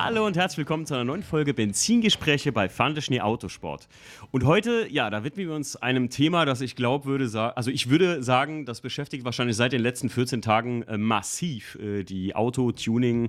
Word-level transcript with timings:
Hallo 0.00 0.24
und 0.24 0.36
herzlich 0.36 0.58
willkommen 0.58 0.86
zu 0.86 0.94
einer 0.94 1.02
neuen 1.02 1.24
Folge 1.24 1.52
Benzingespräche 1.54 2.52
bei 2.52 2.68
Fande 2.68 3.02
Schnee 3.02 3.20
Autosport. 3.20 3.88
Und 4.30 4.44
heute, 4.44 4.86
ja, 4.88 5.10
da 5.10 5.24
widmen 5.24 5.48
wir 5.48 5.56
uns 5.56 5.74
einem 5.74 6.08
Thema, 6.08 6.44
das 6.44 6.60
ich 6.60 6.76
glaube, 6.76 7.06
würde 7.06 7.26
sagen, 7.28 7.56
also 7.56 7.72
ich 7.72 7.90
würde 7.90 8.22
sagen, 8.22 8.64
das 8.64 8.80
beschäftigt 8.80 9.24
wahrscheinlich 9.24 9.56
seit 9.56 9.72
den 9.72 9.82
letzten 9.82 10.08
14 10.08 10.40
Tagen 10.40 10.82
äh, 10.82 10.96
massiv 10.96 11.74
äh, 11.80 12.04
die 12.04 12.36
Auto-Tuning, 12.36 13.24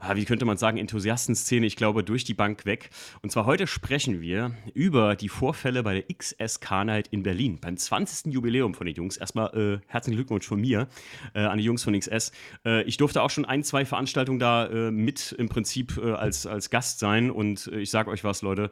äh, 0.00 0.16
wie 0.16 0.24
könnte 0.24 0.46
man 0.46 0.56
sagen, 0.56 0.78
Enthusiastenszene, 0.78 1.66
ich 1.66 1.76
glaube, 1.76 2.02
durch 2.02 2.24
die 2.24 2.32
Bank 2.32 2.64
weg. 2.64 2.88
Und 3.20 3.30
zwar 3.30 3.44
heute 3.44 3.66
sprechen 3.66 4.22
wir 4.22 4.52
über 4.72 5.16
die 5.16 5.28
Vorfälle 5.28 5.82
bei 5.82 6.00
der 6.00 6.04
XS 6.04 6.60
Car 6.60 6.86
Night 6.86 7.08
in 7.08 7.22
Berlin, 7.22 7.58
beim 7.60 7.76
20. 7.76 8.32
Jubiläum 8.32 8.72
von 8.72 8.86
den 8.86 8.96
Jungs. 8.96 9.18
Erstmal 9.18 9.82
äh, 9.82 9.86
herzlichen 9.88 10.16
Glückwunsch 10.16 10.46
von 10.46 10.58
mir 10.58 10.88
äh, 11.34 11.40
an 11.40 11.58
die 11.58 11.64
Jungs 11.64 11.84
von 11.84 11.92
XS. 11.92 12.32
Äh, 12.64 12.84
ich 12.84 12.96
durfte 12.96 13.20
auch 13.20 13.30
schon 13.30 13.44
ein, 13.44 13.62
zwei 13.62 13.84
Veranstaltungen 13.84 14.38
da 14.38 14.70
mit 14.90 15.32
im 15.32 15.50
Prinzip 15.50 15.98
als, 16.18 16.46
als 16.46 16.70
Gast 16.70 16.98
sein. 16.98 17.30
Und 17.30 17.68
äh, 17.68 17.80
ich 17.80 17.90
sage 17.90 18.10
euch 18.10 18.24
was, 18.24 18.42
Leute. 18.42 18.70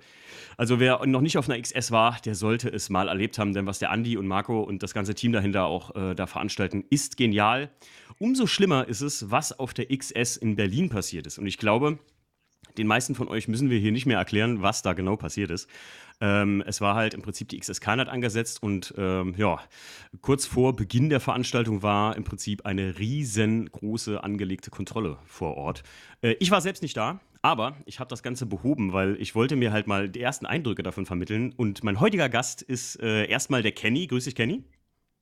Also 0.57 0.81
wer 0.81 1.05
noch 1.07 1.21
nicht 1.21 1.39
auf 1.39 1.49
einer 1.49 1.61
XS 1.61 1.91
war, 1.91 2.19
der 2.25 2.35
sollte 2.35 2.69
es 2.69 2.91
mal 2.91 3.09
erlebt 3.09 3.39
haben, 3.39 3.53
denn 3.53 3.67
was 3.67 3.79
der 3.79 3.91
Andi 3.91 4.17
und 4.17 4.27
Marco 4.27 4.63
und 4.63 4.83
das 4.83 4.95
ganze 4.95 5.15
Team 5.15 5.33
dahinter 5.33 5.67
auch 5.67 5.95
äh, 5.95 6.15
da 6.15 6.27
veranstalten, 6.27 6.85
ist 6.91 7.17
genial. 7.17 7.71
Umso 8.19 8.47
schlimmer 8.47 8.89
ist 8.89 9.01
es, 9.01 9.31
was 9.31 9.59
auf 9.59 9.75
der 9.75 9.87
XS 9.87 10.37
in 10.37 10.57
Berlin 10.57 10.89
passiert 10.89 11.27
ist. 11.27 11.39
Und 11.39 11.47
ich 11.47 11.59
glaube, 11.59 11.99
den 12.79 12.87
meisten 12.87 13.15
von 13.15 13.29
euch 13.29 13.49
müssen 13.49 13.71
wir 13.71 13.79
hier 13.79 13.93
nicht 13.93 14.07
mehr 14.07 14.19
erklären, 14.19 14.63
was 14.63 14.83
da 14.83 14.93
genau 14.95 15.17
passiert 15.17 15.51
ist. 15.51 15.69
Ähm, 16.21 16.63
es 16.67 16.81
war 16.81 16.95
halt 16.95 17.15
im 17.15 17.23
Prinzip 17.23 17.49
die 17.49 17.59
XSK-Night 17.59 18.09
angesetzt 18.09 18.63
und 18.63 18.95
ähm, 18.97 19.35
ja, 19.37 19.59
kurz 20.21 20.47
vor 20.47 20.75
Beginn 20.77 21.09
der 21.09 21.21
Veranstaltung 21.21 21.83
war 21.83 22.17
im 22.17 22.25
Prinzip 22.25 22.65
eine 22.65 22.99
riesengroße 22.99 24.23
angelegte 24.23 24.71
Kontrolle 24.71 25.19
vor 25.27 25.57
Ort. 25.57 25.83
Äh, 26.23 26.37
ich 26.39 26.51
war 26.51 26.61
selbst 26.61 26.83
nicht 26.83 26.97
da, 26.97 27.21
aber 27.43 27.77
ich 27.85 28.01
habe 28.01 28.09
das 28.09 28.23
Ganze 28.23 28.47
behoben, 28.47 28.93
weil 28.93 29.21
ich 29.21 29.35
wollte 29.35 29.57
mir 29.57 29.73
halt 29.73 29.87
mal 29.87 30.09
die 30.09 30.21
ersten 30.21 30.47
Eindrücke 30.47 30.83
davon 30.83 31.07
vermitteln. 31.07 31.53
Und 31.57 31.85
mein 31.85 32.01
heutiger 32.01 32.29
Gast 32.29 32.63
ist 32.63 33.01
äh, 33.03 33.27
erstmal 33.27 33.63
der 33.63 33.73
Kenny. 33.73 34.07
Grüß 34.07 34.25
dich, 34.25 34.37
Kenny. 34.37 34.65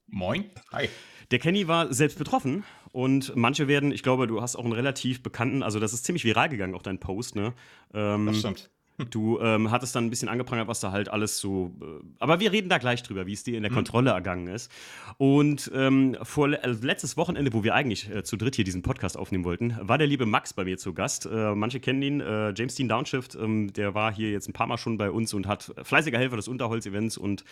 Moin. 0.06 0.44
Hi. 0.72 0.88
Der 1.30 1.38
Kenny 1.38 1.66
war 1.68 1.92
selbst 1.92 2.18
betroffen 2.18 2.64
und 2.92 3.34
manche 3.36 3.68
werden, 3.68 3.92
ich 3.92 4.02
glaube, 4.02 4.26
du 4.26 4.42
hast 4.42 4.56
auch 4.56 4.64
einen 4.64 4.72
relativ 4.72 5.22
bekannten, 5.22 5.62
also 5.62 5.78
das 5.78 5.92
ist 5.92 6.04
ziemlich 6.04 6.24
viral 6.24 6.48
gegangen, 6.48 6.74
auch 6.74 6.82
dein 6.82 6.98
Post, 6.98 7.36
ne? 7.36 7.54
Ähm, 7.94 8.26
das 8.26 8.38
stimmt. 8.38 8.70
Du 9.10 9.40
ähm, 9.40 9.70
hattest 9.70 9.94
dann 9.96 10.06
ein 10.06 10.10
bisschen 10.10 10.28
angeprangert, 10.28 10.68
was 10.68 10.80
da 10.80 10.92
halt 10.92 11.08
alles 11.08 11.38
so. 11.38 11.72
Äh, 11.80 11.84
aber 12.18 12.40
wir 12.40 12.52
reden 12.52 12.68
da 12.68 12.78
gleich 12.78 13.02
drüber, 13.02 13.26
wie 13.26 13.32
es 13.32 13.42
dir 13.42 13.56
in 13.56 13.62
der 13.62 13.72
mhm. 13.72 13.76
Kontrolle 13.76 14.10
ergangen 14.10 14.48
ist. 14.48 14.70
Und 15.16 15.70
ähm, 15.74 16.16
vor 16.22 16.48
also 16.62 16.86
letztes 16.86 17.16
Wochenende, 17.16 17.52
wo 17.52 17.64
wir 17.64 17.74
eigentlich 17.74 18.10
äh, 18.10 18.22
zu 18.22 18.36
dritt 18.36 18.56
hier 18.56 18.64
diesen 18.64 18.82
Podcast 18.82 19.16
aufnehmen 19.16 19.44
wollten, 19.44 19.76
war 19.80 19.98
der 19.98 20.06
liebe 20.06 20.26
Max 20.26 20.52
bei 20.52 20.64
mir 20.64 20.78
zu 20.78 20.92
Gast. 20.92 21.26
Äh, 21.26 21.54
manche 21.54 21.80
kennen 21.80 22.02
ihn, 22.02 22.20
äh, 22.20 22.52
James 22.56 22.74
Dean 22.74 22.88
Downshift. 22.88 23.34
Ähm, 23.36 23.72
der 23.72 23.94
war 23.94 24.12
hier 24.12 24.30
jetzt 24.30 24.48
ein 24.48 24.52
paar 24.52 24.66
Mal 24.66 24.78
schon 24.78 24.98
bei 24.98 25.10
uns 25.10 25.32
und 25.34 25.46
hat 25.46 25.72
fleißiger 25.82 26.18
Helfer 26.18 26.36
des 26.36 26.48
Unterholz-Events 26.48 27.16
und 27.16 27.44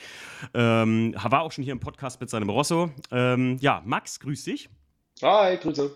ähm, 0.55 1.15
war 1.23 1.43
auch 1.43 1.53
schon 1.53 1.65
hier 1.65 1.73
im 1.73 1.81
Podcast 1.81 2.21
mit 2.21 2.31
seinem 2.31 2.51
Rosso. 2.51 2.91
Ähm, 3.11 3.57
ja, 3.61 3.83
Max, 3.85 4.21
grüß 4.21 4.45
dich. 4.45 4.69
Hi, 5.23 5.57
Grüße. 5.57 5.91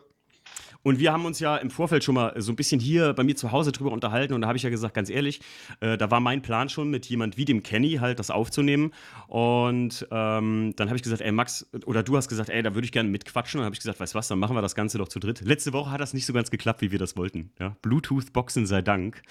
Und 0.83 0.99
wir 0.99 1.13
haben 1.13 1.25
uns 1.25 1.39
ja 1.39 1.57
im 1.57 1.71
Vorfeld 1.71 2.03
schon 2.05 2.15
mal 2.15 2.35
so 2.41 2.53
ein 2.53 2.57
bisschen 2.57 2.81
hier 2.81 3.13
bei 3.13 3.23
mir 3.23 3.37
zu 3.37 3.53
Hause 3.53 3.73
drüber 3.73 3.93
unterhalten. 3.93 4.35
Und 4.35 4.43
da 4.43 4.49
habe 4.49 4.57
ich 4.57 4.65
ja 4.65 4.71
gesagt, 4.71 4.95
ganz 4.95 5.11
ehrlich, 5.11 5.41
äh, 5.81 5.97
da 5.97 6.11
war 6.11 6.21
mein 6.21 6.43
Plan 6.43 6.69
schon, 6.69 6.91
mit 6.91 7.07
jemand 7.07 7.37
wie 7.37 7.45
dem 7.45 7.63
Kenny 7.63 7.93
halt 8.01 8.19
das 8.19 8.31
aufzunehmen. 8.31 8.93
Und 9.29 10.07
ähm, 10.11 10.73
dann 10.77 10.89
habe 10.89 10.97
ich 10.97 11.03
gesagt, 11.03 11.23
ey 11.23 11.33
Max, 11.33 11.69
oder 11.87 12.03
du 12.03 12.17
hast 12.17 12.29
gesagt, 12.29 12.51
ey, 12.51 12.63
da 12.63 12.75
würde 12.75 12.85
ich 12.85 12.93
gerne 12.93 13.09
mitquatschen. 13.09 13.59
Und 13.59 13.63
dann 13.63 13.67
habe 13.67 13.75
ich 13.75 13.81
gesagt, 13.81 14.01
weißt 14.01 14.15
du 14.15 14.19
was, 14.19 14.29
dann 14.29 14.39
machen 14.39 14.57
wir 14.57 14.63
das 14.63 14.75
Ganze 14.75 14.99
doch 14.99 15.09
zu 15.09 15.21
dritt. 15.21 15.41
Letzte 15.43 15.73
Woche 15.73 15.91
hat 15.91 16.01
das 16.01 16.15
nicht 16.15 16.27
so 16.27 16.33
ganz 16.33 16.51
geklappt, 16.51 16.81
wie 16.81 16.91
wir 16.91 16.99
das 16.99 17.17
wollten. 17.17 17.53
Ja? 17.61 17.77
Bluetooth-Boxen 17.83 18.67
sei 18.67 18.83
Dank. 18.83 19.23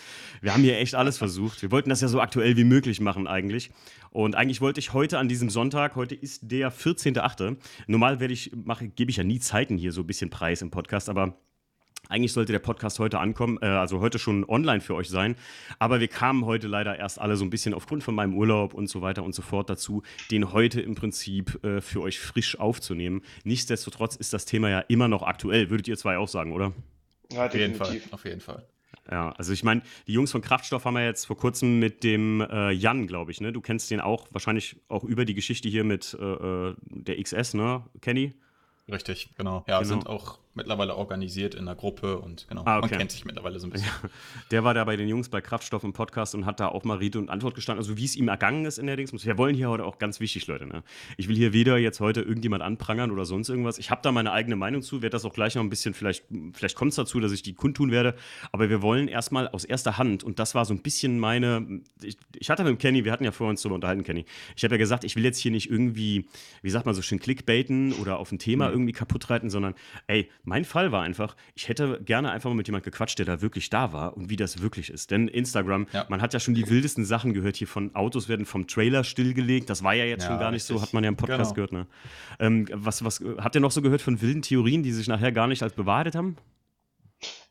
Wir 0.41 0.53
haben 0.53 0.63
hier 0.63 0.77
echt 0.77 0.95
alles 0.95 1.17
versucht. 1.17 1.61
Wir 1.61 1.72
wollten 1.72 1.90
das 1.90 2.01
ja 2.01 2.07
so 2.07 2.22
aktuell 2.22 2.56
wie 2.57 2.63
möglich 2.63 3.01
machen 3.01 3.28
eigentlich. 3.28 3.72
Und 4.11 4.35
eigentlich 4.35 4.59
wollte 4.61 4.79
ich 4.79 4.94
heute 4.94 5.19
an 5.19 5.29
diesem 5.29 5.50
Sonntag, 5.50 5.95
heute 5.95 6.16
ist 6.16 6.51
der 6.51 6.72
14.8. 6.72 7.57
Normal 7.88 8.19
werde 8.19 8.34
ich, 8.34 8.51
mache, 8.53 8.90
gebe 8.90 9.09
ich 9.09 9.17
ja 9.17 9.23
nie 9.23 9.40
Zeiten 9.40 9.78
hier 9.78 9.94
so 9.94 10.01
ein 10.01 10.07
bisschen 10.07 10.29
preis 10.29 10.61
im 10.61 10.69
Podcast, 10.69 11.09
aber 11.09 11.41
eigentlich 12.09 12.34
sollte 12.34 12.51
der 12.51 12.59
Podcast 12.59 13.00
heute 13.00 13.19
ankommen, 13.19 13.57
äh, 13.62 13.66
also 13.66 14.00
heute 14.00 14.19
schon 14.19 14.44
online 14.47 14.81
für 14.81 14.95
euch 14.95 15.09
sein. 15.09 15.35
Aber 15.79 16.00
wir 16.00 16.07
kamen 16.07 16.45
heute 16.45 16.67
leider 16.67 16.97
erst 16.97 17.19
alle 17.19 17.38
so 17.38 17.45
ein 17.45 17.50
bisschen 17.50 17.73
aufgrund 17.73 18.03
von 18.03 18.16
meinem 18.16 18.35
Urlaub 18.35 18.73
und 18.73 18.88
so 18.88 19.01
weiter 19.01 19.23
und 19.23 19.34
so 19.34 19.41
fort 19.41 19.69
dazu, 19.69 20.03
den 20.29 20.51
heute 20.51 20.81
im 20.81 20.95
Prinzip 20.95 21.63
äh, 21.63 21.81
für 21.81 22.01
euch 22.01 22.19
frisch 22.19 22.59
aufzunehmen. 22.59 23.22
Nichtsdestotrotz 23.44 24.16
ist 24.16 24.34
das 24.34 24.45
Thema 24.45 24.69
ja 24.69 24.79
immer 24.79 25.07
noch 25.07 25.23
aktuell, 25.23 25.69
würdet 25.69 25.88
ihr 25.88 25.97
zwei 25.97 26.17
auch 26.17 26.28
sagen, 26.28 26.51
oder? 26.51 26.73
Ja, 27.31 27.45
auf 27.45 27.53
jeden 27.53 27.75
Fall. 27.75 28.01
Auf 28.11 28.25
jeden 28.25 28.41
Fall. 28.41 28.66
Ja, 29.09 29.31
also 29.31 29.51
ich 29.51 29.63
meine, 29.63 29.81
die 30.07 30.13
Jungs 30.13 30.31
von 30.31 30.41
Kraftstoff 30.41 30.85
haben 30.85 30.94
wir 30.94 31.06
jetzt 31.06 31.25
vor 31.25 31.38
kurzem 31.38 31.79
mit 31.79 32.03
dem 32.03 32.41
äh, 32.41 32.72
Jan, 32.72 33.07
glaube 33.07 33.31
ich, 33.31 33.41
ne? 33.41 33.51
Du 33.51 33.61
kennst 33.61 33.90
den 33.90 34.00
auch 34.00 34.28
wahrscheinlich 34.31 34.78
auch 34.90 35.03
über 35.03 35.25
die 35.25 35.34
Geschichte 35.34 35.69
hier 35.69 35.84
mit 35.84 36.16
äh, 36.19 36.23
äh 36.23 36.75
der 36.85 37.22
XS, 37.22 37.56
ne, 37.56 37.84
Kenny? 38.01 38.34
Richtig, 38.91 39.34
genau. 39.38 39.63
Ja, 39.67 39.79
genau. 39.79 39.90
sind 39.90 40.07
auch 40.07 40.40
mittlerweile 40.53 40.95
organisiert 40.95 41.56
in 41.56 41.62
einer 41.62 41.75
Gruppe 41.75 42.19
und 42.19 42.47
genau, 42.50 42.63
ah, 42.66 42.78
okay. 42.78 42.89
man 42.89 43.00
kennt 43.00 43.12
sich 43.12 43.25
mittlerweile 43.25 43.59
so 43.59 43.67
ein 43.67 43.72
bisschen. 43.72 43.88
Ja. 44.03 44.09
Der 44.51 44.63
war 44.63 44.73
da 44.73 44.84
bei 44.84 44.95
den 44.95 45.07
Jungs 45.07 45.29
bei 45.29 45.41
Kraftstoff 45.41 45.84
im 45.84 45.94
Podcast 45.94 46.35
und 46.35 46.45
hat 46.45 46.59
da 46.59 46.67
auch 46.67 46.84
mal 46.84 46.97
Rede 46.97 47.19
und 47.19 47.29
Antwort 47.29 47.56
gestanden, 47.56 47.79
also 47.79 47.97
wie 47.97 48.06
es 48.06 48.16
ihm 48.16 48.28
ergangen 48.28 48.66
ist 48.66 48.78
in 48.78 48.88
der 48.88 48.97
Dings. 48.97 49.11
Wir 49.25 49.38
wollen 49.38 49.56
hier 49.56 49.69
heute 49.69 49.85
auch 49.85 49.97
ganz 49.97 50.19
wichtig, 50.19 50.47
Leute. 50.47 50.67
Ne? 50.67 50.84
Ich 51.17 51.28
will 51.28 51.35
hier 51.35 51.53
weder 51.53 51.78
jetzt 51.78 52.00
heute 52.00 52.22
irgendjemand 52.22 52.63
anprangern 52.63 53.11
oder 53.11 53.25
sonst 53.25 53.50
irgendwas. 53.50 53.78
Ich 53.78 53.91
habe 53.91 54.01
da 54.03 54.11
meine 54.11 54.31
eigene 54.31 54.56
Meinung 54.56 54.81
zu, 54.81 55.01
werde 55.01 55.11
das 55.11 55.25
auch 55.25 55.34
gleich 55.34 55.56
noch 55.56 55.63
ein 55.63 55.69
bisschen, 55.69 55.94
vielleicht, 55.94 56.25
vielleicht 56.53 56.75
kommt 56.75 56.90
es 56.90 56.95
dazu, 56.95 57.19
dass 57.19 57.31
ich 57.31 57.44
die 57.44 57.53
kundtun 57.53 57.91
werde, 57.91 58.16
aber 58.51 58.69
wir 58.69 58.81
wollen 58.81 59.07
erstmal 59.07 59.47
aus 59.47 59.63
erster 59.63 59.97
Hand 59.97 60.23
und 60.23 60.40
das 60.40 60.56
war 60.56 60.66
so 60.66 60.73
ein 60.73 60.81
bisschen 60.81 61.19
meine, 61.19 61.81
ich, 62.01 62.17
ich 62.35 62.50
hatte 62.50 62.63
mit 62.63 62.79
Kenny, 62.79 63.06
wir 63.06 63.11
hatten 63.11 63.23
ja 63.23 63.31
vorhin 63.31 63.51
uns 63.51 63.61
darüber 63.61 63.75
unterhalten, 63.75 64.03
Kenny, 64.03 64.25
ich 64.56 64.63
habe 64.63 64.75
ja 64.75 64.78
gesagt, 64.78 65.03
ich 65.03 65.16
will 65.16 65.23
jetzt 65.23 65.38
hier 65.38 65.51
nicht 65.51 65.69
irgendwie, 65.69 66.28
wie 66.61 66.69
sagt 66.69 66.85
man 66.85 66.95
so 66.95 67.01
schön, 67.01 67.19
clickbaiten 67.19 67.94
oder 67.94 68.19
auf 68.19 68.31
ein 68.31 68.40
Thema 68.40 68.67
mhm. 68.67 68.73
irgendwie 68.73 68.91
kaputt 68.94 69.29
reiten, 69.29 69.50
sondern 69.50 69.75
ey, 70.07 70.29
mein 70.44 70.66
Fall 70.66 70.91
war 70.91 71.03
einfach, 71.03 71.35
ich 71.56 71.68
hätte 71.68 72.02
gerne 72.03 72.31
einfach 72.31 72.50
mal 72.50 72.56
mit 72.56 72.68
jemandem 72.68 72.91
gequatscht, 72.91 73.19
der 73.19 73.25
da 73.25 73.41
wirklich 73.41 73.69
da 73.69 73.94
war 73.94 74.18
und 74.18 74.29
wie 74.29 74.35
das 74.35 74.62
wirklich 74.62 74.90
ist. 74.90 75.12
Denn 75.12 75.28
Instagram, 75.28 75.88
ja. 75.94 76.06
man 76.09 76.22
hat 76.22 76.34
ja 76.34 76.40
schon 76.40 76.53
die 76.53 76.68
wildesten 76.69 77.06
Sachen 77.06 77.34
gehört 77.34 77.56
hier 77.57 77.68
von 77.68 77.96
Autos 77.96 78.29
werden 78.29 78.46
vom 78.46 78.68
Trailer 78.68 79.03
stillgelegt. 79.03 79.69
Das 79.69 79.84
war 79.84 79.94
ja 79.94 80.06
jetzt 80.06 80.24
ja, 80.24 80.29
schon 80.29 80.40
gar 80.40 80.52
nicht 80.52 80.63
richtig. 80.63 80.78
so, 80.78 80.81
hat 80.81 80.94
man 80.94 81.03
ja 81.03 81.09
im 81.09 81.18
Podcast 81.18 81.56
genau. 81.56 81.68
gehört. 81.68 81.72
Ne? 81.74 81.88
Ähm, 82.40 82.68
was, 82.72 83.03
was 83.03 83.24
habt 83.38 83.56
ihr 83.56 83.62
noch 83.62 83.72
so 83.72 83.81
gehört 83.81 84.02
von 84.02 84.22
wilden 84.22 84.41
Theorien, 84.41 84.84
die 84.84 84.91
sich 84.91 85.07
nachher 85.07 85.31
gar 85.31 85.47
nicht 85.47 85.63
als 85.63 85.74
bewahrheitet 85.74 86.16
haben? 86.16 86.38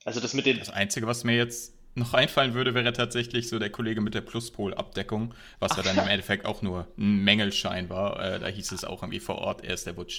Also 0.05 0.21
das 0.21 0.35
mit 0.35 0.47
den. 0.47 0.59
Das 0.59 0.71
Einzige, 0.71 1.07
was 1.07 1.25
mir 1.25 1.37
jetzt 1.37 1.75
noch 1.95 2.15
einfallen 2.15 2.55
würde, 2.55 2.75
wäre 2.75 2.93
tatsächlich 2.93 3.49
so 3.49 3.59
der 3.59 3.71
Kollege 3.71 4.01
mit 4.01 4.15
der 4.15 4.21
Pluspol-Abdeckung, 4.21 5.35
was 5.59 5.77
ja 5.77 5.83
dann 5.83 5.99
im 5.99 6.09
Endeffekt 6.09 6.47
auch 6.47 6.63
nur 6.63 6.87
ein 6.97 7.25
Mängelschein 7.25 7.89
war. 7.89 8.21
Äh, 8.23 8.39
da 8.41 8.47
hieß 8.47 8.73
es 8.73 8.85
auch 8.85 9.03
irgendwie 9.03 9.21
vor 9.21 9.37
Ort, 9.39 9.65
erst 9.65 9.87
der 9.87 9.97
wurde 9.97 10.13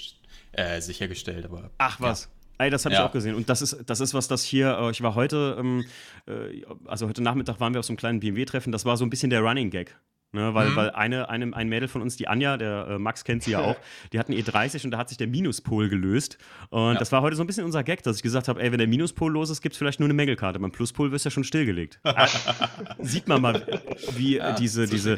äh, 0.51 0.81
sichergestellt. 0.81 1.45
Aber, 1.45 1.71
Ach 1.77 1.99
was. 1.99 2.23
Ja. 2.23 2.40
Ey, 2.61 2.69
das 2.69 2.85
habe 2.85 2.93
ja. 2.93 3.01
ich 3.01 3.07
auch 3.07 3.11
gesehen. 3.11 3.35
Und 3.35 3.49
das 3.49 3.61
ist, 3.61 3.77
das 3.87 3.99
ist 3.99 4.13
was, 4.13 4.27
das 4.27 4.43
hier, 4.43 4.77
äh, 4.79 4.91
ich 4.91 5.01
war 5.01 5.15
heute, 5.15 5.57
ähm, 5.59 5.85
äh, 6.27 6.63
also 6.85 7.07
heute 7.07 7.23
Nachmittag 7.23 7.59
waren 7.59 7.73
wir 7.73 7.79
auf 7.79 7.85
so 7.85 7.91
einem 7.91 7.97
kleinen 7.97 8.19
BMW-Treffen, 8.19 8.71
das 8.71 8.85
war 8.85 8.97
so 8.97 9.05
ein 9.05 9.09
bisschen 9.09 9.29
der 9.29 9.41
Running 9.41 9.69
Gag. 9.69 9.97
Ne, 10.33 10.53
weil, 10.53 10.69
mhm. 10.69 10.75
weil 10.77 10.91
eine, 10.91 11.27
eine, 11.27 11.53
ein 11.53 11.67
Mädel 11.67 11.89
von 11.89 12.01
uns, 12.01 12.15
die 12.15 12.29
Anja, 12.29 12.55
der 12.55 12.87
äh, 12.87 12.97
Max 12.97 13.25
kennt 13.25 13.43
sie 13.43 13.51
ja 13.51 13.59
auch, 13.59 13.75
die 14.13 14.19
hatten 14.19 14.31
E30 14.31 14.85
und 14.85 14.91
da 14.91 14.97
hat 14.97 15.09
sich 15.09 15.17
der 15.17 15.27
Minuspol 15.27 15.89
gelöst. 15.89 16.37
Und 16.69 16.93
ja. 16.93 16.99
das 16.99 17.11
war 17.11 17.21
heute 17.21 17.35
so 17.35 17.43
ein 17.43 17.47
bisschen 17.47 17.65
unser 17.65 17.83
Gag, 17.83 18.01
dass 18.03 18.15
ich 18.15 18.23
gesagt 18.23 18.47
habe, 18.47 18.61
ey, 18.61 18.71
wenn 18.71 18.77
der 18.77 18.87
Minuspol 18.87 19.29
los 19.29 19.49
ist, 19.49 19.61
gibt 19.61 19.73
es 19.73 19.77
vielleicht 19.77 19.99
nur 19.99 20.07
eine 20.07 20.13
Mängelkarte. 20.13 20.57
Beim 20.57 20.71
Pluspol 20.71 21.11
wirst 21.11 21.25
du 21.25 21.27
ja 21.27 21.31
schon 21.31 21.43
stillgelegt. 21.43 21.99
Sieht 22.99 23.27
man 23.27 23.41
mal, 23.41 23.81
wie 24.15 24.37
ja, 24.37 24.53
diese, 24.53 24.85
so 24.87 24.93
diese 24.93 25.17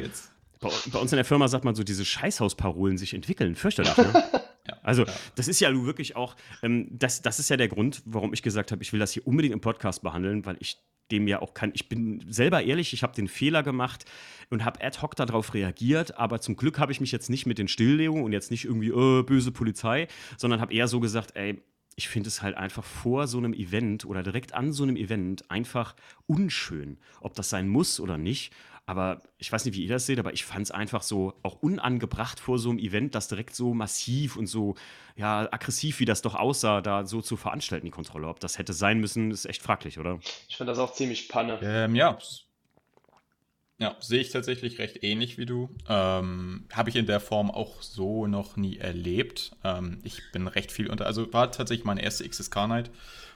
bei, 0.60 0.70
bei, 0.90 0.98
uns 0.98 1.12
in 1.12 1.16
der 1.16 1.24
Firma 1.24 1.46
sagt 1.46 1.64
man 1.64 1.76
so, 1.76 1.84
diese 1.84 2.04
Scheißhausparolen 2.04 2.98
sich 2.98 3.14
entwickeln. 3.14 3.54
Fürchterlich, 3.54 3.96
ne? 3.96 4.24
Ja, 4.84 4.88
also, 4.88 5.04
das 5.34 5.48
ist 5.48 5.60
ja 5.60 5.74
wirklich 5.84 6.16
auch, 6.16 6.36
ähm, 6.62 6.88
das, 6.90 7.22
das 7.22 7.38
ist 7.38 7.50
ja 7.50 7.56
der 7.56 7.68
Grund, 7.68 8.02
warum 8.04 8.32
ich 8.32 8.42
gesagt 8.42 8.70
habe, 8.72 8.82
ich 8.82 8.92
will 8.92 9.00
das 9.00 9.12
hier 9.12 9.26
unbedingt 9.26 9.54
im 9.54 9.60
Podcast 9.60 10.02
behandeln, 10.02 10.44
weil 10.46 10.56
ich 10.60 10.78
dem 11.10 11.28
ja 11.28 11.42
auch 11.42 11.54
kann. 11.54 11.70
Ich 11.74 11.88
bin 11.88 12.24
selber 12.28 12.62
ehrlich, 12.62 12.92
ich 12.92 13.02
habe 13.02 13.14
den 13.14 13.28
Fehler 13.28 13.62
gemacht 13.62 14.04
und 14.50 14.64
habe 14.64 14.82
ad 14.82 15.00
hoc 15.02 15.16
darauf 15.16 15.54
reagiert, 15.54 16.18
aber 16.18 16.40
zum 16.40 16.56
Glück 16.56 16.78
habe 16.78 16.92
ich 16.92 17.00
mich 17.00 17.12
jetzt 17.12 17.28
nicht 17.28 17.46
mit 17.46 17.58
den 17.58 17.68
Stilllegungen 17.68 18.24
und 18.24 18.32
jetzt 18.32 18.50
nicht 18.50 18.64
irgendwie 18.64 18.88
äh, 18.88 19.22
böse 19.22 19.52
Polizei, 19.52 20.08
sondern 20.38 20.60
habe 20.60 20.72
eher 20.72 20.88
so 20.88 21.00
gesagt, 21.00 21.36
ey, 21.36 21.60
ich 21.96 22.08
finde 22.08 22.28
es 22.28 22.42
halt 22.42 22.56
einfach 22.56 22.84
vor 22.84 23.26
so 23.26 23.38
einem 23.38 23.52
Event 23.52 24.04
oder 24.04 24.22
direkt 24.22 24.54
an 24.54 24.72
so 24.72 24.82
einem 24.82 24.96
Event 24.96 25.50
einfach 25.50 25.94
unschön, 26.26 26.98
ob 27.20 27.34
das 27.34 27.50
sein 27.50 27.68
muss 27.68 28.00
oder 28.00 28.18
nicht. 28.18 28.52
Aber 28.86 29.22
ich 29.38 29.50
weiß 29.50 29.64
nicht, 29.64 29.74
wie 29.74 29.84
ihr 29.84 29.88
das 29.88 30.04
seht, 30.04 30.18
aber 30.18 30.34
ich 30.34 30.44
fand 30.44 30.62
es 30.62 30.70
einfach 30.70 31.02
so 31.02 31.32
auch 31.42 31.62
unangebracht 31.62 32.38
vor 32.38 32.58
so 32.58 32.68
einem 32.68 32.78
Event, 32.78 33.14
das 33.14 33.28
direkt 33.28 33.54
so 33.54 33.72
massiv 33.72 34.36
und 34.36 34.46
so 34.46 34.74
ja, 35.16 35.48
aggressiv, 35.50 36.00
wie 36.00 36.04
das 36.04 36.20
doch 36.20 36.34
aussah, 36.34 36.82
da 36.82 37.06
so 37.06 37.22
zu 37.22 37.36
veranstalten, 37.36 37.86
die 37.86 37.90
Kontrolle. 37.90 38.28
Ob 38.28 38.40
das 38.40 38.58
hätte 38.58 38.74
sein 38.74 39.00
müssen, 39.00 39.30
ist 39.30 39.46
echt 39.46 39.62
fraglich, 39.62 39.98
oder? 39.98 40.18
Ich 40.48 40.56
fand 40.56 40.68
das 40.68 40.78
auch 40.78 40.92
ziemlich 40.92 41.28
panne. 41.28 41.58
Ähm, 41.62 41.94
ja. 41.94 42.18
Ja, 43.78 43.96
sehe 44.00 44.20
ich 44.20 44.30
tatsächlich 44.30 44.78
recht 44.78 45.02
ähnlich 45.02 45.36
wie 45.36 45.46
du. 45.46 45.68
Ähm, 45.88 46.66
Habe 46.72 46.90
ich 46.90 46.96
in 46.96 47.06
der 47.06 47.20
Form 47.20 47.50
auch 47.50 47.82
so 47.82 48.26
noch 48.26 48.56
nie 48.56 48.76
erlebt. 48.76 49.52
Ähm, 49.64 50.00
ich 50.04 50.20
bin 50.32 50.46
recht 50.46 50.70
viel 50.70 50.88
unter, 50.88 51.06
also 51.06 51.32
war 51.32 51.50
tatsächlich 51.50 51.84
meine 51.84 52.02
erste 52.02 52.28
XSK-Night, 52.28 52.90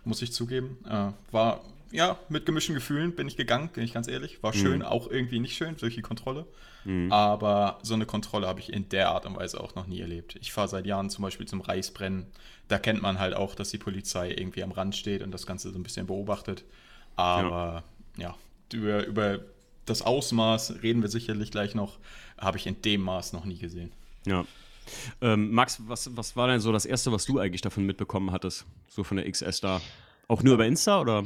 muss 0.04 0.22
ich 0.22 0.32
zugeben. 0.32 0.78
Äh, 0.88 1.10
war 1.32 1.64
ja, 1.90 2.18
mit 2.28 2.44
gemischten 2.46 2.74
Gefühlen 2.74 3.14
bin 3.14 3.28
ich 3.28 3.36
gegangen, 3.36 3.70
bin 3.70 3.82
ich 3.82 3.94
ganz 3.94 4.08
ehrlich. 4.08 4.42
War 4.42 4.52
schön, 4.52 4.80
mhm. 4.80 4.84
auch 4.84 5.10
irgendwie 5.10 5.38
nicht 5.38 5.56
schön 5.56 5.76
durch 5.76 5.94
die 5.94 6.02
Kontrolle. 6.02 6.46
Mhm. 6.84 7.10
Aber 7.10 7.78
so 7.82 7.94
eine 7.94 8.06
Kontrolle 8.06 8.46
habe 8.46 8.60
ich 8.60 8.72
in 8.72 8.88
der 8.88 9.10
Art 9.10 9.26
und 9.26 9.36
Weise 9.36 9.60
auch 9.60 9.74
noch 9.74 9.86
nie 9.86 10.00
erlebt. 10.00 10.36
Ich 10.40 10.52
fahre 10.52 10.68
seit 10.68 10.86
Jahren 10.86 11.10
zum 11.10 11.22
Beispiel 11.22 11.46
zum 11.46 11.60
Reisbrennen. 11.60 12.26
Da 12.68 12.78
kennt 12.78 13.02
man 13.02 13.18
halt 13.18 13.34
auch, 13.34 13.54
dass 13.54 13.70
die 13.70 13.78
Polizei 13.78 14.30
irgendwie 14.30 14.62
am 14.62 14.72
Rand 14.72 14.96
steht 14.96 15.22
und 15.22 15.32
das 15.32 15.46
Ganze 15.46 15.70
so 15.70 15.78
ein 15.78 15.82
bisschen 15.82 16.06
beobachtet. 16.06 16.64
Aber 17.16 17.84
ja, 18.16 18.28
ja 18.28 18.36
über, 18.72 19.06
über 19.06 19.40
das 19.86 20.02
Ausmaß 20.02 20.82
reden 20.82 21.02
wir 21.02 21.08
sicherlich 21.08 21.50
gleich 21.50 21.74
noch. 21.74 21.98
Habe 22.36 22.58
ich 22.58 22.66
in 22.66 22.80
dem 22.82 23.00
Maß 23.00 23.32
noch 23.32 23.44
nie 23.44 23.58
gesehen. 23.58 23.92
Ja. 24.26 24.44
Ähm, 25.20 25.50
Max, 25.52 25.80
was, 25.86 26.16
was 26.16 26.36
war 26.36 26.48
denn 26.48 26.60
so 26.60 26.72
das 26.72 26.86
Erste, 26.86 27.12
was 27.12 27.24
du 27.24 27.38
eigentlich 27.38 27.60
davon 27.60 27.84
mitbekommen 27.84 28.30
hattest? 28.30 28.66
So 28.88 29.04
von 29.04 29.16
der 29.16 29.30
XS 29.30 29.60
da? 29.60 29.80
Auch 30.28 30.42
nur 30.42 30.54
über 30.54 30.66
Insta 30.66 31.00
oder? 31.00 31.24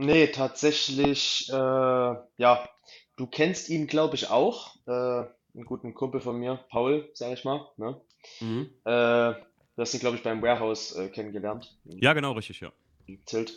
Nee, 0.00 0.28
tatsächlich, 0.28 1.48
äh, 1.50 1.52
ja, 1.52 2.68
du 3.16 3.26
kennst 3.26 3.68
ihn, 3.68 3.88
glaube 3.88 4.14
ich, 4.14 4.30
auch. 4.30 4.76
Äh, 4.86 4.90
einen 4.90 5.64
guten 5.64 5.92
Kumpel 5.92 6.20
von 6.20 6.38
mir, 6.38 6.64
Paul, 6.70 7.10
sage 7.14 7.34
ich 7.34 7.44
mal. 7.44 7.68
Ne? 7.76 8.00
Mhm. 8.38 8.70
Äh, 8.84 9.32
du 9.32 9.76
hast 9.76 9.94
ihn, 9.94 10.00
glaube 10.00 10.16
ich, 10.16 10.22
beim 10.22 10.40
Warehouse 10.40 10.94
äh, 10.94 11.08
kennengelernt. 11.08 11.76
Ja, 11.84 12.12
genau, 12.12 12.30
richtig, 12.32 12.60
ja. 12.60 12.70
Zelt. 13.26 13.52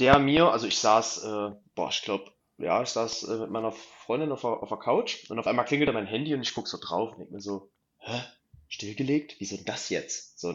Der 0.00 0.18
mir, 0.18 0.50
also 0.50 0.66
ich 0.66 0.78
saß, 0.78 1.22
äh, 1.22 1.50
boah, 1.76 1.90
ich 1.90 2.02
glaube, 2.02 2.32
ja, 2.58 2.82
ich 2.82 2.88
saß 2.88 3.22
äh, 3.28 3.36
mit 3.38 3.50
meiner 3.50 3.70
Freundin 3.70 4.32
auf 4.32 4.40
der, 4.40 4.50
auf 4.50 4.68
der 4.68 4.78
Couch 4.78 5.30
und 5.30 5.38
auf 5.38 5.46
einmal 5.46 5.64
klingelte 5.64 5.92
mein 5.92 6.06
Handy 6.06 6.34
und 6.34 6.42
ich 6.42 6.54
gucke 6.54 6.68
so 6.68 6.78
drauf 6.80 7.12
und 7.12 7.18
denke 7.18 7.34
mir 7.34 7.40
so, 7.40 7.70
hä? 7.98 8.20
Stillgelegt? 8.72 9.36
Wieso 9.38 9.58
das 9.64 9.90
jetzt? 9.90 10.38
So, 10.40 10.54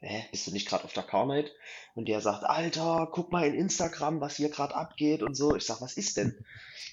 hä, 0.00 0.24
bist 0.30 0.46
du 0.46 0.52
nicht 0.52 0.66
gerade 0.66 0.84
auf 0.84 0.94
der 0.94 1.02
Carnight? 1.02 1.52
Und 1.94 2.08
der 2.08 2.20
sagt, 2.20 2.44
Alter, 2.44 3.08
guck 3.12 3.30
mal 3.30 3.46
in 3.46 3.54
Instagram, 3.54 4.20
was 4.20 4.36
hier 4.36 4.48
gerade 4.48 4.74
abgeht 4.74 5.22
und 5.22 5.34
so. 5.34 5.54
Ich 5.54 5.64
sag, 5.64 5.80
was 5.80 5.96
ist 5.96 6.16
denn? 6.16 6.44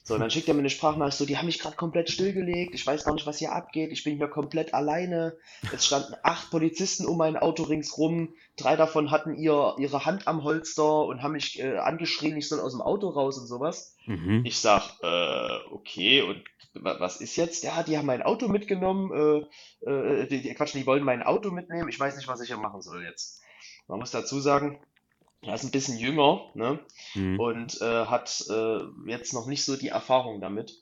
So, 0.04 0.14
und 0.14 0.20
dann 0.20 0.30
schickt 0.30 0.48
er 0.48 0.54
mir 0.54 0.60
eine 0.60 0.70
Sprachnachricht, 0.70 1.18
so, 1.18 1.26
die 1.26 1.38
haben 1.38 1.48
mich 1.48 1.60
gerade 1.60 1.76
komplett 1.78 2.12
stillgelegt, 2.12 2.76
ich 2.76 2.86
weiß 2.86 3.06
gar 3.06 3.14
nicht, 3.16 3.26
was 3.26 3.40
hier 3.40 3.54
abgeht, 3.54 3.92
ich 3.92 4.04
bin 4.04 4.18
hier 4.18 4.28
komplett 4.28 4.74
alleine. 4.76 5.36
Es 5.74 5.86
standen 5.86 6.14
acht 6.22 6.52
Polizisten 6.52 7.08
um 7.08 7.18
mein 7.18 7.38
Auto 7.38 7.64
ringsrum, 7.64 8.36
drei 8.56 8.76
davon 8.76 9.10
hatten 9.10 9.36
ihr, 9.36 9.76
ihre 9.80 10.06
Hand 10.06 10.28
am 10.28 10.44
Holster 10.44 11.06
und 11.06 11.24
haben 11.24 11.32
mich 11.32 11.60
äh, 11.60 11.78
angeschrien, 11.78 12.38
ich 12.38 12.48
soll 12.48 12.60
aus 12.60 12.74
dem 12.74 12.82
Auto 12.82 13.10
raus 13.10 13.40
und 13.40 13.48
sowas. 13.48 13.96
Mhm. 14.06 14.44
Ich 14.46 14.60
sag, 14.60 14.92
äh, 15.02 15.72
okay, 15.72 16.22
und 16.22 16.44
was 16.82 17.22
ist 17.22 17.36
jetzt? 17.36 17.64
Ja, 17.64 17.84
die 17.84 17.98
haben 17.98 18.06
mein 18.06 18.22
Auto 18.22 18.48
mitgenommen, 18.48 19.48
äh, 19.86 19.90
äh, 19.90 20.28
die, 20.28 20.42
die, 20.42 20.54
Quatsch, 20.54 20.74
die 20.74 20.86
wollen 20.86 21.04
mein 21.04 21.24
Auto 21.24 21.52
mitnehmen, 21.52 21.90
ich 21.90 22.00
weiß 22.00 22.16
nicht, 22.16 22.28
was 22.28 22.42
ich 22.42 22.48
hier 22.48 22.58
machen 22.58 22.82
soll 22.82 23.04
jetzt. 23.04 23.42
Man 23.88 24.00
muss 24.00 24.12
dazu 24.12 24.40
sagen, 24.40 24.80
er 25.42 25.56
ist 25.56 25.64
ein 25.64 25.72
bisschen 25.72 25.98
jünger 25.98 26.52
ne? 26.56 26.80
Mhm. 27.14 27.40
und 27.40 27.82
äh, 27.82 28.06
hat 28.06 28.46
äh, 28.50 28.80
jetzt 29.06 29.34
noch 29.34 29.46
nicht 29.48 29.64
so 29.64 29.78
die 29.78 29.90
Erfahrung 29.90 30.42
damit 30.42 30.74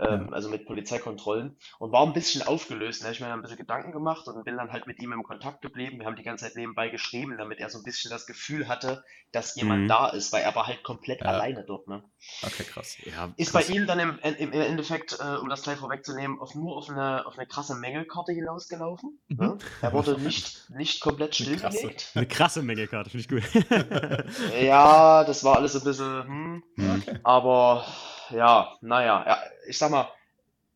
ähm, 0.00 0.32
also 0.32 0.48
mit 0.48 0.66
Polizeikontrollen 0.66 1.56
und 1.78 1.92
war 1.92 2.06
ein 2.06 2.12
bisschen 2.12 2.42
aufgelöst. 2.42 3.02
Da 3.02 3.06
habe 3.06 3.14
ich 3.14 3.20
mir 3.20 3.26
dann 3.26 3.38
ein 3.38 3.42
bisschen 3.42 3.58
Gedanken 3.58 3.92
gemacht 3.92 4.26
und 4.26 4.44
bin 4.44 4.56
dann 4.56 4.72
halt 4.72 4.86
mit 4.86 5.00
ihm 5.00 5.12
im 5.12 5.22
Kontakt 5.22 5.62
geblieben. 5.62 5.98
Wir 5.98 6.06
haben 6.06 6.16
die 6.16 6.22
ganze 6.22 6.46
Zeit 6.46 6.56
nebenbei 6.56 6.88
geschrieben, 6.88 7.36
damit 7.38 7.58
er 7.58 7.70
so 7.70 7.78
ein 7.78 7.84
bisschen 7.84 8.10
das 8.10 8.26
Gefühl 8.26 8.68
hatte, 8.68 9.04
dass 9.32 9.54
jemand 9.54 9.82
mhm. 9.82 9.88
da 9.88 10.08
ist, 10.08 10.32
weil 10.32 10.42
er 10.42 10.54
war 10.54 10.66
halt 10.66 10.82
komplett 10.82 11.20
ja. 11.20 11.26
alleine 11.26 11.64
dort. 11.64 11.86
Ne? 11.86 12.02
Okay, 12.42 12.64
krass. 12.64 12.96
Ja, 13.04 13.32
ist 13.36 13.52
krass. 13.52 13.68
bei 13.68 13.74
ihm 13.74 13.86
dann 13.86 14.00
im, 14.00 14.18
im, 14.22 14.34
im 14.34 14.52
Endeffekt, 14.52 15.18
äh, 15.20 15.36
um 15.36 15.48
das 15.48 15.62
gleich 15.62 15.78
vorwegzunehmen, 15.78 16.40
auf, 16.40 16.54
nur 16.54 16.76
auf 16.76 16.88
eine, 16.88 17.26
auf 17.26 17.38
eine 17.38 17.46
krasse 17.46 17.74
Mängelkarte 17.74 18.32
hinausgelaufen. 18.32 19.20
Mhm. 19.28 19.36
Ne? 19.36 19.58
Er 19.82 19.92
wurde 19.92 20.18
nicht, 20.20 20.70
nicht 20.70 21.00
komplett 21.00 21.34
stillgelegt. 21.34 22.10
Eine 22.14 22.26
krasse 22.26 22.62
Mängelkarte, 22.62 23.10
finde 23.10 23.22
ich 23.22 23.28
gut. 23.28 23.64
ja, 24.60 25.24
das 25.24 25.44
war 25.44 25.56
alles 25.56 25.76
ein 25.76 25.84
bisschen, 25.84 26.24
hm, 26.24 26.62
okay. 26.78 27.18
aber 27.22 27.84
ja, 28.30 28.76
naja, 28.80 29.42
ich 29.68 29.78
sag 29.78 29.90
mal, 29.90 30.10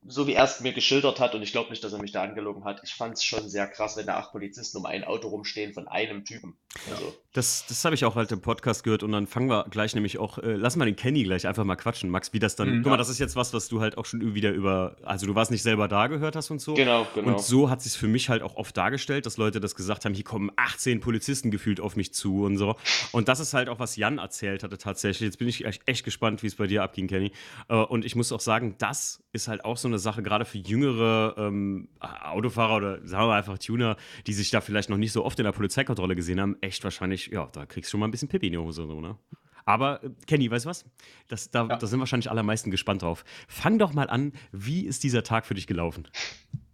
so 0.06 0.26
wie 0.26 0.34
er 0.34 0.44
es 0.44 0.60
mir 0.60 0.72
geschildert 0.72 1.20
hat, 1.20 1.34
und 1.34 1.42
ich 1.42 1.52
glaube 1.52 1.70
nicht, 1.70 1.82
dass 1.82 1.92
er 1.92 2.00
mich 2.00 2.12
da 2.12 2.22
angelogen 2.22 2.64
hat, 2.64 2.80
ich 2.84 2.94
fand 2.94 3.14
es 3.14 3.24
schon 3.24 3.48
sehr 3.48 3.66
krass, 3.66 3.96
wenn 3.96 4.06
da 4.06 4.18
acht 4.18 4.32
Polizisten 4.32 4.78
um 4.78 4.86
ein 4.86 5.04
Auto 5.04 5.28
rumstehen 5.28 5.72
von 5.72 5.88
einem 5.88 6.24
Typen. 6.24 6.58
Also. 6.90 7.14
Das, 7.34 7.66
das 7.68 7.84
habe 7.84 7.94
ich 7.94 8.04
auch 8.04 8.14
halt 8.14 8.32
im 8.32 8.40
Podcast 8.40 8.84
gehört 8.84 9.02
und 9.02 9.12
dann 9.12 9.26
fangen 9.26 9.48
wir 9.48 9.66
gleich 9.68 9.94
nämlich 9.94 10.18
auch, 10.18 10.38
äh, 10.38 10.54
lass 10.54 10.76
mal 10.76 10.86
den 10.86 10.96
Kenny 10.96 11.24
gleich 11.24 11.46
einfach 11.46 11.64
mal 11.64 11.76
quatschen, 11.76 12.08
Max, 12.08 12.32
wie 12.32 12.38
das 12.38 12.56
dann, 12.56 12.78
mhm, 12.78 12.82
guck 12.82 12.90
mal, 12.90 12.96
das 12.96 13.08
ist 13.08 13.18
jetzt 13.18 13.36
was, 13.36 13.52
was 13.52 13.68
du 13.68 13.80
halt 13.80 13.98
auch 13.98 14.06
schon 14.06 14.34
wieder 14.34 14.52
über, 14.52 14.96
also 15.02 15.26
du 15.26 15.34
warst 15.34 15.50
nicht 15.50 15.62
selber 15.62 15.88
da 15.88 16.06
gehört 16.06 16.36
hast 16.36 16.50
und 16.50 16.60
so. 16.60 16.74
Genau, 16.74 17.06
genau. 17.14 17.32
Und 17.32 17.40
so 17.40 17.68
hat 17.68 17.82
sich 17.82 17.92
für 17.94 18.08
mich 18.08 18.28
halt 18.28 18.42
auch 18.42 18.56
oft 18.56 18.76
dargestellt, 18.76 19.26
dass 19.26 19.36
Leute 19.36 19.60
das 19.60 19.74
gesagt 19.74 20.04
haben, 20.04 20.14
hier 20.14 20.24
kommen 20.24 20.50
18 20.56 21.00
Polizisten 21.00 21.50
gefühlt 21.50 21.80
auf 21.80 21.96
mich 21.96 22.14
zu 22.14 22.44
und 22.44 22.56
so. 22.56 22.76
Und 23.12 23.28
das 23.28 23.40
ist 23.40 23.52
halt 23.52 23.68
auch, 23.68 23.78
was 23.78 23.96
Jan 23.96 24.18
erzählt 24.18 24.62
hatte 24.62 24.78
tatsächlich. 24.78 25.26
Jetzt 25.26 25.38
bin 25.38 25.48
ich 25.48 25.64
echt, 25.64 25.82
echt 25.86 26.04
gespannt, 26.04 26.42
wie 26.42 26.46
es 26.46 26.54
bei 26.54 26.66
dir 26.66 26.82
abging, 26.82 27.08
Kenny. 27.08 27.32
Äh, 27.68 27.74
und 27.74 28.04
ich 28.04 28.14
muss 28.14 28.32
auch 28.32 28.40
sagen, 28.40 28.76
das 28.78 29.22
ist 29.32 29.48
halt 29.48 29.64
auch 29.64 29.76
so 29.76 29.88
eine 29.88 29.98
Sache, 29.98 30.22
gerade 30.22 30.44
für 30.44 30.58
jüngere 30.58 31.34
ähm, 31.36 31.88
Autofahrer 32.00 32.76
oder 32.76 33.06
sagen 33.06 33.28
wir 33.28 33.34
einfach 33.34 33.58
Tuner, 33.58 33.96
die 34.26 34.32
sich 34.32 34.50
da 34.50 34.60
vielleicht 34.60 34.88
noch 34.88 34.96
nicht 34.96 35.12
so 35.12 35.24
oft 35.24 35.38
in 35.38 35.44
der 35.44 35.52
Polizeikontrolle 35.52 36.14
gesehen 36.14 36.40
haben, 36.40 36.56
echt 36.60 36.84
wahrscheinlich, 36.84 37.23
ja, 37.30 37.48
da 37.52 37.66
kriegst 37.66 37.88
du 37.88 37.92
schon 37.92 38.00
mal 38.00 38.08
ein 38.08 38.10
bisschen 38.10 38.28
Pippi 38.28 38.46
in 38.46 38.52
die 38.52 38.58
Hose, 38.58 38.86
so, 38.86 39.00
ne? 39.00 39.16
Aber 39.64 40.02
äh, 40.02 40.10
Kenny, 40.26 40.50
weißt 40.50 40.64
du 40.64 40.70
was? 40.70 40.84
Das, 41.28 41.50
da, 41.50 41.66
ja. 41.66 41.76
da 41.76 41.86
sind 41.86 41.98
wahrscheinlich 41.98 42.30
alle 42.30 42.40
am 42.40 42.46
meisten 42.46 42.70
gespannt 42.70 43.02
drauf. 43.02 43.24
Fang 43.48 43.78
doch 43.78 43.92
mal 43.92 44.08
an, 44.10 44.32
wie 44.52 44.86
ist 44.86 45.02
dieser 45.04 45.22
Tag 45.22 45.46
für 45.46 45.54
dich 45.54 45.66
gelaufen? 45.66 46.06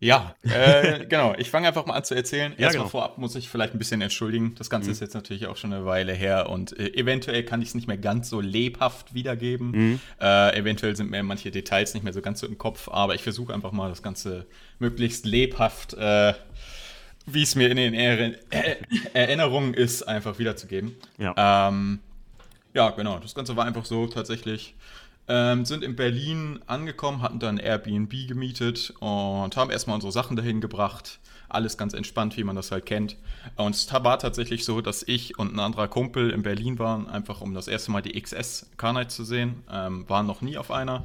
Ja, 0.00 0.34
äh, 0.42 1.06
genau. 1.08 1.34
Ich 1.36 1.50
fange 1.50 1.68
einfach 1.68 1.86
mal 1.86 1.94
an 1.94 2.04
zu 2.04 2.14
erzählen. 2.14 2.52
Ja, 2.52 2.64
Erstmal 2.64 2.84
genau. 2.84 2.88
vorab 2.88 3.18
muss 3.18 3.36
ich 3.36 3.48
vielleicht 3.48 3.74
ein 3.74 3.78
bisschen 3.78 4.00
entschuldigen. 4.00 4.54
Das 4.56 4.70
Ganze 4.70 4.88
mhm. 4.88 4.92
ist 4.92 5.00
jetzt 5.00 5.14
natürlich 5.14 5.46
auch 5.46 5.56
schon 5.56 5.72
eine 5.72 5.84
Weile 5.84 6.12
her 6.12 6.48
und 6.48 6.76
äh, 6.78 6.94
eventuell 6.94 7.44
kann 7.44 7.62
ich 7.62 7.68
es 7.68 7.74
nicht 7.74 7.86
mehr 7.86 7.98
ganz 7.98 8.28
so 8.28 8.40
lebhaft 8.40 9.14
wiedergeben. 9.14 9.70
Mhm. 9.70 10.00
Äh, 10.20 10.58
eventuell 10.58 10.96
sind 10.96 11.10
mir 11.10 11.22
manche 11.22 11.50
Details 11.50 11.94
nicht 11.94 12.02
mehr 12.02 12.12
so 12.12 12.22
ganz 12.22 12.40
so 12.40 12.46
im 12.46 12.58
Kopf, 12.58 12.88
aber 12.88 13.14
ich 13.14 13.22
versuche 13.22 13.52
einfach 13.52 13.72
mal 13.72 13.90
das 13.90 14.02
Ganze 14.02 14.46
möglichst 14.78 15.26
lebhaft, 15.26 15.94
äh, 15.94 16.32
wie 17.26 17.42
es 17.42 17.54
mir 17.54 17.70
in 17.70 17.76
den 17.76 17.94
er 17.94 18.36
Erinnerungen 19.14 19.74
ist, 19.74 20.02
einfach 20.02 20.38
wiederzugeben. 20.38 20.96
Ja. 21.18 21.68
Ähm, 21.68 22.00
ja, 22.74 22.90
genau. 22.90 23.18
Das 23.18 23.34
Ganze 23.34 23.56
war 23.56 23.64
einfach 23.64 23.84
so 23.84 24.06
tatsächlich. 24.06 24.74
Ähm, 25.28 25.64
sind 25.64 25.84
in 25.84 25.94
Berlin 25.94 26.60
angekommen, 26.66 27.22
hatten 27.22 27.38
dann 27.38 27.58
Airbnb 27.58 28.26
gemietet 28.26 28.92
und 28.98 29.56
haben 29.56 29.70
erstmal 29.70 29.94
unsere 29.94 30.12
Sachen 30.12 30.36
dahin 30.36 30.60
gebracht. 30.60 31.20
Alles 31.48 31.76
ganz 31.76 31.94
entspannt, 31.94 32.36
wie 32.36 32.44
man 32.44 32.56
das 32.56 32.72
halt 32.72 32.86
kennt. 32.86 33.16
Und 33.56 33.74
es 33.74 33.92
war 33.92 34.18
tatsächlich 34.18 34.64
so, 34.64 34.80
dass 34.80 35.02
ich 35.02 35.38
und 35.38 35.54
ein 35.54 35.60
anderer 35.60 35.88
Kumpel 35.88 36.30
in 36.30 36.42
Berlin 36.42 36.78
waren, 36.78 37.08
einfach 37.08 37.40
um 37.40 37.54
das 37.54 37.68
erste 37.68 37.90
Mal 37.90 38.02
die 38.02 38.20
XS 38.20 38.70
Carnight 38.76 39.10
zu 39.10 39.24
sehen. 39.24 39.62
Ähm, 39.70 40.08
waren 40.08 40.26
noch 40.26 40.42
nie 40.42 40.56
auf 40.56 40.70
einer. 40.70 41.04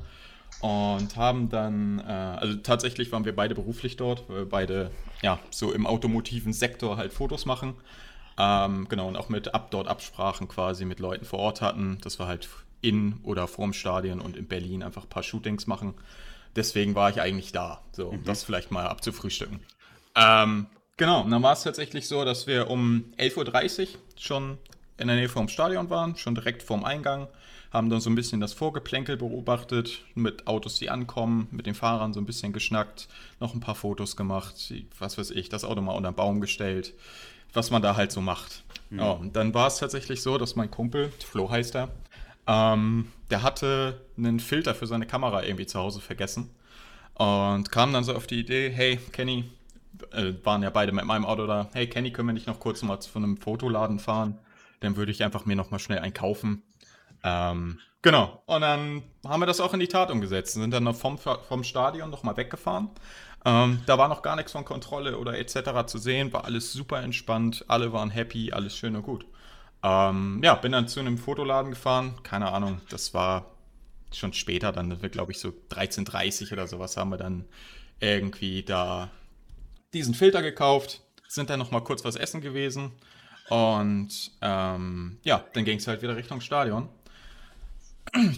Und 0.60 1.16
haben 1.18 1.50
dann, 1.50 2.00
äh, 2.00 2.12
also 2.12 2.56
tatsächlich 2.56 3.12
waren 3.12 3.26
wir 3.26 3.36
beide 3.36 3.54
beruflich 3.54 3.98
dort, 3.98 4.28
weil 4.30 4.38
wir 4.38 4.50
beide 4.50 4.92
ja 5.26 5.40
so 5.50 5.74
im 5.74 5.86
automotiven 5.86 6.54
Sektor 6.54 6.96
halt 6.96 7.12
Fotos 7.12 7.46
machen. 7.46 7.76
Ähm, 8.38 8.88
genau, 8.88 9.08
und 9.08 9.18
auch 9.18 9.30
mit 9.30 9.54
ab 9.54 9.72
dort 9.72 9.88
Absprachen 9.88 10.48
quasi 10.48 10.86
mit 10.86 11.00
Leuten 11.00 11.26
vor 11.26 11.40
Ort 11.40 11.62
hatten. 11.62 11.98
Das 12.02 12.20
war 12.20 12.28
halt 12.28 12.48
in 12.82 13.20
oder 13.24 13.48
vorm 13.48 13.74
Stadion 13.74 14.22
und 14.22 14.38
in 14.38 14.48
Berlin 14.48 14.84
einfach 14.84 15.04
ein 15.04 15.10
paar 15.10 15.24
Shootings 15.24 15.68
machen. 15.68 15.96
Deswegen 16.56 16.96
war 16.96 17.10
ich 17.10 17.20
eigentlich 17.20 17.52
da, 17.52 17.82
so 17.92 18.08
um 18.10 18.20
mhm. 18.20 18.24
das 18.24 18.44
vielleicht 18.44 18.72
mal 18.72 18.88
abzufrühstücken. 18.88 19.60
Ähm, 20.16 20.68
genau, 20.96 21.22
und 21.22 21.32
dann 21.32 21.44
war 21.44 21.54
es 21.54 21.64
tatsächlich 21.64 22.08
so, 22.08 22.24
dass 22.24 22.48
wir 22.48 22.70
um 22.70 23.06
11.30 23.18 23.82
Uhr 23.82 23.88
schon 24.18 24.58
in 24.98 25.08
der 25.08 25.18
Nähe 25.18 25.28
vom 25.28 25.50
Stadion 25.50 25.90
waren, 25.90 26.16
schon 26.16 26.36
direkt 26.36 26.64
vorm 26.64 26.86
Eingang, 26.86 27.28
haben 27.76 27.90
dann 27.90 28.00
so 28.00 28.10
ein 28.10 28.16
bisschen 28.16 28.40
das 28.40 28.54
Vorgeplänkel 28.54 29.18
beobachtet, 29.18 30.04
mit 30.16 30.48
Autos, 30.48 30.76
die 30.80 30.90
ankommen, 30.90 31.48
mit 31.52 31.66
den 31.66 31.76
Fahrern 31.76 32.14
so 32.14 32.22
ein 32.22 32.26
bisschen 32.26 32.54
geschnackt, 32.54 33.08
noch 33.40 33.54
ein 33.54 33.60
paar 33.60 33.76
Fotos 33.76 34.16
gemacht, 34.16 34.74
was 34.98 35.18
weiß 35.18 35.32
ich, 35.32 35.50
das 35.50 35.66
Auto 35.66 35.82
mal 35.82 35.92
unter 35.92 36.12
den 36.12 36.16
Baum 36.16 36.42
gestellt, 36.42 36.94
was 37.54 37.72
man 37.72 37.82
da 37.82 37.96
halt 37.96 38.12
so 38.12 38.22
macht. 38.22 38.64
Mhm. 38.90 39.00
Ja, 39.00 39.12
und 39.12 39.36
dann 39.36 39.54
war 39.54 39.68
es 39.68 39.78
tatsächlich 39.78 40.22
so, 40.22 40.38
dass 40.38 40.56
mein 40.56 40.72
Kumpel, 40.72 41.12
Flo 41.20 41.50
heißt 41.50 41.76
er, 41.76 41.90
ähm, 42.48 43.12
der 43.30 43.44
hatte 43.44 44.02
einen 44.18 44.40
Filter 44.40 44.74
für 44.74 44.88
seine 44.88 45.06
Kamera 45.06 45.44
irgendwie 45.44 45.66
zu 45.66 45.80
Hause 45.80 46.00
vergessen 46.00 46.50
und 47.16 47.72
kam 47.72 47.92
dann 47.92 48.04
so 48.04 48.14
auf 48.16 48.28
die 48.28 48.40
Idee, 48.40 48.70
hey 48.70 48.98
Kenny, 49.12 49.46
äh, 50.12 50.34
waren 50.44 50.64
ja 50.64 50.70
beide 50.70 50.92
mit 50.92 51.06
meinem 51.06 51.26
Auto 51.26 51.46
da, 51.46 51.70
hey 51.74 51.88
Kenny, 51.88 52.12
können 52.12 52.30
wir 52.30 52.34
nicht 52.34 52.48
noch 52.48 52.60
kurz 52.60 52.82
mal 52.84 53.00
zu 53.00 53.18
einem 53.18 53.38
Fotoladen 53.38 54.00
fahren? 54.00 54.38
Dann 54.80 54.96
würde 54.96 55.12
ich 55.12 55.24
einfach 55.24 55.46
mir 55.46 55.56
noch 55.56 55.72
mal 55.72 55.80
schnell 55.80 56.00
einkaufen. 56.00 56.62
Ähm, 57.26 57.80
genau, 58.04 58.44
und 58.46 58.62
dann 58.62 59.02
haben 59.26 59.42
wir 59.42 59.48
das 59.48 59.60
auch 59.60 59.74
in 59.74 59.80
die 59.80 59.88
Tat 59.88 60.12
umgesetzt, 60.12 60.54
sind 60.54 60.72
dann 60.72 60.84
noch 60.84 60.96
vom, 60.96 61.18
vom 61.18 61.64
Stadion 61.64 62.12
noch 62.12 62.24
mal 62.24 62.38
weggefahren. 62.38 62.92
Ähm, 63.44 63.82
da 63.88 63.98
war 63.98 64.08
noch 64.08 64.22
gar 64.22 64.36
nichts 64.36 64.52
von 64.52 64.64
Kontrolle 64.64 65.18
oder 65.18 65.38
etc. 65.38 65.86
zu 65.88 65.98
sehen, 65.98 66.32
war 66.32 66.46
alles 66.46 66.72
super 66.72 67.02
entspannt, 67.02 67.66
alle 67.68 67.92
waren 67.92 68.12
happy, 68.12 68.52
alles 68.54 68.78
schön 68.78 68.96
und 68.96 69.04
gut. 69.04 69.26
Ähm, 69.84 70.40
ja, 70.44 70.54
bin 70.56 70.72
dann 70.72 70.88
zu 70.88 71.00
einem 71.00 71.18
Fotoladen 71.18 71.72
gefahren. 71.72 72.16
Keine 72.24 72.52
Ahnung, 72.52 72.82
das 72.90 73.14
war 73.14 73.52
schon 74.12 74.34
später, 74.34 74.72
dann 74.72 75.00
glaube 75.12 75.32
ich, 75.32 75.40
so 75.40 75.50
13.30 75.72 76.54
oder 76.54 76.68
sowas 76.68 76.96
haben 76.96 77.10
wir 77.10 77.18
dann 77.18 77.46
irgendwie 78.00 78.64
da 78.64 79.10
diesen 79.94 80.14
Filter 80.14 80.42
gekauft, 80.42 81.02
sind 81.28 81.50
dann 81.50 81.60
nochmal 81.60 81.84
kurz 81.84 82.06
was 82.06 82.16
essen 82.16 82.42
gewesen 82.42 82.92
und 83.50 84.32
ähm, 84.42 85.20
ja, 85.24 85.44
dann 85.54 85.66
ging 85.66 85.78
es 85.78 85.88
halt 85.88 86.02
wieder 86.02 86.16
Richtung 86.16 86.42
Stadion. 86.42 86.90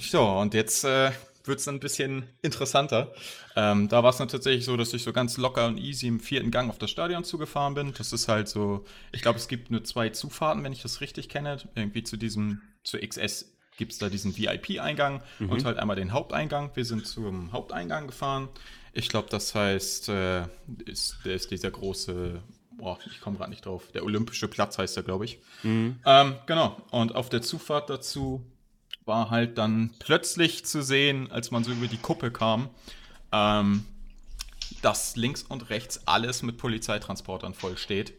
So, 0.01 0.23
und 0.23 0.53
jetzt 0.53 0.83
äh, 0.83 1.11
wird 1.47 1.59
es 1.59 1.67
ein 1.67 1.79
bisschen 1.79 2.27
interessanter. 2.41 3.13
Ähm, 3.55 3.87
da 3.87 4.03
war 4.03 4.11
es 4.11 4.17
dann 4.17 4.27
tatsächlich 4.27 4.65
so, 4.65 4.77
dass 4.77 4.93
ich 4.93 5.03
so 5.03 5.13
ganz 5.13 5.37
locker 5.37 5.67
und 5.67 5.77
easy 5.77 6.07
im 6.07 6.19
vierten 6.19 6.51
Gang 6.51 6.69
auf 6.69 6.77
das 6.77 6.91
Stadion 6.91 7.23
zugefahren 7.23 7.73
bin. 7.73 7.93
Das 7.97 8.13
ist 8.13 8.27
halt 8.27 8.47
so, 8.47 8.85
ich 9.11 9.21
glaube, 9.21 9.39
es 9.39 9.47
gibt 9.47 9.71
nur 9.71 9.83
zwei 9.83 10.09
Zufahrten, 10.09 10.63
wenn 10.63 10.73
ich 10.73 10.81
das 10.81 11.01
richtig 11.01 11.29
kenne. 11.29 11.57
Irgendwie 11.75 12.03
zu 12.03 12.17
diesem, 12.17 12.61
zu 12.83 12.97
XS 12.97 13.53
gibt 13.77 13.93
es 13.93 13.99
da 13.99 14.09
diesen 14.09 14.37
VIP-Eingang 14.37 15.21
mhm. 15.39 15.49
und 15.49 15.65
halt 15.65 15.77
einmal 15.77 15.95
den 15.95 16.11
Haupteingang. 16.11 16.71
Wir 16.75 16.85
sind 16.85 17.07
zum 17.07 17.51
Haupteingang 17.51 18.07
gefahren. 18.07 18.49
Ich 18.93 19.09
glaube, 19.09 19.29
das 19.29 19.53
heißt, 19.53 20.09
äh, 20.09 20.43
ist, 20.85 21.17
der 21.23 21.35
ist 21.35 21.51
dieser 21.51 21.69
große, 21.69 22.41
boah, 22.77 22.97
ich 23.05 23.21
komme 23.21 23.37
gerade 23.37 23.51
nicht 23.51 23.65
drauf, 23.65 23.91
der 23.93 24.03
Olympische 24.03 24.47
Platz 24.47 24.77
heißt 24.77 24.97
er, 24.97 25.03
glaube 25.03 25.25
ich. 25.25 25.39
Mhm. 25.61 25.99
Ähm, 26.05 26.35
genau, 26.47 26.81
und 26.89 27.15
auf 27.15 27.29
der 27.29 27.43
Zufahrt 27.43 27.89
dazu 27.89 28.43
war 29.07 29.29
halt 29.29 29.57
dann 29.57 29.91
plötzlich 29.99 30.65
zu 30.65 30.83
sehen, 30.83 31.31
als 31.31 31.51
man 31.51 31.63
so 31.63 31.71
über 31.71 31.87
die 31.87 31.97
Kuppe 31.97 32.31
kam, 32.31 32.69
ähm, 33.31 33.85
dass 34.81 35.15
links 35.15 35.43
und 35.43 35.69
rechts 35.69 36.05
alles 36.05 36.43
mit 36.43 36.57
Polizeitransportern 36.57 37.53
voll 37.53 37.77
steht. 37.77 38.13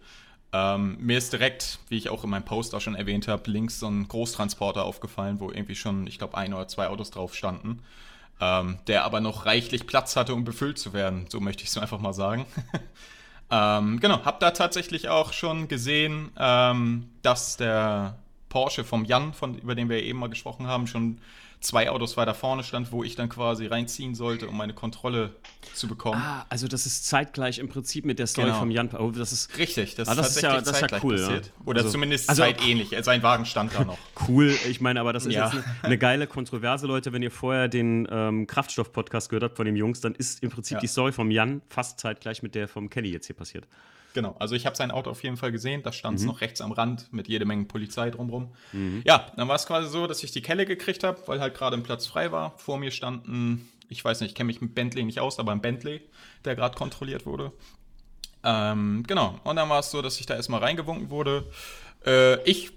Ähm, 0.53 0.97
mir 0.99 1.19
ist 1.19 1.33
direkt, 1.33 1.79
wie 1.91 1.99
ich 1.99 2.09
auch 2.09 2.25
in 2.25 2.31
meinem 2.31 2.45
Post 2.45 2.75
auch 2.75 2.81
schon 2.81 2.95
erwähnt 2.95 3.29
habe, 3.29 3.51
links 3.51 3.81
so 3.81 3.87
ein 3.87 4.09
Großtransporter 4.09 4.85
aufgefallen, 4.85 5.41
wo 5.41 5.51
irgendwie 5.51 5.75
schon, 5.75 6.07
ich 6.07 6.19
glaube, 6.19 6.39
ein 6.39 6.55
oder 6.55 6.69
zwei 6.69 6.89
Autos 6.89 7.11
drauf 7.11 7.35
standen. 7.35 7.83
Ähm, 8.41 8.79
der 8.87 9.05
aber 9.05 9.21
noch 9.21 9.47
reichlich 9.47 9.87
Platz 9.87 10.15
hatte, 10.15 10.33
um 10.33 10.45
befüllt 10.45 10.79
zu 10.79 10.93
werden. 10.93 11.27
So 11.29 11.41
möchte 11.41 11.65
ich 11.65 11.71
es 11.71 11.77
einfach 11.77 11.99
mal 11.99 12.13
sagen. 12.13 12.47
ähm, 13.51 13.99
genau, 13.99 14.25
hab 14.25 14.39
da 14.39 14.53
tatsächlich 14.53 15.09
auch 15.09 15.33
schon 15.33 15.67
gesehen, 15.67 16.31
ähm, 16.39 17.11
dass 17.23 17.57
der 17.57 18.17
Porsche 18.49 18.85
vom 18.85 19.05
Jan, 19.05 19.33
von, 19.33 19.59
über 19.59 19.75
den 19.75 19.89
wir 19.89 20.03
eben 20.03 20.19
mal 20.19 20.29
gesprochen 20.29 20.67
haben, 20.67 20.87
schon 20.87 21.19
zwei 21.61 21.91
Autos 21.91 22.17
weiter 22.17 22.35
vorne 22.35 22.63
stand, 22.63 22.93
wo 22.93 23.03
ich 23.03 23.17
dann 23.17 23.29
quasi 23.29 23.67
reinziehen 23.67 24.15
sollte, 24.15 24.47
um 24.49 24.57
meine 24.57 24.75
Kontrolle 24.75 25.31
zu 25.75 25.89
bekommen. 25.89 26.21
Ah, 26.21 26.47
also 26.49 26.69
das 26.69 26.87
ist 26.87 27.07
zeitgleich 27.07 27.59
im 27.59 27.69
Prinzip 27.69 28.05
mit 28.05 28.19
der 28.19 28.27
Story 28.27 28.49
genau. 28.49 28.61
vom 28.61 28.71
Jan. 28.71 28.91
Oh, 28.99 29.11
das 29.11 29.33
ist 29.33 29.59
richtig, 29.59 29.95
das, 29.97 30.09
ah, 30.09 30.15
das 30.15 30.37
ist 30.37 30.43
ja, 30.43 30.61
das 30.61 30.81
ist 30.81 30.91
ja 30.91 30.99
cool. 31.03 31.17
Passiert. 31.17 31.47
Ja. 31.47 31.53
Oder 31.67 31.81
also, 31.81 31.91
zumindest 31.91 32.29
also, 32.29 32.43
zeitähnlich. 32.43 32.95
Sein 33.03 33.23
Wagen 33.23 33.45
stand 33.45 33.75
da 33.75 33.85
noch. 33.85 33.99
cool, 34.29 34.55
ich 34.69 34.81
meine, 34.81 35.01
aber 35.01 35.13
das 35.13 35.27
ist 35.27 35.35
ja. 35.35 35.47
jetzt 35.47 35.55
eine, 35.55 35.65
eine, 35.83 35.99
geile 35.99 36.27
Kontroverse, 36.27 36.87
Leute. 36.87 37.13
Wenn 37.13 37.23
ihr 37.23 37.31
vorher 37.31 37.69
den 37.69 38.07
ähm, 38.11 38.47
Kraftstoff-Podcast 38.47 39.29
gehört 39.29 39.45
habt 39.45 39.57
von 39.57 39.67
den 39.67 39.77
Jungs, 39.77 40.01
dann 40.01 40.15
ist 40.15 40.43
im 40.43 40.51
Prinzip 40.51 40.77
ja. 40.77 40.81
die 40.81 40.89
Story 40.89 41.13
vom 41.13 41.31
Jan 41.31 41.63
fast 41.69 41.99
zeitgleich 42.01 42.43
mit 42.43 42.55
der 42.55 42.69
vom 42.69 42.89
Kelly 42.89 43.11
jetzt 43.11 43.27
hier 43.27 43.37
passiert. 43.37 43.67
Genau, 44.19 44.35
also 44.41 44.57
ich 44.57 44.67
habe 44.67 44.75
sein 44.75 44.91
Auto 44.91 45.11
auf 45.11 45.23
jeden 45.23 45.37
Fall 45.37 45.53
gesehen, 45.53 45.85
da 45.85 45.93
stand 45.93 46.17
es 46.17 46.23
mhm. 46.23 46.31
noch 46.31 46.41
rechts 46.41 46.61
am 46.61 46.73
Rand 46.73 47.13
mit 47.13 47.29
jede 47.29 47.45
Menge 47.45 47.67
Polizei 47.67 48.11
drumrum. 48.11 48.53
Mhm. 48.73 49.03
Ja, 49.05 49.29
dann 49.37 49.47
war 49.47 49.55
es 49.55 49.65
quasi 49.65 49.89
so, 49.89 50.09
dass 50.09 50.25
ich 50.25 50.33
die 50.33 50.43
Kelle 50.43 50.67
gekriegt 50.67 51.05
habe, 51.05 51.23
weil 51.27 51.41
halt 51.41 51.55
gerade 51.55 51.77
ein 51.77 51.85
Platz 51.85 52.09
frei 52.09 52.33
war. 52.33 52.59
Vor 52.59 52.79
mir 52.79 52.91
standen, 52.91 53.69
ich 53.89 54.05
weiß 54.05 54.21
nicht, 54.21 54.31
ich 54.31 54.35
kenne 54.35 54.49
mich 54.49 54.61
mit 54.61 54.75
Bentley 54.75 55.05
nicht 55.05 55.21
aus, 55.21 55.39
aber 55.39 55.53
ein 55.53 55.61
Bentley, 55.61 56.01
der 56.45 56.57
gerade 56.57 56.77
kontrolliert 56.77 57.27
wurde. 57.27 57.53
Ähm, 58.43 59.05
genau, 59.07 59.39
und 59.45 59.55
dann 59.55 59.69
war 59.69 59.79
es 59.79 59.93
so, 59.93 60.03
dass 60.03 60.19
ich 60.19 60.27
da 60.27 60.35
erstmal 60.35 60.65
reingewunken 60.65 61.11
wurde. 61.11 61.47
Äh, 62.05 62.43
ich 62.43 62.73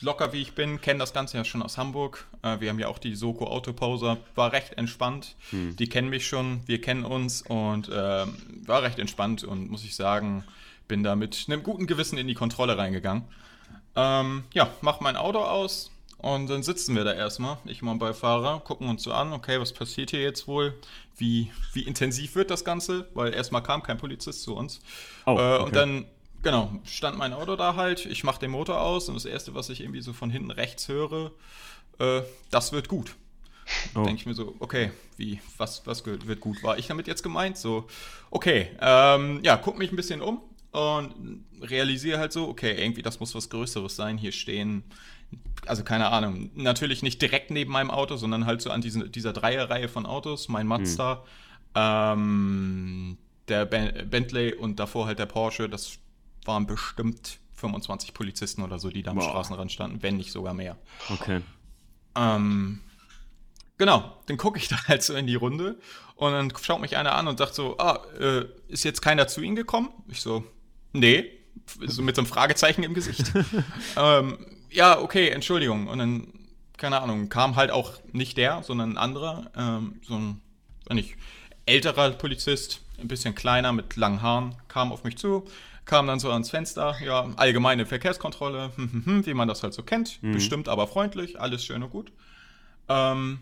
locker 0.00 0.32
wie 0.32 0.42
ich 0.42 0.54
bin, 0.54 0.80
kenne 0.80 0.98
das 0.98 1.12
Ganze 1.12 1.36
ja 1.36 1.44
schon 1.44 1.62
aus 1.62 1.78
Hamburg. 1.78 2.26
Äh, 2.42 2.58
wir 2.58 2.70
haben 2.70 2.80
ja 2.80 2.88
auch 2.88 2.98
die 2.98 3.14
Soko 3.14 3.46
Autopause, 3.46 4.16
war 4.34 4.50
recht 4.50 4.76
entspannt. 4.76 5.36
Hm. 5.50 5.76
Die 5.76 5.88
kennen 5.88 6.08
mich 6.08 6.26
schon, 6.26 6.62
wir 6.66 6.80
kennen 6.80 7.04
uns 7.04 7.42
und 7.42 7.88
äh, 7.88 8.26
war 8.66 8.82
recht 8.82 8.98
entspannt 8.98 9.44
und 9.44 9.70
muss 9.70 9.84
ich 9.84 9.94
sagen, 9.94 10.44
bin 10.90 11.04
da 11.04 11.14
mit 11.14 11.44
einem 11.46 11.62
guten 11.62 11.86
Gewissen 11.86 12.18
in 12.18 12.26
die 12.26 12.34
Kontrolle 12.34 12.76
reingegangen. 12.76 13.22
Ähm, 13.94 14.42
ja, 14.52 14.68
mach 14.80 14.98
mein 15.00 15.16
Auto 15.16 15.38
aus 15.38 15.92
und 16.18 16.50
dann 16.50 16.64
sitzen 16.64 16.96
wir 16.96 17.04
da 17.04 17.12
erstmal, 17.12 17.58
ich 17.64 17.80
und 17.80 17.86
mein 17.86 18.00
Beifahrer, 18.00 18.58
gucken 18.58 18.88
uns 18.88 19.04
so 19.04 19.12
an, 19.12 19.32
okay, 19.32 19.60
was 19.60 19.72
passiert 19.72 20.10
hier 20.10 20.20
jetzt 20.20 20.48
wohl? 20.48 20.74
Wie, 21.16 21.52
wie 21.72 21.82
intensiv 21.82 22.34
wird 22.34 22.50
das 22.50 22.64
Ganze? 22.64 23.08
Weil 23.14 23.32
erstmal 23.32 23.62
kam 23.62 23.84
kein 23.84 23.98
Polizist 23.98 24.42
zu 24.42 24.56
uns. 24.56 24.80
Oh, 25.26 25.32
okay. 25.32 25.56
äh, 25.56 25.62
und 25.62 25.76
dann, 25.76 26.06
genau, 26.42 26.72
stand 26.84 27.16
mein 27.16 27.32
Auto 27.34 27.54
da 27.54 27.76
halt, 27.76 28.04
ich 28.06 28.24
mach 28.24 28.38
den 28.38 28.50
Motor 28.50 28.80
aus 28.80 29.08
und 29.08 29.14
das 29.14 29.26
Erste, 29.26 29.54
was 29.54 29.68
ich 29.68 29.82
irgendwie 29.82 30.02
so 30.02 30.12
von 30.12 30.28
hinten 30.28 30.50
rechts 30.50 30.88
höre, 30.88 31.30
äh, 32.00 32.22
das 32.50 32.72
wird 32.72 32.88
gut. 32.88 33.14
Oh. 33.94 34.02
Denke 34.02 34.16
ich 34.20 34.26
mir 34.26 34.34
so, 34.34 34.56
okay, 34.58 34.90
wie, 35.16 35.40
was, 35.56 35.86
was 35.86 36.04
wird 36.04 36.40
gut? 36.40 36.64
War 36.64 36.78
ich 36.78 36.88
damit 36.88 37.06
jetzt 37.06 37.22
gemeint? 37.22 37.56
So, 37.56 37.86
okay, 38.32 38.70
ähm, 38.80 39.38
ja, 39.44 39.56
guck 39.56 39.78
mich 39.78 39.92
ein 39.92 39.96
bisschen 39.96 40.20
um, 40.20 40.40
und 40.72 41.44
realisiere 41.60 42.18
halt 42.18 42.32
so, 42.32 42.48
okay, 42.48 42.80
irgendwie 42.80 43.02
das 43.02 43.20
muss 43.20 43.34
was 43.34 43.50
Größeres 43.50 43.96
sein. 43.96 44.18
Hier 44.18 44.32
stehen, 44.32 44.84
also 45.66 45.82
keine 45.82 46.10
Ahnung, 46.10 46.50
natürlich 46.54 47.02
nicht 47.02 47.20
direkt 47.20 47.50
neben 47.50 47.72
meinem 47.72 47.90
Auto, 47.90 48.16
sondern 48.16 48.46
halt 48.46 48.62
so 48.62 48.70
an 48.70 48.80
diesen, 48.80 49.10
dieser 49.10 49.32
Dreierreihe 49.32 49.88
von 49.88 50.06
Autos, 50.06 50.48
mein 50.48 50.66
Mazda, 50.66 51.14
hm. 51.14 51.22
ähm, 51.74 53.18
der 53.48 53.66
ben 53.66 54.08
Bentley 54.08 54.54
und 54.54 54.78
davor 54.78 55.06
halt 55.06 55.18
der 55.18 55.26
Porsche, 55.26 55.68
das 55.68 55.98
waren 56.44 56.66
bestimmt 56.66 57.38
25 57.54 58.14
Polizisten 58.14 58.62
oder 58.62 58.78
so, 58.78 58.88
die 58.90 59.02
da 59.02 59.10
am 59.10 59.18
wow. 59.18 59.24
Straßenrand 59.24 59.70
standen, 59.70 60.02
wenn 60.02 60.16
nicht 60.16 60.32
sogar 60.32 60.54
mehr. 60.54 60.76
Okay. 61.10 61.42
Ähm, 62.16 62.80
genau, 63.76 64.16
dann 64.26 64.36
gucke 64.36 64.58
ich 64.58 64.68
da 64.68 64.76
halt 64.86 65.02
so 65.02 65.14
in 65.14 65.26
die 65.26 65.34
Runde 65.34 65.78
und 66.14 66.32
dann 66.32 66.52
schaut 66.62 66.80
mich 66.80 66.96
einer 66.96 67.14
an 67.14 67.28
und 67.28 67.38
sagt 67.38 67.54
so, 67.54 67.76
ah, 67.78 68.04
äh, 68.18 68.46
ist 68.68 68.84
jetzt 68.84 69.02
keiner 69.02 69.26
zu 69.26 69.40
Ihnen 69.40 69.56
gekommen? 69.56 69.90
Ich 70.08 70.20
so, 70.20 70.44
Nee, 70.92 71.30
so 71.86 72.02
mit 72.02 72.16
so 72.16 72.22
einem 72.22 72.26
Fragezeichen 72.26 72.82
im 72.82 72.94
Gesicht. 72.94 73.32
ähm, 73.96 74.38
ja, 74.70 75.00
okay, 75.00 75.28
Entschuldigung. 75.28 75.88
Und 75.88 75.98
dann, 75.98 76.28
keine 76.76 77.00
Ahnung, 77.00 77.28
kam 77.28 77.56
halt 77.56 77.70
auch 77.70 77.94
nicht 78.12 78.36
der, 78.36 78.62
sondern 78.62 78.92
ein 78.92 78.98
anderer, 78.98 79.50
ähm, 79.56 80.00
so 80.06 80.14
ein, 80.14 80.40
nicht, 80.90 81.16
älterer 81.66 82.10
Polizist, 82.10 82.82
ein 83.00 83.08
bisschen 83.08 83.34
kleiner, 83.34 83.72
mit 83.72 83.96
langen 83.96 84.22
Haaren, 84.22 84.56
kam 84.68 84.92
auf 84.92 85.04
mich 85.04 85.16
zu, 85.16 85.46
kam 85.84 86.06
dann 86.06 86.20
so 86.20 86.30
ans 86.30 86.50
Fenster, 86.50 86.96
ja, 87.04 87.28
allgemeine 87.36 87.86
Verkehrskontrolle, 87.86 88.72
hm, 88.76 88.92
hm, 88.92 89.06
hm, 89.06 89.26
wie 89.26 89.34
man 89.34 89.48
das 89.48 89.62
halt 89.62 89.74
so 89.74 89.82
kennt, 89.82 90.22
mhm. 90.22 90.32
bestimmt 90.32 90.68
aber 90.68 90.86
freundlich, 90.86 91.40
alles 91.40 91.64
schön 91.64 91.82
und 91.82 91.90
gut. 91.90 92.12
Ähm, 92.88 93.40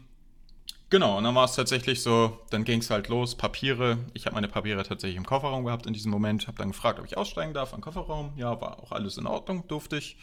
Genau, 0.91 1.19
und 1.19 1.25
dann 1.25 1.35
war 1.35 1.45
es 1.45 1.55
tatsächlich 1.55 2.03
so, 2.03 2.39
dann 2.49 2.65
ging 2.65 2.81
es 2.81 2.89
halt 2.89 3.09
los, 3.09 3.35
Papiere. 3.35 3.99
Ich 4.15 4.25
habe 4.25 4.35
meine 4.35 4.49
Papiere 4.49 4.83
tatsächlich 4.85 5.19
im 5.19 5.27
Kofferraum 5.27 5.65
gehabt 5.65 5.87
in 5.87 5.93
diesem 5.93 6.11
Moment, 6.11 6.47
habe 6.47 6.57
dann 6.57 6.69
gefragt, 6.69 6.99
ob 6.99 7.05
ich 7.05 7.17
aussteigen 7.17 7.53
darf 7.53 7.75
im 7.75 7.83
Kofferraum. 7.83 8.33
Ja, 8.37 8.59
war 8.61 8.83
auch 8.83 8.93
alles 8.93 9.19
in 9.19 9.27
Ordnung, 9.27 9.69
durfte 9.69 9.99
ich. 9.99 10.17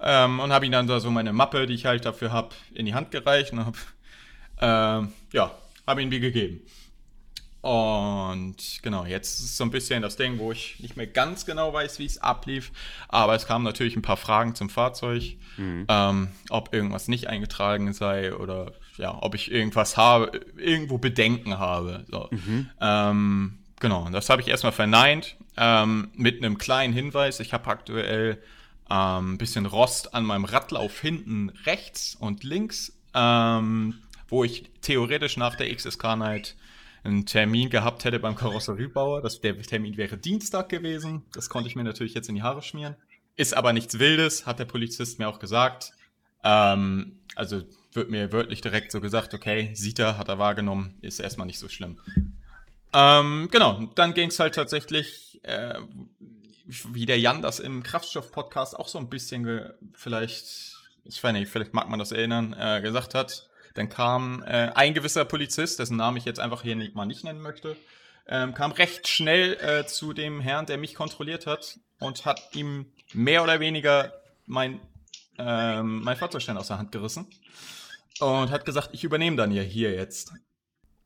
Ähm, 0.00 0.40
und 0.40 0.50
habe 0.50 0.64
ihm 0.64 0.72
dann 0.72 0.86
da 0.86 1.00
so 1.00 1.10
meine 1.10 1.34
Mappe, 1.34 1.66
die 1.66 1.74
ich 1.74 1.84
halt 1.84 2.06
dafür 2.06 2.32
habe, 2.32 2.50
in 2.72 2.86
die 2.86 2.94
Hand 2.94 3.10
gereicht 3.10 3.52
und 3.52 3.66
habe, 3.66 3.78
äh, 4.60 5.36
ja, 5.36 5.50
habe 5.86 6.02
ihn 6.02 6.10
die 6.10 6.20
gegeben. 6.20 6.62
Und 7.60 8.56
genau, 8.82 9.04
jetzt 9.04 9.40
ist 9.40 9.44
es 9.44 9.56
so 9.56 9.64
ein 9.64 9.70
bisschen 9.70 10.00
das 10.00 10.16
Ding, 10.16 10.38
wo 10.38 10.52
ich 10.52 10.78
nicht 10.78 10.96
mehr 10.96 11.08
ganz 11.08 11.44
genau 11.44 11.72
weiß, 11.72 11.98
wie 11.98 12.06
es 12.06 12.16
ablief. 12.16 12.70
Aber 13.08 13.34
es 13.34 13.46
kamen 13.46 13.64
natürlich 13.64 13.96
ein 13.96 14.02
paar 14.02 14.16
Fragen 14.16 14.54
zum 14.54 14.70
Fahrzeug, 14.70 15.36
mhm. 15.58 15.84
ähm, 15.88 16.28
ob 16.48 16.72
irgendwas 16.72 17.08
nicht 17.08 17.26
eingetragen 17.26 17.92
sei 17.92 18.34
oder 18.34 18.72
ja, 18.98 19.16
ob 19.20 19.34
ich 19.34 19.50
irgendwas 19.50 19.96
habe, 19.96 20.40
irgendwo 20.56 20.98
Bedenken 20.98 21.58
habe. 21.58 22.04
So. 22.10 22.28
Mhm. 22.30 22.70
Ähm, 22.80 23.58
genau, 23.80 24.08
das 24.10 24.28
habe 24.28 24.42
ich 24.42 24.48
erstmal 24.48 24.72
verneint 24.72 25.36
ähm, 25.56 26.10
mit 26.14 26.38
einem 26.38 26.58
kleinen 26.58 26.92
Hinweis. 26.92 27.40
Ich 27.40 27.52
habe 27.52 27.68
aktuell 27.68 28.42
ein 28.88 29.24
ähm, 29.24 29.38
bisschen 29.38 29.66
Rost 29.66 30.14
an 30.14 30.24
meinem 30.24 30.44
Radlauf 30.44 31.00
hinten 31.00 31.50
rechts 31.66 32.16
und 32.18 32.42
links, 32.42 32.98
ähm, 33.14 33.94
wo 34.28 34.44
ich 34.44 34.70
theoretisch 34.82 35.36
nach 35.36 35.54
der 35.54 35.74
XSK 35.74 36.16
Night 36.16 36.56
einen 37.04 37.26
Termin 37.26 37.70
gehabt 37.70 38.04
hätte 38.04 38.18
beim 38.18 38.34
Karosseriebauer. 38.34 39.22
Das, 39.22 39.40
der 39.40 39.60
Termin 39.62 39.96
wäre 39.96 40.16
Dienstag 40.16 40.68
gewesen. 40.68 41.22
Das 41.32 41.48
konnte 41.48 41.68
ich 41.68 41.76
mir 41.76 41.84
natürlich 41.84 42.14
jetzt 42.14 42.28
in 42.28 42.34
die 42.34 42.42
Haare 42.42 42.62
schmieren. 42.62 42.96
Ist 43.36 43.54
aber 43.54 43.72
nichts 43.72 43.98
Wildes, 43.98 44.46
hat 44.46 44.58
der 44.58 44.64
Polizist 44.64 45.18
mir 45.18 45.28
auch 45.28 45.38
gesagt. 45.38 45.92
Ähm, 46.42 47.20
also 47.36 47.62
wird 47.98 48.10
mir 48.10 48.32
wörtlich 48.32 48.60
direkt 48.60 48.92
so 48.92 49.00
gesagt, 49.00 49.34
okay, 49.34 49.70
sieht 49.74 49.98
er, 49.98 50.16
hat 50.16 50.28
er 50.28 50.38
wahrgenommen, 50.38 50.96
ist 51.02 51.18
erstmal 51.18 51.48
nicht 51.48 51.58
so 51.58 51.68
schlimm. 51.68 51.98
Ähm, 52.94 53.48
genau, 53.50 53.90
dann 53.96 54.14
ging 54.14 54.28
es 54.28 54.38
halt 54.38 54.54
tatsächlich, 54.54 55.40
äh, 55.42 55.74
wie 56.64 57.06
der 57.06 57.18
Jan 57.18 57.42
das 57.42 57.58
im 57.58 57.82
Kraftstoff-Podcast 57.82 58.78
auch 58.78 58.86
so 58.86 58.98
ein 58.98 59.10
bisschen 59.10 59.72
vielleicht, 59.94 60.76
ich 61.04 61.22
weiß 61.22 61.32
nicht, 61.32 61.50
vielleicht 61.50 61.74
mag 61.74 61.88
man 61.88 61.98
das 61.98 62.12
erinnern, 62.12 62.54
äh, 62.58 62.80
gesagt 62.80 63.14
hat. 63.14 63.48
Dann 63.74 63.88
kam 63.88 64.42
äh, 64.44 64.70
ein 64.74 64.94
gewisser 64.94 65.24
Polizist, 65.24 65.80
dessen 65.80 65.96
Namen 65.96 66.16
ich 66.16 66.24
jetzt 66.24 66.40
einfach 66.40 66.62
hier 66.62 66.76
nicht, 66.76 66.94
mal 66.94 67.04
nicht 67.04 67.24
nennen 67.24 67.40
möchte, 67.40 67.76
ähm, 68.28 68.54
kam 68.54 68.70
recht 68.70 69.08
schnell 69.08 69.54
äh, 69.54 69.86
zu 69.86 70.12
dem 70.12 70.40
Herrn, 70.40 70.66
der 70.66 70.78
mich 70.78 70.94
kontrolliert 70.94 71.46
hat 71.46 71.80
und 71.98 72.24
hat 72.24 72.40
ihm 72.54 72.86
mehr 73.12 73.42
oder 73.42 73.58
weniger 73.58 74.12
mein, 74.46 74.80
ähm, 75.36 76.02
mein 76.02 76.16
Fahrzeugstein 76.16 76.56
aus 76.56 76.68
der 76.68 76.78
Hand 76.78 76.92
gerissen 76.92 77.26
und 78.20 78.50
hat 78.50 78.64
gesagt, 78.64 78.90
ich 78.92 79.04
übernehme 79.04 79.36
dann 79.36 79.52
ja 79.52 79.62
hier 79.62 79.92
jetzt. 79.94 80.32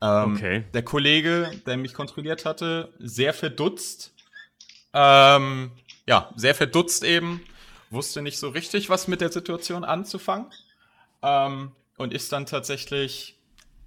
Ähm, 0.00 0.34
okay. 0.34 0.64
Der 0.74 0.82
Kollege, 0.82 1.50
der 1.66 1.76
mich 1.76 1.94
kontrolliert 1.94 2.44
hatte, 2.44 2.92
sehr 2.98 3.32
verdutzt. 3.32 4.14
Ähm, 4.92 5.70
ja, 6.06 6.32
sehr 6.36 6.54
verdutzt 6.54 7.04
eben. 7.04 7.40
Wusste 7.90 8.22
nicht 8.22 8.38
so 8.38 8.48
richtig, 8.48 8.90
was 8.90 9.06
mit 9.06 9.20
der 9.20 9.30
Situation 9.30 9.84
anzufangen. 9.84 10.46
Ähm, 11.22 11.72
und 11.96 12.12
ist 12.12 12.32
dann 12.32 12.46
tatsächlich, 12.46 13.38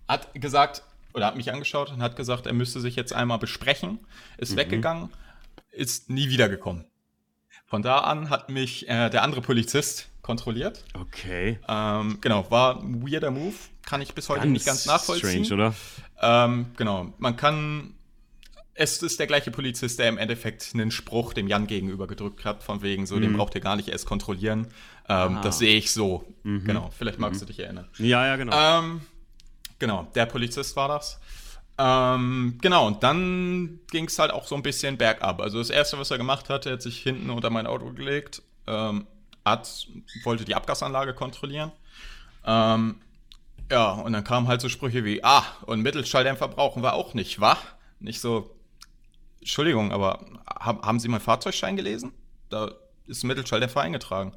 hat 0.07 0.33
gesagt, 0.35 0.83
oder 1.13 1.27
hat 1.27 1.35
mich 1.35 1.51
angeschaut 1.51 1.91
und 1.91 2.01
hat 2.01 2.15
gesagt, 2.15 2.45
er 2.45 2.53
müsste 2.53 2.79
sich 2.79 2.95
jetzt 2.95 3.13
einmal 3.13 3.39
besprechen, 3.39 3.99
ist 4.37 4.53
mhm. 4.53 4.57
weggegangen, 4.57 5.09
ist 5.71 6.09
nie 6.09 6.29
wiedergekommen. 6.29 6.85
Von 7.65 7.81
da 7.81 7.99
an 7.99 8.29
hat 8.29 8.49
mich 8.49 8.87
äh, 8.87 9.09
der 9.09 9.23
andere 9.23 9.41
Polizist 9.41 10.09
kontrolliert. 10.21 10.83
Okay. 10.93 11.59
Ähm, 11.67 12.19
genau, 12.21 12.49
war 12.49 12.79
ein 12.79 13.01
weirder 13.01 13.31
Move, 13.31 13.55
kann 13.83 14.01
ich 14.01 14.13
bis 14.13 14.29
heute 14.29 14.41
ganz 14.41 14.51
nicht 14.51 14.65
ganz 14.65 14.85
nachvollziehen. 14.85 15.45
Strange, 15.45 15.69
oder? 15.69 15.75
Ähm, 16.21 16.67
genau, 16.77 17.13
man 17.17 17.35
kann. 17.35 17.93
Es 18.77 19.01
ist 19.01 19.19
der 19.19 19.27
gleiche 19.27 19.51
Polizist, 19.51 19.99
der 19.99 20.09
im 20.09 20.17
Endeffekt 20.17 20.71
einen 20.73 20.91
Spruch 20.91 21.33
dem 21.33 21.47
Jan 21.47 21.65
gegenüber 21.65 22.07
gedrückt 22.07 22.43
hat, 22.43 22.61
von 22.61 22.81
wegen 22.81 23.05
so, 23.05 23.15
mhm. 23.15 23.21
den 23.21 23.33
braucht 23.37 23.55
ihr 23.55 23.61
gar 23.61 23.77
nicht 23.77 23.87
erst 23.87 24.05
kontrollieren. 24.05 24.67
Ähm, 25.07 25.37
ah. 25.37 25.41
Das 25.41 25.59
sehe 25.59 25.77
ich 25.77 25.91
so. 25.91 26.25
Mhm. 26.43 26.65
Genau, 26.65 26.89
vielleicht 26.95 27.17
magst 27.17 27.39
mhm. 27.41 27.45
du 27.45 27.53
dich 27.53 27.59
erinnern. 27.61 27.87
Ja, 27.99 28.25
ja, 28.27 28.35
genau. 28.35 28.79
Ähm, 28.79 29.01
genau, 29.79 30.07
der 30.13 30.25
Polizist 30.25 30.75
war 30.75 30.89
das. 30.89 31.19
Ähm, 31.77 32.57
genau, 32.61 32.87
und 32.87 33.03
dann 33.03 33.79
ging 33.91 34.05
es 34.05 34.17
halt 34.17 34.31
auch 34.31 34.47
so 34.47 34.55
ein 34.55 34.63
bisschen 34.63 34.97
bergab. 34.97 35.41
Also 35.41 35.57
das 35.57 35.69
Erste, 35.69 35.99
was 35.99 36.11
er 36.11 36.17
gemacht 36.17 36.49
hat, 36.49 36.65
er 36.65 36.73
hat 36.73 36.81
sich 36.81 37.01
hinten 37.01 37.29
unter 37.29 37.49
mein 37.49 37.67
Auto 37.67 37.91
gelegt, 37.91 38.41
ähm, 38.67 39.07
hat, 39.43 39.87
wollte 40.23 40.45
die 40.45 40.55
Abgasanlage 40.55 41.13
kontrollieren. 41.13 41.71
Ähm, 42.45 42.95
ja, 43.69 43.91
und 43.91 44.13
dann 44.13 44.23
kamen 44.23 44.47
halt 44.47 44.61
so 44.61 44.69
Sprüche 44.69 45.03
wie, 45.03 45.23
ah, 45.23 45.43
und 45.65 45.81
Mittelschalldämpfer 45.81 46.47
brauchen 46.47 46.83
wir 46.83 46.93
auch 46.93 47.13
nicht, 47.13 47.41
wa? 47.41 47.57
Nicht 47.99 48.21
so, 48.21 48.55
Entschuldigung, 49.39 49.91
aber 49.91 50.25
haben 50.47 50.99
Sie 50.99 51.07
meinen 51.07 51.21
Fahrzeugschein 51.21 51.75
gelesen? 51.75 52.13
Da 52.49 52.71
ist 53.07 53.23
ein 53.23 53.27
Mittelschalldämpfer 53.27 53.81
eingetragen. 53.81 54.33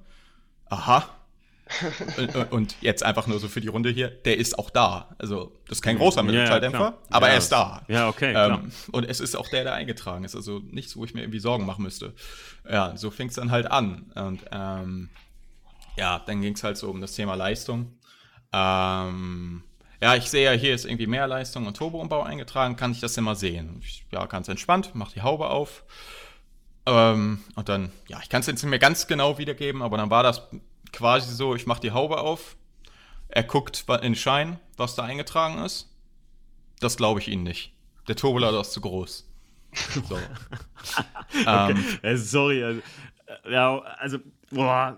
Aha, 0.66 1.08
und, 2.16 2.52
und, 2.52 2.76
jetzt 2.80 3.02
einfach 3.02 3.26
nur 3.26 3.38
so 3.38 3.48
für 3.48 3.60
die 3.60 3.68
Runde 3.68 3.90
hier, 3.90 4.08
der 4.08 4.38
ist 4.38 4.58
auch 4.58 4.70
da. 4.70 5.14
Also, 5.18 5.52
das 5.66 5.78
ist 5.78 5.82
kein 5.82 5.98
großer 5.98 6.22
Mittelschalldämpfer, 6.22 6.78
ja, 6.78 6.98
aber 7.10 7.26
ja, 7.26 7.32
er 7.32 7.38
ist 7.38 7.50
da. 7.50 7.82
Ja, 7.88 8.08
okay. 8.08 8.32
Ähm, 8.34 8.72
und 8.92 9.04
es 9.04 9.20
ist 9.20 9.36
auch 9.36 9.48
der, 9.48 9.64
der 9.64 9.74
eingetragen 9.74 10.24
ist. 10.24 10.36
Also 10.36 10.60
nichts, 10.70 10.96
wo 10.96 11.04
ich 11.04 11.14
mir 11.14 11.20
irgendwie 11.20 11.40
Sorgen 11.40 11.66
machen 11.66 11.82
müsste. 11.82 12.14
Ja, 12.68 12.96
so 12.96 13.10
fing 13.10 13.28
es 13.28 13.34
dann 13.34 13.50
halt 13.50 13.70
an. 13.70 14.10
Und 14.14 14.40
ähm, 14.50 15.10
ja, 15.96 16.20
dann 16.20 16.40
ging 16.40 16.54
es 16.54 16.62
halt 16.62 16.76
so 16.76 16.90
um 16.90 17.00
das 17.00 17.14
Thema 17.14 17.34
Leistung. 17.34 17.98
Ähm, 18.52 19.62
ja, 20.00 20.14
ich 20.14 20.30
sehe 20.30 20.44
ja, 20.44 20.52
hier 20.52 20.74
ist 20.74 20.84
irgendwie 20.84 21.06
mehr 21.06 21.26
Leistung 21.26 21.66
und 21.66 21.76
Turboumbau 21.76 22.22
eingetragen. 22.22 22.76
Kann 22.76 22.92
ich 22.92 23.00
das 23.00 23.14
denn 23.14 23.24
mal 23.24 23.34
sehen? 23.34 23.80
Ich, 23.82 24.04
ja, 24.12 24.24
ganz 24.26 24.48
entspannt, 24.48 24.92
mach 24.94 25.12
die 25.12 25.22
Haube 25.22 25.48
auf. 25.48 25.84
Ähm, 26.86 27.40
und 27.56 27.68
dann, 27.68 27.90
ja, 28.08 28.20
ich 28.22 28.28
kann 28.28 28.40
es 28.40 28.46
jetzt 28.46 28.62
nicht 28.62 28.70
mehr 28.70 28.78
ganz 28.78 29.06
genau 29.06 29.38
wiedergeben, 29.38 29.82
aber 29.82 29.96
dann 29.96 30.10
war 30.10 30.22
das 30.22 30.48
quasi 30.92 31.34
so, 31.34 31.54
ich 31.54 31.66
mache 31.66 31.80
die 31.80 31.92
Haube 31.92 32.18
auf, 32.18 32.56
er 33.28 33.44
guckt 33.44 33.84
in 34.02 34.14
Schein, 34.14 34.58
was 34.76 34.94
da 34.94 35.04
eingetragen 35.04 35.58
ist. 35.58 35.94
Das 36.80 36.96
glaube 36.96 37.20
ich 37.20 37.28
Ihnen 37.28 37.42
nicht. 37.42 37.72
Der 38.06 38.16
Turbolader 38.16 38.60
ist 38.60 38.72
zu 38.72 38.80
groß. 38.80 39.28
So. 40.08 40.14
okay. 41.46 41.72
ähm, 41.72 41.84
äh, 42.02 42.16
sorry. 42.16 42.64
Also, 42.64 42.80
ja, 43.50 43.78
also, 43.98 44.18
boah. 44.50 44.96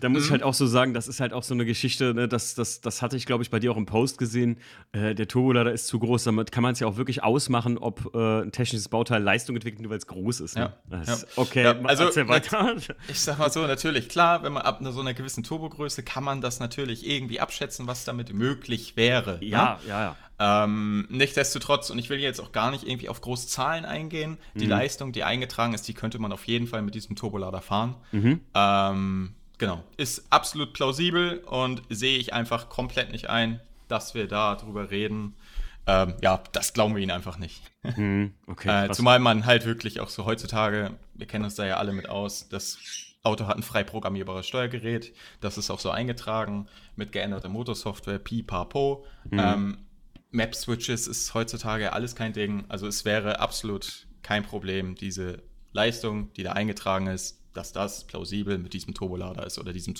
Da 0.00 0.08
muss 0.08 0.20
mhm. 0.20 0.24
ich 0.26 0.30
halt 0.30 0.42
auch 0.42 0.54
so 0.54 0.66
sagen, 0.66 0.92
das 0.92 1.08
ist 1.08 1.20
halt 1.20 1.32
auch 1.32 1.42
so 1.42 1.54
eine 1.54 1.64
Geschichte, 1.64 2.12
ne, 2.12 2.28
das, 2.28 2.54
das, 2.54 2.80
das 2.80 3.00
hatte 3.00 3.16
ich, 3.16 3.24
glaube 3.24 3.42
ich, 3.42 3.50
bei 3.50 3.58
dir 3.58 3.72
auch 3.72 3.76
im 3.76 3.86
Post 3.86 4.18
gesehen. 4.18 4.58
Äh, 4.92 5.14
der 5.14 5.26
Turbolader 5.26 5.72
ist 5.72 5.86
zu 5.86 5.98
groß, 5.98 6.24
damit 6.24 6.52
kann 6.52 6.62
man 6.62 6.72
es 6.72 6.80
ja 6.80 6.86
auch 6.86 6.96
wirklich 6.96 7.22
ausmachen, 7.22 7.78
ob 7.78 8.14
äh, 8.14 8.42
ein 8.42 8.52
technisches 8.52 8.88
Bauteil 8.88 9.22
Leistung 9.22 9.56
entwickelt, 9.56 9.80
nur 9.80 9.90
weil 9.90 9.98
es 9.98 10.06
groß 10.06 10.40
ist. 10.40 10.56
Ne? 10.56 10.74
Ja. 10.90 10.98
Das, 10.98 11.22
ja. 11.22 11.28
Okay, 11.36 11.64
ja, 11.64 11.78
also 11.84 12.04
weiter. 12.28 12.76
Ich 13.08 13.20
sag 13.20 13.38
mal 13.38 13.50
so, 13.50 13.66
natürlich, 13.66 14.08
klar, 14.08 14.42
wenn 14.42 14.52
man 14.52 14.62
ab 14.62 14.80
so 14.82 15.00
einer 15.00 15.14
gewissen 15.14 15.42
Turbogröße 15.42 16.02
kann 16.02 16.24
man 16.24 16.40
das 16.40 16.60
natürlich 16.60 17.06
irgendwie 17.06 17.40
abschätzen, 17.40 17.86
was 17.86 18.04
damit 18.04 18.32
möglich 18.32 18.96
wäre. 18.96 19.38
Ja, 19.42 19.78
ne? 19.82 19.88
ja, 19.88 20.02
ja. 20.02 20.16
Ähm, 20.40 21.06
nichtsdestotrotz, 21.10 21.90
und 21.90 21.98
ich 21.98 22.10
will 22.10 22.20
jetzt 22.20 22.40
auch 22.40 22.52
gar 22.52 22.70
nicht 22.70 22.86
irgendwie 22.86 23.08
auf 23.08 23.20
große 23.20 23.48
Zahlen 23.48 23.84
eingehen, 23.84 24.38
die 24.54 24.64
mhm. 24.64 24.70
Leistung, 24.70 25.12
die 25.12 25.24
eingetragen 25.24 25.74
ist, 25.74 25.88
die 25.88 25.94
könnte 25.94 26.18
man 26.18 26.32
auf 26.32 26.46
jeden 26.46 26.66
Fall 26.68 26.82
mit 26.82 26.94
diesem 26.94 27.16
Turbolader 27.16 27.60
fahren. 27.60 27.96
Mhm. 28.12 28.40
Ähm, 28.54 29.34
Genau. 29.58 29.84
Ist 29.96 30.24
absolut 30.30 30.72
plausibel 30.72 31.38
und 31.38 31.82
sehe 31.90 32.18
ich 32.18 32.32
einfach 32.32 32.68
komplett 32.68 33.10
nicht 33.10 33.28
ein, 33.28 33.60
dass 33.88 34.14
wir 34.14 34.28
da 34.28 34.54
drüber 34.54 34.90
reden. 34.90 35.34
Ähm, 35.86 36.14
ja, 36.20 36.42
das 36.52 36.72
glauben 36.72 36.94
wir 36.94 37.02
ihnen 37.02 37.10
einfach 37.10 37.38
nicht. 37.38 37.62
Hm, 37.82 38.34
okay, 38.46 38.68
äh, 38.86 38.90
zumal 38.92 39.18
man 39.18 39.46
halt 39.46 39.64
wirklich 39.64 40.00
auch 40.00 40.10
so 40.10 40.26
heutzutage, 40.26 40.92
wir 41.14 41.26
kennen 41.26 41.44
uns 41.44 41.56
da 41.56 41.66
ja 41.66 41.78
alle 41.78 41.92
mit 41.92 42.08
aus, 42.08 42.48
das 42.48 42.78
Auto 43.22 43.46
hat 43.46 43.56
ein 43.56 43.62
frei 43.62 43.84
programmierbares 43.84 44.46
Steuergerät, 44.46 45.12
das 45.40 45.58
ist 45.58 45.70
auch 45.70 45.80
so 45.80 45.90
eingetragen 45.90 46.68
mit 46.94 47.10
geänderter 47.12 47.48
Motorsoftware, 47.48 48.18
pipapo. 48.18 49.04
Mhm. 49.30 49.38
Ähm, 49.38 49.78
Map-Switches 50.30 51.06
ist 51.08 51.32
heutzutage 51.34 51.92
alles 51.94 52.14
kein 52.14 52.32
Ding, 52.32 52.64
also 52.68 52.86
es 52.86 53.04
wäre 53.04 53.40
absolut 53.40 54.06
kein 54.22 54.44
Problem, 54.44 54.94
diese 54.94 55.42
Leistung, 55.72 56.32
die 56.34 56.42
da 56.42 56.52
eingetragen 56.52 57.06
ist, 57.06 57.37
dass 57.58 57.72
das 57.72 58.04
plausibel 58.04 58.56
mit 58.56 58.72
diesem 58.72 58.94
Turbolader 58.94 59.44
ist 59.44 59.58
oder 59.58 59.72
diesem, 59.72 59.94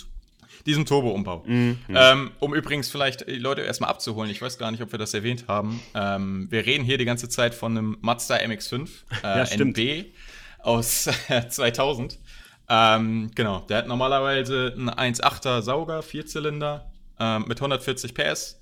diesem 0.65 0.85
Turbo-Umbau. 0.85 1.43
Mhm. 1.45 1.77
Ähm, 1.89 2.31
um 2.39 2.55
übrigens 2.55 2.89
vielleicht 2.89 3.27
die 3.27 3.35
Leute 3.35 3.61
erstmal 3.61 3.89
abzuholen, 3.89 4.31
ich 4.31 4.41
weiß 4.41 4.57
gar 4.57 4.71
nicht, 4.71 4.81
ob 4.81 4.93
wir 4.93 4.99
das 4.99 5.13
erwähnt 5.13 5.45
haben. 5.47 5.81
Ähm, 5.93 6.47
wir 6.49 6.65
reden 6.65 6.85
hier 6.85 6.97
die 6.97 7.05
ganze 7.05 7.27
Zeit 7.27 7.53
von 7.53 7.77
einem 7.77 7.97
Mazda 7.99 8.37
MX5 8.37 8.89
äh, 9.23 9.37
ja, 9.39 9.43
NB 9.43 10.05
aus 10.59 11.09
2000. 11.49 12.17
Ähm, 12.69 13.31
genau, 13.35 13.59
der 13.67 13.79
hat 13.79 13.87
normalerweise 13.87 14.73
einen 14.77 14.89
1,8er 14.89 15.61
Sauger, 15.61 16.01
Vierzylinder 16.01 16.89
äh, 17.19 17.39
mit 17.39 17.57
140 17.57 18.13
PS. 18.13 18.58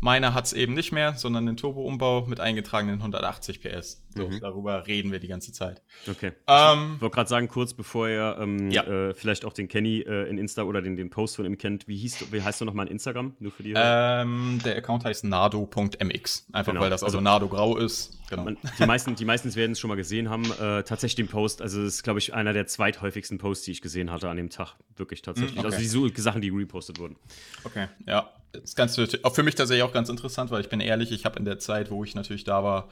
Meiner 0.00 0.32
hat 0.32 0.46
es 0.46 0.52
eben 0.52 0.74
nicht 0.74 0.92
mehr, 0.92 1.14
sondern 1.14 1.46
den 1.46 1.56
Turbo-Umbau 1.56 2.26
mit 2.26 2.40
eingetragenen 2.40 2.96
180 2.96 3.60
PS. 3.60 4.02
So, 4.16 4.28
mhm. 4.28 4.40
darüber 4.40 4.86
reden 4.86 5.12
wir 5.12 5.20
die 5.20 5.28
ganze 5.28 5.52
Zeit. 5.52 5.82
Okay. 6.08 6.32
Ähm, 6.46 6.92
ich 6.96 7.02
wollte 7.02 7.14
gerade 7.14 7.28
sagen, 7.28 7.48
kurz 7.48 7.74
bevor 7.74 8.08
ihr 8.08 8.36
ähm, 8.40 8.70
ja. 8.70 8.82
äh, 8.84 9.14
vielleicht 9.14 9.44
auch 9.44 9.52
den 9.52 9.68
Kenny 9.68 10.00
äh, 10.00 10.28
in 10.28 10.38
Insta 10.38 10.62
oder 10.62 10.80
den, 10.80 10.96
den 10.96 11.10
Post 11.10 11.36
von 11.36 11.44
ihm 11.44 11.58
kennt, 11.58 11.86
wie, 11.86 11.96
hieß, 11.96 12.32
wie 12.32 12.42
heißt 12.42 12.60
du 12.60 12.64
nochmal 12.64 12.86
in 12.86 12.92
Instagram? 12.92 13.34
Nur 13.38 13.52
für 13.52 13.62
die 13.62 13.74
ähm, 13.76 14.60
Der 14.64 14.76
Account 14.76 15.04
heißt 15.04 15.24
nado.mx. 15.24 16.46
Einfach 16.52 16.72
genau. 16.72 16.82
weil 16.82 16.90
das 16.90 17.02
also, 17.02 17.18
also 17.18 17.20
Nado 17.20 17.48
grau 17.48 17.76
ist. 17.76 18.18
Genau. 18.30 18.44
Man, 18.44 18.56
die 18.78 18.86
meisten, 18.86 19.14
die 19.14 19.24
meisten 19.24 19.54
werden 19.54 19.72
es 19.72 19.80
schon 19.80 19.88
mal 19.88 19.96
gesehen 19.96 20.30
haben. 20.30 20.44
Äh, 20.44 20.82
tatsächlich 20.82 21.16
den 21.16 21.28
Post, 21.28 21.60
also 21.60 21.82
das 21.82 21.94
ist, 21.94 22.02
glaube 22.02 22.20
ich, 22.20 22.32
einer 22.32 22.52
der 22.52 22.66
zweithäufigsten 22.66 23.38
Posts, 23.38 23.66
die 23.66 23.72
ich 23.72 23.82
gesehen 23.82 24.10
hatte 24.10 24.28
an 24.30 24.36
dem 24.36 24.50
Tag. 24.50 24.76
Wirklich 24.96 25.22
tatsächlich. 25.22 25.54
Mhm, 25.54 25.66
okay. 25.66 25.76
Also 25.76 26.08
die 26.08 26.20
Sachen, 26.20 26.40
die 26.40 26.50
repostet 26.50 26.98
wurden. 26.98 27.16
Okay, 27.64 27.88
ja. 28.06 28.30
Das 28.52 28.74
Ganze 28.74 29.06
auch 29.22 29.34
für 29.34 29.42
mich 29.42 29.54
tatsächlich 29.54 29.84
auch 29.84 29.92
ganz 29.92 30.08
interessant, 30.08 30.50
weil 30.50 30.60
ich 30.60 30.68
bin 30.68 30.80
ehrlich, 30.80 31.12
ich 31.12 31.24
habe 31.24 31.38
in 31.38 31.44
der 31.44 31.58
Zeit, 31.58 31.90
wo 31.90 32.02
ich 32.04 32.14
natürlich 32.14 32.44
da 32.44 32.64
war, 32.64 32.88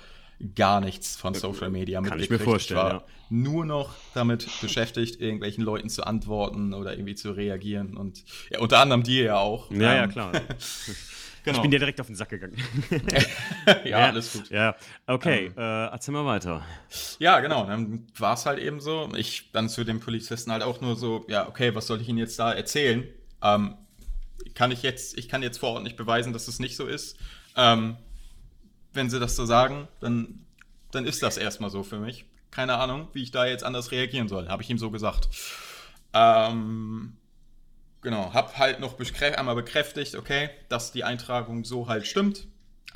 gar 0.55 0.81
nichts 0.81 1.17
von 1.17 1.35
Social 1.35 1.71
Media 1.71 2.01
Kann 2.01 2.21
ich 2.21 2.31
mir 2.31 2.39
vorstellen. 2.39 2.79
Ich 2.79 2.85
war 2.85 2.93
ja. 2.93 3.05
nur 3.29 3.65
noch 3.65 3.95
damit 4.15 4.49
beschäftigt, 4.61 5.21
irgendwelchen 5.21 5.65
Leuten 5.65 5.89
zu 5.89 6.05
antworten 6.05 6.75
oder 6.75 6.93
irgendwie 6.93 7.15
zu 7.15 7.33
reagieren. 7.33 7.97
Und 7.97 8.25
ja, 8.51 8.61
unter 8.61 8.79
anderem 8.79 9.03
dir 9.03 9.25
ja 9.25 9.39
auch. 9.39 9.71
Ja, 9.71 9.95
ja, 9.95 10.05
ähm, 10.05 10.11
klar. 10.11 10.33
genau. 11.45 11.57
Ich 11.57 11.63
bin 11.63 11.71
dir 11.71 11.81
direkt 11.81 12.01
auf 12.01 12.07
den 12.07 12.15
Sack 12.15 12.29
gegangen. 12.29 12.57
ja, 13.67 13.85
ja, 13.85 13.99
alles 14.07 14.33
gut. 14.33 14.49
Ja, 14.51 14.77
okay, 15.07 15.47
ähm, 15.47 15.53
äh, 15.57 15.87
erzähl 15.87 16.15
mal 16.15 16.25
weiter. 16.25 16.65
Ja, 17.19 17.41
genau. 17.41 17.67
Dann 17.67 18.07
war 18.17 18.35
es 18.35 18.47
halt 18.47 18.61
eben 18.61 18.81
so. 18.81 19.11
Ich 19.17 19.51
dann 19.53 19.69
zu 19.69 19.83
dem 19.83 19.99
Polizisten 19.99 20.53
halt 20.53 20.63
auch 20.63 20.81
nur 20.81 20.95
so, 20.95 21.25
ja, 21.29 21.49
okay, 21.49 21.75
was 21.75 21.89
soll 21.89 22.01
ich 22.01 22.09
Ihnen 22.09 22.19
jetzt 22.19 22.39
da 22.39 22.53
erzählen? 22.53 23.09
Ähm, 23.43 23.75
kann 24.55 24.71
ich 24.71 24.83
jetzt, 24.83 25.17
ich 25.19 25.29
kann 25.29 25.43
jetzt 25.43 25.59
vor 25.59 25.71
Ort 25.71 25.83
nicht 25.83 25.97
beweisen, 25.97 26.33
dass 26.33 26.49
es 26.49 26.59
nicht 26.59 26.77
so 26.77 26.87
ist. 26.87 27.17
Ähm, 27.57 27.97
wenn 28.93 29.11
sie 29.11 29.21
das 29.21 29.37
so 29.37 29.45
sagen, 29.47 29.89
dann, 30.01 30.45
dann 30.91 31.07
ist 31.07 31.23
das 31.23 31.37
erstmal 31.37 31.71
so 31.71 31.83
für 31.83 31.99
mich. 31.99 32.25
Keine 32.51 32.75
Ahnung, 32.75 33.09
wie 33.13 33.23
ich 33.23 33.31
da 33.31 33.47
jetzt 33.47 33.65
anders 33.65 33.93
reagieren 33.93 34.29
soll, 34.29 34.49
habe 34.49 34.63
ich 34.63 34.71
ihm 34.71 34.79
so 34.79 34.91
gesagt. 34.91 35.29
Ähm, 36.15 37.17
genau, 38.01 38.33
habe 38.33 38.57
halt 38.57 38.81
noch 38.81 38.99
einmal 39.21 39.55
bekräftigt, 39.55 40.15
okay, 40.15 40.51
dass 40.69 40.93
die 40.93 41.05
Eintragung 41.05 41.65
so 41.65 41.89
halt 41.89 42.07
stimmt, 42.07 42.47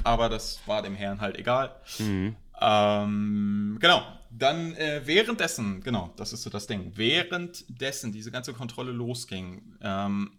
aber 0.04 0.28
das 0.28 0.60
war 0.66 0.82
dem 0.82 0.94
Herrn 0.94 1.20
halt 1.20 1.36
egal. 1.36 1.74
Mhm. 1.98 2.36
Ähm, 2.60 3.78
genau, 3.80 4.02
dann 4.30 4.74
äh, 4.76 5.02
währenddessen, 5.04 5.82
genau, 5.82 6.12
das 6.16 6.32
ist 6.32 6.42
so 6.42 6.50
das 6.50 6.66
Ding, 6.66 6.92
währenddessen 6.94 8.12
diese 8.12 8.30
ganze 8.30 8.54
Kontrolle 8.54 8.92
losging, 8.92 9.76
ähm, 9.82 10.30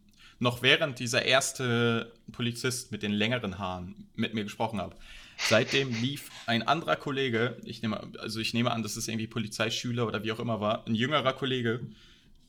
noch 0.43 0.61
während 0.61 0.99
dieser 0.99 1.23
erste 1.23 2.11
Polizist 2.31 2.91
mit 2.91 3.01
den 3.01 3.11
längeren 3.11 3.57
Haaren 3.57 4.07
mit 4.15 4.33
mir 4.33 4.43
gesprochen 4.43 4.79
hat. 4.79 4.95
Seitdem 5.37 5.89
lief 5.89 6.29
ein 6.45 6.67
anderer 6.67 6.95
Kollege, 6.95 7.57
ich 7.63 7.81
nehme, 7.81 8.11
also 8.19 8.39
ich 8.39 8.53
nehme 8.53 8.71
an, 8.71 8.83
dass 8.83 8.95
es 8.95 9.07
irgendwie 9.07 9.27
Polizeischüler 9.27 10.05
oder 10.05 10.23
wie 10.23 10.31
auch 10.31 10.39
immer 10.39 10.61
war, 10.61 10.85
ein 10.85 10.95
jüngerer 10.95 11.33
Kollege, 11.33 11.79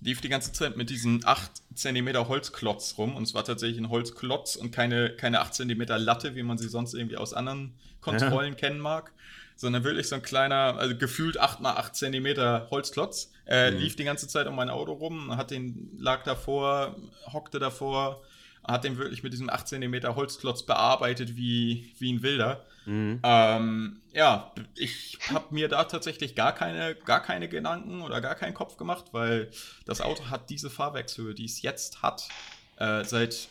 lief 0.01 0.21
die 0.21 0.29
ganze 0.29 0.53
Zeit 0.53 0.77
mit 0.77 0.91
diesem 0.91 1.21
8 1.25 1.51
cm 1.75 2.29
Holzklotz 2.29 2.97
rum. 2.99 3.17
Und 3.17 3.23
es 3.23 3.33
war 3.33 3.45
tatsächlich 3.45 3.79
ein 3.79 3.89
Holzklotz 3.89 4.57
und 4.57 4.71
keine, 4.71 5.11
keine 5.11 5.41
8 5.41 5.55
cm 5.55 5.87
Latte, 5.97 6.35
wie 6.35 6.43
man 6.43 6.59
sie 6.59 6.69
sonst 6.69 6.93
irgendwie 6.95 7.17
aus 7.17 7.33
anderen 7.33 7.75
Kontrollen 8.03 8.53
ja. 8.53 8.59
kennen 8.59 8.81
mag. 8.81 9.13
Sondern 9.57 9.85
wirklich 9.85 10.09
so 10.09 10.17
ein 10.17 10.23
kleiner, 10.23 10.77
also 10.79 10.97
gefühlt 10.97 11.38
8 11.38 11.61
x 11.61 11.67
8 11.67 11.97
cm 11.97 12.71
Holzklotz. 12.71 13.33
Äh, 13.47 13.71
mhm. 13.71 13.79
Lief 13.79 13.97
die 13.97 14.05
ganze 14.05 14.27
Zeit 14.27 14.47
um 14.47 14.57
mein 14.57 14.71
Auto 14.71 14.93
rum, 14.93 15.37
hat 15.37 15.51
den, 15.51 15.90
lag 15.99 16.23
davor, 16.25 16.97
hockte 17.33 17.59
davor 17.59 18.23
hat 18.67 18.85
den 18.85 18.97
wirklich 18.97 19.23
mit 19.23 19.33
diesem 19.33 19.51
8 19.51 19.69
cm 19.69 20.17
Holzklotz 20.17 20.64
bearbeitet 20.64 21.37
wie, 21.37 21.93
wie 21.99 22.12
ein 22.12 22.23
Wilder. 22.23 22.64
Mhm. 22.87 23.21
Ähm, 23.23 24.01
ja, 24.12 24.53
ich 24.75 25.19
habe 25.33 25.55
mir 25.55 25.69
da 25.69 25.85
tatsächlich 25.85 26.35
gar 26.35 26.55
keine, 26.55 26.95
gar 26.95 27.23
keine 27.23 27.49
Gedanken 27.49 28.03
oder 28.03 28.21
gar 28.21 28.35
keinen 28.35 28.55
Kopf 28.55 28.77
gemacht, 28.77 29.07
weil 29.12 29.51
das 29.85 30.01
Auto 30.01 30.31
hat 30.31 30.51
diese 30.51 30.71
Fahrwerkshöhe, 30.71 31.35
die 31.35 31.45
es 31.45 31.62
jetzt 31.62 32.03
hat, 32.03 32.29
äh, 32.77 33.05
seit 33.05 33.49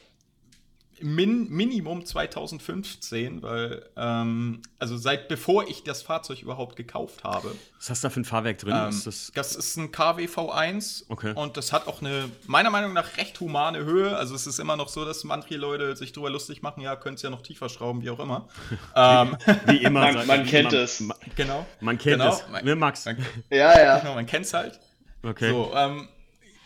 Min 1.03 1.49
Minimum 1.49 2.05
2015, 2.05 3.41
weil, 3.41 3.85
ähm, 3.97 4.61
also 4.79 4.95
seit 4.95 5.27
bevor 5.27 5.67
ich 5.67 5.83
das 5.83 6.01
Fahrzeug 6.01 6.41
überhaupt 6.41 6.77
gekauft 6.77 7.25
habe. 7.25 7.53
Was 7.77 7.89
hast 7.89 8.03
du 8.03 8.07
da 8.07 8.09
für 8.09 8.21
ein 8.21 8.25
Fahrwerk 8.25 8.57
drin? 8.57 8.73
Ähm, 8.73 8.89
ist 8.89 9.05
das, 9.05 9.31
das, 9.35 9.55
ist 9.55 9.75
ein 9.75 9.91
KW 9.91 10.25
V1 10.25 11.03
okay. 11.09 11.33
und 11.35 11.57
das 11.57 11.73
hat 11.73 11.87
auch 11.87 12.01
eine, 12.01 12.29
meiner 12.47 12.69
Meinung 12.69 12.93
nach, 12.93 13.17
recht 13.17 13.37
humane 13.41 13.83
Höhe. 13.83 14.15
Also 14.15 14.33
es 14.33 14.47
ist 14.47 14.59
immer 14.59 14.77
noch 14.77 14.87
so, 14.87 15.03
dass 15.03 15.25
manche 15.25 15.57
Leute 15.57 15.97
sich 15.97 16.13
drüber 16.13 16.29
lustig 16.29 16.61
machen, 16.61 16.81
ja, 16.81 16.95
können 16.95 17.15
es 17.15 17.21
ja 17.21 17.29
noch 17.29 17.41
tiefer 17.41 17.67
schrauben, 17.67 18.01
wie 18.01 18.09
auch 18.09 18.19
immer. 18.19 18.47
ähm, 18.95 19.35
wie, 19.65 19.83
immer. 19.83 20.13
Man, 20.13 20.25
man 20.25 20.45
kennt 20.45 20.71
man, 20.71 20.81
es. 20.81 21.03
Genau. 21.35 21.65
Man 21.81 21.97
kennt 21.97 22.21
genau. 22.21 22.33
es. 22.33 22.63
Ne, 22.63 22.75
Max? 22.75 23.05
Man, 23.05 23.17
ja, 23.49 23.77
ja. 23.77 23.99
Genau, 23.99 24.15
man 24.15 24.25
kennt 24.25 24.45
es 24.45 24.53
halt. 24.53 24.79
Okay. 25.21 25.49
So, 25.49 25.71
ähm, 25.75 26.07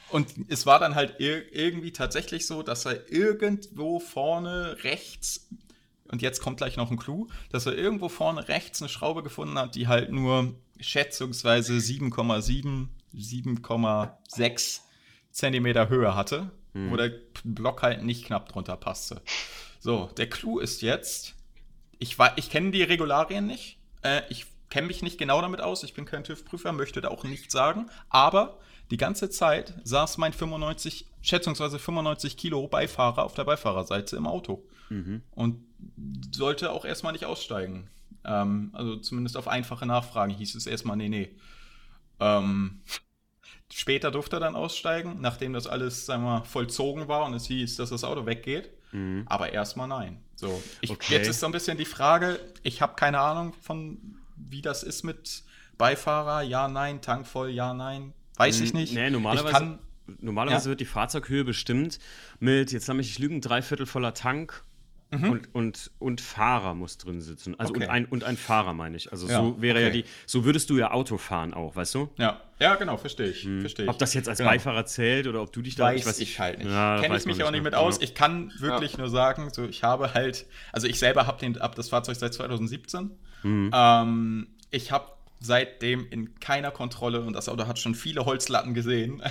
und 0.10 0.34
es 0.48 0.66
war 0.66 0.80
dann 0.80 0.96
halt 0.96 1.20
ir 1.20 1.54
irgendwie 1.54 1.92
tatsächlich 1.92 2.48
so, 2.48 2.64
dass 2.64 2.86
er 2.86 3.12
irgendwo 3.12 4.00
vorne 4.00 4.78
rechts, 4.84 5.48
und 6.08 6.22
jetzt 6.22 6.42
kommt 6.42 6.58
gleich 6.58 6.78
noch 6.78 6.92
ein 6.92 6.98
Clou, 6.98 7.28
dass 7.52 7.66
er 7.66 7.76
irgendwo 7.76 8.10
vorne 8.10 8.48
rechts 8.48 8.82
eine 8.82 8.90
Schraube 8.90 9.24
gefunden 9.24 9.58
hat, 9.58 9.76
die 9.76 9.88
halt 9.88 10.12
nur 10.12 10.56
schätzungsweise 10.80 11.74
7,7, 11.74 12.88
7,6 13.14 14.80
Zentimeter 15.32 15.90
Höhe 15.90 16.16
hatte, 16.16 16.52
hm. 16.74 16.92
wo 16.92 16.96
der 16.96 17.12
Block 17.44 17.84
halt 17.84 18.04
nicht 18.04 18.26
knapp 18.26 18.50
drunter 18.50 18.78
passte. 18.78 19.22
So, 19.80 20.10
der 20.18 20.30
Clou 20.30 20.60
ist 20.60 20.82
jetzt, 20.82 21.36
ich, 22.00 22.18
ich 22.36 22.50
kenne 22.50 22.72
die 22.72 22.84
Regularien 22.84 23.46
nicht, 23.46 23.78
äh, 24.02 24.22
ich 24.30 24.46
kenne 24.70 24.88
mich 24.88 25.02
nicht 25.02 25.18
genau 25.18 25.42
damit 25.42 25.62
aus, 25.62 25.84
ich 25.84 25.94
bin 25.94 26.06
kein 26.06 26.24
TÜV-Prüfer, 26.24 26.72
möchte 26.72 27.02
da 27.02 27.10
auch 27.10 27.24
nichts 27.24 27.54
sagen, 27.54 27.90
aber 28.10 28.60
die 28.92 28.98
ganze 28.98 29.30
Zeit 29.30 29.74
saß 29.84 30.18
mein 30.18 30.34
95, 30.34 31.06
schätzungsweise 31.22 31.80
95 31.80 32.38
Kilo 32.38 32.68
Beifahrer 32.68 33.24
auf 33.24 33.34
der 33.34 33.44
Beifahrerseite 33.44 34.16
im 34.16 34.28
Auto. 34.28 34.64
Mhm. 34.90 35.22
Und 35.32 35.64
sollte 36.34 36.72
auch 36.72 36.86
erstmal 36.86 37.14
nicht 37.14 37.26
aussteigen. 37.26 37.90
Ähm, 38.24 38.72
also 38.74 38.98
zumindest 38.98 39.38
auf 39.38 39.48
einfache 39.48 39.86
Nachfragen 39.86 40.32
hieß 40.32 40.56
es 40.56 40.68
erstmal, 40.68 40.98
nee, 40.98 41.10
nee. 41.10 41.36
Ähm, 42.20 42.82
später 43.72 44.12
durfte 44.12 44.38
er 44.38 44.40
dann 44.40 44.56
aussteigen, 44.56 45.18
nachdem 45.20 45.54
das 45.54 45.68
alles, 45.68 46.06
sagen 46.06 46.24
wir 46.24 46.40
mal, 46.40 46.44
vollzogen 46.44 47.08
war 47.08 47.26
und 47.26 47.34
es 47.34 47.46
hieß, 47.46 47.76
dass 47.76 47.90
das 47.90 48.04
Auto 48.04 48.26
weggeht. 48.26 48.72
Mhm. 48.92 49.24
Aber 49.28 49.52
erstmal 49.52 49.88
nein. 49.88 50.22
So, 50.36 50.62
ich, 50.82 50.92
okay. 50.92 51.14
jetzt 51.14 51.28
ist 51.28 51.40
so 51.40 51.46
ein 51.46 51.52
bisschen 51.52 51.78
die 51.78 51.86
Frage, 51.86 52.40
ich 52.64 52.82
habe 52.82 52.96
keine 52.96 53.20
Ahnung 53.20 53.54
von, 53.62 54.18
wie 54.36 54.62
das 54.62 54.84
ist 54.84 55.04
mit 55.04 55.44
Beifahrer, 55.78 56.42
ja, 56.42 56.68
nein, 56.68 57.02
Tank 57.02 57.28
voll, 57.28 57.50
ja, 57.50 57.74
nein. 57.74 58.14
Weiß 58.38 58.62
ich 58.62 58.74
nicht. 58.74 58.94
Nee, 58.94 59.10
normalerweise, 59.10 59.54
kann, 59.54 59.80
normalerweise 60.20 60.66
ja. 60.66 60.70
wird 60.70 60.82
die 60.82 60.86
Fahrzeughöhe 60.86 61.44
bestimmt 61.44 62.00
mit, 62.40 62.72
jetzt 62.72 62.88
lasse 62.88 63.02
ich 63.02 63.20
lügen, 63.20 63.42
drei 63.42 63.62
Viertel 63.62 63.86
voller 63.86 64.14
Tank 64.14 64.64
mhm. 65.12 65.32
und, 65.32 65.56
und, 65.56 65.92
und 66.00 66.22
Fahrer 66.22 66.74
muss 66.74 66.98
drin 66.98 67.22
sitzen. 67.22 67.60
Also 67.60 67.72
okay. 67.72 67.84
und, 67.84 67.90
ein, 67.90 68.06
und 68.06 68.24
ein 68.24 68.38
Fahrer, 68.38 68.74
meine 68.74 68.98
ich. 68.98 69.12
Also 69.12 69.28
ja, 69.28 69.42
so 69.42 69.62
wäre 69.62 69.78
okay. 69.78 69.86
ja 69.86 69.90
die, 69.92 70.06
so 70.26 70.46
würdest 70.46 70.70
du 70.70 70.78
ja 70.78 70.92
Auto 70.92 71.18
fahren 71.18 71.54
auch, 71.54 71.76
weißt 71.76 71.96
du? 71.96 72.10
Ja, 72.18 72.42
ja 72.60 72.76
genau, 72.76 72.98
verstehe 72.98 73.28
ich, 73.28 73.44
hm. 73.44 73.62
versteh 73.62 73.84
ich. 73.84 73.90
Ob 73.90 73.98
das 73.98 74.14
jetzt 74.14 74.30
als 74.30 74.40
genau. 74.40 74.52
Beifahrer 74.52 74.86
zählt 74.86 75.28
oder 75.28 75.42
ob 75.42 75.52
du 75.52 75.62
dich 75.62 75.76
da 75.76 75.86
weiß 75.86 76.02
ich, 76.02 76.06
weiß 76.06 76.20
ich 76.20 76.40
halt 76.40 76.60
nicht. 76.60 76.68
Ja, 76.68 77.00
Kenne 77.02 77.18
ich 77.18 77.26
mich 77.26 77.44
auch 77.44 77.52
nicht 77.52 77.64
mit 77.64 77.76
aus. 77.76 78.02
Ich 78.02 78.14
kann 78.14 78.52
wirklich 78.60 78.94
ja. 78.94 79.00
nur 79.00 79.10
sagen, 79.10 79.50
so 79.52 79.66
ich 79.66 79.84
habe 79.84 80.14
halt, 80.14 80.46
also 80.72 80.88
ich 80.88 81.00
selber 81.00 81.28
habe 81.28 81.46
hab 81.60 81.76
das 81.76 81.90
Fahrzeug 81.90 82.16
seit 82.18 82.34
2017. 82.34 83.12
Mhm. 83.44 83.72
Ähm, 83.74 84.48
ich 84.70 84.92
habe 84.92 85.17
seitdem 85.40 86.08
in 86.10 86.40
keiner 86.40 86.72
Kontrolle 86.72 87.22
und 87.22 87.34
das 87.34 87.50
Auto 87.50 87.68
hat 87.68 87.80
schon 87.80 87.96
viele 87.96 88.26
Holzlatten 88.26 88.74
gesehen, 88.74 89.22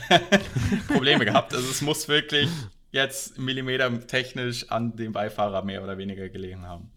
Probleme 0.89 1.25
gehabt. 1.25 1.55
Also 1.55 1.69
es 1.69 1.83
muss 1.83 2.09
wirklich 2.09 2.49
jetzt 2.93 3.39
Millimeter 3.39 4.07
technisch 4.07 4.71
an 4.71 4.97
dem 4.97 5.13
Beifahrer 5.13 5.63
mehr 5.63 5.83
oder 5.83 5.99
weniger 5.99 6.29
gelegen 6.29 6.67
haben. 6.67 6.91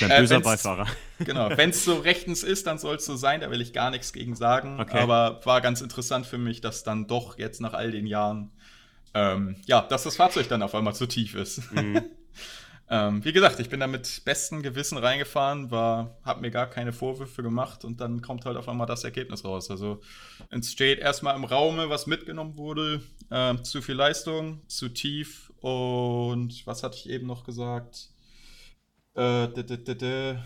Ein 0.00 0.10
äh, 0.10 0.20
böser 0.20 0.40
Beifahrer. 0.40 0.86
Genau, 1.18 1.48
wenn 1.56 1.70
es 1.70 1.82
so 1.84 1.94
rechtens 1.94 2.42
ist, 2.42 2.66
dann 2.66 2.78
soll 2.78 2.96
es 2.96 3.06
so 3.06 3.16
sein, 3.16 3.40
da 3.40 3.50
will 3.50 3.62
ich 3.62 3.72
gar 3.72 3.90
nichts 3.90 4.12
gegen 4.12 4.36
sagen. 4.36 4.78
Okay. 4.80 4.98
Aber 4.98 5.40
war 5.44 5.62
ganz 5.62 5.80
interessant 5.80 6.26
für 6.26 6.36
mich, 6.36 6.60
dass 6.60 6.84
dann 6.84 7.06
doch 7.06 7.38
jetzt 7.38 7.60
nach 7.62 7.72
all 7.72 7.90
den 7.90 8.06
Jahren, 8.06 8.50
ähm, 9.14 9.56
ja, 9.64 9.80
dass 9.80 10.02
das 10.02 10.16
Fahrzeug 10.16 10.48
dann 10.48 10.62
auf 10.62 10.74
einmal 10.74 10.94
zu 10.94 11.06
tief 11.06 11.34
ist. 11.34 11.72
Mhm. 11.72 12.02
Ähm, 12.88 13.24
wie 13.24 13.32
gesagt, 13.32 13.58
ich 13.58 13.68
bin 13.68 13.80
da 13.80 13.88
mit 13.88 14.24
bestem 14.24 14.62
Gewissen 14.62 14.96
reingefahren, 14.96 15.72
war, 15.72 16.16
habe 16.22 16.40
mir 16.40 16.52
gar 16.52 16.68
keine 16.68 16.92
Vorwürfe 16.92 17.42
gemacht 17.42 17.84
und 17.84 18.00
dann 18.00 18.22
kommt 18.22 18.44
halt 18.44 18.56
auf 18.56 18.68
einmal 18.68 18.86
das 18.86 19.02
Ergebnis 19.02 19.44
raus. 19.44 19.70
Also 19.70 20.00
es 20.50 20.70
steht 20.70 21.00
erstmal 21.00 21.34
im 21.34 21.44
Raume, 21.44 21.90
was 21.90 22.06
mitgenommen 22.06 22.56
wurde, 22.56 23.02
äh, 23.30 23.56
zu 23.62 23.82
viel 23.82 23.96
Leistung, 23.96 24.60
zu 24.68 24.88
tief 24.88 25.52
und 25.60 26.64
was 26.66 26.84
hatte 26.84 26.96
ich 26.96 27.08
eben 27.08 27.26
noch 27.26 27.42
gesagt? 27.42 28.10
Äh, 29.14 29.48
d 29.48 29.62
-d 29.62 29.94
-d 29.94 30.38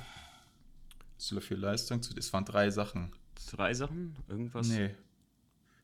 zu 1.19 1.41
viel 1.43 1.59
Leistung, 1.59 2.03
zu, 2.03 2.15
es 2.17 2.33
waren 2.33 2.47
drei 2.47 2.71
Sachen. 2.71 3.13
Drei 3.51 3.75
Sachen? 3.75 4.17
Irgendwas? 4.29 4.69
Nee. 4.69 4.91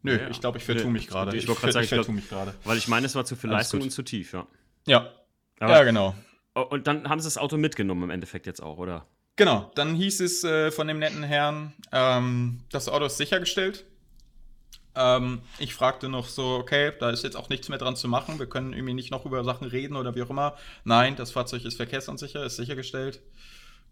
Nö, 0.03 0.19
ja, 0.19 0.31
ich 0.31 0.41
glaube, 0.41 0.57
ich 0.57 0.65
vertue 0.65 0.91
mich 0.91 1.09
gerade. 1.09 1.37
Ich, 1.37 1.45
ich, 1.45 1.51
ich, 1.51 1.77
ich 1.77 1.89
vertue 1.89 2.15
mich 2.15 2.29
gerade. 2.29 2.55
Weil 2.65 2.79
ich 2.79 2.89
meine, 2.89 3.07
es 3.07 3.15
war 3.15 3.25
zu 3.25 3.37
viel 3.37 3.51
Leistung 3.51 3.83
und 3.83 3.91
zu 3.91 4.03
tief, 4.03 4.33
ja. 4.33 4.47
Ja. 4.87 5.13
Aber 5.59 5.73
ja, 5.73 5.85
genau. 5.85 6.15
Und 6.57 6.87
dann 6.87 7.09
haben 7.09 7.21
sie 7.21 7.27
das 7.27 7.37
Auto 7.37 7.59
mitgenommen 7.59 8.05
im 8.05 8.11
Endeffekt 8.11 8.47
jetzt 8.47 8.63
auch, 8.63 8.79
oder? 8.79 9.07
Genau, 9.37 9.71
dann 9.75 9.95
hieß 9.95 10.21
es 10.21 10.43
äh, 10.43 10.71
von 10.71 10.89
dem 10.89 10.99
netten 10.99 11.23
Herrn, 11.23 11.75
ähm, 11.93 12.61
das 12.71 12.89
Auto 12.89 13.05
ist 13.05 13.19
sichergestellt. 13.19 13.85
Ähm, 14.95 15.43
ich 15.59 15.75
fragte 15.75 16.09
noch 16.09 16.27
so, 16.27 16.57
okay, 16.57 16.93
da 16.99 17.11
ist 17.11 17.23
jetzt 17.23 17.37
auch 17.37 17.51
nichts 17.51 17.69
mehr 17.69 17.77
dran 17.77 17.97
zu 17.97 18.09
machen, 18.09 18.39
wir 18.39 18.47
können 18.47 18.73
irgendwie 18.73 18.95
nicht 18.95 19.11
noch 19.11 19.27
über 19.27 19.45
Sachen 19.45 19.67
reden 19.67 19.95
oder 19.97 20.15
wie 20.15 20.23
auch 20.23 20.31
immer. 20.31 20.57
Nein, 20.85 21.17
das 21.17 21.33
Fahrzeug 21.33 21.67
ist 21.67 21.77
verkehrsunsicher, 21.77 22.43
ist 22.43 22.57
sichergestellt. 22.57 23.21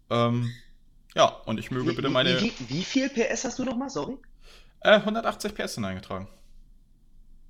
Ähm, 0.09 0.51
ja, 1.13 1.27
und 1.45 1.59
ich 1.59 1.69
möge 1.69 1.91
wie, 1.91 1.95
bitte 1.95 2.09
meine. 2.09 2.41
Wie, 2.41 2.51
wie, 2.57 2.69
wie, 2.69 2.83
viel 2.83 3.09
PS 3.09 3.43
hast 3.43 3.59
du 3.59 3.63
nochmal, 3.63 3.91
sorry? 3.91 4.17
Äh, 4.79 4.95
180 4.95 5.53
PS 5.53 5.75
sind 5.75 5.85
eingetragen. 5.85 6.27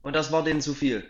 Und 0.01 0.13
das 0.13 0.34
war 0.34 0.43
denen 0.43 0.60
zu 0.60 0.73
viel? 0.73 1.06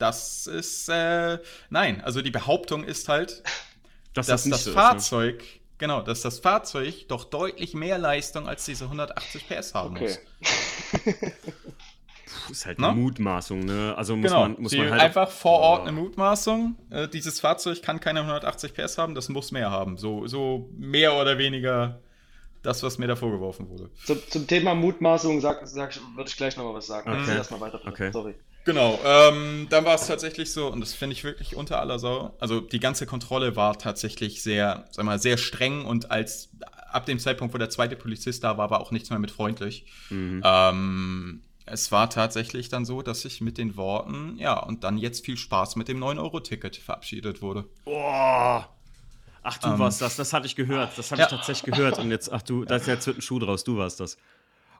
Das 0.00 0.46
ist, 0.46 0.88
äh, 0.88 1.38
nein, 1.68 2.00
also 2.00 2.22
die 2.22 2.30
Behauptung 2.30 2.84
ist 2.84 3.08
halt, 3.08 3.42
das 4.14 4.26
dass 4.26 4.44
das 4.44 4.64
so 4.64 4.72
Fahrzeug, 4.72 5.42
ist, 5.42 5.54
ne? 5.54 5.60
genau, 5.76 6.00
dass 6.00 6.22
das 6.22 6.38
Fahrzeug 6.38 7.06
doch 7.08 7.24
deutlich 7.24 7.74
mehr 7.74 7.98
Leistung 7.98 8.48
als 8.48 8.64
diese 8.64 8.84
180 8.84 9.46
PS 9.46 9.74
haben 9.74 9.96
okay. 9.96 10.16
muss. 10.40 11.04
Puh, 12.46 12.52
ist 12.52 12.64
halt 12.64 12.78
eine 12.78 12.88
no? 12.88 12.94
Mutmaßung, 12.94 13.60
ne? 13.60 13.94
Also 13.94 14.16
muss 14.16 14.30
genau. 14.30 14.40
man, 14.42 14.56
muss 14.58 14.72
man 14.72 14.90
halt 14.90 15.02
einfach 15.02 15.30
vor 15.30 15.58
Ort 15.58 15.82
eine 15.82 15.92
Mutmaßung. 15.92 16.76
Äh, 16.88 17.08
dieses 17.08 17.40
Fahrzeug 17.40 17.82
kann 17.82 18.00
keine 18.00 18.20
180 18.20 18.72
PS 18.72 18.96
haben, 18.96 19.14
das 19.14 19.28
muss 19.28 19.52
mehr 19.52 19.70
haben. 19.70 19.98
So, 19.98 20.26
so 20.26 20.70
mehr 20.78 21.14
oder 21.14 21.36
weniger 21.36 22.00
das, 22.62 22.82
was 22.82 22.96
mir 22.96 23.06
da 23.06 23.16
vorgeworfen 23.16 23.68
wurde. 23.68 23.90
Zum, 24.06 24.18
zum 24.30 24.46
Thema 24.46 24.74
Mutmaßung 24.74 25.42
sag, 25.42 25.66
sag, 25.66 25.94
würde 26.14 26.30
ich 26.30 26.36
gleich 26.36 26.56
noch 26.56 26.64
mal 26.64 26.74
was 26.74 26.86
sagen. 26.86 27.10
Okay. 27.10 27.36
Erstmal 27.36 27.60
weiter. 27.60 27.80
Okay. 27.86 28.10
Sorry. 28.12 28.34
Genau, 28.64 28.98
ähm, 29.04 29.66
dann 29.70 29.84
war 29.84 29.94
es 29.94 30.06
tatsächlich 30.06 30.52
so, 30.52 30.68
und 30.68 30.80
das 30.80 30.92
finde 30.92 31.14
ich 31.14 31.24
wirklich 31.24 31.56
unter 31.56 31.80
aller 31.80 31.98
Sau. 31.98 32.36
Also 32.40 32.60
die 32.60 32.80
ganze 32.80 33.06
Kontrolle 33.06 33.56
war 33.56 33.78
tatsächlich 33.78 34.42
sehr, 34.42 34.84
sag 34.90 35.04
mal, 35.06 35.18
sehr 35.18 35.38
streng 35.38 35.84
und 35.84 36.10
als 36.10 36.50
ab 36.90 37.06
dem 37.06 37.18
Zeitpunkt, 37.18 37.54
wo 37.54 37.58
der 37.58 37.70
zweite 37.70 37.96
Polizist 37.96 38.44
da 38.44 38.58
war, 38.58 38.70
war 38.70 38.80
auch 38.80 38.90
nichts 38.90 39.10
mehr 39.10 39.18
mit 39.18 39.30
freundlich. 39.30 39.86
Mhm. 40.10 40.42
Ähm, 40.44 41.42
es 41.66 41.92
war 41.92 42.10
tatsächlich 42.10 42.68
dann 42.68 42.84
so, 42.84 43.00
dass 43.00 43.24
ich 43.24 43.40
mit 43.40 43.56
den 43.56 43.76
Worten, 43.76 44.36
ja, 44.38 44.58
und 44.58 44.84
dann 44.84 44.98
jetzt 44.98 45.24
viel 45.24 45.36
Spaß 45.36 45.76
mit 45.76 45.88
dem 45.88 46.02
9-Euro-Ticket 46.02 46.76
verabschiedet 46.76 47.42
wurde. 47.42 47.64
Boah! 47.84 48.68
Ach, 49.42 49.58
du 49.58 49.68
ähm, 49.68 49.78
warst 49.78 50.02
das, 50.02 50.16
das 50.16 50.32
hatte 50.32 50.46
ich 50.46 50.56
gehört, 50.56 50.98
das 50.98 51.12
habe 51.12 51.20
ja. 51.22 51.26
ich 51.26 51.30
tatsächlich 51.30 51.74
gehört. 51.74 51.98
Und 51.98 52.10
jetzt, 52.10 52.30
ach 52.30 52.42
du, 52.42 52.64
da 52.64 52.76
ist 52.76 52.86
jetzt 52.86 53.06
wird 53.06 53.18
ein 53.18 53.22
Schuh 53.22 53.38
draus, 53.38 53.64
du 53.64 53.78
warst 53.78 54.00
das. 54.00 54.18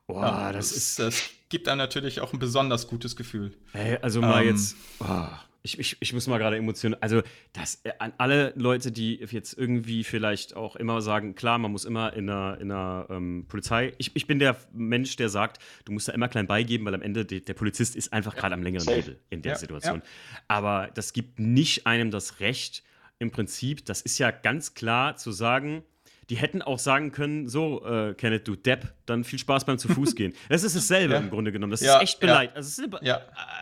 Boah, 0.07 0.23
ja, 0.23 0.53
das, 0.53 0.69
das, 0.69 0.77
ist, 0.77 0.99
das 0.99 1.31
gibt 1.51 1.69
einem 1.69 1.79
natürlich 1.79 2.21
auch 2.21 2.33
ein 2.33 2.39
besonders 2.39 2.87
gutes 2.87 3.17
Gefühl. 3.17 3.53
Hey, 3.73 3.99
also 4.01 4.23
mal 4.23 4.43
ähm, 4.43 4.49
jetzt, 4.49 4.77
oh, 5.01 5.27
ich, 5.63 5.79
ich, 5.79 5.97
ich 6.01 6.13
muss 6.15 6.27
mal 6.27 6.39
gerade 6.39 6.57
emotional, 6.57 6.99
also 7.03 7.23
das 7.53 7.81
äh, 7.85 7.93
an 7.99 8.15
alle 8.17 8.55
Leute, 8.57 8.91
die 8.91 9.17
jetzt 9.17 9.59
irgendwie 9.59 10.05
vielleicht 10.05 10.57
auch 10.57 10.77
immer 10.77 11.03
sagen, 11.03 11.35
klar, 11.35 11.59
man 11.59 11.71
muss 11.71 11.85
immer 11.85 12.15
in 12.15 12.31
einer, 12.31 12.59
in 12.59 12.71
einer 12.71 13.07
ähm, 13.11 13.45
Polizei, 13.47 13.93
ich, 13.99 14.17
ich 14.17 14.27
bin 14.27 14.39
der 14.39 14.57
Mensch, 14.73 15.17
der 15.17 15.29
sagt, 15.29 15.59
du 15.85 15.93
musst 15.93 16.09
da 16.09 16.13
immer 16.13 16.29
klein 16.29 16.47
beigeben, 16.47 16.87
weil 16.87 16.95
am 16.95 17.03
Ende 17.03 17.27
de, 17.27 17.41
der 17.41 17.55
Polizist 17.55 17.95
ist 17.97 18.13
einfach 18.13 18.35
gerade 18.35 18.55
am 18.55 18.63
längeren 18.63 18.89
Hebel 18.89 19.21
in 19.29 19.43
der 19.43 19.53
ja, 19.53 19.59
Situation. 19.59 19.99
Ja. 19.99 20.41
Aber 20.49 20.91
das 20.95 21.13
gibt 21.13 21.39
nicht 21.39 21.87
einem 21.87 22.11
das 22.11 22.41
Recht, 22.41 22.83
im 23.21 23.31
Prinzip, 23.31 23.85
das 23.85 24.01
ist 24.01 24.19
ja 24.19 24.31
ganz 24.31 24.75
klar 24.75 25.15
zu 25.17 25.31
sagen, 25.31 25.85
die 26.31 26.37
hätten 26.37 26.63
auch 26.63 26.79
sagen 26.79 27.11
können, 27.11 27.49
so, 27.49 27.85
äh, 27.85 28.15
Kenneth, 28.15 28.47
du 28.47 28.55
Depp, 28.55 28.95
dann 29.05 29.25
viel 29.25 29.41
Spaß 29.41 29.65
beim 29.65 29.79
zu 29.79 29.89
Fuß 29.89 30.15
gehen. 30.15 30.33
Das 30.49 30.63
ist 30.63 30.77
dasselbe 30.77 31.15
ja. 31.15 31.21
im 31.21 31.31
Grunde 31.31 31.53
genommen. 31.53 31.71
Das 31.71 31.81
ja, 31.81 31.97
ist 31.97 32.03
echt 32.03 32.21
beleidigt. 32.21 32.57
Also, 32.57 32.83
ist, 32.83 32.95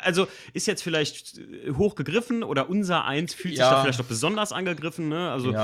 also, 0.02 0.28
ist 0.52 0.66
jetzt 0.66 0.82
vielleicht 0.82 1.38
äh, 1.38 1.72
hochgegriffen 1.72 2.42
oder 2.42 2.68
unser 2.68 3.04
Eins 3.04 3.34
fühlt 3.34 3.54
sich 3.54 3.64
da 3.64 3.82
vielleicht 3.82 4.00
auch 4.00 4.04
besonders 4.04 4.52
angegriffen, 4.52 5.08
ne? 5.08 5.30
Also, 5.30 5.54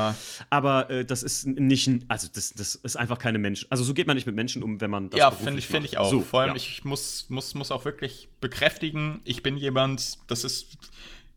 aber 0.51 0.91
äh, 0.91 1.05
das 1.05 1.23
ist 1.23 1.47
nicht, 1.47 1.91
also 2.09 2.29
das, 2.33 2.55
das 2.55 2.75
ist 2.75 2.97
einfach 2.97 3.19
keine 3.19 3.39
Menschen. 3.39 3.71
Also 3.71 3.85
so 3.85 3.95
geht 3.95 4.07
man 4.07 4.17
nicht 4.17 4.27
mit 4.27 4.35
Menschen 4.35 4.63
um, 4.63 4.81
wenn 4.81 4.91
man 4.91 5.11
das 5.11 5.19
Ja, 5.19 5.31
finde 5.31 5.59
ich, 5.59 5.67
find 5.67 5.85
ich 5.85 5.99
auch. 5.99 6.11
So, 6.11 6.21
Vor 6.21 6.41
allem, 6.41 6.57
ich 6.57 6.85
muss, 6.85 7.27
muss, 7.29 7.55
muss 7.55 7.71
auch 7.71 7.85
wirklich 7.85 8.29
bekräftigen, 8.41 9.21
ich 9.25 9.43
bin 9.43 9.57
jemand, 9.57 10.19
das 10.29 10.45
ist 10.45 10.79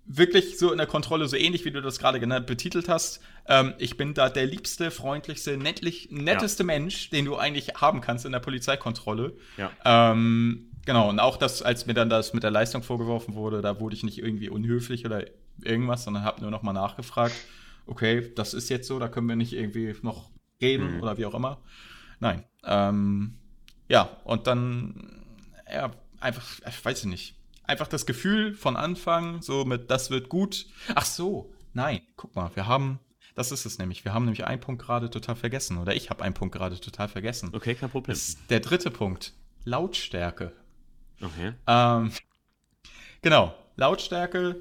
wirklich 0.08 0.58
so 0.58 0.72
in 0.72 0.78
der 0.78 0.88
Kontrolle, 0.88 1.28
so 1.28 1.36
ähnlich 1.36 1.66
wie 1.66 1.72
du 1.72 1.82
das 1.82 2.00
gerade 2.00 2.20
betitelt 2.42 2.88
hast. 2.88 3.20
Ähm, 3.48 3.74
ich 3.78 3.98
bin 3.98 4.14
da 4.14 4.30
der 4.30 4.46
liebste, 4.46 4.90
freundlichste, 4.90 5.58
nettlich, 5.58 6.10
netteste 6.12 6.64
ja. 6.64 6.68
Mensch, 6.68 7.10
den 7.10 7.26
du 7.26 7.36
eigentlich 7.36 7.76
haben 7.76 8.02
kannst 8.02 8.26
in 8.26 8.32
der 8.32 8.40
Polizeikontrolle. 8.40 9.36
Ja. 9.58 9.72
Ähm, 9.86 10.72
genau, 10.86 11.10
und 11.10 11.20
auch 11.20 11.38
das, 11.38 11.62
als 11.62 11.86
mir 11.86 11.94
dann 11.94 12.10
das 12.10 12.34
mit 12.34 12.44
der 12.44 12.52
Leistung 12.52 12.84
vorgeworfen 12.84 13.36
wurde, 13.36 13.62
da 13.62 13.80
wurde 13.80 13.96
ich 13.96 14.04
nicht 14.04 14.20
irgendwie 14.20 14.50
unhöflich 14.50 15.06
oder 15.06 15.26
irgendwas, 15.62 16.06
sondern 16.06 16.24
habe 16.24 16.42
nur 16.42 16.52
noch 16.52 16.64
mal 16.64 16.74
nachgefragt, 16.74 17.36
okay, 17.86 18.32
das 18.36 18.54
ist 18.54 18.70
jetzt 18.70 18.88
so, 18.88 19.00
da 19.00 19.10
können 19.10 19.28
wir 19.28 19.36
nicht 19.36 19.54
irgendwie 19.54 19.94
noch 20.02 20.30
reden 20.62 20.96
mhm. 20.96 21.04
oder 21.04 21.18
wie 21.18 21.26
auch 21.26 21.34
immer. 21.34 21.62
Nein. 22.20 22.44
Ähm, 22.64 23.38
ja, 23.90 24.10
und 24.24 24.48
dann, 24.48 25.24
ja, 25.72 25.92
einfach, 26.20 26.46
ich 26.68 26.86
weiß 26.86 27.06
nicht, 27.06 27.37
einfach 27.68 27.88
das 27.88 28.06
Gefühl 28.06 28.54
von 28.54 28.76
Anfang, 28.76 29.42
so 29.42 29.66
mit, 29.66 29.92
das 29.92 30.10
wird 30.10 30.30
gut. 30.30 30.66
Ach 30.96 31.06
so, 31.06 31.54
nein, 31.74 32.02
guck 32.16 32.36
mal, 32.36 32.52
wir 32.56 32.68
haben, 32.68 33.00
das 33.36 33.52
ist 33.52 33.66
es 33.66 33.78
nämlich, 33.78 34.06
wir 34.06 34.14
haben 34.14 34.26
nämlich 34.26 34.46
einen 34.46 34.62
Punkt 34.62 34.82
gerade 34.82 35.10
total 35.10 35.36
vergessen. 35.36 35.78
Oder 35.78 35.96
ich 35.96 36.10
habe 36.10 36.24
einen 36.24 36.34
Punkt 36.34 36.56
gerade 36.56 36.80
total 36.80 37.08
vergessen. 37.08 37.52
Okay, 37.54 37.76
kein 37.76 37.90
Problem. 37.90 38.14
Das 38.14 38.38
der 38.50 38.60
dritte 38.60 38.92
Punkt, 38.92 39.34
Lautstärke. 39.64 40.54
Okay. 41.22 41.54
Ähm, 41.68 42.12
genau, 43.22 43.54
Lautstärke. 43.76 44.56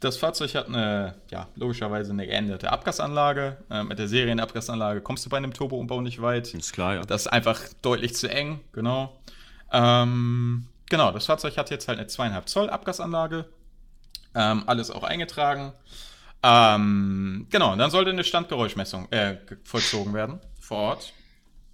Das 0.00 0.16
Fahrzeug 0.16 0.56
hat 0.56 0.66
eine, 0.66 1.20
ja, 1.30 1.48
logischerweise 1.54 2.10
eine 2.10 2.26
geänderte 2.26 2.72
Abgasanlage. 2.72 3.58
Äh, 3.70 3.84
mit 3.84 4.00
der 4.00 4.08
Serienabgasanlage 4.08 5.00
kommst 5.00 5.24
du 5.24 5.30
bei 5.30 5.36
einem 5.36 5.54
Turbo-Umbau 5.54 6.00
nicht 6.00 6.20
weit. 6.20 6.52
Ist 6.54 6.72
klar, 6.72 6.94
ja. 6.96 7.02
Das 7.02 7.22
ist 7.22 7.26
einfach 7.28 7.60
deutlich 7.82 8.16
zu 8.16 8.28
eng, 8.28 8.60
genau. 8.72 9.16
Ähm, 9.70 10.66
Genau, 10.92 11.10
das 11.10 11.24
Fahrzeug 11.24 11.56
hat 11.56 11.70
jetzt 11.70 11.88
halt 11.88 11.98
eine 11.98 12.06
2,5 12.06 12.44
Zoll 12.44 12.68
Abgasanlage. 12.68 13.46
Ähm, 14.34 14.64
alles 14.66 14.90
auch 14.90 15.04
eingetragen. 15.04 15.72
Ähm, 16.42 17.46
genau, 17.48 17.74
dann 17.76 17.90
sollte 17.90 18.10
eine 18.10 18.24
Standgeräuschmessung 18.24 19.10
äh, 19.10 19.38
vollzogen 19.64 20.12
werden 20.12 20.40
vor 20.60 20.76
Ort. 20.76 21.14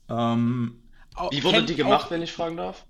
Ähm, 0.09 0.85
Wie 1.33 1.43
wurde 1.43 1.65
die 1.65 1.75
gemacht, 1.75 2.07
auch, 2.07 2.11
wenn 2.13 2.23
ich 2.23 2.33
fragen 2.33 2.57
darf? 2.59 2.87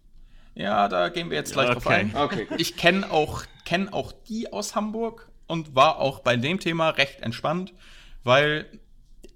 Ja, 0.55 0.87
da 0.89 1.09
gehen 1.09 1.31
wir 1.31 1.39
jetzt 1.39 1.55
gleich 1.55 1.71
okay. 1.71 1.75
drauf 1.77 1.87
ein. 1.87 2.15
Okay, 2.15 2.47
ich 2.59 2.77
kenne 2.77 3.11
auch, 3.11 3.45
kenn 3.65 3.91
auch 3.91 4.13
die 4.13 4.53
aus 4.53 4.75
Hamburg 4.75 5.31
und 5.47 5.75
war 5.75 5.97
auch 5.97 6.19
bei 6.19 6.37
dem 6.37 6.61
Thema 6.61 6.91
recht 6.91 7.23
entspannt, 7.23 7.73
weil 8.23 8.67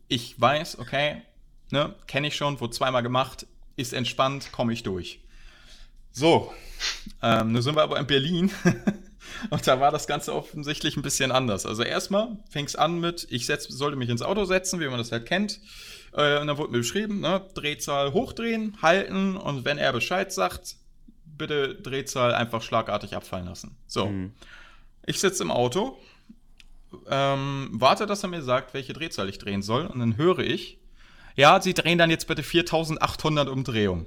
ich 0.08 0.38
weiß, 0.38 0.78
okay, 0.78 1.22
ne, 1.70 1.94
kenne 2.06 2.26
ich 2.26 2.36
schon, 2.36 2.60
wurde 2.60 2.74
zweimal 2.74 3.02
gemacht, 3.02 3.46
ist 3.76 3.94
entspannt, 3.94 4.52
komme 4.52 4.74
ich 4.74 4.82
durch. 4.82 5.22
So, 6.12 6.52
ähm, 7.22 7.52
nun 7.52 7.62
sind 7.62 7.74
wir 7.74 7.82
aber 7.82 7.98
in 7.98 8.06
Berlin 8.06 8.50
und 9.50 9.66
da 9.66 9.80
war 9.80 9.90
das 9.90 10.06
Ganze 10.06 10.34
offensichtlich 10.34 10.96
ein 10.96 11.02
bisschen 11.02 11.32
anders. 11.32 11.64
Also 11.64 11.82
erstmal 11.82 12.36
fing 12.50 12.66
es 12.66 12.76
an 12.76 13.00
mit, 13.00 13.26
ich 13.30 13.46
setz, 13.46 13.64
sollte 13.68 13.96
mich 13.96 14.08
ins 14.08 14.22
Auto 14.22 14.44
setzen, 14.44 14.80
wie 14.80 14.88
man 14.88 14.98
das 14.98 15.12
halt 15.12 15.26
kennt. 15.26 15.60
Äh, 16.12 16.38
und 16.38 16.46
dann 16.48 16.58
wurde 16.58 16.72
mir 16.72 16.78
beschrieben, 16.78 17.20
ne, 17.20 17.46
Drehzahl 17.54 18.12
hochdrehen, 18.12 18.76
halten 18.82 19.36
und 19.36 19.64
wenn 19.64 19.78
er 19.78 19.92
Bescheid 19.92 20.32
sagt, 20.32 20.76
bitte 21.24 21.74
Drehzahl 21.74 22.34
einfach 22.34 22.62
schlagartig 22.62 23.16
abfallen 23.16 23.46
lassen. 23.46 23.76
So, 23.86 24.06
mhm. 24.06 24.32
ich 25.06 25.18
sitze 25.18 25.42
im 25.42 25.50
Auto, 25.50 25.98
ähm, 27.08 27.70
warte, 27.72 28.06
dass 28.06 28.22
er 28.22 28.28
mir 28.28 28.42
sagt, 28.42 28.74
welche 28.74 28.92
Drehzahl 28.92 29.28
ich 29.28 29.38
drehen 29.38 29.62
soll 29.62 29.86
und 29.86 29.98
dann 30.00 30.18
höre 30.18 30.40
ich, 30.40 30.78
ja, 31.34 31.58
Sie 31.62 31.72
drehen 31.72 31.96
dann 31.96 32.10
jetzt 32.10 32.26
bitte 32.26 32.42
4800 32.42 33.48
Umdrehungen. 33.48 34.06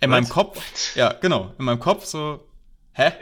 In 0.00 0.10
meinem 0.10 0.28
Kopf, 0.28 0.94
ja, 0.94 1.12
genau, 1.12 1.54
in 1.58 1.64
meinem 1.64 1.80
Kopf 1.80 2.04
so, 2.04 2.46
hä? 2.92 3.12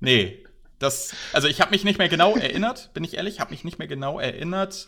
Nee, 0.00 0.44
das, 0.78 1.14
also 1.32 1.48
ich 1.48 1.60
habe 1.60 1.70
mich 1.70 1.84
nicht 1.84 1.98
mehr 1.98 2.08
genau 2.08 2.36
erinnert, 2.36 2.92
bin 2.94 3.04
ich 3.04 3.14
ehrlich, 3.14 3.40
habe 3.40 3.50
mich 3.50 3.64
nicht 3.64 3.78
mehr 3.78 3.88
genau 3.88 4.20
erinnert, 4.20 4.86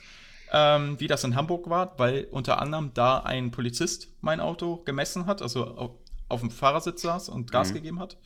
ähm, 0.52 1.00
wie 1.00 1.06
das 1.06 1.24
in 1.24 1.34
Hamburg 1.34 1.68
war, 1.68 1.98
weil 1.98 2.28
unter 2.30 2.60
anderem 2.60 2.92
da 2.94 3.18
ein 3.18 3.50
Polizist 3.50 4.08
mein 4.20 4.40
Auto 4.40 4.76
gemessen 4.84 5.26
hat, 5.26 5.42
also 5.42 5.64
auf, 5.64 5.90
auf 6.28 6.40
dem 6.40 6.50
Fahrersitz 6.50 7.02
saß 7.02 7.28
und 7.28 7.50
Gas 7.50 7.70
mhm. 7.70 7.74
gegeben 7.74 8.00
hat. 8.00 8.16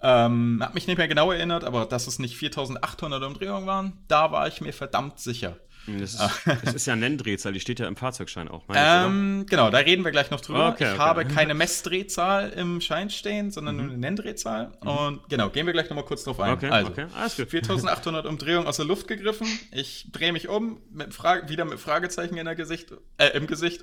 Ähm, 0.00 0.60
hab 0.62 0.74
mich 0.74 0.86
nicht 0.86 0.98
mehr 0.98 1.08
genau 1.08 1.32
erinnert, 1.32 1.64
aber 1.64 1.84
dass 1.84 2.06
es 2.06 2.20
nicht 2.20 2.36
4800 2.36 3.22
Umdrehungen 3.22 3.66
waren, 3.66 4.04
da 4.06 4.30
war 4.30 4.46
ich 4.46 4.60
mir 4.60 4.72
verdammt 4.72 5.18
sicher. 5.18 5.56
Das 5.96 6.14
ist, 6.14 6.20
das 6.64 6.74
ist 6.74 6.86
ja 6.86 6.96
Nenndrehzahl, 6.96 7.52
die 7.52 7.60
steht 7.60 7.80
ja 7.80 7.88
im 7.88 7.96
Fahrzeugschein 7.96 8.48
auch. 8.48 8.64
Ähm, 8.74 9.46
genau, 9.48 9.70
da 9.70 9.78
reden 9.78 10.04
wir 10.04 10.10
gleich 10.10 10.30
noch 10.30 10.40
drüber. 10.40 10.68
Okay, 10.68 10.84
ich 10.84 10.90
okay. 10.90 10.98
habe 10.98 11.24
keine 11.24 11.54
Messdrehzahl 11.54 12.50
im 12.50 12.80
Schein 12.80 13.10
stehen, 13.10 13.50
sondern 13.50 13.76
mhm. 13.76 13.82
nur 13.82 13.90
eine 13.90 13.98
Nenndrehzahl. 13.98 14.72
Mhm. 14.82 14.88
Und 14.88 15.28
genau, 15.28 15.50
gehen 15.50 15.66
wir 15.66 15.72
gleich 15.72 15.88
nochmal 15.88 16.04
kurz 16.04 16.24
drauf 16.24 16.40
ein. 16.40 16.52
Okay, 16.52 16.68
also, 16.68 16.90
okay. 16.90 17.06
Alles 17.16 17.36
gut. 17.36 17.48
4800 17.50 18.26
Umdrehungen 18.26 18.66
aus 18.66 18.76
der 18.76 18.86
Luft 18.86 19.08
gegriffen. 19.08 19.46
Ich 19.72 20.10
drehe 20.12 20.32
mich 20.32 20.48
um, 20.48 20.80
mit 20.90 21.14
Frage, 21.14 21.48
wieder 21.48 21.64
mit 21.64 21.78
Fragezeichen 21.78 22.36
in 22.36 22.44
der 22.44 22.56
Gesicht, 22.56 22.92
äh, 23.16 23.28
im 23.28 23.46
Gesicht. 23.46 23.82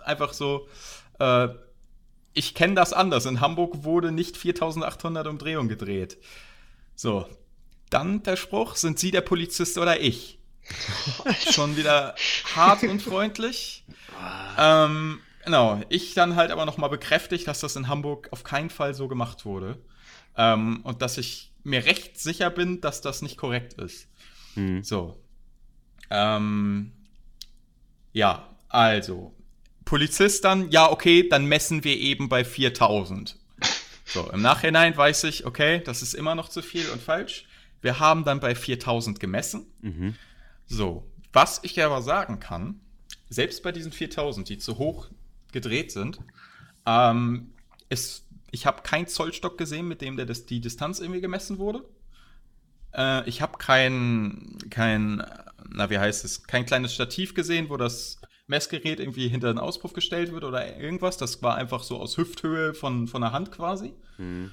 Einfach 0.00 0.32
so, 0.32 0.68
äh, 1.18 1.48
ich 2.32 2.54
kenne 2.54 2.74
das 2.74 2.92
anders. 2.92 3.26
In 3.26 3.40
Hamburg 3.40 3.84
wurde 3.84 4.12
nicht 4.12 4.36
4800 4.36 5.26
Umdrehungen 5.26 5.68
gedreht. 5.68 6.18
So, 6.94 7.26
dann 7.90 8.22
der 8.22 8.36
Spruch, 8.36 8.76
sind 8.76 8.98
Sie 8.98 9.10
der 9.10 9.20
Polizist 9.20 9.78
oder 9.78 10.00
ich? 10.00 10.39
Schon 11.52 11.76
wieder 11.76 12.14
hart 12.54 12.82
und 12.82 13.02
freundlich. 13.02 13.84
ähm, 14.58 15.20
genau, 15.44 15.80
ich 15.88 16.14
dann 16.14 16.36
halt 16.36 16.50
aber 16.50 16.66
nochmal 16.66 16.90
bekräftigt, 16.90 17.46
dass 17.46 17.60
das 17.60 17.76
in 17.76 17.88
Hamburg 17.88 18.28
auf 18.30 18.44
keinen 18.44 18.70
Fall 18.70 18.94
so 18.94 19.08
gemacht 19.08 19.44
wurde. 19.44 19.78
Ähm, 20.36 20.80
und 20.84 21.02
dass 21.02 21.18
ich 21.18 21.52
mir 21.64 21.84
recht 21.84 22.18
sicher 22.18 22.50
bin, 22.50 22.80
dass 22.80 23.00
das 23.00 23.22
nicht 23.22 23.36
korrekt 23.36 23.74
ist. 23.74 24.08
Hm. 24.54 24.82
So. 24.82 25.22
Ähm, 26.10 26.92
ja, 28.12 28.48
also. 28.68 29.34
Polizist 29.84 30.44
dann, 30.44 30.70
ja, 30.70 30.90
okay, 30.90 31.28
dann 31.28 31.46
messen 31.46 31.84
wir 31.84 31.96
eben 31.98 32.28
bei 32.28 32.44
4000. 32.44 33.36
So, 34.04 34.28
im 34.32 34.42
Nachhinein 34.42 34.96
weiß 34.96 35.24
ich, 35.24 35.46
okay, 35.46 35.82
das 35.84 36.02
ist 36.02 36.14
immer 36.14 36.34
noch 36.34 36.48
zu 36.48 36.62
viel 36.62 36.88
und 36.90 37.00
falsch. 37.00 37.44
Wir 37.80 38.00
haben 38.00 38.24
dann 38.24 38.40
bei 38.40 38.54
4000 38.54 39.20
gemessen. 39.20 39.66
Mhm. 39.80 40.16
So, 40.70 41.04
was 41.32 41.58
ich 41.64 41.82
aber 41.82 42.00
sagen 42.00 42.38
kann, 42.38 42.80
selbst 43.28 43.64
bei 43.64 43.72
diesen 43.72 43.90
4000, 43.90 44.48
die 44.48 44.58
zu 44.58 44.78
hoch 44.78 45.08
gedreht 45.50 45.90
sind, 45.90 46.20
ähm, 46.86 47.52
es, 47.88 48.24
ich 48.52 48.66
habe 48.66 48.82
keinen 48.82 49.08
Zollstock 49.08 49.58
gesehen, 49.58 49.88
mit 49.88 50.00
dem 50.00 50.16
der, 50.16 50.26
das, 50.26 50.46
die 50.46 50.60
Distanz 50.60 51.00
irgendwie 51.00 51.20
gemessen 51.20 51.58
wurde. 51.58 51.84
Äh, 52.94 53.28
ich 53.28 53.42
habe 53.42 53.58
kein, 53.58 54.58
kein, 54.70 55.26
na 55.68 55.90
wie 55.90 55.98
heißt 55.98 56.24
es, 56.24 56.44
kein 56.44 56.66
kleines 56.66 56.94
Stativ 56.94 57.34
gesehen, 57.34 57.68
wo 57.68 57.76
das 57.76 58.20
Messgerät 58.46 59.00
irgendwie 59.00 59.26
hinter 59.26 59.52
den 59.52 59.58
Auspuff 59.58 59.92
gestellt 59.92 60.30
wird 60.32 60.44
oder 60.44 60.76
irgendwas. 60.78 61.16
Das 61.16 61.42
war 61.42 61.56
einfach 61.56 61.82
so 61.82 61.98
aus 61.98 62.16
Hüfthöhe 62.16 62.74
von, 62.74 63.08
von 63.08 63.22
der 63.22 63.32
Hand 63.32 63.50
quasi. 63.50 63.92
Mhm. 64.18 64.52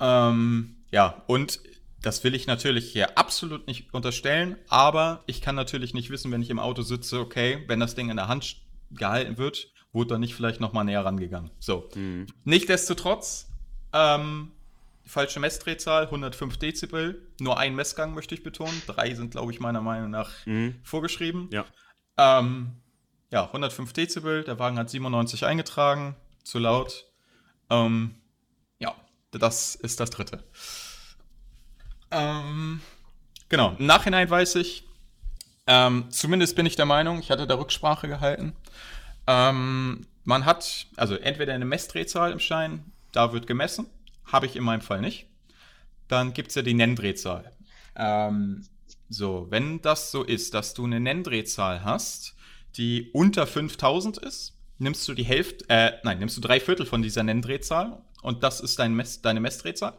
Ähm, 0.00 0.76
ja, 0.90 1.22
und 1.28 1.60
das 2.04 2.22
will 2.22 2.34
ich 2.34 2.46
natürlich 2.46 2.92
hier 2.92 3.16
absolut 3.16 3.66
nicht 3.66 3.92
unterstellen, 3.94 4.56
aber 4.68 5.22
ich 5.26 5.40
kann 5.40 5.54
natürlich 5.54 5.94
nicht 5.94 6.10
wissen, 6.10 6.30
wenn 6.32 6.42
ich 6.42 6.50
im 6.50 6.58
Auto 6.58 6.82
sitze, 6.82 7.18
okay, 7.18 7.64
wenn 7.66 7.80
das 7.80 7.94
Ding 7.94 8.10
in 8.10 8.16
der 8.16 8.28
Hand 8.28 8.56
gehalten 8.90 9.38
wird, 9.38 9.72
wurde 9.92 10.08
dann 10.08 10.20
nicht 10.20 10.34
vielleicht 10.34 10.60
nochmal 10.60 10.84
näher 10.84 11.04
rangegangen. 11.04 11.50
So. 11.60 11.88
Mhm. 11.94 12.26
Nichtsdestotrotz, 12.44 13.48
ähm, 13.92 14.52
falsche 15.06 15.40
Messdrehzahl, 15.40 16.04
105 16.04 16.58
Dezibel, 16.58 17.22
nur 17.40 17.58
ein 17.58 17.74
Messgang 17.74 18.12
möchte 18.12 18.34
ich 18.34 18.42
betonen. 18.42 18.82
Drei 18.86 19.14
sind, 19.14 19.30
glaube 19.30 19.52
ich, 19.52 19.60
meiner 19.60 19.80
Meinung 19.80 20.10
nach 20.10 20.30
mhm. 20.44 20.74
vorgeschrieben. 20.82 21.48
Ja. 21.52 21.64
Ähm, 22.18 22.72
ja, 23.30 23.46
105 23.46 23.92
Dezibel, 23.92 24.44
der 24.44 24.58
Wagen 24.58 24.78
hat 24.78 24.90
97 24.90 25.46
eingetragen, 25.46 26.16
zu 26.42 26.58
laut. 26.58 27.06
Ähm, 27.70 28.14
ja, 28.78 28.94
das 29.30 29.74
ist 29.74 30.00
das 30.00 30.10
dritte. 30.10 30.44
Ähm, 32.14 32.80
genau, 33.48 33.74
im 33.76 33.86
Nachhinein 33.86 34.30
weiß 34.30 34.54
ich, 34.56 34.84
ähm, 35.66 36.06
zumindest 36.10 36.54
bin 36.54 36.64
ich 36.64 36.76
der 36.76 36.86
Meinung, 36.86 37.18
ich 37.18 37.30
hatte 37.30 37.46
da 37.46 37.56
Rücksprache 37.56 38.06
gehalten. 38.06 38.54
Ähm, 39.26 40.06
man 40.22 40.44
hat 40.44 40.86
also 40.96 41.16
entweder 41.16 41.54
eine 41.54 41.64
Messdrehzahl 41.64 42.30
im 42.30 42.38
Schein, 42.38 42.92
da 43.12 43.32
wird 43.32 43.46
gemessen, 43.46 43.86
habe 44.26 44.46
ich 44.46 44.54
in 44.54 44.62
meinem 44.62 44.80
Fall 44.80 45.00
nicht. 45.00 45.26
Dann 46.06 46.34
gibt 46.34 46.50
es 46.50 46.54
ja 46.54 46.62
die 46.62 46.74
Nenndrehzahl. 46.74 47.50
Ähm, 47.96 48.64
so, 49.08 49.46
wenn 49.50 49.80
das 49.82 50.10
so 50.10 50.22
ist, 50.22 50.54
dass 50.54 50.74
du 50.74 50.84
eine 50.84 51.00
Nenndrehzahl 51.00 51.82
hast, 51.82 52.34
die 52.76 53.10
unter 53.12 53.46
5000 53.46 54.18
ist, 54.18 54.56
nimmst 54.78 55.06
du 55.08 55.14
die 55.14 55.24
Hälfte, 55.24 55.64
äh, 55.68 55.92
nein, 56.04 56.18
nimmst 56.18 56.36
du 56.36 56.40
drei 56.40 56.60
Viertel 56.60 56.86
von 56.86 57.02
dieser 57.02 57.22
Nenndrehzahl 57.22 58.02
und 58.22 58.42
das 58.42 58.60
ist 58.60 58.78
dein 58.78 58.94
Mess, 58.94 59.20
deine 59.20 59.40
Messdrehzahl. 59.40 59.94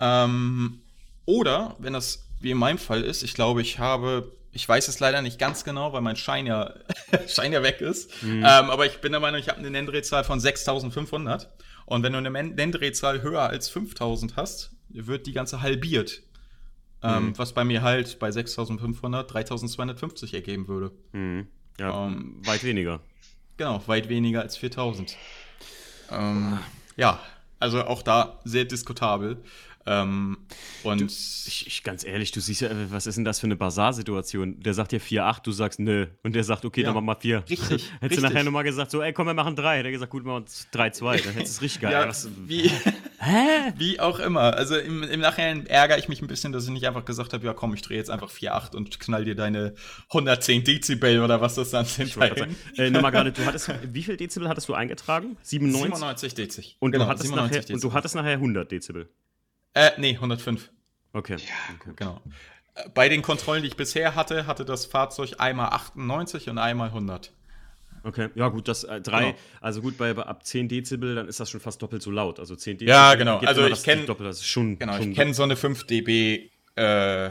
Ähm, 0.00 0.82
oder, 1.24 1.76
wenn 1.78 1.92
das 1.92 2.28
wie 2.40 2.50
in 2.50 2.58
meinem 2.58 2.78
Fall 2.78 3.02
ist, 3.02 3.22
ich 3.22 3.34
glaube, 3.34 3.62
ich 3.62 3.78
habe, 3.78 4.32
ich 4.52 4.68
weiß 4.68 4.88
es 4.88 5.00
leider 5.00 5.22
nicht 5.22 5.38
ganz 5.38 5.64
genau, 5.64 5.92
weil 5.92 6.00
mein 6.00 6.16
Schein 6.16 6.46
ja, 6.46 6.74
Schein 7.28 7.52
ja 7.52 7.62
weg 7.62 7.80
ist, 7.80 8.22
mhm. 8.22 8.38
ähm, 8.38 8.44
aber 8.44 8.86
ich 8.86 9.00
bin 9.00 9.12
der 9.12 9.20
Meinung, 9.20 9.40
ich 9.40 9.48
habe 9.48 9.58
eine 9.58 9.70
Nenndrehzahl 9.70 10.24
von 10.24 10.40
6500 10.40 11.48
und 11.86 12.02
wenn 12.02 12.12
du 12.12 12.18
eine 12.18 12.30
Nenndrehzahl 12.30 13.22
höher 13.22 13.42
als 13.42 13.68
5000 13.68 14.36
hast, 14.36 14.72
wird 14.88 15.26
die 15.26 15.32
ganze 15.32 15.62
halbiert. 15.62 16.22
Ähm, 17.04 17.26
mhm. 17.26 17.38
was 17.38 17.52
bei 17.52 17.64
mir 17.64 17.82
halt 17.82 18.20
bei 18.20 18.30
6500 18.30 19.28
3250 19.28 20.34
ergeben 20.34 20.68
würde. 20.68 20.92
Mhm. 21.10 21.48
Ja, 21.80 22.06
ähm, 22.06 22.40
weit 22.44 22.62
weniger. 22.62 23.00
Genau, 23.56 23.82
weit 23.86 24.08
weniger 24.08 24.42
als 24.42 24.56
4000. 24.56 25.16
Ähm, 26.10 26.58
ja, 26.96 27.18
also 27.58 27.84
auch 27.84 28.02
da 28.02 28.40
sehr 28.44 28.64
diskutabel. 28.64 29.42
Ähm, 29.86 30.38
und 30.82 31.00
du, 31.00 31.04
ich, 31.06 31.66
ich, 31.66 31.82
ganz 31.82 32.04
ehrlich, 32.04 32.30
du 32.30 32.40
siehst 32.40 32.60
ja, 32.60 32.70
was 32.90 33.06
ist 33.06 33.16
denn 33.16 33.24
das 33.24 33.40
für 33.40 33.46
eine 33.46 33.56
Bazar-Situation? 33.56 34.60
Der 34.60 34.74
sagt 34.74 34.92
dir 34.92 35.00
4,8, 35.00 35.42
du 35.42 35.52
sagst 35.52 35.80
nö. 35.80 36.06
Und 36.22 36.34
der 36.34 36.44
sagt, 36.44 36.64
okay, 36.64 36.82
ja, 36.82 36.92
dann 36.92 37.04
machen 37.04 37.06
wir 37.06 37.42
4. 37.42 37.44
Richtig. 37.50 37.58
Hättest 37.70 38.02
richtig. 38.02 38.16
du 38.16 38.22
nachher 38.22 38.44
nochmal 38.44 38.64
gesagt, 38.64 38.90
so, 38.90 39.02
ey, 39.02 39.12
komm, 39.12 39.26
wir 39.26 39.34
machen 39.34 39.56
3. 39.56 39.78
Hätte 39.78 39.88
er 39.88 39.92
gesagt, 39.92 40.10
gut, 40.10 40.24
machen 40.24 40.44
wir 40.44 40.80
3,2. 40.80 41.24
Dann 41.24 41.34
hättest 41.34 41.36
du 41.36 41.42
es 41.42 41.62
richtig 41.62 41.82
geil. 41.82 41.92
ja, 41.92 42.08
was, 42.08 42.28
wie, 42.46 42.70
Hä? 43.22 43.72
Wie 43.78 44.00
auch 44.00 44.18
immer. 44.18 44.54
Also 44.54 44.76
im, 44.76 45.04
im 45.04 45.20
Nachhinein 45.20 45.66
ärgere 45.66 45.96
ich 45.98 46.08
mich 46.08 46.20
ein 46.20 46.26
bisschen, 46.26 46.52
dass 46.52 46.64
ich 46.64 46.70
nicht 46.70 46.86
einfach 46.88 47.04
gesagt 47.04 47.32
habe, 47.32 47.46
ja 47.46 47.54
komm, 47.54 47.72
ich 47.72 47.80
drehe 47.82 47.96
jetzt 47.96 48.10
einfach 48.10 48.28
4,8 48.28 48.74
und 48.74 48.98
knall 48.98 49.24
dir 49.24 49.36
deine 49.36 49.74
110 50.08 50.64
Dezibel 50.64 51.20
oder 51.20 51.40
was 51.40 51.54
das 51.54 51.70
dann 51.70 51.84
sind. 51.84 52.16
Äh, 52.76 52.90
Nochmal 52.90 53.12
gerade, 53.12 53.30
du 53.30 53.44
hattest, 53.46 53.70
wie 53.92 54.02
viel 54.02 54.16
Dezibel 54.16 54.48
hattest 54.48 54.68
du 54.68 54.74
eingetragen? 54.74 55.36
97? 55.42 55.94
97 55.94 56.34
Dezibel. 56.34 56.70
Und, 56.80 56.90
genau, 56.92 57.04
du 57.04 57.10
hattest 57.10 57.34
nachher, 57.34 57.48
Dezibel. 57.48 57.74
und 57.76 57.84
du 57.84 57.92
hattest 57.92 58.14
nachher 58.16 58.32
100 58.32 58.72
Dezibel? 58.72 59.08
Äh, 59.74 59.90
nee, 59.98 60.14
105. 60.14 60.70
Okay. 61.12 61.36
Ja, 61.36 61.74
okay. 61.74 61.92
genau. 61.96 62.20
Äh, 62.74 62.88
bei 62.94 63.08
den 63.08 63.22
Kontrollen, 63.22 63.62
die 63.62 63.68
ich 63.68 63.76
bisher 63.76 64.14
hatte, 64.14 64.46
hatte 64.46 64.64
das 64.64 64.86
Fahrzeug 64.86 65.34
einmal 65.38 65.68
98 65.70 66.48
und 66.48 66.58
einmal 66.58 66.88
100. 66.88 67.32
Okay, 68.04 68.30
ja 68.34 68.48
gut, 68.48 68.66
das 68.66 68.82
äh, 68.84 69.00
drei, 69.00 69.26
genau. 69.26 69.34
also 69.60 69.80
gut, 69.80 69.96
bei, 69.96 70.12
bei, 70.12 70.24
ab 70.24 70.44
10 70.44 70.68
Dezibel, 70.68 71.14
dann 71.14 71.28
ist 71.28 71.38
das 71.38 71.50
schon 71.50 71.60
fast 71.60 71.80
doppelt 71.82 72.02
so 72.02 72.10
laut. 72.10 72.40
Also 72.40 72.56
10 72.56 72.78
Dezibel. 72.78 72.92
Ja, 72.92 73.14
genau. 73.14 73.38
Also 73.38 73.66
ich 73.66 73.82
kenne 73.84 74.06
schon. 74.40 74.78
Genau, 74.78 74.96
schon 74.96 75.10
ich 75.10 75.16
kenne 75.16 75.34
so 75.34 75.44
eine 75.44 75.56
5 75.56 75.86
dB 75.86 76.50
äh, 76.74 77.30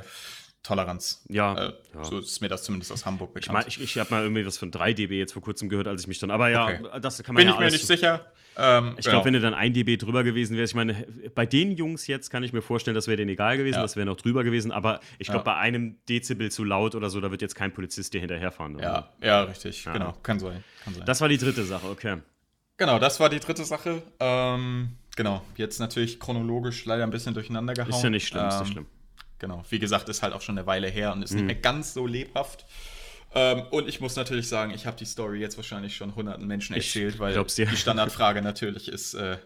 Toleranz. 0.63 1.23
Ja, 1.27 1.55
äh, 1.55 1.73
ja, 1.95 2.03
So 2.03 2.19
ist 2.19 2.39
mir 2.39 2.47
das 2.47 2.63
zumindest 2.63 2.91
aus 2.91 3.05
Hamburg 3.05 3.33
bekannt. 3.33 3.65
Ich, 3.67 3.77
mein, 3.77 3.85
ich, 3.85 3.95
ich 3.95 3.97
habe 3.97 4.11
mal 4.11 4.21
irgendwie 4.21 4.45
was 4.45 4.57
von 4.57 4.69
3 4.69 4.93
dB 4.93 5.17
jetzt 5.17 5.33
vor 5.33 5.41
kurzem 5.41 5.69
gehört, 5.69 5.87
als 5.87 6.01
ich 6.01 6.07
mich 6.07 6.19
dann. 6.19 6.29
Aber 6.29 6.49
ja, 6.49 6.65
okay. 6.65 6.99
das 7.01 7.21
kann 7.23 7.33
man 7.33 7.41
Bin 7.41 7.47
ja 7.47 7.53
ich 7.55 7.59
mir 7.59 7.71
nicht 7.71 7.87
sicher. 7.87 8.25
Ähm, 8.57 8.95
ich 8.97 9.05
glaube, 9.05 9.25
wenn 9.25 9.33
du 9.33 9.39
dann 9.39 9.53
1 9.53 9.73
dB 9.73 9.97
drüber 9.97 10.23
gewesen 10.23 10.57
wärst, 10.57 10.73
ich 10.73 10.75
meine, 10.75 11.07
bei 11.33 11.45
den 11.45 11.71
Jungs 11.71 12.05
jetzt 12.07 12.29
kann 12.29 12.43
ich 12.43 12.53
mir 12.53 12.61
vorstellen, 12.61 12.95
das 12.95 13.07
wäre 13.07 13.17
denen 13.17 13.29
egal 13.29 13.57
gewesen, 13.57 13.77
ja. 13.77 13.81
das 13.81 13.95
wäre 13.95 14.05
noch 14.05 14.17
drüber 14.17 14.43
gewesen, 14.43 14.71
aber 14.71 14.99
ich 15.17 15.27
glaube, 15.27 15.45
ja. 15.49 15.53
bei 15.53 15.55
einem 15.55 15.97
Dezibel 16.07 16.51
zu 16.51 16.63
laut 16.63 16.93
oder 16.93 17.09
so, 17.09 17.19
da 17.21 17.31
wird 17.31 17.41
jetzt 17.41 17.55
kein 17.55 17.73
Polizist 17.73 18.13
dir 18.13 18.19
hinterherfahren. 18.19 18.75
Oder? 18.75 18.83
Ja, 18.83 19.27
ja, 19.27 19.43
richtig, 19.43 19.85
genau, 19.85 20.13
kann 20.21 20.39
sein, 20.39 20.63
kann 20.83 20.93
sein. 20.93 21.05
Das 21.05 21.21
war 21.21 21.29
die 21.29 21.37
dritte 21.37 21.63
Sache, 21.63 21.87
okay. 21.87 22.17
Genau, 22.77 22.99
das 22.99 23.19
war 23.19 23.29
die 23.29 23.39
dritte 23.39 23.63
Sache. 23.63 24.03
Ähm, 24.19 24.97
genau, 25.15 25.43
jetzt 25.55 25.79
natürlich 25.79 26.19
chronologisch 26.19 26.85
leider 26.85 27.03
ein 27.03 27.11
bisschen 27.11 27.33
durcheinander 27.33 27.73
gehauen. 27.73 27.89
Ist 27.89 28.03
ja 28.03 28.09
nicht 28.09 28.27
schlimm, 28.27 28.41
ähm, 28.41 28.47
ist 28.49 28.59
nicht 28.59 28.67
ähm, 28.67 28.73
schlimm. 28.73 28.85
Genau, 29.41 29.63
wie 29.69 29.79
gesagt, 29.79 30.07
ist 30.07 30.21
halt 30.21 30.33
auch 30.33 30.41
schon 30.41 30.55
eine 30.55 30.67
Weile 30.67 30.87
her 30.87 31.11
und 31.13 31.23
ist 31.23 31.31
mhm. 31.31 31.37
nicht 31.37 31.45
mehr 31.47 31.55
ganz 31.55 31.95
so 31.95 32.05
lebhaft. 32.05 32.67
Ähm, 33.33 33.63
und 33.71 33.89
ich 33.89 33.99
muss 33.99 34.15
natürlich 34.15 34.47
sagen, 34.47 34.71
ich 34.71 34.85
habe 34.85 34.97
die 34.97 35.05
Story 35.05 35.39
jetzt 35.39 35.57
wahrscheinlich 35.57 35.95
schon 35.95 36.13
hunderten 36.13 36.45
Menschen 36.45 36.75
erzählt, 36.75 37.17
weil 37.17 37.33
die 37.43 37.75
Standardfrage 37.75 38.43
natürlich 38.43 38.87
ist, 38.87 39.15
äh, 39.15 39.37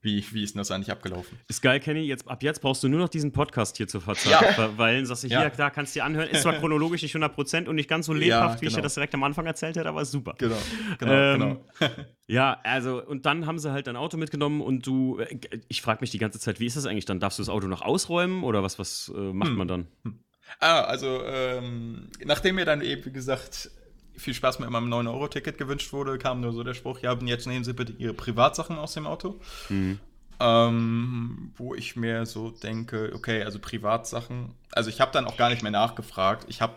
wie, 0.00 0.24
wie 0.32 0.44
ist 0.44 0.54
denn 0.54 0.58
das 0.58 0.70
eigentlich 0.70 0.92
abgelaufen? 0.92 1.38
Ist 1.48 1.60
geil, 1.60 1.80
Kenny. 1.80 2.02
Jetzt, 2.02 2.28
ab 2.28 2.42
jetzt 2.44 2.60
brauchst 2.60 2.84
du 2.84 2.88
nur 2.88 3.00
noch 3.00 3.08
diesen 3.08 3.32
Podcast 3.32 3.76
hier 3.76 3.88
zu 3.88 4.00
verzeihen. 4.00 4.54
Ja. 4.56 4.70
Weil, 4.76 5.04
sagst 5.04 5.24
du, 5.24 5.28
hier, 5.28 5.40
ja. 5.40 5.50
da 5.50 5.70
kannst 5.70 5.94
du 5.94 5.98
dir 5.98 6.04
anhören. 6.04 6.28
Ist 6.28 6.42
zwar 6.42 6.52
chronologisch 6.60 7.02
nicht 7.02 7.16
100% 7.16 7.66
und 7.66 7.74
nicht 7.74 7.88
ganz 7.88 8.06
so 8.06 8.12
lebhaft, 8.12 8.30
ja, 8.30 8.46
genau. 8.46 8.60
wie 8.60 8.66
ich 8.66 8.72
dir 8.72 8.76
genau. 8.76 8.82
das 8.84 8.94
direkt 8.94 9.14
am 9.14 9.24
Anfang 9.24 9.46
erzählt 9.46 9.76
hätte, 9.76 9.88
aber 9.88 10.02
ist 10.02 10.12
super. 10.12 10.34
Genau, 10.38 10.56
genau, 10.98 11.12
ähm, 11.12 11.38
genau. 11.40 11.94
ja, 12.28 12.60
also, 12.62 13.04
und 13.04 13.26
dann 13.26 13.46
haben 13.46 13.58
sie 13.58 13.72
halt 13.72 13.88
dein 13.88 13.96
Auto 13.96 14.16
mitgenommen 14.16 14.60
und 14.60 14.86
du, 14.86 15.18
äh, 15.18 15.36
ich 15.66 15.82
frage 15.82 16.00
mich 16.00 16.10
die 16.10 16.18
ganze 16.18 16.38
Zeit, 16.38 16.60
wie 16.60 16.66
ist 16.66 16.76
das 16.76 16.86
eigentlich 16.86 17.06
dann? 17.06 17.18
Darfst 17.18 17.40
du 17.40 17.42
das 17.42 17.48
Auto 17.48 17.66
noch 17.66 17.82
ausräumen 17.82 18.44
oder 18.44 18.62
was, 18.62 18.78
was 18.78 19.10
äh, 19.14 19.18
macht 19.18 19.50
hm. 19.50 19.56
man 19.56 19.68
dann? 19.68 19.86
Hm. 20.04 20.20
Ah, 20.60 20.82
also, 20.82 21.22
ähm, 21.24 22.08
nachdem 22.24 22.54
mir 22.54 22.64
dann 22.64 22.82
eben, 22.82 23.04
wie 23.04 23.12
gesagt, 23.12 23.70
viel 24.18 24.34
Spaß 24.34 24.58
mit 24.58 24.68
meinem 24.70 24.92
9-Euro-Ticket 24.92 25.58
gewünscht 25.58 25.92
wurde, 25.92 26.18
kam 26.18 26.40
nur 26.40 26.52
so 26.52 26.62
der 26.62 26.74
Spruch, 26.74 27.00
ja, 27.00 27.16
jetzt 27.24 27.46
nehmen 27.46 27.64
Sie 27.64 27.72
bitte 27.72 27.92
Ihre 27.92 28.14
Privatsachen 28.14 28.76
aus 28.76 28.94
dem 28.94 29.06
Auto. 29.06 29.40
Mhm. 29.68 29.98
Ähm, 30.40 31.52
wo 31.56 31.74
ich 31.74 31.96
mir 31.96 32.24
so 32.24 32.50
denke, 32.50 33.12
okay, 33.14 33.42
also 33.42 33.58
Privatsachen, 33.58 34.54
also 34.70 34.88
ich 34.88 35.00
habe 35.00 35.10
dann 35.12 35.24
auch 35.24 35.36
gar 35.36 35.50
nicht 35.50 35.62
mehr 35.62 35.72
nachgefragt. 35.72 36.46
Ich 36.48 36.60
habe, 36.60 36.74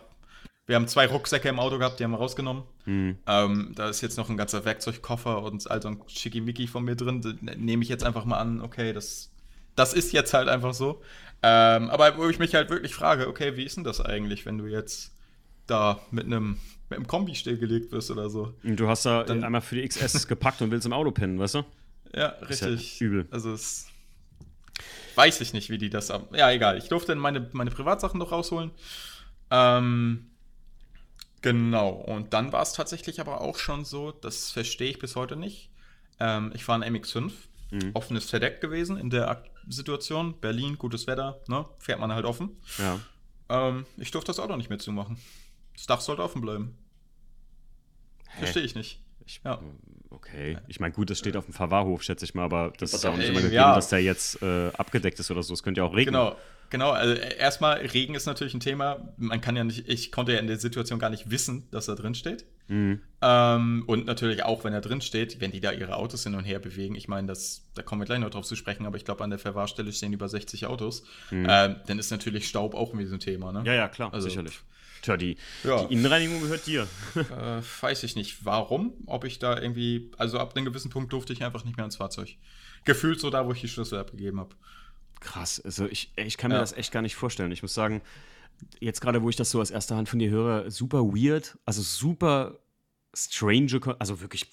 wir 0.66 0.74
haben 0.74 0.88
zwei 0.88 1.06
Rucksäcke 1.06 1.48
im 1.48 1.60
Auto 1.60 1.78
gehabt, 1.78 2.00
die 2.00 2.04
haben 2.04 2.10
wir 2.10 2.18
rausgenommen. 2.18 2.64
Mhm. 2.86 3.18
Ähm, 3.26 3.72
da 3.76 3.88
ist 3.88 4.00
jetzt 4.00 4.18
noch 4.18 4.28
ein 4.28 4.36
ganzer 4.36 4.64
Werkzeugkoffer 4.64 5.42
und 5.42 5.70
also 5.70 5.88
ein 5.88 6.02
Schickimicki 6.08 6.66
von 6.66 6.84
mir 6.84 6.96
drin. 6.96 7.20
Da 7.20 7.54
nehme 7.56 7.84
ich 7.84 7.88
jetzt 7.88 8.04
einfach 8.04 8.24
mal 8.24 8.38
an, 8.38 8.60
okay, 8.62 8.92
das, 8.92 9.30
das 9.76 9.94
ist 9.94 10.12
jetzt 10.12 10.34
halt 10.34 10.48
einfach 10.48 10.74
so. 10.74 11.00
Ähm, 11.44 11.90
aber 11.90 12.16
wo 12.18 12.28
ich 12.28 12.40
mich 12.40 12.54
halt 12.54 12.70
wirklich 12.70 12.94
frage, 12.94 13.28
okay, 13.28 13.56
wie 13.56 13.64
ist 13.64 13.76
denn 13.76 13.84
das 13.84 14.00
eigentlich, 14.00 14.44
wenn 14.44 14.58
du 14.58 14.66
jetzt 14.66 15.12
da 15.66 16.00
mit 16.10 16.26
einem 16.26 16.58
mit 16.92 16.98
einem 16.98 17.06
Kombi 17.06 17.34
stillgelegt 17.34 17.90
wirst 17.92 18.10
oder 18.10 18.30
so. 18.30 18.54
Und 18.62 18.76
du 18.76 18.88
hast 18.88 19.06
da 19.06 19.24
dann 19.24 19.44
einmal 19.44 19.60
für 19.60 19.76
die 19.76 19.88
XS 19.88 20.28
gepackt 20.28 20.62
und 20.62 20.70
willst 20.70 20.86
im 20.86 20.92
Auto 20.92 21.10
pennen, 21.10 21.38
weißt 21.38 21.56
du? 21.56 21.64
Ja, 22.14 22.28
richtig. 22.48 23.00
Ja 23.00 23.06
übel. 23.06 23.26
Also 23.30 23.52
es 23.52 23.86
weiß 25.14 25.40
ich 25.40 25.52
nicht, 25.52 25.70
wie 25.70 25.78
die 25.78 25.90
das 25.90 26.10
haben. 26.10 26.26
Ja, 26.34 26.50
egal. 26.50 26.78
Ich 26.78 26.88
durfte 26.88 27.14
meine, 27.14 27.48
meine 27.52 27.70
Privatsachen 27.70 28.18
noch 28.18 28.32
rausholen. 28.32 28.70
Ähm, 29.50 30.30
genau. 31.40 31.90
Und 31.90 32.32
dann 32.32 32.52
war 32.52 32.62
es 32.62 32.72
tatsächlich 32.72 33.20
aber 33.20 33.40
auch 33.40 33.58
schon 33.58 33.84
so, 33.84 34.12
das 34.12 34.50
verstehe 34.50 34.90
ich 34.90 34.98
bis 34.98 35.16
heute 35.16 35.36
nicht. 35.36 35.70
Ähm, 36.20 36.52
ich 36.54 36.64
fahre 36.64 36.82
ein 36.82 36.96
MX5, 36.96 37.32
mhm. 37.70 37.90
offenes 37.94 38.28
Verdeck 38.28 38.60
gewesen 38.60 38.96
in 38.96 39.10
der 39.10 39.44
Situation. 39.68 40.38
Berlin, 40.40 40.78
gutes 40.78 41.06
Wetter, 41.06 41.40
ne? 41.48 41.66
Fährt 41.78 42.00
man 42.00 42.12
halt 42.12 42.24
offen. 42.24 42.50
Ja. 42.78 43.00
Ähm, 43.48 43.86
ich 43.96 44.10
durfte 44.10 44.28
das 44.28 44.38
Auto 44.38 44.56
nicht 44.56 44.70
mehr 44.70 44.78
zumachen. 44.78 45.18
Das 45.74 45.86
Dach 45.86 46.00
sollte 46.00 46.22
offen 46.22 46.40
bleiben. 46.40 46.76
Verstehe 48.38 48.62
ich 48.62 48.74
nicht. 48.74 49.00
Ich, 49.26 49.40
ja. 49.44 49.60
Okay. 50.10 50.58
Ich 50.68 50.80
meine, 50.80 50.92
gut, 50.92 51.10
das 51.10 51.18
steht 51.18 51.36
auf 51.36 51.46
dem 51.46 51.54
Verwahrhof, 51.54 52.02
schätze 52.02 52.24
ich 52.24 52.34
mal, 52.34 52.44
aber 52.44 52.72
das 52.78 52.92
ist 52.92 53.04
ja 53.04 53.10
auch 53.10 53.16
nicht 53.16 53.28
immer 53.28 53.40
gegeben, 53.40 53.54
ja. 53.54 53.74
dass 53.74 53.88
der 53.88 54.02
jetzt 54.02 54.42
äh, 54.42 54.68
abgedeckt 54.76 55.18
ist 55.20 55.30
oder 55.30 55.42
so. 55.42 55.54
Es 55.54 55.62
könnte 55.62 55.80
ja 55.80 55.84
auch 55.84 55.94
regnen. 55.94 56.14
Genau. 56.14 56.36
Genau, 56.72 56.90
also 56.92 57.12
äh, 57.12 57.36
erstmal, 57.36 57.76
Regen 57.80 58.14
ist 58.14 58.24
natürlich 58.24 58.54
ein 58.54 58.60
Thema. 58.60 59.12
Man 59.18 59.42
kann 59.42 59.56
ja 59.56 59.62
nicht, 59.62 59.86
ich 59.90 60.10
konnte 60.10 60.32
ja 60.32 60.38
in 60.38 60.46
der 60.46 60.56
Situation 60.56 60.98
gar 60.98 61.10
nicht 61.10 61.30
wissen, 61.30 61.68
dass 61.70 61.86
er 61.86 61.96
drin 61.96 62.14
steht. 62.14 62.46
Mhm. 62.68 63.02
Ähm, 63.20 63.84
und 63.86 64.06
natürlich 64.06 64.42
auch, 64.42 64.64
wenn 64.64 64.72
er 64.72 64.80
drin 64.80 65.02
steht, 65.02 65.38
wenn 65.42 65.50
die 65.50 65.60
da 65.60 65.70
ihre 65.70 65.96
Autos 65.96 66.22
hin 66.22 66.34
und 66.34 66.44
her 66.44 66.60
bewegen. 66.60 66.94
Ich 66.94 67.08
meine, 67.08 67.28
das, 67.28 67.68
da 67.74 67.82
kommen 67.82 68.00
wir 68.00 68.06
gleich 68.06 68.20
noch 68.20 68.30
drauf 68.30 68.46
zu 68.46 68.56
sprechen, 68.56 68.86
aber 68.86 68.96
ich 68.96 69.04
glaube, 69.04 69.22
an 69.22 69.28
der 69.28 69.38
Verwahrstelle 69.38 69.92
stehen 69.92 70.14
über 70.14 70.30
60 70.30 70.64
Autos. 70.64 71.04
Mhm. 71.30 71.46
Ähm, 71.46 71.76
dann 71.86 71.98
ist 71.98 72.10
natürlich 72.10 72.48
Staub 72.48 72.74
auch 72.74 72.88
irgendwie 72.88 73.04
so 73.04 73.16
ein 73.16 73.20
Thema, 73.20 73.52
ne? 73.52 73.64
Ja, 73.66 73.74
ja, 73.74 73.88
klar, 73.88 74.14
also, 74.14 74.26
sicherlich. 74.26 74.58
Tja, 75.02 75.16
die, 75.16 75.36
ja. 75.64 75.84
die 75.84 75.94
Innenreinigung 75.94 76.40
gehört 76.40 76.66
dir. 76.66 76.86
Äh, 77.16 77.60
weiß 77.80 78.04
ich 78.04 78.16
nicht, 78.16 78.44
warum. 78.44 78.94
Ob 79.06 79.24
ich 79.24 79.38
da 79.38 79.60
irgendwie, 79.60 80.10
also 80.16 80.38
ab 80.38 80.56
einem 80.56 80.64
gewissen 80.64 80.90
Punkt 80.90 81.12
durfte 81.12 81.32
ich 81.32 81.44
einfach 81.44 81.64
nicht 81.64 81.76
mehr 81.76 81.84
ins 81.84 81.96
Fahrzeug. 81.96 82.36
Gefühlt 82.84 83.20
so 83.20 83.28
da, 83.30 83.46
wo 83.46 83.52
ich 83.52 83.60
die 83.60 83.68
Schlüssel 83.68 83.98
abgegeben 83.98 84.38
habe. 84.38 84.54
Krass, 85.20 85.60
also 85.60 85.86
ich, 85.86 86.12
ich 86.16 86.36
kann 86.36 86.50
mir 86.50 86.56
ja. 86.56 86.60
das 86.60 86.72
echt 86.72 86.92
gar 86.92 87.02
nicht 87.02 87.16
vorstellen. 87.16 87.52
Ich 87.52 87.62
muss 87.62 87.74
sagen, 87.74 88.00
jetzt 88.80 89.00
gerade, 89.00 89.22
wo 89.22 89.28
ich 89.28 89.36
das 89.36 89.50
so 89.50 89.60
aus 89.60 89.70
erster 89.70 89.96
Hand 89.96 90.08
von 90.08 90.18
dir 90.18 90.30
höre, 90.30 90.70
super 90.70 91.02
weird, 91.04 91.58
also 91.64 91.82
super 91.82 92.58
strange, 93.14 93.80
also 93.98 94.20
wirklich. 94.20 94.46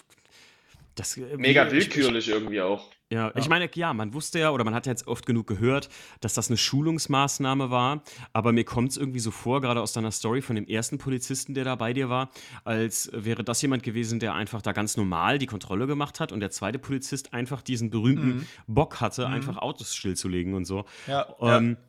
Das, 0.96 1.16
äh, 1.18 1.38
Mega 1.38 1.72
willkürlich 1.72 2.28
ich, 2.28 2.34
irgendwie 2.34 2.62
auch. 2.62 2.92
Ja, 3.12 3.32
ich 3.36 3.50
meine, 3.50 3.68
ja, 3.74 3.92
man 3.92 4.14
wusste 4.14 4.38
ja 4.38 4.52
oder 4.52 4.64
man 4.64 4.76
hat 4.76 4.86
ja 4.86 4.92
jetzt 4.92 5.08
oft 5.08 5.26
genug 5.26 5.48
gehört, 5.48 5.90
dass 6.22 6.36
das 6.36 6.50
eine 6.50 6.58
Schulungsmaßnahme 6.58 7.72
war, 7.72 8.04
aber 8.34 8.52
mir 8.52 8.66
kommt 8.66 8.92
es 8.92 8.98
irgendwie 8.98 9.20
so 9.20 9.32
vor, 9.32 9.62
gerade 9.62 9.82
aus 9.82 9.94
deiner 9.94 10.12
Story 10.12 10.44
von 10.44 10.56
dem 10.56 10.68
ersten 10.68 11.00
Polizisten, 11.00 11.56
der 11.56 11.64
da 11.64 11.76
bei 11.76 11.92
dir 11.94 12.10
war, 12.10 12.30
als 12.66 13.10
wäre 13.12 13.44
das 13.44 13.64
jemand 13.64 13.82
gewesen, 13.82 14.20
der 14.20 14.36
einfach 14.36 14.62
da 14.62 14.74
ganz 14.74 14.96
normal 14.96 15.40
die 15.40 15.48
Kontrolle 15.48 15.88
gemacht 15.88 16.20
hat 16.20 16.32
und 16.32 16.40
der 16.40 16.52
zweite 16.52 16.78
Polizist 16.78 17.34
einfach 17.34 17.64
diesen 17.64 17.90
berühmten 17.90 18.28
mhm. 18.28 18.46
Bock 18.68 19.02
hatte, 19.02 19.28
mhm. 19.28 19.34
einfach 19.34 19.58
Autos 19.58 19.96
stillzulegen 19.96 20.54
und 20.54 20.66
so. 20.66 20.86
Ja, 21.08 21.26
ähm, 21.42 21.78
ja 21.80 21.89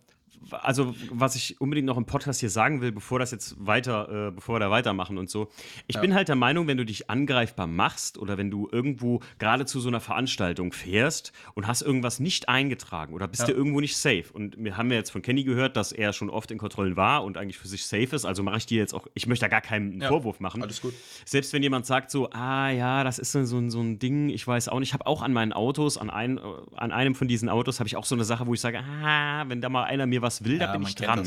also 0.51 0.95
was 1.11 1.35
ich 1.37 1.61
unbedingt 1.61 1.87
noch 1.87 1.97
im 1.97 2.07
Podcast 2.07 2.41
hier 2.41 2.51
sagen 2.51 2.81
will, 2.81 2.93
bevor 2.93 3.19
das 3.19 3.31
jetzt 3.31 3.55
weiter, 3.59 4.29
äh, 4.29 4.31
bevor 4.31 4.57
wir 4.57 4.61
da 4.61 4.71
weitermachen 4.71 5.19
und 5.19 5.29
so. 5.29 5.51
Ich 5.87 5.97
ja. 5.97 6.01
bin 6.01 6.15
halt 6.15 6.29
der 6.29 6.37
Meinung, 6.37 6.67
wenn 6.67 6.77
du 6.77 6.85
dich 6.85 7.11
angreifbar 7.11 7.67
machst 7.67 8.19
oder 8.19 8.39
wenn 8.39 8.51
du 8.51 8.69
irgendwo 8.71 9.21
gerade 9.39 9.67
zu 9.67 9.81
so 9.81 9.89
einer 9.89 10.01
Veranstaltung 10.01 10.73
fährst 10.73 11.33
und 11.55 11.67
hast 11.67 11.83
irgendwas 11.83 12.21
nicht 12.21 12.49
eingetragen 12.49 13.15
oder 13.15 13.29
bist 13.29 13.43
ja. 13.43 13.49
dir 13.49 13.55
irgendwo 13.55 13.81
nicht 13.81 13.97
safe. 13.97 14.25
Und 14.33 14.57
wir 14.59 14.77
haben 14.77 14.91
ja 14.91 14.97
jetzt 14.97 15.11
von 15.11 15.23
Kenny 15.23 15.45
gehört, 15.45 15.77
dass 15.77 15.93
er 15.93 16.13
schon 16.13 16.31
oft 16.31 16.51
in 16.51 16.59
Kontrollen 16.59 16.97
war 16.97 17.25
und 17.25 17.37
eigentlich 17.37 17.59
für 17.59 17.69
sich 17.69 17.87
safe 17.87 18.17
ist. 18.17 18.25
Also 18.25 18.43
mache 18.43 18.59
ich 18.59 18.67
dir 18.67 18.79
jetzt 18.79 18.95
auch, 18.95 19.07
ich 19.15 19.27
möchte 19.27 19.45
da 19.45 19.49
gar 19.49 19.61
keinen 19.61 20.01
ja. 20.01 20.09
Vorwurf 20.09 20.41
machen. 20.41 20.63
Alles 20.63 20.81
gut. 20.81 20.95
Selbst 21.25 21.53
wenn 21.53 21.63
jemand 21.63 21.87
sagt 21.87 22.11
so, 22.11 22.31
ah 22.31 22.71
ja, 22.71 23.05
das 23.05 23.19
ist 23.19 23.33
so, 23.33 23.45
so, 23.45 23.69
so 23.69 23.81
ein 23.81 23.99
Ding, 23.99 24.31
ich 24.31 24.47
weiß 24.47 24.69
auch 24.69 24.79
nicht, 24.79 24.91
ich 24.91 24.95
habe 24.95 25.07
auch 25.07 25.23
an 25.23 25.33
meinen 25.33 25.53
Autos, 25.53 25.99
an, 25.99 26.11
ein, 26.11 26.39
an 26.75 26.93
einem 26.93 27.15
von 27.15 27.29
diesen 27.29 27.49
Autos 27.49 27.79
habe 27.79 27.87
ich 27.87 27.97
auch 27.97 28.05
so 28.05 28.15
eine 28.15 28.25
Sache, 28.25 28.47
wo 28.47 28.55
ich 28.55 28.61
sage, 28.61 28.81
ah, 28.81 29.45
wenn 29.49 29.61
da 29.61 29.69
mal 29.69 29.85
einer 29.85 30.07
mir 30.07 30.23
was 30.23 30.30
will, 30.45 30.59
ja, 30.61 30.67
da 30.67 30.73
bin 30.73 30.83
ich 30.83 30.95
dran. 30.95 31.27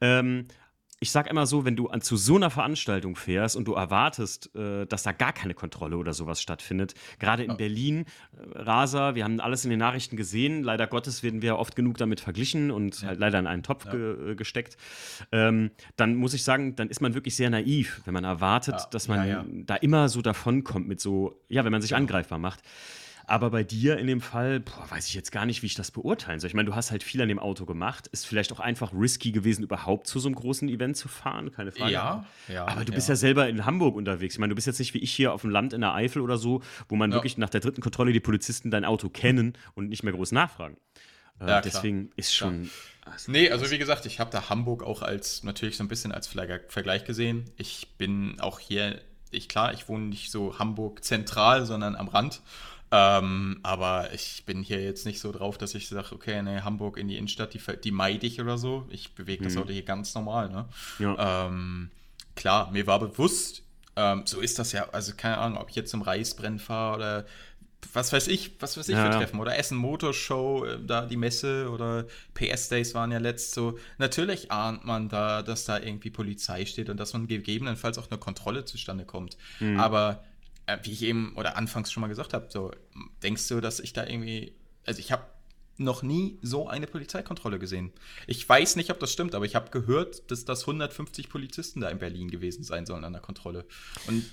Ähm, 0.00 0.46
ich 1.02 1.10
sag 1.10 1.28
immer 1.30 1.46
so, 1.46 1.64
wenn 1.64 1.76
du 1.76 1.88
an, 1.88 2.02
zu 2.02 2.16
so 2.16 2.36
einer 2.36 2.50
Veranstaltung 2.50 3.16
fährst 3.16 3.56
und 3.56 3.64
du 3.64 3.72
erwartest, 3.72 4.54
äh, 4.54 4.84
dass 4.86 5.02
da 5.02 5.12
gar 5.12 5.32
keine 5.32 5.54
Kontrolle 5.54 5.96
oder 5.96 6.12
sowas 6.12 6.42
stattfindet, 6.42 6.94
gerade 7.18 7.42
in 7.42 7.52
ja. 7.52 7.56
Berlin, 7.56 8.04
äh, 8.36 8.58
Rasa, 8.58 9.14
wir 9.14 9.24
haben 9.24 9.40
alles 9.40 9.64
in 9.64 9.70
den 9.70 9.78
Nachrichten 9.78 10.16
gesehen, 10.16 10.62
leider 10.62 10.86
Gottes 10.86 11.22
werden 11.22 11.40
wir 11.40 11.56
oft 11.56 11.74
genug 11.74 11.96
damit 11.96 12.20
verglichen 12.20 12.70
und 12.70 13.00
ja. 13.00 13.08
halt 13.08 13.18
leider 13.18 13.38
in 13.38 13.46
einen 13.46 13.62
Topf 13.62 13.86
ja. 13.86 13.92
ge 13.92 14.32
äh, 14.32 14.34
gesteckt, 14.34 14.76
ähm, 15.32 15.70
dann 15.96 16.16
muss 16.16 16.34
ich 16.34 16.44
sagen, 16.44 16.76
dann 16.76 16.90
ist 16.90 17.00
man 17.00 17.14
wirklich 17.14 17.34
sehr 17.34 17.48
naiv, 17.48 18.02
wenn 18.04 18.12
man 18.12 18.24
erwartet, 18.24 18.88
dass 18.90 19.08
man 19.08 19.64
da 19.64 19.76
immer 19.76 20.10
so 20.10 20.20
davonkommt 20.20 20.86
mit 20.86 21.00
so, 21.00 21.40
ja, 21.48 21.64
wenn 21.64 21.72
man 21.72 21.80
sich 21.80 21.94
angreifbar 21.94 22.38
macht. 22.38 22.60
Aber 23.30 23.50
bei 23.50 23.62
dir 23.62 23.96
in 23.96 24.08
dem 24.08 24.20
Fall, 24.20 24.58
boah, 24.58 24.90
weiß 24.90 25.06
ich 25.06 25.14
jetzt 25.14 25.30
gar 25.30 25.46
nicht, 25.46 25.62
wie 25.62 25.66
ich 25.66 25.76
das 25.76 25.92
beurteilen 25.92 26.40
soll. 26.40 26.48
Ich 26.48 26.54
meine, 26.54 26.68
du 26.68 26.74
hast 26.74 26.90
halt 26.90 27.04
viel 27.04 27.22
an 27.22 27.28
dem 27.28 27.38
Auto 27.38 27.64
gemacht. 27.64 28.08
Ist 28.08 28.26
vielleicht 28.26 28.50
auch 28.52 28.58
einfach 28.58 28.92
risky 28.92 29.30
gewesen, 29.30 29.62
überhaupt 29.62 30.08
zu 30.08 30.18
so 30.18 30.26
einem 30.26 30.34
großen 30.34 30.68
Event 30.68 30.96
zu 30.96 31.06
fahren, 31.06 31.52
keine 31.52 31.70
Frage. 31.70 31.92
Ja, 31.92 32.26
ja. 32.48 32.66
Aber 32.66 32.84
du 32.84 32.90
bist 32.90 33.06
ja. 33.06 33.12
ja 33.12 33.16
selber 33.16 33.48
in 33.48 33.64
Hamburg 33.64 33.94
unterwegs. 33.94 34.34
Ich 34.34 34.40
meine, 34.40 34.50
du 34.50 34.56
bist 34.56 34.66
jetzt 34.66 34.80
nicht 34.80 34.94
wie 34.94 34.98
ich 34.98 35.12
hier 35.12 35.32
auf 35.32 35.42
dem 35.42 35.50
Land 35.50 35.72
in 35.72 35.80
der 35.80 35.94
Eifel 35.94 36.22
oder 36.22 36.38
so, 36.38 36.60
wo 36.88 36.96
man 36.96 37.12
ja. 37.12 37.18
wirklich 37.18 37.38
nach 37.38 37.50
der 37.50 37.60
dritten 37.60 37.80
Kontrolle 37.80 38.12
die 38.12 38.18
Polizisten 38.18 38.72
dein 38.72 38.84
Auto 38.84 39.08
kennen 39.08 39.52
und 39.74 39.90
nicht 39.90 40.02
mehr 40.02 40.12
groß 40.12 40.32
nachfragen. 40.32 40.76
Äh, 41.40 41.46
ja, 41.46 41.60
deswegen 41.60 42.06
klar. 42.06 42.14
ist 42.16 42.34
schon. 42.34 42.68
Also, 43.04 43.30
nee, 43.30 43.48
also 43.48 43.70
wie 43.70 43.78
gesagt, 43.78 44.06
ich 44.06 44.18
habe 44.18 44.32
da 44.32 44.50
Hamburg 44.50 44.82
auch 44.82 45.02
als 45.02 45.44
natürlich 45.44 45.76
so 45.76 45.84
ein 45.84 45.88
bisschen 45.88 46.10
als 46.10 46.26
Vergleich 46.26 47.04
gesehen. 47.04 47.44
Ich 47.56 47.86
bin 47.96 48.40
auch 48.40 48.58
hier, 48.58 49.00
ich 49.30 49.48
klar, 49.48 49.72
ich 49.72 49.88
wohne 49.88 50.06
nicht 50.06 50.32
so 50.32 50.58
Hamburg 50.58 51.04
zentral, 51.04 51.64
sondern 51.64 51.94
am 51.94 52.08
Rand. 52.08 52.42
Ähm, 52.92 53.60
aber 53.62 54.12
ich 54.12 54.44
bin 54.46 54.62
hier 54.62 54.82
jetzt 54.82 55.06
nicht 55.06 55.20
so 55.20 55.30
drauf, 55.30 55.58
dass 55.58 55.74
ich 55.74 55.88
sage, 55.88 56.12
okay, 56.12 56.42
ne, 56.42 56.64
Hamburg 56.64 56.96
in 56.96 57.06
die 57.08 57.16
Innenstadt, 57.16 57.54
die, 57.54 57.60
die 57.82 57.92
meide 57.92 58.26
ich 58.26 58.40
oder 58.40 58.58
so. 58.58 58.86
Ich 58.90 59.14
bewege 59.14 59.44
das 59.44 59.54
mhm. 59.54 59.62
Auto 59.62 59.72
hier 59.72 59.84
ganz 59.84 60.14
normal. 60.14 60.50
Ne? 60.50 60.66
Ja. 60.98 61.46
Ähm, 61.46 61.90
klar, 62.34 62.70
mir 62.72 62.86
war 62.86 62.98
bewusst, 62.98 63.62
ähm, 63.96 64.22
so 64.24 64.40
ist 64.40 64.58
das 64.58 64.72
ja, 64.72 64.88
also 64.90 65.12
keine 65.16 65.38
Ahnung, 65.38 65.58
ob 65.58 65.70
ich 65.70 65.76
jetzt 65.76 65.90
zum 65.90 66.02
Reisbrenn 66.02 66.58
fahre 66.58 66.96
oder 66.96 67.26
was 67.92 68.12
weiß 68.12 68.28
ich, 68.28 68.60
was 68.60 68.76
weiß 68.76 68.88
ich 68.88 68.94
ja, 68.94 69.10
für 69.10 69.18
Treffen 69.18 69.40
oder 69.40 69.56
Essen 69.56 69.76
Motorshow, 69.76 70.64
äh, 70.64 70.78
da 70.84 71.06
die 71.06 71.16
Messe 71.16 71.70
oder 71.70 72.06
PS 72.34 72.68
Days 72.68 72.94
waren 72.94 73.10
ja 73.10 73.18
letzt 73.18 73.54
so. 73.54 73.78
Natürlich 73.98 74.50
ahnt 74.50 74.84
man 74.84 75.08
da, 75.08 75.42
dass 75.42 75.64
da 75.64 75.78
irgendwie 75.78 76.10
Polizei 76.10 76.66
steht 76.66 76.90
und 76.90 76.98
dass 76.98 77.12
man 77.12 77.26
gegebenenfalls 77.26 77.98
auch 77.98 78.10
eine 78.10 78.18
Kontrolle 78.18 78.64
zustande 78.64 79.04
kommt. 79.04 79.36
Mhm. 79.60 79.80
Aber 79.80 80.24
wie 80.82 80.92
ich 80.92 81.02
eben 81.02 81.34
oder 81.36 81.56
anfangs 81.56 81.92
schon 81.92 82.00
mal 82.00 82.08
gesagt 82.08 82.34
habe, 82.34 82.48
so 82.50 82.70
denkst 83.22 83.48
du, 83.48 83.60
dass 83.60 83.80
ich 83.80 83.92
da 83.92 84.06
irgendwie, 84.06 84.54
also 84.84 85.00
ich 85.00 85.12
habe 85.12 85.24
noch 85.80 86.02
nie 86.02 86.38
so 86.42 86.68
eine 86.68 86.86
Polizeikontrolle 86.86 87.58
gesehen. 87.58 87.92
Ich 88.26 88.46
weiß 88.46 88.76
nicht, 88.76 88.90
ob 88.90 89.00
das 89.00 89.12
stimmt, 89.12 89.34
aber 89.34 89.46
ich 89.46 89.56
habe 89.56 89.70
gehört, 89.70 90.30
dass 90.30 90.44
das 90.44 90.62
150 90.62 91.30
Polizisten 91.30 91.80
da 91.80 91.88
in 91.88 91.98
Berlin 91.98 92.30
gewesen 92.30 92.64
sein 92.64 92.84
sollen 92.84 93.04
an 93.04 93.14
der 93.14 93.22
Kontrolle. 93.22 93.64
Und 94.06 94.24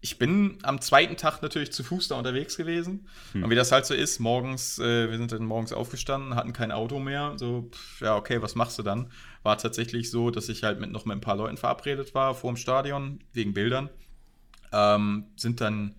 ich 0.00 0.18
bin 0.18 0.58
am 0.62 0.80
zweiten 0.80 1.16
Tag 1.16 1.42
natürlich 1.42 1.72
zu 1.72 1.82
Fuß 1.82 2.08
da 2.08 2.16
unterwegs 2.16 2.56
gewesen. 2.56 3.08
Hm. 3.32 3.44
Und 3.44 3.50
wie 3.50 3.54
das 3.54 3.72
halt 3.72 3.86
so 3.86 3.94
ist, 3.94 4.20
morgens, 4.20 4.78
äh, 4.78 5.10
wir 5.10 5.18
sind 5.18 5.32
dann 5.32 5.44
morgens 5.44 5.72
aufgestanden, 5.72 6.34
hatten 6.34 6.52
kein 6.52 6.70
Auto 6.70 6.98
mehr. 6.98 7.34
So, 7.36 7.68
pff, 7.72 8.00
ja, 8.02 8.16
okay, 8.16 8.40
was 8.40 8.54
machst 8.54 8.78
du 8.78 8.82
dann? 8.82 9.10
War 9.42 9.58
tatsächlich 9.58 10.10
so, 10.10 10.30
dass 10.30 10.48
ich 10.48 10.62
halt 10.62 10.80
mit 10.80 10.92
noch 10.92 11.04
mit 11.04 11.16
ein 11.16 11.20
paar 11.20 11.36
Leuten 11.36 11.56
verabredet 11.56 12.14
war 12.14 12.34
vor 12.34 12.52
dem 12.52 12.56
Stadion, 12.56 13.20
wegen 13.32 13.52
Bildern. 13.52 13.90
Ähm, 14.76 15.24
sind 15.36 15.60
dann 15.60 15.94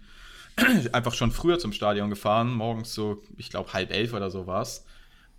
einfach 0.92 1.14
schon 1.14 1.32
früher 1.32 1.60
zum 1.60 1.74
Stadion 1.74 2.10
gefahren, 2.10 2.54
morgens 2.54 2.94
so, 2.94 3.24
ich 3.38 3.50
glaube, 3.50 3.74
halb 3.74 3.92
elf 3.92 4.14
oder 4.14 4.30
so 4.30 4.46
war 4.46 4.62
es. 4.62 4.86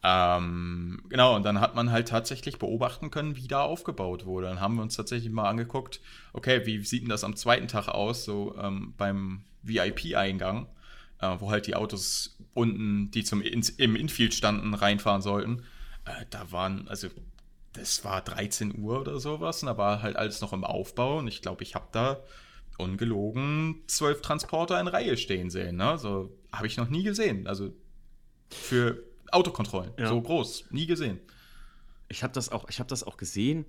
Ähm, 0.03 1.03
genau, 1.09 1.34
und 1.34 1.43
dann 1.43 1.61
hat 1.61 1.74
man 1.74 1.91
halt 1.91 2.09
tatsächlich 2.09 2.59
beobachten 2.59 3.11
können, 3.11 3.36
wie 3.36 3.49
da 3.49 3.62
aufgebaut 3.62 4.26
wurde. 4.26 4.47
Dann 4.47 4.61
haben 4.61 4.76
wir 4.76 4.82
uns 4.82 4.97
tatsächlich 4.97 5.32
mal 5.32 5.49
angeguckt, 5.49 6.01
okay, 6.32 6.66
wie 6.66 6.84
sieht 6.84 7.03
denn 7.03 7.09
das 7.09 7.24
am 7.24 7.36
zweiten 7.36 7.68
Tag 7.68 7.89
aus, 7.89 8.24
so 8.24 8.57
ähm, 8.61 8.95
beim 8.97 9.43
VIP-Eingang, 9.62 10.66
äh, 11.20 11.36
wo 11.41 11.51
halt 11.51 11.66
die 11.66 11.74
Autos 11.74 12.36
unten, 12.55 13.11
die 13.11 13.24
zum 13.24 13.43
in, 13.43 13.64
im 13.76 13.97
Infield 13.97 14.34
standen, 14.34 14.74
reinfahren 14.74 15.22
sollten. 15.22 15.64
Äh, 16.05 16.26
da 16.30 16.53
waren, 16.53 16.86
also 16.89 17.09
das 17.72 18.05
war 18.05 18.20
13 18.22 18.78
Uhr 18.78 19.01
oder 19.01 19.18
sowas, 19.18 19.62
und 19.62 19.66
da 19.66 19.76
war 19.76 20.03
halt 20.03 20.16
alles 20.16 20.41
noch 20.41 20.53
im 20.53 20.64
Aufbau 20.64 21.18
und 21.18 21.26
ich 21.26 21.43
glaube, 21.43 21.64
ich 21.64 21.74
habe 21.74 21.89
da 21.91 22.20
ungelogen 22.79 23.83
zwölf 23.87 24.22
Transporter 24.22 24.81
in 24.81 24.89
Reihe 24.89 25.16
stehen 25.16 25.51
sehen. 25.51 25.76
Ne? 25.76 25.99
So 25.99 26.33
habe 26.53 26.66
ich 26.66 26.76
noch 26.76 26.89
nie 26.89 27.03
gesehen. 27.03 27.47
Also 27.47 27.72
für 28.51 29.03
Autokontrollen. 29.31 29.91
Ja. 29.99 30.09
So 30.09 30.20
groß. 30.20 30.66
Nie 30.70 30.87
gesehen. 30.87 31.20
Ich 32.11 32.22
habe 32.22 32.32
das, 32.32 32.50
auch, 32.50 32.68
hab 32.68 32.88
das 32.88 33.04
auch 33.04 33.16
gesehen 33.16 33.66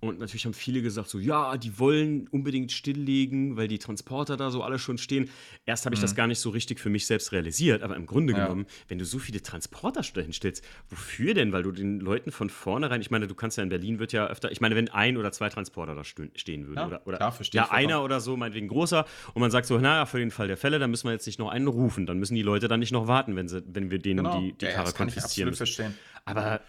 und 0.00 0.18
natürlich 0.18 0.46
haben 0.46 0.54
viele 0.54 0.80
gesagt, 0.80 1.08
so, 1.10 1.18
ja, 1.18 1.56
die 1.58 1.78
wollen 1.78 2.26
unbedingt 2.28 2.72
stilllegen, 2.72 3.56
weil 3.56 3.68
die 3.68 3.78
Transporter 3.78 4.36
da 4.36 4.50
so 4.50 4.62
alle 4.62 4.78
schon 4.78 4.96
stehen. 4.96 5.28
Erst 5.66 5.84
habe 5.84 5.94
ich 5.94 6.00
mhm. 6.00 6.04
das 6.04 6.14
gar 6.14 6.26
nicht 6.26 6.38
so 6.38 6.50
richtig 6.50 6.80
für 6.80 6.88
mich 6.88 7.06
selbst 7.06 7.32
realisiert, 7.32 7.82
aber 7.82 7.96
im 7.96 8.06
Grunde 8.06 8.32
ja. 8.32 8.44
genommen, 8.44 8.66
wenn 8.88 8.98
du 8.98 9.04
so 9.04 9.18
viele 9.18 9.42
Transporter 9.42 10.02
dahin 10.14 10.32
stellst, 10.32 10.64
wofür 10.88 11.34
denn? 11.34 11.52
Weil 11.52 11.62
du 11.62 11.70
den 11.70 12.00
Leuten 12.00 12.32
von 12.32 12.48
vornherein, 12.48 13.00
ich 13.00 13.10
meine, 13.10 13.26
du 13.26 13.34
kannst 13.34 13.58
ja 13.58 13.62
in 13.62 13.68
Berlin 13.68 13.98
wird 13.98 14.12
ja 14.12 14.26
öfter, 14.26 14.50
ich 14.50 14.60
meine, 14.60 14.74
wenn 14.74 14.88
ein 14.88 15.16
oder 15.16 15.30
zwei 15.32 15.48
Transporter 15.50 15.94
da 15.94 16.02
stehen 16.04 16.66
würden, 16.66 16.78
ja, 16.78 16.86
oder, 16.86 17.06
oder 17.06 17.18
klar, 17.18 17.34
ja, 17.52 17.70
einer 17.70 18.02
oder 18.02 18.20
so, 18.20 18.36
meinetwegen 18.36 18.68
großer, 18.68 19.04
und 19.34 19.40
man 19.40 19.50
sagt 19.50 19.66
so, 19.66 19.78
naja, 19.78 20.06
für 20.06 20.18
den 20.18 20.30
Fall 20.30 20.48
der 20.48 20.56
Fälle, 20.56 20.78
dann 20.78 20.90
müssen 20.90 21.06
wir 21.06 21.12
jetzt 21.12 21.26
nicht 21.26 21.38
noch 21.38 21.50
einen 21.50 21.68
rufen, 21.68 22.06
dann 22.06 22.18
müssen 22.18 22.34
die 22.34 22.42
Leute 22.42 22.68
dann 22.68 22.80
nicht 22.80 22.92
noch 22.92 23.06
warten, 23.06 23.36
wenn, 23.36 23.48
sie, 23.48 23.62
wenn 23.66 23.90
wir 23.90 23.98
denen 23.98 24.24
genau. 24.24 24.40
die, 24.40 24.52
die 24.54 24.64
ja, 24.64 24.72
Karre 24.72 24.92
konfiszieren 24.92 25.50
müssen. 25.50 25.58
Verstehen. 25.58 25.94
Aber 26.24 26.60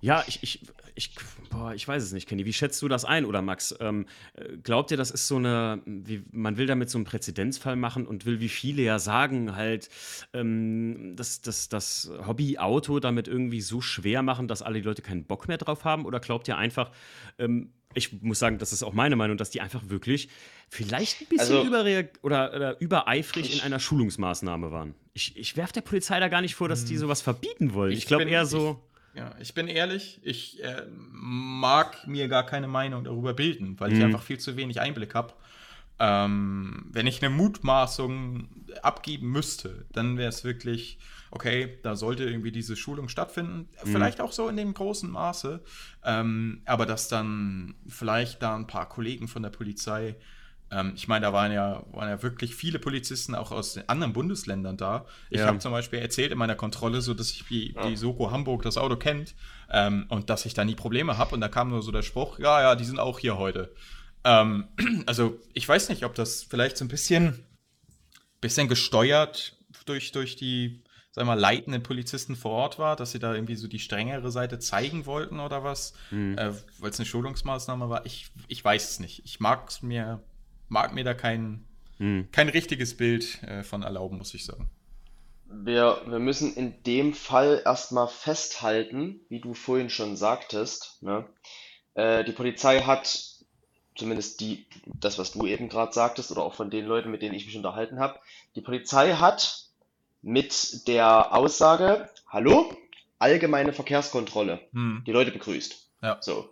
ja, 0.00 0.24
ich, 0.26 0.42
ich, 0.42 0.60
ich, 0.94 1.10
boah, 1.50 1.74
ich 1.74 1.86
weiß 1.86 2.02
es 2.02 2.12
nicht, 2.12 2.28
Kenny. 2.28 2.44
Wie 2.44 2.52
schätzt 2.52 2.80
du 2.82 2.88
das 2.88 3.04
ein, 3.04 3.24
oder 3.24 3.42
Max? 3.42 3.74
Ähm, 3.80 4.06
glaubt 4.62 4.90
ihr, 4.90 4.96
das 4.96 5.10
ist 5.10 5.26
so 5.26 5.36
eine, 5.36 5.80
wie, 5.86 6.22
man 6.30 6.56
will 6.56 6.66
damit 6.66 6.88
so 6.90 6.98
einen 6.98 7.04
Präzedenzfall 7.04 7.76
machen 7.76 8.06
und 8.06 8.24
will, 8.24 8.40
wie 8.40 8.48
viele 8.48 8.82
ja 8.82 8.98
sagen, 8.98 9.56
halt, 9.56 9.88
ähm, 10.32 11.14
dass 11.16 11.40
das, 11.40 11.68
das 11.68 12.10
Hobby-Auto 12.26 13.00
damit 13.00 13.26
irgendwie 13.26 13.60
so 13.60 13.80
schwer 13.80 14.22
machen, 14.22 14.46
dass 14.46 14.62
alle 14.62 14.80
die 14.80 14.86
Leute 14.86 15.02
keinen 15.02 15.24
Bock 15.24 15.48
mehr 15.48 15.58
drauf 15.58 15.84
haben? 15.84 16.04
Oder 16.04 16.20
glaubt 16.20 16.46
ihr 16.46 16.56
einfach, 16.56 16.92
ähm, 17.38 17.72
ich 17.94 18.22
muss 18.22 18.38
sagen, 18.38 18.58
das 18.58 18.72
ist 18.72 18.82
auch 18.82 18.92
meine 18.92 19.16
Meinung, 19.16 19.36
dass 19.36 19.50
die 19.50 19.60
einfach 19.60 19.88
wirklich 19.88 20.28
vielleicht 20.68 21.22
ein 21.22 21.26
bisschen 21.28 21.56
also, 21.56 21.66
überreag 21.66 22.18
oder, 22.22 22.54
oder 22.54 22.80
übereifrig 22.80 23.56
in 23.56 23.62
einer 23.62 23.80
Schulungsmaßnahme 23.80 24.70
waren? 24.70 24.94
Ich, 25.14 25.36
ich 25.36 25.56
werfe 25.56 25.72
der 25.72 25.80
Polizei 25.80 26.20
da 26.20 26.28
gar 26.28 26.40
nicht 26.40 26.54
vor, 26.54 26.68
dass 26.68 26.84
die 26.84 26.94
hm. 26.94 27.00
sowas 27.00 27.22
verbieten 27.22 27.72
wollen. 27.74 27.92
Ich, 27.92 27.98
ich 28.00 28.06
glaube 28.06 28.24
eher 28.24 28.46
so. 28.46 28.80
Ja, 29.18 29.34
ich 29.40 29.52
bin 29.52 29.66
ehrlich, 29.66 30.20
ich 30.22 30.62
äh, 30.62 30.86
mag 30.92 32.06
mir 32.06 32.28
gar 32.28 32.46
keine 32.46 32.68
Meinung 32.68 33.02
darüber 33.02 33.34
bilden, 33.34 33.74
weil 33.80 33.90
mhm. 33.90 33.96
ich 33.96 34.04
einfach 34.04 34.22
viel 34.22 34.38
zu 34.38 34.56
wenig 34.56 34.80
Einblick 34.80 35.16
habe. 35.16 35.34
Ähm, 35.98 36.86
wenn 36.92 37.08
ich 37.08 37.20
eine 37.20 37.34
Mutmaßung 37.34 38.48
abgeben 38.80 39.32
müsste, 39.32 39.86
dann 39.90 40.18
wäre 40.18 40.28
es 40.28 40.44
wirklich, 40.44 41.00
okay, 41.32 41.80
da 41.82 41.96
sollte 41.96 42.22
irgendwie 42.22 42.52
diese 42.52 42.76
Schulung 42.76 43.08
stattfinden. 43.08 43.68
Mhm. 43.84 43.90
Vielleicht 43.90 44.20
auch 44.20 44.30
so 44.30 44.48
in 44.48 44.56
dem 44.56 44.72
großen 44.72 45.10
Maße. 45.10 45.64
Ähm, 46.04 46.62
aber 46.64 46.86
dass 46.86 47.08
dann 47.08 47.74
vielleicht 47.88 48.40
da 48.40 48.54
ein 48.54 48.68
paar 48.68 48.88
Kollegen 48.88 49.26
von 49.26 49.42
der 49.42 49.50
Polizei 49.50 50.14
ähm, 50.70 50.92
ich 50.94 51.08
meine, 51.08 51.26
da 51.26 51.32
waren 51.32 51.52
ja, 51.52 51.82
waren 51.92 52.08
ja 52.08 52.22
wirklich 52.22 52.54
viele 52.54 52.78
Polizisten 52.78 53.34
auch 53.34 53.52
aus 53.52 53.74
den 53.74 53.88
anderen 53.88 54.12
Bundesländern 54.12 54.76
da. 54.76 55.06
Ich 55.30 55.40
ja. 55.40 55.46
habe 55.46 55.58
zum 55.58 55.72
Beispiel 55.72 55.98
erzählt 55.98 56.32
in 56.32 56.38
meiner 56.38 56.56
Kontrolle, 56.56 57.00
so 57.00 57.14
dass 57.14 57.30
ich 57.30 57.44
die, 57.48 57.74
die 57.86 57.96
Soko 57.96 58.30
Hamburg 58.30 58.62
das 58.62 58.76
Auto 58.76 58.96
kennt 58.96 59.34
ähm, 59.70 60.06
und 60.08 60.30
dass 60.30 60.44
ich 60.44 60.54
da 60.54 60.64
nie 60.64 60.74
Probleme 60.74 61.16
habe. 61.16 61.34
Und 61.34 61.40
da 61.40 61.48
kam 61.48 61.70
nur 61.70 61.82
so 61.82 61.90
der 61.90 62.02
Spruch, 62.02 62.38
ja, 62.38 62.60
ja, 62.60 62.74
die 62.74 62.84
sind 62.84 62.98
auch 62.98 63.18
hier 63.18 63.38
heute. 63.38 63.74
Ähm, 64.24 64.68
also 65.06 65.38
ich 65.54 65.66
weiß 65.66 65.88
nicht, 65.88 66.04
ob 66.04 66.14
das 66.14 66.42
vielleicht 66.42 66.76
so 66.76 66.84
ein 66.84 66.88
bisschen, 66.88 67.44
bisschen 68.40 68.68
gesteuert 68.68 69.56
durch, 69.86 70.12
durch 70.12 70.36
die, 70.36 70.82
sag 71.12 71.24
mal, 71.24 71.38
leitenden 71.38 71.82
Polizisten 71.82 72.36
vor 72.36 72.52
Ort 72.52 72.78
war, 72.78 72.94
dass 72.94 73.12
sie 73.12 73.18
da 73.18 73.34
irgendwie 73.34 73.56
so 73.56 73.68
die 73.68 73.78
strengere 73.78 74.30
Seite 74.30 74.58
zeigen 74.58 75.06
wollten 75.06 75.40
oder 75.40 75.64
was, 75.64 75.94
mhm. 76.10 76.36
äh, 76.36 76.52
weil 76.78 76.90
es 76.90 76.98
eine 76.98 77.06
Schulungsmaßnahme 77.06 77.88
war. 77.88 78.04
Ich, 78.04 78.30
ich 78.48 78.62
weiß 78.62 78.90
es 78.90 79.00
nicht. 79.00 79.22
Ich 79.24 79.40
mag 79.40 79.70
es 79.70 79.80
mir 79.80 80.22
mag 80.68 80.94
mir 80.94 81.04
da 81.04 81.14
kein, 81.14 81.64
hm. 81.98 82.28
kein 82.32 82.48
richtiges 82.48 82.96
Bild 82.96 83.42
äh, 83.42 83.62
von 83.62 83.82
erlauben, 83.82 84.18
muss 84.18 84.34
ich 84.34 84.44
sagen. 84.44 84.70
wir, 85.50 86.02
wir 86.06 86.18
müssen 86.18 86.54
in 86.54 86.82
dem 86.84 87.14
Fall 87.14 87.62
erstmal 87.64 88.08
festhalten, 88.08 89.20
wie 89.28 89.40
du 89.40 89.54
vorhin 89.54 89.90
schon 89.90 90.16
sagtest, 90.16 91.02
ne? 91.02 91.24
Äh, 91.94 92.24
die 92.24 92.32
Polizei 92.32 92.82
hat, 92.82 93.24
zumindest 93.96 94.40
die, 94.40 94.66
das, 94.86 95.18
was 95.18 95.32
du 95.32 95.46
eben 95.46 95.68
gerade 95.68 95.92
sagtest, 95.92 96.30
oder 96.30 96.42
auch 96.42 96.54
von 96.54 96.70
den 96.70 96.86
Leuten, 96.86 97.10
mit 97.10 97.22
denen 97.22 97.34
ich 97.34 97.46
mich 97.46 97.56
unterhalten 97.56 97.98
habe, 97.98 98.20
die 98.54 98.60
Polizei 98.60 99.14
hat 99.14 99.64
mit 100.22 100.86
der 100.86 101.34
Aussage, 101.34 102.10
hallo, 102.28 102.76
allgemeine 103.18 103.72
Verkehrskontrolle, 103.72 104.60
hm. 104.72 105.02
die 105.06 105.12
Leute 105.12 105.32
begrüßt. 105.32 105.90
Ja. 106.02 106.18
So. 106.20 106.48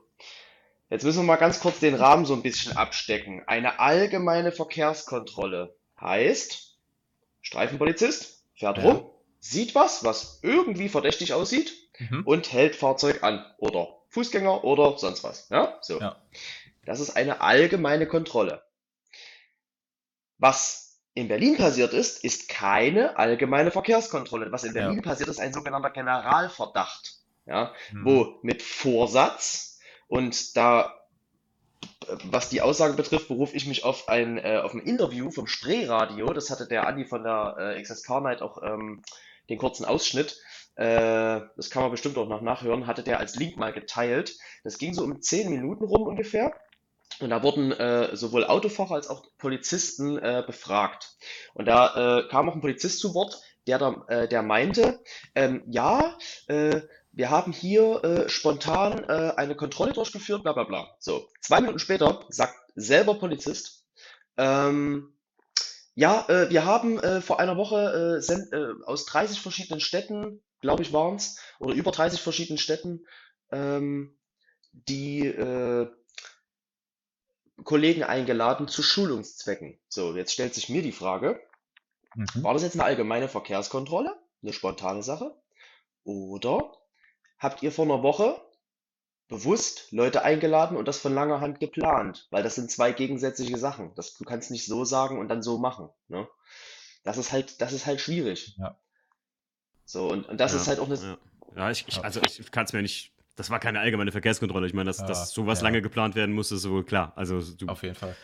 Jetzt 0.89 1.05
müssen 1.05 1.19
wir 1.19 1.25
mal 1.25 1.37
ganz 1.37 1.61
kurz 1.61 1.81
den 1.81 1.95
Rahmen 1.95 2.27
so 2.27 2.35
ein 2.35 2.43
bisschen 2.43 2.77
abstecken. 2.77 3.43
Eine 3.47 3.81
allgemeine 3.81 4.53
Verkehrskontrolle 4.53 5.77
heißt, 6.01 6.77
Streifenpolizist 7.43 8.45
fährt 8.55 8.79
ja. 8.79 8.85
rum, 8.85 9.11
sieht 9.41 9.75
was, 9.75 10.05
was 10.05 10.41
irgendwie 10.43 10.89
verdächtig 10.89 11.33
aussieht 11.33 11.73
mhm. 11.99 12.23
und 12.25 12.53
hält 12.53 12.77
Fahrzeug 12.77 13.23
an 13.23 13.45
oder 13.59 13.97
Fußgänger 14.11 14.65
oder 14.65 14.97
sonst 14.99 15.25
was. 15.25 15.49
Ja, 15.51 15.79
so. 15.83 16.01
Ja. 16.01 16.23
Das 16.85 17.01
ist 17.01 17.17
eine 17.17 17.41
allgemeine 17.41 18.07
Kontrolle. 18.07 18.63
Was 20.39 21.01
in 21.15 21.29
Berlin 21.29 21.57
passiert 21.57 21.95
ist, 21.95 22.23
ist 22.23 22.49
keine 22.49 23.17
allgemeine 23.17 23.73
Verkehrskontrolle. 23.73 24.53
Was 24.53 24.65
in 24.65 24.75
Berlin 24.75 24.99
ja. 24.99 25.03
passiert 25.03 25.29
ist, 25.29 25.41
ein 25.41 25.53
sogenannter 25.53 25.91
Generalverdacht. 25.91 27.15
Ja, 27.47 27.73
mhm. 27.93 28.05
wo 28.05 28.39
mit 28.43 28.63
Vorsatz 28.63 29.76
und 30.09 30.57
da, 30.57 30.95
was 32.25 32.49
die 32.49 32.63
Aussage 32.63 32.95
betrifft, 32.95 33.29
berufe 33.29 33.57
ich 33.57 33.67
mich 33.67 33.85
auf 33.85 34.09
ein, 34.09 34.39
äh, 34.39 34.61
auf 34.63 34.75
ein 34.75 34.81
Interview 34.81 35.31
vom 35.31 35.47
Spreeradio. 35.47 36.33
Das 36.33 36.51
hatte 36.51 36.67
der 36.67 36.87
Andi 36.87 37.05
von 37.05 37.23
der 37.23 37.57
äh, 37.59 37.83
XSK 37.83 38.21
Night 38.21 38.43
auch 38.43 38.63
ähm, 38.63 39.03
den 39.49 39.59
kurzen 39.59 39.85
Ausschnitt. 39.85 40.39
Äh, 40.77 41.41
das 41.57 41.71
kann 41.71 41.83
man 41.83 41.91
bestimmt 41.91 42.19
auch 42.19 42.29
noch 42.29 42.43
nachhören. 42.43 42.87
Hatte 42.87 43.03
der 43.03 43.19
als 43.19 43.37
Link 43.37 43.57
mal 43.57 43.73
geteilt. 43.73 44.37
Das 44.63 44.79
ging 44.79 44.95
so 44.95 45.03
um 45.03 45.21
10 45.21 45.51
Minuten 45.51 45.85
rum 45.85 46.03
ungefähr. 46.03 46.55
Und 47.21 47.31
da 47.31 47.43
wurden 47.43 47.73
äh, 47.73 48.15
sowohl 48.15 48.45
Autofahrer 48.45 48.95
als 48.95 49.09
auch 49.09 49.25
Polizisten 49.39 50.19
äh, 50.19 50.45
befragt. 50.47 51.17
Und 51.55 51.67
da 51.67 52.21
äh, 52.21 52.29
kam 52.29 52.49
auch 52.49 52.55
ein 52.55 52.61
Polizist 52.61 53.01
zu 53.01 53.15
Wort, 53.15 53.41
der, 53.67 53.79
da, 53.79 54.05
äh, 54.09 54.29
der 54.29 54.43
meinte, 54.43 55.01
ähm, 55.35 55.63
ja, 55.67 56.17
äh, 56.47 56.83
wir 57.17 57.31
haben 57.31 57.51
hier 57.51 58.05
äh, 58.05 58.29
spontan 58.29 59.03
äh, 59.05 59.33
eine 59.37 59.57
Kontrolle 59.57 59.95
durchgeführt, 59.95 60.43
bla 60.43 60.53
bla 60.53 60.65
bla. 60.65 60.95
So, 61.01 61.27
zwei 61.41 61.63
Minuten 61.63 61.79
später 61.79 62.25
sagt 62.29 62.55
selber 62.75 63.15
Polizist, 63.15 63.87
ähm, 64.37 65.15
ja, 65.95 66.27
äh, 66.29 66.51
wir 66.51 66.67
haben 66.67 66.99
äh, 66.99 67.23
vor 67.23 67.41
einer 67.41 67.57
Woche 67.57 68.21
äh, 68.23 68.33
äh, 68.33 68.75
aus 68.85 69.07
30 69.07 69.41
verschiedenen 69.41 69.81
Städten, 69.81 70.43
glaube 70.61 70.83
ich, 70.83 70.93
waren 70.93 71.17
es, 71.17 71.39
oder 71.59 71.73
über 71.73 71.91
30 71.91 72.21
verschiedenen 72.21 72.59
Städten, 72.59 73.07
ähm, 73.51 74.15
die 74.73 75.27
äh, 75.27 75.91
Kollegen 77.65 78.05
eingeladen 78.05 78.69
zu 78.69 78.83
Schulungszwecken. 78.83 79.79
So, 79.89 80.15
jetzt 80.15 80.35
stellt 80.35 80.55
sich 80.55 80.69
mir 80.69 80.83
die 80.83 80.93
Frage, 80.93 81.41
mhm. 82.15 82.43
war 82.43 82.53
das 82.53 82.63
jetzt 82.63 82.75
eine 82.75 82.85
allgemeine 82.85 83.31
Verkehrskontrolle, 83.31 84.15
eine 84.43 84.53
spontane 84.53 85.03
Sache? 85.03 85.35
Oder 86.05 86.77
habt 87.39 87.63
ihr 87.63 87.73
vor 87.73 87.85
einer 87.85 88.03
Woche 88.03 88.41
bewusst 89.29 89.91
Leute 89.91 90.23
eingeladen 90.23 90.77
und 90.77 90.87
das 90.87 90.99
von 90.99 91.15
langer 91.15 91.41
Hand 91.41 91.59
geplant, 91.59 92.29
weil 92.31 92.43
das 92.43 92.55
sind 92.55 92.71
zwei 92.71 92.93
gegensätzliche 92.93 93.59
Sachen. 93.59 93.93
Das, 93.97 94.15
du 94.15 94.25
kannst 94.25 94.51
nicht 94.51 94.67
so 94.67 94.85
sagen 94.85 95.19
und 95.19 95.29
dann 95.29 95.43
so 95.43 95.59
machen. 95.59 95.89
Ne? 96.09 96.29
Das 97.03 97.19
ist 97.19 97.33
halt, 97.33 97.61
das 97.61 97.73
ist 97.73 97.87
halt 97.87 98.01
schwierig. 98.01 98.57
Ja. 98.59 98.79
So, 99.85 100.09
und, 100.09 100.29
und 100.29 100.39
das 100.39 100.53
ja, 100.53 100.61
ist 100.61 100.69
halt 100.69 100.79
auch 100.79 100.87
eine. 100.87 100.97
Ja, 100.97 101.19
ja 101.57 101.71
ich, 101.71 101.87
ich, 101.89 102.03
also 102.05 102.21
ich 102.23 102.51
kann 102.51 102.65
es 102.65 102.73
mir 102.73 102.83
nicht. 102.83 103.13
Das 103.37 103.51
war 103.51 103.61
keine 103.61 103.81
allgemeine 103.81 104.13
Verkehrskontrolle. 104.13 104.67
Ich 104.67 104.75
meine, 104.75 104.87
dass, 104.87 104.99
dass 104.99 105.31
sowas 105.31 105.61
lange 105.61 105.83
geplant 105.83 106.15
werden 106.15 106.35
muss, 106.35 106.51
ist 106.51 106.69
wohl 106.69 106.85
klar. 106.85 107.13
Also 107.17 107.41
du, 107.41 107.67
Auf 107.67 107.83
jeden 107.83 107.95
Fall. 107.95 108.17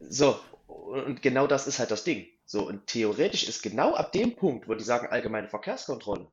So, 0.00 0.40
und 0.66 1.20
genau 1.20 1.46
das 1.46 1.66
ist 1.66 1.78
halt 1.78 1.90
das 1.90 2.02
Ding. 2.02 2.26
So, 2.46 2.66
und 2.66 2.86
theoretisch 2.86 3.46
ist 3.46 3.62
genau 3.62 3.94
ab 3.94 4.12
dem 4.12 4.36
Punkt, 4.36 4.68
wo 4.68 4.74
die 4.74 4.84
sagen 4.84 5.08
allgemeine 5.08 5.48
Verkehrskontrolle, 5.48 6.28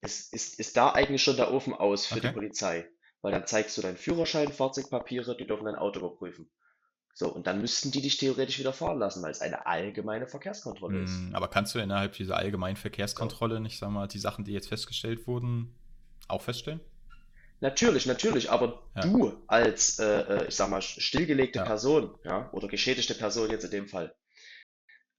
ist, 0.00 0.32
ist, 0.32 0.58
ist 0.58 0.76
da 0.76 0.92
eigentlich 0.92 1.22
schon 1.22 1.36
der 1.36 1.52
Ofen 1.52 1.74
aus 1.74 2.06
für 2.06 2.20
die 2.20 2.28
Polizei. 2.30 2.88
Weil 3.22 3.32
dann 3.32 3.46
zeigst 3.46 3.76
du 3.76 3.82
deinen 3.82 3.96
Führerschein, 3.96 4.52
Fahrzeugpapiere, 4.52 5.36
die 5.36 5.46
dürfen 5.46 5.64
dein 5.64 5.74
Auto 5.74 6.00
überprüfen. 6.00 6.50
So, 7.14 7.32
und 7.32 7.46
dann 7.46 7.62
müssten 7.62 7.90
die 7.90 8.02
dich 8.02 8.18
theoretisch 8.18 8.58
wieder 8.58 8.74
fahren 8.74 8.98
lassen, 8.98 9.22
weil 9.22 9.30
es 9.30 9.40
eine 9.40 9.66
allgemeine 9.66 10.28
Verkehrskontrolle 10.28 11.02
ist. 11.02 11.12
Hm, 11.12 11.34
aber 11.34 11.48
kannst 11.48 11.74
du 11.74 11.78
innerhalb 11.78 12.12
dieser 12.12 12.36
allgemeinen 12.36 12.76
Verkehrskontrolle 12.76 13.58
nicht, 13.58 13.78
sag 13.78 13.90
mal, 13.90 14.06
die 14.06 14.18
Sachen, 14.18 14.44
die 14.44 14.52
jetzt 14.52 14.68
festgestellt 14.68 15.26
wurden, 15.26 15.74
auch 16.28 16.42
feststellen? 16.42 16.80
Natürlich, 17.60 18.04
natürlich, 18.04 18.50
aber 18.50 18.82
Ja. 18.94 19.02
du 19.02 19.42
als, 19.46 19.98
äh, 19.98 20.04
äh, 20.20 20.48
ich 20.48 20.54
sag 20.56 20.68
mal, 20.68 20.82
stillgelegte 20.82 21.60
Ja. 21.60 21.64
Person, 21.64 22.18
ja, 22.22 22.50
oder 22.52 22.68
geschädigte 22.68 23.14
Person 23.14 23.50
jetzt 23.50 23.64
in 23.64 23.70
dem 23.70 23.88
Fall, 23.88 24.14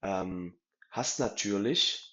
ähm, 0.02 0.56
hast 0.90 1.18
natürlich 1.18 2.07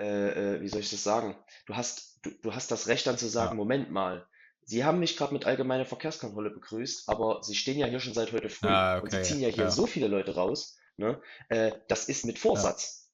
äh, 0.00 0.56
äh, 0.56 0.60
wie 0.62 0.68
soll 0.68 0.80
ich 0.80 0.90
das 0.90 1.02
sagen? 1.04 1.36
Du 1.66 1.76
hast, 1.76 2.18
du, 2.22 2.30
du 2.42 2.54
hast 2.54 2.70
das 2.70 2.88
Recht 2.88 3.06
dann 3.06 3.18
zu 3.18 3.28
sagen, 3.28 3.52
Ja. 3.52 3.56
Moment 3.56 3.90
mal, 3.90 4.26
Sie 4.64 4.84
haben 4.84 5.00
mich 5.00 5.16
gerade 5.16 5.32
mit 5.32 5.46
allgemeiner 5.46 5.86
Verkehrskontrolle 5.86 6.50
begrüßt, 6.50 7.08
aber 7.08 7.42
Sie 7.42 7.54
stehen 7.56 7.78
ja 7.78 7.86
hier 7.86 8.00
schon 8.00 8.14
seit 8.14 8.32
heute 8.32 8.48
früh 8.50 8.68
Ah, 8.68 8.98
und 9.00 9.10
Sie 9.10 9.22
ziehen 9.22 9.40
ja 9.40 9.48
hier 9.48 9.64
Ja. 9.64 9.70
so 9.70 9.86
viele 9.86 10.08
Leute 10.08 10.34
raus, 10.34 10.78
ne? 10.96 11.20
Äh, 11.48 11.72
das 11.88 12.08
ist 12.08 12.24
mit 12.24 12.36
Ja. 12.36 12.42
Vorsatz. 12.42 13.10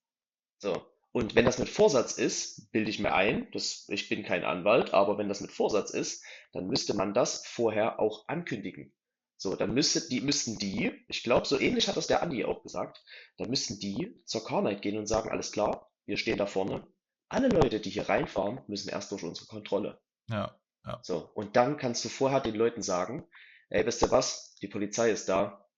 So. 0.58 0.86
Und 1.12 1.34
wenn 1.34 1.46
das 1.46 1.58
mit 1.58 1.70
Vorsatz 1.70 2.12
ist, 2.18 2.70
bilde 2.72 2.90
ich 2.90 2.98
mir 2.98 3.14
ein, 3.14 3.48
das, 3.52 3.86
ich 3.88 4.08
bin 4.10 4.22
kein 4.22 4.44
Anwalt, 4.44 4.92
aber 4.92 5.16
wenn 5.18 5.28
das 5.28 5.40
mit 5.40 5.50
Vorsatz 5.50 5.90
ist, 5.90 6.22
dann 6.52 6.66
müsste 6.66 6.94
man 6.94 7.14
das 7.14 7.46
vorher 7.46 8.00
auch 8.00 8.28
ankündigen. 8.28 8.92
So, 9.38 9.54
dann 9.56 9.72
müsste 9.74 10.06
die, 10.08 10.20
müssten 10.20 10.58
die, 10.58 10.92
ich 11.08 11.22
glaube, 11.22 11.46
so 11.46 11.58
ähnlich 11.58 11.88
hat 11.88 11.96
das 11.96 12.06
der 12.06 12.22
Andi 12.22 12.44
auch 12.44 12.62
gesagt, 12.62 13.02
dann 13.38 13.48
müssten 13.50 13.78
die 13.78 14.20
zur 14.26 14.44
Carnight 14.44 14.82
gehen 14.82 14.98
und 14.98 15.06
sagen, 15.06 15.30
alles 15.30 15.52
klar, 15.52 15.85
wir 16.06 16.16
stehen 16.16 16.38
da 16.38 16.46
vorne. 16.46 16.86
Alle 17.28 17.48
Leute, 17.48 17.80
die 17.80 17.90
hier 17.90 18.08
reinfahren, 18.08 18.60
müssen 18.68 18.88
erst 18.88 19.10
durch 19.10 19.24
unsere 19.24 19.46
Kontrolle. 19.46 20.00
Ja, 20.28 20.58
ja. 20.84 21.00
So, 21.02 21.30
und 21.34 21.56
dann 21.56 21.76
kannst 21.76 22.04
du 22.04 22.08
vorher 22.08 22.40
den 22.40 22.54
Leuten 22.54 22.82
sagen, 22.82 23.28
ey, 23.68 23.84
wisst 23.84 24.02
ihr 24.02 24.10
was, 24.10 24.54
die 24.62 24.68
Polizei 24.68 25.10
ist 25.10 25.28
da, 25.28 25.68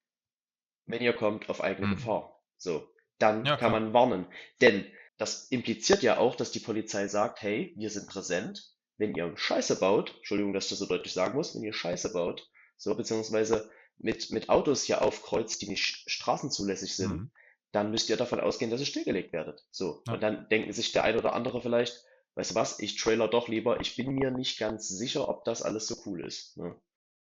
wenn 0.86 1.02
ihr 1.02 1.14
kommt, 1.14 1.48
auf 1.48 1.62
eigene 1.62 1.88
hm. 1.88 1.96
Gefahr. 1.96 2.42
So, 2.58 2.92
dann 3.18 3.44
ja, 3.44 3.56
kann 3.56 3.72
man 3.72 3.94
warnen. 3.94 4.26
Denn 4.60 4.86
das 5.16 5.48
impliziert 5.48 6.02
ja 6.02 6.18
auch, 6.18 6.36
dass 6.36 6.52
die 6.52 6.60
Polizei 6.60 7.08
sagt, 7.08 7.42
hey, 7.42 7.74
wir 7.76 7.90
sind 7.90 8.08
präsent, 8.08 8.74
wenn 8.98 9.14
ihr 9.14 9.32
Scheiße 9.36 9.78
baut, 9.78 10.14
Entschuldigung, 10.18 10.52
dass 10.52 10.64
ich 10.64 10.70
das 10.70 10.78
so 10.80 10.86
deutlich 10.86 11.12
sagen 11.12 11.34
muss, 11.34 11.54
wenn 11.54 11.62
ihr 11.62 11.72
Scheiße 11.72 12.12
baut, 12.12 12.48
so, 12.76 12.94
beziehungsweise 12.94 13.70
mit, 13.96 14.30
mit 14.30 14.48
Autos 14.48 14.84
hier 14.84 15.02
aufkreuzt, 15.02 15.62
die 15.62 15.68
nicht 15.68 16.08
straßenzulässig 16.08 16.94
sind, 16.94 17.12
mhm 17.12 17.30
dann 17.72 17.90
müsst 17.90 18.08
ihr 18.08 18.16
davon 18.16 18.40
ausgehen, 18.40 18.70
dass 18.70 18.80
ihr 18.80 18.86
stillgelegt 18.86 19.32
werdet. 19.32 19.66
So. 19.70 20.02
Ja. 20.06 20.14
Und 20.14 20.22
dann 20.22 20.48
denken 20.48 20.72
sich 20.72 20.92
der 20.92 21.04
ein 21.04 21.18
oder 21.18 21.34
andere 21.34 21.60
vielleicht, 21.60 22.04
weißt 22.34 22.52
du 22.52 22.54
was, 22.54 22.80
ich 22.80 22.96
trailer 22.96 23.28
doch 23.28 23.48
lieber, 23.48 23.80
ich 23.80 23.96
bin 23.96 24.14
mir 24.14 24.30
nicht 24.30 24.58
ganz 24.58 24.88
sicher, 24.88 25.28
ob 25.28 25.44
das 25.44 25.62
alles 25.62 25.86
so 25.86 25.96
cool 26.06 26.24
ist. 26.24 26.56
Ne? 26.56 26.80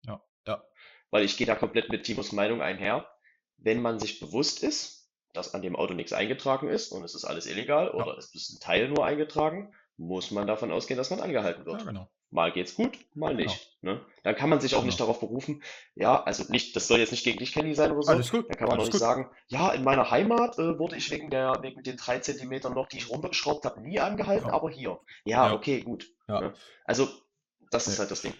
Ja, 0.02 0.22
ja. 0.46 0.64
Weil 1.10 1.24
ich 1.24 1.36
gehe 1.36 1.46
da 1.46 1.54
komplett 1.54 1.90
mit 1.90 2.04
Timos 2.04 2.32
Meinung 2.32 2.62
einher. 2.62 3.08
Wenn 3.58 3.82
man 3.82 3.98
sich 3.98 4.20
bewusst 4.20 4.62
ist, 4.62 5.10
dass 5.32 5.54
an 5.54 5.62
dem 5.62 5.76
Auto 5.76 5.94
nichts 5.94 6.12
eingetragen 6.12 6.68
ist 6.68 6.92
und 6.92 7.04
es 7.04 7.14
ist 7.14 7.24
alles 7.24 7.46
illegal 7.46 7.86
ja. 7.86 7.94
oder 7.94 8.16
es 8.16 8.34
ist 8.34 8.50
ein 8.50 8.60
Teil 8.60 8.88
nur 8.88 9.04
eingetragen, 9.04 9.74
muss 9.96 10.30
man 10.30 10.46
davon 10.46 10.72
ausgehen, 10.72 10.98
dass 10.98 11.10
man 11.10 11.20
angehalten 11.20 11.66
wird. 11.66 11.80
Ja, 11.80 11.86
genau. 11.86 12.10
Mal 12.32 12.50
geht's 12.50 12.76
gut, 12.76 12.98
mal 13.14 13.34
nicht. 13.34 13.76
Genau. 13.82 13.94
Ne? 13.94 14.00
Dann 14.22 14.34
kann 14.34 14.48
man 14.48 14.58
sich 14.58 14.74
auch 14.74 14.78
genau. 14.78 14.86
nicht 14.86 15.00
darauf 15.00 15.20
berufen, 15.20 15.62
ja, 15.94 16.22
also 16.22 16.50
nicht, 16.50 16.74
das 16.74 16.88
soll 16.88 16.98
jetzt 16.98 17.10
nicht 17.10 17.24
gegen 17.24 17.38
dich, 17.38 17.52
Kenny, 17.52 17.74
sein 17.74 17.92
oder 17.92 18.02
so. 18.02 18.10
Alles 18.10 18.30
gut. 18.30 18.48
Dann 18.48 18.56
kann 18.56 18.68
man 18.68 18.78
Alles 18.78 18.84
auch 18.84 18.86
nicht 18.86 18.92
gut. 18.92 19.00
sagen, 19.00 19.30
ja, 19.48 19.70
in 19.72 19.84
meiner 19.84 20.10
Heimat 20.10 20.58
äh, 20.58 20.78
wurde 20.78 20.96
ich 20.96 21.10
wegen 21.10 21.28
der, 21.28 21.58
wegen 21.60 21.82
den 21.82 21.98
drei 21.98 22.20
Zentimetern 22.20 22.72
noch, 22.72 22.88
die 22.88 22.96
ich 22.96 23.10
runtergeschraubt 23.10 23.66
habe, 23.66 23.82
nie 23.82 24.00
angehalten, 24.00 24.48
ja. 24.48 24.54
aber 24.54 24.70
hier. 24.70 24.98
Ja, 25.26 25.48
ja. 25.48 25.52
okay, 25.52 25.82
gut. 25.82 26.06
Ja. 26.26 26.40
Ne? 26.40 26.54
Also, 26.86 27.06
das 27.70 27.86
ist 27.86 27.98
halt 27.98 28.10
das 28.10 28.22
Ding. 28.22 28.32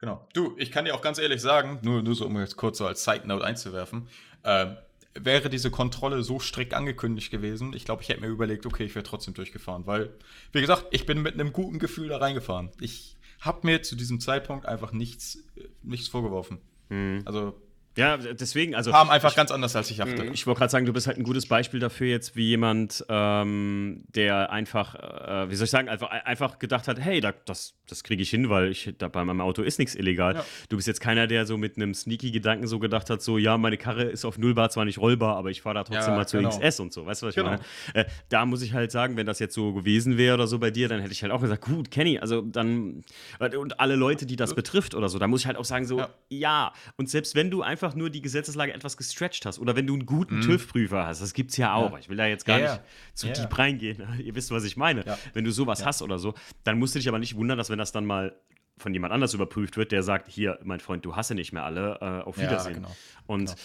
Genau. 0.00 0.26
Du, 0.32 0.54
ich 0.56 0.72
kann 0.72 0.86
dir 0.86 0.94
auch 0.94 1.02
ganz 1.02 1.18
ehrlich 1.18 1.42
sagen, 1.42 1.80
nur, 1.82 2.02
nur 2.02 2.14
so, 2.14 2.24
um 2.24 2.40
jetzt 2.40 2.56
kurz 2.56 2.78
so 2.78 2.86
als 2.86 3.04
Side 3.04 3.28
Note 3.28 3.44
einzuwerfen, 3.44 4.08
äh, 4.42 4.68
wäre 5.14 5.50
diese 5.50 5.70
Kontrolle 5.70 6.22
so 6.22 6.40
strikt 6.40 6.72
angekündigt 6.72 7.30
gewesen, 7.30 7.74
ich 7.74 7.84
glaube, 7.84 8.02
ich 8.02 8.08
hätte 8.08 8.22
mir 8.22 8.28
überlegt, 8.28 8.64
okay, 8.64 8.84
ich 8.84 8.94
wäre 8.94 9.04
trotzdem 9.04 9.34
durchgefahren, 9.34 9.86
weil, 9.86 10.14
wie 10.52 10.62
gesagt, 10.62 10.86
ich 10.92 11.04
bin 11.04 11.20
mit 11.20 11.34
einem 11.34 11.52
guten 11.52 11.78
Gefühl 11.78 12.08
da 12.08 12.16
reingefahren. 12.16 12.70
Ich 12.80 13.16
habe 13.40 13.66
mir 13.66 13.82
zu 13.82 13.96
diesem 13.96 14.20
Zeitpunkt 14.20 14.66
einfach 14.66 14.92
nichts, 14.92 15.38
nichts 15.82 16.08
vorgeworfen. 16.08 16.58
Mhm. 16.88 17.22
Also 17.24 17.54
Ja, 17.96 18.16
deswegen, 18.16 18.74
also. 18.74 18.92
Haben 18.92 19.10
einfach 19.10 19.30
ich, 19.30 19.36
ganz 19.36 19.50
anders, 19.50 19.76
als 19.76 19.90
ich 19.90 19.98
dachte. 19.98 20.24
Ich 20.32 20.46
wollte 20.46 20.58
gerade 20.58 20.70
sagen, 20.70 20.86
du 20.86 20.92
bist 20.92 21.06
halt 21.06 21.16
ein 21.16 21.22
gutes 21.22 21.46
Beispiel 21.46 21.78
dafür 21.78 22.08
jetzt, 22.08 22.34
wie 22.34 22.48
jemand, 22.48 23.04
ähm, 23.08 24.04
der 24.08 24.50
einfach, 24.50 24.94
äh, 24.96 25.50
wie 25.50 25.54
soll 25.54 25.66
ich 25.66 25.70
sagen, 25.70 25.88
einfach, 25.88 26.10
einfach 26.10 26.58
gedacht 26.58 26.88
hat, 26.88 26.98
hey, 26.98 27.20
da, 27.20 27.32
das, 27.32 27.74
das 27.88 28.02
kriege 28.02 28.22
ich 28.22 28.30
hin, 28.30 28.48
weil 28.48 28.70
ich, 28.70 28.94
da 28.96 29.08
bei 29.08 29.24
meinem 29.24 29.42
Auto 29.42 29.62
ist 29.62 29.78
nichts 29.78 29.94
illegal. 29.94 30.36
Ja. 30.36 30.44
Du 30.70 30.76
bist 30.76 30.88
jetzt 30.88 31.00
keiner, 31.00 31.26
der 31.26 31.44
so 31.44 31.58
mit 31.58 31.76
einem 31.76 31.92
sneaky 31.92 32.30
Gedanken 32.30 32.66
so 32.66 32.78
gedacht 32.78 33.10
hat, 33.10 33.20
so, 33.22 33.36
ja, 33.36 33.58
meine 33.58 33.76
Karre 33.76 34.04
ist 34.04 34.24
auf 34.24 34.38
Nullbar 34.38 34.70
zwar 34.70 34.86
nicht 34.86 34.98
rollbar, 34.98 35.36
aber 35.36 35.50
ich 35.50 35.60
fahre 35.60 35.74
da 35.74 35.84
trotzdem 35.84 36.12
ja, 36.12 36.16
mal 36.16 36.26
zu 36.26 36.38
genau. 36.38 36.48
XS 36.48 36.80
und 36.80 36.92
so, 36.92 37.04
weißt 37.04 37.22
du, 37.22 37.26
was 37.26 37.36
ich 37.36 37.42
genau. 37.42 37.50
meine? 37.50 37.62
Äh, 37.92 38.06
da 38.30 38.46
muss 38.46 38.62
ich 38.62 38.72
halt 38.72 38.90
sagen, 38.90 39.16
wenn 39.16 39.26
das 39.26 39.38
jetzt 39.38 39.54
so 39.54 39.74
gewesen 39.74 40.16
wäre 40.16 40.34
oder 40.34 40.46
so 40.46 40.58
bei 40.58 40.70
dir, 40.70 40.88
dann 40.88 41.00
hätte 41.00 41.12
ich 41.12 41.22
halt 41.22 41.32
auch 41.32 41.42
gesagt, 41.42 41.62
gut, 41.62 41.90
Kenny, 41.90 42.18
also 42.18 42.40
dann, 42.40 43.04
und 43.38 43.80
alle 43.80 43.96
Leute, 43.96 44.24
die 44.24 44.36
das 44.36 44.54
betrifft 44.54 44.94
oder 44.94 45.10
so, 45.10 45.18
da 45.18 45.26
muss 45.26 45.42
ich 45.42 45.46
halt 45.46 45.58
auch 45.58 45.64
sagen, 45.64 45.84
so, 45.84 45.98
ja, 45.98 46.08
ja. 46.30 46.72
und 46.96 47.10
selbst 47.10 47.34
wenn 47.34 47.50
du 47.50 47.62
einfach 47.62 47.94
nur 47.94 48.08
die 48.08 48.22
Gesetzeslage 48.22 48.72
etwas 48.72 48.96
gestretched 48.96 49.44
hast 49.44 49.58
oder 49.58 49.76
wenn 49.76 49.86
du 49.86 49.92
einen 49.92 50.06
guten 50.06 50.36
mhm. 50.36 50.42
TÜV-Prüfer 50.42 51.06
hast, 51.06 51.20
das 51.20 51.34
gibt 51.34 51.50
es 51.50 51.58
ja 51.58 51.74
auch, 51.74 51.98
ich 51.98 52.08
will 52.08 52.16
da 52.16 52.26
jetzt 52.26 52.46
gar 52.46 52.58
nicht 52.58 52.80
zu 53.12 53.26
deep 53.28 53.58
reingehen, 53.58 54.02
ihr 54.24 54.34
wisst, 54.34 54.50
was 54.50 54.64
ich 54.64 54.78
meine, 54.78 55.04
wenn 55.34 55.44
du 55.44 55.50
sowas 55.50 55.84
hast 55.84 56.00
oder 56.00 56.18
so, 56.18 56.34
dann 56.62 56.78
musst 56.78 56.94
du 56.94 56.98
dich 56.98 57.08
aber 57.08 57.18
nicht 57.18 57.36
wundern, 57.36 57.58
dass 57.58 57.68
wenn 57.74 57.78
das 57.80 57.90
dann 57.90 58.06
mal 58.06 58.36
von 58.76 58.92
jemand 58.92 59.12
anders 59.12 59.34
überprüft 59.34 59.76
wird, 59.76 59.90
der 59.90 60.04
sagt, 60.04 60.28
hier, 60.28 60.60
mein 60.62 60.78
Freund, 60.78 61.04
du 61.04 61.16
hasse 61.16 61.34
nicht 61.34 61.52
mehr 61.52 61.64
alle, 61.64 61.98
äh, 62.00 62.22
auf 62.24 62.38
Wiedersehen. 62.38 62.74
Ja, 62.74 62.78
genau. 62.78 62.96
Und 63.26 63.56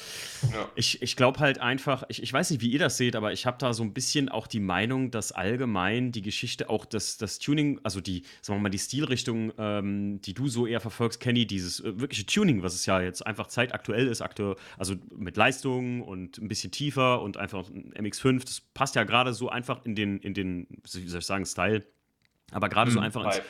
genau. 0.42 0.68
ich, 0.74 1.04
ich 1.04 1.16
glaube 1.16 1.40
halt 1.40 1.60
einfach, 1.60 2.04
ich, 2.10 2.24
ich 2.24 2.34
weiß 2.34 2.50
nicht, 2.50 2.62
wie 2.62 2.72
ihr 2.72 2.80
das 2.80 2.98
seht, 2.98 3.16
aber 3.16 3.32
ich 3.32 3.46
habe 3.46 3.58
da 3.60 3.74
so 3.74 3.84
ein 3.84 3.94
bisschen 3.94 4.30
auch 4.30 4.48
die 4.48 4.60
Meinung, 4.60 5.12
dass 5.12 5.32
allgemein 5.32 6.12
die 6.12 6.24
Geschichte, 6.24 6.72
auch 6.72 6.86
das, 6.86 7.18
das 7.18 7.38
Tuning, 7.38 7.80
also 7.84 8.02
die, 8.02 8.24
sagen 8.42 8.58
wir 8.58 8.64
mal, 8.64 8.70
die 8.70 8.80
Stilrichtung, 8.80 9.52
ähm, 9.60 10.22
die 10.22 10.34
du 10.34 10.48
so 10.48 10.66
eher 10.66 10.80
verfolgst, 10.80 11.20
Kenny, 11.20 11.46
dieses 11.46 11.82
äh, 11.82 12.00
wirkliche 12.00 12.26
Tuning, 12.26 12.64
was 12.64 12.74
es 12.74 12.88
ja 12.88 13.00
jetzt 13.00 13.26
einfach 13.28 13.46
zeitaktuell 13.46 14.08
ist, 14.08 14.22
aktuell, 14.22 14.56
also 14.80 14.96
mit 15.16 15.38
Leistung 15.38 16.02
und 16.02 16.40
ein 16.40 16.48
bisschen 16.48 16.72
tiefer 16.72 17.22
und 17.22 17.38
einfach 17.38 17.70
ein 17.70 17.94
MX5, 17.94 18.42
das 18.42 18.62
passt 18.74 18.96
ja 18.96 19.04
gerade 19.04 19.36
so 19.36 19.50
einfach 19.50 19.86
in 19.86 19.94
den, 19.94 20.20
in 20.20 20.34
den, 20.34 20.68
wie 20.84 21.08
soll 21.08 21.20
ich 21.20 21.26
sagen, 21.26 21.46
Style 21.46 21.86
aber 22.52 22.70
gerade 22.70 22.92
so 22.92 22.98
hm, 22.98 23.06
einfach 23.06 23.24
ins, 23.26 23.42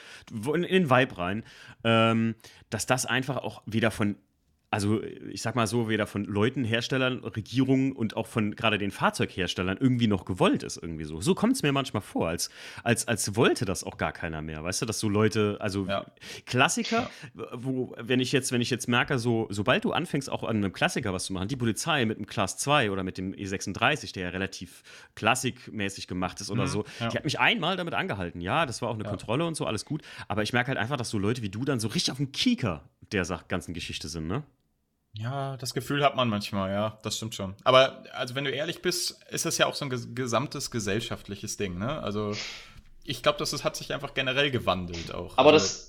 in, 0.48 0.64
in 0.64 0.84
den 0.84 0.90
Vibe 0.90 1.18
rein, 1.18 1.44
ähm, 1.84 2.36
dass 2.70 2.86
das 2.86 3.06
einfach 3.06 3.38
auch 3.38 3.62
wieder 3.66 3.92
von 3.92 4.16
also 4.72 5.02
ich 5.04 5.42
sag 5.42 5.56
mal 5.56 5.66
so, 5.66 5.90
weder 5.90 6.06
von 6.06 6.26
Leuten, 6.26 6.64
Herstellern, 6.64 7.24
Regierungen 7.24 7.92
und 7.92 8.16
auch 8.16 8.28
von 8.28 8.56
gerade 8.56 8.78
den 8.78 8.92
Fahrzeugherstellern 8.92 9.78
irgendwie 9.80 10.08
noch 10.08 10.26
gewollt 10.26 10.62
ist, 10.62 10.78
irgendwie 10.78 11.06
so. 11.06 11.22
So 11.22 11.34
kommt 11.34 11.54
es 11.54 11.64
mir 11.64 11.72
manchmal 11.72 12.02
vor, 12.02 12.28
als, 12.28 12.52
als, 12.84 13.08
als 13.08 13.36
wollte 13.36 13.66
das 13.66 13.84
auch 13.84 13.98
gar 13.98 14.12
keiner 14.12 14.44
mehr. 14.44 14.64
Weißt 14.64 14.82
du, 14.82 14.86
dass 14.86 15.00
so 15.00 15.10
Leute, 15.10 15.58
also 15.60 15.88
ja. 15.88 16.06
Klassiker, 16.46 17.10
ja. 17.36 17.46
wo, 17.54 17.96
wenn 17.98 18.20
ich 18.20 18.32
jetzt, 18.32 18.52
wenn 18.52 18.62
ich 18.62 18.70
jetzt 18.70 18.88
merke, 18.88 19.18
so, 19.18 19.48
sobald 19.50 19.86
du 19.86 19.92
anfängst, 19.92 20.30
auch 20.30 20.44
an 20.44 20.58
einem 20.58 20.72
Klassiker 20.72 21.14
was 21.14 21.26
zu 21.26 21.34
machen, 21.34 21.48
die 21.48 21.56
Polizei 21.56 22.06
mit 22.06 22.20
dem 22.20 22.28
Class 22.28 22.58
2 22.58 22.92
oder 22.92 23.04
mit 23.04 23.18
dem 23.18 23.34
E36, 23.34 24.14
der 24.14 24.24
ja 24.24 24.30
relativ 24.30 24.84
klassikmäßig 25.16 26.08
gemacht 26.08 26.42
ist 26.42 26.52
oder 26.52 26.64
mhm. 26.64 26.68
so, 26.68 26.86
ja. 27.00 27.10
die 27.10 27.18
hat 27.18 27.26
mich 27.26 27.40
einmal 27.40 27.76
damit 27.76 27.96
angehalten. 27.96 28.40
Ja, 28.40 28.68
das 28.68 28.84
war 28.84 28.90
auch 28.90 28.96
eine 28.96 29.04
Kontrolle 29.04 29.48
und 29.48 29.56
so, 29.56 29.66
alles 29.66 29.84
gut. 29.86 30.04
Aber 30.28 30.44
ich 30.44 30.54
merke 30.54 30.68
halt 30.68 30.78
einfach, 30.78 30.98
dass 30.98 31.10
so 31.10 31.18
Leute 31.18 31.42
wie 31.42 31.50
du 31.50 31.66
dann 31.66 31.80
so 31.80 31.88
richtig 31.88 32.12
auf 32.12 32.18
dem 32.18 32.32
Kieker 32.32 32.88
der 33.12 33.26
ganzen 33.48 33.74
Geschichte 33.74 34.08
sind, 34.08 34.28
ne? 34.28 34.44
Ja, 35.14 35.58
das 35.58 35.74
Gefühl 35.74 36.04
hat 36.04 36.16
man 36.16 36.30
manchmal, 36.30 36.72
ja, 36.72 37.00
das 37.02 37.18
stimmt 37.18 37.36
schon. 37.36 37.56
Aber 37.64 38.04
also 38.14 38.36
wenn 38.36 38.46
du 38.46 38.52
ehrlich 38.52 38.82
bist, 38.82 39.24
ist 39.30 39.46
das 39.46 39.58
ja 39.58 39.66
auch 39.66 39.76
so 39.76 39.86
ein 39.86 39.90
ges 39.90 40.14
gesamtes 40.14 40.72
gesellschaftliches 40.72 41.58
Ding, 41.58 41.78
ne? 41.78 42.02
Also 42.02 42.34
ich 43.04 43.24
glaube, 43.24 43.40
das 43.40 43.64
hat 43.64 43.76
sich 43.76 43.94
einfach 43.94 44.14
generell 44.14 44.52
gewandelt 44.52 45.14
auch. 45.14 45.38
Aber 45.38 45.52
also, 45.52 45.66
das 45.66 45.89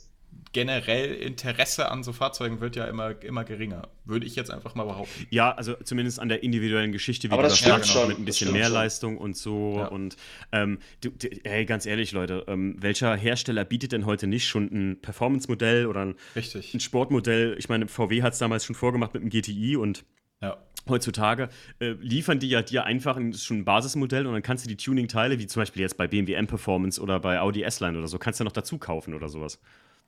generell 0.53 1.14
Interesse 1.14 1.91
an 1.91 2.03
so 2.03 2.12
Fahrzeugen 2.12 2.61
wird 2.61 2.74
ja 2.74 2.87
immer, 2.87 3.22
immer 3.22 3.45
geringer. 3.45 3.89
Würde 4.05 4.26
ich 4.26 4.35
jetzt 4.35 4.51
einfach 4.51 4.74
mal 4.74 4.85
behaupten. 4.85 5.26
Ja, 5.31 5.53
also 5.53 5.74
zumindest 5.85 6.18
an 6.18 6.28
der 6.28 6.43
individuellen 6.43 6.91
Geschichte, 6.91 7.28
wie 7.28 7.33
Aber 7.33 7.43
du 7.43 7.49
das, 7.49 7.61
das 7.61 7.89
schon. 7.89 8.09
mit 8.09 8.18
ein 8.18 8.24
bisschen 8.24 8.53
mehr 8.53 8.64
schon. 8.64 8.74
Leistung 8.74 9.18
und 9.18 9.37
so. 9.37 9.76
Ja. 9.76 9.87
Und 9.87 10.16
ähm, 10.51 10.78
du, 11.03 11.11
du, 11.11 11.28
hey, 11.45 11.64
ganz 11.66 11.87
ehrlich, 11.87 12.12
Leute, 12.12 12.45
ähm, 12.49 12.76
welcher 12.81 13.14
Hersteller 13.14 13.64
bietet 13.64 13.93
denn 13.93 14.07
heute 14.07 14.26
nicht 14.26 14.49
schon 14.49 14.64
ein 14.72 15.01
Performance-Modell 15.01 15.87
oder 15.87 16.01
ein, 16.01 16.14
ein 16.35 16.81
Sportmodell? 16.81 17.55
Ich 17.59 17.68
meine, 17.68 17.87
VW 17.87 18.22
hat 18.22 18.33
es 18.33 18.41
damals 18.41 18.64
schon 18.64 18.74
vorgemacht 18.74 19.14
mit 19.14 19.22
dem 19.22 19.31
GTI 19.31 19.76
und 19.76 20.05
ja. 20.43 20.57
Heutzutage 20.89 21.51
äh, 21.78 21.91
liefern 22.01 22.39
die 22.39 22.49
ja 22.49 22.62
dir 22.62 22.85
einfach 22.85 23.16
ein, 23.16 23.35
schon 23.35 23.59
ein 23.59 23.64
Basismodell 23.66 24.26
und 24.26 24.33
dann 24.33 24.43
kannst 24.43 24.64
du 24.64 24.68
die 24.68 24.78
Tuning-Teile, 24.78 25.39
wie 25.39 25.47
zum 25.47 25.61
Beispiel 25.61 25.83
jetzt 25.83 25.99
bei 25.99 26.09
BMW 26.09 26.33
M 26.33 26.47
Performance 26.47 27.01
oder 27.01 27.20
bei 27.20 27.39
Audi 27.39 27.62
S-Line 27.62 27.99
oder 27.99 28.09
so, 28.09 28.18
kannst 28.18 28.41
du 28.41 28.45
noch 28.45 28.53
dazu 28.53 28.78
kaufen 28.78 29.12
oder 29.12 29.28
sowas. 29.28 29.61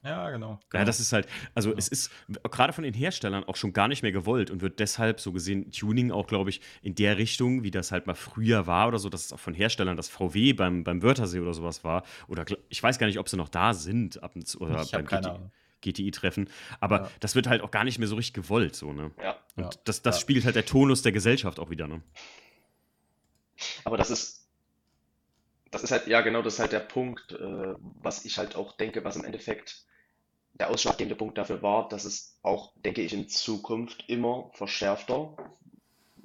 Ja, 0.05 0.30
genau. 0.30 0.59
genau. 0.68 0.80
Ja, 0.80 0.84
das 0.84 0.98
ist 0.98 1.12
halt, 1.12 1.28
also 1.55 1.70
genau. 1.70 1.78
es 1.78 1.88
ist 1.88 2.11
gerade 2.50 2.72
von 2.72 2.82
den 2.82 2.94
Herstellern 2.94 3.44
auch 3.44 3.55
schon 3.55 3.72
gar 3.72 3.86
nicht 3.86 4.03
mehr 4.03 4.11
gewollt 4.11 4.50
und 4.50 4.61
wird 4.61 4.80
deshalb 4.80 5.20
so 5.20 5.32
gesehen 5.32 5.70
Tuning 5.70 6.11
auch, 6.11 6.26
glaube 6.26 6.50
ich, 6.50 6.61
in 6.82 6.94
der 6.96 7.18
Richtung, 7.18 7.62
wie 7.62 7.70
das 7.70 7.92
halt 7.92 8.07
mal 8.07 8.14
früher 8.14 8.66
war 8.66 8.88
oder 8.88 8.98
so, 8.98 9.09
dass 9.09 9.26
es 9.26 9.32
auch 9.32 9.38
von 9.38 9.55
Herstellern 9.55 9.96
das 9.96 10.09
VW 10.09 10.55
beim, 10.55 10.82
beim 10.82 11.03
Wörthersee 11.03 11.38
oder 11.38 11.55
sowas 11.55 11.84
war. 11.84 12.03
Oder 12.26 12.44
ich 12.68 12.82
weiß 12.82 12.98
gar 12.98 13.07
nicht, 13.07 13.18
ob 13.18 13.28
sie 13.28 13.36
noch 13.36 13.48
da 13.48 13.74
sind 13.74 14.22
ab 14.22 14.34
und 14.34 14.46
zu, 14.46 14.61
oder 14.61 14.84
beim 14.90 15.07
GTI-Treffen. 15.82 16.48
Aber 16.80 17.03
ja. 17.03 17.11
das 17.20 17.34
wird 17.34 17.46
halt 17.46 17.61
auch 17.61 17.70
gar 17.70 17.84
nicht 17.84 17.98
mehr 17.98 18.09
so 18.09 18.16
richtig 18.16 18.34
gewollt, 18.34 18.74
so, 18.74 18.92
ne? 18.92 19.12
Ja. 19.22 19.36
Und 19.57 19.64
ja. 19.64 19.70
das, 19.84 20.03
das 20.03 20.16
ja. 20.16 20.20
spiegelt 20.20 20.44
halt 20.44 20.57
der 20.57 20.64
Tonus 20.64 21.03
der 21.03 21.12
Gesellschaft 21.12 21.61
auch 21.61 21.70
wieder, 21.70 21.86
ne? 21.86 22.03
Aber 23.84 23.96
das 23.96 24.11
ist, 24.11 24.48
das 25.70 25.82
ist 25.84 25.90
halt, 25.90 26.07
ja, 26.07 26.20
genau, 26.22 26.42
das 26.42 26.55
ist 26.55 26.61
halt 26.61 26.72
der 26.72 26.80
Punkt, 26.80 27.32
äh, 27.32 27.74
was 28.00 28.24
ich 28.24 28.38
halt 28.38 28.57
auch 28.57 28.76
denke, 28.76 29.05
was 29.05 29.16
im 29.16 29.24
Endeffekt 29.24 29.84
der 30.63 30.71
ausschlaggebende 30.71 31.17
Punkt 31.17 31.37
dafür 31.39 31.61
war, 31.61 31.89
dass 31.89 32.05
es 32.05 32.39
auch, 32.43 32.71
denke 32.85 33.03
ich, 33.03 33.13
in 33.13 33.29
Zukunft 33.29 34.05
immer 34.07 34.49
verschärfter, 34.55 35.37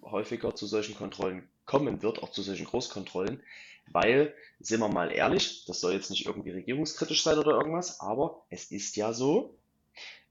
häufiger 0.03 0.53
zu 0.53 0.67
solchen 0.67 0.93
Kontrollen 0.93 1.49
kommen 1.65 2.03
wird, 2.03 2.21
auch 2.21 2.29
zu 2.29 2.43
solchen 2.43 2.67
Großkontrollen, 2.67 3.41
weil, 3.91 4.35
sind 4.59 4.79
wir 4.79 4.89
mal 4.89 5.11
ehrlich, 5.11 5.65
das 5.65 5.81
soll 5.81 5.93
jetzt 5.93 6.11
nicht 6.11 6.27
irgendwie 6.27 6.51
regierungskritisch 6.51 7.23
sein 7.23 7.39
oder 7.39 7.53
irgendwas, 7.53 7.99
aber 7.99 8.43
es 8.51 8.69
ist 8.69 8.95
ja 8.95 9.11
so, 9.11 9.57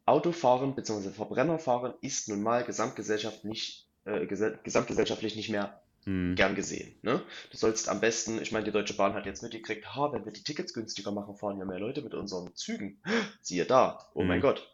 Autofahren 0.04 0.76
bzw. 0.76 1.10
Verbrennerfahren 1.10 1.94
ist 2.00 2.28
nun 2.28 2.44
mal 2.44 2.62
gesamtgesellschaft 2.62 3.44
nicht, 3.44 3.88
äh, 4.04 4.24
gesamtgesellschaftlich 4.26 5.34
nicht 5.34 5.48
mehr 5.48 5.82
hm. 6.06 6.34
gern 6.36 6.54
gesehen. 6.54 6.94
Ne? 7.02 7.20
Du 7.50 7.56
sollst 7.56 7.88
am 7.88 8.00
besten, 8.00 8.40
ich 8.40 8.52
meine, 8.52 8.64
die 8.64 8.70
Deutsche 8.70 8.94
Bahn 8.94 9.14
hat 9.14 9.26
jetzt 9.26 9.42
mitgekriegt, 9.42 9.94
ha, 9.94 10.12
wenn 10.12 10.24
wir 10.24 10.32
die 10.32 10.44
Tickets 10.44 10.72
günstiger 10.72 11.10
machen, 11.10 11.36
fahren 11.36 11.58
ja 11.58 11.64
mehr 11.64 11.80
Leute 11.80 12.02
mit 12.02 12.14
unseren 12.14 12.54
Zügen. 12.54 13.00
Siehe 13.42 13.64
da, 13.64 14.08
oh 14.14 14.20
hm. 14.20 14.28
mein 14.28 14.40
Gott. 14.40 14.70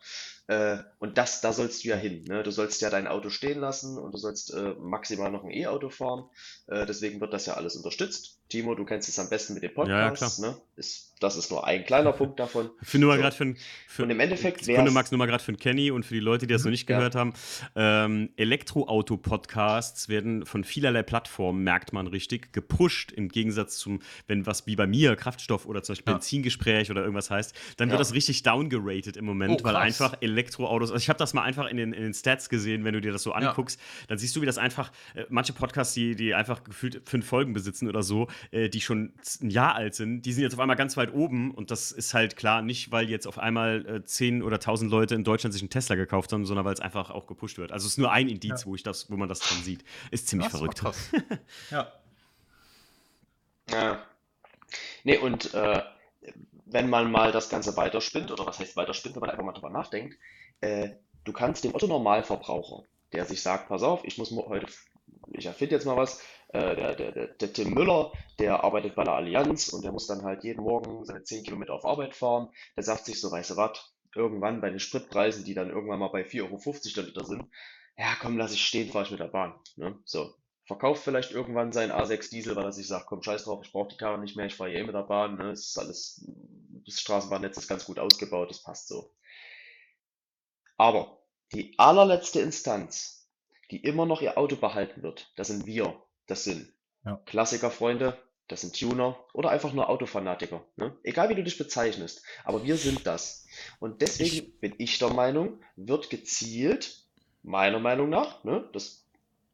Äh, 0.53 0.78
und 0.98 1.18
das, 1.18 1.40
da 1.40 1.53
sollst 1.53 1.84
du 1.84 1.88
ja 1.88 1.96
hin. 1.96 2.24
Ne? 2.28 2.42
Du 2.42 2.50
sollst 2.50 2.80
ja 2.80 2.90
dein 2.90 3.07
Auto 3.07 3.30
stehen 3.30 3.59
lassen 3.59 3.98
und 3.98 4.12
du 4.12 4.18
sollst 4.18 4.53
äh, 4.53 4.74
maximal 4.80 5.30
noch 5.30 5.44
ein 5.44 5.50
E-Auto 5.50 5.88
fahren. 5.88 6.24
Äh, 6.66 6.86
deswegen 6.86 7.20
wird 7.20 7.32
das 7.32 7.46
ja 7.46 7.55
alles 7.55 7.76
unterstützt. 7.76 8.38
Timo, 8.53 8.74
du 8.74 8.84
kennst 8.84 9.09
es 9.09 9.18
am 9.18 9.30
besten 9.30 9.55
mit 9.55 9.62
dem 9.62 9.72
Podcast. 9.72 10.42
Ja, 10.42 10.50
ne? 10.50 10.57
ist, 10.76 11.14
das 11.20 11.36
ist 11.36 11.50
nur 11.50 11.66
ein 11.66 11.86
kleiner 11.86 12.12
Punkt 12.12 12.38
davon. 12.38 12.70
Für 12.82 12.98
nur 12.98 13.09
mal 13.09 13.16
so. 13.16 13.22
gerade 13.22 13.34
für, 13.34 13.55
für, 13.88 14.03
Und 14.03 14.11
im 14.11 14.20
Endeffekt 14.20 14.66
wäre. 14.66 14.90
Max, 14.90 15.11
nur 15.11 15.18
mal 15.18 15.26
gerade 15.26 15.42
für 15.42 15.53
den 15.53 15.59
Kenny 15.59 15.90
und 15.90 16.05
für 16.05 16.12
die 16.12 16.20
Leute, 16.20 16.46
die 16.46 16.53
das 16.53 16.64
noch 16.64 16.70
nicht 16.70 16.86
gehört 16.86 17.14
ja. 17.14 17.20
haben. 17.20 17.32
Ähm, 17.74 18.30
Elektroauto-Podcasts 18.36 20.11
werden 20.11 20.44
von 20.44 20.64
vielerlei 20.64 21.03
Plattformen, 21.03 21.64
merkt 21.64 21.94
man 21.94 22.07
richtig, 22.07 22.53
gepusht. 22.53 23.11
Im 23.11 23.28
Gegensatz 23.28 23.78
zum, 23.78 24.00
wenn 24.26 24.44
was 24.44 24.66
wie 24.66 24.76
bei 24.76 24.86
mir 24.86 25.16
Kraftstoff 25.16 25.64
oder 25.64 25.82
zum 25.82 25.94
Beispiel 25.94 26.11
ja. 26.11 26.18
Benzingespräch 26.18 26.90
oder 26.90 27.00
irgendwas 27.00 27.30
heißt, 27.30 27.55
dann 27.78 27.88
wird 27.90 28.00
das 28.00 28.12
richtig 28.12 28.42
downgeratet 28.42 29.16
im 29.16 29.24
Moment, 29.24 29.62
oh, 29.62 29.64
weil 29.64 29.76
einfach 29.76 30.14
Elektroautos. 30.43 30.90
Also 30.90 31.01
ich 31.01 31.09
habe 31.09 31.18
das 31.18 31.34
mal 31.34 31.43
einfach 31.43 31.66
in 31.68 31.76
den, 31.76 31.93
in 31.93 32.03
den 32.03 32.14
Stats 32.14 32.49
gesehen, 32.49 32.84
wenn 32.84 32.95
du 32.95 33.01
dir 33.01 33.12
das 33.12 33.22
so 33.22 33.32
anguckst, 33.32 33.80
dann 34.09 34.18
siehst 34.18 34.34
du, 34.36 34.43
wie 34.43 34.47
das 34.47 34.59
einfach, 34.59 34.93
äh, 35.14 35.24
manche 35.28 35.53
Podcasts, 35.53 35.95
die, 35.95 36.16
die 36.16 36.34
einfach 36.34 36.64
gefühlt 36.64 37.09
fünf 37.09 37.26
Folgen 37.26 37.53
besitzen 37.53 37.88
oder 37.88 38.03
so, 38.03 38.28
äh, 38.51 38.68
die 38.68 38.80
schon 38.80 39.12
ein 39.40 39.51
Jahr 39.51 39.74
alt 39.74 39.95
sind, 39.95 40.22
die 40.22 40.32
sind 40.32 40.43
jetzt 40.43 40.55
auf 40.55 40.61
einmal 40.61 40.76
ganz 40.76 40.97
weit 40.97 41.12
oben 41.12 41.53
und 41.53 41.70
das 41.70 41.93
ist 41.93 42.14
halt 42.14 42.36
klar 42.36 42.62
nicht, 42.62 42.93
weil 42.93 43.09
jetzt 43.09 43.26
auf 43.26 43.38
einmal 43.38 43.86
äh, 43.86 44.05
10 44.05 44.43
oder 44.43 44.57
1000 44.57 44.90
Leute 44.90 45.14
in 45.14 45.24
Deutschland 45.24 45.53
sich 45.53 45.62
einen 45.62 45.70
Tesla 45.70 45.95
gekauft 45.95 46.32
haben, 46.32 46.45
sondern 46.45 46.64
weil 46.64 46.74
es 46.74 46.80
einfach 46.80 47.11
auch 47.11 47.26
gepusht 47.26 47.59
wird. 47.59 47.72
Also 47.72 47.86
es 47.86 47.93
ist 47.93 47.99
nur 47.99 48.12
ein 48.12 48.28
Indiz, 48.28 48.62
ja. 48.62 48.66
wo, 48.66 48.74
ich 48.74 48.82
das, 48.82 49.11
wo 49.11 49.16
man 49.16 49.28
das 49.28 49.40
dann 49.40 49.62
sieht. 49.62 49.84
Ist 50.11 50.28
ziemlich 50.28 50.49
das 50.49 50.59
verrückt. 50.59 50.80
Krass. 50.80 51.11
ja. 51.70 51.93
Ja. 53.70 54.03
Nee, 55.05 55.18
und 55.18 55.55
äh, 55.55 55.82
wenn 56.72 56.90
man 56.90 57.10
mal 57.10 57.32
das 57.32 57.48
Ganze 57.48 57.76
weiterspinnt, 57.76 58.30
oder 58.30 58.46
was 58.46 58.58
heißt 58.58 58.76
weiterspinnt, 58.76 59.14
wenn 59.14 59.20
man 59.20 59.30
einfach 59.30 59.44
mal 59.44 59.52
drüber 59.52 59.70
nachdenkt, 59.70 60.16
äh, 60.60 60.90
du 61.24 61.32
kannst 61.32 61.64
dem 61.64 61.74
Otto-Normalverbraucher, 61.74 62.84
der 63.12 63.24
sich 63.26 63.42
sagt, 63.42 63.68
pass 63.68 63.82
auf, 63.82 64.04
ich 64.04 64.18
muss 64.18 64.30
heute, 64.30 64.66
ich 65.32 65.46
erfinde 65.46 65.74
jetzt 65.74 65.84
mal 65.84 65.96
was, 65.96 66.20
äh, 66.48 66.76
der, 66.76 66.94
der, 66.94 67.12
der, 67.12 67.26
der, 67.28 67.52
Tim 67.52 67.72
Müller, 67.74 68.12
der 68.38 68.64
arbeitet 68.64 68.94
bei 68.94 69.04
der 69.04 69.14
Allianz 69.14 69.68
und 69.68 69.84
der 69.84 69.92
muss 69.92 70.06
dann 70.06 70.22
halt 70.22 70.44
jeden 70.44 70.62
Morgen 70.62 71.04
seine 71.04 71.22
10 71.22 71.44
Kilometer 71.44 71.74
auf 71.74 71.84
Arbeit 71.84 72.14
fahren. 72.14 72.50
Der 72.76 72.82
sagt 72.82 73.06
sich 73.06 73.20
so, 73.20 73.30
weißt 73.30 73.50
du 73.50 73.56
was, 73.56 73.94
irgendwann 74.14 74.60
bei 74.60 74.70
den 74.70 74.80
Spritpreisen, 74.80 75.44
die 75.44 75.54
dann 75.54 75.70
irgendwann 75.70 75.98
mal 75.98 76.08
bei 76.08 76.22
4,50 76.22 76.42
Euro 76.42 76.60
der 76.96 77.04
Liter 77.04 77.24
sind, 77.24 77.44
ja 77.96 78.14
komm, 78.20 78.36
lass 78.36 78.52
ich 78.52 78.64
stehen, 78.64 78.90
fahre 78.90 79.04
ich 79.04 79.10
mit 79.10 79.20
der 79.20 79.28
Bahn. 79.28 79.54
Ne? 79.76 79.98
So, 80.04 80.34
verkauft 80.72 81.04
vielleicht 81.04 81.32
irgendwann 81.32 81.72
seinen 81.72 81.92
A6 81.92 82.30
Diesel, 82.30 82.56
weil 82.56 82.64
er 82.64 82.72
sich 82.72 82.88
sagt, 82.88 83.06
komm, 83.06 83.22
scheiß 83.22 83.44
drauf, 83.44 83.60
ich 83.62 83.72
brauche 83.72 83.88
die 83.88 83.98
Karre 83.98 84.18
nicht 84.18 84.36
mehr, 84.36 84.46
ich 84.46 84.54
fahre 84.54 84.72
eh 84.72 84.82
mit 84.82 84.94
der 84.94 85.02
Bahn, 85.02 85.36
ne? 85.36 85.50
es 85.50 85.68
ist 85.68 85.78
alles, 85.78 86.26
das 86.86 86.98
Straßenbahnnetz 87.00 87.58
ist 87.58 87.68
ganz 87.68 87.84
gut 87.84 87.98
ausgebaut, 87.98 88.48
das 88.48 88.62
passt 88.62 88.88
so. 88.88 89.12
Aber 90.78 91.18
die 91.52 91.74
allerletzte 91.78 92.40
Instanz, 92.40 93.28
die 93.70 93.82
immer 93.82 94.06
noch 94.06 94.22
ihr 94.22 94.38
Auto 94.38 94.56
behalten 94.56 95.02
wird, 95.02 95.30
das 95.36 95.48
sind 95.48 95.66
wir. 95.66 96.02
Das 96.26 96.44
sind 96.44 96.72
ja. 97.04 97.16
Klassikerfreunde, 97.26 98.16
das 98.48 98.62
sind 98.62 98.78
Tuner 98.78 99.18
oder 99.34 99.50
einfach 99.50 99.74
nur 99.74 99.90
Autofanatiker. 99.90 100.64
Ne? 100.76 100.96
Egal 101.02 101.28
wie 101.28 101.34
du 101.34 101.44
dich 101.44 101.58
bezeichnest. 101.58 102.22
Aber 102.44 102.64
wir 102.64 102.76
sind 102.76 103.06
das. 103.06 103.46
Und 103.78 104.00
deswegen 104.00 104.46
ich, 104.46 104.60
bin 104.60 104.74
ich 104.78 104.98
der 104.98 105.10
Meinung, 105.10 105.60
wird 105.76 106.08
gezielt, 106.08 107.04
meiner 107.42 107.78
Meinung 107.78 108.08
nach, 108.08 108.42
ne, 108.44 108.68
das 108.72 109.02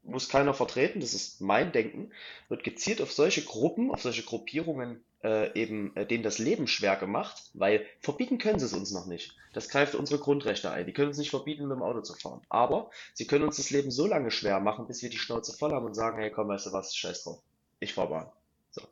muss 0.02 0.28
keiner 0.28 0.54
vertreten, 0.54 1.00
das 1.00 1.14
ist 1.14 1.40
mein 1.40 1.72
Denken, 1.72 2.10
wird 2.48 2.64
gezielt 2.64 3.00
auf 3.00 3.12
solche 3.12 3.42
Gruppen, 3.42 3.90
auf 3.90 4.02
solche 4.02 4.22
Gruppierungen 4.22 5.02
äh, 5.22 5.52
eben 5.60 5.94
äh, 5.96 6.06
denen 6.06 6.22
das 6.22 6.38
Leben 6.38 6.66
schwer 6.66 6.96
gemacht, 6.96 7.50
weil 7.54 7.84
verbieten 8.00 8.38
können 8.38 8.58
sie 8.58 8.66
es 8.66 8.72
uns 8.72 8.92
noch 8.92 9.06
nicht. 9.06 9.36
Das 9.52 9.68
greift 9.68 9.94
unsere 9.94 10.20
Grundrechte 10.20 10.70
ein. 10.70 10.86
Die 10.86 10.92
können 10.92 11.08
uns 11.08 11.18
nicht 11.18 11.30
verbieten, 11.30 11.66
mit 11.66 11.76
dem 11.76 11.82
Auto 11.82 12.00
zu 12.02 12.14
fahren. 12.14 12.40
Aber 12.48 12.90
sie 13.14 13.26
können 13.26 13.44
uns 13.44 13.56
das 13.56 13.70
Leben 13.70 13.90
so 13.90 14.06
lange 14.06 14.30
schwer 14.30 14.60
machen, 14.60 14.86
bis 14.86 15.02
wir 15.02 15.10
die 15.10 15.18
Schnauze 15.18 15.56
voll 15.56 15.72
haben 15.72 15.86
und 15.86 15.94
sagen, 15.94 16.18
hey 16.18 16.30
komm, 16.30 16.48
weißt 16.48 16.66
du 16.66 16.72
was, 16.72 16.94
scheiß 16.94 17.24
drauf. 17.24 17.42
Ich 17.80 17.94
fahr 17.94 18.08
Bahn. 18.08 18.30
So. 18.70 18.82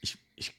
Ich, 0.00 0.18
ich, 0.36 0.54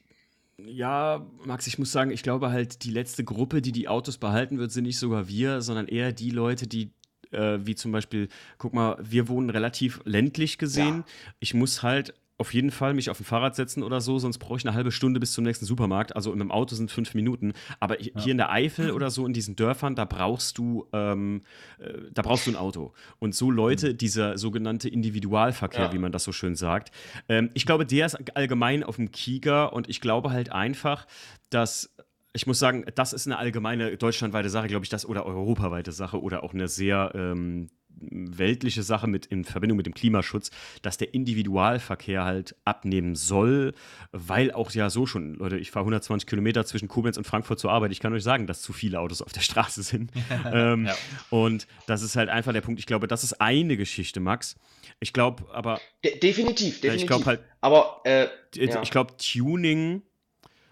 ja, 0.58 1.26
Max, 1.46 1.68
ich 1.68 1.80
muss 1.80 1.92
sagen, 1.92 2.12
ich 2.12 2.24
glaube 2.24 2.52
halt, 2.52 2.84
die 2.84 2.92
letzte 2.92 3.24
Gruppe, 3.24 3.62
die 3.62 3.72
die 3.72 3.88
Autos 3.88 4.18
behalten 4.18 4.58
wird, 4.58 4.72
sind 4.72 4.84
nicht 4.84 5.00
sogar 5.00 5.28
wir, 5.28 5.62
sondern 5.62 5.88
eher 5.88 6.12
die 6.12 6.32
Leute, 6.32 6.68
die 6.68 6.92
äh, 7.32 7.60
wie 7.64 7.76
zum 7.76 7.92
Beispiel, 7.92 8.28
guck 8.58 8.74
mal, 8.74 8.98
wir 9.02 9.28
wohnen 9.28 9.50
relativ 9.50 10.02
ländlich 10.06 10.58
gesehen. 10.58 11.04
Ja. 11.08 11.34
Ich 11.40 11.54
muss 11.54 11.84
halt 11.84 12.14
auf 12.42 12.56
jeden 12.56 12.72
Fall 12.72 12.96
mich 12.96 13.12
auf 13.12 13.20
ein 13.20 13.24
Fahrrad 13.24 13.56
setzen 13.56 13.84
oder 13.84 14.02
so, 14.02 14.18
sonst 14.18 14.40
brauche 14.40 14.58
ich 14.58 14.66
eine 14.66 14.76
halbe 14.76 14.92
Stunde 14.92 15.20
bis 15.20 15.32
zum 15.32 15.44
nächsten 15.44 15.66
Supermarkt. 15.66 16.16
Also 16.16 16.34
im 16.34 16.52
Auto 16.52 16.76
sind 16.76 16.90
fünf 16.90 17.14
Minuten. 17.14 17.54
Aber 17.80 17.98
hier 17.98 18.12
ja. 18.16 18.32
in 18.32 18.38
der 18.38 18.52
Eifel 18.52 18.92
oder 18.92 19.12
so 19.12 19.28
in 19.28 19.34
diesen 19.34 19.56
Dörfern, 19.56 19.96
da 19.96 20.06
brauchst 20.06 20.58
du, 20.58 20.88
ähm, 20.92 21.44
äh, 21.78 21.94
da 22.12 22.24
brauchst 22.24 22.48
du 22.48 22.52
ein 22.52 22.56
Auto. 22.56 22.94
Und 23.20 23.36
so 23.36 23.52
Leute, 23.52 23.94
mhm. 23.94 23.98
dieser 23.98 24.40
sogenannte 24.40 24.90
Individualverkehr, 24.90 25.86
ja. 25.86 25.94
wie 25.94 26.00
man 26.00 26.12
das 26.12 26.24
so 26.24 26.32
schön 26.32 26.56
sagt, 26.56 26.92
ähm, 27.30 27.52
ich 27.54 27.68
glaube, 27.68 27.86
der 27.86 28.08
ist 28.08 28.18
allgemein 28.36 28.84
auf 28.84 28.96
dem 28.96 29.12
Kieger 29.12 29.72
und 29.72 29.88
ich 29.88 30.02
glaube 30.02 30.32
halt 30.32 30.52
einfach, 30.52 31.06
dass 31.52 31.94
ich 32.34 32.48
muss 32.48 32.60
sagen, 32.60 32.86
das 32.96 33.14
ist 33.14 33.28
eine 33.28 33.38
allgemeine 33.38 33.98
deutschlandweite 33.98 34.50
Sache, 34.50 34.68
glaube 34.68 34.86
ich, 34.86 34.90
das 34.90 35.06
oder 35.06 35.26
europaweite 35.26 35.92
Sache 35.92 36.22
oder 36.22 36.44
auch 36.44 36.54
eine 36.54 36.68
sehr 36.68 37.12
ähm, 37.14 37.70
weltliche 38.00 38.84
Sache 38.84 39.08
mit 39.08 39.26
in 39.26 39.44
Verbindung 39.44 39.78
mit 39.78 39.86
dem 39.86 39.94
Klimaschutz, 39.94 40.50
dass 40.82 40.98
der 40.98 41.14
Individualverkehr 41.14 42.24
halt 42.24 42.56
abnehmen 42.66 43.16
soll, 43.16 43.74
weil 44.12 44.52
auch 44.52 44.72
ja 44.72 44.90
so 44.90 45.06
schon, 45.06 45.36
Leute, 45.36 45.58
ich 45.58 45.72
fahre 45.72 45.84
120 45.84 46.28
Kilometer 46.28 46.66
zwischen 46.66 46.88
Koblenz 46.88 47.18
und 47.18 47.26
Frankfurt 47.26 47.60
zur 47.60 47.72
Arbeit. 47.72 47.92
Ich 47.92 48.00
kann 48.00 48.14
euch 48.14 48.24
sagen, 48.24 48.48
dass 48.48 48.62
zu 48.62 48.74
viele 48.74 49.00
Autos 49.00 49.22
auf 49.22 49.34
der 49.34 49.42
Straße 49.42 49.84
sind. 49.84 50.12
ähm, 50.54 50.86
ja. 50.86 50.96
Und 51.30 51.68
das 51.86 52.02
ist 52.02 52.16
halt 52.16 52.30
einfach 52.30 52.54
der 52.54 52.62
Punkt. 52.62 52.80
Ich 52.80 52.86
glaube, 52.86 53.08
das 53.08 53.24
ist 53.24 53.42
eine 53.42 53.78
Geschichte, 53.78 54.20
Max. 54.20 54.56
Ich 55.00 55.14
glaube 55.14 55.46
aber. 55.54 55.80
De 56.04 56.18
definitiv, 56.18 56.82
definitiv. 56.82 57.02
Ich 57.02 57.08
glaube 57.08 57.26
halt. 57.26 57.42
Aber 57.60 58.02
äh, 58.06 58.28
ja. 58.56 58.82
ich 58.82 58.90
glaube, 58.90 59.14
Tuning 59.18 60.02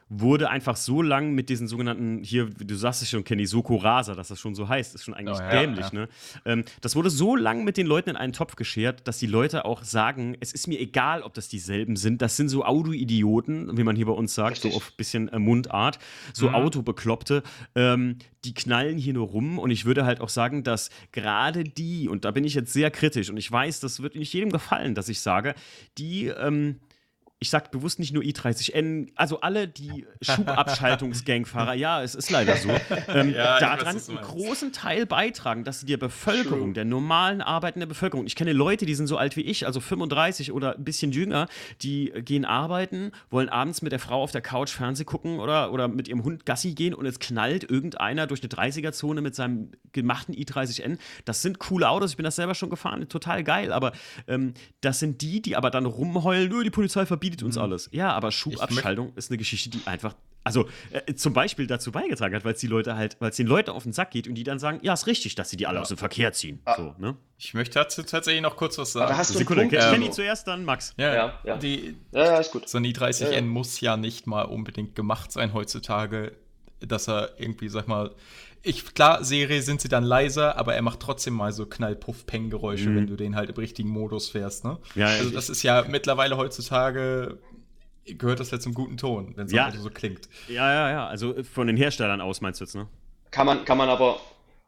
wurde 0.10 0.50
einfach 0.50 0.76
so 0.76 1.04
lang 1.04 1.34
mit 1.34 1.50
diesen 1.50 1.68
sogenannten, 1.68 2.24
hier, 2.24 2.50
du 2.50 2.76
sagst 2.76 3.04
es 3.04 3.10
schon, 3.12 3.24
Kenny, 3.24 3.46
Soko 3.46 3.76
Rasa, 3.76 4.16
dass 4.16 4.30
das 4.30 4.40
schon 4.40 4.56
so 4.56 4.68
heißt, 4.68 4.96
ist 4.96 5.04
schon 5.04 5.14
eigentlich 5.14 5.38
oh, 5.38 5.42
ja, 5.42 5.62
dämlich, 5.62 5.86
ja. 5.92 6.00
ne? 6.00 6.10
Ähm, 6.46 6.64
das 6.82 6.96
wurde 6.96 7.12
so 7.12 7.36
lang 7.36 7.64
mit 7.64 7.78
den 7.78 7.86
Leuten 7.86 8.10
in 8.10 8.16
einen 8.16 8.34
Topf 8.34 8.56
geschert, 8.56 9.08
dass 9.08 9.20
die 9.20 9.28
Leute 9.28 9.66
auch 9.66 9.84
sagen, 9.84 10.36
es 10.40 10.52
ist 10.52 10.68
mir 10.68 10.80
egal, 10.80 11.22
ob 11.22 11.36
das 11.36 11.48
dieselben 11.48 11.96
sind, 11.96 12.24
das 12.24 12.38
sind 12.38 12.50
so 12.50 12.66
Auto-Idioten, 12.66 13.78
wie 13.78 13.84
man 13.84 13.96
hier 13.96 14.08
bei 14.08 14.14
uns 14.14 14.34
sagt, 14.34 14.58
Richtig. 14.58 14.72
so 14.72 14.78
auf 14.78 14.90
ein 14.90 14.98
bisschen 14.98 15.30
äh, 15.30 15.38
Mundart, 15.38 16.00
so 16.34 16.50
mhm. 16.50 16.56
Autobekloppte, 16.56 17.44
ähm, 17.76 18.18
die 18.46 18.56
knallen 18.56 18.98
hier 18.98 19.14
nur 19.14 19.28
rum 19.28 19.60
und 19.60 19.70
ich 19.70 19.86
würde 19.86 20.06
halt 20.06 20.22
auch 20.22 20.30
sagen, 20.30 20.64
dass 20.64 20.90
gerade 21.12 21.64
die, 21.64 22.10
und 22.10 22.26
da 22.26 22.32
bin 22.32 22.46
ich 22.46 22.56
jetzt 22.56 22.74
sehr 22.74 22.90
kritisch 22.90 23.30
und 23.30 23.38
ich 23.38 23.52
weiß, 23.52 23.80
das 23.80 24.02
wird 24.02 24.16
nicht 24.16 24.34
jedem 24.34 24.52
gefallen, 24.52 24.96
dass 24.96 25.08
ich 25.08 25.20
sage, 25.20 25.54
die, 26.00 26.28
ähm, 26.28 26.80
ich 27.42 27.50
sag 27.50 27.72
bewusst 27.72 28.00
nicht 28.00 28.14
nur 28.14 28.22
i30N, 28.22 29.12
also 29.16 29.40
alle 29.40 29.70
die 29.70 30.06
Schubabschaltungsgangfahrer, 30.22 31.74
ja, 31.74 32.04
es 32.04 32.14
ist 32.14 32.30
leider 32.30 32.58
so, 32.58 32.70
ähm, 33.08 33.34
ja, 33.34 33.60
daran 33.60 33.96
einen 33.96 34.18
großen 34.18 34.74
Teil 34.74 35.06
beitragen, 35.06 35.64
dass 35.64 35.86
die 35.86 35.96
Bevölkerung, 35.96 36.60
True. 36.60 36.74
der 36.74 36.84
normalen 36.84 37.42
arbeitenden 37.42 37.88
Bevölkerung, 37.88 38.26
ich 38.26 38.36
kenne 38.36 38.52
Leute, 38.52 38.86
die 38.86 38.94
sind 38.94 39.08
so 39.08 39.16
alt 39.16 39.38
wie 39.38 39.42
ich, 39.42 39.66
also 39.66 39.80
35 39.80 40.52
oder 40.52 40.76
ein 40.76 40.84
bisschen 40.84 41.14
jünger, 41.14 41.48
die 41.82 42.12
gehen 42.26 42.44
arbeiten, 42.44 43.14
wollen 43.30 43.48
abends 43.48 43.82
mit 43.82 43.94
der 43.94 44.00
Frau 44.00 44.22
auf 44.22 44.32
der 44.32 44.42
Couch 44.42 44.72
Fernseh 44.72 45.06
gucken 45.06 45.40
oder, 45.40 45.72
oder 45.72 45.88
mit 45.88 46.10
ihrem 46.10 46.26
Hund 46.26 46.46
Gassi 46.46 46.74
gehen 46.74 46.94
und 46.94 47.06
es 47.06 47.20
knallt 47.20 47.64
irgendeiner 47.64 48.28
durch 48.28 48.42
eine 48.44 48.50
30er-Zone 48.50 49.22
mit 49.22 49.34
seinem 49.36 49.72
gemachten 49.94 50.36
i30N. 50.36 50.98
Das 51.24 51.42
sind 51.42 51.60
coole 51.60 51.88
Autos, 51.88 52.12
ich 52.12 52.18
bin 52.18 52.26
das 52.26 52.36
selber 52.36 52.54
schon 52.54 52.70
gefahren, 52.70 53.08
total 53.08 53.46
geil, 53.46 53.72
aber 53.72 53.94
ähm, 54.28 54.56
das 54.82 55.00
sind 55.00 55.22
die, 55.22 55.42
die 55.42 55.56
aber 55.56 55.72
dann 55.72 55.86
rumheulen, 55.86 56.50
die 56.50 56.70
Polizei 56.70 57.06
verbietet 57.06 57.29
bietet 57.30 57.44
uns 57.44 57.56
mhm. 57.56 57.62
alles. 57.62 57.90
Ja, 57.92 58.12
aber 58.12 58.32
Schubabschaltung 58.32 59.14
ist 59.16 59.32
eine 59.32 59.38
Geschichte, 59.38 59.70
die 59.70 59.86
einfach 59.86 60.16
also 60.44 60.70
äh, 60.92 61.14
zum 61.14 61.34
Beispiel 61.34 61.68
dazu 61.68 61.92
beigetragen 61.92 62.34
hat, 62.34 62.46
weil 62.46 62.54
es 62.54 62.60
die 62.60 62.68
Leute 62.68 62.96
halt, 62.96 63.18
weil 63.20 63.30
es 63.30 63.36
den 63.36 63.48
Leuten 63.48 63.72
auf 63.72 63.84
den 63.84 63.94
Sack 63.94 64.12
geht 64.12 64.28
und 64.28 64.36
die 64.36 64.44
dann 64.44 64.58
sagen, 64.58 64.80
ja, 64.82 64.94
ist 64.94 65.06
richtig, 65.06 65.36
dass 65.36 65.50
sie 65.50 65.58
die 65.58 65.68
alle 65.68 65.76
ja. 65.76 65.82
aus 65.82 65.90
dem 65.90 65.98
Verkehr 65.98 66.34
ziehen. 66.34 66.60
Ah. 66.66 66.76
So, 66.76 66.96
ne? 66.98 67.16
Ich 67.38 67.54
möchte 67.54 67.76
dazu 67.76 68.04
tatsächlich 68.04 68.42
noch 68.42 68.56
kurz 68.56 68.78
was 68.78 68.94
sagen. 68.94 69.12
Da 69.12 69.18
hast 69.18 69.34
du 69.34 69.38
Sekunde, 69.38 69.64
Punkt, 69.64 69.78
Kenny 69.78 70.06
ähm, 70.08 70.12
zuerst, 70.12 70.48
dann 70.48 70.66
Max. 70.66 70.94
Ja, 70.98 71.14
ja, 71.14 71.40
ja. 71.44 71.58
Die, 71.58 71.98
ja, 72.12 72.26
ja 72.26 72.38
ist 72.40 72.52
gut. 72.52 72.68
So 72.68 72.78
ein 72.78 72.86
i30N 72.86 73.32
ja, 73.32 73.42
muss 73.42 73.80
ja 73.82 73.98
nicht 73.98 74.28
mal 74.28 74.44
unbedingt 74.44 74.96
gemacht 74.96 75.32
sein 75.32 75.54
heutzutage, 75.54 76.32
dass 76.80 77.08
er 77.08 77.34
irgendwie, 77.38 77.70
sag 77.70 77.88
mal, 77.88 78.16
ich, 78.62 78.94
klar, 78.94 79.24
Serie 79.24 79.62
sind 79.62 79.82
sie 79.82 79.88
dann 79.88 80.04
leiser, 80.04 80.58
aber 80.58 80.76
er 80.76 80.82
macht 80.82 81.00
trotzdem 81.00 81.34
mal 81.34 81.52
so 81.54 81.66
Knall-Puff-Peng-Geräusche, 81.66 82.90
mhm. 82.90 82.96
wenn 82.96 83.08
du 83.08 83.16
den 83.16 83.36
halt 83.36 83.50
im 83.50 83.56
richtigen 83.56 83.90
Modus 83.90 84.30
fährst, 84.30 84.66
ne? 84.66 84.78
Ja, 84.96 85.08
also 85.08 85.30
das 85.30 85.50
ist 85.50 85.64
ja 85.64 85.86
mittlerweile 85.88 86.38
heutzutage 86.38 87.40
gehört 88.18 88.40
das 88.40 88.52
ja 88.52 88.60
zum 88.60 88.74
guten 88.74 88.98
Ton, 88.98 89.34
wenn 89.36 89.46
es 89.46 89.52
ja. 89.52 89.72
so 89.72 89.90
klingt. 89.90 90.28
Ja, 90.48 90.72
ja, 90.74 90.90
ja. 90.90 91.08
Also 91.08 91.44
von 91.44 91.68
den 91.68 91.78
Herstellern 91.78 92.22
aus 92.22 92.42
meinst 92.42 92.60
du 92.60 92.66
jetzt, 92.66 92.76
ne? 92.76 92.88
Kann 93.32 93.46
man, 93.46 93.66
kann 93.66 93.78
man 93.78 93.90
aber, 93.90 94.20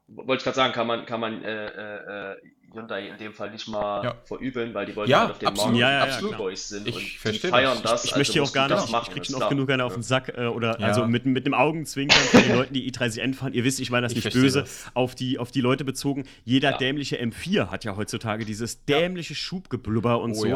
wollte 0.07 0.41
ich 0.41 0.43
gerade 0.43 0.55
sagen, 0.55 0.73
kann 0.73 0.87
man, 0.87 1.05
kann 1.05 1.19
man 1.19 1.43
äh, 1.43 1.65
äh, 1.65 2.31
äh 2.33 2.35
Hyundai 2.73 3.07
in 3.07 3.17
dem 3.17 3.33
Fall 3.33 3.51
nicht 3.51 3.67
mal 3.67 4.03
ja. 4.03 4.15
verübeln, 4.23 4.73
weil 4.73 4.85
die 4.85 4.95
wollen 4.95 5.09
ja, 5.09 5.21
halt 5.21 5.31
auf 5.31 5.39
dem 5.39 5.47
absolut, 5.49 5.77
ja, 5.77 5.91
ja, 5.91 6.03
absolut 6.03 6.37
Boys 6.37 6.69
sind 6.69 6.87
ich 6.87 6.95
und 7.25 7.33
die 7.33 7.39
feiern 7.39 7.79
das. 7.81 7.91
das. 7.91 8.05
Ich, 8.05 8.11
ich 8.11 8.17
möchte 8.17 8.33
hier 8.33 8.43
auch 8.43 8.53
gar 8.53 8.69
nicht, 8.69 8.91
machen, 8.91 9.05
ich 9.07 9.13
kriege 9.13 9.25
schon 9.25 9.35
oft 9.35 9.49
genug 9.49 9.69
einer 9.69 9.85
auf 9.85 9.93
den 9.93 10.03
Sack 10.03 10.29
äh, 10.37 10.45
oder 10.45 10.79
also 10.79 11.05
mit, 11.05 11.25
mit 11.25 11.45
einem 11.45 11.53
Augenzwinkern 11.53 12.17
von 12.17 12.41
den 12.41 12.55
Leuten, 12.55 12.73
die 12.73 12.91
i30N 12.91 13.33
fahren. 13.33 13.53
Ihr 13.53 13.63
wisst, 13.63 13.79
ich 13.79 13.91
meine 13.91 14.07
das 14.07 14.13
ich 14.13 14.23
nicht 14.23 14.33
böse, 14.33 14.61
das. 14.61 14.85
Auf, 14.93 15.15
die, 15.15 15.37
auf 15.39 15.51
die 15.51 15.61
Leute 15.61 15.83
bezogen. 15.83 16.25
Jeder 16.45 16.73
dämliche 16.73 17.21
M4 17.21 17.67
hat 17.67 17.83
ja 17.83 17.95
heutzutage 17.95 18.45
dieses 18.45 18.85
dämliche 18.85 19.35
Schubgeblubber 19.35 20.21
und 20.21 20.31
oh, 20.31 20.35
so. 20.35 20.47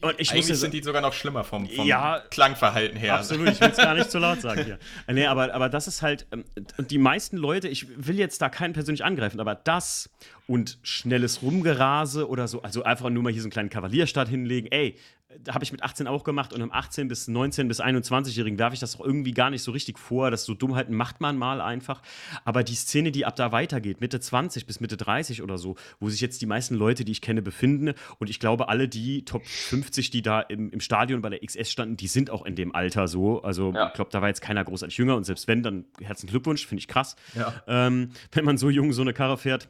Und 0.00 0.14
ich 0.18 0.32
Eigentlich 0.32 0.58
sind 0.58 0.74
die 0.74 0.82
sogar 0.82 1.02
noch 1.02 1.12
schlimmer 1.12 1.44
vom, 1.44 1.68
vom 1.68 1.88
Klangverhalten 2.30 2.96
her. 2.96 3.14
Absolut, 3.16 3.48
ich 3.48 3.60
will 3.60 3.70
es 3.70 3.76
gar 3.76 3.94
nicht 3.94 4.10
zu 4.10 4.18
laut 4.18 4.40
sagen 4.40 4.64
hier. 4.64 4.78
Nee, 5.10 5.26
aber, 5.26 5.52
aber 5.54 5.68
das 5.68 5.88
ist 5.88 6.02
halt, 6.02 6.26
ähm, 6.30 6.44
und 6.78 6.90
die 6.90 6.98
meisten 6.98 7.36
Leute, 7.36 7.68
ich 7.68 7.86
will 7.96 8.18
jetzt 8.18 8.40
da 8.40 8.48
keinen 8.48 8.72
persönlich 8.72 9.04
angreifen, 9.04 9.40
aber 9.40 9.54
das 9.54 10.08
und 10.50 10.80
schnelles 10.82 11.42
Rumgerase 11.42 12.28
oder 12.28 12.48
so. 12.48 12.60
Also 12.62 12.82
einfach 12.82 13.08
nur 13.08 13.22
mal 13.22 13.30
hier 13.30 13.40
so 13.40 13.46
einen 13.46 13.52
kleinen 13.52 13.68
Kavalierstart 13.68 14.28
hinlegen. 14.28 14.66
Ey, 14.72 14.96
da 15.44 15.54
habe 15.54 15.62
ich 15.62 15.70
mit 15.70 15.84
18 15.84 16.08
auch 16.08 16.24
gemacht 16.24 16.52
und 16.52 16.60
im 16.60 16.72
18 16.72 17.06
bis 17.06 17.28
19 17.28 17.68
bis 17.68 17.80
21-Jährigen 17.80 18.58
werfe 18.58 18.74
ich 18.74 18.80
das 18.80 18.98
auch 18.98 19.04
irgendwie 19.06 19.30
gar 19.30 19.50
nicht 19.50 19.62
so 19.62 19.70
richtig 19.70 19.96
vor. 19.96 20.32
Das 20.32 20.42
so 20.42 20.54
Dummheiten 20.54 20.96
macht 20.96 21.20
man 21.20 21.38
mal 21.38 21.60
einfach. 21.60 22.02
Aber 22.44 22.64
die 22.64 22.74
Szene, 22.74 23.12
die 23.12 23.26
ab 23.26 23.36
da 23.36 23.52
weitergeht, 23.52 24.00
Mitte 24.00 24.18
20 24.18 24.66
bis 24.66 24.80
Mitte 24.80 24.96
30 24.96 25.40
oder 25.42 25.56
so, 25.56 25.76
wo 26.00 26.10
sich 26.10 26.20
jetzt 26.20 26.42
die 26.42 26.46
meisten 26.46 26.74
Leute, 26.74 27.04
die 27.04 27.12
ich 27.12 27.20
kenne, 27.20 27.42
befinden 27.42 27.94
und 28.18 28.28
ich 28.28 28.40
glaube, 28.40 28.68
alle 28.68 28.88
die 28.88 29.24
Top 29.24 29.46
50, 29.46 30.10
die 30.10 30.22
da 30.22 30.40
im, 30.40 30.70
im 30.70 30.80
Stadion 30.80 31.22
bei 31.22 31.30
der 31.30 31.46
XS 31.46 31.70
standen, 31.70 31.96
die 31.96 32.08
sind 32.08 32.28
auch 32.28 32.44
in 32.44 32.56
dem 32.56 32.74
Alter 32.74 33.06
so. 33.06 33.40
Also 33.42 33.72
ja. 33.72 33.86
ich 33.86 33.94
glaube, 33.94 34.10
da 34.10 34.20
war 34.20 34.26
jetzt 34.26 34.42
keiner 34.42 34.64
großartig 34.64 34.98
jünger 34.98 35.14
und 35.14 35.22
selbst 35.22 35.46
wenn, 35.46 35.62
dann 35.62 35.84
herzlichen 36.00 36.32
Glückwunsch, 36.32 36.66
finde 36.66 36.80
ich 36.80 36.88
krass. 36.88 37.14
Ja. 37.36 37.54
Ähm, 37.68 38.10
wenn 38.32 38.44
man 38.44 38.58
so 38.58 38.68
jung 38.68 38.92
so 38.92 39.02
eine 39.02 39.12
Karre 39.12 39.38
fährt. 39.38 39.68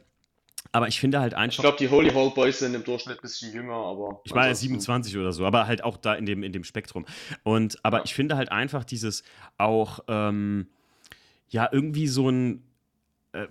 Aber 0.71 0.87
ich 0.87 0.99
finde 0.99 1.19
halt 1.19 1.33
einfach. 1.33 1.57
Ich 1.57 1.61
glaube, 1.61 1.77
die 1.77 1.89
Holy 1.89 2.11
Hole 2.11 2.31
Boys 2.31 2.59
sind 2.59 2.73
im 2.73 2.83
Durchschnitt 2.83 3.17
ein 3.17 3.21
bisschen 3.21 3.53
jünger, 3.53 3.75
aber. 3.75 4.21
Ich 4.23 4.33
meine 4.33 4.55
27 4.55 5.17
oder 5.17 5.31
so, 5.31 5.45
aber 5.45 5.67
halt 5.67 5.83
auch 5.83 5.97
da 5.97 6.13
in 6.13 6.25
dem, 6.25 6.43
in 6.43 6.53
dem 6.53 6.63
Spektrum. 6.63 7.05
Und 7.43 7.77
aber 7.83 7.99
ja. 7.99 8.03
ich 8.05 8.13
finde 8.13 8.37
halt 8.37 8.51
einfach 8.51 8.83
dieses 8.83 9.23
auch, 9.57 9.99
ähm, 10.07 10.67
ja, 11.49 11.67
irgendwie 11.71 12.07
so 12.07 12.29
ein 12.29 12.63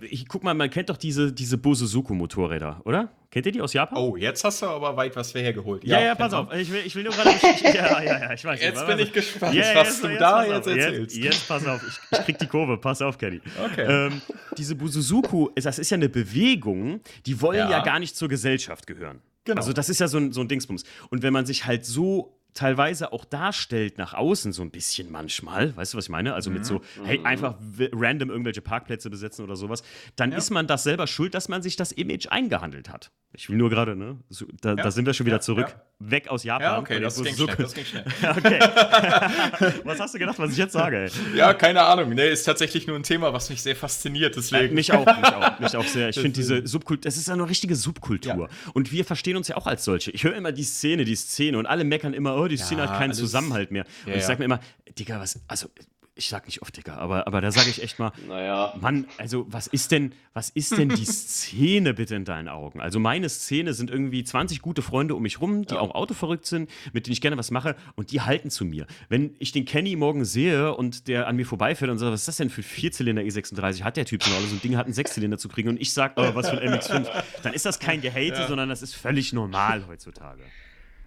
ich 0.01 0.27
guck 0.27 0.43
mal, 0.43 0.53
man 0.53 0.69
kennt 0.69 0.89
doch 0.89 0.97
diese, 0.97 1.33
diese 1.33 1.57
Bose 1.57 1.87
Suko 1.87 2.13
Motorräder, 2.13 2.81
oder? 2.85 3.09
Kennt 3.31 3.47
ihr 3.47 3.51
die 3.51 3.61
aus 3.61 3.73
Japan? 3.73 3.97
Oh, 3.97 4.15
jetzt 4.15 4.43
hast 4.43 4.61
du 4.61 4.67
aber 4.67 4.95
weit 4.95 5.15
was 5.15 5.33
hergeholt. 5.33 5.83
Ja, 5.83 5.99
ja, 5.99 6.05
ja 6.07 6.15
pass 6.15 6.33
auf. 6.33 6.53
Ich 6.53 6.71
will, 6.71 6.81
ich 6.85 6.95
will 6.95 7.03
nur 7.03 7.13
gerade. 7.13 7.31
ja, 7.63 8.01
ja, 8.03 8.19
ja, 8.19 8.33
ich 8.33 8.45
weiß 8.45 8.61
Jetzt 8.61 8.75
nicht, 8.75 8.87
bin 8.87 8.99
ich 8.99 9.13
gespannt, 9.13 9.55
ja, 9.55 9.73
was 9.73 9.87
jetzt, 9.87 10.03
du 10.03 10.07
jetzt, 10.09 10.21
da 10.21 10.45
jetzt 10.45 10.67
erzählst. 10.67 11.15
Jetzt, 11.15 11.25
jetzt, 11.25 11.47
pass 11.47 11.65
auf, 11.65 11.81
ich, 11.87 12.17
ich 12.19 12.25
krieg 12.25 12.37
die 12.37 12.47
Kurve. 12.47 12.77
Pass 12.77 13.01
auf, 13.01 13.17
Kenny. 13.17 13.41
Okay. 13.71 14.07
Ähm, 14.07 14.21
diese 14.55 14.75
Busuzuku, 14.75 15.49
das 15.55 15.79
ist 15.79 15.89
ja 15.89 15.95
eine 15.95 16.09
Bewegung, 16.09 16.99
die 17.25 17.41
wollen 17.41 17.57
ja, 17.57 17.71
ja 17.71 17.79
gar 17.83 17.99
nicht 17.99 18.15
zur 18.15 18.29
Gesellschaft 18.29 18.85
gehören. 18.85 19.21
Genau. 19.45 19.59
Also 19.59 19.73
das 19.73 19.89
ist 19.89 19.99
ja 19.99 20.07
so 20.07 20.17
ein, 20.17 20.31
so 20.31 20.41
ein 20.41 20.47
Dingsbums. 20.47 20.83
Und 21.09 21.23
wenn 21.23 21.33
man 21.33 21.47
sich 21.47 21.65
halt 21.65 21.85
so 21.85 22.37
teilweise 22.53 23.13
auch 23.13 23.25
darstellt 23.25 23.97
nach 23.97 24.13
außen 24.13 24.51
so 24.51 24.61
ein 24.61 24.71
bisschen 24.71 25.11
manchmal, 25.11 25.75
weißt 25.75 25.93
du, 25.93 25.97
was 25.97 26.05
ich 26.05 26.09
meine? 26.09 26.33
Also 26.33 26.49
mit 26.49 26.65
so, 26.65 26.79
mhm. 26.79 27.05
hey, 27.05 27.19
einfach 27.23 27.55
random 27.93 28.29
irgendwelche 28.29 28.61
Parkplätze 28.61 29.09
besetzen 29.09 29.43
oder 29.43 29.55
sowas, 29.55 29.83
dann 30.15 30.31
ja. 30.31 30.37
ist 30.37 30.49
man 30.49 30.67
das 30.67 30.83
selber 30.83 31.07
schuld, 31.07 31.33
dass 31.33 31.49
man 31.49 31.61
sich 31.61 31.75
das 31.75 31.91
Image 31.91 32.27
eingehandelt 32.29 32.89
hat. 32.89 33.11
Ich 33.33 33.49
will 33.49 33.55
nur 33.55 33.69
gerade, 33.69 33.95
ne? 33.95 34.17
So, 34.29 34.45
da, 34.59 34.69
ja. 34.71 34.75
da, 34.75 34.91
sind 34.91 35.05
wir 35.05 35.13
schon 35.13 35.25
wieder 35.25 35.37
ja, 35.37 35.41
zurück. 35.41 35.73
Weg 35.99 36.27
aus 36.27 36.43
Japan. 36.43 36.61
Ja, 36.63 36.79
okay, 36.79 36.99
das 36.99 37.21
ging, 37.21 37.33
so 37.33 37.45
schnell, 37.45 37.55
das 37.55 37.73
ging 37.73 37.85
schnell. 37.85 38.03
okay. 38.29 38.59
was 39.85 40.01
hast 40.01 40.13
du 40.13 40.19
gedacht, 40.19 40.37
was 40.37 40.51
ich 40.51 40.57
jetzt 40.57 40.73
sage? 40.73 41.05
Ey? 41.05 41.37
Ja, 41.37 41.53
keine 41.53 41.81
Ahnung. 41.83 42.09
Nee, 42.09 42.29
ist 42.29 42.43
tatsächlich 42.43 42.87
nur 42.87 42.97
ein 42.97 43.03
Thema, 43.03 43.31
was 43.31 43.49
mich 43.49 43.61
sehr 43.61 43.75
fasziniert. 43.75 44.35
Deswegen. 44.35 44.71
Äh, 44.71 44.75
mich 44.75 44.91
auch, 44.91 45.05
mich 45.05 45.33
auch, 45.33 45.59
mich 45.59 45.77
auch 45.77 45.85
sehr. 45.85 46.09
Ich 46.09 46.15
finde 46.15 46.31
diese 46.31 46.67
Subkultur, 46.67 47.03
das 47.03 47.15
ist 47.15 47.29
ja 47.29 47.33
eine 47.33 47.47
richtige 47.47 47.75
Subkultur. 47.75 48.49
Und 48.73 48.91
wir 48.91 49.05
verstehen 49.05 49.37
uns 49.37 49.47
ja 49.47 49.55
auch 49.55 49.67
als 49.67 49.85
solche. 49.85 50.11
Ich 50.11 50.25
höre 50.25 50.35
immer 50.35 50.51
die 50.51 50.63
Szene, 50.63 51.05
die 51.05 51.15
Szene 51.15 51.57
und 51.57 51.67
alle 51.67 51.85
meckern 51.85 52.13
immer, 52.13 52.35
oh, 52.45 52.47
die 52.47 52.57
Szene 52.57 52.83
hat 52.83 52.97
keinen 52.97 53.13
Zusammenhalt 53.13 53.71
mehr. 53.71 53.85
Und 54.05 54.15
ich 54.15 54.25
sage 54.25 54.39
mir 54.39 54.45
immer, 54.45 54.59
Digga, 54.97 55.19
was, 55.19 55.39
also 55.47 55.69
ich 56.15 56.27
sag 56.27 56.45
nicht 56.45 56.61
oft 56.61 56.75
Digga, 56.75 56.97
aber, 56.97 57.25
aber 57.25 57.41
da 57.41 57.51
sage 57.51 57.69
ich 57.69 57.81
echt 57.81 57.97
mal, 57.97 58.11
naja. 58.27 58.73
Mann, 58.79 59.05
also 59.17 59.45
was 59.49 59.67
ist 59.67 59.91
denn, 59.91 60.13
was 60.33 60.49
ist 60.49 60.77
denn 60.77 60.89
die 60.89 61.05
Szene 61.05 61.93
bitte 61.93 62.15
in 62.15 62.25
deinen 62.25 62.47
Augen? 62.47 62.81
Also 62.81 62.99
meine 62.99 63.29
Szene 63.29 63.73
sind 63.73 63.89
irgendwie 63.89 64.23
20 64.23 64.61
gute 64.61 64.81
Freunde 64.81 65.15
um 65.15 65.23
mich 65.23 65.41
rum, 65.41 65.65
die 65.65 65.75
ja. 65.75 65.79
auch 65.79 65.95
autoverrückt 65.95 66.45
sind, 66.45 66.69
mit 66.93 67.07
denen 67.07 67.13
ich 67.13 67.21
gerne 67.21 67.37
was 67.37 67.49
mache 67.49 67.75
und 67.95 68.11
die 68.11 68.21
halten 68.21 68.49
zu 68.49 68.65
mir. 68.65 68.87
Wenn 69.09 69.35
ich 69.39 69.51
den 69.51 69.65
Kenny 69.65 69.95
morgen 69.95 70.25
sehe 70.25 70.75
und 70.75 71.07
der 71.07 71.27
an 71.27 71.35
mir 71.35 71.45
vorbeifährt 71.45 71.89
und 71.89 71.97
sagt, 71.97 72.11
was 72.11 72.21
ist 72.21 72.27
das 72.27 72.37
denn 72.37 72.49
für 72.49 72.61
ein 72.61 72.65
Vierzylinder 72.65 73.21
E36? 73.21 73.83
Hat 73.83 73.97
der 73.97 74.05
Typ 74.05 74.23
schon 74.23 74.33
alles? 74.33 74.49
So 74.49 74.55
ein 74.57 74.61
Ding 74.61 74.77
hat 74.77 74.85
einen 74.85 74.93
Sechszylinder 74.93 75.37
zu 75.37 75.47
kriegen 75.47 75.69
und 75.69 75.79
ich 75.79 75.93
sage, 75.93 76.13
oh, 76.17 76.35
was 76.35 76.49
für 76.49 76.59
ein 76.59 76.73
MX5, 76.73 77.07
dann 77.43 77.53
ist 77.53 77.65
das 77.65 77.79
kein 77.79 78.01
Gehate, 78.01 78.41
ja. 78.41 78.47
sondern 78.47 78.69
das 78.69 78.81
ist 78.81 78.95
völlig 78.95 79.33
normal 79.33 79.87
heutzutage. 79.87 80.43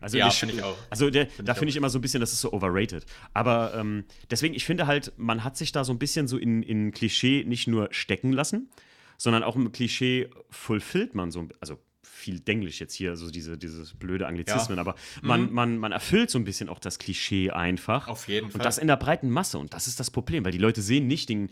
Also 0.05 0.19
ja, 0.19 0.29
finde 0.29 0.55
ich 0.55 0.63
auch. 0.63 0.77
Also 0.91 1.09
der, 1.09 1.29
find 1.29 1.49
da 1.49 1.55
finde 1.55 1.71
ich 1.71 1.77
immer 1.77 1.89
so 1.89 1.99
ein 1.99 2.03
bisschen, 2.03 2.21
das 2.21 2.35
ist 2.35 2.43
so 2.43 2.53
overrated. 2.53 3.07
Aber 3.33 3.73
ähm, 3.75 4.05
deswegen, 4.31 4.55
ich 4.55 4.67
finde 4.67 4.87
halt, 4.87 5.15
man 5.17 5.45
hat 5.45 5.57
sich 5.57 5.73
da 5.73 5.83
so 5.83 5.95
ein 5.95 5.99
bisschen 5.99 6.29
so 6.29 6.37
in, 6.37 6.63
in 6.63 6.93
Klischee 6.93 7.43
nicht 7.47 7.69
nur 7.69 7.89
stecken 7.91 8.31
lassen, 8.31 8.69
sondern 9.17 9.43
auch 9.43 9.57
im 9.57 9.73
Klischee 9.73 10.29
fulfillt 10.51 11.15
man 11.15 11.31
so, 11.31 11.49
also 11.59 11.79
viel 12.03 12.41
Denglisch 12.41 12.81
jetzt 12.81 12.93
hier, 12.93 13.17
so 13.17 13.31
diese 13.31 13.57
dieses 13.57 13.95
blöde 13.95 14.27
Anglizismen, 14.27 14.77
ja. 14.77 14.83
aber 14.83 14.95
man, 15.23 15.47
mhm. 15.47 15.53
man, 15.53 15.79
man 15.79 15.93
erfüllt 15.93 16.31
so 16.31 16.39
ein 16.39 16.45
bisschen 16.45 16.69
auch 16.69 16.79
das 16.79 16.99
Klischee 16.99 17.51
einfach. 17.51 18.07
Auf 18.07 18.29
jeden 18.29 18.51
Fall. 18.51 18.61
Und 18.61 18.65
das 18.65 18.77
in 18.77 18.89
der 18.89 18.97
breiten 18.97 19.31
Masse. 19.31 19.59
Und 19.59 19.73
das 19.73 19.87
ist 19.87 20.01
das 20.01 20.11
Problem, 20.11 20.45
weil 20.45 20.53
die 20.53 20.59
Leute 20.59 20.83
sehen 20.83 21.07
nicht 21.07 21.31
den 21.31 21.49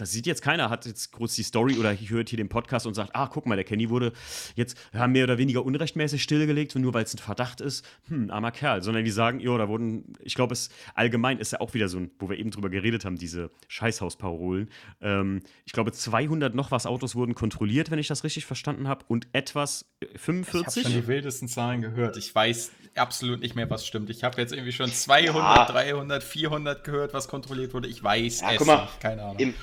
das 0.00 0.12
sieht 0.12 0.26
jetzt 0.26 0.42
keiner, 0.42 0.70
hat 0.70 0.86
jetzt 0.86 1.12
kurz 1.12 1.34
die 1.34 1.42
Story 1.42 1.76
oder 1.78 1.94
hört 1.94 2.28
hier 2.28 2.36
den 2.36 2.48
Podcast 2.48 2.86
und 2.86 2.94
sagt, 2.94 3.14
ah, 3.14 3.26
guck 3.26 3.46
mal, 3.46 3.56
der 3.56 3.64
Kenny 3.64 3.90
wurde 3.90 4.12
jetzt 4.54 4.78
ja, 4.92 5.06
mehr 5.06 5.24
oder 5.24 5.38
weniger 5.38 5.64
unrechtmäßig 5.64 6.22
stillgelegt, 6.22 6.74
nur 6.76 6.94
weil 6.94 7.04
es 7.04 7.14
ein 7.14 7.18
Verdacht 7.18 7.60
ist, 7.60 7.84
hm, 8.08 8.30
armer 8.30 8.52
Kerl. 8.52 8.82
Sondern 8.82 9.04
die 9.04 9.10
sagen, 9.10 9.40
jo, 9.40 9.58
da 9.58 9.68
wurden, 9.68 10.12
ich 10.22 10.34
glaube, 10.34 10.52
es 10.52 10.70
allgemein 10.94 11.38
ist 11.38 11.52
ja 11.52 11.60
auch 11.60 11.74
wieder 11.74 11.88
so 11.88 11.98
ein, 11.98 12.10
wo 12.18 12.30
wir 12.30 12.38
eben 12.38 12.50
drüber 12.50 12.70
geredet 12.70 13.04
haben, 13.04 13.16
diese 13.16 13.50
Scheißhausparolen. 13.66 14.70
Ähm, 15.00 15.40
ich 15.64 15.72
glaube, 15.72 15.92
200 15.92 16.54
noch 16.54 16.70
was 16.70 16.86
Autos 16.86 17.14
wurden 17.14 17.34
kontrolliert, 17.34 17.90
wenn 17.90 17.98
ich 17.98 18.08
das 18.08 18.24
richtig 18.24 18.46
verstanden 18.46 18.88
habe, 18.88 19.04
und 19.08 19.26
etwas 19.32 19.86
45. 20.16 20.54
Äh, 20.54 20.58
ich 20.58 20.66
habe 20.66 20.94
schon 20.94 21.02
die 21.02 21.08
wildesten 21.08 21.48
Zahlen 21.48 21.82
gehört. 21.82 22.16
Ich 22.16 22.34
weiß 22.34 22.72
absolut 22.94 23.40
nicht 23.40 23.54
mehr, 23.54 23.68
was 23.70 23.86
stimmt. 23.86 24.10
Ich 24.10 24.24
habe 24.24 24.40
jetzt 24.40 24.52
irgendwie 24.52 24.72
schon 24.72 24.90
200, 24.90 25.36
ja. 25.36 25.64
300, 25.66 26.22
400 26.22 26.84
gehört, 26.84 27.14
was 27.14 27.28
kontrolliert 27.28 27.74
wurde. 27.74 27.88
Ich 27.88 28.02
weiß 28.02 28.40
ja, 28.42 28.52
es 28.52 28.64
mal, 28.64 28.82
nicht, 28.82 29.00
keine 29.00 29.22
Ahnung. 29.22 29.38
Im 29.38 29.54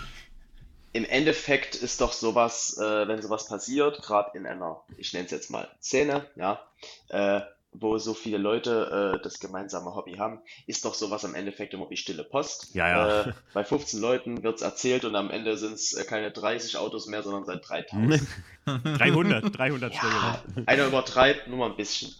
im 0.95 1.03
Endeffekt 1.03 1.75
ist 1.75 1.99
doch 1.99 2.13
sowas, 2.13 2.77
äh, 2.77 3.07
wenn 3.09 3.21
sowas 3.21 3.47
passiert, 3.47 4.01
gerade 4.01 4.37
in 4.37 4.45
einer, 4.45 4.81
ich 4.95 5.11
nenne 5.11 5.25
es 5.25 5.31
jetzt 5.31 5.49
mal 5.49 5.69
Szene, 5.81 6.25
ja, 6.37 6.61
äh, 7.09 7.41
wo 7.73 7.97
so 7.97 8.13
viele 8.13 8.37
Leute 8.37 9.17
äh, 9.17 9.21
das 9.21 9.39
gemeinsame 9.39 9.93
Hobby 9.93 10.13
haben, 10.13 10.39
ist 10.67 10.85
doch 10.85 10.93
sowas 10.93 11.25
am 11.25 11.35
Endeffekt 11.35 11.73
immer 11.73 11.89
wie 11.89 11.97
stille 11.97 12.23
Post. 12.23 12.73
Ja, 12.75 12.87
ja. 12.87 13.21
Äh, 13.23 13.33
bei 13.53 13.65
15 13.65 13.99
Leuten 13.99 14.43
wird 14.43 14.55
es 14.55 14.61
erzählt 14.61 15.03
und 15.03 15.17
am 15.17 15.31
Ende 15.31 15.57
sind 15.57 15.73
es 15.73 15.91
äh, 15.91 16.05
keine 16.05 16.31
30 16.31 16.77
Autos 16.77 17.07
mehr, 17.07 17.23
sondern 17.23 17.43
seit 17.43 17.67
3000. 17.67 18.21
300, 18.65 19.57
300 19.57 19.93
ja, 19.93 20.43
Einer 20.65 20.87
übertreibt 20.87 21.49
nur 21.49 21.57
mal 21.57 21.71
ein 21.71 21.75
bisschen. 21.75 22.15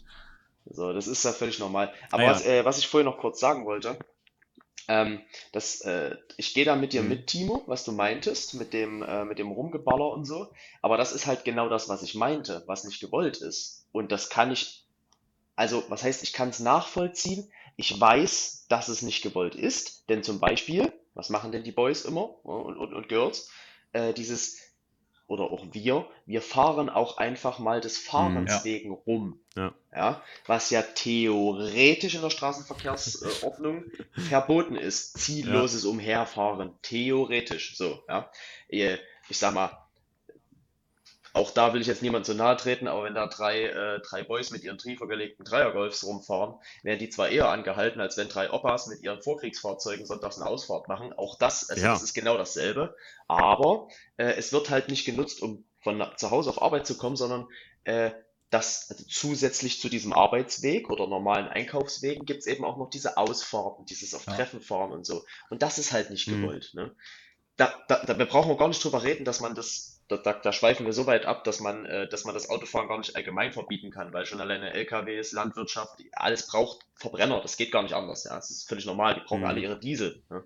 So, 0.65 0.91
das 0.91 1.07
ist 1.07 1.23
ja 1.23 1.31
völlig 1.31 1.59
normal. 1.59 1.93
Aber 2.11 2.23
ah, 2.23 2.25
ja. 2.25 2.31
was, 2.31 2.45
äh, 2.45 2.65
was 2.65 2.77
ich 2.77 2.89
vorhin 2.89 3.05
noch 3.05 3.19
kurz 3.19 3.39
sagen 3.39 3.65
wollte, 3.65 3.97
ähm, 4.87 5.21
das, 5.51 5.81
äh, 5.81 6.15
ich 6.37 6.53
gehe 6.53 6.65
da 6.65 6.75
mit 6.75 6.93
dir 6.93 7.01
mhm. 7.01 7.09
mit, 7.09 7.27
Timo, 7.27 7.63
was 7.65 7.83
du 7.83 7.91
meintest, 7.91 8.53
mit 8.53 8.73
dem, 8.73 9.01
äh, 9.01 9.25
mit 9.25 9.39
dem 9.39 9.51
Rumgeballer 9.51 10.09
und 10.11 10.25
so. 10.25 10.53
Aber 10.81 10.97
das 10.97 11.11
ist 11.11 11.25
halt 11.25 11.43
genau 11.43 11.69
das, 11.69 11.89
was 11.89 12.03
ich 12.03 12.15
meinte, 12.15 12.63
was 12.67 12.83
nicht 12.83 12.99
gewollt 12.99 13.37
ist. 13.37 13.87
Und 13.91 14.11
das 14.11 14.29
kann 14.29 14.51
ich, 14.51 14.85
also 15.55 15.83
was 15.89 16.03
heißt, 16.03 16.23
ich 16.23 16.33
kann 16.33 16.49
es 16.49 16.59
nachvollziehen. 16.59 17.51
Ich 17.77 17.99
weiß, 17.99 18.67
dass 18.69 18.87
es 18.87 19.01
nicht 19.01 19.21
gewollt 19.21 19.55
ist. 19.55 20.07
Denn 20.09 20.23
zum 20.23 20.39
Beispiel, 20.39 20.93
was 21.13 21.29
machen 21.29 21.51
denn 21.51 21.63
die 21.63 21.71
Boys 21.71 22.05
immer 22.05 22.45
und, 22.45 22.77
und, 22.77 22.93
und 22.93 23.09
Girls? 23.09 23.49
Äh, 23.91 24.13
dieses, 24.13 24.59
oder 25.27 25.45
auch 25.45 25.65
wir, 25.71 26.07
wir 26.25 26.41
fahren 26.41 26.89
auch 26.89 27.17
einfach 27.17 27.59
mal 27.59 27.81
des 27.81 27.97
Fahrens 27.97 28.51
ja. 28.51 28.63
wegen 28.63 28.91
rum. 28.91 29.39
Ja. 29.55 29.73
ja. 29.93 30.21
Was 30.45 30.69
ja 30.69 30.81
theoretisch 30.81 32.15
in 32.15 32.21
der 32.21 32.29
Straßenverkehrsordnung 32.29 33.85
verboten 34.29 34.75
ist. 34.75 35.17
Zielloses 35.17 35.83
ja. 35.83 35.89
Umherfahren. 35.89 36.73
Theoretisch. 36.81 37.75
So, 37.75 37.99
ja. 38.07 38.29
Ich 38.69 39.39
sag 39.39 39.53
mal, 39.53 39.84
auch 41.35 41.51
da 41.51 41.73
will 41.73 41.81
ich 41.81 41.87
jetzt 41.87 42.01
niemand 42.01 42.25
zu 42.25 42.33
nahe 42.33 42.55
treten, 42.55 42.87
aber 42.87 43.03
wenn 43.03 43.13
da 43.13 43.27
drei, 43.27 43.63
äh, 43.63 43.99
drei 43.99 44.23
Boys 44.23 44.51
mit 44.51 44.63
ihren 44.63 44.77
triefergelegten 44.77 45.43
Dreiergolfs 45.43 46.05
rumfahren, 46.05 46.55
werden 46.81 46.99
die 46.99 47.09
zwar 47.09 47.27
eher 47.27 47.49
angehalten, 47.49 47.99
als 47.99 48.15
wenn 48.15 48.29
drei 48.29 48.51
Oppas 48.51 48.87
mit 48.87 49.01
ihren 49.01 49.21
Vorkriegsfahrzeugen 49.21 50.05
sonntags 50.05 50.37
eine 50.37 50.49
Ausfahrt 50.49 50.87
machen. 50.87 51.11
Auch 51.11 51.37
das, 51.37 51.69
also 51.69 51.83
ja. 51.83 51.91
das 51.91 52.03
ist 52.03 52.13
genau 52.13 52.37
dasselbe. 52.37 52.95
Aber 53.27 53.89
äh, 54.15 54.31
es 54.35 54.53
wird 54.53 54.69
halt 54.69 54.87
nicht 54.87 55.03
genutzt, 55.03 55.41
um 55.41 55.65
von 55.81 56.01
zu 56.15 56.31
Hause 56.31 56.51
auf 56.51 56.61
Arbeit 56.61 56.87
zu 56.87 56.97
kommen, 56.97 57.17
sondern 57.17 57.47
äh, 57.83 58.11
das 58.49 58.89
also 58.89 59.03
zusätzlich 59.03 59.81
zu 59.81 59.89
diesem 59.89 60.13
Arbeitsweg 60.13 60.89
oder 60.89 61.05
normalen 61.05 61.47
Einkaufswegen 61.47 62.25
gibt 62.25 62.41
es 62.41 62.47
eben 62.47 62.63
auch 62.63 62.77
noch 62.77 62.89
diese 62.89 63.17
Ausfahrten, 63.17 63.85
dieses 63.85 64.13
auf 64.13 64.23
Treffen 64.23 64.61
fahren 64.61 64.93
und 64.93 65.05
so. 65.05 65.25
Und 65.49 65.61
das 65.61 65.79
ist 65.79 65.91
halt 65.91 66.11
nicht 66.11 66.29
mhm. 66.29 66.43
gewollt. 66.43 66.71
Ne? 66.75 66.95
Da, 67.57 67.73
da, 67.89 68.05
da 68.05 68.13
brauchen 68.25 68.49
wir 68.49 68.57
gar 68.57 68.69
nicht 68.69 68.81
drüber 68.81 69.03
reden, 69.03 69.25
dass 69.25 69.41
man 69.41 69.53
das 69.53 69.94
da, 70.07 70.17
da, 70.17 70.33
da 70.33 70.51
schweifen 70.51 70.85
wir 70.85 70.93
so 70.93 71.07
weit 71.07 71.25
ab, 71.25 71.43
dass 71.43 71.59
man, 71.59 71.85
äh, 71.85 72.07
dass 72.07 72.25
man 72.25 72.35
das 72.35 72.49
Autofahren 72.49 72.87
gar 72.87 72.97
nicht 72.97 73.15
allgemein 73.15 73.51
verbieten 73.51 73.89
kann, 73.89 74.13
weil 74.13 74.25
schon 74.25 74.39
alleine 74.39 74.73
LKWs, 74.73 75.31
Landwirtschaft, 75.31 75.99
alles 76.11 76.47
braucht 76.47 76.85
Verbrenner, 76.95 77.41
das 77.41 77.57
geht 77.57 77.71
gar 77.71 77.81
nicht 77.81 77.93
anders. 77.93 78.25
Ja, 78.25 78.35
das 78.35 78.51
ist 78.51 78.67
völlig 78.67 78.85
normal, 78.85 79.15
die 79.15 79.21
brauchen 79.21 79.41
mhm. 79.41 79.47
alle 79.47 79.61
ihre 79.61 79.79
Diesel. 79.79 80.21
Ne? 80.29 80.43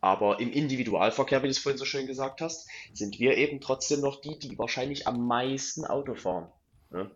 Aber 0.00 0.40
im 0.40 0.50
Individualverkehr, 0.50 1.42
wie 1.42 1.46
du 1.46 1.52
es 1.52 1.58
vorhin 1.58 1.78
so 1.78 1.84
schön 1.84 2.06
gesagt 2.06 2.40
hast, 2.40 2.68
sind 2.92 3.18
wir 3.20 3.36
eben 3.36 3.60
trotzdem 3.60 4.00
noch 4.00 4.20
die, 4.20 4.38
die 4.38 4.58
wahrscheinlich 4.58 5.06
am 5.06 5.26
meisten 5.26 5.84
Auto 5.84 6.14
fahren. 6.14 6.50
Ne? 6.90 7.10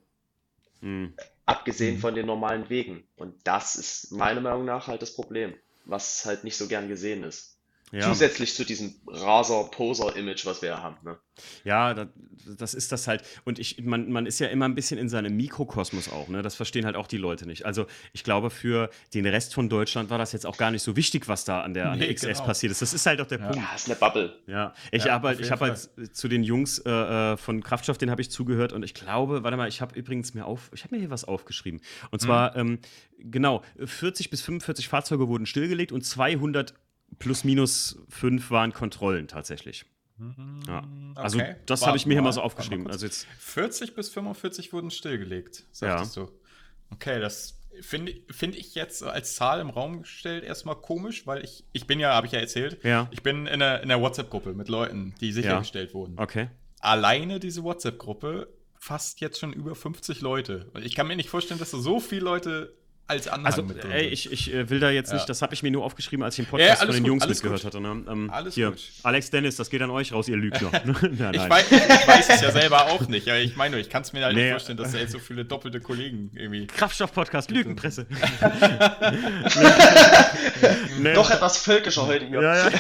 Mhm. 0.81 1.15
Abgesehen 1.47 1.97
mhm. 1.97 2.01
von 2.01 2.15
den 2.15 2.27
normalen 2.27 2.71
Wegen. 2.71 3.05
Und 3.17 3.35
das 3.45 3.75
ist 3.75 4.13
meiner 4.13 4.41
Meinung 4.41 4.65
nach 4.65 4.87
halt 4.87 5.03
das 5.03 5.15
Problem, 5.15 5.55
was 5.85 6.25
halt 6.25 6.45
nicht 6.45 6.57
so 6.57 6.69
gern 6.69 6.89
gesehen 6.89 7.25
ist. 7.25 7.52
Ja. 7.93 8.09
Zusätzlich 8.09 8.55
zu 8.55 8.65
diesem 8.65 8.95
Raser-Poser-Image, 9.07 10.47
was 10.47 10.63
wir 10.63 10.83
haben. 10.83 10.97
Ne? 11.05 11.19
Ja, 11.63 11.93
das, 11.93 12.09
das, 12.57 12.73
ist 12.73 12.91
das 12.91 13.07
halt. 13.07 13.23
Und 13.45 13.59
ich, 13.59 13.83
man, 13.83 14.11
man 14.11 14.25
ist 14.25 14.39
ja 14.39 14.47
immer 14.47 14.65
ein 14.65 14.75
bisschen 14.75 14.99
in 14.99 15.11
seinem 15.11 15.37
Mikrokosmos 15.37 16.11
auch. 16.11 16.29
Ne? 16.29 16.41
Das 16.41 16.55
verstehen 16.55 16.87
halt 16.87 16.97
auch 16.97 17.07
die 17.07 17.19
Leute 17.19 17.47
nicht. 17.47 17.67
Also 17.67 17.85
ich 18.15 18.25
glaube, 18.25 18.49
für 18.49 18.89
den 19.13 19.27
Rest 19.27 19.53
von 19.53 19.69
Deutschland 19.69 20.09
war 20.09 20.17
das 20.17 20.33
jetzt 20.33 20.47
auch 20.47 20.57
gar 20.57 20.71
nicht 20.71 20.83
so 20.83 20.97
wichtig, 20.97 21.29
was 21.29 21.45
da 21.45 21.61
an 21.61 21.75
der, 21.75 21.91
an 21.91 21.99
der 21.99 22.13
XS 22.15 22.27
genau. 22.27 22.45
passiert 22.47 22.73
ist. 22.73 22.81
Das 22.81 22.95
ist 22.95 23.05
halt 23.05 23.21
auch 23.21 23.27
der 23.27 23.41
ja. 23.41 23.49
Punkt. 23.49 23.63
Ja, 23.63 23.75
ist 23.75 23.87
eine 23.87 23.97
Bubble. 23.97 24.39
Ja, 24.47 24.75
ich 24.91 25.05
ja, 25.05 25.13
habe 25.13 25.29
halt, 25.29 25.51
hab 25.51 25.61
halt 25.61 25.91
zu 26.17 26.29
den 26.29 26.45
Jungs 26.45 26.79
äh, 26.79 26.91
äh 26.91 27.37
von 27.37 27.63
Kraftstoff, 27.63 27.99
den 27.99 28.11
habe 28.11 28.23
ich 28.23 28.31
zugehört. 28.31 28.73
Und 28.73 28.85
ich 28.85 28.95
glaube, 28.95 29.45
warte 29.45 29.59
mal, 29.59 29.69
ich 29.69 29.83
habe 29.83 29.99
übrigens 29.99 30.33
mir 30.33 30.47
auf, 30.47 30.71
ich 30.75 30.85
habe 30.85 30.95
mir 30.95 31.01
hier 31.01 31.11
was 31.11 31.25
aufgeschrieben. 31.25 31.83
Und 32.11 32.21
zwar, 32.21 32.53
mhm. 32.53 32.79
ähm, 33.19 33.31
genau, 33.31 33.63
40 33.85 34.31
bis 34.31 34.41
45 34.41 34.89
Fahrzeuge 34.89 35.29
wurden 35.29 35.45
stillgelegt 35.45 35.93
und 35.93 36.07
200 36.07 36.73
plus 37.19 37.45
minus 37.45 37.99
fünf 38.09 38.51
waren 38.51 38.73
Kontrollen 38.73 39.29
tatsächlich. 39.29 39.85
Mhm. 40.19 40.61
Ja. 40.67 40.87
Also 41.15 41.39
okay. 41.39 41.57
das 41.67 41.87
habe 41.87 41.97
ich 41.97 42.07
mir 42.07 42.15
hier 42.15 42.23
mal 42.23 42.33
so 42.33 42.43
aufgeschrieben. 42.43 42.87
Also 42.87 43.07
jetzt 43.07 43.27
40 43.39 43.95
bis 43.95 44.09
45 44.11 44.73
wurden 44.73 44.91
stillgelegt, 44.91 45.65
sagtest 45.73 46.17
ja. 46.17 46.25
du. 46.25 46.33
Okay, 46.91 47.21
das 47.21 47.59
finde 47.81 48.15
find 48.31 48.55
ich 48.55 48.75
jetzt 48.75 49.03
als 49.03 49.35
Zahl 49.35 49.61
im 49.61 49.71
Raum 49.71 50.03
gestellt 50.03 50.45
erstmal 50.45 50.77
komisch, 50.77 51.27
weil 51.27 51.43
ich, 51.45 51.65
ich 51.73 51.87
bin 51.87 51.99
ja, 52.01 52.15
habe 52.15 52.27
ich 52.27 52.33
ja 52.33 52.41
erzählt, 52.41 52.83
ja. 52.85 53.09
ich 53.11 53.23
bin 53.23 53.47
in 53.47 53.63
einer, 53.63 53.83
in 53.83 53.91
einer 53.91 54.01
WhatsApp-Gruppe 54.01 54.53
mit 54.53 54.69
Leuten, 54.69 55.15
die 55.21 55.33
sichergestellt 55.33 55.91
ja. 55.91 55.95
wurden. 55.95 56.19
Okay. 56.19 56.51
Alleine 56.81 57.41
diese 57.41 57.63
WhatsApp-Gruppe 57.63 58.49
fasst 58.79 59.21
jetzt 59.21 59.39
schon 59.39 59.53
über 59.53 59.75
50 59.75 60.21
Leute. 60.21 60.71
Ich 60.83 60.95
kann 60.95 61.07
mir 61.07 61.17
nicht 61.17 61.31
vorstellen, 61.31 61.61
dass 61.61 61.71
da 61.71 61.79
so 61.79 62.01
viele 62.01 62.23
Leute 62.23 62.75
als 63.09 63.29
Anhang 63.29 63.47
also, 63.47 63.63
mit 63.63 63.83
drin. 63.83 63.91
Ey, 63.91 64.07
ich, 64.07 64.31
ich 64.33 64.53
äh, 64.53 64.71
will 64.71 64.81
da 64.81 64.91
jetzt 64.91 65.13
nicht, 65.13 65.29
das 65.29 65.43
habe 65.43 65.53
ich 65.55 65.63
mir 65.63 65.71
nur 65.71 65.85
aufgeschrieben, 65.85 66.25
als 66.25 66.39
ich 66.39 66.45
den 66.45 66.51
Podcast 66.51 66.81
ja, 66.81 66.87
von 66.87 66.95
den 66.95 67.03
gut, 67.03 67.09
Jungs 67.09 67.29
mitgehört 67.29 67.63
gut. 67.63 67.67
hatte. 67.67 67.81
Ne? 67.81 68.05
Ähm, 68.09 68.31
alles 68.31 68.55
hier, 68.55 68.71
gut. 68.71 68.81
Alex 69.03 69.31
Dennis, 69.31 69.57
das 69.57 69.69
geht 69.71 69.83
an 69.83 69.91
euch 69.91 70.13
raus, 70.13 70.29
ihr 70.29 70.37
Lügner. 70.37 70.71
ja, 71.19 71.33
ich, 71.33 71.49
weiß, 71.49 71.73
ich, 71.73 72.09
weiß, 72.09 72.29
es 72.29 72.41
ja 72.41 72.51
selber 72.53 72.87
auch 72.87 73.07
nicht. 73.09 73.29
Aber 73.29 73.39
ich 73.39 73.57
meine, 73.57 73.79
ich 73.79 73.91
kann 73.91 74.03
es 74.03 74.13
mir 74.13 74.25
halt 74.25 74.35
nee. 74.35 74.45
nicht 74.45 74.53
vorstellen, 74.53 74.79
dass 74.79 74.93
da 74.93 74.99
jetzt 74.99 75.13
so 75.13 75.19
viele 75.19 75.45
doppelte 75.45 75.81
Kollegen 75.81 76.31
irgendwie. 76.35 76.67
Kraftstoff-Podcast, 76.67 77.51
Lügenpresse. 77.51 78.07
nee. 80.99 81.13
Doch 81.15 81.31
etwas 81.31 81.59
völkischer 81.59 82.07
heute 82.07 82.27
hier. 82.27 82.41
Ja, 82.41 82.69
ja. 82.69 82.71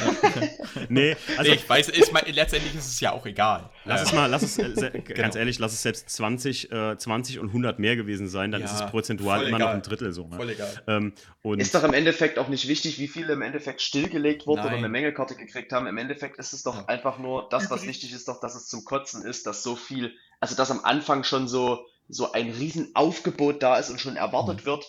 nee, 0.88 1.16
also 1.36 1.50
nee, 1.50 1.56
ich 1.56 1.68
weiß, 1.68 1.88
ist 1.90 2.12
mein, 2.12 2.24
letztendlich 2.32 2.74
ist 2.74 2.86
es 2.86 3.00
ja 3.00 3.12
auch 3.12 3.26
egal. 3.26 3.70
Lass 3.84 4.02
es 4.02 4.12
mal, 4.12 4.26
lass 4.26 4.42
es, 4.42 4.58
äh, 4.58 4.90
genau. 4.90 5.20
ganz 5.20 5.34
ehrlich, 5.34 5.58
lass 5.58 5.72
es 5.72 5.82
selbst 5.82 6.08
20, 6.10 6.70
äh, 6.70 6.96
20 6.96 7.40
und 7.40 7.48
100 7.48 7.78
mehr 7.78 7.96
gewesen 7.96 8.28
sein, 8.28 8.52
dann 8.52 8.60
ja, 8.60 8.66
ist 8.66 8.74
es 8.74 8.86
prozentual 8.86 9.46
immer 9.46 9.58
noch 9.58 9.68
ein 9.68 9.82
Drittel 9.82 10.11
so. 10.12 10.26
Ne? 10.26 10.36
Voll 10.36 10.50
egal. 10.50 10.82
Ähm, 10.86 11.12
ist 11.58 11.74
doch 11.74 11.84
im 11.84 11.94
Endeffekt 11.94 12.38
auch 12.38 12.48
nicht 12.48 12.68
wichtig, 12.68 12.98
wie 12.98 13.08
viele 13.08 13.32
im 13.32 13.42
Endeffekt 13.42 13.82
stillgelegt 13.82 14.46
wurden 14.46 14.60
oder 14.60 14.76
eine 14.76 14.88
Mängelkarte 14.88 15.34
gekriegt 15.34 15.72
haben. 15.72 15.86
Im 15.86 15.98
Endeffekt 15.98 16.38
ist 16.38 16.52
es 16.52 16.62
doch 16.62 16.76
ja. 16.76 16.84
einfach 16.86 17.18
nur, 17.18 17.48
das, 17.50 17.70
was 17.70 17.86
wichtig 17.86 18.12
ist, 18.12 18.28
doch, 18.28 18.40
dass 18.40 18.54
es 18.54 18.68
zum 18.68 18.84
Kotzen 18.84 19.24
ist, 19.24 19.46
dass 19.46 19.62
so 19.62 19.76
viel, 19.76 20.12
also 20.40 20.56
dass 20.56 20.70
am 20.70 20.84
Anfang 20.84 21.24
schon 21.24 21.48
so, 21.48 21.86
so 22.08 22.32
ein 22.32 22.50
Riesenaufgebot 22.50 23.62
da 23.62 23.78
ist 23.78 23.90
und 23.90 24.00
schon 24.00 24.16
erwartet 24.16 24.62
mhm. 24.62 24.66
wird. 24.66 24.86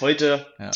Heute 0.00 0.46
ja. 0.58 0.70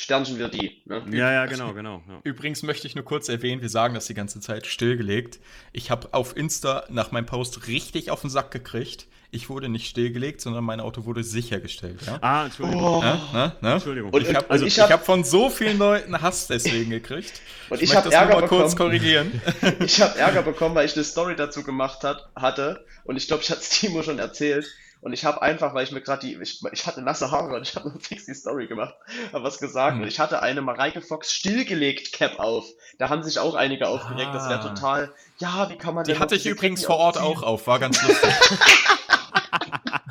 Sternchen 0.00 0.38
wir 0.38 0.48
die. 0.48 0.82
Ne? 0.86 1.04
Ja, 1.12 1.30
ja, 1.30 1.46
genau, 1.46 1.74
genau. 1.74 2.02
Ja. 2.08 2.20
Übrigens 2.24 2.62
möchte 2.62 2.86
ich 2.86 2.94
nur 2.94 3.04
kurz 3.04 3.28
erwähnen, 3.28 3.60
wir 3.60 3.68
sagen 3.68 3.94
das 3.94 4.06
die 4.06 4.14
ganze 4.14 4.40
Zeit 4.40 4.66
stillgelegt. 4.66 5.40
Ich 5.72 5.90
habe 5.90 6.08
auf 6.12 6.36
Insta 6.36 6.84
nach 6.88 7.12
meinem 7.12 7.26
Post 7.26 7.66
richtig 7.66 8.10
auf 8.10 8.22
den 8.22 8.30
Sack 8.30 8.50
gekriegt. 8.50 9.08
Ich 9.32 9.48
wurde 9.48 9.68
nicht 9.68 9.86
stillgelegt, 9.86 10.40
sondern 10.40 10.64
mein 10.64 10.80
Auto 10.80 11.04
wurde 11.04 11.22
sichergestellt. 11.22 12.00
Ja? 12.04 12.18
Ah, 12.20 12.44
Entschuldigung. 12.46 12.82
Oh. 12.82 13.00
Ja, 13.02 13.20
na, 13.32 13.56
na? 13.60 13.72
Entschuldigung. 13.74 14.12
Und 14.12 14.22
ich 14.22 14.34
habe 14.34 14.50
also, 14.50 14.66
hab, 14.66 14.90
hab 14.90 15.06
von 15.06 15.22
so 15.22 15.50
vielen 15.50 15.78
Leuten 15.78 16.20
Hass 16.20 16.48
deswegen 16.48 16.90
gekriegt. 16.90 17.40
Und 17.68 17.80
ich, 17.80 17.90
ich 17.90 17.96
habe 17.96 18.12
Ärger 18.12 18.34
mal 18.34 18.40
bekommen. 18.42 18.62
kurz 18.62 18.74
korrigieren. 18.74 19.40
ich 19.80 20.00
habe 20.00 20.18
Ärger 20.18 20.42
bekommen, 20.42 20.74
weil 20.74 20.86
ich 20.86 20.94
eine 20.94 21.04
Story 21.04 21.36
dazu 21.36 21.62
gemacht 21.62 22.02
hat, 22.02 22.28
hatte. 22.34 22.84
Und 23.04 23.16
ich 23.16 23.28
glaube, 23.28 23.44
ich 23.44 23.50
hatte 23.50 23.60
es 23.60 23.70
Timo 23.80 24.02
schon 24.02 24.18
erzählt. 24.18 24.66
Und 25.02 25.14
ich 25.14 25.24
habe 25.24 25.40
einfach, 25.40 25.72
weil 25.72 25.84
ich 25.84 25.92
mir 25.92 26.02
gerade 26.02 26.26
die, 26.26 26.34
ich, 26.42 26.60
ich 26.72 26.86
hatte 26.86 27.00
nasse 27.00 27.30
Haare 27.30 27.54
und 27.54 27.62
ich 27.62 27.74
habe 27.74 27.88
nur 27.90 28.00
fix 28.00 28.26
die 28.26 28.34
Story 28.34 28.66
gemacht, 28.66 28.94
habe 29.32 29.44
was 29.44 29.58
gesagt. 29.58 29.96
Mhm. 29.96 30.02
Und 30.02 30.08
ich 30.08 30.20
hatte 30.20 30.42
eine 30.42 30.60
Mareike 30.60 31.00
Fox 31.00 31.32
stillgelegt 31.32 32.12
Cap 32.12 32.38
auf. 32.38 32.66
Da 32.98 33.08
haben 33.08 33.22
sich 33.22 33.38
auch 33.38 33.54
einige 33.54 33.88
aufgeregt. 33.88 34.28
Ah. 34.30 34.34
Das 34.34 34.48
wäre 34.48 34.60
total, 34.60 35.12
ja, 35.38 35.70
wie 35.70 35.76
kann 35.76 35.94
man 35.94 36.04
Die 36.04 36.18
hatte 36.18 36.34
ich 36.34 36.46
übrigens 36.46 36.84
vor 36.84 36.96
Ort 36.96 37.18
auch 37.18 37.42
auf, 37.42 37.66
war 37.66 37.78
ganz 37.78 38.02
lustig. 38.02 38.30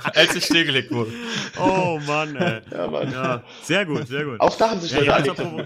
als 0.16 0.36
ich 0.36 0.46
stillgelegt 0.46 0.92
wurde. 0.92 1.12
Oh 1.58 2.00
Mann, 2.06 2.36
ey. 2.36 2.62
Ja, 2.72 2.88
Mann. 2.88 3.12
Ja, 3.12 3.44
sehr 3.64 3.86
gut, 3.86 4.08
sehr 4.08 4.26
gut. 4.26 4.40
Auch 4.40 4.56
da 4.56 4.72
haben 4.72 4.80
sich 4.80 4.92
ja, 4.92 5.02
ja, 5.02 5.24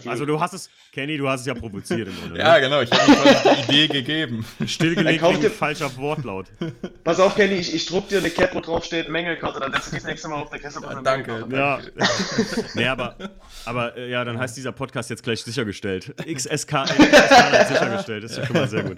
Also 0.08 0.26
du 0.26 0.40
hast 0.40 0.54
es, 0.54 0.70
Kenny, 0.92 1.18
du 1.18 1.28
hast 1.28 1.42
es 1.42 1.48
ja 1.48 1.54
provoziert 1.54 2.08
im 2.08 2.16
Grunde. 2.20 2.40
Ja, 2.40 2.56
ne? 2.56 2.62
genau, 2.62 2.82
ich 2.82 2.92
habe 2.92 3.12
ihm 3.12 3.68
die 3.68 3.74
Idee 3.74 3.88
gegeben. 3.88 4.46
Stillgelegt 4.66 5.22
wegen 5.22 5.52
falscher 5.52 5.96
Wortlaut. 5.98 6.48
Pass 7.04 7.20
auf, 7.20 7.36
Kenny, 7.36 7.56
ich, 7.56 7.74
ich 7.74 7.86
druck 7.86 8.08
dir 8.10 8.20
eine 8.20 8.30
Cap, 8.30 8.54
wo 8.54 8.60
drauf 8.62 8.86
steht 8.86 9.10
Mängelkarte, 9.10 9.60
dann 9.60 9.72
setzt 9.74 9.92
du 9.92 9.96
das 9.96 10.06
nächste 10.06 10.28
Mal 10.28 10.42
auf 10.42 10.50
der 10.50 10.60
Kette. 10.60 10.80
Ja, 10.82 11.02
danke. 11.02 11.46
Ja. 11.52 11.80
nee, 12.76 12.88
aber, 12.88 13.16
aber 13.66 13.98
äh, 13.98 14.10
ja, 14.10 14.24
dann 14.24 14.40
heißt 14.40 14.56
dieser 14.58 14.72
Podcast 14.72 15.10
jetzt 15.10 15.24
gleich 15.24 15.44
sichergestellt. 15.44 16.14
XSK, 16.18 16.86
XSK 16.86 17.68
sichergestellt, 17.68 18.24
das 18.24 18.32
ist 18.32 18.38
ja 18.38 18.46
schon 18.46 18.56
mal 18.56 18.68
sehr 18.68 18.84
gut. 18.84 18.98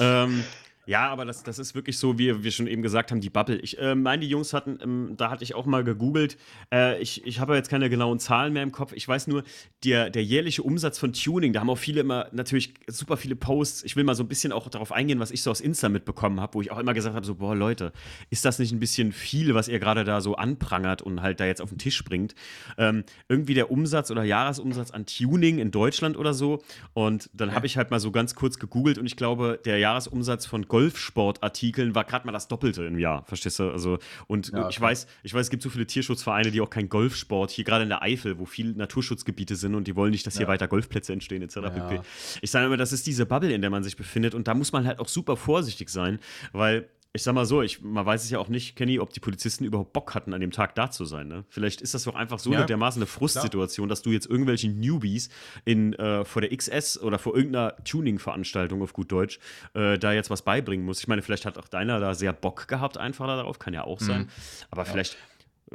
Ähm, 0.00 0.44
ja, 0.86 1.08
aber 1.08 1.24
das, 1.24 1.42
das 1.42 1.58
ist 1.58 1.74
wirklich 1.74 1.98
so, 1.98 2.16
wie 2.16 2.44
wir 2.44 2.50
schon 2.52 2.68
eben 2.68 2.80
gesagt 2.80 3.10
haben, 3.10 3.20
die 3.20 3.28
Bubble. 3.28 3.58
Ich 3.58 3.76
äh, 3.78 3.96
meine, 3.96 4.20
die 4.20 4.28
Jungs 4.28 4.52
hatten, 4.52 4.78
ähm, 4.80 5.14
da 5.16 5.30
hatte 5.30 5.42
ich 5.42 5.56
auch 5.56 5.66
mal 5.66 5.82
gegoogelt. 5.82 6.38
Äh, 6.72 7.00
ich 7.02 7.26
ich 7.26 7.40
habe 7.40 7.56
jetzt 7.56 7.68
keine 7.68 7.90
genauen 7.90 8.20
Zahlen 8.20 8.52
mehr 8.52 8.62
im 8.62 8.70
Kopf. 8.70 8.92
Ich 8.94 9.06
weiß 9.06 9.26
nur, 9.26 9.42
der, 9.84 10.10
der 10.10 10.22
jährliche 10.22 10.62
Umsatz 10.62 10.98
von 10.98 11.12
Tuning, 11.12 11.52
da 11.52 11.60
haben 11.60 11.70
auch 11.70 11.78
viele 11.78 12.00
immer 12.02 12.28
natürlich 12.30 12.74
super 12.86 13.16
viele 13.16 13.34
Posts. 13.34 13.82
Ich 13.82 13.96
will 13.96 14.04
mal 14.04 14.14
so 14.14 14.22
ein 14.22 14.28
bisschen 14.28 14.52
auch 14.52 14.68
darauf 14.68 14.92
eingehen, 14.92 15.18
was 15.18 15.32
ich 15.32 15.42
so 15.42 15.50
aus 15.50 15.60
Insta 15.60 15.88
mitbekommen 15.88 16.40
habe, 16.40 16.54
wo 16.54 16.60
ich 16.62 16.70
auch 16.70 16.78
immer 16.78 16.94
gesagt 16.94 17.16
habe: 17.16 17.26
so, 17.26 17.34
boah, 17.34 17.56
Leute, 17.56 17.92
ist 18.30 18.44
das 18.44 18.60
nicht 18.60 18.70
ein 18.70 18.78
bisschen 18.78 19.10
viel, 19.10 19.54
was 19.54 19.66
ihr 19.66 19.80
gerade 19.80 20.04
da 20.04 20.20
so 20.20 20.36
anprangert 20.36 21.02
und 21.02 21.20
halt 21.20 21.40
da 21.40 21.46
jetzt 21.46 21.60
auf 21.60 21.70
den 21.70 21.78
Tisch 21.78 22.04
bringt? 22.04 22.36
Ähm, 22.78 23.02
irgendwie 23.28 23.54
der 23.54 23.72
Umsatz 23.72 24.12
oder 24.12 24.22
Jahresumsatz 24.22 24.92
an 24.92 25.04
Tuning 25.06 25.58
in 25.58 25.72
Deutschland 25.72 26.16
oder 26.16 26.32
so. 26.32 26.62
Und 26.94 27.28
dann 27.32 27.54
habe 27.54 27.66
ich 27.66 27.76
halt 27.76 27.90
mal 27.90 27.98
so 27.98 28.12
ganz 28.12 28.36
kurz 28.36 28.60
gegoogelt 28.60 28.98
und 28.98 29.06
ich 29.06 29.16
glaube, 29.16 29.58
der 29.64 29.78
Jahresumsatz 29.78 30.46
von 30.46 30.68
Golfsportartikeln 30.76 31.94
war 31.94 32.04
gerade 32.04 32.26
mal 32.26 32.32
das 32.32 32.48
Doppelte 32.48 32.84
im 32.84 32.98
Jahr, 32.98 33.24
verstehst 33.24 33.58
du? 33.60 33.70
Also, 33.70 33.98
und 34.26 34.52
ja, 34.52 34.68
ich 34.68 34.78
weiß, 34.78 35.06
ich 35.22 35.32
weiß, 35.32 35.46
es 35.46 35.50
gibt 35.50 35.62
so 35.62 35.70
viele 35.70 35.86
Tierschutzvereine, 35.86 36.50
die 36.50 36.60
auch 36.60 36.68
keinen 36.68 36.90
Golfsport, 36.90 37.50
hier 37.50 37.64
gerade 37.64 37.84
in 37.84 37.88
der 37.88 38.02
Eifel, 38.02 38.38
wo 38.38 38.44
viele 38.44 38.74
Naturschutzgebiete 38.74 39.56
sind 39.56 39.74
und 39.74 39.86
die 39.86 39.96
wollen 39.96 40.10
nicht, 40.10 40.26
dass 40.26 40.34
ja. 40.34 40.40
hier 40.40 40.48
weiter 40.48 40.68
Golfplätze 40.68 41.14
entstehen, 41.14 41.40
etc. 41.40 41.56
Ja. 41.56 42.02
Ich 42.42 42.50
sage 42.50 42.66
immer, 42.66 42.76
das 42.76 42.92
ist 42.92 43.06
diese 43.06 43.24
Bubble, 43.24 43.54
in 43.54 43.62
der 43.62 43.70
man 43.70 43.84
sich 43.84 43.96
befindet 43.96 44.34
und 44.34 44.48
da 44.48 44.54
muss 44.54 44.72
man 44.72 44.86
halt 44.86 44.98
auch 44.98 45.08
super 45.08 45.38
vorsichtig 45.38 45.88
sein, 45.88 46.18
weil 46.52 46.90
ich 47.16 47.22
sag 47.22 47.34
mal 47.34 47.46
so, 47.46 47.62
ich, 47.62 47.82
man 47.82 48.06
weiß 48.06 48.22
es 48.22 48.30
ja 48.30 48.38
auch 48.38 48.48
nicht, 48.48 48.76
Kenny, 48.76 49.00
ob 49.00 49.12
die 49.12 49.20
Polizisten 49.20 49.64
überhaupt 49.64 49.92
Bock 49.92 50.14
hatten, 50.14 50.34
an 50.34 50.40
dem 50.40 50.50
Tag 50.50 50.74
da 50.74 50.90
zu 50.90 51.04
sein. 51.04 51.26
Ne? 51.28 51.44
Vielleicht 51.48 51.80
ist 51.80 51.94
das 51.94 52.04
doch 52.04 52.14
einfach 52.14 52.38
so 52.38 52.52
ja, 52.52 52.64
dermaßen 52.64 53.00
eine 53.00 53.06
Frustsituation, 53.06 53.88
dass 53.88 54.02
du 54.02 54.10
jetzt 54.10 54.26
irgendwelche 54.26 54.68
Newbies 54.68 55.30
in, 55.64 55.94
äh, 55.94 56.24
vor 56.24 56.42
der 56.42 56.54
XS 56.54 57.00
oder 57.00 57.18
vor 57.18 57.34
irgendeiner 57.34 57.74
Tuning-Veranstaltung 57.84 58.82
auf 58.82 58.92
gut 58.92 59.10
Deutsch 59.10 59.40
äh, 59.74 59.98
da 59.98 60.12
jetzt 60.12 60.30
was 60.30 60.42
beibringen 60.42 60.84
musst. 60.84 61.00
Ich 61.00 61.08
meine, 61.08 61.22
vielleicht 61.22 61.46
hat 61.46 61.58
auch 61.58 61.68
deiner 61.68 61.98
da 61.98 62.14
sehr 62.14 62.32
Bock 62.32 62.68
gehabt, 62.68 62.98
einfach 62.98 63.26
darauf, 63.26 63.58
kann 63.58 63.74
ja 63.74 63.84
auch 63.84 64.00
sein. 64.00 64.22
Mhm. 64.22 64.28
Aber 64.70 64.84
ja. 64.84 64.90
vielleicht, 64.90 65.16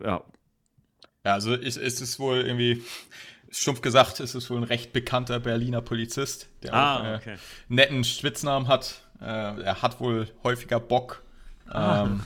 ja. 0.01 0.23
Ja, 1.25 1.33
also 1.33 1.53
ist, 1.53 1.77
ist 1.77 2.01
es 2.01 2.19
wohl 2.19 2.37
irgendwie 2.37 2.83
stumpf 3.49 3.81
gesagt, 3.81 4.19
ist 4.19 4.35
es 4.35 4.49
wohl 4.49 4.57
ein 4.57 4.63
recht 4.63 4.93
bekannter 4.93 5.39
Berliner 5.39 5.81
Polizist, 5.81 6.49
der 6.63 6.73
ah, 6.73 6.99
auch, 6.99 7.03
äh, 7.03 7.15
okay. 7.15 7.35
netten 7.67 8.03
Spitznamen 8.03 8.67
hat. 8.67 9.01
Äh, 9.19 9.25
er 9.25 9.81
hat 9.81 9.99
wohl 9.99 10.27
häufiger 10.43 10.79
Bock 10.79 11.23
ähm, 11.73 12.21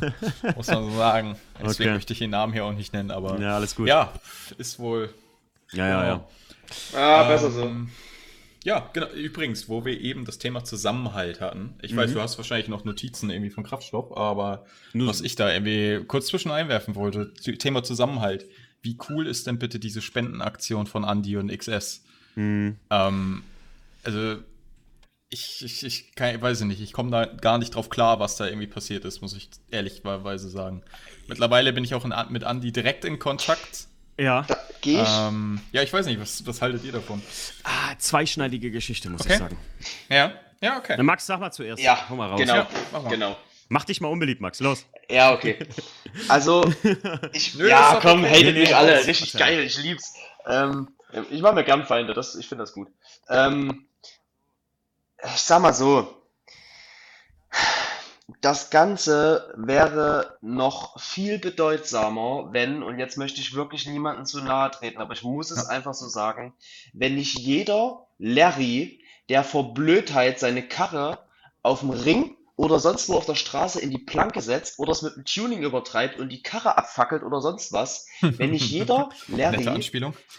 muss 0.55 0.67
man 0.67 0.83
so 0.85 0.97
sagen. 0.97 1.35
Deswegen 1.59 1.89
okay. 1.89 1.95
möchte 1.95 2.13
ich 2.13 2.19
den 2.19 2.31
Namen 2.31 2.53
hier 2.53 2.65
auch 2.65 2.73
nicht 2.73 2.93
nennen, 2.93 3.11
aber. 3.11 3.39
Ja, 3.39 3.55
alles 3.55 3.75
gut. 3.75 3.87
Ja, 3.87 4.13
ist 4.57 4.79
wohl. 4.79 5.13
Ja, 5.71 5.87
ja, 5.87 6.05
ja. 6.05 6.27
Ah, 6.95 7.23
ähm, 7.23 7.27
besser 7.27 7.51
so. 7.51 7.71
Ja, 8.65 8.89
genau. 8.93 9.07
Übrigens, 9.09 9.69
wo 9.69 9.85
wir 9.85 10.01
eben 10.01 10.25
das 10.25 10.39
Thema 10.39 10.63
Zusammenhalt 10.63 11.39
hatten. 11.39 11.75
Ich 11.83 11.93
mhm. 11.93 11.97
weiß, 11.97 12.13
du 12.13 12.21
hast 12.21 12.37
wahrscheinlich 12.37 12.67
noch 12.67 12.83
Notizen 12.83 13.29
irgendwie 13.29 13.51
von 13.51 13.63
Kraftstoff, 13.63 14.17
aber 14.17 14.65
Nur 14.91 15.07
was 15.07 15.21
ich 15.21 15.35
da 15.35 15.53
irgendwie 15.53 16.03
kurz 16.07 16.27
zwischen 16.27 16.49
einwerfen 16.49 16.95
wollte, 16.95 17.31
Thema 17.33 17.83
Zusammenhalt. 17.83 18.47
Wie 18.81 18.97
cool 19.09 19.27
ist 19.27 19.45
denn 19.45 19.59
bitte 19.59 19.79
diese 19.79 20.01
Spendenaktion 20.01 20.87
von 20.87 21.03
Andy 21.03 21.37
und 21.37 21.55
XS? 21.55 22.03
Mhm. 22.33 22.77
Ähm, 22.89 23.43
also, 24.03 24.37
ich, 25.29 25.63
ich, 25.63 25.83
ich 25.83 26.15
kann, 26.15 26.41
weiß 26.41 26.61
nicht, 26.61 26.81
ich 26.81 26.93
komme 26.93 27.11
da 27.11 27.25
gar 27.25 27.57
nicht 27.57 27.75
drauf 27.75 27.89
klar, 27.89 28.19
was 28.19 28.35
da 28.37 28.45
irgendwie 28.45 28.67
passiert 28.67 29.05
ist, 29.05 29.21
muss 29.21 29.35
ich 29.35 29.49
ehrlicherweise 29.71 30.49
sagen. 30.49 30.83
Mittlerweile 31.27 31.73
bin 31.73 31.83
ich 31.83 31.93
auch 31.93 32.05
in, 32.05 32.13
mit 32.29 32.43
Andy 32.43 32.71
direkt 32.71 33.05
in 33.05 33.19
Kontakt. 33.19 33.87
Ja. 34.17 34.43
Da 34.47 34.57
geh 34.81 35.01
ich. 35.01 35.07
Ähm, 35.09 35.59
ja, 35.71 35.81
ich 35.81 35.91
weiß 35.91 36.05
nicht, 36.05 36.21
was, 36.21 36.45
was 36.45 36.61
haltet 36.61 36.83
ihr 36.83 36.91
davon? 36.91 37.21
Ah, 37.63 37.95
zweischneidige 37.97 38.71
Geschichte, 38.71 39.09
muss 39.09 39.21
okay. 39.21 39.33
ich 39.33 39.39
sagen. 39.39 39.57
Ja, 40.09 40.33
ja, 40.61 40.77
okay. 40.77 40.95
Na, 40.97 41.03
Max, 41.03 41.25
sag 41.25 41.39
mal 41.39 41.51
zuerst. 41.51 41.81
Ja, 41.81 42.09
Hau 42.09 42.15
mal 42.15 42.29
raus. 42.29 42.39
genau, 42.39 42.55
ja, 42.55 42.67
mach 42.91 43.09
genau. 43.09 43.37
Mach 43.67 43.83
dich 43.83 43.99
mal 43.99 44.09
unbeliebt, 44.09 44.41
Max, 44.41 44.59
los. 44.59 44.85
Ja, 45.09 45.33
okay. 45.33 45.57
Also, 46.29 46.71
ich, 47.33 47.55
Nö, 47.55 47.67
ja, 47.67 47.99
komm, 48.01 48.23
okay. 48.23 48.41
hatet 48.41 48.55
mich 48.55 48.75
alle, 48.75 49.05
richtig 49.05 49.33
geil, 49.33 49.59
ich 49.59 49.81
lieb's. 49.81 50.13
Ähm, 50.47 50.89
ich 51.31 51.41
mache 51.41 51.55
mir 51.55 51.63
gern 51.63 51.85
Feinde, 51.85 52.13
das, 52.13 52.35
ich 52.35 52.47
finde 52.47 52.63
das 52.63 52.73
gut. 52.73 52.89
Ähm, 53.27 53.87
ich 55.33 55.41
sag 55.41 55.61
mal 55.61 55.73
so, 55.73 56.07
das 58.41 58.69
Ganze 58.69 59.53
wäre 59.55 60.37
noch 60.41 60.99
viel 60.99 61.39
bedeutsamer, 61.39 62.49
wenn, 62.51 62.83
und 62.83 62.99
jetzt 62.99 63.17
möchte 63.17 63.39
ich 63.39 63.55
wirklich 63.55 63.87
niemanden 63.87 64.25
zu 64.25 64.41
nahe 64.41 64.71
treten, 64.71 64.99
aber 64.99 65.13
ich 65.13 65.23
muss 65.23 65.51
es 65.51 65.67
einfach 65.67 65.93
so 65.93 66.07
sagen, 66.07 66.53
wenn 66.93 67.15
nicht 67.15 67.37
jeder 67.39 68.07
Larry, 68.17 69.01
der 69.29 69.43
vor 69.43 69.73
Blödheit 69.73 70.39
seine 70.39 70.67
Karre 70.67 71.19
auf 71.61 71.79
dem 71.79 71.89
Ring 71.89 72.35
oder 72.55 72.79
sonst 72.79 73.09
wo 73.09 73.15
auf 73.15 73.25
der 73.25 73.35
Straße 73.35 73.81
in 73.81 73.91
die 73.91 73.97
Planke 73.97 74.41
setzt 74.41 74.79
oder 74.79 74.91
es 74.91 75.01
mit 75.01 75.15
dem 75.15 75.25
Tuning 75.25 75.63
übertreibt 75.63 76.19
und 76.19 76.29
die 76.29 76.41
Karre 76.41 76.77
abfackelt 76.77 77.23
oder 77.23 77.41
sonst 77.41 77.73
was, 77.73 78.07
wenn 78.21 78.51
nicht 78.51 78.69
jeder 78.69 79.09
Larry 79.27 79.67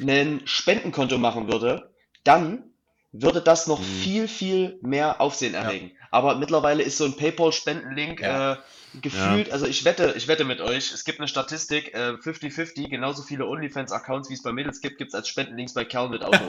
ein 0.01 0.41
Spendenkonto 0.45 1.19
machen 1.19 1.53
würde, 1.53 1.93
dann 2.25 2.73
würde 3.23 3.41
das 3.41 3.67
noch 3.67 3.81
mhm. 3.81 3.85
viel, 3.85 4.29
viel 4.29 4.79
mehr 4.83 5.21
Aufsehen 5.21 5.55
erregen. 5.55 5.93
Ja. 5.95 6.07
Aber 6.11 6.37
mittlerweile 6.37 6.83
ist 6.83 6.99
so 6.99 7.05
ein 7.05 7.17
PayPal-Spendenlink 7.17 8.21
ja. 8.21 8.55
äh, 8.55 8.57
gefühlt, 9.03 9.49
ja. 9.49 9.53
also 9.53 9.67
ich 9.67 9.85
wette, 9.85 10.15
ich 10.17 10.29
wette 10.29 10.45
mit 10.45 10.61
euch, 10.61 10.93
es 10.93 11.05
gibt 11.05 11.19
eine 11.19 11.29
Statistik, 11.29 11.95
50-50, 11.95 12.85
äh, 12.85 12.89
genauso 12.89 13.23
viele 13.23 13.47
OnlyFans-Accounts, 13.47 14.31
wie 14.31 14.35
es 14.35 14.43
bei 14.43 14.53
Mädels 14.53 14.81
gibt, 14.81 14.99
gibt 14.99 15.11
es 15.11 15.15
als 15.15 15.29
Spendenlinks 15.29 15.75
bei 15.75 15.85
Kerlen 15.85 16.11
mit 16.11 16.23
Autos. 16.23 16.41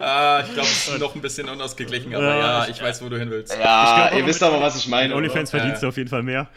ah, 0.00 0.42
ich 0.44 0.52
glaube, 0.52 0.68
es 0.68 0.88
ist 0.88 0.98
noch 0.98 1.14
ein 1.14 1.20
bisschen 1.20 1.48
unausgeglichen, 1.48 2.14
aber 2.14 2.36
ja, 2.36 2.66
ich 2.66 2.82
weiß, 2.82 3.02
wo 3.02 3.08
du 3.08 3.18
hin 3.18 3.30
willst. 3.30 3.56
Ja, 3.56 4.08
glaub, 4.08 4.20
ihr 4.20 4.26
wisst 4.26 4.42
aber, 4.42 4.60
was 4.60 4.76
ich 4.76 4.88
meine. 4.88 5.14
OnlyFans 5.14 5.50
verdienst 5.50 5.82
du 5.82 5.88
auf 5.88 5.96
jeden 5.96 6.10
Fall 6.10 6.22
mehr. 6.22 6.48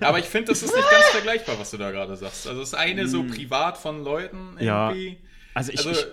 Aber 0.00 0.18
ich 0.18 0.26
finde, 0.26 0.52
das 0.52 0.62
ist 0.62 0.74
nicht 0.74 0.90
ganz 0.90 1.06
vergleichbar, 1.06 1.58
was 1.58 1.70
du 1.70 1.78
da 1.78 1.90
gerade 1.90 2.16
sagst. 2.16 2.46
Also 2.46 2.60
das 2.60 2.74
eine 2.74 3.08
so 3.08 3.20
hm. 3.20 3.30
privat 3.30 3.78
von 3.78 4.04
Leuten 4.04 4.56
irgendwie. 4.58 5.08
Ja. 5.08 5.16
Also 5.54 5.72
ich, 5.72 5.78
also, 5.78 5.90
ich 5.90 6.06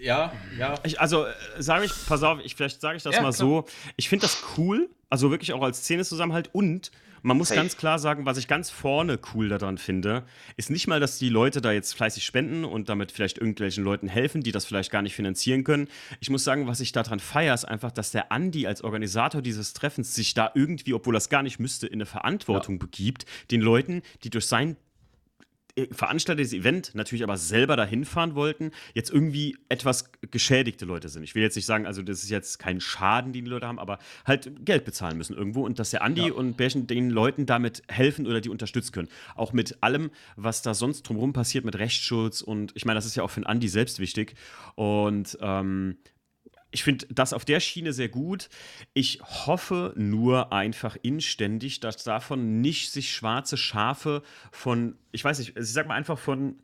ja, 0.00 0.32
ja. 0.58 0.74
Ich, 0.84 1.00
also, 1.00 1.24
äh, 1.24 1.32
sage 1.58 1.86
ich, 1.86 1.92
pass 2.06 2.22
auf, 2.22 2.38
ich, 2.42 2.54
vielleicht 2.54 2.80
sage 2.80 2.96
ich 2.96 3.02
das 3.02 3.14
ja, 3.14 3.22
mal 3.22 3.32
klar. 3.32 3.32
so. 3.32 3.64
Ich 3.96 4.08
finde 4.08 4.26
das 4.26 4.42
cool, 4.56 4.88
also 5.10 5.30
wirklich 5.30 5.52
auch 5.52 5.62
als 5.62 5.78
Szene-Zusammenhalt 5.78 6.50
und 6.52 6.90
man 7.26 7.38
muss 7.38 7.50
hey. 7.50 7.56
ganz 7.56 7.76
klar 7.76 7.98
sagen, 7.98 8.24
was 8.24 8.38
ich 8.38 8.46
ganz 8.46 8.70
vorne 8.70 9.18
cool 9.34 9.48
daran 9.48 9.78
finde, 9.78 10.22
ist 10.56 10.70
nicht 10.70 10.86
mal, 10.86 11.00
dass 11.00 11.18
die 11.18 11.28
Leute 11.28 11.60
da 11.60 11.72
jetzt 11.72 11.94
fleißig 11.94 12.24
spenden 12.24 12.64
und 12.64 12.88
damit 12.88 13.10
vielleicht 13.10 13.38
irgendwelchen 13.38 13.82
Leuten 13.82 14.06
helfen, 14.06 14.42
die 14.42 14.52
das 14.52 14.64
vielleicht 14.64 14.92
gar 14.92 15.02
nicht 15.02 15.16
finanzieren 15.16 15.64
können. 15.64 15.88
Ich 16.20 16.30
muss 16.30 16.44
sagen, 16.44 16.68
was 16.68 16.78
ich 16.78 16.92
daran 16.92 17.18
feiere, 17.18 17.52
ist 17.52 17.64
einfach, 17.64 17.90
dass 17.90 18.12
der 18.12 18.30
Andi 18.30 18.68
als 18.68 18.84
Organisator 18.84 19.42
dieses 19.42 19.72
Treffens 19.72 20.14
sich 20.14 20.34
da 20.34 20.52
irgendwie, 20.54 20.94
obwohl 20.94 21.16
er 21.16 21.18
es 21.18 21.28
gar 21.28 21.42
nicht 21.42 21.58
müsste, 21.58 21.88
in 21.88 21.94
eine 21.94 22.06
Verantwortung 22.06 22.76
ja. 22.76 22.80
begibt, 22.80 23.26
den 23.50 23.60
Leuten, 23.60 24.02
die 24.22 24.30
durch 24.30 24.46
sein 24.46 24.76
Veranstalter 25.92 26.42
des 26.42 26.54
Event 26.54 26.94
natürlich 26.94 27.22
aber 27.22 27.36
selber 27.36 27.76
dahin 27.76 28.04
fahren 28.04 28.34
wollten, 28.34 28.70
jetzt 28.94 29.10
irgendwie 29.10 29.58
etwas 29.68 30.10
geschädigte 30.30 30.86
Leute 30.86 31.08
sind. 31.08 31.22
Ich 31.22 31.34
will 31.34 31.42
jetzt 31.42 31.56
nicht 31.56 31.66
sagen, 31.66 31.86
also 31.86 32.02
das 32.02 32.22
ist 32.22 32.30
jetzt 32.30 32.58
kein 32.58 32.80
Schaden, 32.80 33.32
den 33.32 33.44
die 33.44 33.50
Leute 33.50 33.66
haben, 33.66 33.78
aber 33.78 33.98
halt 34.24 34.64
Geld 34.64 34.84
bezahlen 34.86 35.18
müssen 35.18 35.36
irgendwo 35.36 35.64
und 35.66 35.78
dass 35.78 35.90
der 35.90 36.02
Andi 36.02 36.28
ja. 36.28 36.32
und 36.32 36.56
Bärchen 36.56 36.86
den 36.86 37.10
Leuten 37.10 37.44
damit 37.44 37.82
helfen 37.88 38.26
oder 38.26 38.40
die 38.40 38.48
unterstützen 38.48 38.92
können. 38.92 39.08
Auch 39.34 39.52
mit 39.52 39.82
allem, 39.82 40.10
was 40.36 40.62
da 40.62 40.72
sonst 40.72 41.02
drumherum 41.02 41.34
passiert, 41.34 41.64
mit 41.64 41.76
Rechtsschutz 41.76 42.40
und 42.40 42.72
ich 42.74 42.86
meine, 42.86 42.96
das 42.96 43.04
ist 43.04 43.16
ja 43.16 43.22
auch 43.22 43.30
für 43.30 43.40
den 43.40 43.46
Andi 43.46 43.68
selbst 43.68 43.98
wichtig. 43.98 44.34
Und 44.76 45.36
ähm, 45.42 45.96
ich 46.76 46.84
finde 46.84 47.06
das 47.08 47.32
auf 47.32 47.46
der 47.46 47.58
Schiene 47.60 47.94
sehr 47.94 48.10
gut. 48.10 48.50
Ich 48.92 49.22
hoffe 49.22 49.94
nur 49.96 50.52
einfach 50.52 50.94
inständig, 51.00 51.80
dass 51.80 52.04
davon 52.04 52.60
nicht 52.60 52.92
sich 52.92 53.14
schwarze 53.14 53.56
Schafe 53.56 54.22
von, 54.52 54.98
ich 55.10 55.24
weiß 55.24 55.38
nicht, 55.38 55.56
ich 55.56 55.72
sag 55.72 55.88
mal 55.88 55.94
einfach 55.94 56.18
von 56.18 56.56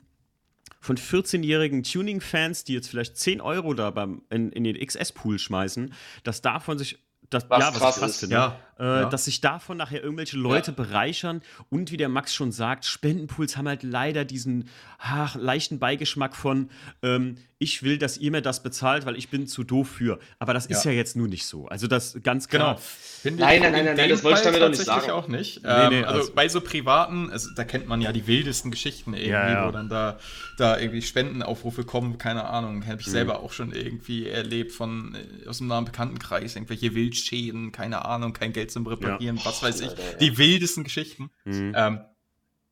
von 0.79 0.97
14-jährigen 0.97 1.81
Tuning-Fans, 1.83 2.65
die 2.65 2.73
jetzt 2.73 2.89
vielleicht 2.89 3.17
10 3.17 3.39
Euro 3.39 3.73
da 3.73 3.89
beim, 3.89 4.21
in, 4.29 4.51
in 4.51 4.65
den 4.65 4.75
XS-Pool 4.75 5.39
schmeißen, 5.39 5.93
dass 6.23 6.41
davon 6.41 6.77
sich 6.77 6.99
das, 7.29 7.49
was 7.49 7.59
ja, 7.59 7.67
was 7.69 7.79
krass 7.79 7.95
krass 7.95 8.19
finde, 8.19 8.35
ja, 8.35 8.59
äh, 8.79 8.83
ja. 8.83 9.09
dass 9.09 9.25
sich 9.25 9.41
davon 9.41 9.77
nachher 9.77 10.03
irgendwelche 10.03 10.37
Leute 10.37 10.71
ja. 10.71 10.75
bereichern 10.75 11.41
und 11.69 11.91
wie 11.91 11.97
der 11.97 12.09
Max 12.09 12.33
schon 12.33 12.51
sagt, 12.51 12.85
Spendenpools 12.85 13.57
haben 13.57 13.67
halt 13.67 13.83
leider 13.83 14.25
diesen 14.25 14.69
ach, 14.99 15.35
leichten 15.35 15.79
Beigeschmack 15.79 16.35
von 16.35 16.69
ähm, 17.01 17.37
ich 17.63 17.81
will, 17.81 17.97
dass 17.97 18.17
ihr 18.17 18.29
mir 18.29 18.41
das 18.41 18.61
bezahlt, 18.61 19.05
weil 19.05 19.15
ich 19.15 19.29
bin 19.29 19.47
zu 19.47 19.63
doof 19.63 19.87
für. 19.87 20.19
Aber 20.37 20.53
das 20.53 20.65
ist 20.65 20.83
ja 20.83 20.91
jetzt 20.91 21.15
nur 21.15 21.29
nicht 21.29 21.45
so. 21.45 21.67
Also 21.67 21.87
das 21.87 22.17
ganz 22.21 22.49
klar. 22.49 22.77
Genau. 23.23 23.37
Nein, 23.37 23.61
nein, 23.61 23.71
nein, 23.71 23.85
nein, 23.85 23.95
nein, 23.95 24.09
das 24.09 24.23
wollte 24.23 24.39
ich 24.39 24.43
damit 24.43 24.61
doch 24.61 24.69
nicht 24.69 24.83
sagen. 24.83 25.11
auch 25.11 25.29
nicht. 25.29 25.61
Ähm, 25.63 25.89
nee, 25.89 25.99
nee, 25.99 26.03
also, 26.03 26.19
also, 26.19 26.33
bei 26.33 26.49
so 26.49 26.59
privaten, 26.59 27.29
also, 27.31 27.49
da 27.55 27.63
kennt 27.63 27.87
man 27.87 28.01
ja 28.01 28.11
die 28.11 28.27
wildesten 28.27 28.69
Geschichten 28.69 29.13
irgendwie, 29.13 29.31
ja, 29.31 29.49
ja. 29.49 29.67
wo 29.67 29.71
dann 29.71 29.87
da, 29.87 30.19
da 30.57 30.77
irgendwie 30.77 31.01
Spendenaufrufe 31.01 31.85
kommen, 31.85 32.17
keine 32.17 32.45
Ahnung, 32.45 32.85
habe 32.85 32.99
ich 32.99 33.07
mhm. 33.07 33.11
selber 33.11 33.39
auch 33.39 33.53
schon 33.53 33.71
irgendwie 33.71 34.27
erlebt 34.27 34.73
von 34.73 35.15
äh, 35.15 35.47
aus 35.47 35.61
einem 35.61 35.69
nahen 35.69 35.85
Bekanntenkreis, 35.85 36.57
irgendwelche 36.57 36.93
Wildschäden, 36.95 37.71
keine 37.71 38.03
Ahnung, 38.03 38.33
kein 38.33 38.51
Geld 38.51 38.71
zum 38.73 38.85
Reparieren, 38.85 39.37
ja. 39.37 39.45
was 39.45 39.63
weiß 39.63 39.81
ich, 39.81 39.91
die 40.19 40.37
wildesten 40.37 40.83
Geschichten. 40.83 41.29
Mhm. 41.45 41.73
Ähm, 41.75 42.01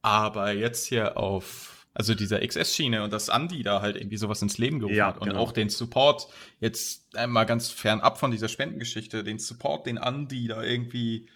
aber 0.01 0.51
jetzt 0.51 0.87
hier 0.87 1.17
auf 1.17 1.81
also 1.93 2.15
dieser 2.15 2.45
XS-Schiene 2.45 3.03
und 3.03 3.11
dass 3.11 3.27
Andy 3.27 3.63
da 3.63 3.81
halt 3.81 3.97
irgendwie 3.97 4.17
sowas 4.17 4.41
ins 4.41 4.57
Leben 4.57 4.79
gerufen 4.79 4.95
ja, 4.95 5.07
hat 5.07 5.17
und 5.17 5.27
genau. 5.27 5.39
auch 5.39 5.51
den 5.51 5.69
Support, 5.69 6.27
jetzt 6.59 7.15
einmal 7.15 7.45
ganz 7.45 7.69
fernab 7.69 8.17
von 8.17 8.31
dieser 8.31 8.47
Spendengeschichte, 8.47 9.23
den 9.23 9.39
Support, 9.39 9.87
den 9.87 9.97
Andy 9.97 10.47
da 10.47 10.63
irgendwie, 10.63 11.27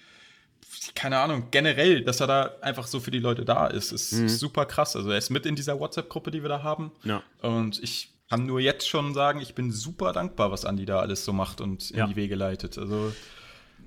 keine 0.93 1.17
Ahnung, 1.17 1.49
generell, 1.51 2.03
dass 2.03 2.21
er 2.21 2.27
da 2.27 2.55
einfach 2.61 2.87
so 2.87 3.01
für 3.01 3.11
die 3.11 3.19
Leute 3.19 3.43
da 3.43 3.67
ist, 3.67 3.91
ist 3.91 4.13
mhm. 4.13 4.29
super 4.29 4.65
krass. 4.65 4.95
Also 4.95 5.11
er 5.11 5.17
ist 5.17 5.29
mit 5.29 5.45
in 5.45 5.55
dieser 5.55 5.79
WhatsApp-Gruppe, 5.79 6.31
die 6.31 6.41
wir 6.41 6.49
da 6.49 6.63
haben. 6.63 6.93
Ja. 7.03 7.21
Und 7.41 7.83
ich 7.83 8.13
kann 8.29 8.45
nur 8.45 8.61
jetzt 8.61 8.87
schon 8.87 9.13
sagen, 9.13 9.41
ich 9.41 9.55
bin 9.55 9.71
super 9.71 10.13
dankbar, 10.13 10.51
was 10.51 10.63
Andy 10.63 10.85
da 10.85 10.99
alles 10.99 11.25
so 11.25 11.33
macht 11.33 11.59
und 11.59 11.91
in 11.91 11.97
ja. 11.97 12.07
die 12.07 12.15
Wege 12.15 12.35
leitet. 12.35 12.77
Also 12.77 13.13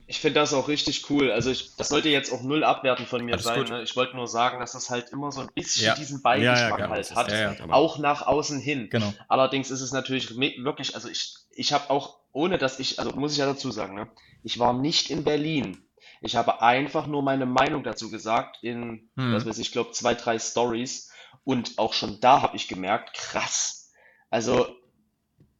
ich 0.08 0.20
finde 0.20 0.40
das 0.40 0.54
auch 0.54 0.68
richtig 0.68 1.10
cool. 1.10 1.30
Also 1.30 1.50
ich, 1.50 1.76
das 1.76 1.90
sollte 1.90 2.08
jetzt 2.08 2.32
auch 2.32 2.42
null 2.42 2.64
abwerten 2.64 3.04
von 3.04 3.22
mir 3.22 3.34
Alles 3.34 3.44
sein. 3.44 3.64
Ne? 3.64 3.82
Ich 3.82 3.94
wollte 3.94 4.16
nur 4.16 4.26
sagen, 4.26 4.58
dass 4.58 4.72
das 4.72 4.88
halt 4.88 5.10
immer 5.10 5.30
so 5.30 5.42
ein 5.42 5.50
bisschen 5.54 5.84
ja. 5.84 5.94
diesen 5.94 6.22
Beigeschmack 6.22 6.78
ja, 6.78 6.86
ja, 6.86 6.88
halt 6.88 7.14
hat, 7.14 7.70
auch 7.70 7.98
nach 7.98 8.26
außen 8.26 8.58
hin. 8.58 8.88
Genau. 8.90 9.12
Allerdings 9.28 9.70
ist 9.70 9.82
es 9.82 9.92
natürlich 9.92 10.34
wirklich, 10.38 10.94
also 10.94 11.10
ich, 11.10 11.34
ich 11.50 11.74
habe 11.74 11.90
auch, 11.90 12.20
ohne 12.32 12.56
dass 12.56 12.80
ich, 12.80 12.98
also 12.98 13.10
muss 13.16 13.32
ich 13.32 13.38
ja 13.38 13.44
dazu 13.44 13.70
sagen, 13.70 13.94
ne? 13.94 14.08
ich 14.42 14.58
war 14.58 14.72
nicht 14.72 15.10
in 15.10 15.24
Berlin. 15.24 15.84
Ich 16.22 16.36
habe 16.36 16.62
einfach 16.62 17.06
nur 17.06 17.22
meine 17.22 17.44
Meinung 17.44 17.84
dazu 17.84 18.10
gesagt 18.10 18.60
in, 18.62 19.10
hm. 19.14 19.34
was 19.34 19.44
weiß 19.44 19.58
ich, 19.58 19.72
glaube 19.72 19.92
zwei, 19.92 20.14
drei 20.14 20.38
Stories. 20.38 21.12
Und 21.44 21.76
auch 21.76 21.92
schon 21.92 22.18
da 22.20 22.40
habe 22.40 22.56
ich 22.56 22.66
gemerkt, 22.66 23.12
krass. 23.12 23.92
Also 24.30 24.74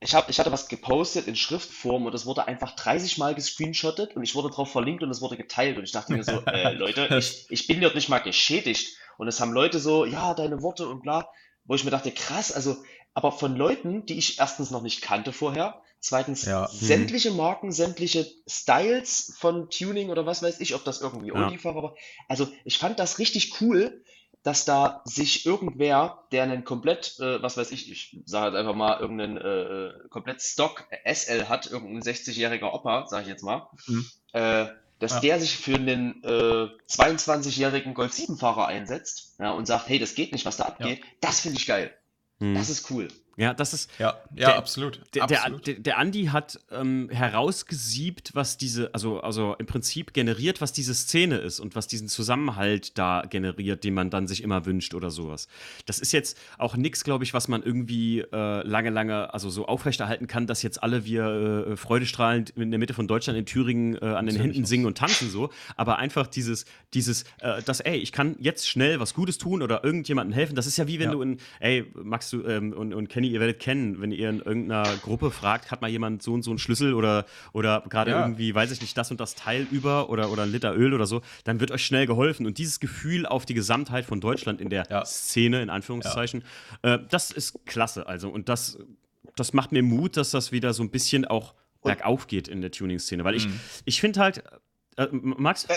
ich, 0.01 0.15
hab, 0.15 0.31
ich 0.31 0.39
hatte 0.39 0.53
was 0.53 0.69
gepostet 0.69 1.27
in 1.27 1.35
Schriftform 1.35 2.07
und 2.07 2.15
es 2.15 2.25
wurde 2.25 2.47
einfach 2.47 2.77
30 2.77 3.19
Mal 3.19 3.35
gescreenshottet 3.35 4.15
und 4.15 4.23
ich 4.23 4.35
wurde 4.35 4.49
darauf 4.49 4.71
verlinkt 4.71 5.03
und 5.03 5.11
es 5.11 5.21
wurde 5.21 5.37
geteilt 5.37 5.77
und 5.77 5.85
ich 5.85 5.93
dachte 5.93 6.13
mir 6.13 6.23
so, 6.23 6.41
äh, 6.47 6.73
Leute, 6.73 7.09
ich, 7.19 7.47
ich 7.51 7.67
bin 7.67 7.81
dort 7.81 7.95
nicht 7.97 8.09
mal 8.09 8.21
geschädigt 8.21 8.97
und 9.17 9.27
es 9.27 9.41
haben 9.41 9.53
Leute 9.53 9.81
so, 9.81 10.05
ja, 10.05 10.35
deine 10.35 10.63
Worte 10.63 10.89
und 10.89 11.03
bla, 11.03 11.29
wo 11.65 11.75
ich 11.75 11.85
mir 11.85 11.91
dachte, 11.91 12.13
krass, 12.13 12.53
also, 12.53 12.77
aber 13.15 13.33
von 13.33 13.57
Leuten, 13.57 14.07
die 14.07 14.19
ich 14.19 14.39
erstens 14.39 14.71
noch 14.71 14.83
nicht 14.83 15.03
kannte 15.03 15.33
vorher, 15.33 15.83
zweitens 15.99 16.45
ja. 16.45 16.71
Hm. 16.71 16.79
sämtliche 16.79 17.33
Marken, 17.33 17.73
sämtliche 17.73 18.25
Styles 18.49 19.35
von 19.39 19.69
Tuning 19.69 20.11
oder 20.11 20.27
was 20.27 20.43
weiß 20.43 20.61
ich, 20.61 20.77
ob 20.77 20.85
das 20.85 21.01
irgendwie 21.01 21.29
ja. 21.29 21.35
Oldie 21.35 21.63
war, 21.65 21.75
aber 21.75 21.97
also 22.29 22.47
ich 22.65 22.79
fand 22.79 23.01
das 23.01 23.19
richtig 23.19 23.61
cool, 23.61 24.05
dass 24.43 24.65
da 24.65 25.03
sich 25.05 25.47
irgendwer, 25.47 26.25
der 26.33 26.45
einen 26.45 26.65
komplett, 26.65 27.19
äh, 27.21 27.43
was 27.43 27.57
weiß 27.57 27.71
ich, 27.73 27.91
ich 27.91 28.23
sage 28.25 28.45
halt 28.45 28.57
einfach 28.57 28.75
mal, 28.75 29.01
irgendeinen 29.01 29.37
äh, 29.37 29.93
komplett 30.11 30.41
Stock 30.41 30.87
SL 31.05 31.47
hat, 31.49 31.67
irgendein 31.67 32.03
60-jähriger 32.03 32.73
Opa, 32.73 33.07
sage 33.07 33.23
ich 33.25 33.29
jetzt 33.29 33.43
mal, 33.43 33.69
mhm. 33.87 34.07
äh, 34.33 34.67
dass 34.99 35.15
ja. 35.15 35.21
der 35.21 35.41
sich 35.41 35.57
für 35.57 35.75
einen 35.75 36.23
äh, 36.25 36.69
22-jährigen 36.91 37.95
Golf 37.95 38.13
7-Fahrer 38.13 38.67
einsetzt 38.67 39.37
ja, 39.39 39.53
und 39.53 39.67
sagt, 39.67 39.89
hey, 39.89 39.99
das 39.99 40.15
geht 40.15 40.33
nicht, 40.33 40.45
was 40.45 40.57
da 40.57 40.65
abgeht, 40.65 41.01
ja. 41.01 41.05
das 41.21 41.41
finde 41.41 41.59
ich 41.59 41.67
geil. 41.67 41.93
Mhm. 42.39 42.55
Das 42.55 42.71
ist 42.71 42.91
cool. 42.91 43.09
Ja, 43.39 43.55
das 43.55 43.73
ist. 43.73 43.89
Ja, 44.01 44.19
ja 44.35 44.49
der, 44.49 44.57
absolut. 44.57 45.01
Der, 45.15 45.23
absolut. 45.23 45.67
Der, 45.69 45.75
der, 45.75 45.99
Andi 45.99 46.27
hat 46.27 46.59
ähm, 46.73 47.09
herausgesiebt, 47.09 48.35
was 48.35 48.57
diese, 48.59 48.93
also, 48.93 49.21
also 49.21 49.55
im 49.61 49.67
Prinzip 49.67 50.13
generiert, 50.13 50.61
was 50.61 50.73
diese 50.73 50.93
Szene 50.93 51.37
ist 51.37 51.61
und 51.61 51.77
was 51.77 51.87
diesen 51.87 52.09
Zusammenhalt 52.09 52.99
da 52.99 53.23
generiert, 53.31 53.85
den 53.85 53.95
man 53.95 54.11
dann 54.11 54.27
sich 54.27 54.43
immer 54.43 54.67
wünscht 54.67 54.93
oder 54.93 55.13
sowas. 55.13 55.47
Das 55.87 56.01
ist 56.01 56.11
jetzt 56.11 56.37
auch 56.59 56.77
nichts, 56.77 57.05
glaube 57.05 57.23
ich, 57.23 57.33
was 57.33 57.47
man 57.47 57.63
irgendwie 57.63 58.23
äh, 58.23 58.67
lange, 58.67 58.91
lange, 58.91 59.33
also 59.33 59.51
so 59.51 59.67
aufrechterhalten 59.67 60.27
kann, 60.27 60.49
dass 60.49 60.63
jetzt 60.63 60.83
alle 60.83 61.05
wir 61.05 61.25
äh, 61.69 61.77
freudestrahlend 61.77 62.51
in 62.51 62.73
der 62.73 62.81
Mitte 62.81 62.93
von 62.93 63.07
Deutschland 63.07 63.39
in 63.39 63.47
Thüringen 63.47 63.95
äh, 64.03 64.05
an 64.05 64.27
den 64.27 64.35
Händen 64.35 64.65
singen 64.65 64.85
und 64.85 64.99
tanzen 64.99 65.31
so. 65.31 65.51
Aber 65.77 65.99
einfach 65.99 66.27
dieses, 66.27 66.65
dieses, 66.93 67.23
äh, 67.39 67.63
das, 67.65 67.79
ey, 67.79 67.99
ich 67.99 68.11
kann 68.11 68.35
jetzt 68.41 68.69
schnell 68.69 68.99
was 68.99 69.15
Gutes 69.15 69.39
tun 69.39 69.63
oder 69.63 69.85
irgendjemandem 69.85 70.35
helfen. 70.35 70.57
Das 70.57 70.67
ist 70.67 70.77
ja 70.77 70.89
wie 70.89 70.99
wenn 70.99 71.11
ja. 71.11 71.13
du 71.13 71.23
in, 71.23 71.39
ey, 71.61 71.85
Max 71.95 72.31
du 72.31 72.45
ähm, 72.45 72.73
und, 72.73 72.93
und 72.93 73.09
Kenny 73.09 73.28
ihr 73.29 73.41
werdet 73.41 73.61
kennen, 73.61 74.01
wenn 74.01 74.11
ihr 74.11 74.31
in 74.31 74.41
irgendeiner 74.41 74.85
Gruppe 75.03 75.31
fragt, 75.31 75.71
hat 75.71 75.81
mal 75.81 75.91
jemand 75.91 76.23
so 76.23 76.33
und 76.33 76.43
so 76.43 76.51
einen 76.51 76.59
Schlüssel 76.59 76.95
oder, 76.95 77.25
oder 77.53 77.85
gerade 77.89 78.13
ja. 78.13 78.21
irgendwie, 78.21 78.55
weiß 78.55 78.71
ich 78.71 78.81
nicht, 78.81 78.97
das 78.97 79.11
und 79.11 79.21
das 79.21 79.35
Teil 79.35 79.67
über 79.71 80.11
oder, 80.11 80.31
oder 80.31 80.45
ein 80.45 80.53
Liter 80.53 80.75
Öl 80.75 80.95
oder 80.95 81.07
so, 81.07 81.23
dann 81.45 81.61
wird 81.61 81.71
euch 81.71 81.85
schnell 81.85 82.07
geholfen. 82.07 82.47
Und 82.47 82.59
dieses 82.59 82.81
Gefühl 82.81 83.27
auf 83.27 83.47
die 83.47 83.55
Gesamtheit 83.55 84.05
von 84.05 84.21
Deutschland 84.21 84.61
in 84.61 84.71
der 84.71 84.87
ja. 84.91 85.05
Szene, 85.05 85.63
in 85.63 85.71
Anführungszeichen, 85.71 86.45
ja. 86.85 86.95
äh, 86.95 87.01
das 87.09 87.31
ist 87.31 87.65
klasse. 87.67 88.07
Also, 88.07 88.29
und 88.29 88.49
das, 88.49 88.79
das 89.37 89.53
macht 89.53 89.73
mir 89.73 89.83
Mut, 89.83 90.17
dass 90.17 90.31
das 90.31 90.53
wieder 90.53 90.73
so 90.73 90.83
ein 90.83 90.91
bisschen 90.91 91.25
auch 91.25 91.55
bergauf 91.83 92.27
geht 92.27 92.49
in 92.49 92.61
der 92.61 92.71
Tuning-Szene. 92.71 93.25
Weil 93.25 93.35
ich, 93.35 93.47
mhm. 93.47 93.61
ich 93.85 94.01
finde 94.01 94.21
halt, 94.21 94.43
äh, 94.97 95.07
Max? 95.13 95.65
Äh, 95.65 95.75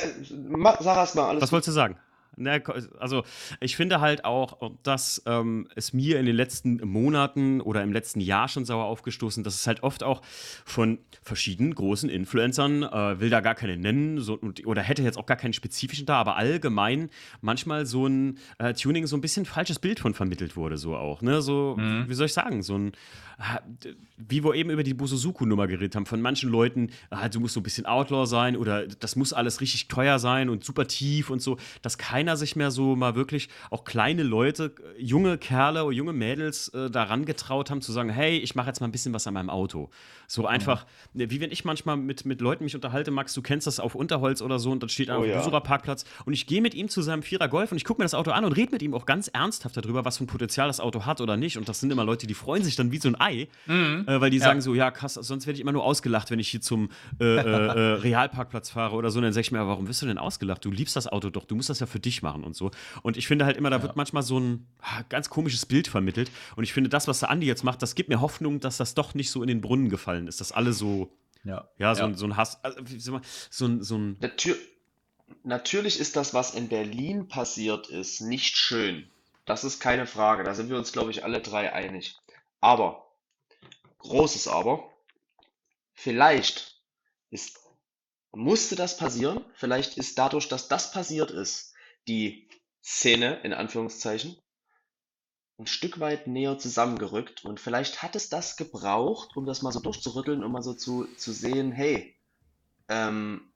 sag 0.80 0.97
erst 0.97 1.16
mal 1.16 1.30
alles. 1.30 1.43
Was 1.43 1.52
wolltest 1.52 1.70
du 1.70 1.72
sagen? 1.74 1.97
Ne, 2.36 2.64
also 3.00 3.24
ich 3.60 3.76
finde 3.76 4.02
halt 4.02 4.26
auch, 4.26 4.72
dass 4.84 5.22
ähm, 5.26 5.68
es 5.76 5.94
mir 5.94 6.20
in 6.20 6.26
den 6.26 6.36
letzten 6.36 6.78
Monaten 6.88 7.62
oder 7.62 7.84
im 7.84 7.92
letzten 7.92 8.22
Jahr 8.22 8.48
schon 8.48 8.66
sauer 8.66 8.86
aufgestoßen, 8.86 9.44
dass 9.44 9.56
es 9.56 9.68
halt 9.68 9.84
oft 9.84 10.04
auch 10.04 10.22
von 10.66 11.00
verschiedenen 11.22 11.76
großen 11.76 12.10
Influencern, 12.10 12.84
äh, 12.84 13.20
will 13.20 13.30
da 13.30 13.42
gar 13.42 13.56
keine 13.56 13.78
nennen, 13.78 14.20
so, 14.20 14.40
oder 14.66 14.82
hätte 14.82 15.04
jetzt 15.04 15.18
auch 15.18 15.26
gar 15.26 15.38
keinen 15.38 15.54
spezifischen 15.54 16.06
da, 16.06 16.16
aber 16.16 16.36
allgemein 16.36 17.10
manchmal 17.42 17.86
so 17.86 18.08
ein 18.08 18.38
äh, 18.58 18.74
Tuning 18.74 19.08
so 19.08 19.16
ein 19.18 19.22
bisschen 19.22 19.46
falsches 19.46 19.80
Bild 19.80 20.00
von 20.00 20.14
vermittelt 20.14 20.56
wurde, 20.56 20.78
so 20.78 20.96
auch, 20.96 21.22
ne, 21.22 21.42
so, 21.42 21.76
mhm. 21.78 22.06
wie 22.08 22.14
soll 22.14 22.26
ich 22.28 22.34
sagen, 22.34 22.64
so 22.64 22.78
ein 22.78 22.92
wie 24.18 24.44
wir 24.44 24.54
eben 24.54 24.70
über 24.70 24.84
die 24.84 24.94
Busuzuku-Nummer 24.94 25.68
geredet 25.68 25.96
haben, 25.96 26.06
von 26.06 26.22
manchen 26.22 26.50
Leuten, 26.50 26.90
ah, 27.10 27.28
du 27.28 27.40
musst 27.40 27.54
so 27.54 27.60
ein 27.60 27.64
bisschen 27.64 27.86
Outlaw 27.86 28.26
sein 28.26 28.56
oder 28.56 28.88
das 28.88 29.16
muss 29.16 29.34
alles 29.34 29.62
richtig 29.62 29.88
teuer 29.88 30.20
sein 30.20 30.50
und 30.50 30.64
super 30.64 30.88
tief 30.88 31.30
und 31.30 31.41
so, 31.41 31.58
dass 31.82 31.98
keiner 32.22 32.38
sich 32.38 32.56
mehr 32.56 32.69
so 32.69 32.95
mal 32.95 33.15
wirklich, 33.15 33.49
auch 33.72 33.84
kleine 33.84 34.22
Leute, 34.22 34.73
junge 34.98 35.39
Kerle, 35.39 35.91
junge 35.91 36.14
Mädels 36.14 36.68
äh, 36.69 36.89
daran 36.91 37.26
getraut 37.26 37.72
haben 37.72 37.81
zu 37.81 37.91
sagen, 37.91 38.10
hey, 38.10 38.38
ich 38.38 38.53
mache 38.53 38.68
jetzt 38.68 38.80
mal 38.80 38.88
ein 38.88 38.91
bisschen 38.91 39.14
was 39.14 39.26
an 39.26 39.34
meinem 39.34 39.49
Auto. 39.49 39.89
So 40.27 40.45
einfach, 40.45 40.85
mhm. 41.14 41.31
wie 41.31 41.41
wenn 41.41 41.52
ich 41.52 41.65
manchmal 41.65 41.98
mit, 41.98 42.26
mit 42.26 42.39
Leuten 42.39 42.64
mich 42.64 42.76
unterhalte, 42.76 43.10
Max, 43.11 43.34
du 43.34 43.41
kennst 43.41 43.65
das 43.65 43.80
auf 43.80 43.95
Unterholz 43.95 44.41
oder 44.43 44.60
so 44.60 44.72
und 44.72 44.84
dann 44.84 44.89
steht 44.89 45.10
oh, 45.10 45.23
ein 45.23 45.30
ja. 45.30 45.60
Parkplatz 45.60 46.06
und 46.26 46.34
ich 46.34 46.45
gehe 46.45 46.61
mit 46.61 46.76
ihm 46.76 46.89
zu 46.89 47.02
seinem 47.02 47.23
Vierer 47.23 47.48
Golf 47.48 47.72
und 47.72 47.77
ich 47.77 47.85
gucke 47.85 47.99
mir 47.99 48.06
das 48.06 48.14
Auto 48.14 48.31
an 48.31 48.45
und 48.45 48.53
rede 48.53 48.72
mit 48.72 48.84
ihm 48.84 48.93
auch 48.93 49.06
ganz 49.06 49.27
ernsthaft 49.27 49.76
darüber, 49.77 50.06
was 50.06 50.18
für 50.18 50.23
ein 50.23 50.27
Potenzial 50.27 50.68
das 50.68 50.80
Auto 50.80 51.06
hat 51.06 51.22
oder 51.22 51.38
nicht 51.38 51.57
und 51.57 51.68
das 51.68 51.80
sind 51.80 51.91
immer 51.91 52.06
Leute, 52.06 52.27
die 52.27 52.34
freuen 52.35 52.64
sich 52.64 52.76
dann 52.76 52.91
wie 52.91 52.99
so 52.99 53.10
ein 53.10 53.19
Ei 53.19 53.31
Ei, 53.31 53.48
mhm. 53.65 54.06
äh, 54.07 54.22
weil 54.22 54.30
die 54.30 54.38
ja. 54.38 54.43
sagen 54.43 54.61
so, 54.61 54.73
ja, 54.76 54.91
krass, 54.91 55.15
sonst 55.15 55.48
werde 55.48 55.56
ich 55.56 55.61
immer 55.61 55.72
nur 55.72 55.84
ausgelacht, 55.84 56.31
wenn 56.31 56.39
ich 56.39 56.49
hier 56.49 56.61
zum 56.61 56.89
äh, 57.19 57.23
äh, 57.23 57.39
äh 57.39 57.93
Realparkplatz 58.02 58.69
fahre 58.69 58.95
oder 58.95 59.10
so. 59.10 59.19
Und 59.19 59.23
dann 59.23 59.34
sage 59.34 59.41
ich 59.41 59.52
mir, 59.52 59.65
warum 59.68 59.88
wirst 59.88 60.02
du 60.02 60.06
denn 60.06 60.18
ausgelacht? 60.18 60.64
Du 60.65 60.72
liebst 60.72 60.95
das 60.95 61.07
Auto 61.07 61.30
doch, 61.30 61.45
du 61.45 61.56
musst 61.56 61.69
das 61.69 61.80
ja 61.80 61.85
für 61.85 61.99
dich 61.99 62.11
machen 62.22 62.44
und 62.44 62.56
so. 62.56 62.72
Und 63.02 63.18
ich 63.18 63.28
finde 63.28 63.46
halt 63.46 63.58
immer, 63.58 63.70
da 63.70 63.78
ja. 63.78 63.84
wird 63.84 63.96
manchmal 63.96 64.24
so 64.24 64.40
ein 64.40 64.68
ganz 65.10 65.30
komisches 65.30 65.66
Bild 65.66 65.88
vermittelt. 65.88 66.30
Und 66.56 66.64
ich 66.64 66.74
finde, 66.74 66.90
das, 66.90 67.08
was 67.08 67.22
der 67.22 67.30
Andi 67.30 67.48
jetzt 67.48 67.64
macht, 67.64 67.82
das 67.82 67.96
gibt 67.96 68.10
mir 68.10 68.20
Hoffnung, 68.20 68.60
dass 68.60 68.78
das 68.78 68.94
doch 68.94 69.14
nicht 69.14 69.32
so 69.32 69.42
in 69.42 69.48
den 69.48 69.62
Brunnen 69.62 69.90
gefallen 69.90 70.28
ist, 70.28 70.42
dass 70.42 70.52
alle 70.52 70.74
so, 70.74 71.14
ja, 71.46 71.70
ja, 71.78 71.96
so, 71.96 72.04
ja. 72.04 72.14
so 72.14 72.26
ein 72.26 72.36
Hass, 72.36 72.62
also, 72.64 72.82
so 73.50 73.66
ein, 73.66 73.84
so 73.84 73.98
ein 73.98 74.18
Natür 74.20 74.56
Natürlich 75.44 76.00
ist 76.00 76.16
das, 76.16 76.34
was 76.34 76.54
in 76.54 76.68
Berlin 76.68 77.28
passiert 77.28 77.88
ist, 77.90 78.22
nicht 78.22 78.58
schön. 78.58 79.10
Das 79.46 79.64
ist 79.64 79.80
keine 79.80 80.06
Frage. 80.06 80.44
Da 80.44 80.54
sind 80.54 80.70
wir 80.70 80.78
uns, 80.78 80.92
glaube 80.92 81.12
ich, 81.12 81.24
alle 81.24 81.42
drei 81.42 81.74
einig. 81.74 82.16
Aber 82.60 83.12
großes 84.00 84.48
Aber. 84.48 84.92
Vielleicht 85.94 86.82
ist, 87.30 87.60
musste 88.32 88.76
das 88.76 88.98
passieren. 88.98 89.44
Vielleicht 89.56 89.98
ist 89.98 90.18
dadurch, 90.18 90.48
dass 90.48 90.68
das 90.68 90.92
passiert 90.92 91.32
ist, 91.32 91.70
die 92.07 92.48
Szene 92.84 93.40
in 93.44 93.53
Anführungszeichen 93.53 94.38
ein 95.61 95.68
Stück 95.68 95.99
weit 95.99 96.28
näher 96.28 96.57
zusammengerückt. 96.57 97.45
Und 97.45 97.60
vielleicht 97.60 98.02
hat 98.02 98.15
es 98.15 98.30
das 98.30 98.57
gebraucht, 98.57 99.38
um 99.38 99.45
das 99.45 99.61
mal 99.61 99.72
so 99.72 99.80
durchzurütteln, 99.80 100.44
um 100.44 100.52
mal 100.52 100.64
so 100.64 100.73
zu, 100.73 101.06
zu 101.18 101.32
sehen, 101.32 101.72
hey, 101.72 102.15
ähm, 102.90 103.52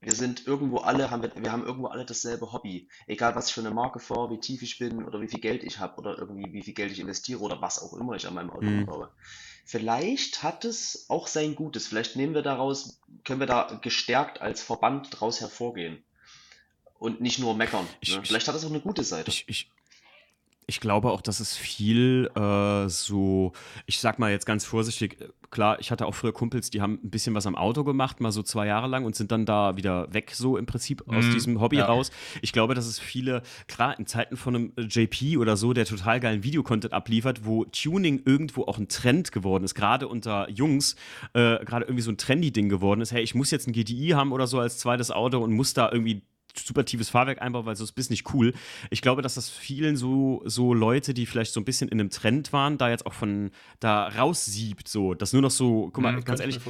wir 0.00 0.12
sind 0.12 0.46
irgendwo 0.46 0.78
alle, 0.78 1.10
haben 1.10 1.22
wir, 1.22 1.32
wir 1.34 1.50
haben 1.50 1.64
irgendwo 1.64 1.88
alle 1.88 2.04
dasselbe 2.04 2.52
Hobby. 2.52 2.88
Egal, 3.06 3.34
was 3.34 3.48
ich 3.48 3.54
für 3.54 3.60
eine 3.60 3.70
Marke 3.70 3.98
fahre, 3.98 4.30
wie 4.30 4.38
tief 4.38 4.62
ich 4.62 4.78
bin 4.78 5.04
oder 5.04 5.20
wie 5.20 5.28
viel 5.28 5.40
Geld 5.40 5.64
ich 5.64 5.78
habe 5.78 5.96
oder 5.96 6.18
irgendwie 6.18 6.52
wie 6.52 6.62
viel 6.62 6.74
Geld 6.74 6.92
ich 6.92 7.00
investiere 7.00 7.40
oder 7.40 7.60
was 7.62 7.82
auch 7.82 7.94
immer 7.94 8.14
ich 8.14 8.26
an 8.26 8.34
meinem 8.34 8.50
Auto 8.50 8.66
mhm. 8.66 8.86
baue. 8.86 9.10
Vielleicht 9.64 10.42
hat 10.42 10.64
es 10.64 11.06
auch 11.08 11.26
sein 11.26 11.56
Gutes. 11.56 11.88
Vielleicht 11.88 12.14
nehmen 12.14 12.34
wir 12.34 12.42
daraus, 12.42 13.00
können 13.24 13.40
wir 13.40 13.46
da 13.48 13.80
gestärkt 13.82 14.40
als 14.40 14.62
Verband 14.62 15.12
daraus 15.14 15.40
hervorgehen. 15.40 16.04
Und 16.98 17.20
nicht 17.20 17.38
nur 17.38 17.54
meckern. 17.54 17.86
Ich, 18.00 18.16
ne? 18.16 18.22
Vielleicht 18.24 18.48
hat 18.48 18.54
es 18.54 18.64
auch 18.64 18.70
eine 18.70 18.80
gute 18.80 19.04
Seite. 19.04 19.30
Ich, 19.30 19.44
ich, 19.48 19.70
ich 20.68 20.80
glaube 20.80 21.12
auch, 21.12 21.20
dass 21.20 21.38
es 21.38 21.56
viel 21.56 22.28
äh, 22.34 22.88
so, 22.88 23.52
ich 23.86 24.00
sag 24.00 24.18
mal 24.18 24.32
jetzt 24.32 24.46
ganz 24.46 24.64
vorsichtig, 24.64 25.20
äh, 25.20 25.28
klar, 25.50 25.78
ich 25.78 25.92
hatte 25.92 26.06
auch 26.06 26.14
früher 26.14 26.32
Kumpels, 26.32 26.70
die 26.70 26.80
haben 26.82 26.98
ein 27.04 27.10
bisschen 27.10 27.34
was 27.36 27.46
am 27.46 27.54
Auto 27.54 27.84
gemacht, 27.84 28.20
mal 28.20 28.32
so 28.32 28.42
zwei 28.42 28.66
Jahre 28.66 28.88
lang 28.88 29.04
und 29.04 29.14
sind 29.14 29.30
dann 29.30 29.46
da 29.46 29.76
wieder 29.76 30.12
weg, 30.12 30.32
so 30.34 30.56
im 30.56 30.66
Prinzip 30.66 31.04
aus 31.08 31.24
mm, 31.26 31.30
diesem 31.30 31.60
Hobby 31.60 31.76
ja. 31.76 31.86
raus. 31.86 32.10
Ich 32.42 32.52
glaube, 32.52 32.74
dass 32.74 32.86
es 32.86 32.98
viele, 32.98 33.42
klar, 33.68 33.96
in 33.96 34.06
Zeiten 34.06 34.36
von 34.36 34.56
einem 34.56 34.72
JP 34.76 35.36
oder 35.38 35.56
so, 35.56 35.72
der 35.72 35.84
total 35.84 36.18
geilen 36.18 36.42
Videocontent 36.42 36.92
abliefert, 36.92 37.44
wo 37.44 37.64
Tuning 37.66 38.22
irgendwo 38.24 38.64
auch 38.64 38.78
ein 38.78 38.88
Trend 38.88 39.30
geworden 39.30 39.62
ist, 39.62 39.76
gerade 39.76 40.08
unter 40.08 40.50
Jungs, 40.50 40.96
äh, 41.32 41.64
gerade 41.64 41.84
irgendwie 41.84 42.02
so 42.02 42.10
ein 42.10 42.18
Trendy-Ding 42.18 42.68
geworden 42.68 43.02
ist. 43.02 43.12
Hey, 43.12 43.22
ich 43.22 43.36
muss 43.36 43.52
jetzt 43.52 43.68
ein 43.68 43.72
GTI 43.72 44.14
haben 44.14 44.32
oder 44.32 44.48
so 44.48 44.58
als 44.58 44.78
zweites 44.78 45.12
Auto 45.12 45.38
und 45.38 45.52
muss 45.52 45.74
da 45.74 45.90
irgendwie 45.92 46.22
super 46.58 46.84
tiefes 46.84 47.08
Fahrwerk 47.08 47.42
einbauen, 47.42 47.66
weil 47.66 47.76
sonst 47.76 47.92
bist 47.92 48.10
nicht 48.10 48.32
cool. 48.34 48.52
Ich 48.90 49.02
glaube, 49.02 49.22
dass 49.22 49.34
das 49.34 49.50
vielen 49.50 49.96
so, 49.96 50.42
so 50.44 50.74
Leute, 50.74 51.14
die 51.14 51.26
vielleicht 51.26 51.52
so 51.52 51.60
ein 51.60 51.64
bisschen 51.64 51.88
in 51.88 52.00
einem 52.00 52.10
Trend 52.10 52.52
waren, 52.52 52.78
da 52.78 52.90
jetzt 52.90 53.06
auch 53.06 53.12
von 53.12 53.50
da 53.80 54.08
raussiebt, 54.08 54.88
so, 54.88 55.14
dass 55.14 55.32
nur 55.32 55.42
noch 55.42 55.50
so, 55.50 55.90
guck 55.92 56.02
mal, 56.02 56.12
mhm, 56.12 56.24
ganz 56.24 56.40
ehrlich, 56.40 56.60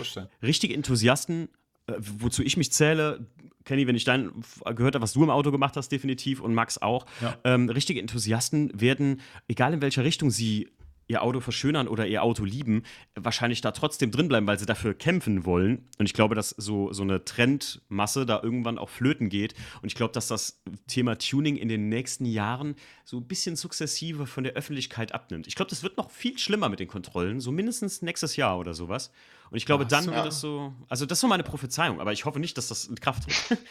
richtige 0.43 0.75
Enthusiasten, 0.75 1.49
äh, 1.87 1.95
wozu 1.99 2.43
ich 2.43 2.57
mich 2.57 2.73
zähle, 2.73 3.27
Kenny, 3.65 3.87
wenn 3.87 3.97
ich 3.97 4.05
dein 4.05 4.31
gehört 4.65 4.95
habe, 4.95 5.03
was 5.03 5.13
du 5.13 5.23
im 5.25 5.31
Auto 5.31 5.51
gemacht 5.51 5.77
hast, 5.77 5.91
definitiv 5.91 6.41
und 6.41 6.55
Max 6.55 6.79
auch. 6.79 7.05
Ja. 7.21 7.37
Ähm, 7.45 7.69
richtige 7.69 8.01
Enthusiasten 8.01 8.71
werden, 8.81 9.21
egal 9.49 9.75
in 9.75 9.83
welcher 9.83 10.05
Richtung 10.05 10.31
sie 10.31 10.69
ihr 11.09 11.23
Auto 11.23 11.41
verschönern 11.41 11.89
oder 11.89 12.07
ihr 12.07 12.23
Auto 12.23 12.45
lieben, 12.45 12.83
wahrscheinlich 13.15 13.61
da 13.61 13.73
trotzdem 13.73 14.11
drinbleiben, 14.11 14.47
weil 14.47 14.59
sie 14.59 14.67
dafür 14.67 14.95
kämpfen 14.95 15.45
wollen. 15.45 15.89
Und 15.99 16.07
ich 16.07 16.15
glaube, 16.15 16.35
dass 16.35 16.51
so, 16.51 16.93
so 16.93 17.03
eine 17.03 17.25
Trendmasse 17.25 18.27
da 18.27 18.41
irgendwann 18.43 18.79
auch 18.79 18.89
flöten 18.89 19.29
geht. 19.29 19.55
Und 19.83 19.87
ich 19.87 19.95
glaube, 19.95 20.13
dass 20.13 20.29
das 20.29 20.63
Thema 20.89 21.17
Tuning 21.19 21.57
in 21.57 21.69
den 21.69 21.89
nächsten 21.89 22.25
Jahren 22.25 22.75
so 23.05 23.19
ein 23.19 23.27
bisschen 23.27 23.57
sukzessive 23.57 24.27
von 24.27 24.45
der 24.45 24.55
Öffentlichkeit 24.55 25.13
abnimmt. 25.13 25.47
Ich 25.47 25.55
glaube, 25.55 25.71
das 25.71 25.83
wird 25.83 25.97
noch 25.97 26.11
viel 26.11 26.39
schlimmer 26.39 26.69
mit 26.69 26.81
den 26.81 26.89
Kontrollen, 26.89 27.41
so 27.41 27.53
mindestens 27.53 28.03
nächstes 28.03 28.37
Jahr 28.37 28.59
oder 28.59 28.75
sowas. 28.75 29.13
Und 29.51 29.57
ich 29.59 29.67
glaube, 29.67 29.85
ja, 29.85 29.89
dann 29.89 30.07
wird 30.07 30.27
es 30.27 30.41
so. 30.41 30.73
Also, 30.89 31.07
das 31.07 31.19
ist 31.19 31.21
so 31.21 31.29
meine 31.29 31.45
Prophezeiung, 31.45 32.01
aber 32.01 32.13
ich 32.13 32.25
hoffe 32.25 32.41
nicht, 32.41 32.59
dass 32.59 32.69
das 32.69 32.87
in 32.87 32.97
Kraft 32.97 33.25
tritt. 33.25 33.59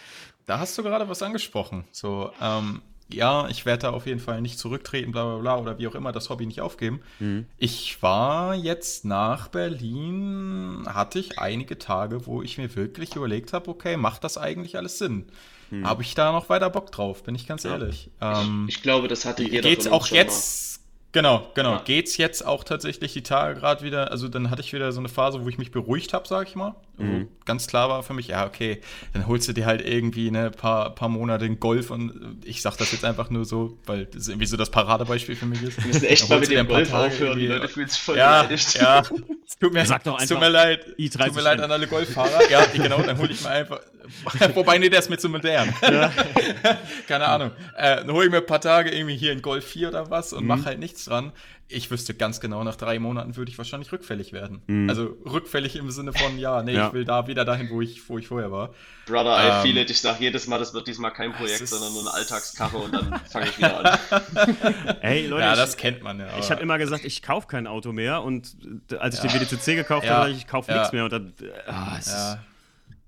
Da 0.48 0.60
hast 0.60 0.78
du 0.78 0.84
gerade 0.84 1.10
was 1.10 1.24
angesprochen. 1.24 1.86
So, 1.92 2.32
ähm, 2.40 2.84
ja, 3.12 3.48
ich 3.50 3.66
werde 3.66 3.84
da 3.84 3.90
auf 3.92 4.08
jeden 4.08 4.20
Fall 4.20 4.42
nicht 4.42 4.58
zurücktreten, 4.58 5.12
bla 5.12 5.24
bla 5.24 5.38
bla, 5.38 5.58
oder 5.58 5.78
wie 5.78 5.88
auch 5.88 5.96
immer, 5.96 6.12
das 6.12 6.30
Hobby 6.30 6.46
nicht 6.46 6.62
aufgeben. 6.62 7.02
Mhm. 7.20 7.46
Ich 7.58 8.02
war 8.02 8.56
jetzt 8.56 9.06
nach 9.06 9.48
Berlin, 9.50 10.84
hatte 10.88 11.20
ich 11.20 11.38
einige 11.38 11.78
Tage, 11.78 12.26
wo 12.26 12.42
ich 12.42 12.58
mir 12.58 12.76
wirklich 12.76 13.16
überlegt 13.16 13.54
habe, 13.54 13.70
okay, 13.70 13.96
macht 13.98 14.24
das 14.24 14.38
eigentlich 14.38 14.78
alles 14.78 14.98
Sinn? 14.98 15.26
Mhm. 15.70 15.88
Habe 15.88 16.02
ich 16.02 16.16
da 16.16 16.32
noch 16.32 16.50
weiter 16.50 16.70
Bock 16.70 16.92
drauf, 16.92 17.24
bin 17.24 17.36
ich 17.36 17.48
ganz 17.48 17.64
ja. 17.64 17.72
ehrlich. 17.72 18.10
Ähm, 18.22 18.66
ich, 18.68 18.78
ich, 18.78 18.82
glaube, 18.82 19.08
das 19.08 19.26
hatte 19.26 19.44
jeder 19.44 19.70
Geht's 19.70 19.88
auch 19.88 20.08
jetzt 20.08 20.76
Genau, 21.16 21.50
genau. 21.54 21.76
Ja. 21.76 21.82
Geht's 21.86 22.18
jetzt 22.18 22.46
auch 22.46 22.66
tatsächlich 22.66 23.14
die 23.14 23.24
Tage 23.24 23.58
gerade 23.58 23.86
wieder, 23.86 24.12
also 24.12 24.28
dann 24.28 24.50
hatte 24.50 24.62
ich 24.62 24.74
wieder 24.74 24.92
so 24.92 25.00
eine 25.00 25.08
Phase, 25.08 25.46
wo 25.46 25.48
ich 25.48 25.58
mich 25.58 25.72
beruhigt 25.72 26.12
habe, 26.12 26.28
sag 26.28 26.50
ich 26.50 26.56
mal. 26.56 26.76
Mhm. 26.98 27.28
ganz 27.46 27.68
klar 27.68 27.90
war 27.90 28.04
für 28.04 28.14
mich, 28.14 28.28
ja, 28.28 28.46
okay, 28.46 28.80
dann 29.14 29.28
holst 29.28 29.48
du 29.48 29.54
dir 29.54 29.66
halt 29.66 29.86
irgendwie 29.86 30.28
ein 30.28 30.34
ne, 30.34 30.52
paar, 30.52 30.96
paar 30.96 31.10
Monate 31.10 31.46
den 31.46 31.60
Golf 31.60 31.92
und 31.92 32.38
ich 32.46 32.62
sag 32.62 32.78
das 32.78 32.92
jetzt 32.92 33.04
einfach 33.04 33.30
nur 33.30 33.46
so, 33.46 33.78
weil 33.86 34.06
das 34.06 34.28
irgendwie 34.28 34.48
so 34.48 34.56
das 34.56 34.70
Paradebeispiel 34.70 35.36
für 35.36 35.46
mich 35.46 35.62
ist. 35.62 35.78
Wir 35.78 35.88
müssen 35.88 36.06
echt 36.06 36.30
mal 36.30 36.40
mit 36.40 36.50
dem 36.50 36.68
Golf 36.68 36.94
aufhören, 36.94 37.38
die 37.38 37.48
Leute 37.48 37.68
fühlen 37.68 37.90
sich 37.90 38.00
voll 38.00 38.18
ja, 38.18 38.44
beleidigt. 38.44 38.76
Ja, 38.76 39.00
es 39.00 39.10
tut 39.60 39.74
mir, 39.74 39.86
Sag 39.86 40.04
doch 40.04 40.14
einfach, 40.14 40.28
tut 40.28 40.40
mir 40.40 40.50
leid, 40.50 40.86
tut 40.86 41.36
mir 41.36 41.42
leid 41.42 41.60
an 41.60 41.72
alle 41.72 41.88
Golffahrer. 41.88 42.50
ja, 42.50 42.66
genau, 42.66 43.02
dann 43.02 43.18
hole 43.18 43.32
ich 43.32 43.42
mir 43.42 43.50
einfach, 43.50 43.80
wobei, 44.54 44.78
nee, 44.78 44.90
der 44.90 45.00
ist 45.00 45.10
mir 45.10 45.18
zu 45.18 45.30
modern. 45.30 45.74
Ja. 45.82 46.12
Keine 47.08 47.26
Ahnung. 47.26 47.52
Äh, 47.78 47.98
dann 47.98 48.12
hole 48.12 48.26
ich 48.26 48.32
mir 48.32 48.38
ein 48.38 48.46
paar 48.46 48.62
Tage 48.62 48.92
irgendwie 48.92 49.16
hier 49.16 49.32
in 49.32 49.42
Golf 49.42 49.66
4 49.66 49.90
oder 49.90 50.10
was 50.10 50.34
und 50.34 50.44
mhm. 50.44 50.48
mache 50.48 50.66
halt 50.66 50.80
nichts 50.80 51.06
dran. 51.06 51.32
Ich 51.68 51.90
wüsste 51.90 52.14
ganz 52.14 52.40
genau, 52.40 52.64
nach 52.64 52.76
drei 52.76 53.00
Monaten 53.00 53.36
würde 53.38 53.50
ich 53.50 53.58
wahrscheinlich 53.58 53.92
rückfällig 53.92 54.34
werden. 54.34 54.62
Mhm. 54.68 54.88
Also 54.88 55.18
rückfällig 55.26 55.76
im 55.76 55.90
Sinne 55.90 56.14
von, 56.14 56.38
ja, 56.38 56.62
nee, 56.62 56.74
ja. 56.74 56.88
ich 56.88 56.94
will 56.94 57.06
da 57.06 57.26
wieder 57.28 57.44
dahin, 57.44 57.70
wo 57.72 57.82
ich, 57.82 58.08
wo 58.08 58.20
ich 58.20 58.28
vorher 58.28 58.52
war. 58.52 58.74
Brother, 59.08 59.38
I 59.38 59.50
ähm, 59.50 59.62
feel 59.64 59.78
it. 59.78 59.90
Ich 59.90 60.00
sage 60.00 60.18
jedes 60.20 60.46
Mal, 60.48 60.60
das 60.60 60.74
wird 60.76 60.88
diesmal 60.88 61.12
kein 61.12 61.34
Projekt, 61.34 61.68
sondern 61.68 61.92
nur 61.94 62.02
eine 62.02 62.14
Alltagskarre 62.14 62.78
und 62.78 62.94
dann 62.94 63.20
fange 63.32 63.48
ich 63.48 63.58
wieder 63.58 63.84
an. 63.84 64.00
Hey, 65.02 65.26
Leute. 65.28 65.44
Ja, 65.44 65.56
das 65.56 65.78
kennt 65.78 66.04
man 66.04 66.20
ja. 66.20 66.38
Ich 66.40 66.52
habe 66.52 66.62
immer 66.62 66.78
gesagt, 66.78 67.04
ich 67.04 67.22
kaufe 67.22 67.48
kein 67.48 67.68
Auto 67.68 67.92
mehr 67.92 68.22
und 68.22 68.56
als 69.00 69.18
ich 69.18 69.24
ja. 69.24 69.40
den 69.40 69.48
WDCC 69.48 69.76
gekauft 69.76 70.10
habe, 70.10 70.30
ich 70.32 70.48
kaufe 70.48 70.72
nichts 70.72 70.92
mehr 70.92 71.06
und 71.06 71.14
dann. 71.14 71.34
Ah, 71.68 72.00
ja. 72.06 72.40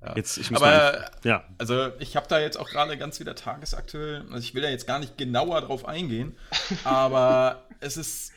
Ja. 0.01 0.15
Jetzt, 0.15 0.37
ich 0.37 0.51
muss 0.51 0.61
Aber, 0.61 0.71
mal, 0.71 1.11
ja. 1.23 1.43
also 1.57 1.89
ich 1.99 2.15
habe 2.15 2.27
da 2.29 2.39
jetzt 2.39 2.57
auch 2.57 2.69
gerade 2.69 2.97
ganz 2.97 3.19
wieder 3.19 3.35
tagesaktuell, 3.35 4.25
also 4.31 4.37
ich 4.37 4.53
will 4.53 4.61
da 4.61 4.69
jetzt 4.69 4.85
gar 4.85 4.99
nicht 4.99 5.17
genauer 5.17 5.61
drauf 5.61 5.87
eingehen, 5.87 6.35
aber 6.83 7.63
es 7.79 7.97
ist, 7.97 8.31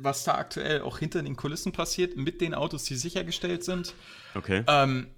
was 0.00 0.24
da 0.24 0.34
aktuell 0.34 0.82
auch 0.82 0.98
hinter 0.98 1.22
den 1.22 1.36
Kulissen 1.36 1.72
passiert 1.72 2.16
mit 2.16 2.40
den 2.40 2.54
Autos, 2.54 2.84
die 2.84 2.96
sichergestellt 2.96 3.64
sind. 3.64 3.94
Okay. 4.34 4.64
Ähm, 4.66 5.08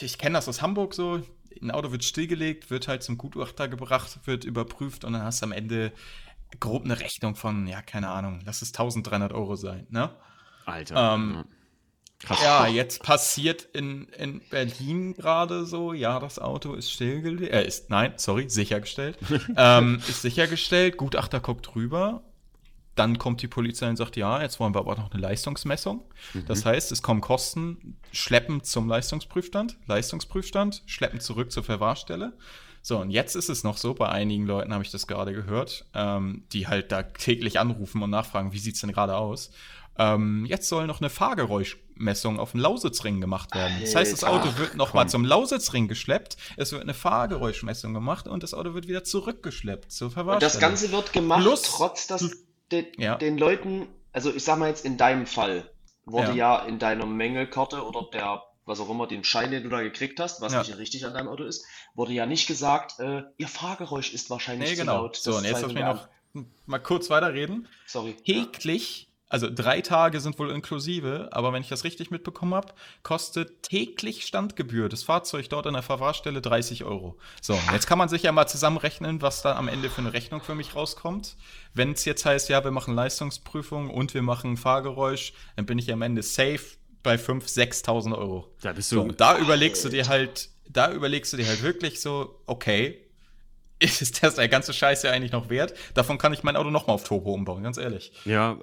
ich 0.00 0.18
kenne 0.18 0.34
das 0.34 0.48
aus 0.48 0.62
Hamburg 0.62 0.94
so. 0.94 1.22
Ein 1.60 1.70
Auto 1.70 1.90
wird 1.90 2.04
stillgelegt, 2.04 2.70
wird 2.70 2.86
halt 2.86 3.02
zum 3.02 3.16
Gutachter 3.16 3.68
gebracht, 3.68 4.18
wird 4.26 4.44
überprüft 4.44 5.04
und 5.04 5.14
dann 5.14 5.22
hast 5.22 5.40
du 5.40 5.46
am 5.46 5.52
Ende 5.52 5.92
grob 6.60 6.84
eine 6.84 7.00
Rechnung 7.00 7.34
von, 7.34 7.66
ja, 7.66 7.82
keine 7.82 8.08
Ahnung, 8.08 8.40
lass 8.44 8.62
es 8.62 8.68
1300 8.68 9.32
Euro 9.32 9.56
sein, 9.56 9.86
ne? 9.90 10.10
Alter. 10.64 11.14
Ähm, 11.14 11.44
Krass. 12.18 12.42
Ja, 12.42 12.66
jetzt 12.66 13.02
passiert 13.02 13.68
in, 13.74 14.08
in 14.08 14.40
Berlin 14.48 15.12
gerade 15.12 15.66
so, 15.66 15.92
ja, 15.92 16.18
das 16.18 16.38
Auto 16.38 16.72
ist 16.72 16.90
stillgelegt, 16.90 17.52
äh, 17.52 17.66
ist, 17.66 17.90
nein, 17.90 18.14
sorry, 18.16 18.48
sichergestellt, 18.48 19.18
ähm, 19.56 20.00
ist 20.08 20.22
sichergestellt, 20.22 20.96
Gutachter 20.96 21.40
guckt 21.40 21.74
rüber, 21.74 22.22
dann 22.96 23.18
kommt 23.18 23.42
die 23.42 23.48
Polizei 23.48 23.88
und 23.88 23.96
sagt, 23.96 24.16
ja, 24.16 24.42
jetzt 24.42 24.58
wollen 24.58 24.74
wir 24.74 24.80
aber 24.80 24.96
noch 24.96 25.10
eine 25.10 25.20
Leistungsmessung. 25.20 26.02
Mhm. 26.34 26.46
Das 26.46 26.64
heißt, 26.64 26.90
es 26.92 27.02
kommen 27.02 27.20
Kosten, 27.20 27.98
schleppen 28.10 28.64
zum 28.64 28.88
Leistungsprüfstand, 28.88 29.78
Leistungsprüfstand, 29.86 30.82
schleppen 30.86 31.20
zurück 31.20 31.52
zur 31.52 31.62
Verwahrstelle. 31.62 32.32
So, 32.82 32.98
und 32.98 33.10
jetzt 33.10 33.34
ist 33.34 33.48
es 33.48 33.64
noch 33.64 33.78
so, 33.78 33.94
bei 33.94 34.08
einigen 34.08 34.46
Leuten 34.46 34.72
habe 34.72 34.84
ich 34.84 34.92
das 34.92 35.06
gerade 35.06 35.32
gehört, 35.32 35.86
ähm, 35.92 36.44
die 36.52 36.68
halt 36.68 36.92
da 36.92 37.02
täglich 37.02 37.58
anrufen 37.58 38.02
und 38.02 38.10
nachfragen, 38.10 38.52
wie 38.52 38.58
sieht 38.58 38.76
es 38.76 38.80
denn 38.80 38.92
gerade 38.92 39.16
aus? 39.16 39.50
Ähm, 39.98 40.46
jetzt 40.46 40.68
soll 40.68 40.86
noch 40.86 41.00
eine 41.00 41.10
Fahrgeräuschmessung 41.10 42.38
auf 42.38 42.52
den 42.52 42.60
Lausitzring 42.60 43.20
gemacht 43.20 43.54
werden. 43.54 43.76
Das 43.80 43.94
heißt, 43.94 44.12
das 44.12 44.24
Auto 44.24 44.56
wird 44.58 44.76
nochmal 44.76 45.08
zum 45.08 45.24
Lausitzring 45.24 45.88
geschleppt, 45.88 46.36
es 46.56 46.72
wird 46.72 46.82
eine 46.82 46.94
Fahrgeräuschmessung 46.94 47.94
gemacht 47.94 48.28
und 48.28 48.42
das 48.42 48.54
Auto 48.54 48.74
wird 48.74 48.88
wieder 48.88 49.04
zurückgeschleppt 49.04 49.90
zur 49.90 50.10
Verwahrstelle. 50.10 50.46
Und 50.46 50.54
das 50.54 50.60
Ganze 50.60 50.92
wird 50.92 51.12
gemacht, 51.12 51.42
Plus, 51.42 51.62
trotz 51.62 52.06
dass 52.06 52.30
de, 52.72 52.86
ja. 52.96 53.16
den 53.16 53.38
Leuten, 53.38 53.88
also 54.12 54.32
ich 54.34 54.44
sag 54.44 54.58
mal 54.58 54.68
jetzt 54.68 54.84
in 54.84 54.96
deinem 54.96 55.26
Fall, 55.26 55.70
wurde 56.04 56.28
ja, 56.28 56.60
ja 56.60 56.66
in 56.66 56.78
deiner 56.78 57.06
Mängelkarte 57.06 57.84
oder 57.84 58.08
der 58.12 58.42
was 58.66 58.80
auch 58.80 58.90
immer, 58.90 59.06
den 59.06 59.22
Schein, 59.22 59.52
den 59.52 59.62
du 59.62 59.68
da 59.68 59.80
gekriegt 59.80 60.18
hast, 60.18 60.40
was 60.40 60.52
ja. 60.52 60.58
nicht 60.58 60.76
richtig 60.76 61.06
an 61.06 61.14
deinem 61.14 61.28
Auto 61.28 61.44
ist, 61.44 61.64
wurde 61.94 62.12
ja 62.12 62.26
nicht 62.26 62.48
gesagt, 62.48 62.98
äh, 62.98 63.22
ihr 63.38 63.48
Fahrgeräusch 63.48 64.12
ist 64.12 64.28
wahrscheinlich 64.28 64.70
nee, 64.70 64.76
genau. 64.76 64.92
zu 64.92 65.02
laut. 65.02 65.16
So, 65.16 65.36
und 65.36 65.44
jetzt 65.44 65.62
lass 65.62 65.72
mich 65.72 65.84
noch 65.84 66.08
mal 66.66 66.80
kurz 66.80 67.08
weiterreden. 67.08 67.68
Sorry. 67.86 68.14
Täglich 68.14 69.08
also 69.28 69.48
drei 69.52 69.80
Tage 69.80 70.20
sind 70.20 70.38
wohl 70.38 70.50
inklusive, 70.50 71.30
aber 71.32 71.52
wenn 71.52 71.60
ich 71.60 71.68
das 71.68 71.82
richtig 71.82 72.10
mitbekommen 72.10 72.54
habe, 72.54 72.72
kostet 73.02 73.64
täglich 73.64 74.24
Standgebühr 74.24 74.88
das 74.88 75.02
Fahrzeug 75.02 75.48
dort 75.48 75.66
an 75.66 75.74
der 75.74 75.82
Verwahrstelle 75.82 76.40
30 76.40 76.84
Euro. 76.84 77.18
So, 77.42 77.58
jetzt 77.72 77.88
kann 77.88 77.98
man 77.98 78.08
sich 78.08 78.22
ja 78.22 78.30
mal 78.30 78.46
zusammenrechnen, 78.46 79.22
was 79.22 79.42
da 79.42 79.56
am 79.56 79.66
Ende 79.66 79.90
für 79.90 80.00
eine 80.00 80.12
Rechnung 80.12 80.42
für 80.42 80.54
mich 80.54 80.76
rauskommt. 80.76 81.36
Wenn 81.74 81.92
es 81.92 82.04
jetzt 82.04 82.24
heißt, 82.24 82.48
ja, 82.48 82.62
wir 82.62 82.70
machen 82.70 82.94
Leistungsprüfung 82.94 83.90
und 83.90 84.14
wir 84.14 84.22
machen 84.22 84.56
Fahrgeräusch, 84.56 85.32
dann 85.56 85.66
bin 85.66 85.78
ich 85.78 85.92
am 85.92 86.02
Ende 86.02 86.22
safe 86.22 86.76
bei 87.02 87.16
5.000, 87.16 87.84
6.000 87.84 88.16
Euro. 88.16 88.52
Da 88.62 88.72
bist 88.72 88.92
du. 88.92 88.96
So, 88.96 89.08
da 89.08 89.38
überlegst 89.38 89.84
du 89.84 89.88
dir 89.88 90.06
halt, 90.06 90.50
da 90.68 90.92
überlegst 90.92 91.32
du 91.32 91.36
dir 91.36 91.46
halt 91.46 91.62
wirklich 91.62 92.00
so, 92.00 92.42
okay, 92.46 93.05
ist 93.78 94.22
das 94.22 94.36
der 94.36 94.48
ganze 94.48 94.72
Scheiß 94.72 95.02
ja 95.02 95.12
eigentlich 95.12 95.32
noch 95.32 95.50
wert? 95.50 95.74
Davon 95.94 96.18
kann 96.18 96.32
ich 96.32 96.42
mein 96.42 96.56
Auto 96.56 96.70
nochmal 96.70 96.94
auf 96.94 97.04
Turbo 97.04 97.32
umbauen, 97.32 97.62
ganz 97.62 97.76
ehrlich. 97.76 98.12
Ja, 98.24 98.52
äh, 98.52 98.56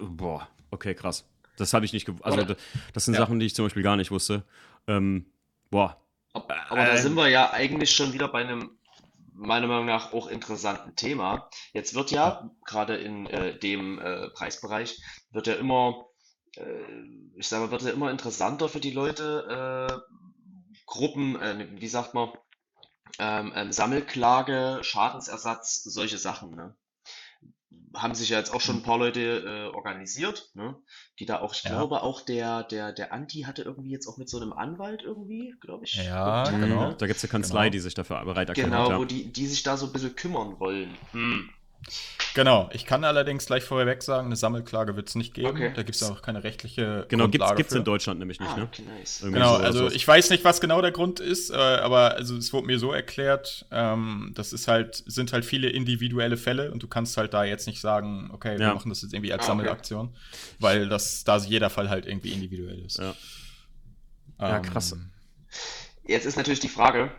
boah, 0.00 0.48
okay, 0.70 0.94
krass. 0.94 1.28
Das 1.56 1.72
habe 1.72 1.84
ich 1.84 1.92
nicht 1.92 2.06
gewusst. 2.06 2.24
Also, 2.24 2.54
das 2.92 3.04
sind 3.04 3.14
ja. 3.14 3.20
Sachen, 3.20 3.38
die 3.38 3.46
ich 3.46 3.54
zum 3.54 3.66
Beispiel 3.66 3.82
gar 3.82 3.96
nicht 3.96 4.10
wusste. 4.10 4.42
Ähm, 4.86 5.26
boah. 5.70 6.00
Aber, 6.32 6.54
aber 6.70 6.82
äh, 6.82 6.86
da 6.86 6.96
sind 6.96 7.14
wir 7.14 7.28
ja 7.28 7.52
eigentlich 7.52 7.92
schon 7.92 8.12
wieder 8.12 8.28
bei 8.28 8.40
einem, 8.40 8.70
meiner 9.34 9.66
Meinung 9.66 9.86
nach, 9.86 10.12
auch 10.12 10.26
interessanten 10.26 10.96
Thema. 10.96 11.48
Jetzt 11.72 11.94
wird 11.94 12.10
ja, 12.10 12.50
gerade 12.64 12.96
in 12.96 13.26
äh, 13.26 13.56
dem 13.58 14.00
äh, 14.00 14.30
Preisbereich, 14.30 15.00
wird 15.30 15.46
ja 15.46 15.54
immer, 15.54 16.06
äh, 16.56 16.62
ich 17.36 17.46
sage 17.46 17.66
mal, 17.66 17.70
wird 17.70 17.82
ja 17.82 17.90
immer 17.90 18.10
interessanter 18.10 18.68
für 18.68 18.80
die 18.80 18.92
Leute, 18.92 20.00
äh, 20.08 20.14
Gruppen, 20.86 21.38
wie 21.80 21.88
sagt 21.88 22.12
man, 22.14 22.28
ähm, 23.18 23.52
ähm, 23.54 23.72
Sammelklage, 23.72 24.80
Schadensersatz, 24.82 25.82
solche 25.84 26.18
Sachen. 26.18 26.54
Ne? 26.54 26.74
Haben 27.94 28.14
sich 28.14 28.30
ja 28.30 28.38
jetzt 28.38 28.52
auch 28.52 28.60
schon 28.60 28.76
ein 28.76 28.82
paar 28.82 28.98
Leute 28.98 29.20
äh, 29.20 29.74
organisiert, 29.74 30.50
ne? 30.54 30.76
die 31.20 31.26
da 31.26 31.40
auch, 31.40 31.54
ich 31.54 31.62
ja. 31.62 31.70
glaube 31.70 32.02
auch 32.02 32.20
der, 32.20 32.64
der, 32.64 32.92
der 32.92 33.12
Anti 33.12 33.42
hatte 33.42 33.62
irgendwie 33.62 33.90
jetzt 33.90 34.08
auch 34.08 34.16
mit 34.16 34.28
so 34.28 34.40
einem 34.40 34.52
Anwalt 34.52 35.02
irgendwie, 35.02 35.54
glaube 35.60 35.84
ich. 35.84 35.94
Ja, 35.94 36.50
genau. 36.50 36.92
Da 36.92 37.06
gibt 37.06 37.18
es 37.18 37.24
eine 37.24 37.30
Kanzlei, 37.30 37.64
genau. 37.64 37.72
die 37.72 37.80
sich 37.80 37.94
dafür 37.94 38.24
bereit 38.24 38.48
erklärt 38.48 38.70
Genau, 38.70 38.90
hat, 38.90 38.98
wo 38.98 39.04
die, 39.04 39.32
die 39.32 39.46
sich 39.46 39.62
da 39.62 39.76
so 39.76 39.86
ein 39.86 39.92
bisschen 39.92 40.16
kümmern 40.16 40.58
wollen. 40.58 40.96
Hm. 41.12 41.50
Genau, 42.34 42.68
ich 42.72 42.84
kann 42.84 43.04
allerdings 43.04 43.46
gleich 43.46 43.62
vorweg 43.62 44.02
sagen, 44.02 44.26
eine 44.26 44.36
Sammelklage 44.36 44.96
wird 44.96 45.08
es 45.08 45.14
nicht 45.14 45.34
geben. 45.34 45.48
Okay. 45.48 45.72
Da 45.74 45.82
gibt 45.84 45.94
es 45.94 46.02
auch 46.02 46.20
keine 46.20 46.42
rechtliche 46.42 47.06
Genau, 47.08 47.28
gibt 47.28 47.44
es 47.44 47.72
in 47.72 47.84
Deutschland 47.84 48.18
nämlich 48.18 48.40
nicht, 48.40 48.50
ah, 48.50 48.56
ne? 48.56 48.62
Okay, 48.64 48.82
nice. 48.82 49.20
Genau, 49.22 49.54
also 49.54 49.88
ich 49.88 50.06
weiß 50.06 50.30
nicht, 50.30 50.44
was 50.44 50.60
genau 50.60 50.82
der 50.82 50.90
Grund 50.90 51.20
ist, 51.20 51.50
äh, 51.50 51.54
aber 51.54 52.14
also 52.14 52.36
es 52.36 52.52
wurde 52.52 52.66
mir 52.66 52.80
so 52.80 52.92
erklärt, 52.92 53.66
ähm, 53.70 54.32
das 54.34 54.52
ist 54.52 54.66
halt, 54.66 55.04
sind 55.06 55.32
halt 55.32 55.44
viele 55.44 55.68
individuelle 55.68 56.36
Fälle 56.36 56.72
und 56.72 56.82
du 56.82 56.88
kannst 56.88 57.16
halt 57.16 57.32
da 57.34 57.44
jetzt 57.44 57.68
nicht 57.68 57.80
sagen, 57.80 58.30
okay, 58.32 58.58
wir 58.58 58.66
ja. 58.66 58.74
machen 58.74 58.88
das 58.88 59.02
jetzt 59.02 59.14
irgendwie 59.14 59.32
als 59.32 59.44
ah, 59.44 59.48
Sammelaktion, 59.48 60.08
okay. 60.08 60.56
weil 60.58 60.88
das 60.88 61.22
da 61.22 61.36
jeder 61.36 61.70
Fall 61.70 61.88
halt 61.88 62.06
irgendwie 62.06 62.32
individuell 62.32 62.84
ist. 62.84 62.98
Ja, 62.98 63.14
ja 64.40 64.58
krass. 64.58 64.90
Ähm, 64.90 65.10
jetzt 66.04 66.26
ist 66.26 66.36
natürlich 66.36 66.60
die 66.60 66.68
Frage, 66.68 67.12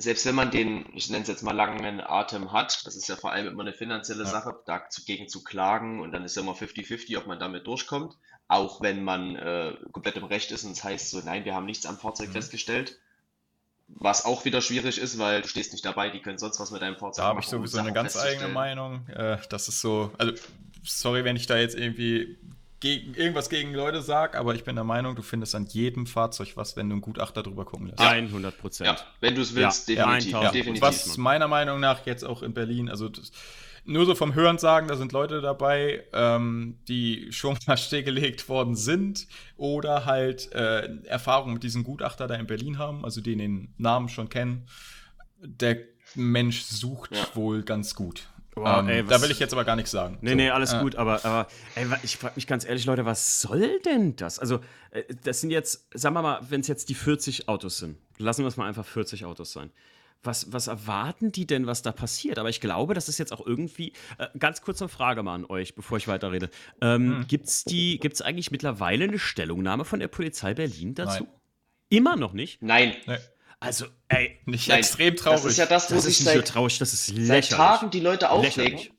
selbst 0.00 0.24
wenn 0.26 0.34
man 0.34 0.50
den, 0.50 0.86
ich 0.94 1.10
nenne 1.10 1.22
es 1.22 1.28
jetzt 1.28 1.42
mal 1.42 1.54
langen 1.54 2.00
Atem 2.00 2.52
hat, 2.52 2.86
das 2.86 2.96
ist 2.96 3.08
ja 3.08 3.16
vor 3.16 3.32
allem 3.32 3.48
immer 3.48 3.62
eine 3.62 3.72
finanzielle 3.72 4.24
ja. 4.24 4.30
Sache, 4.30 4.54
dagegen 4.66 5.28
zu 5.28 5.44
klagen 5.44 6.00
und 6.00 6.12
dann 6.12 6.24
ist 6.24 6.36
ja 6.36 6.42
immer 6.42 6.54
50-50, 6.54 7.18
ob 7.18 7.26
man 7.26 7.38
damit 7.38 7.66
durchkommt, 7.66 8.16
auch 8.48 8.80
wenn 8.80 9.04
man 9.04 9.36
äh, 9.36 9.74
komplett 9.92 10.16
im 10.16 10.24
Recht 10.24 10.50
ist 10.52 10.64
und 10.64 10.72
es 10.72 10.82
heißt 10.82 11.10
so, 11.10 11.20
nein, 11.20 11.44
wir 11.44 11.54
haben 11.54 11.66
nichts 11.66 11.86
am 11.86 11.98
Fahrzeug 11.98 12.28
mhm. 12.28 12.32
festgestellt. 12.32 12.98
Was 13.88 14.24
auch 14.24 14.44
wieder 14.44 14.60
schwierig 14.60 14.98
ist, 14.98 15.18
weil 15.18 15.42
du 15.42 15.48
stehst 15.48 15.72
nicht 15.72 15.84
dabei, 15.84 16.10
die 16.10 16.20
können 16.20 16.38
sonst 16.38 16.60
was 16.60 16.70
mit 16.70 16.80
deinem 16.80 16.96
Fahrzeug 16.96 17.24
machen. 17.24 17.24
Da 17.24 17.28
habe 17.28 17.40
ich 17.40 17.46
sowieso 17.46 17.78
um 17.78 17.84
eine 17.84 17.92
ganz 17.92 18.16
eigene 18.16 18.48
Meinung. 18.48 19.06
Äh, 19.08 19.38
das 19.50 19.68
ist 19.68 19.80
so, 19.80 20.12
also 20.16 20.32
sorry, 20.84 21.24
wenn 21.24 21.36
ich 21.36 21.46
da 21.46 21.58
jetzt 21.58 21.76
irgendwie 21.76 22.38
gegen, 22.80 23.14
irgendwas 23.14 23.50
gegen 23.50 23.74
Leute 23.74 24.02
sag, 24.02 24.36
aber 24.36 24.54
ich 24.54 24.64
bin 24.64 24.74
der 24.74 24.84
Meinung, 24.84 25.14
du 25.14 25.22
findest 25.22 25.54
an 25.54 25.66
jedem 25.66 26.06
Fahrzeug 26.06 26.52
was, 26.56 26.76
wenn 26.76 26.88
du 26.88 26.94
einen 26.94 27.02
Gutachter 27.02 27.42
drüber 27.42 27.66
gucken 27.66 27.88
lässt. 27.88 28.00
100 28.00 28.58
Prozent. 28.58 28.88
Ja, 28.88 28.96
wenn 29.20 29.34
du 29.34 29.42
es 29.42 29.54
willst, 29.54 29.88
ja, 29.88 30.06
definitiv. 30.06 30.32
Ja, 30.32 30.50
definitiv. 30.50 30.82
Was 30.82 31.16
meiner 31.18 31.46
Meinung 31.46 31.78
nach 31.78 32.06
jetzt 32.06 32.24
auch 32.24 32.42
in 32.42 32.54
Berlin, 32.54 32.88
also 32.88 33.10
das, 33.10 33.32
nur 33.84 34.06
so 34.06 34.14
vom 34.14 34.34
Hören 34.34 34.58
sagen, 34.58 34.88
da 34.88 34.96
sind 34.96 35.12
Leute 35.12 35.40
dabei, 35.40 36.04
ähm, 36.12 36.78
die 36.88 37.28
schon 37.32 37.58
mal 37.66 37.76
stillgelegt 37.76 38.48
worden 38.48 38.74
sind 38.76 39.26
oder 39.56 40.06
halt 40.06 40.52
äh, 40.52 40.88
Erfahrung 41.04 41.52
mit 41.52 41.62
diesem 41.62 41.84
Gutachter 41.84 42.26
da 42.26 42.34
in 42.34 42.46
Berlin 42.46 42.78
haben, 42.78 43.04
also 43.04 43.20
die 43.20 43.36
den 43.36 43.74
Namen 43.76 44.08
schon 44.08 44.28
kennen. 44.28 44.66
Der 45.42 45.78
Mensch 46.14 46.62
sucht 46.62 47.14
ja. 47.14 47.26
wohl 47.34 47.62
ganz 47.62 47.94
gut. 47.94 48.28
Boah, 48.54 48.80
ähm, 48.80 48.88
ey, 48.88 49.04
da 49.04 49.22
will 49.22 49.30
ich 49.30 49.38
jetzt 49.38 49.52
aber 49.52 49.64
gar 49.64 49.76
nichts 49.76 49.92
sagen. 49.92 50.18
Nee, 50.20 50.30
so. 50.30 50.36
nee, 50.36 50.50
alles 50.50 50.72
äh. 50.72 50.80
gut, 50.80 50.96
aber, 50.96 51.24
aber 51.24 51.46
ey, 51.76 51.86
ich 52.02 52.16
frage 52.16 52.34
mich 52.36 52.46
ganz 52.46 52.64
ehrlich, 52.64 52.84
Leute, 52.84 53.04
was 53.04 53.40
soll 53.40 53.78
denn 53.80 54.16
das? 54.16 54.38
Also, 54.38 54.60
äh, 54.90 55.04
das 55.22 55.40
sind 55.40 55.50
jetzt, 55.50 55.86
sagen 55.94 56.14
wir 56.14 56.22
mal, 56.22 56.40
wenn 56.48 56.60
es 56.60 56.68
jetzt 56.68 56.88
die 56.88 56.94
40 56.94 57.48
Autos 57.48 57.78
sind, 57.78 57.96
lassen 58.18 58.42
wir 58.42 58.48
es 58.48 58.56
mal 58.56 58.66
einfach 58.66 58.84
40 58.84 59.24
Autos 59.24 59.52
sein. 59.52 59.70
Was, 60.22 60.52
was 60.52 60.66
erwarten 60.66 61.32
die 61.32 61.46
denn, 61.46 61.66
was 61.66 61.80
da 61.80 61.92
passiert? 61.92 62.38
Aber 62.38 62.50
ich 62.50 62.60
glaube, 62.60 62.92
das 62.92 63.08
ist 63.08 63.18
jetzt 63.18 63.32
auch 63.32 63.46
irgendwie. 63.46 63.94
Äh, 64.18 64.26
ganz 64.38 64.60
kurze 64.60 64.86
Frage 64.88 65.22
mal 65.22 65.34
an 65.34 65.44
euch, 65.46 65.74
bevor 65.74 65.96
ich 65.96 66.08
weiterrede. 66.08 66.50
Ähm, 66.82 67.20
hm. 67.20 67.26
Gibt 67.26 67.46
es 67.48 68.22
eigentlich 68.22 68.50
mittlerweile 68.50 69.04
eine 69.04 69.18
Stellungnahme 69.18 69.86
von 69.86 69.98
der 70.00 70.08
Polizei 70.08 70.52
Berlin 70.52 70.94
dazu? 70.94 71.24
Nein. 71.24 71.32
Immer 71.88 72.16
noch 72.16 72.34
nicht? 72.34 72.60
Nein. 72.62 72.94
Nee. 73.06 73.16
Also, 73.60 73.86
ey, 74.08 74.40
nicht 74.46 74.68
nein, 74.68 74.78
extrem 74.78 75.16
traurig. 75.16 75.42
Das 75.42 75.52
ist 75.52 75.58
ja 75.58 75.66
das, 75.66 75.90
wo 75.90 75.94
das 75.96 76.04
sich 76.04 76.18
seit, 76.18 76.48
traurig, 76.48 76.78
das 76.78 76.94
ist 76.94 77.06
seit 77.14 77.50
Tagen 77.50 77.90
die 77.90 78.00
Leute 78.00 78.30
aufregen. 78.30 78.78
Lächerlich. 78.78 78.92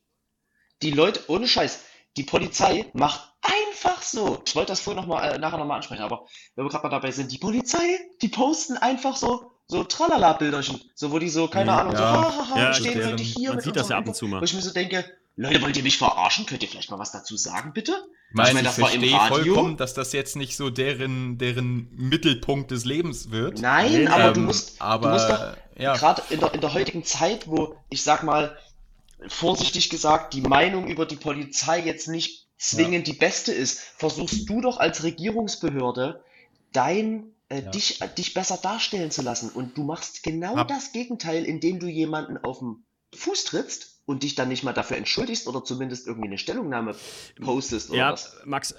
Die 0.83 0.91
Leute, 0.91 1.21
ohne 1.27 1.47
Scheiß, 1.47 1.79
die 2.15 2.23
Polizei 2.23 2.85
macht 2.93 3.21
einfach 3.41 4.03
so. 4.03 4.41
Ich 4.45 4.55
wollte 4.55 4.71
das 4.71 4.81
vorher 4.81 5.01
noch 5.01 5.07
mal, 5.07 5.23
äh, 5.23 5.37
nachher 5.39 5.57
nochmal 5.57 5.77
ansprechen, 5.77 6.03
aber 6.03 6.27
wenn 6.55 6.65
wir 6.65 6.69
gerade 6.69 6.83
mal 6.83 6.89
dabei 6.89 7.11
sind, 7.11 7.31
die 7.31 7.39
Polizei, 7.39 7.99
die 8.21 8.27
posten 8.27 8.77
einfach 8.77 9.15
so, 9.15 9.51
so 9.67 9.83
Tralala-Bilderchen. 9.83 10.79
So, 10.93 11.11
wo 11.11 11.17
die 11.17 11.29
so, 11.29 11.47
keine 11.47 11.73
Ahnung, 11.73 11.93
ja. 11.93 11.99
so, 11.99 12.21
hahaha, 12.21 12.59
ja, 12.59 12.73
stehen 12.73 13.05
heute 13.05 13.23
hier. 13.23 13.53
Man 13.53 13.61
sieht 13.61 13.75
das 13.75 13.89
ja 13.89 13.97
ab 13.97 14.07
und 14.07 14.15
zu 14.15 14.27
mal. 14.27 14.41
Wo 14.41 14.45
ich 14.45 14.53
mir 14.53 14.61
so 14.61 14.71
denke, 14.71 15.05
Leute, 15.35 15.61
wollt 15.61 15.77
ihr 15.77 15.83
mich 15.83 15.97
verarschen? 15.97 16.45
Könnt 16.45 16.61
ihr 16.63 16.69
vielleicht 16.69 16.91
mal 16.91 16.99
was 16.99 17.11
dazu 17.11 17.37
sagen, 17.37 17.73
bitte? 17.73 17.93
Mein, 18.33 18.47
ich 18.47 18.53
meine, 18.53 18.67
das 18.67 18.77
ich 18.77 18.83
war 18.83 18.93
im 18.93 19.13
Radio. 19.13 19.53
vollkommen, 19.53 19.77
dass 19.77 19.93
das 19.93 20.13
jetzt 20.13 20.35
nicht 20.35 20.55
so 20.55 20.69
deren, 20.69 21.37
deren 21.37 21.89
Mittelpunkt 21.95 22.71
des 22.71 22.85
Lebens 22.85 23.31
wird. 23.31 23.59
Nein, 23.59 24.07
aber 24.07 24.29
ähm, 24.29 24.33
du 24.33 24.39
musst, 24.41 24.81
aber, 24.81 25.07
du 25.07 25.13
musst 25.13 25.29
doch, 25.29 25.57
ja. 25.77 25.95
gerade 25.95 26.21
in 26.29 26.39
der, 26.39 26.53
in 26.53 26.61
der 26.61 26.73
heutigen 26.73 27.03
Zeit, 27.03 27.47
wo, 27.47 27.75
ich 27.89 28.03
sag 28.03 28.23
mal, 28.23 28.57
vorsichtig 29.27 29.89
gesagt, 29.89 30.33
die 30.33 30.41
Meinung 30.41 30.87
über 30.87 31.05
die 31.05 31.15
Polizei 31.15 31.81
jetzt 31.81 32.07
nicht 32.07 32.47
zwingend 32.57 33.07
ja. 33.07 33.13
die 33.13 33.19
beste 33.19 33.51
ist, 33.51 33.79
versuchst 33.79 34.49
du 34.49 34.61
doch 34.61 34.77
als 34.77 35.03
Regierungsbehörde 35.03 36.23
dein 36.71 37.33
äh, 37.49 37.63
ja. 37.63 37.69
dich, 37.69 37.99
dich 38.17 38.33
besser 38.33 38.57
darstellen 38.57 39.11
zu 39.11 39.21
lassen. 39.21 39.49
Und 39.49 39.77
du 39.77 39.83
machst 39.83 40.23
genau 40.23 40.55
Hab. 40.55 40.69
das 40.69 40.93
Gegenteil, 40.93 41.43
indem 41.43 41.79
du 41.79 41.87
jemanden 41.87 42.37
auf 42.37 42.59
den 42.59 42.85
Fuß 43.13 43.43
trittst 43.43 43.90
und 44.05 44.23
dich 44.23 44.35
dann 44.35 44.49
nicht 44.49 44.63
mal 44.63 44.73
dafür 44.73 44.97
entschuldigst 44.97 45.47
oder 45.47 45.63
zumindest 45.63 46.07
irgendwie 46.07 46.27
eine 46.27 46.37
Stellungnahme 46.37 46.95
postest 47.39 47.89
oder 47.89 47.99
ja, 47.99 48.11
was. 48.11 48.35
Max, 48.45 48.75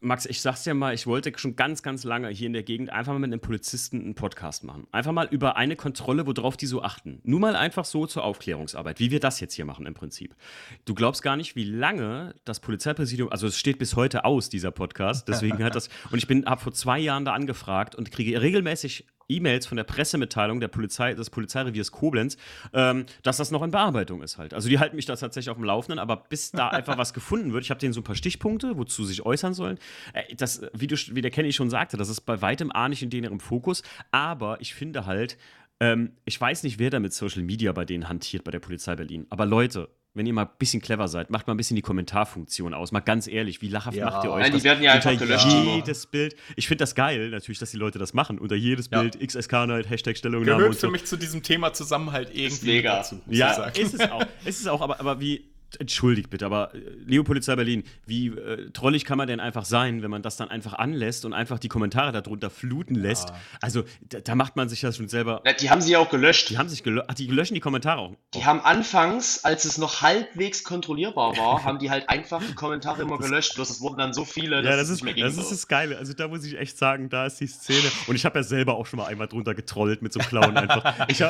Max, 0.00 0.26
ich 0.26 0.40
sag's 0.40 0.64
ja 0.64 0.74
mal, 0.74 0.94
ich 0.94 1.08
wollte 1.08 1.32
schon 1.36 1.56
ganz, 1.56 1.82
ganz 1.82 2.04
lange 2.04 2.28
hier 2.28 2.46
in 2.46 2.52
der 2.52 2.62
Gegend 2.62 2.90
einfach 2.90 3.12
mal 3.12 3.18
mit 3.18 3.32
einem 3.32 3.40
Polizisten 3.40 4.00
einen 4.00 4.14
Podcast 4.14 4.62
machen. 4.62 4.86
Einfach 4.92 5.10
mal 5.10 5.26
über 5.28 5.56
eine 5.56 5.74
Kontrolle, 5.74 6.24
worauf 6.24 6.56
die 6.56 6.66
so 6.66 6.82
achten. 6.82 7.20
Nur 7.24 7.40
mal 7.40 7.56
einfach 7.56 7.84
so 7.84 8.06
zur 8.06 8.22
Aufklärungsarbeit, 8.22 9.00
wie 9.00 9.10
wir 9.10 9.18
das 9.18 9.40
jetzt 9.40 9.54
hier 9.54 9.64
machen 9.64 9.86
im 9.86 9.94
Prinzip. 9.94 10.36
Du 10.84 10.94
glaubst 10.94 11.22
gar 11.22 11.36
nicht, 11.36 11.56
wie 11.56 11.64
lange 11.64 12.36
das 12.44 12.60
Polizeipräsidium, 12.60 13.32
also 13.32 13.48
es 13.48 13.58
steht 13.58 13.78
bis 13.78 13.96
heute 13.96 14.24
aus, 14.24 14.48
dieser 14.48 14.70
Podcast, 14.70 15.26
deswegen 15.26 15.64
hat 15.64 15.74
das, 15.74 15.88
und 16.12 16.18
ich 16.18 16.28
bin, 16.28 16.46
habe 16.46 16.60
vor 16.60 16.72
zwei 16.72 17.00
Jahren 17.00 17.24
da 17.24 17.32
angefragt 17.32 17.96
und 17.96 18.12
kriege 18.12 18.40
regelmäßig 18.40 19.04
E-Mails 19.28 19.66
von 19.66 19.76
der 19.76 19.84
Pressemitteilung 19.84 20.60
der 20.60 20.68
Polizei, 20.68 21.14
des 21.14 21.30
Polizeireviers 21.30 21.92
Koblenz, 21.92 22.36
ähm, 22.72 23.06
dass 23.22 23.36
das 23.36 23.50
noch 23.50 23.62
in 23.62 23.70
Bearbeitung 23.70 24.22
ist 24.22 24.38
halt. 24.38 24.54
Also 24.54 24.68
die 24.68 24.78
halten 24.78 24.96
mich 24.96 25.06
da 25.06 25.16
tatsächlich 25.16 25.50
auf 25.50 25.56
dem 25.56 25.64
Laufenden, 25.64 25.98
aber 25.98 26.16
bis 26.16 26.50
da 26.50 26.68
einfach 26.78 26.98
was 26.98 27.12
gefunden 27.12 27.52
wird, 27.52 27.64
ich 27.64 27.70
habe 27.70 27.80
denen 27.80 27.92
so 27.92 28.00
ein 28.00 28.04
paar 28.04 28.14
Stichpunkte, 28.14 28.76
wozu 28.76 29.04
sie 29.04 29.10
sich 29.10 29.26
äußern 29.26 29.54
sollen. 29.54 29.78
Äh, 30.12 30.34
das, 30.34 30.62
wie, 30.72 30.86
du, 30.86 30.96
wie 31.12 31.22
der 31.22 31.30
Kenny 31.30 31.52
schon 31.52 31.70
sagte, 31.70 31.96
das 31.96 32.08
ist 32.08 32.22
bei 32.22 32.40
weitem 32.42 32.70
A 32.72 32.88
nicht 32.88 33.02
in 33.02 33.10
denen 33.10 33.38
Fokus, 33.40 33.82
aber 34.10 34.60
ich 34.60 34.74
finde 34.74 35.06
halt, 35.06 35.36
ähm, 35.80 36.12
ich 36.24 36.40
weiß 36.40 36.64
nicht, 36.64 36.78
wer 36.78 36.90
da 36.90 36.98
mit 36.98 37.12
Social 37.12 37.42
Media 37.42 37.72
bei 37.72 37.84
denen 37.84 38.08
hantiert, 38.08 38.44
bei 38.44 38.50
der 38.50 38.58
Polizei 38.58 38.96
Berlin. 38.96 39.26
Aber 39.30 39.46
Leute, 39.46 39.88
wenn 40.14 40.26
ihr 40.26 40.32
mal 40.32 40.44
ein 40.44 40.50
bisschen 40.58 40.82
clever 40.82 41.06
seid, 41.06 41.30
macht 41.30 41.46
mal 41.46 41.54
ein 41.54 41.56
bisschen 41.56 41.76
die 41.76 41.82
Kommentarfunktion 41.82 42.74
aus. 42.74 42.92
Mal 42.92 43.00
ganz 43.00 43.28
ehrlich, 43.28 43.62
wie 43.62 43.68
lachhaft 43.68 43.96
ja. 43.96 44.06
macht 44.06 44.24
ihr 44.24 44.32
euch? 44.32 44.42
Nein, 44.42 44.52
die 44.52 44.64
werden 44.64 44.82
ja 44.82 44.92
einfach 44.92 45.16
gelöscht. 45.16 45.46
Jedes 45.46 46.06
Bild. 46.06 46.34
Ich 46.56 46.66
finde 46.66 46.82
das 46.82 46.94
geil, 46.94 47.30
natürlich, 47.30 47.58
dass 47.58 47.70
die 47.70 47.76
Leute 47.76 47.98
das 47.98 48.14
machen. 48.14 48.38
Unter 48.38 48.56
jedes 48.56 48.88
Bild 48.88 49.14
ja. 49.20 49.26
XSK 49.26 49.52
Night, 49.66 49.88
Hashtag 49.88 50.16
Stellungnahme. 50.16 50.58
Gehört 50.58 50.74
für 50.74 50.86
so. 50.86 50.90
mich 50.90 51.04
zu 51.04 51.16
diesem 51.16 51.42
Thema 51.42 51.72
Zusammenhalt 51.72 52.30
irgendwie 52.34 52.82
dazu. 52.82 53.20
Ja, 53.28 53.52
ist 53.68 53.94
es 53.94 54.00
auch. 54.00 54.24
ist 54.44 54.60
es 54.60 54.66
auch, 54.66 54.80
aber, 54.80 54.98
aber 54.98 55.20
wie, 55.20 55.44
entschuldigt 55.78 56.30
bitte, 56.30 56.46
aber 56.46 56.74
äh, 56.74 56.78
Leo 57.04 57.24
Polizei 57.24 57.54
Berlin, 57.56 57.84
wie 58.06 58.28
äh, 58.28 58.70
trollig 58.70 59.04
kann 59.04 59.18
man 59.18 59.28
denn 59.28 59.40
einfach 59.40 59.64
sein, 59.64 60.02
wenn 60.02 60.10
man 60.10 60.22
das 60.22 60.36
dann 60.36 60.48
einfach 60.48 60.74
anlässt 60.74 61.24
und 61.24 61.32
einfach 61.32 61.58
die 61.58 61.68
Kommentare 61.68 62.12
darunter 62.12 62.50
fluten 62.50 62.94
lässt? 62.94 63.28
Ja. 63.28 63.40
Also 63.60 63.84
da, 64.08 64.20
da, 64.20 64.34
macht 64.34 64.56
man 64.56 64.68
sich 64.68 64.82
ja 64.82 64.92
schon 64.92 65.08
selber. 65.08 65.42
Ja, 65.44 65.52
die 65.52 65.70
haben 65.70 65.80
sie 65.80 65.92
ja 65.92 65.98
auch 65.98 66.10
gelöscht. 66.10 66.50
Die 66.50 66.58
haben 66.58 66.68
sich 66.68 66.82
gelöscht. 66.82 67.06
Ach, 67.08 67.14
die 67.14 67.26
löschen 67.26 67.54
die 67.54 67.60
Kommentare 67.60 68.00
auch. 68.00 68.16
Die 68.34 68.44
haben 68.44 68.60
anfangs, 68.60 69.44
als 69.44 69.64
es 69.64 69.78
noch 69.78 70.00
halbwegs 70.02 70.64
kontrollierbar 70.64 71.36
war, 71.36 71.64
haben 71.64 71.78
die 71.78 71.90
halt 71.90 72.08
einfach 72.08 72.42
die 72.42 72.54
Kommentare 72.54 73.02
immer 73.02 73.18
gelöscht. 73.18 73.54
Bloß 73.56 73.68
es 73.68 73.80
wurden 73.80 73.98
dann 73.98 74.12
so 74.12 74.24
viele, 74.24 74.62
dass 74.62 74.70
ja, 74.70 74.76
das 74.76 74.88
ist, 74.88 75.04
nicht 75.04 75.16
mehr 75.16 75.26
Das 75.26 75.36
ist 75.36 75.50
das 75.50 75.68
Geile. 75.68 75.98
Also 75.98 76.12
da 76.14 76.28
muss 76.28 76.44
ich 76.44 76.58
echt 76.58 76.78
sagen, 76.78 77.10
da 77.10 77.26
ist 77.26 77.40
die 77.40 77.46
Szene. 77.46 77.90
Und 78.06 78.16
ich 78.16 78.24
habe 78.24 78.38
ja 78.38 78.42
selber 78.42 78.76
auch 78.76 78.86
schon 78.86 78.98
mal 78.98 79.06
einmal 79.06 79.28
drunter 79.28 79.54
getrollt 79.54 80.02
mit 80.02 80.12
so 80.12 80.20
einem 80.20 80.28
Clown 80.28 80.56
einfach. 80.56 81.08
Ich, 81.08 81.20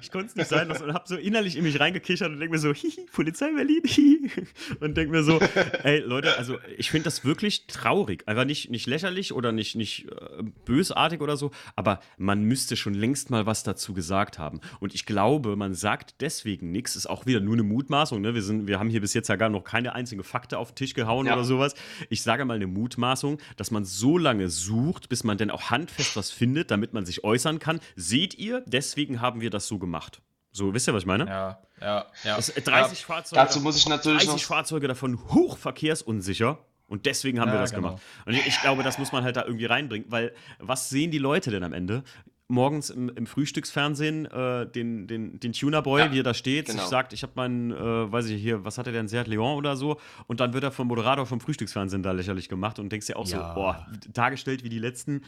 ich 0.00 0.10
konnte 0.10 0.26
es 0.28 0.36
nicht 0.36 0.48
sein 0.48 0.68
lassen 0.68 0.84
und 0.84 0.94
habe 0.94 1.04
so 1.06 1.16
innerlich 1.16 1.56
in 1.56 1.64
mich 1.64 1.78
reingekichert 1.78 2.30
und 2.30 2.38
denke 2.38 2.52
mir 2.52 2.58
so, 2.58 2.72
hihi, 2.74 3.06
Polizei 3.12 3.50
Berlin. 3.58 4.30
und 4.80 4.96
denke 4.96 5.12
mir 5.12 5.22
so, 5.22 5.38
ey 5.82 5.98
Leute, 6.00 6.36
also 6.38 6.58
ich 6.76 6.90
finde 6.90 7.04
das 7.04 7.24
wirklich 7.24 7.66
traurig. 7.66 8.26
Einfach 8.26 8.44
nicht, 8.44 8.70
nicht 8.70 8.86
lächerlich 8.86 9.32
oder 9.32 9.52
nicht, 9.52 9.74
nicht 9.74 10.06
äh, 10.10 10.42
bösartig 10.64 11.20
oder 11.20 11.36
so, 11.36 11.50
aber 11.76 12.00
man 12.16 12.44
müsste 12.44 12.76
schon 12.76 12.94
längst 12.94 13.30
mal 13.30 13.46
was 13.46 13.62
dazu 13.62 13.94
gesagt 13.94 14.38
haben. 14.38 14.60
Und 14.80 14.94
ich 14.94 15.06
glaube, 15.06 15.56
man 15.56 15.74
sagt 15.74 16.16
deswegen 16.20 16.70
nichts, 16.70 16.96
ist 16.96 17.06
auch 17.06 17.26
wieder 17.26 17.40
nur 17.40 17.54
eine 17.54 17.62
Mutmaßung. 17.64 18.20
Ne? 18.20 18.34
Wir, 18.34 18.42
sind, 18.42 18.66
wir 18.66 18.78
haben 18.78 18.90
hier 18.90 19.00
bis 19.00 19.14
jetzt 19.14 19.28
ja 19.28 19.36
gar 19.36 19.48
noch 19.48 19.64
keine 19.64 19.94
einzige 19.94 20.22
Fakte 20.22 20.58
auf 20.58 20.72
den 20.72 20.76
Tisch 20.76 20.94
gehauen 20.94 21.26
ja. 21.26 21.34
oder 21.34 21.44
sowas. 21.44 21.74
Ich 22.10 22.22
sage 22.22 22.44
mal 22.44 22.54
eine 22.54 22.66
Mutmaßung, 22.66 23.38
dass 23.56 23.70
man 23.70 23.84
so 23.84 24.18
lange 24.18 24.48
sucht, 24.48 25.08
bis 25.08 25.24
man 25.24 25.38
denn 25.38 25.50
auch 25.50 25.70
handfest 25.70 26.16
was 26.16 26.30
findet, 26.30 26.70
damit 26.70 26.92
man 26.92 27.04
sich 27.04 27.24
äußern 27.24 27.58
kann. 27.58 27.80
Seht 27.96 28.38
ihr, 28.38 28.62
deswegen 28.66 29.20
haben 29.20 29.40
wir 29.40 29.50
das 29.50 29.66
so 29.66 29.78
gemacht. 29.78 30.22
So, 30.58 30.74
wisst 30.74 30.88
ihr, 30.88 30.94
was 30.94 31.02
ich 31.02 31.06
meine? 31.06 31.26
Ja, 31.26 31.58
ja, 31.80 32.06
ja. 32.24 32.36
Das, 32.36 32.52
30 32.52 33.00
ja. 33.00 33.06
Fahrzeuge. 33.06 33.40
Dazu 33.40 33.60
muss 33.60 33.76
ich 33.76 33.88
natürlich 33.88 34.24
30 34.24 34.44
Fahrzeuge 34.44 34.88
davon 34.88 35.18
hochverkehrsunsicher. 35.30 36.58
Und 36.88 37.06
deswegen 37.06 37.38
haben 37.38 37.48
ja, 37.48 37.54
wir 37.54 37.60
das 37.60 37.70
genau. 37.70 37.88
gemacht. 37.88 38.02
Und 38.26 38.34
ich, 38.34 38.46
ich, 38.46 38.60
glaube, 38.60 38.82
das 38.82 38.98
muss 38.98 39.12
man 39.12 39.22
halt 39.22 39.36
da 39.36 39.44
irgendwie 39.44 39.66
reinbringen, 39.66 40.10
weil 40.10 40.34
was 40.58 40.88
sehen 40.88 41.10
die 41.10 41.18
Leute 41.18 41.50
denn 41.50 41.62
am 41.62 41.72
Ende? 41.72 42.02
Morgens 42.48 42.88
im, 42.88 43.10
im 43.10 43.26
Frühstücksfernsehen 43.26 44.24
äh, 44.24 44.66
den, 44.66 45.06
den, 45.06 45.38
den 45.38 45.52
Tuner-Boy, 45.52 46.00
ja, 46.00 46.12
wie 46.12 46.20
er 46.20 46.22
da 46.22 46.32
steht, 46.32 46.66
genau. 46.66 46.80
sich 46.80 46.88
sagt, 46.88 47.12
ich 47.12 47.22
habe 47.22 47.34
meinen, 47.36 47.70
äh, 47.72 48.10
weiß 48.10 48.26
ich 48.30 48.40
hier, 48.40 48.64
was 48.64 48.78
hat 48.78 48.86
er 48.86 48.94
denn, 48.94 49.06
Serhat 49.06 49.28
Leon 49.28 49.54
oder 49.54 49.76
so, 49.76 50.00
und 50.26 50.40
dann 50.40 50.54
wird 50.54 50.64
er 50.64 50.72
vom 50.72 50.88
Moderator 50.88 51.26
vom 51.26 51.40
Frühstücksfernsehen 51.40 52.02
da 52.02 52.12
lächerlich 52.12 52.48
gemacht 52.48 52.78
und 52.78 52.90
denkst 52.90 53.06
dir 53.06 53.18
auch 53.18 53.28
ja. 53.28 53.48
so, 53.48 53.54
boah, 53.54 53.86
dargestellt 54.10 54.64
wie 54.64 54.70
die 54.70 54.78
letzten 54.78 55.20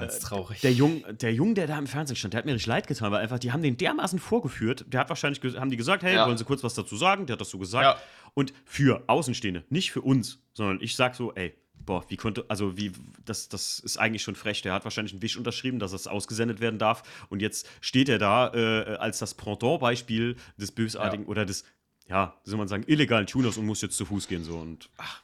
Ganz 0.00 0.16
äh, 0.16 0.20
traurig. 0.20 0.60
Der 0.60 0.72
Jung, 0.72 1.04
der 1.10 1.32
Jung, 1.32 1.54
der 1.54 1.66
da 1.66 1.78
im 1.78 1.86
Fernsehen 1.86 2.16
stand, 2.16 2.34
der 2.34 2.38
hat 2.38 2.46
mir 2.46 2.54
nicht 2.54 2.66
leid 2.66 2.86
getan, 2.86 3.12
weil 3.12 3.22
einfach, 3.22 3.38
die 3.38 3.52
haben 3.52 3.62
den 3.62 3.76
dermaßen 3.76 4.18
vorgeführt. 4.18 4.84
Der 4.88 5.00
hat 5.00 5.08
wahrscheinlich, 5.08 5.40
haben 5.56 5.70
die 5.70 5.76
gesagt, 5.76 6.02
hey, 6.02 6.14
ja. 6.14 6.26
wollen 6.26 6.38
Sie 6.38 6.44
kurz 6.44 6.62
was 6.62 6.74
dazu 6.74 6.96
sagen? 6.96 7.26
Der 7.26 7.34
hat 7.34 7.40
das 7.40 7.50
so 7.50 7.58
gesagt. 7.58 7.84
Ja. 7.84 8.02
Und 8.34 8.52
für 8.64 9.02
Außenstehende, 9.06 9.64
nicht 9.70 9.92
für 9.92 10.02
uns, 10.02 10.40
sondern 10.52 10.80
ich 10.80 10.96
sag 10.96 11.14
so, 11.14 11.34
ey, 11.34 11.54
boah, 11.86 12.04
wie 12.08 12.16
konnte, 12.16 12.44
also 12.48 12.76
wie, 12.76 12.92
das, 13.24 13.48
das 13.48 13.78
ist 13.78 13.96
eigentlich 13.96 14.22
schon 14.22 14.34
frech. 14.34 14.60
Der 14.62 14.72
hat 14.72 14.84
wahrscheinlich 14.84 15.12
einen 15.12 15.22
Wisch 15.22 15.36
unterschrieben, 15.36 15.78
dass 15.78 15.92
es 15.92 16.06
ausgesendet 16.06 16.60
werden 16.60 16.78
darf. 16.78 17.02
Und 17.30 17.40
jetzt 17.40 17.68
steht 17.80 18.08
er 18.08 18.18
da 18.18 18.52
äh, 18.52 18.96
als 18.96 19.18
das 19.18 19.34
Pendant-Beispiel 19.34 20.36
des 20.58 20.72
bösartigen 20.72 21.24
ja. 21.24 21.30
oder 21.30 21.46
des, 21.46 21.64
ja, 22.08 22.34
wie 22.44 22.50
soll 22.50 22.58
man 22.58 22.68
sagen, 22.68 22.84
illegalen 22.86 23.26
Tuners 23.26 23.56
und 23.56 23.66
muss 23.66 23.80
jetzt 23.80 23.96
zu 23.96 24.04
Fuß 24.04 24.28
gehen. 24.28 24.44
So 24.44 24.58
und 24.58 24.90
ach. 24.98 25.22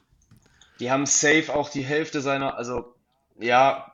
Die 0.79 0.89
haben 0.89 1.05
safe 1.05 1.53
auch 1.53 1.69
die 1.69 1.83
Hälfte 1.83 2.21
seiner, 2.21 2.57
also 2.57 2.95
ja, 3.39 3.92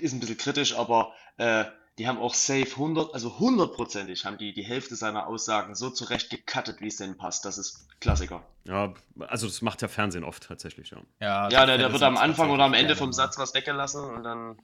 ist 0.00 0.12
ein 0.12 0.20
bisschen 0.20 0.38
kritisch, 0.38 0.76
aber 0.76 1.12
äh, 1.36 1.64
die 1.98 2.08
haben 2.08 2.18
auch 2.18 2.34
safe 2.34 2.70
100, 2.70 3.12
also 3.12 3.38
hundertprozentig 3.38 4.24
haben 4.24 4.38
die 4.38 4.54
die 4.54 4.62
Hälfte 4.62 4.96
seiner 4.96 5.26
Aussagen 5.26 5.74
so 5.74 5.90
zurecht 5.90 6.30
gecuttet, 6.30 6.80
wie 6.80 6.88
es 6.88 6.96
denen 6.96 7.18
passt. 7.18 7.44
Das 7.44 7.58
ist 7.58 7.86
Klassiker. 8.00 8.42
Ja, 8.64 8.94
also 9.20 9.46
das 9.46 9.60
macht 9.60 9.82
ja 9.82 9.88
Fernsehen 9.88 10.24
oft 10.24 10.44
tatsächlich, 10.44 10.90
ja. 10.90 10.98
Ja, 11.20 11.48
ja 11.50 11.66
der, 11.66 11.78
der 11.78 11.92
wird 11.92 12.02
am 12.02 12.16
Anfang 12.16 12.50
oder 12.50 12.64
am 12.64 12.74
Ende 12.74 12.96
vom 12.96 13.12
Satz 13.12 13.38
was 13.38 13.54
weggelassen 13.54 14.02
und 14.04 14.24
dann 14.24 14.56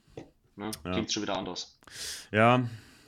ne, 0.55 0.71
ja. 0.83 0.91
klingt 0.91 1.07
es 1.07 1.13
schon 1.13 1.23
wieder 1.23 1.37
anders. 1.37 1.77
Ja, 2.31 2.67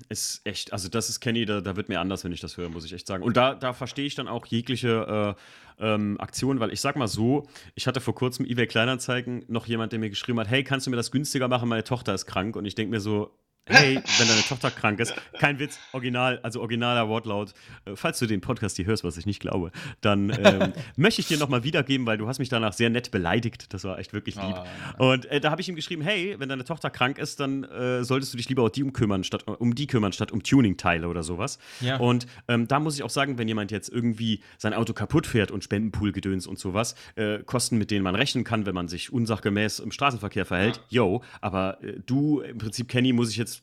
ist 0.09 0.41
echt, 0.45 0.73
also 0.73 0.89
das 0.89 1.09
ist 1.09 1.19
Kenny, 1.19 1.45
da, 1.45 1.61
da 1.61 1.75
wird 1.75 1.89
mir 1.89 1.99
anders, 1.99 2.23
wenn 2.23 2.31
ich 2.31 2.39
das 2.39 2.57
höre, 2.57 2.69
muss 2.69 2.85
ich 2.85 2.93
echt 2.93 3.07
sagen. 3.07 3.23
Und 3.23 3.37
da, 3.37 3.55
da 3.55 3.73
verstehe 3.73 4.05
ich 4.05 4.15
dann 4.15 4.27
auch 4.27 4.45
jegliche 4.45 5.35
äh, 5.79 5.93
ähm, 5.93 6.19
Aktion, 6.19 6.59
weil 6.59 6.71
ich 6.71 6.81
sag 6.81 6.95
mal 6.95 7.07
so, 7.07 7.47
ich 7.75 7.87
hatte 7.87 8.01
vor 8.01 8.15
kurzem 8.15 8.45
eBay 8.45 8.67
Kleinanzeigen 8.67 9.43
noch 9.47 9.65
jemand, 9.65 9.91
der 9.91 9.99
mir 9.99 10.09
geschrieben 10.09 10.39
hat, 10.39 10.49
hey, 10.49 10.63
kannst 10.63 10.87
du 10.87 10.91
mir 10.91 10.97
das 10.97 11.11
günstiger 11.11 11.47
machen, 11.47 11.69
meine 11.69 11.83
Tochter 11.83 12.13
ist 12.13 12.25
krank 12.25 12.55
und 12.55 12.65
ich 12.65 12.75
denke 12.75 12.91
mir 12.91 13.01
so, 13.01 13.31
hey, 13.65 14.01
wenn 14.17 14.27
deine 14.27 14.41
Tochter 14.41 14.71
krank 14.71 14.99
ist, 14.99 15.13
kein 15.39 15.59
Witz, 15.59 15.79
original, 15.93 16.39
also 16.43 16.61
originaler 16.61 17.07
Wortlaut, 17.07 17.53
äh, 17.85 17.95
falls 17.95 18.19
du 18.19 18.25
den 18.25 18.41
Podcast 18.41 18.75
hier 18.77 18.85
hörst, 18.85 19.03
was 19.03 19.17
ich 19.17 19.25
nicht 19.25 19.39
glaube, 19.39 19.71
dann 20.01 20.29
ähm, 20.43 20.73
möchte 20.95 21.21
ich 21.21 21.27
dir 21.27 21.37
nochmal 21.37 21.63
wiedergeben, 21.63 22.05
weil 22.05 22.17
du 22.17 22.27
hast 22.27 22.39
mich 22.39 22.49
danach 22.49 22.73
sehr 22.73 22.89
nett 22.89 23.11
beleidigt, 23.11 23.73
das 23.73 23.83
war 23.83 23.99
echt 23.99 24.13
wirklich 24.13 24.35
lieb. 24.35 24.55
Oh, 24.97 25.11
und 25.11 25.25
äh, 25.25 25.39
da 25.39 25.51
habe 25.51 25.61
ich 25.61 25.69
ihm 25.69 25.75
geschrieben, 25.75 26.01
hey, 26.01 26.35
wenn 26.39 26.49
deine 26.49 26.63
Tochter 26.63 26.89
krank 26.89 27.17
ist, 27.17 27.39
dann 27.39 27.63
äh, 27.63 28.03
solltest 28.03 28.33
du 28.33 28.37
dich 28.37 28.49
lieber 28.49 28.63
um 28.63 28.71
die, 28.71 28.91
kümmern, 28.91 29.23
statt, 29.23 29.47
um 29.47 29.75
die 29.75 29.87
kümmern, 29.87 30.11
statt 30.11 30.31
um 30.31 30.43
Tuning-Teile 30.43 31.07
oder 31.07 31.23
sowas. 31.23 31.59
Ja. 31.81 31.97
Und 31.97 32.27
ähm, 32.47 32.67
da 32.67 32.79
muss 32.79 32.95
ich 32.95 33.03
auch 33.03 33.09
sagen, 33.09 33.37
wenn 33.37 33.47
jemand 33.47 33.71
jetzt 33.71 33.89
irgendwie 33.89 34.41
sein 34.57 34.73
Auto 34.73 34.93
kaputt 34.93 35.27
fährt 35.27 35.51
und 35.51 35.63
Spendenpool-Gedöns 35.63 36.47
und 36.47 36.59
sowas, 36.59 36.95
äh, 37.15 37.39
Kosten, 37.39 37.77
mit 37.77 37.91
denen 37.91 38.03
man 38.03 38.15
rechnen 38.15 38.43
kann, 38.43 38.65
wenn 38.65 38.75
man 38.75 38.87
sich 38.87 39.13
unsachgemäß 39.13 39.79
im 39.79 39.91
Straßenverkehr 39.91 40.45
verhält, 40.45 40.77
ja. 40.89 41.03
yo, 41.03 41.21
aber 41.41 41.83
äh, 41.83 41.99
du, 42.05 42.41
im 42.41 42.57
Prinzip, 42.57 42.87
Kenny, 42.87 43.13
muss 43.13 43.29
ich 43.29 43.37
jetzt 43.37 43.60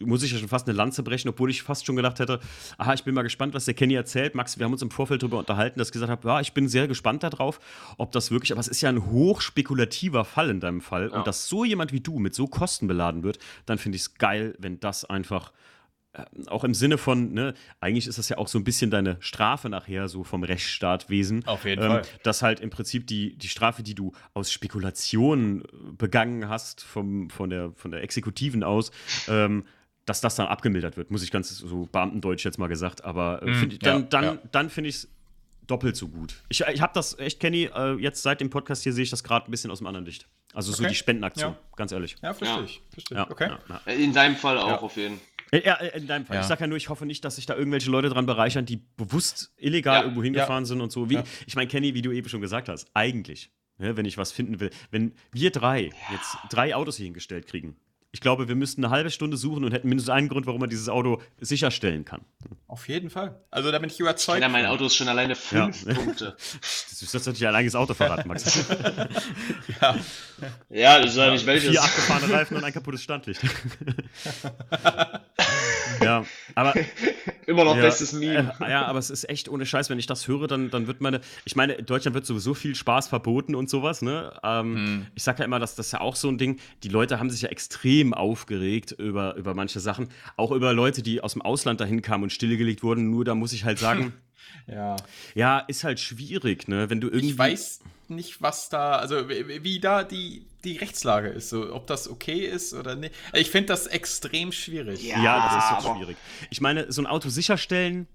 muss 0.00 0.22
ich 0.22 0.32
ja 0.32 0.38
schon 0.38 0.48
fast 0.48 0.68
eine 0.68 0.76
Lanze 0.76 1.02
brechen, 1.02 1.28
obwohl 1.28 1.50
ich 1.50 1.62
fast 1.62 1.86
schon 1.86 1.96
gedacht 1.96 2.18
hätte, 2.18 2.40
aha, 2.78 2.94
ich 2.94 3.04
bin 3.04 3.14
mal 3.14 3.22
gespannt, 3.22 3.54
was 3.54 3.64
der 3.64 3.74
Kenny 3.74 3.94
erzählt. 3.94 4.34
Max, 4.34 4.58
wir 4.58 4.64
haben 4.64 4.72
uns 4.72 4.82
im 4.82 4.90
Vorfeld 4.90 5.22
darüber 5.22 5.38
unterhalten, 5.38 5.78
dass 5.78 5.88
ich 5.88 5.92
gesagt 5.92 6.10
habe, 6.10 6.28
ja, 6.28 6.40
ich 6.40 6.52
bin 6.52 6.68
sehr 6.68 6.88
gespannt 6.88 7.22
darauf, 7.22 7.60
ob 7.96 8.12
das 8.12 8.30
wirklich, 8.30 8.52
aber 8.52 8.60
es 8.60 8.68
ist 8.68 8.80
ja 8.80 8.88
ein 8.88 9.06
hochspekulativer 9.06 10.24
Fall 10.24 10.50
in 10.50 10.60
deinem 10.60 10.80
Fall. 10.80 11.10
Ja. 11.10 11.18
Und 11.18 11.26
dass 11.26 11.48
so 11.48 11.64
jemand 11.64 11.92
wie 11.92 12.00
du 12.00 12.18
mit 12.18 12.34
so 12.34 12.46
Kosten 12.46 12.86
beladen 12.86 13.22
wird, 13.22 13.38
dann 13.66 13.78
finde 13.78 13.96
ich 13.96 14.02
es 14.02 14.14
geil, 14.14 14.54
wenn 14.58 14.80
das 14.80 15.04
einfach 15.04 15.52
äh, 16.16 16.24
auch 16.46 16.64
im 16.64 16.74
Sinne 16.74 16.98
von, 16.98 17.32
ne, 17.32 17.54
eigentlich 17.80 18.06
ist 18.06 18.18
das 18.18 18.28
ja 18.28 18.38
auch 18.38 18.48
so 18.48 18.58
ein 18.58 18.64
bisschen 18.64 18.90
deine 18.90 19.16
Strafe 19.20 19.68
nachher, 19.68 20.08
so 20.08 20.24
vom 20.24 20.42
Rechtsstaatwesen. 20.42 21.46
Auf 21.46 21.64
jeden 21.64 21.82
ähm, 21.82 21.90
Fall. 21.90 22.02
Dass 22.22 22.42
halt 22.42 22.60
im 22.60 22.70
Prinzip 22.70 23.06
die, 23.06 23.36
die 23.36 23.48
Strafe, 23.48 23.82
die 23.82 23.94
du 23.94 24.12
aus 24.34 24.50
Spekulation 24.50 25.64
begangen 25.96 26.48
hast, 26.48 26.82
vom, 26.82 27.30
von, 27.30 27.50
der, 27.50 27.72
von 27.72 27.90
der 27.90 28.02
Exekutiven 28.02 28.62
aus, 28.62 28.90
ähm, 29.28 29.64
dass 30.06 30.20
das 30.20 30.36
dann 30.36 30.46
abgemildert 30.46 30.96
wird, 30.96 31.10
muss 31.10 31.22
ich 31.22 31.30
ganz 31.30 31.50
so 31.50 31.86
Beamtendeutsch 31.92 32.44
jetzt 32.44 32.58
mal 32.58 32.68
gesagt. 32.68 33.04
Aber 33.04 33.42
äh, 33.42 33.50
mm, 33.50 33.78
dann, 33.80 34.00
ja, 34.00 34.06
dann, 34.08 34.24
ja. 34.24 34.38
dann 34.52 34.70
finde 34.70 34.88
ich 34.90 34.96
es 34.96 35.08
doppelt 35.66 35.96
so 35.96 36.08
gut. 36.08 36.42
Ich, 36.48 36.60
ich 36.60 36.80
habe 36.80 36.92
das 36.94 37.18
echt, 37.18 37.40
Kenny, 37.40 37.64
äh, 37.74 37.94
jetzt 37.96 38.22
seit 38.22 38.40
dem 38.40 38.48
Podcast 38.48 38.84
hier 38.84 38.92
sehe 38.92 39.02
ich 39.02 39.10
das 39.10 39.24
gerade 39.24 39.46
ein 39.46 39.50
bisschen 39.50 39.70
aus 39.70 39.78
dem 39.78 39.88
anderen 39.88 40.06
Licht. 40.06 40.26
Also 40.54 40.72
okay. 40.72 40.82
so 40.84 40.88
die 40.88 40.94
Spendenaktion, 40.94 41.52
ja. 41.52 41.58
ganz 41.76 41.92
ehrlich. 41.92 42.16
Ja, 42.22 42.32
verstehe 42.32 42.64
ich. 42.64 42.80
Verstehe. 42.90 43.18
Ja, 43.18 43.30
okay. 43.30 43.50
In 43.86 44.12
deinem 44.12 44.36
Fall 44.36 44.58
auch 44.58 44.82
auf 44.82 44.96
jeden 44.96 45.18
Fall. 45.18 45.62
Ja, 45.64 45.74
in 45.74 46.06
deinem 46.06 46.26
Fall. 46.26 46.36
Ja. 46.36 46.42
Ich 46.42 46.48
sage 46.48 46.62
ja 46.62 46.66
nur, 46.66 46.76
ich 46.76 46.88
hoffe 46.88 47.06
nicht, 47.06 47.24
dass 47.24 47.36
sich 47.36 47.46
da 47.46 47.54
irgendwelche 47.54 47.90
Leute 47.90 48.08
dran 48.08 48.26
bereichern, 48.26 48.66
die 48.66 48.80
bewusst 48.96 49.52
illegal 49.56 49.98
ja. 49.98 50.02
irgendwo 50.02 50.22
hingefahren 50.22 50.64
ja. 50.64 50.68
sind 50.68 50.80
und 50.80 50.90
so. 50.90 51.08
Wie, 51.10 51.20
Ich 51.46 51.54
meine, 51.54 51.68
Kenny, 51.68 51.94
wie 51.94 52.02
du 52.02 52.10
eben 52.10 52.28
schon 52.28 52.40
gesagt 52.40 52.68
hast, 52.68 52.90
eigentlich, 52.94 53.50
ne, 53.78 53.96
wenn 53.96 54.06
ich 54.06 54.18
was 54.18 54.32
finden 54.32 54.58
will, 54.58 54.70
wenn 54.90 55.14
wir 55.32 55.50
drei 55.50 55.90
jetzt 56.10 56.36
drei 56.50 56.74
Autos 56.74 56.96
hier 56.96 57.04
hingestellt 57.04 57.46
kriegen, 57.46 57.76
ich 58.16 58.22
glaube, 58.22 58.48
wir 58.48 58.54
müssten 58.54 58.82
eine 58.82 58.90
halbe 58.90 59.10
Stunde 59.10 59.36
suchen 59.36 59.62
und 59.62 59.72
hätten 59.72 59.90
mindestens 59.90 60.14
einen 60.14 60.30
Grund, 60.30 60.46
warum 60.46 60.58
man 60.58 60.70
dieses 60.70 60.88
Auto 60.88 61.20
sicherstellen 61.38 62.06
kann. 62.06 62.22
Auf 62.66 62.88
jeden 62.88 63.10
Fall. 63.10 63.38
Also 63.50 63.70
da 63.70 63.78
bin 63.78 63.90
ich 63.90 64.00
überzeugt. 64.00 64.40
Ja, 64.40 64.48
mein 64.48 64.64
Auto 64.64 64.86
ist 64.86 64.96
schon 64.96 65.08
alleine 65.08 65.34
fünf 65.34 65.84
ja. 65.84 65.92
Punkte. 65.94 66.34
Das 66.34 67.02
ist 67.02 67.12
natürlich 67.12 67.42
ein 67.42 67.48
alleines 67.48 67.74
Auto 67.74 67.92
verraten, 67.92 68.26
Max. 68.26 68.66
ja. 69.82 69.96
ja, 70.70 70.98
das 70.98 71.14
war 71.18 71.30
nicht 71.30 71.44
welches. 71.44 71.72
Vier 71.72 71.82
abgefahrene 71.82 72.32
Reifen 72.32 72.56
und 72.56 72.64
ein 72.64 72.72
kaputtes 72.72 73.02
Standlicht. 73.02 73.42
ja, 76.02 76.24
aber. 76.54 76.74
Immer 77.46 77.64
noch 77.64 77.76
ja, 77.76 77.82
bestes 77.82 78.12
Meme. 78.12 78.52
Äh, 78.60 78.70
ja, 78.70 78.86
aber 78.86 78.98
es 78.98 79.08
ist 79.08 79.28
echt 79.28 79.48
ohne 79.48 79.66
Scheiß, 79.66 79.88
wenn 79.88 80.00
ich 80.00 80.06
das 80.06 80.26
höre, 80.26 80.48
dann, 80.48 80.70
dann 80.70 80.88
wird 80.88 81.00
meine. 81.00 81.20
Ich 81.44 81.54
meine, 81.54 81.74
in 81.74 81.86
Deutschland 81.86 82.14
wird 82.14 82.26
sowieso 82.26 82.54
viel 82.54 82.74
Spaß 82.74 83.06
verboten 83.08 83.54
und 83.54 83.70
sowas, 83.70 84.02
ne? 84.02 84.32
Ähm, 84.42 84.74
hm. 84.74 85.06
Ich 85.14 85.22
sage 85.22 85.40
ja 85.40 85.44
immer, 85.44 85.60
dass 85.60 85.76
das 85.76 85.92
ja 85.92 86.00
auch 86.00 86.16
so 86.16 86.28
ein 86.28 86.38
Ding. 86.38 86.58
Die 86.82 86.88
Leute 86.88 87.20
haben 87.20 87.30
sich 87.30 87.42
ja 87.42 87.48
extrem 87.48 88.14
aufgeregt 88.14 88.92
über, 88.92 89.36
über 89.36 89.54
manche 89.54 89.78
Sachen. 89.78 90.08
Auch 90.36 90.50
über 90.50 90.72
Leute, 90.72 91.02
die 91.02 91.20
aus 91.20 91.34
dem 91.34 91.42
Ausland 91.42 91.80
dahin 91.80 92.02
kamen 92.02 92.24
und 92.24 92.30
stillgelegt 92.30 92.82
wurden. 92.82 93.10
Nur 93.10 93.24
da 93.24 93.34
muss 93.34 93.52
ich 93.52 93.64
halt 93.64 93.78
sagen. 93.78 94.12
ja. 94.66 94.96
Ja, 95.34 95.60
ist 95.60 95.84
halt 95.84 96.00
schwierig, 96.00 96.66
ne? 96.66 96.90
Wenn 96.90 97.00
du 97.00 97.08
irgendwie. 97.08 97.30
Ich 97.30 97.38
weiß 97.38 97.80
nicht, 98.08 98.42
was 98.42 98.68
da, 98.68 98.96
also 98.96 99.28
wie 99.28 99.80
da 99.80 100.04
die, 100.04 100.46
die 100.66 100.76
Rechtslage 100.76 101.28
ist, 101.28 101.48
so, 101.48 101.72
ob 101.72 101.86
das 101.86 102.08
okay 102.08 102.44
ist 102.46 102.74
oder 102.74 102.94
nicht. 102.94 103.14
Ich 103.32 103.50
finde 103.50 103.68
das 103.68 103.86
extrem 103.86 104.52
schwierig. 104.52 105.02
Ja, 105.02 105.22
ja 105.22 105.48
das 105.48 105.64
ist 105.64 105.70
jetzt 105.86 105.96
schwierig. 105.96 106.16
Ich 106.50 106.60
meine, 106.60 106.90
so 106.92 107.00
ein 107.02 107.06
Auto 107.06 107.28
sicherstellen, 107.28 108.06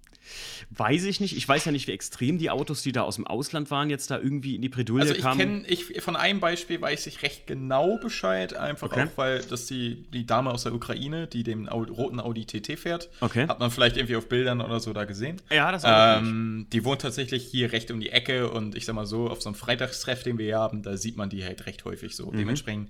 Weiß 0.69 1.05
ich 1.05 1.19
nicht. 1.19 1.35
Ich 1.35 1.47
weiß 1.47 1.65
ja 1.65 1.71
nicht, 1.71 1.87
wie 1.87 1.91
extrem 1.91 2.37
die 2.37 2.49
Autos, 2.49 2.81
die 2.81 2.91
da 2.91 3.01
aus 3.01 3.15
dem 3.15 3.27
Ausland 3.27 3.71
waren, 3.71 3.89
jetzt 3.89 4.11
da 4.11 4.19
irgendwie 4.19 4.55
in 4.55 4.61
die 4.61 4.69
Bredouille 4.69 5.01
also 5.01 5.13
ich 5.13 5.21
kamen. 5.21 5.39
Kenn, 5.39 5.65
ich, 5.67 6.01
von 6.01 6.15
einem 6.15 6.39
Beispiel 6.39 6.81
weiß 6.81 7.07
ich 7.07 7.23
recht 7.23 7.47
genau 7.47 7.97
Bescheid, 7.97 8.53
einfach 8.53 8.91
okay. 8.91 9.07
auch, 9.07 9.17
weil 9.17 9.41
das 9.41 9.65
die, 9.65 10.03
die 10.11 10.25
Dame 10.25 10.51
aus 10.51 10.63
der 10.63 10.73
Ukraine, 10.73 11.27
die 11.27 11.43
den 11.43 11.67
roten 11.67 12.19
Audi 12.19 12.45
TT 12.45 12.79
fährt, 12.79 13.09
okay. 13.21 13.47
hat 13.47 13.59
man 13.59 13.71
vielleicht 13.71 13.97
irgendwie 13.97 14.15
auf 14.15 14.29
Bildern 14.29 14.61
oder 14.61 14.79
so 14.79 14.93
da 14.93 15.05
gesehen. 15.05 15.41
Ja, 15.49 15.71
das 15.71 15.83
war 15.83 16.17
ähm, 16.17 16.67
Die 16.71 16.85
wohnt 16.85 17.01
tatsächlich 17.01 17.45
hier 17.45 17.71
recht 17.71 17.91
um 17.91 17.99
die 17.99 18.09
Ecke 18.09 18.49
und 18.49 18.75
ich 18.75 18.85
sag 18.85 18.95
mal 18.95 19.05
so, 19.05 19.29
auf 19.29 19.41
so 19.41 19.49
einem 19.49 19.55
Freitagstreff, 19.55 20.23
den 20.23 20.37
wir 20.37 20.45
hier 20.45 20.59
haben, 20.59 20.83
da 20.83 20.97
sieht 20.97 21.17
man 21.17 21.29
die 21.29 21.43
halt 21.43 21.65
recht 21.65 21.85
häufig 21.85 22.15
so. 22.15 22.31
Mhm. 22.31 22.37
Dementsprechend 22.37 22.89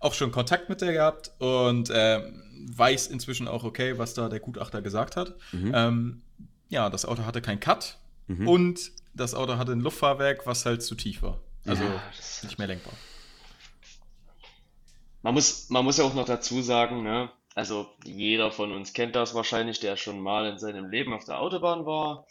auch 0.00 0.14
schon 0.14 0.30
Kontakt 0.30 0.68
mit 0.68 0.80
der 0.80 0.92
gehabt 0.92 1.32
und 1.38 1.90
äh, 1.90 2.20
weiß 2.68 3.08
inzwischen 3.08 3.48
auch, 3.48 3.64
okay, 3.64 3.98
was 3.98 4.14
da 4.14 4.28
der 4.28 4.40
Gutachter 4.40 4.82
gesagt 4.82 5.16
hat. 5.16 5.34
Mhm. 5.52 5.72
Ähm, 5.74 6.22
ja, 6.68 6.90
das 6.90 7.04
Auto 7.04 7.24
hatte 7.24 7.40
keinen 7.40 7.60
Cut 7.60 7.98
mhm. 8.26 8.48
und 8.48 8.92
das 9.14 9.34
Auto 9.34 9.56
hatte 9.56 9.72
ein 9.72 9.80
Luftfahrwerk, 9.80 10.46
was 10.46 10.66
halt 10.66 10.82
zu 10.82 10.94
tief 10.94 11.22
war. 11.22 11.40
Also 11.64 11.84
ja, 11.84 12.02
nicht 12.42 12.58
mehr 12.58 12.68
lenkbar. 12.68 12.94
Man 15.22 15.34
muss, 15.34 15.68
man 15.70 15.84
muss 15.84 15.96
ja 15.98 16.04
auch 16.04 16.14
noch 16.14 16.26
dazu 16.26 16.62
sagen, 16.62 17.02
ne? 17.02 17.30
also 17.56 17.88
jeder 18.04 18.52
von 18.52 18.70
uns 18.70 18.92
kennt 18.92 19.16
das 19.16 19.34
wahrscheinlich, 19.34 19.80
der 19.80 19.96
schon 19.96 20.20
mal 20.20 20.46
in 20.46 20.58
seinem 20.58 20.90
Leben 20.90 21.12
auf 21.14 21.24
der 21.24 21.40
Autobahn 21.40 21.86
war 21.86 22.26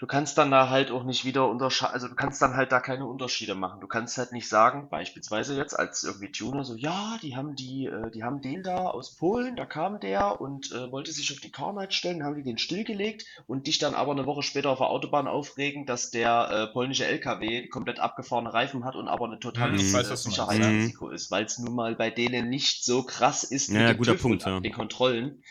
du 0.00 0.06
kannst 0.06 0.38
dann 0.38 0.50
da 0.50 0.70
halt 0.70 0.90
auch 0.90 1.04
nicht 1.04 1.26
wieder 1.26 1.46
unterscheiden, 1.48 1.92
also 1.92 2.08
du 2.08 2.14
kannst 2.14 2.40
dann 2.40 2.56
halt 2.56 2.72
da 2.72 2.80
keine 2.80 3.06
Unterschiede 3.06 3.54
machen. 3.54 3.80
Du 3.82 3.86
kannst 3.86 4.16
halt 4.16 4.32
nicht 4.32 4.48
sagen, 4.48 4.88
beispielsweise 4.88 5.54
jetzt 5.56 5.78
als 5.78 6.02
irgendwie 6.04 6.32
Tuner, 6.32 6.64
so, 6.64 6.74
ja, 6.74 7.18
die 7.22 7.36
haben 7.36 7.54
die, 7.54 7.84
äh, 7.84 8.10
die 8.10 8.24
haben 8.24 8.40
den 8.40 8.62
da 8.62 8.86
aus 8.86 9.14
Polen, 9.14 9.56
da 9.56 9.66
kam 9.66 10.00
der 10.00 10.40
und 10.40 10.72
äh, 10.72 10.90
wollte 10.90 11.12
sich 11.12 11.30
auf 11.32 11.40
die 11.40 11.52
Carnight 11.52 11.92
stellen, 11.92 12.24
haben 12.24 12.34
die 12.34 12.42
den 12.42 12.56
stillgelegt 12.56 13.26
und 13.46 13.66
dich 13.66 13.78
dann 13.78 13.94
aber 13.94 14.12
eine 14.12 14.24
Woche 14.24 14.42
später 14.42 14.70
auf 14.70 14.78
der 14.78 14.88
Autobahn 14.88 15.28
aufregen, 15.28 15.84
dass 15.84 16.10
der 16.10 16.50
äh, 16.50 16.72
polnische 16.72 17.04
LKW 17.04 17.68
komplett 17.68 18.00
abgefahrene 18.00 18.54
Reifen 18.54 18.86
hat 18.86 18.96
und 18.96 19.06
aber 19.06 19.26
eine 19.26 19.38
totales 19.38 19.92
mhm, 19.92 20.16
Sicherheitsrisiko 20.16 21.10
ist, 21.10 21.30
weil 21.30 21.44
es 21.44 21.58
nun 21.58 21.74
mal 21.74 21.94
bei 21.94 22.08
denen 22.10 22.48
nicht 22.48 22.84
so 22.84 23.02
krass 23.02 23.44
ist 23.44 23.68
ja, 23.68 23.88
mit 23.88 23.98
guter 23.98 24.14
Punkt, 24.14 24.46
ja. 24.46 24.60
den 24.60 24.72
Kontrollen. 24.72 25.42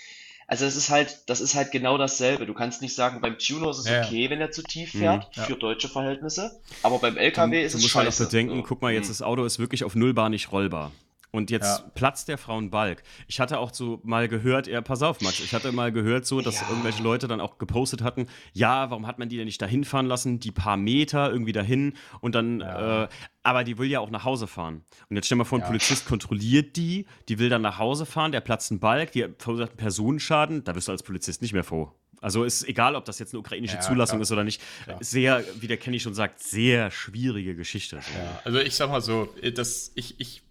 Also 0.49 0.65
es 0.65 0.75
ist 0.75 0.89
halt, 0.89 1.19
das 1.27 1.41
ist 1.41 1.53
halt 1.53 1.71
genau 1.71 1.99
dasselbe. 1.99 2.47
Du 2.47 2.55
kannst 2.55 2.81
nicht 2.81 2.95
sagen, 2.95 3.21
beim 3.21 3.37
Tuner 3.37 3.69
ist 3.69 3.77
es 3.77 3.87
ja, 3.87 4.01
okay, 4.01 4.31
wenn 4.31 4.41
er 4.41 4.49
zu 4.49 4.63
tief 4.63 4.95
mhm, 4.95 4.99
fährt, 4.99 5.37
mhm, 5.37 5.41
für 5.43 5.55
deutsche 5.55 5.87
Verhältnisse. 5.87 6.59
Aber 6.81 6.97
beim 6.97 7.17
LKW 7.17 7.59
du, 7.59 7.65
ist 7.65 7.73
du 7.73 7.77
es 7.77 7.83
musst 7.83 7.93
scheiße. 7.93 8.05
halt 8.23 8.27
auch 8.27 8.31
bedenken, 8.31 8.63
guck 8.63 8.81
mal, 8.81 8.91
jetzt 8.91 9.05
mhm. 9.05 9.11
das 9.11 9.21
Auto 9.21 9.45
ist 9.45 9.59
wirklich 9.59 9.83
auf 9.83 9.93
Nullbar 9.93 10.29
nicht 10.29 10.51
rollbar. 10.51 10.91
Und 11.31 11.51
jetzt 11.51 11.79
ja. 11.79 11.91
platzt 11.93 12.27
der 12.27 12.39
Frauenbalg. 12.39 13.03
Ich 13.27 13.39
hatte 13.39 13.59
auch 13.59 13.71
so 13.71 13.99
mal 14.03 14.27
gehört, 14.27 14.67
ja, 14.67 14.81
pass 14.81 15.03
auf, 15.03 15.21
Max, 15.21 15.39
ich 15.39 15.53
hatte 15.53 15.71
mal 15.71 15.91
gehört 15.91 16.25
so, 16.25 16.41
dass 16.41 16.61
ja. 16.61 16.69
irgendwelche 16.69 17.03
Leute 17.03 17.27
dann 17.27 17.39
auch 17.39 17.59
gepostet 17.59 18.01
hatten, 18.01 18.25
ja, 18.53 18.89
warum 18.89 19.05
hat 19.05 19.19
man 19.19 19.29
die 19.29 19.37
denn 19.37 19.45
nicht 19.45 19.61
dahin 19.61 19.83
fahren 19.83 20.07
lassen, 20.07 20.39
die 20.39 20.51
paar 20.51 20.75
Meter 20.77 21.31
irgendwie 21.31 21.51
dahin 21.51 21.93
und 22.21 22.33
dann, 22.33 22.61
ja. 22.61 23.03
äh, 23.03 23.07
aber 23.43 23.63
die 23.63 23.77
will 23.77 23.89
ja 23.89 23.99
auch 23.99 24.09
nach 24.09 24.23
Hause 24.23 24.47
fahren. 24.47 24.83
Und 25.09 25.15
jetzt 25.17 25.27
stell 25.27 25.37
mal 25.37 25.43
vor, 25.43 25.59
ein 25.59 25.65
Polizist 25.65 26.07
kontrolliert 26.07 26.75
die, 26.75 27.05
die 27.27 27.37
will 27.37 27.49
dann 27.49 27.61
nach 27.61 27.77
Hause 27.77 28.07
fahren, 28.07 28.31
der 28.31 28.41
platzt 28.41 28.71
einen 28.71 28.79
Balg, 28.79 29.11
die 29.11 29.27
verursacht 29.37 29.71
einen 29.71 29.77
Personenschaden, 29.77 30.63
da 30.63 30.73
wirst 30.73 30.87
du 30.87 30.91
als 30.91 31.03
Polizist 31.03 31.43
nicht 31.43 31.53
mehr 31.53 31.63
froh. 31.63 31.93
Also 32.21 32.43
ist 32.43 32.67
egal, 32.67 32.95
ob 32.95 33.05
das 33.05 33.19
jetzt 33.19 33.33
eine 33.33 33.39
ukrainische 33.39 33.75
ja, 33.75 33.81
Zulassung 33.81 34.17
klar. 34.17 34.23
ist 34.23 34.31
oder 34.31 34.43
nicht. 34.43 34.61
Klar. 34.83 34.97
Sehr, 34.99 35.43
wie 35.59 35.67
der 35.67 35.77
Kenny 35.77 35.99
schon 35.99 36.13
sagt, 36.13 36.41
sehr 36.41 36.91
schwierige 36.91 37.55
Geschichte. 37.55 37.97
Ja, 37.97 38.41
also 38.43 38.59
ich 38.59 38.75
sag 38.75 38.89
mal 38.89 39.01
so, 39.01 39.33
das, 39.53 39.91
ich, 39.95 40.19
ich, 40.19 40.41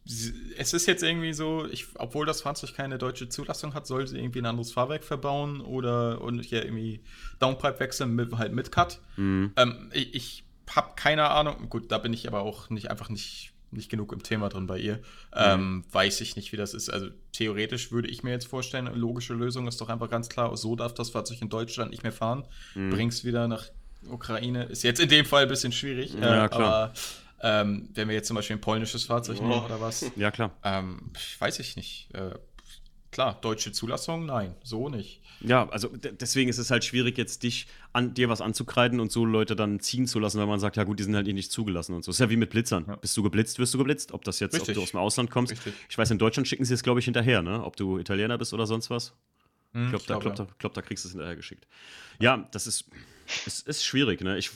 es 0.57 0.73
ist 0.73 0.87
jetzt 0.87 1.03
irgendwie 1.03 1.35
so, 1.35 1.67
ich, 1.71 1.87
obwohl 1.97 2.25
das 2.25 2.41
Fahrzeug 2.41 2.75
keine 2.75 2.97
deutsche 2.97 3.29
Zulassung 3.29 3.75
hat, 3.75 3.87
soll 3.87 4.07
sie 4.07 4.19
irgendwie 4.19 4.41
ein 4.41 4.47
anderes 4.47 4.73
Fahrwerk 4.73 5.05
verbauen 5.05 5.61
oder 5.61 6.23
und 6.23 6.41
hier 6.41 6.65
irgendwie 6.65 7.03
Downpipe 7.41 7.79
wechseln 7.79 8.15
mit 8.15 8.33
halt 8.39 8.55
mit 8.55 8.73
Cut. 8.73 9.01
Mhm. 9.17 9.53
Ähm, 9.57 9.91
ich, 9.93 10.15
ich 10.15 10.45
habe 10.71 10.93
keine 10.97 11.29
Ahnung. 11.29 11.69
Gut, 11.69 11.93
da 11.93 11.99
bin 11.99 12.13
ich 12.15 12.27
aber 12.27 12.41
auch 12.41 12.71
nicht 12.71 12.91
einfach 12.91 13.11
nicht 13.11 13.53
nicht 13.71 13.91
genug 13.91 14.13
im 14.15 14.23
Thema 14.23 14.49
drin 14.49 14.67
bei 14.67 14.79
ihr. 14.79 14.97
Mhm. 14.97 15.03
Ähm, 15.35 15.85
weiß 15.93 16.23
ich 16.23 16.37
nicht, 16.37 16.53
wie 16.53 16.57
das 16.57 16.73
ist. 16.73 16.89
Also 16.89 17.09
theoretisch 17.33 17.93
würde 17.93 18.09
ich 18.09 18.23
mir 18.23 18.31
jetzt 18.31 18.47
vorstellen, 18.47 18.89
eine 18.89 18.97
logische 18.97 19.35
Lösung 19.35 19.69
ist 19.69 19.79
doch 19.83 19.91
einfach 19.91 20.09
ganz 20.09 20.31
klar, 20.31 20.57
so 20.57 20.75
darf 20.75 20.95
das 20.95 21.11
Fahrzeug 21.11 21.43
in 21.43 21.51
Deutschland 21.51 21.91
nicht 21.91 22.03
mehr 22.03 22.13
fahren. 22.13 22.45
Mhm. 22.75 22.89
Bringst 22.89 23.27
wieder 23.27 23.47
nach 23.47 23.67
Ukraine. 24.09 24.65
Ist 24.65 24.85
jetzt 24.85 25.01
in 25.01 25.11
dem 25.11 25.27
Fall 25.27 25.43
ein 25.43 25.49
bisschen 25.49 25.73
schwierig. 25.73 26.15
Ja, 26.15 26.47
äh, 26.47 26.49
klar. 26.49 26.85
Aber 26.85 26.93
ähm, 27.43 27.89
wenn 27.95 28.09
wir 28.09 28.15
jetzt 28.15 28.29
zum 28.29 28.37
Beispiel 28.37 28.57
ein 28.57 28.61
polnisches 28.61 29.05
Fahrzeug 29.05 29.39
oh. 29.41 29.47
nehmen 29.47 29.65
oder 29.65 29.81
was. 29.81 30.11
Ja, 30.17 30.31
klar. 30.31 30.53
Ähm, 30.65 31.13
weiß 31.39 31.59
ich 31.61 31.77
nicht. 31.77 32.09
Äh, 32.15 32.35
klar, 33.11 33.39
deutsche 33.41 33.73
Zulassung, 33.73 34.27
nein, 34.27 34.55
so 34.63 34.89
nicht. 34.89 35.23
Ja, 35.41 35.69
also 35.69 35.89
deswegen 35.89 36.51
ist 36.51 36.59
es 36.59 36.71
halt 36.71 36.85
schwierig, 36.85 37.17
jetzt 37.17 37.45
dich 37.45 37.69
an 37.93 38.13
dir 38.13 38.29
was 38.29 38.41
anzukreiden 38.41 38.99
und 38.99 39.13
so 39.13 39.25
Leute 39.25 39.55
dann 39.55 39.79
ziehen 39.79 40.07
zu 40.07 40.19
lassen, 40.19 40.39
weil 40.39 40.47
man 40.47 40.59
sagt, 40.59 40.77
ja 40.77 40.85
gut, 40.85 40.99
die 40.99 41.05
sind 41.05 41.15
halt 41.15 41.29
eh 41.29 41.33
nicht 41.33 41.53
zugelassen 41.53 41.95
und 41.95 42.05
so. 42.05 42.11
Ist 42.11 42.19
ja 42.19 42.29
wie 42.29 42.37
mit 42.37 42.51
Blitzern. 42.51 42.85
Ja. 42.89 42.97
Bist 42.97 43.17
du 43.17 43.23
geblitzt, 43.23 43.59
wirst 43.59 43.73
du 43.75 43.79
geblitzt. 43.79 44.13
Ob 44.13 44.25
das 44.25 44.41
jetzt, 44.41 44.55
Richtig. 44.55 44.71
ob 44.71 44.75
du 44.75 44.83
aus 44.83 44.91
dem 44.91 45.01
Ausland 45.01 45.31
kommst. 45.31 45.53
Richtig. 45.53 45.75
Ich 45.89 45.97
weiß, 45.97 46.11
in 46.11 46.19
Deutschland 46.19 46.49
schicken 46.49 46.65
sie 46.65 46.75
es, 46.75 46.83
glaube 46.83 46.99
ich, 46.99 47.05
hinterher, 47.05 47.43
ne? 47.43 47.63
Ob 47.63 47.77
du 47.77 47.99
Italiener 47.99 48.37
bist 48.37 48.53
oder 48.53 48.67
sonst 48.67 48.91
was. 48.91 49.15
Hm, 49.73 49.85
ich 49.85 49.91
glaube, 49.91 50.05
da, 50.07 50.19
glaub, 50.19 50.39
ja. 50.39 50.45
da, 50.45 50.53
glaub, 50.59 50.75
da 50.75 50.83
kriegst 50.83 51.05
du 51.05 51.09
es 51.09 51.13
hinterher 51.13 51.37
geschickt. 51.37 51.69
Ja, 52.19 52.49
das 52.51 52.67
ist, 52.67 52.87
es 53.47 53.61
ist 53.61 53.85
schwierig, 53.85 54.21
ne? 54.23 54.39
Ich 54.39 54.51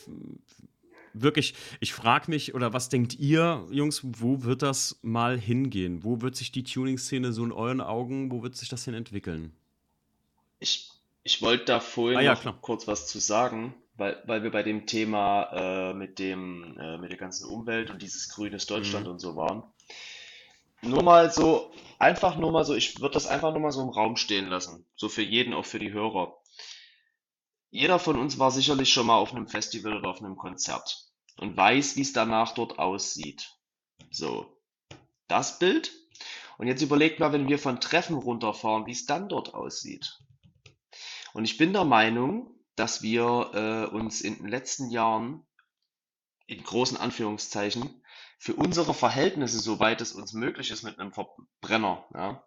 wirklich, 1.14 1.54
ich 1.80 1.92
frage 1.92 2.30
mich, 2.30 2.54
oder 2.54 2.72
was 2.72 2.88
denkt 2.88 3.18
ihr, 3.18 3.66
Jungs, 3.70 4.00
wo 4.02 4.42
wird 4.42 4.62
das 4.62 4.98
mal 5.02 5.38
hingehen? 5.38 6.04
Wo 6.04 6.20
wird 6.20 6.36
sich 6.36 6.52
die 6.52 6.64
Tuning-Szene 6.64 7.32
so 7.32 7.44
in 7.44 7.52
euren 7.52 7.80
Augen, 7.80 8.30
wo 8.30 8.42
wird 8.42 8.56
sich 8.56 8.68
das 8.68 8.84
hin 8.84 8.94
entwickeln? 8.94 9.52
Ich, 10.58 10.90
ich 11.22 11.42
wollte 11.42 11.64
da 11.66 11.80
vorhin 11.80 12.18
ah, 12.18 12.22
ja, 12.22 12.38
noch 12.44 12.60
kurz 12.62 12.86
was 12.86 13.06
zu 13.08 13.18
sagen, 13.18 13.74
weil, 13.96 14.22
weil 14.26 14.42
wir 14.42 14.50
bei 14.50 14.62
dem 14.62 14.86
Thema 14.86 15.90
äh, 15.90 15.94
mit, 15.94 16.18
dem, 16.18 16.76
äh, 16.78 16.98
mit 16.98 17.10
der 17.10 17.18
ganzen 17.18 17.48
Umwelt 17.48 17.90
und 17.90 18.02
dieses 18.02 18.28
grünes 18.28 18.66
Deutschland 18.66 19.06
mhm. 19.06 19.12
und 19.12 19.18
so 19.18 19.36
waren. 19.36 19.62
Nur 20.82 21.02
mal 21.04 21.30
so, 21.30 21.70
einfach 21.98 22.36
nur 22.36 22.50
mal 22.50 22.64
so, 22.64 22.74
ich 22.74 23.00
würde 23.00 23.14
das 23.14 23.28
einfach 23.28 23.52
nur 23.52 23.60
mal 23.60 23.70
so 23.70 23.82
im 23.82 23.88
Raum 23.88 24.16
stehen 24.16 24.48
lassen. 24.48 24.84
So 24.96 25.08
für 25.08 25.22
jeden, 25.22 25.54
auch 25.54 25.64
für 25.64 25.78
die 25.78 25.92
Hörer. 25.92 26.36
Jeder 27.72 27.98
von 27.98 28.18
uns 28.18 28.38
war 28.38 28.50
sicherlich 28.50 28.92
schon 28.92 29.06
mal 29.06 29.16
auf 29.16 29.32
einem 29.32 29.48
Festival 29.48 29.96
oder 29.96 30.10
auf 30.10 30.18
einem 30.18 30.36
Konzert 30.36 31.08
und 31.38 31.56
weiß, 31.56 31.96
wie 31.96 32.02
es 32.02 32.12
danach 32.12 32.52
dort 32.52 32.78
aussieht. 32.78 33.50
So, 34.10 34.60
das 35.26 35.58
Bild. 35.58 35.90
Und 36.58 36.66
jetzt 36.66 36.82
überlegt 36.82 37.18
mal, 37.18 37.32
wenn 37.32 37.48
wir 37.48 37.58
von 37.58 37.80
Treffen 37.80 38.16
runterfahren, 38.16 38.84
wie 38.86 38.92
es 38.92 39.06
dann 39.06 39.30
dort 39.30 39.54
aussieht. 39.54 40.18
Und 41.32 41.46
ich 41.46 41.56
bin 41.56 41.72
der 41.72 41.86
Meinung, 41.86 42.54
dass 42.76 43.00
wir 43.00 43.50
äh, 43.54 43.94
uns 43.94 44.20
in 44.20 44.36
den 44.36 44.48
letzten 44.48 44.90
Jahren 44.90 45.46
in 46.46 46.62
großen 46.62 46.98
Anführungszeichen 46.98 48.04
für 48.38 48.54
unsere 48.54 48.92
Verhältnisse, 48.92 49.60
soweit 49.60 50.02
es 50.02 50.12
uns 50.12 50.34
möglich 50.34 50.70
ist 50.70 50.82
mit 50.82 50.98
einem 50.98 51.14
Verbrenner, 51.14 52.06
ja, 52.12 52.44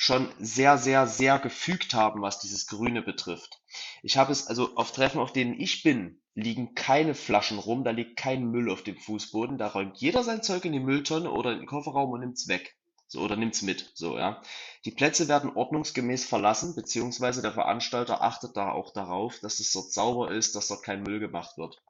schon 0.00 0.32
sehr, 0.38 0.78
sehr, 0.78 1.06
sehr 1.06 1.38
gefügt 1.38 1.92
haben, 1.92 2.22
was 2.22 2.40
dieses 2.40 2.66
Grüne 2.66 3.02
betrifft. 3.02 3.60
Ich 4.02 4.16
habe 4.16 4.32
es, 4.32 4.46
also 4.46 4.74
auf 4.76 4.92
Treffen, 4.92 5.20
auf 5.20 5.34
denen 5.34 5.60
ich 5.60 5.82
bin, 5.82 6.22
liegen 6.34 6.74
keine 6.74 7.14
Flaschen 7.14 7.58
rum, 7.58 7.84
da 7.84 7.90
liegt 7.90 8.16
kein 8.16 8.46
Müll 8.50 8.70
auf 8.70 8.82
dem 8.82 8.96
Fußboden, 8.96 9.58
da 9.58 9.66
räumt 9.66 9.98
jeder 9.98 10.24
sein 10.24 10.42
Zeug 10.42 10.64
in 10.64 10.72
die 10.72 10.80
Mülltonne 10.80 11.30
oder 11.30 11.52
in 11.52 11.58
den 11.58 11.66
Kofferraum 11.66 12.12
und 12.12 12.20
nimmt's 12.20 12.48
weg. 12.48 12.78
So, 13.08 13.20
oder 13.20 13.36
nimmt's 13.36 13.60
mit, 13.60 13.90
so, 13.92 14.16
ja. 14.16 14.40
Die 14.86 14.90
Plätze 14.90 15.28
werden 15.28 15.54
ordnungsgemäß 15.54 16.24
verlassen, 16.24 16.74
beziehungsweise 16.74 17.42
der 17.42 17.52
Veranstalter 17.52 18.22
achtet 18.22 18.56
da 18.56 18.72
auch 18.72 18.94
darauf, 18.94 19.38
dass 19.40 19.60
es 19.60 19.70
dort 19.70 19.92
sauber 19.92 20.30
ist, 20.30 20.56
dass 20.56 20.68
dort 20.68 20.82
kein 20.82 21.02
Müll 21.02 21.20
gemacht 21.20 21.58
wird. 21.58 21.82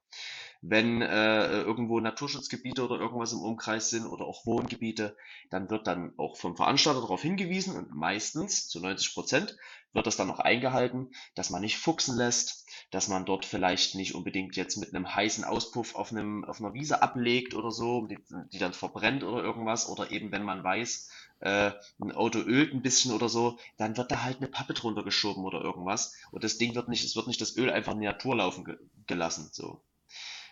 Wenn 0.63 1.01
äh, 1.01 1.63
irgendwo 1.63 2.01
Naturschutzgebiete 2.01 2.85
oder 2.85 3.01
irgendwas 3.01 3.33
im 3.33 3.41
Umkreis 3.41 3.89
sind 3.89 4.07
oder 4.07 4.27
auch 4.27 4.45
Wohngebiete, 4.45 5.17
dann 5.49 5.71
wird 5.71 5.87
dann 5.87 6.13
auch 6.19 6.37
vom 6.37 6.57
Veranstalter 6.57 7.01
darauf 7.01 7.23
hingewiesen 7.23 7.77
und 7.77 7.95
meistens 7.95 8.69
zu 8.69 8.81
90 8.81 9.15
Prozent 9.15 9.57
wird 9.93 10.07
das 10.07 10.17
dann 10.17 10.31
auch 10.31 10.39
eingehalten, 10.39 11.11
dass 11.35 11.51
man 11.51 11.63
nicht 11.63 11.79
fuchsen 11.79 12.17
lässt, 12.17 12.67
dass 12.91 13.09
man 13.09 13.25
dort 13.25 13.45
vielleicht 13.45 13.95
nicht 13.95 14.15
unbedingt 14.15 14.55
jetzt 14.57 14.77
mit 14.77 14.95
einem 14.95 15.13
heißen 15.15 15.45
Auspuff 15.45 15.95
auf, 15.95 16.13
einem, 16.13 16.45
auf 16.45 16.61
einer 16.61 16.75
Wiese 16.75 17.03
ablegt 17.03 17.55
oder 17.55 17.71
so, 17.71 18.07
die, 18.07 18.19
die 18.53 18.59
dann 18.59 18.75
verbrennt 18.75 19.25
oder 19.25 19.43
irgendwas 19.43 19.89
oder 19.89 20.11
eben 20.11 20.31
wenn 20.31 20.45
man 20.45 20.63
weiß, 20.63 21.11
äh, 21.41 21.73
ein 22.01 22.13
Auto 22.13 22.39
ölt 22.39 22.75
ein 22.75 22.83
bisschen 22.83 23.13
oder 23.13 23.29
so, 23.29 23.59
dann 23.79 23.97
wird 23.97 24.11
da 24.11 24.23
halt 24.23 24.39
eine 24.39 24.49
Pappe 24.49 24.75
drunter 24.75 25.03
geschoben 25.03 25.45
oder 25.45 25.63
irgendwas 25.63 26.15
und 26.31 26.45
das 26.45 26.59
Ding 26.59 26.75
wird 26.75 26.89
nicht, 26.89 27.05
es 27.05 27.17
wird 27.17 27.27
nicht 27.27 27.41
das 27.41 27.57
Öl 27.57 27.71
einfach 27.71 27.95
in 27.95 28.01
die 28.01 28.07
Natur 28.07 28.37
laufen 28.37 28.65
ge 28.65 28.77
gelassen, 29.07 29.49
so. 29.53 29.83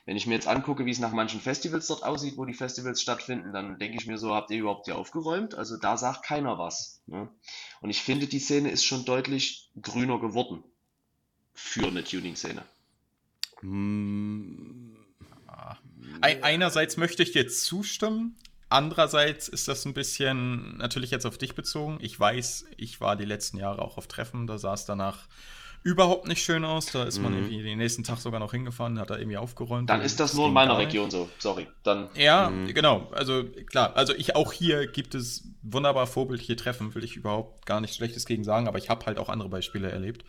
Wenn 0.08 0.16
ich 0.16 0.26
mir 0.26 0.32
jetzt 0.32 0.48
angucke, 0.48 0.86
wie 0.86 0.90
es 0.90 1.00
nach 1.00 1.12
manchen 1.12 1.38
Festivals 1.38 1.86
dort 1.86 2.02
aussieht, 2.02 2.38
wo 2.38 2.46
die 2.46 2.54
Festivals 2.54 3.02
stattfinden, 3.02 3.52
dann 3.52 3.78
denke 3.78 3.98
ich 3.98 4.06
mir 4.06 4.16
so, 4.16 4.34
habt 4.34 4.50
ihr 4.50 4.56
überhaupt 4.56 4.86
hier 4.86 4.96
aufgeräumt? 4.96 5.54
Also 5.54 5.76
da 5.76 5.98
sagt 5.98 6.24
keiner 6.24 6.56
was. 6.56 7.02
Ne? 7.04 7.28
Und 7.82 7.90
ich 7.90 8.00
finde, 8.00 8.26
die 8.26 8.38
Szene 8.38 8.70
ist 8.70 8.86
schon 8.86 9.04
deutlich 9.04 9.70
grüner 9.82 10.18
geworden 10.18 10.64
für 11.52 11.88
eine 11.88 12.02
Tuning-Szene. 12.02 12.62
Hm. 13.60 14.96
Einerseits 16.22 16.96
möchte 16.96 17.22
ich 17.22 17.32
dir 17.32 17.46
zustimmen, 17.46 18.34
andererseits 18.70 19.46
ist 19.46 19.68
das 19.68 19.84
ein 19.84 19.92
bisschen 19.92 20.78
natürlich 20.78 21.10
jetzt 21.10 21.26
auf 21.26 21.36
dich 21.36 21.54
bezogen. 21.54 21.98
Ich 22.00 22.18
weiß, 22.18 22.64
ich 22.78 23.02
war 23.02 23.14
die 23.14 23.26
letzten 23.26 23.58
Jahre 23.58 23.82
auch 23.82 23.98
auf 23.98 24.06
Treffen, 24.06 24.46
da 24.46 24.54
es 24.54 24.86
danach 24.86 25.28
überhaupt 25.82 26.28
nicht 26.28 26.42
schön 26.42 26.64
aus. 26.64 26.86
Da 26.86 27.04
ist 27.04 27.18
man 27.18 27.32
mhm. 27.32 27.38
irgendwie 27.38 27.62
den 27.62 27.78
nächsten 27.78 28.04
Tag 28.04 28.18
sogar 28.18 28.40
noch 28.40 28.52
hingefahren, 28.52 28.98
hat 28.98 29.10
da 29.10 29.16
irgendwie 29.16 29.36
aufgeräumt. 29.36 29.88
Dann 29.88 30.02
ist 30.02 30.20
das 30.20 30.34
nur 30.34 30.48
in 30.48 30.52
meiner 30.52 30.78
Region 30.78 31.10
so, 31.10 31.28
sorry. 31.38 31.66
Dann. 31.82 32.08
Ja, 32.14 32.50
mhm. 32.50 32.72
genau. 32.74 33.08
Also 33.12 33.44
klar, 33.44 33.96
also 33.96 34.14
ich 34.14 34.36
auch 34.36 34.52
hier 34.52 34.86
gibt 34.86 35.14
es 35.14 35.44
wunderbar 35.62 36.06
vorbildliche 36.06 36.56
Treffen, 36.56 36.94
will 36.94 37.04
ich 37.04 37.16
überhaupt 37.16 37.66
gar 37.66 37.80
nichts 37.80 37.96
Schlechtes 37.96 38.26
gegen 38.26 38.44
sagen, 38.44 38.68
aber 38.68 38.78
ich 38.78 38.90
habe 38.90 39.06
halt 39.06 39.18
auch 39.18 39.28
andere 39.28 39.48
Beispiele 39.48 39.90
erlebt. 39.90 40.24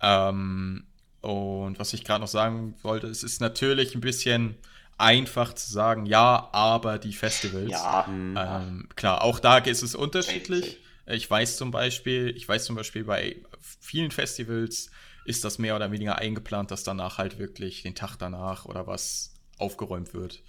Ähm, 0.00 0.84
und 1.20 1.78
was 1.78 1.92
ich 1.94 2.04
gerade 2.04 2.20
noch 2.20 2.28
sagen 2.28 2.74
wollte, 2.82 3.06
es 3.06 3.22
ist 3.22 3.40
natürlich 3.40 3.94
ein 3.94 4.00
bisschen 4.00 4.56
einfach 4.98 5.54
zu 5.54 5.72
sagen, 5.72 6.06
ja, 6.06 6.48
aber 6.52 6.98
die 6.98 7.12
Festivals. 7.12 7.70
Ja. 7.70 8.06
Ähm, 8.08 8.88
klar, 8.94 9.22
auch 9.22 9.40
da 9.40 9.58
ist 9.58 9.82
es 9.82 9.94
unterschiedlich. 9.94 10.78
Ich 11.06 11.30
weiß 11.30 11.56
zum 11.56 11.70
Beispiel, 11.70 12.32
ich 12.36 12.48
weiß 12.48 12.64
zum 12.64 12.76
Beispiel 12.76 13.04
bei 13.04 13.36
vielen 13.60 14.10
Festivals 14.10 14.90
ist 15.24 15.44
das 15.44 15.58
mehr 15.58 15.76
oder 15.76 15.90
weniger 15.90 16.18
eingeplant, 16.18 16.70
dass 16.70 16.84
danach 16.84 17.18
halt 17.18 17.38
wirklich 17.38 17.82
den 17.82 17.94
Tag 17.94 18.16
danach 18.16 18.64
oder 18.66 18.86
was 18.86 19.34
aufgeräumt 19.58 20.14
wird. 20.14 20.42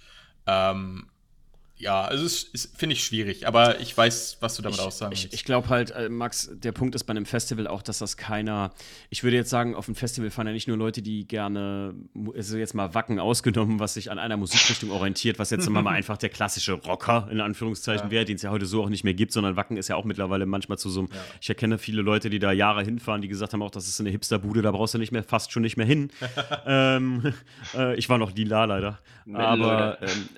Ähm, 0.46 1.10
ja, 1.78 2.02
also 2.02 2.24
es 2.24 2.70
finde 2.74 2.94
ich 2.94 3.04
schwierig, 3.04 3.46
aber 3.46 3.80
ich 3.80 3.96
weiß, 3.96 4.38
was 4.40 4.56
du 4.56 4.62
damit 4.62 4.78
ich, 4.78 4.84
aussagen 4.84 5.10
willst. 5.10 5.26
Ich, 5.26 5.34
ich 5.34 5.44
glaube 5.44 5.68
halt, 5.68 5.90
äh, 5.90 6.08
Max, 6.08 6.50
der 6.50 6.72
Punkt 6.72 6.94
ist 6.94 7.04
bei 7.04 7.10
einem 7.10 7.26
Festival 7.26 7.66
auch, 7.66 7.82
dass 7.82 7.98
das 7.98 8.16
keiner, 8.16 8.72
ich 9.10 9.22
würde 9.24 9.36
jetzt 9.36 9.50
sagen, 9.50 9.74
auf 9.74 9.86
ein 9.86 9.94
Festival 9.94 10.30
fahren 10.30 10.46
ja 10.46 10.54
nicht 10.54 10.68
nur 10.68 10.78
Leute, 10.78 11.02
die 11.02 11.28
gerne, 11.28 11.94
also 12.34 12.56
jetzt 12.56 12.72
mal 12.72 12.94
Wacken 12.94 13.20
ausgenommen, 13.20 13.78
was 13.78 13.92
sich 13.92 14.10
an 14.10 14.18
einer 14.18 14.38
Musikrichtung 14.38 14.90
orientiert, 14.90 15.38
was 15.38 15.50
jetzt 15.50 15.68
mal 15.70 15.86
einfach 15.86 16.16
der 16.16 16.30
klassische 16.30 16.72
Rocker 16.72 17.28
in 17.30 17.42
Anführungszeichen 17.42 18.06
ja. 18.06 18.10
wäre, 18.10 18.24
den 18.24 18.36
es 18.36 18.42
ja 18.42 18.50
heute 18.50 18.64
so 18.64 18.82
auch 18.82 18.88
nicht 18.88 19.04
mehr 19.04 19.14
gibt, 19.14 19.32
sondern 19.32 19.56
Wacken 19.56 19.76
ist 19.76 19.88
ja 19.88 19.96
auch 19.96 20.04
mittlerweile 20.04 20.46
manchmal 20.46 20.78
zu 20.78 20.88
so 20.88 21.00
einem, 21.00 21.08
ja. 21.12 21.20
ich 21.42 21.48
erkenne 21.50 21.76
viele 21.76 22.00
Leute, 22.00 22.30
die 22.30 22.38
da 22.38 22.52
Jahre 22.52 22.84
hinfahren, 22.84 23.20
die 23.20 23.28
gesagt 23.28 23.52
haben 23.52 23.60
auch, 23.60 23.70
das 23.70 23.86
ist 23.86 24.00
eine 24.00 24.08
Hipsterbude, 24.08 24.62
da 24.62 24.70
brauchst 24.70 24.94
du 24.94 24.98
nicht 24.98 25.12
mehr, 25.12 25.22
fast 25.22 25.52
schon 25.52 25.62
nicht 25.62 25.76
mehr 25.76 25.86
hin. 25.86 26.10
ähm, 26.66 27.34
äh, 27.74 27.94
ich 27.96 28.08
war 28.08 28.16
noch 28.16 28.34
lila 28.34 28.64
leider, 28.64 28.98
aber 29.34 29.98
ähm, 30.00 30.28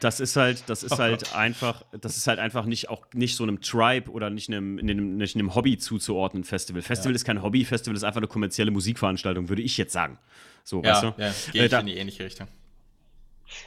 das 0.00 0.20
ist 0.20 0.36
halt, 0.36 0.64
das 0.68 0.82
ist 0.82 0.98
halt 0.98 1.34
einfach, 1.36 1.84
das 1.92 2.16
ist 2.16 2.26
halt 2.26 2.38
einfach 2.38 2.64
nicht 2.64 2.88
auch 2.88 3.04
nicht 3.12 3.36
so 3.36 3.44
einem 3.44 3.60
Tribe 3.60 4.10
oder 4.10 4.30
nicht 4.30 4.48
einem, 4.48 4.78
einem, 4.78 5.16
nicht 5.16 5.36
einem 5.36 5.54
Hobby 5.54 5.78
zuzuordnen 5.78 6.44
Festival. 6.44 6.82
Festival 6.82 7.12
ja. 7.12 7.16
ist 7.16 7.24
kein 7.24 7.42
Hobby, 7.42 7.64
Festival 7.64 7.96
ist 7.96 8.04
einfach 8.04 8.20
eine 8.20 8.28
kommerzielle 8.28 8.70
Musikveranstaltung, 8.70 9.48
würde 9.48 9.62
ich 9.62 9.76
jetzt 9.76 9.92
sagen. 9.92 10.18
So, 10.64 10.82
ja, 10.82 10.92
weißt 10.92 11.02
du? 11.02 11.06
Ja, 11.18 11.34
gehe 11.52 11.62
äh, 11.62 11.66
ich 11.66 11.72
in 11.72 11.86
die 11.86 11.96
ähnliche 11.96 12.24
Richtung. 12.24 12.48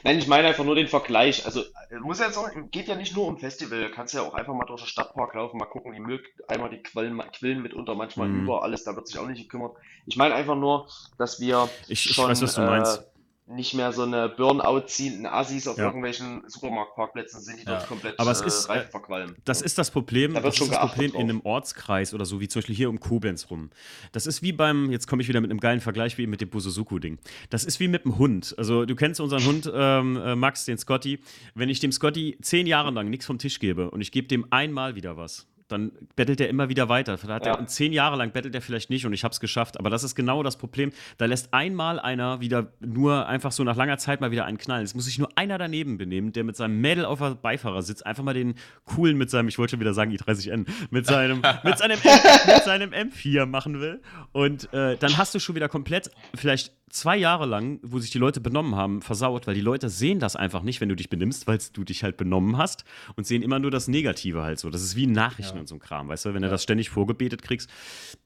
Nein, 0.04 0.18
ich 0.18 0.26
meine 0.26 0.48
einfach 0.48 0.64
nur 0.64 0.74
den 0.74 0.88
Vergleich. 0.88 1.46
Also, 1.46 1.62
muss 2.00 2.18
ja 2.18 2.30
sagen, 2.30 2.70
geht 2.70 2.88
ja 2.88 2.96
nicht 2.96 3.14
nur 3.14 3.26
um 3.26 3.38
Festival. 3.38 3.88
Du 3.88 3.90
kannst 3.90 4.12
ja 4.12 4.22
auch 4.22 4.34
einfach 4.34 4.52
mal 4.52 4.66
durch 4.66 4.82
den 4.82 4.88
Stadtpark 4.88 5.34
laufen, 5.34 5.58
mal 5.58 5.66
gucken, 5.66 5.92
die 5.92 6.00
Müll, 6.00 6.22
einmal 6.48 6.70
die 6.70 6.82
Quellen, 6.82 7.18
Quillen 7.32 7.62
mitunter, 7.62 7.94
manchmal 7.94 8.28
mhm. 8.28 8.42
über 8.42 8.62
alles, 8.62 8.84
da 8.84 8.94
wird 8.94 9.06
sich 9.06 9.18
auch 9.18 9.26
nicht 9.26 9.42
gekümmert. 9.42 9.76
Ich 10.06 10.16
meine 10.16 10.34
einfach 10.34 10.56
nur, 10.56 10.88
dass 11.16 11.40
wir 11.40 11.68
ich, 11.88 12.02
schon, 12.02 12.24
ich 12.24 12.30
weiß, 12.30 12.42
was 12.42 12.54
du 12.54 12.60
meinst. 12.62 13.04
Äh, 13.48 13.54
nicht 13.54 13.74
mehr 13.74 13.92
so 13.92 14.02
eine 14.02 14.28
Burnout 14.28 14.86
ziehenden 14.86 15.26
Assis 15.26 15.66
auf 15.66 15.78
ja. 15.78 15.86
irgendwelchen 15.86 16.42
Supermarktparkplätzen 16.46 17.40
sind, 17.40 17.60
die 17.60 17.64
ja. 17.64 17.76
dort 17.76 17.88
komplett 17.88 18.18
Aber 18.20 18.30
es 18.30 18.40
ist, 18.40 18.68
äh, 18.68 18.82
verqualmen. 18.82 19.36
Das 19.44 19.62
ist 19.62 19.78
das 19.78 19.90
Problem, 19.90 20.34
da 20.34 20.40
das 20.40 20.60
ist 20.60 20.70
das 20.70 20.78
Problem 20.78 21.14
in 21.14 21.22
einem 21.22 21.40
Ortskreis 21.42 22.14
oder 22.14 22.24
so, 22.24 22.40
wie 22.40 22.48
zum 22.48 22.60
Beispiel 22.60 22.76
hier 22.76 22.90
um 22.90 23.00
Koblenz 23.00 23.50
rum. 23.50 23.70
Das 24.12 24.26
ist 24.26 24.42
wie 24.42 24.52
beim, 24.52 24.90
jetzt 24.90 25.06
komme 25.06 25.22
ich 25.22 25.28
wieder 25.28 25.40
mit 25.40 25.50
einem 25.50 25.60
geilen 25.60 25.80
Vergleich, 25.80 26.18
wie 26.18 26.26
mit 26.26 26.40
dem 26.40 26.50
Bususuku-Ding. 26.50 27.18
Das 27.50 27.64
ist 27.64 27.80
wie 27.80 27.88
mit 27.88 28.04
dem 28.04 28.18
Hund. 28.18 28.54
Also 28.58 28.84
du 28.84 28.94
kennst 28.94 29.20
unseren 29.20 29.44
Hund, 29.44 29.70
ähm, 29.72 30.16
äh, 30.16 30.36
Max, 30.36 30.64
den 30.64 30.78
Scotty. 30.78 31.20
Wenn 31.54 31.68
ich 31.68 31.80
dem 31.80 31.92
Scotty 31.92 32.38
zehn 32.42 32.66
Jahre 32.66 32.90
lang 32.90 33.10
nichts 33.10 33.26
vom 33.26 33.38
Tisch 33.38 33.58
gebe 33.58 33.90
und 33.90 34.00
ich 34.00 34.12
gebe 34.12 34.28
dem 34.28 34.46
einmal 34.50 34.94
wieder 34.94 35.16
was, 35.16 35.47
dann 35.68 35.92
bettelt 36.16 36.40
er 36.40 36.48
immer 36.48 36.68
wieder 36.68 36.88
weiter. 36.88 37.18
Hat 37.28 37.46
ja. 37.46 37.54
er, 37.54 37.66
zehn 37.66 37.92
Jahre 37.92 38.16
lang 38.16 38.32
bettelt 38.32 38.54
er 38.54 38.62
vielleicht 38.62 38.90
nicht 38.90 39.06
und 39.06 39.12
ich 39.12 39.22
habe 39.22 39.32
es 39.32 39.40
geschafft. 39.40 39.78
Aber 39.78 39.90
das 39.90 40.02
ist 40.02 40.14
genau 40.14 40.42
das 40.42 40.56
Problem. 40.56 40.92
Da 41.18 41.26
lässt 41.26 41.52
einmal 41.52 42.00
einer 42.00 42.40
wieder 42.40 42.72
nur 42.80 43.26
einfach 43.26 43.52
so 43.52 43.64
nach 43.64 43.76
langer 43.76 43.98
Zeit 43.98 44.20
mal 44.20 44.30
wieder 44.30 44.46
einen 44.46 44.58
knallen. 44.58 44.84
Es 44.84 44.94
muss 44.94 45.04
sich 45.04 45.18
nur 45.18 45.28
einer 45.36 45.58
daneben 45.58 45.98
benehmen, 45.98 46.32
der 46.32 46.44
mit 46.44 46.56
seinem 46.56 46.80
Mädel 46.80 47.04
auf 47.04 47.18
der 47.18 47.34
Beifahrersitz 47.34 48.02
einfach 48.02 48.24
mal 48.24 48.34
den 48.34 48.54
coolen 48.84 49.18
mit 49.18 49.30
seinem, 49.30 49.48
ich 49.48 49.58
wollte 49.58 49.72
schon 49.72 49.80
wieder 49.80 49.94
sagen 49.94 50.10
i30N, 50.12 50.66
mit 50.90 51.06
seinem, 51.06 51.42
mit 51.62 51.78
seinem, 51.78 51.98
M, 52.02 52.20
mit 52.46 52.64
seinem 52.64 52.90
M4 52.90 53.46
machen 53.46 53.80
will. 53.80 54.00
Und 54.32 54.72
äh, 54.72 54.96
dann 54.96 55.18
hast 55.18 55.34
du 55.34 55.38
schon 55.38 55.54
wieder 55.54 55.68
komplett 55.68 56.10
vielleicht 56.34 56.72
zwei 56.90 57.16
Jahre 57.16 57.46
lang, 57.46 57.80
wo 57.82 57.98
sich 57.98 58.10
die 58.10 58.18
Leute 58.18 58.40
benommen 58.40 58.74
haben, 58.74 59.02
versaut, 59.02 59.46
weil 59.46 59.54
die 59.54 59.60
Leute 59.60 59.88
sehen 59.88 60.18
das 60.18 60.36
einfach 60.36 60.62
nicht, 60.62 60.80
wenn 60.80 60.88
du 60.88 60.96
dich 60.96 61.10
benimmst, 61.10 61.46
weil 61.46 61.58
du 61.72 61.84
dich 61.84 62.02
halt 62.02 62.16
benommen 62.16 62.56
hast 62.56 62.84
und 63.16 63.26
sehen 63.26 63.42
immer 63.42 63.58
nur 63.58 63.70
das 63.70 63.88
Negative 63.88 64.42
halt 64.42 64.58
so. 64.58 64.70
Das 64.70 64.82
ist 64.82 64.96
wie 64.96 65.06
Nachrichten 65.06 65.56
ja. 65.56 65.60
und 65.60 65.68
so 65.68 65.76
ein 65.76 65.80
Kram, 65.80 66.08
weißt 66.08 66.26
du, 66.26 66.34
wenn 66.34 66.42
ja. 66.42 66.48
du 66.48 66.52
das 66.52 66.62
ständig 66.62 66.90
vorgebetet 66.90 67.42
kriegst. 67.42 67.70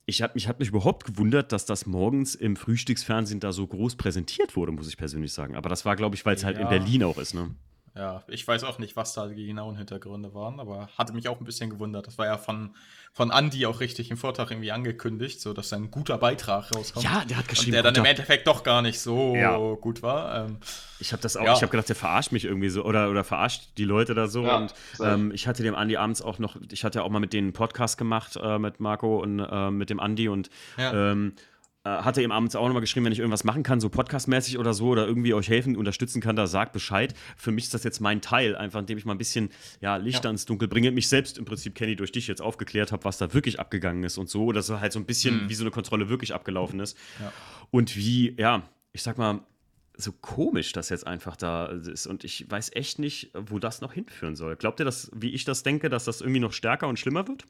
Ich 0.06 0.22
habe 0.22 0.34
mich, 0.34 0.48
hab 0.48 0.59
mich 0.59 0.68
überhaupt 0.68 1.05
gewundert, 1.05 1.52
dass 1.52 1.64
das 1.66 1.86
morgens 1.86 2.34
im 2.34 2.56
Frühstücksfernsehen 2.56 3.40
da 3.40 3.52
so 3.52 3.66
groß 3.66 3.97
präsentiert 3.97 4.56
wurde, 4.56 4.72
muss 4.72 4.89
ich 4.89 4.97
persönlich 4.97 5.32
sagen. 5.32 5.55
Aber 5.55 5.68
das 5.68 5.84
war, 5.84 5.97
glaube 5.97 6.16
ich, 6.16 6.26
weil 6.26 6.34
es 6.34 6.44
halt 6.44 6.59
in 6.59 6.68
Berlin 6.68 7.05
auch 7.05 7.18
ist, 7.18 7.34
ne? 7.34 7.55
Ja, 7.94 8.23
ich 8.28 8.48
weiß 8.48 8.64
auch 8.64 8.78
nicht, 8.78 8.97
was 8.97 9.12
da 9.12 9.27
die 9.27 9.47
genauen 9.47 9.77
Hintergründe 9.77 10.32
waren, 10.32 10.60
aber 10.60 10.89
hatte 10.97 11.12
mich 11.12 11.28
auch 11.28 11.39
ein 11.39 11.44
bisschen 11.44 11.69
gewundert. 11.69 12.06
Das 12.06 12.16
war 12.16 12.24
ja 12.24 12.39
von, 12.39 12.74
von 13.12 13.31
Andy 13.31 13.66
auch 13.66 13.81
richtig 13.81 14.10
im 14.10 14.16
Vortrag 14.16 14.51
irgendwie 14.51 14.73
angekündigt, 14.73 15.43
so 15.43 15.52
dass 15.52 15.74
ein 15.74 15.90
guter 15.90 16.16
Beitrag 16.16 16.74
rauskommt. 16.74 17.05
Ja, 17.05 17.23
der 17.27 17.36
hat 17.36 17.48
geschrieben. 17.48 17.77
Und 17.77 17.85
der 17.85 17.93
dann 17.93 17.94
im 17.97 18.06
Endeffekt 18.06 18.47
doch 18.47 18.62
gar 18.62 18.81
nicht 18.81 18.98
so 18.98 19.36
ja. 19.36 19.59
gut 19.74 20.02
war. 20.02 20.47
Ähm, 20.47 20.56
ich 21.01 21.12
habe 21.12 21.20
das 21.20 21.36
auch, 21.36 21.44
ja. 21.44 21.52
ich 21.52 21.60
habe 21.60 21.70
gedacht, 21.70 21.90
der 21.90 21.97
verarscht 21.97 22.32
mich 22.32 22.47
irgendwie 22.47 22.70
so 22.70 22.82
oder, 22.82 23.10
oder 23.10 23.24
verarscht 23.24 23.77
die 23.77 23.85
Leute 23.85 24.14
da 24.14 24.27
so. 24.27 24.44
Ja, 24.44 24.56
und 24.56 24.74
ähm, 25.02 25.31
ich 25.32 25.47
hatte 25.47 25.62
dem 25.62 25.74
Andy 25.74 25.98
abends 25.98 26.23
auch 26.23 26.39
noch, 26.39 26.56
ich 26.70 26.85
hatte 26.85 27.01
ja 27.01 27.05
auch 27.05 27.10
mal 27.10 27.20
mit 27.20 27.35
denen 27.35 27.48
einen 27.48 27.52
Podcast 27.52 27.98
gemacht, 27.98 28.39
äh, 28.43 28.59
mit 28.59 28.81
Marco 28.81 29.19
und 29.19 29.39
äh, 29.39 29.70
mit 29.70 29.90
dem 29.90 29.98
Andy 29.98 30.28
und 30.28 30.48
ähm, 30.78 31.35
äh, 31.36 31.51
hatte 31.84 32.22
ihm 32.22 32.30
abends 32.30 32.54
auch 32.54 32.66
nochmal 32.66 32.80
geschrieben, 32.80 33.06
wenn 33.06 33.12
ich 33.12 33.18
irgendwas 33.18 33.44
machen 33.44 33.62
kann, 33.62 33.80
so 33.80 33.88
podcastmäßig 33.88 34.59
oder 34.59 34.72
so, 34.72 34.88
oder 34.88 35.06
irgendwie 35.06 35.34
euch 35.34 35.48
helfen, 35.48 35.76
unterstützen 35.76 36.20
kann, 36.20 36.36
da 36.36 36.46
sagt 36.46 36.72
Bescheid. 36.72 37.14
Für 37.36 37.50
mich 37.50 37.64
ist 37.64 37.74
das 37.74 37.82
jetzt 37.82 38.00
mein 38.00 38.20
Teil, 38.20 38.54
einfach 38.56 38.80
indem 38.80 38.98
ich 38.98 39.04
mal 39.04 39.14
ein 39.14 39.18
bisschen 39.18 39.50
ja, 39.80 39.96
Licht 39.96 40.24
ja. 40.24 40.28
ans 40.28 40.44
Dunkel 40.44 40.68
bringe, 40.68 40.92
mich 40.92 41.09
selbst 41.09 41.38
im 41.38 41.44
Prinzip, 41.44 41.74
Kenny, 41.74 41.96
durch 41.96 42.12
dich 42.12 42.28
jetzt 42.28 42.40
aufgeklärt 42.40 42.92
habe, 42.92 43.04
was 43.04 43.18
da 43.18 43.34
wirklich 43.34 43.59
abgegangen 43.59 44.04
ist 44.04 44.18
und 44.18 44.28
so, 44.28 44.44
oder 44.44 44.62
so 44.62 44.80
halt 44.80 44.92
so 44.92 45.00
ein 45.00 45.06
bisschen, 45.06 45.44
mhm. 45.44 45.48
wie 45.48 45.54
so 45.54 45.64
eine 45.64 45.70
Kontrolle 45.70 46.09
wirklich 46.09 46.34
abgelaufen 46.34 46.78
ist. 46.78 46.96
Ja. 47.20 47.32
Und 47.70 47.96
wie, 47.96 48.34
ja, 48.38 48.62
ich 48.92 49.02
sag 49.02 49.18
mal, 49.18 49.40
so 49.96 50.12
komisch 50.12 50.72
das 50.72 50.88
jetzt 50.88 51.06
einfach 51.06 51.36
da 51.36 51.66
ist. 51.66 52.06
Und 52.06 52.24
ich 52.24 52.50
weiß 52.50 52.70
echt 52.74 52.98
nicht, 52.98 53.30
wo 53.34 53.59
das 53.59 53.80
noch 53.80 53.92
hinführen 53.92 54.36
soll. 54.36 54.56
Glaubt 54.56 54.80
ihr, 54.80 54.84
dass, 54.84 55.10
wie 55.14 55.30
ich 55.30 55.44
das 55.44 55.62
denke, 55.62 55.88
dass 55.88 56.04
das 56.04 56.20
irgendwie 56.20 56.40
noch 56.40 56.52
stärker 56.52 56.88
und 56.88 56.98
schlimmer 56.98 57.26
wird? 57.28 57.44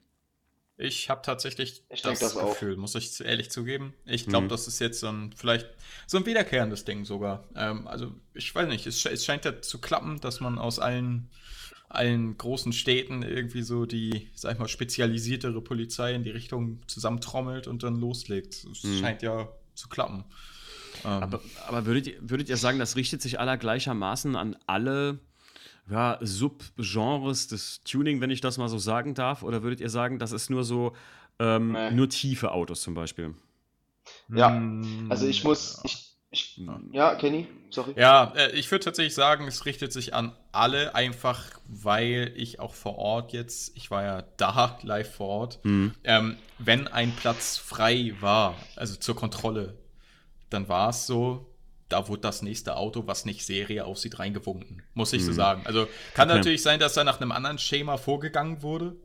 Ich 0.83 1.09
habe 1.09 1.23
tatsächlich 1.23 1.85
ich 1.91 2.03
das, 2.03 2.19
das 2.19 2.35
Gefühl, 2.35 2.77
muss 2.77 2.97
ich 2.97 3.21
ehrlich 3.21 3.51
zugeben. 3.51 3.95
Ich 4.05 4.27
glaube, 4.27 4.47
mhm. 4.47 4.49
das 4.49 4.67
ist 4.67 4.81
jetzt 4.81 4.99
so 4.99 5.07
ein, 5.07 5.33
vielleicht 5.37 5.69
so 6.09 6.19
ein 6.19 6.27
wiederkehrendes 6.27 6.85
Ding 6.85 7.05
sogar. 7.05 7.45
Ähm, 7.55 7.87
also, 7.87 8.13
ich 8.35 8.53
weiß 8.53 8.69
nicht, 8.69 8.87
es, 8.89 9.05
es, 9.07 9.25
scheint 9.25 9.45
ja 9.45 9.63
zu 9.63 9.81
klappen, 9.81 10.21
dass 10.21 10.41
man 10.41 10.59
aus 10.59 10.81
allen, 10.81 11.31
allen 11.89 12.37
großen 12.37 12.73
Städten 12.73 13.23
irgendwie 13.23 13.63
so 13.63 13.87
die, 13.87 14.29
sag 14.35 14.55
ich 14.55 14.59
mal, 14.59 14.67
spezialisiertere 14.67 15.61
Polizei 15.61 16.15
in 16.15 16.25
die 16.25 16.31
Richtung 16.31 16.81
zusammentrommelt 16.89 17.69
und 17.69 17.85
dann 17.85 17.95
loslegt. 17.95 18.67
Es 18.73 18.83
mhm. 18.83 18.99
scheint 18.99 19.23
ja 19.23 19.49
zu 19.75 19.89
klappen. 19.89 20.25
Ähm, 21.05 21.11
aber, 21.11 21.41
aber 21.69 21.87
würdet, 21.87 22.17
würdet 22.29 22.49
ihr 22.49 22.57
sagen, 22.57 22.81
das 22.81 22.97
richtet 22.97 23.23
sich 23.23 23.39
aller 23.39 23.57
gleichermaßen 23.57 24.35
an 24.35 24.57
alle 24.67 25.21
ja, 25.91 26.19
Subgenres 26.21 27.49
des 27.49 27.83
Tuning, 27.85 28.21
wenn 28.21 28.31
ich 28.31 28.41
das 28.41 28.59
mal 28.59 28.69
so 28.69 28.79
sagen 28.79 29.15
darf? 29.15 29.43
Oder 29.43 29.63
würdet 29.63 29.81
ihr 29.81 29.91
sagen, 29.91 30.19
das 30.19 30.33
ist 30.33 30.51
nur 30.51 30.65
so, 30.65 30.95
ähm, 31.39 31.73
nee. 31.73 31.91
nur 31.91 32.09
tiefe 32.09 32.53
Autos 32.53 32.83
zum 32.83 32.95
Beispiel? 32.95 33.35
Ja, 34.29 34.51
hm, 34.51 35.07
also 35.11 35.27
ich 35.27 35.45
muss, 35.45 35.81
ich, 35.85 36.13
Ich, 36.35 36.59
ja, 36.93 37.15
Kenny, 37.17 37.47
sorry. 37.69 37.93
Ja, 37.95 38.33
äh, 38.35 38.53
ich 38.53 38.71
würde 38.71 38.87
tatsächlich 38.87 39.15
sagen, 39.15 39.47
es 39.47 39.67
richtet 39.67 39.93
sich 39.93 40.15
an 40.15 40.35
alle, 40.51 40.95
einfach 40.95 41.43
weil 41.67 42.33
ich 42.37 42.59
auch 42.59 42.73
vor 42.73 42.97
Ort 42.97 43.35
jetzt, 43.35 43.77
ich 43.77 43.91
war 43.91 44.03
ja 44.03 44.23
da 44.39 44.79
live 44.83 45.15
vor 45.15 45.29
Ort, 45.29 45.61
mhm. 45.63 45.93
ähm, 46.05 46.39
wenn 46.59 46.89
ein 46.89 47.13
Platz 47.13 47.59
frei 47.59 48.15
war, 48.21 48.57
also 48.77 48.97
zur 48.97 49.15
Kontrolle, 49.15 49.77
dann 50.49 50.71
war 50.71 50.89
es 50.89 51.07
so, 51.07 51.52
da 51.93 52.09
wurde 52.09 52.23
das 52.23 52.43
nächste 52.43 52.77
Auto, 52.77 53.07
was 53.07 53.25
nicht 53.25 53.45
Serie 53.45 53.85
aussieht, 53.85 54.19
reingewunken. 54.19 54.83
Muss 54.95 55.13
ich 55.13 55.23
mhm. 55.23 55.27
so 55.27 55.33
sagen. 55.33 55.63
Also 55.65 55.87
kann 56.15 56.29
okay. 56.29 56.39
natürlich 56.39 56.63
sein, 56.63 56.81
dass 56.81 56.95
da 56.95 57.05
nach 57.05 57.21
einem 57.21 57.33
anderen 57.33 57.59
Schema 57.59 57.97
vorgegangen 57.97 58.63
wurde. 58.63 58.97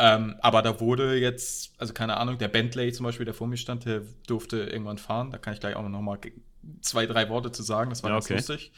Ähm, 0.00 0.36
aber 0.40 0.62
da 0.62 0.78
wurde 0.78 1.16
jetzt, 1.16 1.72
also 1.78 1.92
keine 1.92 2.16
Ahnung, 2.18 2.38
der 2.38 2.48
Bentley 2.48 2.92
zum 2.92 3.04
Beispiel, 3.04 3.24
der 3.24 3.34
vor 3.34 3.48
mir 3.48 3.56
stand, 3.56 3.84
der 3.84 4.02
durfte 4.28 4.58
irgendwann 4.58 4.98
fahren. 4.98 5.30
Da 5.32 5.38
kann 5.38 5.54
ich 5.54 5.60
gleich 5.60 5.74
auch 5.74 5.86
noch 5.88 6.00
mal 6.00 6.18
zwei, 6.80 7.06
drei 7.06 7.28
Worte 7.28 7.50
zu 7.50 7.64
sagen. 7.64 7.90
Das 7.90 8.04
war 8.04 8.10
ja, 8.10 8.16
ganz 8.16 8.26
okay. 8.26 8.34
lustig. 8.34 8.72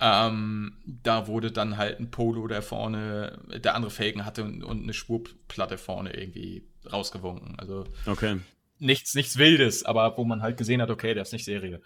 Ähm, 0.00 0.76
da 0.84 1.26
wurde 1.26 1.50
dann 1.50 1.78
halt 1.78 1.98
ein 1.98 2.10
Polo, 2.10 2.46
der 2.46 2.60
vorne, 2.60 3.38
der 3.64 3.74
andere 3.74 3.90
Felgen 3.90 4.26
hatte 4.26 4.44
und, 4.44 4.62
und 4.62 4.82
eine 4.82 4.92
Spurplatte 4.92 5.78
vorne 5.78 6.14
irgendwie 6.14 6.64
rausgewunken. 6.92 7.58
Also 7.58 7.84
okay. 8.04 8.38
nichts, 8.78 9.14
nichts 9.14 9.38
Wildes, 9.38 9.84
aber 9.84 10.18
wo 10.18 10.24
man 10.24 10.42
halt 10.42 10.58
gesehen 10.58 10.82
hat, 10.82 10.90
okay, 10.90 11.14
der 11.14 11.22
ist 11.22 11.32
nicht 11.32 11.46
Serie. 11.46 11.80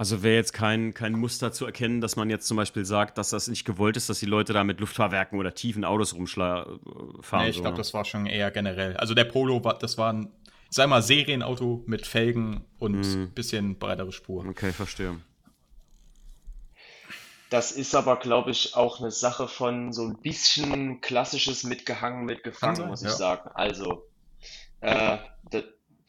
Also 0.00 0.22
wäre 0.22 0.36
jetzt 0.36 0.52
kein, 0.52 0.94
kein 0.94 1.14
Muster 1.14 1.50
zu 1.50 1.66
erkennen, 1.66 2.00
dass 2.00 2.14
man 2.14 2.30
jetzt 2.30 2.46
zum 2.46 2.56
Beispiel 2.56 2.84
sagt, 2.84 3.18
dass 3.18 3.30
das 3.30 3.48
nicht 3.48 3.64
gewollt 3.64 3.96
ist, 3.96 4.08
dass 4.08 4.20
die 4.20 4.26
Leute 4.26 4.52
da 4.52 4.62
mit 4.62 4.78
Luftfahrwerken 4.78 5.40
oder 5.40 5.54
tiefen 5.54 5.84
Autos 5.84 6.14
rumfahren. 6.14 6.78
Nee, 7.32 7.48
ich 7.48 7.60
glaube, 7.60 7.76
das 7.76 7.92
war 7.94 8.04
schon 8.04 8.26
eher 8.26 8.52
generell. 8.52 8.96
Also 8.96 9.14
der 9.14 9.24
Polo, 9.24 9.64
war, 9.64 9.76
das 9.76 9.98
war 9.98 10.12
ein, 10.12 10.30
sag 10.70 10.88
mal, 10.88 11.02
Serienauto 11.02 11.82
mit 11.86 12.06
Felgen 12.06 12.64
und 12.78 13.00
mhm. 13.00 13.32
bisschen 13.34 13.76
breitere 13.80 14.12
Spur. 14.12 14.46
Okay, 14.46 14.70
verstehe. 14.70 15.16
Das 17.50 17.72
ist 17.72 17.96
aber, 17.96 18.16
glaube 18.18 18.52
ich, 18.52 18.76
auch 18.76 19.00
eine 19.00 19.10
Sache 19.10 19.48
von 19.48 19.92
so 19.92 20.06
ein 20.06 20.18
bisschen 20.18 21.00
klassisches 21.00 21.64
Mitgehangen, 21.64 22.24
mitgefangen, 22.24 22.86
muss 22.86 23.02
ich 23.02 23.08
ja. 23.08 23.16
sagen. 23.16 23.50
Also, 23.52 24.06
äh, 24.80 25.18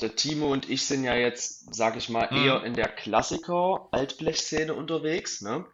der 0.02 0.16
Timo 0.16 0.52
und 0.52 0.70
ich 0.70 0.86
sind 0.86 1.04
ja 1.04 1.16
jetzt, 1.16 1.74
sag 1.74 1.98
ich 1.98 2.10
mal, 2.10 2.28
mhm. 2.32 2.46
eher 2.46 2.64
in 2.64 2.74
der 2.74 2.88
Klassiker-Altblech-Szene 2.88 4.74
unterwegs. 4.74 5.42
Ne? 5.42 5.66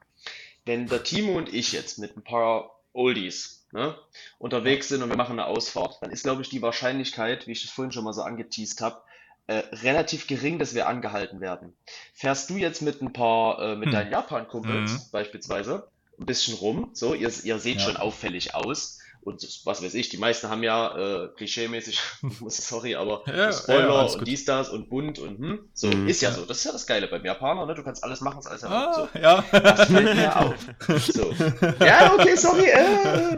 Wenn 0.66 0.88
der 0.88 1.04
Timo 1.04 1.38
und 1.38 1.54
ich 1.54 1.72
jetzt 1.72 2.00
mit 2.00 2.18
ein 2.18 2.24
paar 2.24 2.80
Oldies 2.94 3.68
ne, 3.72 3.96
unterwegs 4.40 4.88
sind 4.88 5.04
und 5.04 5.10
wir 5.10 5.18
machen 5.18 5.40
eine 5.40 5.48
Ausfahrt, 5.48 6.00
dann 6.02 6.12
ist, 6.12 6.24
glaube 6.24 6.42
ich, 6.42 6.50
die 6.50 6.62
Wahrscheinlichkeit, 6.62 7.46
wie 7.46 7.52
ich 7.52 7.62
das 7.62 7.72
vorhin 7.72 7.92
schon 7.92 8.04
mal 8.04 8.14
so 8.14 8.24
angeteased 8.24 8.82
habe, 8.82 9.02
äh, 9.48 9.58
relativ 9.84 10.26
gering, 10.26 10.58
dass 10.58 10.74
wir 10.74 10.88
angehalten 10.88 11.40
werden. 11.40 11.76
Fährst 12.14 12.50
du 12.50 12.58
jetzt 12.58 12.82
mit 12.82 13.02
ein 13.02 13.14
paar, 13.14 13.62
äh, 13.62 13.76
mit 13.76 13.88
hm. 13.88 13.94
deinen 13.94 14.12
Japan-Kumpels 14.12 14.92
mhm. 14.92 15.12
beispielsweise, 15.12 15.88
ein 16.20 16.26
bisschen 16.26 16.56
rum, 16.56 16.90
so, 16.94 17.14
ihr, 17.14 17.32
ihr 17.44 17.60
seht 17.60 17.78
ja. 17.78 17.82
schon 17.82 17.98
auffällig 17.98 18.56
aus, 18.56 19.00
und 19.26 19.42
was 19.66 19.84
weiß 19.84 19.96
ich, 19.96 20.10
die 20.10 20.18
meisten 20.18 20.50
haben 20.50 20.62
ja 20.62 21.26
äh, 21.26 21.30
klischeemäßig, 21.36 22.00
sorry, 22.48 22.94
aber 22.94 23.24
ja, 23.26 23.52
Spoiler 23.52 23.88
ja, 23.88 24.02
und 24.04 24.28
dies, 24.28 24.46
das 24.46 24.70
und 24.70 24.88
bunt 24.88 25.18
und 25.18 25.40
hm, 25.40 25.70
so, 25.74 25.88
mhm. 25.88 26.08
ist 26.08 26.22
ja 26.22 26.32
so. 26.32 26.46
Das 26.46 26.60
ist 26.60 26.66
ja 26.66 26.72
das 26.72 26.86
Geile 26.86 27.08
beim 27.08 27.26
Japaner, 27.26 27.66
ne? 27.66 27.74
Du 27.74 27.84
kannst 27.84 28.04
alles 28.04 28.22
machen, 28.22 28.38
ist 28.40 28.48
alles. 28.48 28.64
Ah, 28.64 28.94
so. 28.94 29.20
Ja. 29.20 29.44
Das 29.52 29.88
fällt 29.88 30.16
mir 30.16 30.40
auf. 30.40 30.56
So. 31.00 31.34
Ja, 31.86 32.14
okay, 32.14 32.36
sorry. 32.36 32.66
Äh. 32.66 33.38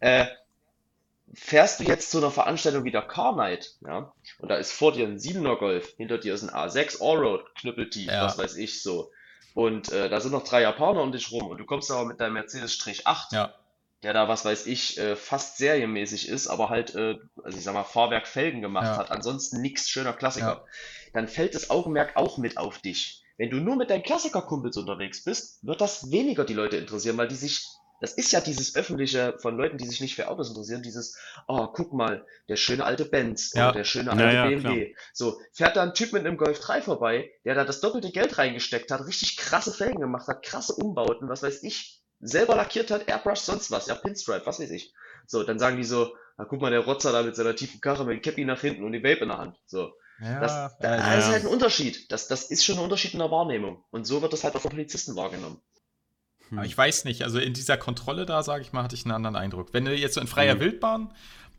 äh, 0.00 0.26
fährst 1.34 1.80
du 1.80 1.84
jetzt 1.84 2.12
zu 2.12 2.18
einer 2.18 2.30
Veranstaltung 2.30 2.84
wie 2.84 2.92
der 2.92 3.02
Car 3.02 3.34
Night, 3.34 3.74
ja, 3.84 4.12
und 4.38 4.48
da 4.48 4.56
ist 4.56 4.72
vor 4.72 4.92
dir 4.92 5.06
ein 5.06 5.18
7er 5.18 5.56
Golf, 5.56 5.94
hinter 5.96 6.18
dir 6.18 6.34
ist 6.34 6.44
ein 6.44 6.50
A6 6.50 7.02
Allroad, 7.02 7.52
knüppeltief, 7.56 8.06
ja. 8.06 8.24
was 8.24 8.38
weiß 8.38 8.56
ich, 8.56 8.80
so. 8.80 9.10
Und 9.54 9.92
äh, 9.92 10.08
da 10.08 10.20
sind 10.20 10.32
noch 10.32 10.44
drei 10.44 10.62
Japaner 10.62 11.00
um 11.00 11.12
dich 11.12 11.30
rum 11.30 11.46
und 11.46 11.58
du 11.58 11.64
kommst 11.64 11.90
aber 11.90 12.04
mit 12.04 12.20
deinem 12.20 12.34
Mercedes-8, 12.34 13.32
ja. 13.32 13.54
der 14.02 14.12
da, 14.12 14.28
was 14.28 14.44
weiß 14.44 14.66
ich, 14.66 14.98
äh, 14.98 15.14
fast 15.14 15.58
serienmäßig 15.58 16.28
ist, 16.28 16.48
aber 16.48 16.68
halt, 16.70 16.94
äh, 16.96 17.16
also 17.42 17.56
ich 17.56 17.64
sag 17.64 17.72
mal, 17.72 17.84
Fahrwerk 17.84 18.26
Felgen 18.26 18.62
gemacht 18.62 18.86
ja. 18.86 18.96
hat. 18.96 19.12
Ansonsten 19.12 19.60
nichts 19.60 19.88
schöner 19.88 20.12
Klassiker. 20.12 20.46
Ja. 20.46 20.64
Dann 21.12 21.28
fällt 21.28 21.54
das 21.54 21.70
Augenmerk 21.70 22.16
auch 22.16 22.36
mit 22.36 22.56
auf 22.56 22.78
dich. 22.78 23.22
Wenn 23.36 23.50
du 23.50 23.56
nur 23.56 23.76
mit 23.76 23.90
deinen 23.90 24.02
Klassiker-Kumpels 24.02 24.76
unterwegs 24.76 25.24
bist, 25.24 25.64
wird 25.64 25.80
das 25.80 26.10
weniger 26.10 26.44
die 26.44 26.54
Leute 26.54 26.76
interessieren, 26.76 27.16
weil 27.16 27.28
die 27.28 27.34
sich 27.36 27.64
das 28.04 28.12
ist 28.12 28.32
ja 28.32 28.42
dieses 28.42 28.76
öffentliche 28.76 29.38
von 29.38 29.56
Leuten, 29.56 29.78
die 29.78 29.86
sich 29.86 30.02
nicht 30.02 30.14
für 30.14 30.28
Autos 30.28 30.50
interessieren, 30.50 30.82
dieses, 30.82 31.16
oh, 31.48 31.68
guck 31.68 31.94
mal, 31.94 32.26
der 32.50 32.56
schöne 32.56 32.84
alte 32.84 33.06
Benz 33.06 33.54
ja. 33.54 33.70
oder 33.70 33.78
der 33.78 33.84
schöne 33.84 34.10
alte 34.10 34.24
ja, 34.24 34.46
BMW. 34.46 34.90
Klar. 34.90 34.98
So, 35.14 35.40
fährt 35.52 35.76
da 35.76 35.82
ein 35.82 35.94
Typ 35.94 36.12
mit 36.12 36.26
einem 36.26 36.36
Golf 36.36 36.60
3 36.60 36.82
vorbei, 36.82 37.30
der 37.46 37.54
da 37.54 37.64
das 37.64 37.80
doppelte 37.80 38.10
Geld 38.10 38.36
reingesteckt 38.36 38.90
hat, 38.90 39.06
richtig 39.06 39.38
krasse 39.38 39.72
Felgen 39.72 40.00
gemacht 40.00 40.28
hat, 40.28 40.44
krasse 40.44 40.74
Umbauten, 40.74 41.30
was 41.30 41.42
weiß 41.42 41.62
ich, 41.62 42.02
selber 42.20 42.56
lackiert 42.56 42.90
hat, 42.90 43.08
Airbrush, 43.08 43.40
sonst 43.40 43.70
was, 43.70 43.86
ja, 43.86 43.94
Pinstripe, 43.94 44.44
was 44.44 44.60
weiß 44.60 44.70
ich. 44.70 44.92
So, 45.26 45.42
dann 45.42 45.58
sagen 45.58 45.78
die 45.78 45.84
so, 45.84 46.14
na, 46.36 46.44
guck 46.44 46.60
mal, 46.60 46.70
der 46.70 46.80
Rotzer 46.80 47.10
da 47.10 47.22
mit 47.22 47.36
seiner 47.36 47.56
tiefen 47.56 47.80
Karre 47.80 48.04
mit 48.04 48.16
dem 48.16 48.20
Cappy 48.22 48.44
nach 48.44 48.60
hinten 48.60 48.84
und 48.84 48.92
die 48.92 49.02
Vape 49.02 49.22
in 49.22 49.28
der 49.28 49.38
Hand. 49.38 49.56
So. 49.64 49.94
Ja, 50.20 50.40
das, 50.40 50.76
da 50.78 50.96
ja, 50.96 51.14
ist 51.14 51.28
halt 51.28 51.44
ein 51.44 51.50
Unterschied. 51.50 52.12
Das, 52.12 52.28
das 52.28 52.50
ist 52.50 52.66
schon 52.66 52.76
ein 52.76 52.84
Unterschied 52.84 53.14
in 53.14 53.20
der 53.20 53.30
Wahrnehmung. 53.30 53.82
Und 53.90 54.06
so 54.06 54.20
wird 54.20 54.34
das 54.34 54.44
halt 54.44 54.54
auch 54.56 54.60
von 54.60 54.72
Polizisten 54.72 55.16
wahrgenommen. 55.16 55.62
Hm. 56.50 56.62
Ich 56.62 56.76
weiß 56.76 57.04
nicht, 57.04 57.22
also 57.22 57.38
in 57.38 57.52
dieser 57.52 57.76
Kontrolle 57.76 58.26
da, 58.26 58.42
sage 58.42 58.62
ich 58.62 58.72
mal, 58.72 58.82
hatte 58.82 58.94
ich 58.94 59.04
einen 59.04 59.14
anderen 59.14 59.36
Eindruck. 59.36 59.68
Wenn 59.72 59.84
du 59.84 59.94
jetzt 59.94 60.14
so 60.14 60.20
in 60.20 60.26
freier 60.26 60.54
hm. 60.54 60.60
Wildbahn, 60.60 61.10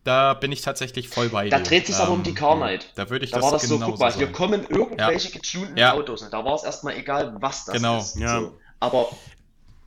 da 0.03 0.36
bin 0.36 0.52
ich 0.52 0.62
tatsächlich 0.62 1.10
voll 1.10 1.30
bei 1.30 1.49
da 1.49 1.57
dir. 1.57 1.64
Da 1.64 1.70
dreht 1.70 1.88
sich 1.88 1.95
ähm, 1.95 2.02
aber 2.02 2.12
um 2.12 2.24
die 2.24 2.34
Car 2.34 2.56
Night. 2.56 2.91
Da 2.95 3.10
würde 3.10 3.26
ich 3.26 3.32
da 3.32 3.38
das 3.38 3.45
war 3.45 3.52
das 3.53 3.64
so, 3.64 3.80
guck 3.80 3.99
mal, 3.99 4.14
hier 4.14 4.32
kommen 4.32 4.66
irgendwelche 4.70 5.30
ja. 5.30 5.34
getunten 5.34 5.78
ja. 5.78 5.94
Autos. 5.94 6.22
Und 6.22 6.32
da 6.32 6.45
war 6.45 6.56
es 6.56 6.64
erstmal 6.64 6.95
egal, 6.95 7.36
was 7.40 7.66
das 7.66 7.76
genau. 7.76 7.98
ist. 7.98 8.14
Genau, 8.14 8.26
ja. 8.28 8.40
So. 8.41 8.57
Aber 8.80 9.10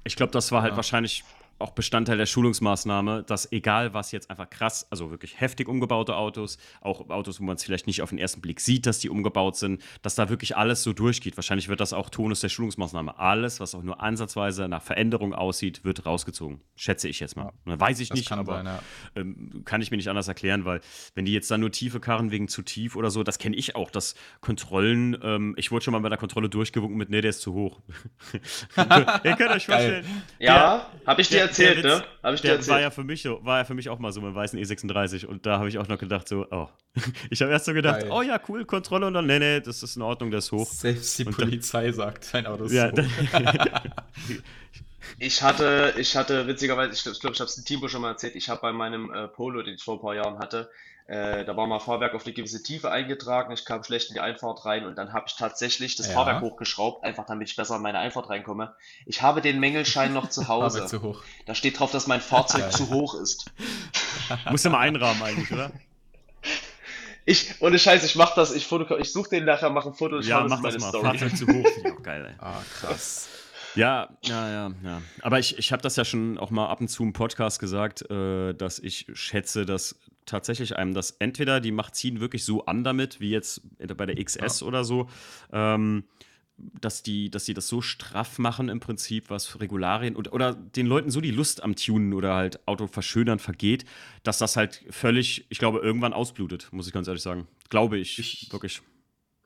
ich 0.05 0.16
glaube, 0.16 0.33
das 0.33 0.51
war 0.51 0.62
halt 0.62 0.73
ja. 0.73 0.77
wahrscheinlich 0.77 1.23
auch 1.59 1.73
Bestandteil 1.73 2.17
der 2.17 2.27
Schulungsmaßnahme, 2.27 3.25
dass 3.25 3.51
egal 3.53 3.95
was 3.95 4.13
jetzt 4.13 4.31
einfach 4.31 4.49
krass, 4.49 4.87
also 4.91 5.11
wirklich 5.11 5.41
heftig 5.41 5.69
umgebaute 5.69 6.17
Autos, 6.17 6.59
auch 6.81 7.09
Autos, 7.11 7.41
wo 7.41 7.45
man 7.45 7.57
es 7.57 7.65
vielleicht 7.65 7.87
nicht 7.87 8.03
auf 8.03 8.11
den 8.11 8.19
ersten 8.19 8.41
Blick 8.41 8.61
sieht, 8.61 8.87
dass 8.87 9.01
die 9.01 9.11
umgebaut 9.11 9.57
sind, 9.57 9.83
dass 10.03 10.15
da 10.15 10.29
wirklich 10.29 10.57
alles 10.57 10.83
so 10.83 10.93
durchgeht. 10.93 11.37
Wahrscheinlich 11.37 11.69
wird 11.69 11.81
das 11.81 11.93
auch 11.93 12.11
Tonus 12.11 12.41
der 12.41 12.49
Schulungsmaßnahme. 12.49 13.19
Alles, 13.19 13.61
was 13.61 13.75
auch 13.75 13.83
nur 13.83 14.01
ansatzweise 14.01 14.69
nach 14.69 14.83
Veränderung 14.83 15.35
aussieht, 15.35 15.85
wird 15.85 16.07
rausgezogen. 16.07 16.61
Schätze 16.77 17.09
ich 17.09 17.21
jetzt 17.21 17.37
mal. 17.37 17.53
Ja. 17.67 17.81
Weiß 17.81 18.01
ich 18.01 18.13
nicht, 18.13 18.29
kann 18.29 18.39
aber 18.39 18.57
sein, 18.57 18.67
ja. 18.67 18.83
ähm, 19.17 19.63
kann 19.65 19.81
ich 19.81 19.91
mir 19.91 19.97
nicht 19.97 20.09
anders 20.09 20.29
erklären, 20.29 20.65
weil 20.65 20.81
wenn 21.15 21.25
die 21.25 21.33
jetzt 21.33 21.51
dann 21.51 21.61
nur 21.61 21.73
tiefe 21.73 22.01
Karren 22.01 22.31
wegen 22.31 22.49
zu 22.49 22.63
tief 22.63 22.95
oder 22.95 23.11
so, 23.11 23.23
das 23.25 23.39
kenne 23.39 23.57
ich 23.57 23.75
auch, 23.75 23.91
dass 23.91 24.15
Kontrollen, 24.41 25.17
ähm, 25.23 25.55
ich 25.57 25.73
wurde 25.73 25.85
schon 25.85 25.93
mal 25.93 26.01
bei 26.01 26.09
der 26.09 26.19
Kontrolle 26.19 26.49
durchgewunken 26.49 26.97
mit, 26.97 27.11
nee, 27.11 27.21
der 27.21 27.31
ist 27.31 27.41
zu 27.41 27.53
hoch. 27.53 27.81
Ihr 29.25 29.37
könnt 29.37 29.51
euch 29.51 29.67
vorstellen. 29.67 30.05
Ja, 30.39 30.87
habe 31.07 31.21
ich 31.21 31.29
dir 31.29 31.48
erzählt, 31.49 31.85
ne? 31.85 32.05
Hab 32.23 32.35
ich 32.35 32.41
dir 32.41 32.53
erzählt. 32.53 32.69
War 32.69 32.81
ja, 32.81 32.91
für 32.91 33.05
mich, 33.05 33.25
war 33.25 33.59
ja 33.59 33.65
für 33.65 33.75
mich 33.75 33.89
auch 33.89 33.99
mal 33.99 34.12
so 34.12 34.20
mit 34.20 34.35
weißen 34.35 34.59
E36 34.59 35.27
und 35.27 35.47
da 35.47 35.59
habe 35.59 35.69
ich 35.69 35.79
auch 35.79 35.89
noch 35.89 35.99
gedacht, 35.99 36.29
so, 36.29 36.47
oh. 36.51 36.69
Ich 37.31 37.43
habe 37.43 37.51
erst 37.51 37.66
so 37.66 37.73
gedacht, 37.73 38.01
Geil. 38.01 38.11
oh 38.11 38.23
ja, 38.23 38.41
cool, 38.49 38.65
Kontrolle 38.65 39.07
und 39.07 39.15
dann, 39.15 39.27
nee, 39.27 39.39
nee, 39.39 39.61
das 39.61 39.83
ist 39.83 39.97
in 39.97 40.03
Ordnung, 40.03 40.31
das 40.31 40.47
ist 40.47 40.53
hoch. 40.53 40.66
Selbst 40.66 41.19
die 41.19 41.25
und 41.25 41.37
Polizei 41.37 41.87
dann, 41.87 41.95
sagt, 41.95 42.33
dein 42.33 42.47
Auto 42.47 42.65
ist 42.65 42.73
ja, 42.73 42.91
hoch. 42.91 42.99
ich 45.19 45.43
hatte, 45.43 45.95
ich 45.97 46.16
hatte 46.16 46.47
witzigerweise, 46.47 46.93
ich 46.93 47.03
glaube, 47.03 47.15
ich, 47.15 47.20
glaub, 47.20 47.35
ich 47.35 47.41
habe 47.41 47.49
es 47.49 47.55
dem 47.57 47.65
Timo 47.65 47.89
schon 47.89 48.03
mal 48.03 48.11
erzählt, 48.11 48.37
ich 48.37 48.49
habe 48.49 48.61
bei 48.61 48.73
meinem 48.73 49.12
äh, 49.12 49.29
Polo, 49.29 49.62
den 49.62 49.75
ich 49.75 49.83
vor 49.83 49.97
ein 49.97 50.01
paar 50.01 50.15
Jahren 50.15 50.39
hatte, 50.39 50.70
äh, 51.09 51.47
da 51.47 51.57
war 51.57 51.67
mal 51.67 51.81
Fahrwerk 51.81 52.15
auf 52.15 52.27
eine 52.27 52.35
gewisse 52.35 52.63
Tiefe 52.63 52.91
eingetragen, 52.91 53.51
ich 53.55 53.65
kam 53.65 53.83
schlecht 53.83 54.11
in 54.11 54.15
die 54.15 54.21
Einfahrt 54.21 54.67
rein 54.67 54.85
und 54.85 54.99
dann 54.99 55.15
habe 55.15 55.25
ich 55.27 55.37
tatsächlich 55.37 55.97
das 55.97 56.09
ja. 56.09 56.13
Fahrwerk 56.13 56.43
hochgeschraubt, 56.43 57.03
einfach 57.03 57.25
damit 57.25 57.49
ich 57.49 57.57
besser 57.57 57.77
in 57.77 57.83
meine 57.83 57.99
Einfahrt 57.99 58.29
reinkomme. 58.29 58.75
Ich 59.07 59.23
habe 59.23 59.41
den 59.41 59.59
Mängelschein 59.59 60.13
noch 60.13 60.29
zu 60.29 60.49
Hause. 60.49 60.85
zu 60.85 61.01
hoch. 61.01 61.23
Da 61.47 61.55
steht 61.55 61.81
drauf, 61.81 61.91
dass 61.93 62.07
mein 62.09 62.21
Fahrzeug 62.21 62.61
ja, 62.61 62.71
zu 62.71 62.91
hoch 62.91 63.15
ist. 63.15 63.51
Musst 64.51 64.67
du 64.67 64.71
mal 64.71 64.81
einrahmen 64.81 65.23
eigentlich, 65.23 65.51
oder? 65.51 65.73
Ich, 67.25 67.61
ohne 67.61 67.79
Scheiß, 67.79 68.05
ich 68.05 68.17
mach 68.17 68.35
das, 68.35 68.55
ich, 68.55 68.73
ich 68.73 69.13
suche 69.13 69.29
den 69.29 69.45
nachher, 69.45 69.69
mache 69.69 69.91
ein 69.91 69.95
Foto, 69.95 70.19
ich 70.19 70.29
ja, 70.29 70.47
mach 70.49 70.63
das, 70.63 70.77
das 70.77 70.83
mal. 70.83 70.89
Story. 70.89 71.19
Fahrzeug 71.19 71.37
zu 71.37 71.47
hoch, 71.47 71.69
finde 71.75 71.91
ich 71.91 71.93
auch 71.93 72.03
geil, 72.03 72.25
ey. 72.27 72.35
Ah, 72.39 72.63
krass. 72.81 73.29
Ja, 73.75 74.09
ja, 74.23 74.49
ja, 74.49 74.73
ja. 74.83 75.03
Aber 75.21 75.39
ich, 75.39 75.59
ich 75.59 75.71
habe 75.71 75.83
das 75.83 75.97
ja 75.97 76.07
schon 76.07 76.39
auch 76.39 76.49
mal 76.49 76.69
ab 76.69 76.81
und 76.81 76.89
zu 76.89 77.03
im 77.03 77.13
Podcast 77.13 77.61
gesagt, 77.61 78.11
äh, 78.11 78.55
dass 78.55 78.79
ich 78.79 79.09
schätze, 79.13 79.67
dass 79.67 79.97
tatsächlich 80.29 80.77
einem 80.77 80.95
das 80.95 81.13
entweder 81.13 81.61
die 81.61 81.73
Macht 81.73 81.95
ziehen 81.95 82.21
wirklich 82.21 82.45
so 82.45 82.67
an 82.67 82.85
damit, 82.85 83.21
wie 83.21 83.31
jetzt 83.31 83.63
bei 83.97 84.07
der 84.07 84.23
XS 84.23 84.61
ja. 84.61 84.67
oder 84.67 84.85
so, 84.85 85.09
ähm, 85.53 86.05
dass 86.81 87.03
die, 87.03 87.31
dass 87.31 87.45
die 87.45 87.55
das 87.55 87.69
so 87.69 87.81
straff 87.81 88.39
machen 88.39 88.69
im 88.69 88.81
Prinzip, 88.81 89.31
was 89.31 89.61
Regularien 89.61 90.17
oder, 90.17 90.33
oder 90.33 90.55
den 90.55 90.87
Leuten 90.87 91.11
so 91.11 91.21
die 91.21 91.31
Lust 91.31 91.63
am 91.63 91.77
Tunen 91.77 92.13
oder 92.13 92.35
halt 92.35 92.67
Auto 92.67 92.87
verschönern 92.87 93.39
vergeht, 93.39 93.85
dass 94.25 94.39
das 94.39 94.57
halt 94.57 94.85
völlig, 94.91 95.47
ich 95.51 95.59
glaube, 95.59 95.79
irgendwann 95.79 96.13
ausblutet, 96.13 96.69
muss 96.73 96.87
ich 96.87 96.93
ganz 96.93 97.07
ehrlich 97.07 97.23
sagen. 97.23 97.47
Glaube 97.69 97.99
ich, 97.99 98.19
ich 98.19 98.49
wirklich. 98.53 98.83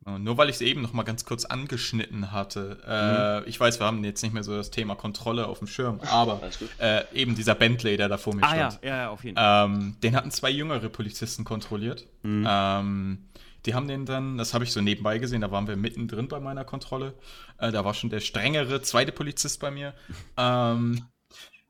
Nur 0.05 0.37
weil 0.37 0.49
ich 0.49 0.57
es 0.57 0.61
eben 0.61 0.83
noch 0.83 0.93
mal 0.93 1.05
ganz 1.05 1.25
kurz 1.25 1.45
angeschnitten 1.45 2.33
hatte. 2.33 2.79
Äh, 2.87 3.41
mhm. 3.41 3.49
Ich 3.49 3.61
weiß, 3.61 3.81
wir 3.81 3.87
haben 3.87 4.03
jetzt 4.05 4.23
nicht 4.23 4.33
mehr 4.33 4.43
so 4.43 4.57
das 4.57 4.71
Thema 4.71 4.95
Kontrolle 4.97 5.47
auf 5.47 5.59
dem 5.59 5.69
Schirm, 5.69 6.01
aber 6.11 6.41
äh, 6.79 7.05
eben 7.15 7.35
dieser 7.35 7.55
Bentley, 7.55 7.97
der 7.97 8.09
da 8.09 8.19
vor 8.19 8.35
mir 8.35 8.43
ah, 8.43 8.49
stand. 8.49 8.81
Ja, 8.83 8.97
ja, 8.97 9.11
auf 9.11 9.23
jeden 9.23 9.37
Fall. 9.37 9.67
Ähm, 9.67 9.97
den 10.03 10.17
hatten 10.17 10.31
zwei 10.31 10.51
jüngere 10.51 10.89
Polizisten 10.89 11.45
kontrolliert. 11.45 12.07
Mhm. 12.23 12.47
Ähm, 12.49 13.19
Die 13.65 13.75
haben 13.75 13.87
den 13.87 14.05
dann, 14.05 14.39
das 14.39 14.55
habe 14.55 14.65
ich 14.65 14.73
so 14.73 14.81
nebenbei 14.81 15.19
gesehen, 15.19 15.41
da 15.41 15.53
waren 15.53 15.69
wir 15.69 15.77
mittendrin 15.77 16.27
bei 16.27 16.41
meiner 16.41 16.65
Kontrolle. 16.65 17.15
Äh, 17.59 17.71
da 17.71 17.85
war 17.85 17.95
schon 17.95 18.11
der 18.11 18.19
strengere 18.19 18.83
zweite 18.83 19.13
Polizist 19.13 19.61
bei 19.61 19.71
mir. 19.71 19.95
Ähm, 20.37 21.07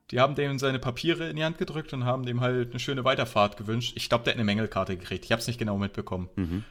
die 0.09 0.19
haben 0.19 0.33
dem 0.33 0.57
seine 0.57 0.79
Papiere 0.79 1.29
in 1.29 1.35
die 1.35 1.43
Hand 1.43 1.59
gedrückt 1.59 1.93
und 1.93 2.05
haben 2.05 2.25
dem 2.25 2.41
halt 2.41 2.71
eine 2.71 2.79
schöne 2.79 3.03
Weiterfahrt 3.03 3.57
gewünscht. 3.57 3.93
Ich 3.95 4.09
glaube, 4.09 4.23
der 4.23 4.33
hat 4.33 4.37
eine 4.37 4.43
Mängelkarte 4.45 4.97
gekriegt. 4.97 5.25
Ich 5.25 5.31
habe 5.31 5.39
es 5.39 5.47
nicht 5.47 5.59
genau 5.59 5.77
mitbekommen. 5.77 6.29
Mhm. 6.35 6.63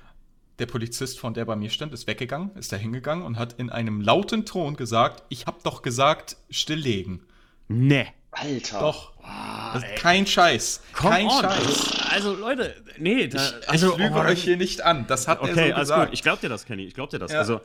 Der 0.62 0.66
Polizist, 0.66 1.18
von 1.18 1.34
der 1.34 1.44
bei 1.44 1.56
mir 1.56 1.70
stand, 1.70 1.93
ist 1.93 2.06
weggegangen, 2.06 2.52
ist 2.55 2.70
da 2.70 2.76
hingegangen 2.76 3.24
und 3.24 3.36
hat 3.36 3.55
in 3.55 3.68
einem 3.68 4.01
lauten 4.01 4.47
Ton 4.47 4.76
gesagt: 4.76 5.24
Ich 5.28 5.48
habe 5.48 5.56
doch 5.64 5.82
gesagt, 5.82 6.36
stilllegen. 6.51 7.24
Nee. 7.66 8.06
Alter. 8.30 8.78
Doch. 8.78 9.12
Wow, 9.16 9.82
kein 9.97 10.24
Scheiß. 10.24 10.82
Come 10.93 11.10
kein 11.10 11.26
on. 11.26 11.43
Scheiß. 11.43 11.97
Also, 12.12 12.34
Leute, 12.36 12.76
nee. 12.97 13.26
Da, 13.26 13.44
ich, 13.44 13.68
also, 13.68 13.93
ich 13.94 13.98
lüge 13.98 14.14
oh, 14.14 14.20
euch 14.20 14.44
hier 14.44 14.56
nicht 14.56 14.82
an. 14.82 15.05
Das 15.09 15.26
hat 15.26 15.40
okay, 15.40 15.70
er 15.70 15.74
so 15.74 15.80
gesagt. 15.80 16.06
Gut. 16.10 16.14
Ich 16.14 16.22
glaub 16.22 16.40
dir 16.40 16.48
das, 16.48 16.64
Kenny. 16.64 16.84
Ich 16.84 16.94
glaub 16.94 17.10
dir 17.10 17.18
das. 17.18 17.32
Ja. 17.32 17.40
Also, 17.40 17.60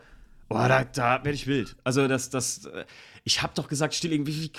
boah, 0.49 0.68
da, 0.68 0.84
da 0.84 1.24
werde 1.24 1.34
ich 1.36 1.45
wild. 1.45 1.76
Also, 1.84 2.07
das, 2.07 2.32
das, 2.32 2.65
äh, 2.65 2.86
ich 3.26 3.44
habe 3.44 3.53
doch 3.53 3.68
gesagt, 3.68 3.94
stilllegen. 3.94 4.26
Wie, 4.26 4.41
wie, 4.41 4.52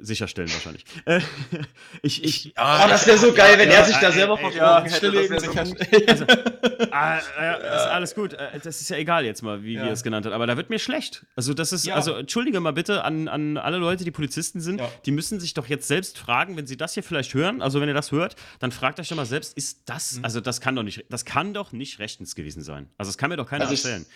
sicherstellen 0.00 0.52
wahrscheinlich. 0.52 0.84
Äh, 1.04 1.20
ich, 2.02 2.24
ich, 2.24 2.52
ah, 2.56 2.84
oh, 2.84 2.88
das 2.88 3.06
wäre 3.06 3.18
so 3.18 3.32
geil, 3.32 3.54
ja, 3.54 3.58
wenn 3.58 3.70
ja, 3.70 3.76
er 3.76 3.84
sich 3.84 3.96
da 3.96 4.12
selber 4.12 4.36
versprochen 4.36 4.58
ja, 4.58 4.84
hätte. 4.84 6.08
Also, 6.08 6.26
ah, 6.90 7.18
äh, 7.18 7.76
ist 7.76 7.86
alles 7.86 8.14
gut. 8.14 8.34
Äh, 8.34 8.60
das 8.62 8.80
ist 8.80 8.88
ja 8.90 8.96
egal 8.96 9.24
jetzt 9.24 9.42
mal, 9.42 9.62
wie 9.62 9.76
wir 9.76 9.90
es 9.90 10.02
genannt 10.02 10.26
haben. 10.26 10.32
Aber 10.32 10.46
da 10.46 10.56
wird 10.56 10.70
mir 10.70 10.78
schlecht. 10.78 11.26
Also 11.36 11.54
das 11.54 11.72
ist, 11.72 11.88
also 11.90 12.14
entschuldige 12.14 12.60
mal 12.60 12.72
bitte 12.72 13.04
an, 13.04 13.28
an 13.28 13.56
alle 13.56 13.78
Leute, 13.78 14.04
die 14.04 14.10
Polizisten 14.10 14.60
sind, 14.60 14.80
die 15.04 15.10
müssen 15.10 15.40
sich 15.40 15.54
doch 15.54 15.66
jetzt 15.66 15.88
selbst 15.88 16.18
fragen, 16.18 16.56
wenn 16.56 16.66
sie 16.66 16.76
das 16.76 16.94
hier 16.94 17.02
vielleicht 17.02 17.34
hören, 17.34 17.62
also 17.62 17.80
wenn 17.80 17.88
ihr 17.88 17.94
das 17.94 18.12
hört, 18.12 18.36
dann 18.58 18.72
fragt 18.72 19.00
euch 19.00 19.08
doch 19.08 19.16
mal 19.16 19.26
selbst, 19.26 19.56
ist 19.56 19.82
das, 19.86 20.18
mhm. 20.18 20.24
also 20.24 20.40
das 20.40 20.60
kann 20.60 20.76
doch 20.76 20.82
nicht, 20.82 21.04
das 21.10 21.24
kann 21.24 21.54
doch 21.54 21.72
nicht 21.72 21.98
rechtens 21.98 22.34
gewesen 22.34 22.62
sein. 22.62 22.88
Also 22.98 23.10
das 23.10 23.18
kann 23.18 23.30
mir 23.30 23.36
doch 23.36 23.48
keiner 23.48 23.68
also 23.68 23.74
erzählen. 23.74 24.06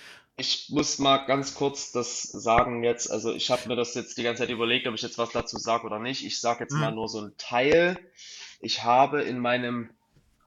Ich 0.40 0.70
muss 0.70 0.98
mal 0.98 1.18
ganz 1.18 1.54
kurz 1.54 1.92
das 1.92 2.22
sagen 2.22 2.82
jetzt. 2.82 3.10
Also 3.10 3.34
ich 3.34 3.50
habe 3.50 3.68
mir 3.68 3.76
das 3.76 3.94
jetzt 3.94 4.16
die 4.16 4.22
ganze 4.22 4.42
Zeit 4.42 4.50
überlegt, 4.50 4.86
ob 4.86 4.94
ich 4.94 5.02
jetzt 5.02 5.18
was 5.18 5.32
dazu 5.32 5.58
sage 5.58 5.84
oder 5.84 5.98
nicht. 5.98 6.24
Ich 6.24 6.40
sage 6.40 6.60
jetzt 6.60 6.72
mhm. 6.72 6.80
mal 6.80 6.92
nur 6.92 7.10
so 7.10 7.20
ein 7.20 7.34
Teil. 7.36 7.98
Ich 8.58 8.82
habe 8.82 9.20
in 9.20 9.38
meinem 9.38 9.90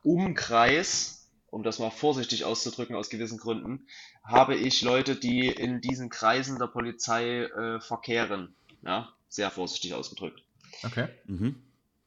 Umkreis, 0.01 1.29
um 1.51 1.61
das 1.61 1.77
mal 1.77 1.91
vorsichtig 1.91 2.43
auszudrücken 2.43 2.95
aus 2.95 3.11
gewissen 3.11 3.37
Gründen, 3.37 3.85
habe 4.23 4.55
ich 4.55 4.81
Leute, 4.81 5.15
die 5.15 5.47
in 5.47 5.79
diesen 5.79 6.09
Kreisen 6.09 6.57
der 6.57 6.67
Polizei 6.67 7.43
äh, 7.43 7.79
verkehren. 7.79 8.55
Ja, 8.83 9.13
sehr 9.29 9.51
vorsichtig 9.51 9.93
ausgedrückt. 9.93 10.41
Okay. 10.83 11.07
Mhm. 11.25 11.61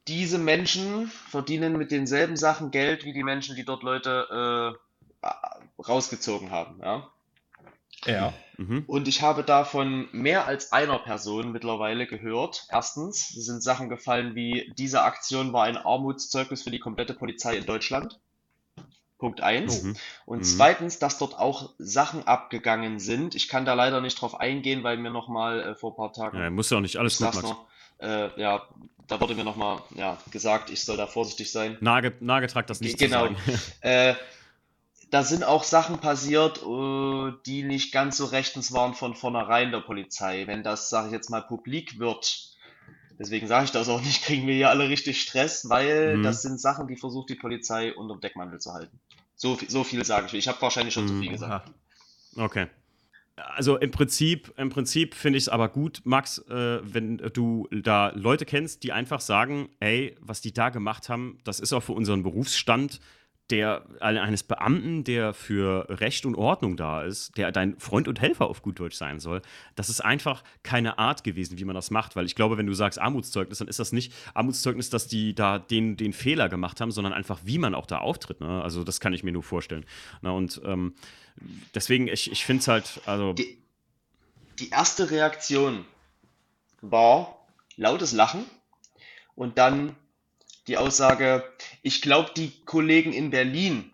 Diese 0.09 0.39
Menschen 0.39 1.07
verdienen 1.07 1.77
mit 1.77 1.91
denselben 1.91 2.35
Sachen 2.35 2.71
Geld 2.71 3.05
wie 3.05 3.13
die 3.13 3.23
Menschen, 3.23 3.55
die 3.55 3.63
dort 3.63 3.83
Leute 3.83 4.75
äh, 5.23 5.27
rausgezogen 5.81 6.51
haben. 6.51 6.81
Ja. 6.83 7.09
Ja. 8.05 8.33
Mhm. 8.57 8.83
Und 8.87 9.07
ich 9.07 9.21
habe 9.21 9.43
davon 9.43 10.07
mehr 10.11 10.47
als 10.47 10.71
einer 10.71 10.99
Person 10.99 11.51
mittlerweile 11.51 12.07
gehört. 12.07 12.67
Erstens 12.69 13.29
sind 13.29 13.61
Sachen 13.61 13.89
gefallen 13.89 14.35
wie, 14.35 14.71
diese 14.77 15.03
Aktion 15.03 15.53
war 15.53 15.63
ein 15.63 15.77
Armutszeugnis 15.77 16.63
für 16.63 16.71
die 16.71 16.79
komplette 16.79 17.13
Polizei 17.13 17.57
in 17.57 17.65
Deutschland. 17.65 18.19
Punkt 19.17 19.41
eins. 19.41 19.83
Mhm. 19.83 19.95
Und 20.25 20.39
mhm. 20.39 20.43
zweitens, 20.43 20.99
dass 20.99 21.17
dort 21.17 21.37
auch 21.37 21.73
Sachen 21.79 22.27
abgegangen 22.27 22.99
sind. 22.99 23.33
Ich 23.33 23.47
kann 23.47 23.65
da 23.65 23.73
leider 23.73 23.99
nicht 23.99 24.21
drauf 24.21 24.39
eingehen, 24.39 24.83
weil 24.83 24.97
mir 24.97 25.09
nochmal 25.09 25.61
äh, 25.61 25.75
vor 25.75 25.93
ein 25.93 25.95
paar 25.95 26.13
Tagen. 26.13 26.37
Ja, 26.37 26.49
muss 26.49 26.69
ja 26.69 26.77
auch 26.77 26.81
nicht 26.81 26.97
alles 26.97 27.17
gut 27.17 27.41
noch, 27.41 27.65
äh, 27.99 28.29
Ja, 28.39 28.67
da 29.07 29.19
wurde 29.19 29.33
mir 29.33 29.43
nochmal 29.43 29.79
ja, 29.95 30.17
gesagt, 30.31 30.69
ich 30.69 30.83
soll 30.83 30.97
da 30.97 31.07
vorsichtig 31.07 31.51
sein. 31.51 31.77
Nagetragt 31.79 32.69
das 32.69 32.81
nicht 32.81 32.99
genau. 32.99 33.27
zu 33.27 33.33
sagen. 33.33 33.59
äh, 33.81 34.13
da 35.09 35.23
sind 35.23 35.43
auch 35.43 35.63
Sachen 35.63 35.99
passiert, 35.99 36.61
äh, 36.63 37.31
die 37.45 37.63
nicht 37.63 37.91
ganz 37.93 38.17
so 38.17 38.25
rechtens 38.25 38.73
waren 38.73 38.93
von 38.93 39.15
vornherein 39.15 39.71
der 39.71 39.79
Polizei. 39.79 40.47
Wenn 40.47 40.63
das, 40.63 40.89
sage 40.89 41.07
ich 41.07 41.13
jetzt 41.13 41.29
mal, 41.29 41.41
publik 41.41 41.99
wird, 41.99 42.55
deswegen 43.17 43.47
sage 43.47 43.65
ich 43.65 43.71
das 43.71 43.89
auch 43.89 44.01
nicht, 44.01 44.23
kriegen 44.25 44.47
wir 44.47 44.55
hier 44.55 44.69
alle 44.69 44.89
richtig 44.89 45.21
Stress, 45.21 45.69
weil 45.69 46.17
mhm. 46.17 46.23
das 46.23 46.41
sind 46.41 46.59
Sachen, 46.59 46.87
die 46.87 46.97
versucht 46.97 47.29
die 47.29 47.35
Polizei 47.35 47.93
unter 47.93 48.15
dem 48.15 48.21
Deckmantel 48.21 48.59
zu 48.59 48.73
halten. 48.73 48.99
So, 49.35 49.57
so 49.67 49.83
viel 49.83 50.03
sage 50.03 50.27
ich. 50.27 50.33
Ich 50.33 50.47
habe 50.47 50.61
wahrscheinlich 50.61 50.93
schon 50.93 51.05
mhm. 51.05 51.09
zu 51.09 51.19
viel 51.19 51.31
gesagt. 51.31 51.71
Okay. 52.35 52.67
Also 53.35 53.77
im 53.77 53.91
Prinzip, 53.91 54.51
im 54.57 54.69
Prinzip 54.69 55.13
finde 55.13 55.37
ich 55.37 55.43
es 55.43 55.49
aber 55.49 55.69
gut, 55.69 56.01
Max, 56.05 56.39
äh, 56.49 56.79
wenn 56.81 57.17
du 57.17 57.67
da 57.71 58.11
Leute 58.15 58.45
kennst, 58.45 58.81
die 58.81 58.91
einfach 58.91 59.21
sagen, 59.21 59.69
ey, 59.79 60.15
was 60.19 60.41
die 60.41 60.53
da 60.53 60.69
gemacht 60.69 61.07
haben, 61.07 61.37
das 61.43 61.59
ist 61.59 61.71
auch 61.71 61.83
für 61.83 61.91
unseren 61.91 62.23
Berufsstand 62.23 62.99
der 63.49 63.85
eines 64.01 64.43
Beamten, 64.43 65.03
der 65.05 65.33
für 65.33 65.85
Recht 65.89 66.25
und 66.25 66.35
Ordnung 66.35 66.75
da 66.75 67.03
ist, 67.03 67.37
der 67.37 67.51
dein 67.51 67.79
Freund 67.79 68.07
und 68.07 68.19
Helfer 68.19 68.47
auf 68.47 68.61
gut 68.61 68.79
Deutsch 68.79 68.97
sein 68.97 69.19
soll, 69.19 69.41
das 69.75 69.89
ist 69.89 70.01
einfach 70.01 70.43
keine 70.63 70.99
Art 70.99 71.23
gewesen, 71.23 71.57
wie 71.57 71.63
man 71.63 71.75
das 71.75 71.89
macht. 71.89 72.15
Weil 72.15 72.25
ich 72.25 72.35
glaube, 72.35 72.57
wenn 72.57 72.67
du 72.67 72.73
sagst 72.73 72.99
Armutszeugnis, 72.99 73.59
dann 73.59 73.69
ist 73.69 73.79
das 73.79 73.93
nicht 73.93 74.13
Armutszeugnis, 74.33 74.89
dass 74.89 75.07
die 75.07 75.33
da 75.33 75.59
den, 75.59 75.95
den 75.95 76.11
Fehler 76.11 76.49
gemacht 76.49 76.81
haben, 76.81 76.91
sondern 76.91 77.13
einfach, 77.13 77.39
wie 77.43 77.57
man 77.57 77.73
auch 77.73 77.85
da 77.85 77.99
auftritt. 77.99 78.41
Ne? 78.41 78.61
Also 78.61 78.83
das 78.83 78.99
kann 78.99 79.13
ich 79.13 79.23
mir 79.23 79.31
nur 79.31 79.43
vorstellen. 79.43 79.85
Na, 80.21 80.31
und 80.31 80.61
ähm, 80.65 80.95
deswegen, 81.73 82.07
ich, 82.09 82.31
ich 82.31 82.45
finde 82.45 82.61
es 82.61 82.67
halt, 82.67 83.01
also. 83.05 83.33
Die, 83.33 83.57
die 84.59 84.69
erste 84.69 85.09
Reaktion 85.09 85.85
war 86.81 87.47
lautes 87.77 88.11
Lachen 88.11 88.43
und 89.35 89.57
dann 89.57 89.95
die 90.67 90.77
Aussage, 90.77 91.43
ich 91.81 92.01
glaube, 92.01 92.31
die 92.35 92.51
Kollegen 92.65 93.13
in 93.13 93.29
Berlin 93.29 93.91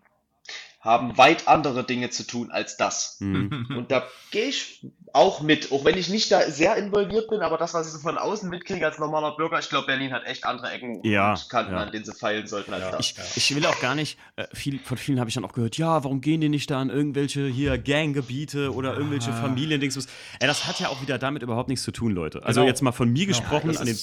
haben 0.84 1.16
weit 1.16 1.48
andere 1.48 1.82
Dinge 1.82 2.10
zu 2.10 2.26
tun 2.26 2.50
als 2.50 2.76
das. 2.76 3.16
Mhm. 3.20 3.68
Und 3.74 3.90
da 3.90 4.06
gehe 4.30 4.44
ich 4.44 4.86
auch 5.14 5.40
mit, 5.40 5.72
auch 5.72 5.86
wenn 5.86 5.96
ich 5.96 6.10
nicht 6.10 6.30
da 6.30 6.42
sehr 6.50 6.76
involviert 6.76 7.30
bin, 7.30 7.40
aber 7.40 7.56
das, 7.56 7.72
was 7.72 7.86
ich 7.86 7.92
so 7.94 8.00
von 8.00 8.18
außen 8.18 8.50
mitkriege 8.50 8.84
als 8.84 8.98
normaler 8.98 9.34
Bürger, 9.34 9.58
ich 9.58 9.70
glaube, 9.70 9.86
Berlin 9.86 10.12
hat 10.12 10.26
echt 10.26 10.44
andere 10.44 10.70
Ecken 10.72 11.00
ja, 11.02 11.30
und 11.30 11.48
Kanten, 11.48 11.72
ja. 11.72 11.78
an 11.78 11.90
denen 11.90 12.04
sie 12.04 12.12
feilen 12.12 12.46
sollten 12.46 12.74
als 12.74 12.82
ja. 12.82 12.90
das. 12.90 13.00
Ich, 13.00 13.50
ich, 13.50 13.56
will 13.56 13.64
auch 13.64 13.80
gar 13.80 13.94
nicht, 13.94 14.18
äh, 14.36 14.46
viel, 14.52 14.78
von 14.78 14.98
vielen 14.98 15.20
habe 15.20 15.30
ich 15.30 15.34
dann 15.34 15.46
auch 15.46 15.54
gehört, 15.54 15.78
ja, 15.78 16.04
warum 16.04 16.20
gehen 16.20 16.42
die 16.42 16.50
nicht 16.50 16.70
da 16.70 16.82
an 16.82 16.90
irgendwelche 16.90 17.46
hier 17.46 17.78
Ganggebiete 17.78 18.74
oder 18.74 18.94
irgendwelche 18.94 19.30
ah. 19.30 19.40
Familiendings? 19.40 19.96
Ey, 20.38 20.46
das 20.46 20.66
hat 20.66 20.80
ja 20.80 20.88
auch 20.88 21.00
wieder 21.00 21.16
damit 21.16 21.42
überhaupt 21.42 21.70
nichts 21.70 21.84
zu 21.84 21.92
tun, 21.92 22.12
Leute. 22.12 22.42
Also 22.42 22.60
genau. 22.60 22.68
jetzt 22.68 22.82
mal 22.82 22.92
von 22.92 23.10
mir 23.10 23.24
genau. 23.24 23.38
gesprochen, 23.38 23.74
an 23.74 23.86
den 23.86 23.96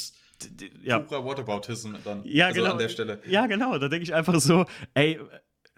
ja. 0.83 0.99
purer 0.99 1.23
Whataboutism 1.25 1.93
dann. 2.03 2.21
Ja, 2.23 2.47
also 2.47 2.61
genau. 2.61 2.71
An 2.73 2.77
der 2.77 2.89
Stelle. 2.89 3.19
Ja, 3.25 3.47
genau. 3.47 3.77
Da 3.77 3.87
denke 3.87 4.03
ich 4.03 4.13
einfach 4.13 4.39
so, 4.39 4.65
ey, 4.93 5.19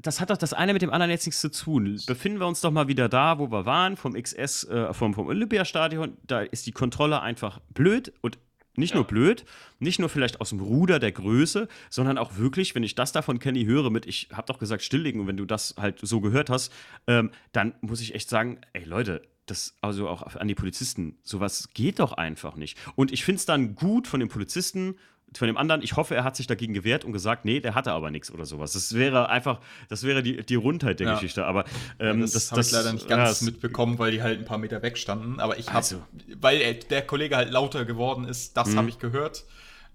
das 0.02 0.20
hat 0.20 0.30
doch 0.30 0.38
das 0.38 0.54
eine 0.54 0.74
mit 0.74 0.82
dem 0.82 0.92
anderen 0.92 1.12
jetzt 1.12 1.26
nichts 1.26 1.42
zu 1.42 1.50
tun. 1.50 2.00
Befinden 2.06 2.40
wir 2.40 2.48
uns 2.48 2.62
doch 2.62 2.72
mal 2.72 2.88
wieder 2.88 3.10
da, 3.10 3.40
wo 3.40 3.50
wir 3.52 3.66
waren, 3.66 3.98
vom 3.98 4.14
XS, 4.14 4.66
äh, 4.66 4.94
vom, 4.94 5.14
vom 5.14 5.28
Olympiastadion. 5.28 6.18
Da 6.24 6.42
ist 6.42 6.68
die 6.68 6.72
Kontrolle 6.72 7.22
einfach 7.22 7.60
blöd 7.74 8.14
und 8.22 8.38
nicht 8.76 8.92
ja. 8.92 8.98
nur 8.98 9.06
blöd, 9.06 9.46
nicht 9.80 10.00
nur 10.00 10.10
vielleicht 10.10 10.42
aus 10.42 10.50
dem 10.50 10.60
Ruder 10.60 11.00
der 11.00 11.12
Größe, 11.12 11.68
sondern 11.90 12.18
auch 12.18 12.38
wirklich, 12.38 12.76
wenn 12.76 12.84
ich 12.84 12.96
das 12.96 13.12
davon 13.12 13.40
Kenny 13.40 13.66
höre 13.66 13.90
mit, 13.92 14.06
ich 14.06 14.30
habe 14.34 14.48
doch 14.48 14.58
gesagt 14.58 14.84
stilllegen 14.84 15.22
und 15.22 15.28
wenn 15.28 15.38
du 15.38 15.46
das 15.46 15.76
halt 15.78 16.00
so 16.02 16.22
gehört 16.22 16.50
hast, 16.50 16.74
ähm, 17.08 17.32
dann 17.52 17.76
muss 17.82 18.02
ich 18.02 18.16
echt 18.16 18.30
sagen, 18.30 18.60
ey 18.74 18.84
Leute, 18.84 19.22
das 19.46 19.76
also 19.82 20.08
auch 20.08 20.36
an 20.36 20.48
die 20.48 20.56
Polizisten, 20.56 21.18
sowas 21.24 21.70
geht 21.74 22.00
doch 22.00 22.14
einfach 22.14 22.56
nicht. 22.56 22.78
Und 22.96 23.12
ich 23.12 23.24
finde 23.24 23.40
es 23.40 23.46
dann 23.46 23.76
gut 23.76 24.08
von 24.08 24.20
den 24.20 24.30
Polizisten, 24.30 24.96
von 25.38 25.48
dem 25.48 25.58
anderen, 25.58 25.82
ich 25.82 25.96
hoffe, 25.96 26.16
er 26.16 26.24
hat 26.24 26.36
sich 26.36 26.48
dagegen 26.48 26.74
gewehrt 26.74 27.06
und 27.06 27.12
gesagt, 27.12 27.46
nee, 27.46 27.60
der 27.60 27.76
hatte 27.76 27.92
aber 27.92 28.12
nichts 28.12 28.32
oder 28.32 28.46
sowas. 28.46 28.74
Das 28.74 28.94
wäre 28.94 29.30
einfach, 29.30 29.60
das 29.90 30.04
wäre 30.04 30.22
die, 30.22 30.44
die 30.46 30.56
Rundheit 30.56 31.00
der 31.00 31.08
ja. 31.08 31.14
Geschichte. 31.16 31.46
Aber 31.46 31.66
ähm, 32.00 32.20
ja, 32.20 32.22
das, 32.22 32.34
das 32.34 32.52
habe 32.52 32.62
ich 32.62 32.72
leider 32.72 32.94
nicht 32.94 33.08
ganz 33.08 33.42
ja, 33.42 33.46
mitbekommen, 33.46 34.00
weil 34.00 34.12
die 34.12 34.22
halt 34.22 34.40
ein 34.40 34.46
paar 34.46 34.58
Meter 34.58 34.82
weg 34.82 34.98
standen. 34.98 35.40
Aber 35.40 35.58
ich 35.58 35.68
habe, 35.68 35.78
also. 35.78 36.04
weil 36.40 36.62
er, 36.62 36.74
der 36.76 37.02
Kollege 37.02 37.36
halt 37.36 37.52
lauter 37.52 37.86
geworden 37.86 38.26
ist, 38.26 38.56
das 38.58 38.70
mhm. 38.70 38.78
habe 38.78 38.90
ich 38.90 39.00
gehört. 39.00 39.46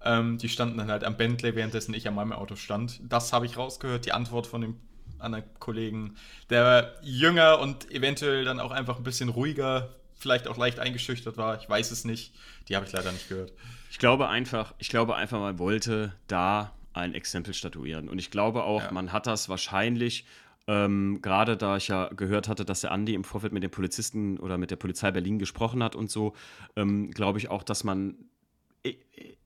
Ähm, 0.03 0.37
die 0.37 0.49
standen 0.49 0.77
dann 0.77 0.89
halt 0.89 1.03
am 1.03 1.17
Bentley, 1.17 1.55
währenddessen 1.55 1.93
ich 1.93 2.07
an 2.07 2.15
meinem 2.15 2.31
Auto 2.31 2.55
stand. 2.55 3.01
Das 3.07 3.33
habe 3.33 3.45
ich 3.45 3.57
rausgehört. 3.57 4.05
Die 4.05 4.13
Antwort 4.13 4.47
von 4.47 4.61
dem 4.61 4.77
anderen 5.21 5.43
Kollegen, 5.59 6.15
der 6.49 6.95
jünger 7.01 7.59
und 7.59 7.91
eventuell 7.91 8.45
dann 8.45 8.59
auch 8.59 8.71
einfach 8.71 8.97
ein 8.97 9.03
bisschen 9.03 9.29
ruhiger, 9.29 9.89
vielleicht 10.15 10.47
auch 10.47 10.57
leicht 10.57 10.79
eingeschüchtert 10.79 11.37
war. 11.37 11.59
Ich 11.61 11.69
weiß 11.69 11.91
es 11.91 12.05
nicht. 12.05 12.33
Die 12.67 12.75
habe 12.75 12.85
ich 12.85 12.91
leider 12.91 13.11
nicht 13.11 13.29
gehört. 13.29 13.51
Ich 13.89 13.97
glaube 13.97 14.29
einfach, 14.29 14.73
ich 14.77 14.89
glaube 14.89 15.15
einfach, 15.15 15.39
man 15.39 15.57
wollte 15.57 16.13
da 16.27 16.73
ein 16.93 17.13
Exempel 17.13 17.53
statuieren. 17.53 18.09
Und 18.09 18.19
ich 18.19 18.31
glaube 18.31 18.63
auch, 18.63 18.83
ja. 18.83 18.91
man 18.91 19.11
hat 19.11 19.27
das 19.27 19.49
wahrscheinlich, 19.49 20.25
ähm, 20.67 21.19
gerade 21.21 21.57
da 21.57 21.77
ich 21.77 21.87
ja 21.87 22.09
gehört 22.09 22.47
hatte, 22.47 22.65
dass 22.65 22.81
der 22.81 22.91
Andi 22.91 23.13
im 23.13 23.23
Vorfeld 23.23 23.53
mit 23.53 23.63
den 23.63 23.71
Polizisten 23.71 24.37
oder 24.37 24.57
mit 24.57 24.71
der 24.71 24.75
Polizei 24.75 25.11
Berlin 25.11 25.39
gesprochen 25.39 25.81
hat 25.81 25.95
und 25.95 26.11
so, 26.11 26.35
ähm, 26.75 27.11
glaube 27.11 27.39
ich 27.39 27.49
auch, 27.49 27.63
dass 27.63 27.83
man 27.83 28.15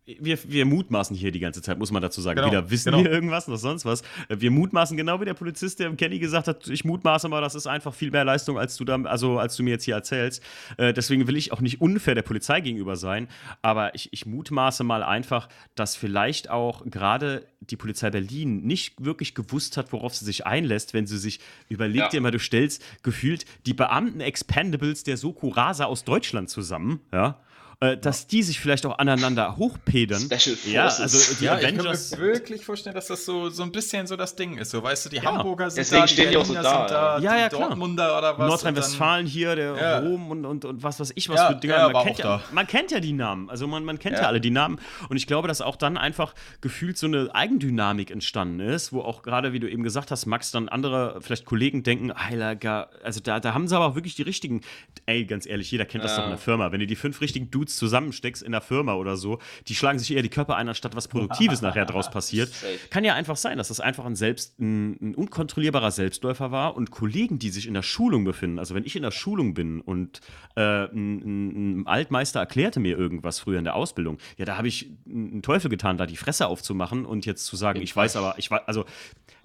wir, 0.06 0.38
wir 0.46 0.66
mutmaßen 0.66 1.16
hier 1.16 1.32
die 1.32 1.40
ganze 1.40 1.62
Zeit, 1.62 1.80
muss 1.80 1.92
man 1.92 2.02
dazu 2.02 2.20
sagen. 2.22 2.36
Genau, 2.36 2.52
Weder 2.52 2.70
wissen 2.70 2.92
genau. 2.92 3.04
wir 3.06 3.12
irgendwas 3.12 3.48
noch 3.48 3.56
sonst 3.56 3.86
was. 3.86 4.04
Wir 4.28 4.52
mutmaßen 4.52 4.98
genau 4.98 5.22
wie 5.22 5.26
der 5.26 5.34
Polizist, 5.34 5.80
der 5.80 5.94
Kenny 5.96 6.20
gesagt 6.20 6.48
hat, 6.50 6.68
ich 6.68 6.84
mutmaße 6.84 7.30
mal, 7.30 7.40
das 7.40 7.56
ist 7.56 7.68
einfach 7.68 7.94
viel 7.94 8.12
mehr 8.12 8.26
Leistung, 8.26 8.60
als 8.60 8.76
du 8.76 8.84
da, 8.84 9.02
also 9.04 9.40
als 9.40 9.56
du 9.56 9.64
mir 9.64 9.72
jetzt 9.72 9.86
hier 9.86 9.96
erzählst. 9.96 10.44
Äh, 10.78 10.92
deswegen 10.94 11.28
will 11.28 11.38
ich 11.38 11.54
auch 11.54 11.62
nicht 11.62 11.80
unfair 11.80 12.16
der 12.16 12.22
Polizei 12.22 12.60
gegenüber 12.60 12.98
sein, 12.98 13.30
aber 13.62 13.96
ich, 13.96 14.12
ich 14.12 14.26
mutmaße 14.26 14.84
mal 14.84 15.04
einfach, 15.04 15.48
dass 15.76 15.96
vielleicht 15.96 16.50
auch 16.50 16.84
gerade 16.86 17.46
die 17.62 17.78
Polizei 17.78 18.10
Berlin 18.10 18.62
nicht 18.64 19.06
wirklich 19.06 19.36
gewusst 19.36 19.78
hat, 19.78 19.94
worauf 19.94 20.14
sie 20.14 20.26
sich 20.26 20.46
einlässt, 20.46 20.94
wenn 20.94 21.08
sie 21.08 21.18
sich 21.18 21.40
überlegt, 21.70 21.98
Ja. 22.04 22.10
dir 22.10 22.20
mal, 22.20 22.32
du 22.32 22.40
stellst 22.40 22.84
gefühlt 23.04 23.46
die 23.66 23.74
Beamten 23.74 24.20
Expendables 24.20 25.04
der 25.04 25.16
Soko 25.16 25.48
Rasa 25.48 25.86
aus 25.86 26.04
Deutschland 26.04 26.50
zusammen, 26.50 27.00
ja. 27.14 27.40
Äh, 27.84 27.98
Dass 27.98 28.28
die 28.28 28.44
sich 28.44 28.60
vielleicht 28.60 28.86
auch 28.86 28.98
aneinander 28.98 29.58
hochpedern. 29.58 30.22
Special 30.22 30.56
Ja, 30.66 30.84
Forces. 30.90 31.02
also 31.02 31.36
die 31.40 31.46
ja, 31.46 31.56
ich 31.58 31.66
kann 31.66 31.76
Avengers. 31.80 32.12
mir 32.12 32.18
wirklich 32.20 32.66
vorstellen, 32.66 32.96
dass 32.96 33.08
das 33.08 33.26
so, 33.26 33.50
so 33.50 33.64
ein 33.64 33.72
bisschen 33.72 34.08
so 34.08 34.16
das 34.16 34.36
Ding 34.36 34.58
ist. 34.58 34.72
So, 34.72 34.82
weißt 34.82 35.06
du, 35.06 35.10
die 35.10 35.18
Ja. 35.18 35.24
Hamburger 35.26 35.70
sind 35.70 35.82
Deswegen 35.82 36.02
da, 36.02 36.06
die 36.08 36.14
stehen 36.14 36.30
die 36.32 36.38
auch 36.38 36.46
so 36.46 36.54
Berliner 36.54 36.70
da, 36.74 36.88
sind 36.88 36.92
da, 36.92 37.18
ja. 37.18 37.24
Ja, 37.34 37.38
ja, 37.40 37.50
die 37.50 37.56
klar. 37.56 37.68
Dortmunder 37.70 38.18
oder 38.18 38.38
was. 38.38 38.48
Nordrhein-Westfalen 38.50 39.26
hier, 39.26 39.56
der 39.56 39.76
Ja. 39.76 40.00
Rom 40.00 40.32
und, 40.32 40.46
und, 40.46 40.66
und 40.66 40.84
was 40.84 41.00
weiß 41.00 41.12
ich 41.16 41.30
was 41.30 41.38
Ja, 41.38 41.48
für 41.50 41.56
Dinger. 41.56 41.78
ja, 41.78 41.90
man, 41.90 42.06
kennt 42.06 42.20
ja, 42.20 42.42
man 42.52 42.68
kennt 42.68 42.92
ja 42.92 43.00
die 43.00 43.14
Namen. 43.14 43.50
Also 43.50 43.68
man, 43.68 43.84
man 43.84 44.00
kennt 44.00 44.16
ja. 44.16 44.22
Ja. 44.24 44.28
alle 44.28 44.40
die 44.42 44.52
Namen. 44.52 44.80
Und 45.10 45.18
ich 45.18 45.28
glaube, 45.28 45.48
dass 45.48 45.62
auch 45.62 45.76
dann 45.76 45.98
einfach 45.98 46.34
gefühlt 46.62 46.98
so 46.98 47.08
eine 47.08 47.34
Eigendynamik 47.34 48.12
entstanden 48.12 48.60
ist, 48.60 48.94
wo 48.94 49.02
auch 49.02 49.22
gerade, 49.24 49.54
wie 49.54 49.60
du 49.60 49.70
eben 49.70 49.84
gesagt 49.84 50.12
hast, 50.12 50.26
Max, 50.26 50.52
dann 50.52 50.70
andere, 50.70 51.20
vielleicht 51.22 51.46
Kollegen 51.46 51.84
denken, 51.84 52.14
Heilager, 52.14 52.90
also 53.04 53.20
da, 53.20 53.40
da 53.40 53.54
haben 53.54 53.68
sie 53.68 53.76
aber 53.76 53.88
auch 53.88 53.96
wirklich 53.96 54.16
die 54.16 54.22
richtigen, 54.24 54.62
ey, 55.06 55.26
ganz 55.26 55.46
ehrlich, 55.46 55.70
jeder 55.72 55.86
kennt 55.86 56.04
das 56.04 56.12
Ja. 56.12 56.18
doch 56.18 56.24
in 56.26 56.30
der 56.32 56.38
Firma. 56.40 56.72
Wenn 56.72 56.80
du 56.80 56.88
die 56.88 56.96
fünf 56.96 57.20
richtigen 57.22 57.50
Dudes 57.52 57.73
zusammensteckst 57.78 58.44
in 58.44 58.52
der 58.52 58.62
Firma 58.62 58.96
oder 58.96 59.18
so, 59.18 59.40
die 59.68 59.76
schlagen 59.76 60.00
sich 60.00 60.14
eher 60.14 60.22
die 60.22 60.30
Köpfe 60.30 60.56
ein, 60.56 60.68
anstatt 60.68 60.96
was 60.96 61.08
Produktives 61.08 61.62
nachher 61.64 61.86
draus 61.86 62.10
passiert. 62.10 62.52
Kann 62.90 63.04
ja 63.04 63.14
einfach 63.14 63.38
sein, 63.38 63.58
dass 63.58 63.68
das 63.68 63.80
einfach 63.80 64.06
ein, 64.06 64.16
selbst, 64.16 64.60
ein, 64.60 64.98
ein 65.02 65.16
unkontrollierbarer 65.16 65.92
Selbstläufer 65.92 66.52
war 66.52 66.76
und 66.76 66.92
Kollegen, 66.92 67.40
die 67.40 67.50
sich 67.50 67.68
in 67.68 67.74
der 67.74 67.82
Schulung 67.82 68.24
befinden. 68.24 68.60
Also 68.60 68.76
wenn 68.76 68.86
ich 68.86 68.96
in 68.96 69.04
der 69.04 69.12
Schulung 69.12 69.54
bin 69.54 69.82
und 69.82 70.22
äh, 70.56 70.62
ein, 70.62 71.22
ein, 71.22 71.82
ein 71.82 71.88
Altmeister 71.88 72.40
erklärte 72.40 72.80
mir 72.80 72.98
irgendwas 72.98 73.40
früher 73.40 73.60
in 73.60 73.66
der 73.66 73.76
Ausbildung, 73.76 74.18
ja, 74.38 74.46
da 74.46 74.58
habe 74.58 74.68
ich 74.68 74.92
einen 75.06 75.42
Teufel 75.42 75.70
getan, 75.70 75.98
da 75.98 76.06
die 76.06 76.18
Fresse 76.18 76.48
aufzumachen 76.48 77.06
und 77.06 77.26
jetzt 77.26 77.46
zu 77.46 77.56
sagen, 77.56 77.82
ich 77.82 77.96
weiß 77.96 78.16
aber, 78.16 78.36
ich 78.38 78.50
weiß, 78.50 78.62
also 78.66 78.86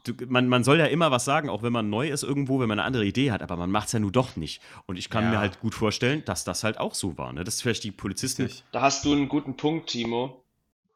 du, 0.08 0.26
man, 0.26 0.48
man 0.48 0.64
soll 0.64 0.78
ja 0.78 0.86
immer 0.86 1.10
was 1.10 1.24
sagen, 1.24 1.48
auch 1.48 1.62
wenn 1.62 1.72
man 1.72 1.90
neu 1.90 2.08
ist 2.10 2.22
irgendwo, 2.22 2.60
wenn 2.60 2.68
man 2.68 2.78
eine 2.78 2.86
andere 2.86 3.04
Idee 3.04 3.30
hat, 3.30 3.42
aber 3.42 3.56
man 3.56 3.70
macht 3.70 3.86
es 3.88 3.92
ja 3.92 3.98
nun 4.00 4.12
doch 4.12 4.36
nicht. 4.36 4.60
Und 4.86 4.96
ich 4.96 5.10
kann 5.10 5.24
Ja. 5.24 5.30
mir 5.30 5.38
halt 5.38 5.60
gut 5.60 5.74
vorstellen, 5.74 6.24
dass 6.24 6.44
das 6.44 6.64
halt 6.64 6.78
auch 6.78 6.94
so 6.94 7.16
war. 7.18 7.32
Ne? 7.32 7.44
Das 7.44 7.56
ist 7.56 7.62
vielleicht 7.62 7.84
die 7.84 7.90
Polizisten. 7.92 8.50
Da 8.72 8.80
hast 8.80 9.04
du 9.04 9.12
einen 9.12 9.28
guten 9.28 9.56
Punkt, 9.56 9.90
Timo. 9.90 10.42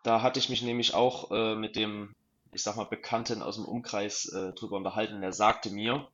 Da 0.02 0.22
hatte 0.22 0.39
ich 0.40 0.48
mich 0.48 0.62
nämlich 0.62 0.94
auch 0.94 1.30
äh, 1.30 1.55
mit 1.55 1.76
dem, 1.76 2.14
ich 2.52 2.62
sag 2.62 2.76
mal, 2.76 2.84
Bekannten 2.84 3.43
aus 3.43 3.56
dem 3.56 3.64
Umkreis 3.64 4.26
äh, 4.26 4.52
drüber 4.52 4.76
unterhalten. 4.76 5.20
Der 5.20 5.32
sagte 5.32 5.70
mir, 5.70 6.09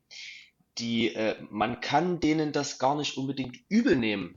die, 0.79 1.15
äh, 1.15 1.37
man 1.51 1.81
kann 1.81 2.21
denen 2.21 2.53
das 2.53 2.79
gar 2.79 2.95
nicht 2.97 3.17
unbedingt 3.17 3.57
übel 3.69 3.97
nehmen. 3.97 4.37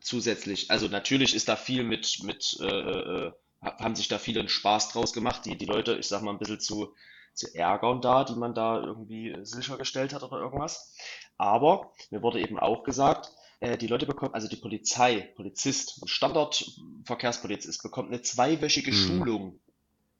Zusätzlich. 0.00 0.70
Also 0.70 0.88
natürlich 0.88 1.34
ist 1.34 1.48
da 1.48 1.54
viel 1.56 1.84
mit, 1.84 2.18
mit 2.24 2.56
äh, 2.60 2.66
äh, 2.66 3.32
haben 3.62 3.94
sich 3.96 4.08
da 4.08 4.18
viele 4.18 4.40
einen 4.40 4.48
Spaß 4.48 4.90
draus 4.90 5.12
gemacht, 5.12 5.44
die, 5.44 5.56
die 5.56 5.66
Leute, 5.66 5.94
ich 5.96 6.08
sag 6.08 6.22
mal, 6.22 6.32
ein 6.32 6.38
bisschen 6.38 6.60
zu, 6.60 6.94
zu 7.34 7.54
ärgern 7.54 8.00
da, 8.00 8.24
die 8.24 8.34
man 8.34 8.54
da 8.54 8.80
irgendwie 8.82 9.34
sichergestellt 9.42 10.12
hat 10.12 10.22
oder 10.22 10.38
irgendwas. 10.38 10.94
Aber 11.38 11.92
mir 12.10 12.22
wurde 12.22 12.40
eben 12.40 12.58
auch 12.58 12.82
gesagt, 12.84 13.30
äh, 13.60 13.78
die 13.78 13.86
Leute 13.86 14.06
bekommen, 14.06 14.34
also 14.34 14.48
die 14.48 14.56
Polizei, 14.56 15.32
Polizist, 15.36 16.02
Standardverkehrspolizist 16.08 17.82
bekommt 17.82 18.08
eine 18.08 18.22
zweiwöchige 18.22 18.90
Mhm. 18.90 18.94
Schulung, 18.94 19.60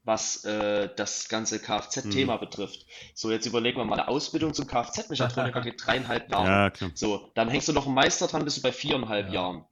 was 0.04 0.44
äh, 0.44 0.88
das 0.96 1.28
ganze 1.28 1.60
Kfz-Thema 1.60 2.36
betrifft. 2.36 2.86
So, 3.14 3.30
jetzt 3.30 3.46
überlegen 3.46 3.78
wir 3.78 3.84
mal, 3.84 4.00
eine 4.00 4.08
Ausbildung 4.08 4.52
zum 4.52 4.66
Kfz-Mechatroniker 4.66 5.60
geht 5.62 5.84
dreieinhalb 5.86 6.28
Jahre. 6.30 6.48
Ja, 6.48 6.70
klar. 6.70 6.90
So, 6.94 7.30
dann 7.34 7.48
hängst 7.48 7.68
du 7.68 7.72
noch 7.72 7.86
einen 7.86 7.94
Meister 7.94 8.26
dran, 8.26 8.44
bist 8.44 8.56
du 8.58 8.62
bei 8.62 8.72
viereinhalb 8.72 9.28
Ja. 9.28 9.34
Jahren. 9.34 9.64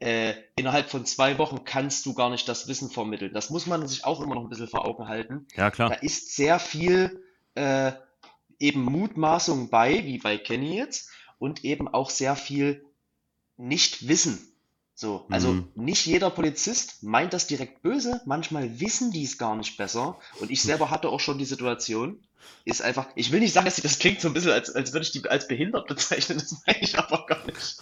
Äh, 0.00 0.34
innerhalb 0.56 0.88
von 0.90 1.04
zwei 1.04 1.36
Wochen 1.38 1.64
kannst 1.64 2.06
du 2.06 2.14
gar 2.14 2.30
nicht 2.30 2.48
das 2.48 2.66
Wissen 2.68 2.90
vermitteln. 2.90 3.34
Das 3.34 3.50
muss 3.50 3.66
man 3.66 3.86
sich 3.86 4.04
auch 4.04 4.20
immer 4.20 4.34
noch 4.34 4.42
ein 4.42 4.48
bisschen 4.48 4.68
vor 4.68 4.86
Augen 4.86 5.08
halten. 5.08 5.46
Ja, 5.54 5.64
Da 5.64 5.70
klar. 5.70 6.02
ist 6.02 6.34
sehr 6.34 6.58
viel 6.58 7.22
äh, 7.54 7.92
eben 8.58 8.82
Mutmaßung 8.82 9.68
bei, 9.68 10.04
wie 10.04 10.18
bei 10.18 10.38
Kenny 10.38 10.76
jetzt, 10.76 11.10
und 11.38 11.64
eben 11.64 11.86
auch 11.86 12.10
sehr 12.10 12.34
viel 12.34 12.84
Nichtwissen. 13.56 14.49
So, 15.00 15.24
also 15.30 15.54
Mhm. 15.54 15.68
nicht 15.76 16.04
jeder 16.04 16.28
Polizist 16.28 17.02
meint 17.02 17.32
das 17.32 17.46
direkt 17.46 17.80
böse, 17.80 18.20
manchmal 18.26 18.80
wissen 18.80 19.10
die 19.12 19.24
es 19.24 19.38
gar 19.38 19.56
nicht 19.56 19.78
besser. 19.78 20.18
Und 20.40 20.50
ich 20.50 20.60
selber 20.60 20.90
hatte 20.90 21.08
auch 21.08 21.20
schon 21.20 21.38
die 21.38 21.46
Situation, 21.46 22.22
ist 22.66 22.82
einfach, 22.82 23.06
ich 23.14 23.32
will 23.32 23.40
nicht 23.40 23.54
sagen, 23.54 23.64
dass 23.64 23.76
sie 23.76 23.80
das 23.82 23.98
klingt 23.98 24.20
so 24.20 24.28
ein 24.28 24.34
bisschen, 24.34 24.50
als, 24.52 24.68
als 24.74 24.92
würde 24.92 25.06
ich 25.06 25.12
die 25.12 25.26
als 25.26 25.48
behindert 25.48 25.86
bezeichnen, 25.88 26.36
das 26.38 26.54
meine 26.66 26.82
ich 26.82 26.98
aber 26.98 27.24
gar 27.24 27.46
nicht. 27.46 27.78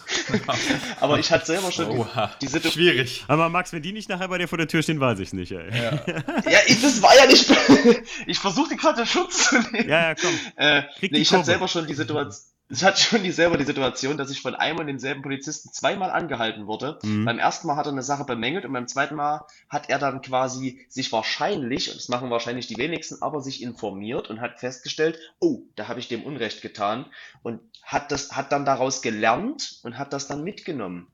Aber 1.01 1.19
ich 1.19 1.29
hatte 1.29 1.45
selber 1.45 1.73
schon 1.73 1.89
die, 1.89 1.97
Oha, 1.97 2.31
die 2.41 2.47
Situation. 2.47 2.71
schwierig. 2.71 3.25
Aber 3.27 3.49
Max, 3.49 3.73
wenn 3.73 3.81
die 3.81 3.91
nicht 3.91 4.07
nachher 4.07 4.29
bei 4.29 4.37
dir 4.37 4.47
vor 4.47 4.57
der 4.57 4.69
Tür 4.69 4.81
stehen, 4.81 5.01
weiß 5.01 5.19
ich 5.19 5.33
nicht, 5.33 5.51
ey. 5.51 5.75
Ja. 5.75 5.91
Ja, 6.49 6.59
ich, 6.67 6.81
das 6.81 7.01
war 7.01 7.17
ja 7.17 7.25
nicht. 7.25 7.49
Ich 8.27 8.39
versuche 8.39 8.77
gerade 8.77 9.05
Schutz 9.05 9.49
zu 9.49 9.59
nehmen. 9.59 9.89
Ja, 9.89 10.09
ja, 10.09 10.15
komm. 10.15 10.39
Äh, 10.55 10.83
nee, 11.01 11.09
die 11.09 11.17
ich 11.17 11.33
hatte 11.33 11.43
selber 11.43 11.67
schon 11.67 11.85
die 11.85 11.95
Situation. 11.95 12.33
Ich 12.71 12.83
hatte 12.83 13.01
schon 13.01 13.23
die, 13.23 13.31
selber 13.31 13.57
die 13.57 13.65
Situation, 13.65 14.15
dass 14.17 14.29
ich 14.29 14.41
von 14.41 14.53
einem 14.53 14.77
und 14.77 14.85
denselben 14.85 15.23
Polizisten 15.23 15.73
zweimal 15.73 16.11
angehalten 16.11 16.67
wurde. 16.67 16.99
Mhm. 17.01 17.25
Beim 17.25 17.39
ersten 17.39 17.65
Mal 17.65 17.75
hat 17.75 17.87
er 17.87 17.91
eine 17.91 18.03
Sache 18.03 18.25
bemängelt 18.25 18.63
und 18.63 18.73
beim 18.73 18.87
zweiten 18.87 19.15
Mal 19.15 19.47
hat 19.69 19.89
er 19.89 19.97
dann 19.97 20.21
quasi 20.21 20.85
sich 20.87 21.11
wahrscheinlich, 21.11 21.89
und 21.89 21.97
das 21.97 22.09
machen 22.09 22.29
wahrscheinlich 22.29 22.67
die 22.67 22.77
wenigsten, 22.77 23.23
aber 23.23 23.41
sich 23.41 23.63
informiert 23.63 24.29
und 24.29 24.39
hat 24.39 24.59
festgestellt, 24.59 25.17
oh, 25.39 25.63
da 25.75 25.87
habe 25.87 25.99
ich 25.99 26.09
dem 26.09 26.23
Unrecht 26.23 26.61
getan 26.61 27.07
und 27.41 27.59
hat 27.81 28.11
das, 28.11 28.33
hat 28.33 28.51
dann 28.51 28.65
daraus 28.65 29.01
gelernt 29.01 29.79
und 29.81 29.97
hat 29.97 30.13
das 30.13 30.27
dann 30.27 30.43
mitgenommen 30.43 31.07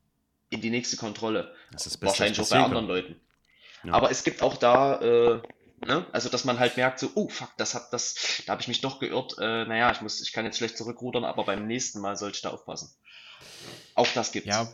in 0.50 0.60
die 0.60 0.70
nächste 0.70 0.98
Kontrolle. 0.98 1.54
Das 1.72 1.86
ist 1.86 1.94
das 1.94 1.98
Beste, 1.98 2.20
Wahrscheinlich 2.20 2.42
auch 2.42 2.50
bei 2.50 2.64
anderen 2.64 2.88
Leuten. 2.88 3.16
Ja. 3.86 3.94
Aber 3.94 4.12
es 4.12 4.26
gibt 4.26 4.44
auch 4.44 4.58
da, 4.58 5.00
äh, 5.00 5.42
ne, 5.86 6.06
also 6.12 6.30
dass 6.30 6.44
man 6.46 6.60
halt 6.60 6.78
merkt, 6.78 7.00
so, 7.00 7.10
oh 7.16 7.30
fuck, 7.30 7.50
das 7.58 7.74
hat 7.76 7.92
das, 7.94 8.42
da 8.46 8.52
habe 8.54 8.62
ich 8.62 8.68
mich 8.68 8.82
doch 8.82 9.00
geirrt. 9.00 9.36
Äh, 9.40 9.66
naja, 9.66 9.92
ich 9.92 10.02
muss, 10.02 10.22
ich 10.22 10.32
kann 10.34 10.46
jetzt 10.46 10.58
schlecht 10.58 10.78
zurückrudern, 10.78 11.24
aber 11.24 11.44
beim 11.46 11.66
nächsten 11.68 12.00
Mal 12.02 12.16
sollte 12.18 12.36
ich 12.38 12.42
da 12.42 12.50
aufpassen. 12.50 12.90
Auch 13.96 14.08
das 14.14 14.32
gibt's. 14.32 14.50
Ja, 14.50 14.68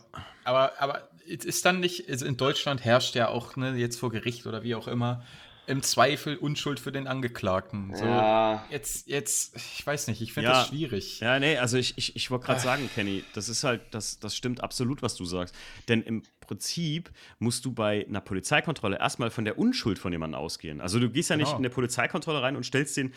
aber, 0.43 0.73
aber 0.79 1.09
es 1.29 1.45
ist 1.45 1.65
dann 1.65 1.79
nicht, 1.79 2.09
also 2.09 2.25
in 2.25 2.38
Deutschland 2.38 2.83
herrscht 2.83 3.15
ja 3.15 3.27
auch, 3.27 3.55
ne, 3.55 3.75
jetzt 3.75 3.99
vor 3.99 4.11
Gericht 4.11 4.45
oder 4.47 4.63
wie 4.63 4.75
auch 4.75 4.88
immer, 4.88 5.23
im 5.67 5.83
Zweifel 5.83 6.35
Unschuld 6.38 6.79
für 6.79 6.91
den 6.91 7.07
Angeklagten. 7.07 7.95
So, 7.95 8.03
Ja. 8.03 8.65
Jetzt, 8.71 9.07
jetzt, 9.07 9.55
ich 9.55 9.85
weiß 9.85 10.07
nicht, 10.07 10.21
ich 10.21 10.33
finde 10.33 10.49
Ja. 10.49 10.59
das 10.59 10.67
schwierig. 10.67 11.19
Ja, 11.19 11.39
nee, 11.39 11.57
also 11.57 11.77
ich, 11.77 11.97
ich, 11.97 12.15
ich 12.15 12.31
wollte 12.31 12.47
gerade 12.47 12.59
sagen, 12.59 12.89
Kenny, 12.95 13.23
das 13.33 13.47
ist 13.47 13.63
halt, 13.63 13.81
das, 13.91 14.19
das 14.19 14.35
stimmt 14.35 14.61
absolut, 14.63 15.01
was 15.03 15.15
du 15.15 15.23
sagst. 15.23 15.53
Denn 15.88 16.01
im 16.01 16.23
Prinzip 16.52 17.11
musst 17.40 17.64
du 17.64 17.72
bei 17.72 18.06
einer 18.10 18.19
Polizeikontrolle 18.19 18.99
erstmal 18.99 19.30
von 19.32 19.45
der 19.45 19.57
Unschuld 19.57 19.98
von 19.99 20.11
jemandem 20.11 20.38
ausgehen. 20.38 20.82
Also 20.82 20.99
du 20.99 21.10
gehst 21.10 21.30
ja 21.30 21.38
nicht 21.38 21.45
Genau. 21.45 21.60
in 21.60 21.65
eine 21.65 21.69
Polizeikontrolle 21.73 22.41
rein 22.41 22.57
und 22.57 22.65
stellst 22.65 22.98
den. 22.98 23.14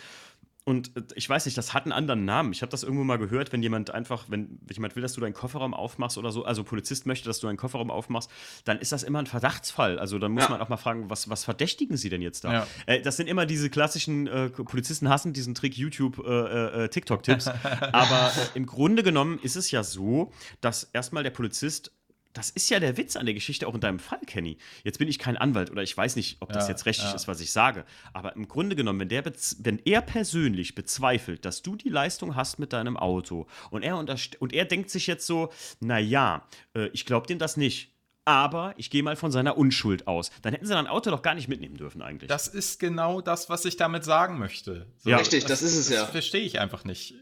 Und 0.67 0.97
äh, 0.97 1.03
ich 1.17 1.29
weiß 1.29 1.45
nicht, 1.47 1.59
das 1.59 1.75
hat 1.75 1.83
einen 1.83 1.91
anderen 1.93 2.25
Namen. 2.25 2.53
Ich 2.53 2.63
habe 2.63 2.71
das 2.71 2.85
irgendwo 2.85 3.03
mal 3.03 3.19
gehört, 3.19 3.53
wenn 3.53 3.61
jemand 3.63 3.91
einfach, 3.91 4.27
wenn 4.29 4.61
jemand 4.73 4.95
will, 4.95 5.03
dass 5.03 5.13
du 5.15 5.21
deinen 5.21 5.35
Kofferraum 5.35 5.75
aufmachst 5.75 6.17
oder 6.17 6.31
so, 6.31 6.45
also 6.45 6.63
Polizist 6.63 7.07
möchte, 7.07 7.27
dass 7.29 7.41
du 7.41 7.49
einen 7.49 7.59
Kofferraum 7.59 7.91
aufmachst, 7.91 8.31
dann 8.65 8.79
ist 8.79 8.93
das 8.93 9.03
immer 9.03 9.19
ein 9.19 9.27
Verdachtsfall. 9.27 9.99
Also 9.99 10.21
dann 10.21 10.31
muss 10.33 10.45
Ja. 10.45 10.51
man 10.51 10.61
auch 10.61 10.69
mal 10.69 10.77
fragen, 10.77 11.11
was, 11.11 11.29
was 11.29 11.43
verdächtigen 11.45 11.97
sie 11.97 12.09
denn 12.09 12.23
jetzt 12.23 12.45
da? 12.45 12.53
Ja. 12.53 12.67
Äh, 12.87 13.03
das 13.03 13.17
sind 13.17 13.27
immer 13.29 13.47
diese 13.47 13.69
klassischen 13.69 14.27
äh, 14.29 14.49
Polizisten 14.49 15.09
hassen 15.09 15.33
diesen 15.33 15.57
Trick 15.57 15.77
YouTube 15.77 16.25
äh, 16.25 16.85
äh, 16.85 16.89
TikTok-Tipps. 16.89 17.49
Aber 17.93 18.29
äh, 18.35 18.57
im 18.57 18.65
Grunde 18.65 19.03
genommen 19.03 19.41
ist 19.43 19.57
es 19.57 19.71
ja 19.73 19.83
so, 19.83 20.33
dass 20.63 20.85
erstmal 20.93 21.25
der 21.25 21.31
Polizist 21.31 21.91
das 22.35 22.51
ist 22.51 22.69
ja 22.69 22.81
der 22.81 22.97
Witz 22.97 23.17
an 23.17 23.25
der 23.27 23.35
Geschichte, 23.35 23.67
auch 23.67 23.75
in 23.75 23.81
deinem 23.81 23.99
Fall, 24.01 24.19
Kenny. 24.27 24.59
Jetzt 24.83 24.99
bin 24.99 25.09
ich 25.09 25.19
kein 25.19 25.37
Anwalt 25.37 25.71
oder 25.71 25.83
ich 25.83 25.97
weiß 25.97 26.17
nicht, 26.17 26.37
ob 26.41 26.53
das 26.53 26.65
Ja, 26.65 26.71
jetzt 26.73 26.85
rechtlich 26.85 27.09
ja. 27.09 27.15
ist, 27.15 27.29
was 27.29 27.41
ich 27.41 27.53
sage. 27.53 27.85
Aber 28.13 28.35
im 28.35 28.49
Grunde 28.49 28.77
genommen, 28.77 29.01
wenn, 29.01 29.09
der 29.09 29.25
wenn 29.25 29.79
er 29.85 30.03
persönlich 30.03 30.75
bezweifelt, 30.75 31.45
dass 31.45 31.63
du 31.63 31.77
die 31.77 31.89
Leistung 31.89 32.35
hast 32.37 32.59
mit 32.59 32.73
deinem 32.73 32.97
Auto 32.97 33.47
und 33.71 33.83
er, 33.85 33.97
unterst- 33.97 34.37
und 34.41 34.53
er 34.53 34.65
denkt 34.65 34.91
sich 34.91 35.07
jetzt 35.07 35.27
so, 35.27 35.51
naja, 35.81 36.47
äh, 36.75 36.89
ich 36.89 37.07
glaube 37.07 37.27
dem 37.29 37.39
das 37.39 37.57
nicht. 37.57 37.93
Aber 38.27 38.73
ich 38.79 38.89
gehe 38.89 39.03
mal 39.03 39.17
von 39.17 39.31
seiner 39.31 39.59
Unschuld 39.59 40.07
aus. 40.09 40.31
Dann 40.41 40.55
hätten 40.55 40.65
sie 40.65 40.73
dein 40.73 40.87
Auto 40.87 41.11
doch 41.11 41.21
gar 41.21 41.35
nicht 41.35 41.47
mitnehmen 41.49 41.77
dürfen, 41.77 42.01
eigentlich. 42.01 42.29
Das 42.29 42.49
ist 42.49 42.81
genau 42.81 43.21
das, 43.21 43.51
was 43.51 43.67
ich 43.67 43.77
damit 43.77 44.03
sagen 44.03 44.39
möchte. 44.39 44.87
So, 44.97 45.11
Ja. 45.11 45.19
Richtig, 45.19 45.45
das 45.45 45.61
ist 45.61 45.77
es 45.77 45.91
ja. 45.91 46.01
Das 46.01 46.11
verstehe 46.11 46.41
ich 46.41 46.59
einfach 46.59 46.85
nicht. 46.85 47.15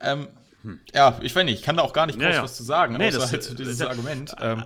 Ähm, 0.00 0.28
Ja, 0.94 1.18
ich 1.22 1.34
weiß 1.34 1.44
nicht, 1.44 1.58
ich 1.60 1.62
kann 1.64 1.76
da 1.76 1.82
auch 1.82 1.92
gar 1.92 2.06
nicht 2.06 2.18
Ja, 2.20 2.26
groß 2.28 2.36
ja. 2.36 2.42
was 2.42 2.56
zu 2.56 2.62
sagen, 2.62 2.96
Nee, 2.96 3.08
außer 3.08 3.18
das- 3.18 3.32
halt 3.32 3.42
so 3.42 3.54
dieses 3.54 3.78
das- 3.78 3.88
Argument. 3.88 4.34
Ähm, 4.40 4.64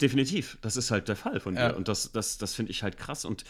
Definitiv, 0.00 0.56
das 0.62 0.76
ist 0.76 0.90
halt 0.90 1.08
der 1.08 1.16
Fall 1.16 1.38
von 1.40 1.54
Ja. 1.54 1.68
dir. 1.70 1.76
Und 1.76 1.86
das, 1.88 2.12
das, 2.12 2.38
das 2.38 2.54
finde 2.54 2.72
ich 2.72 2.82
halt 2.82 2.96
krass. 2.96 3.24
Und 3.26 3.44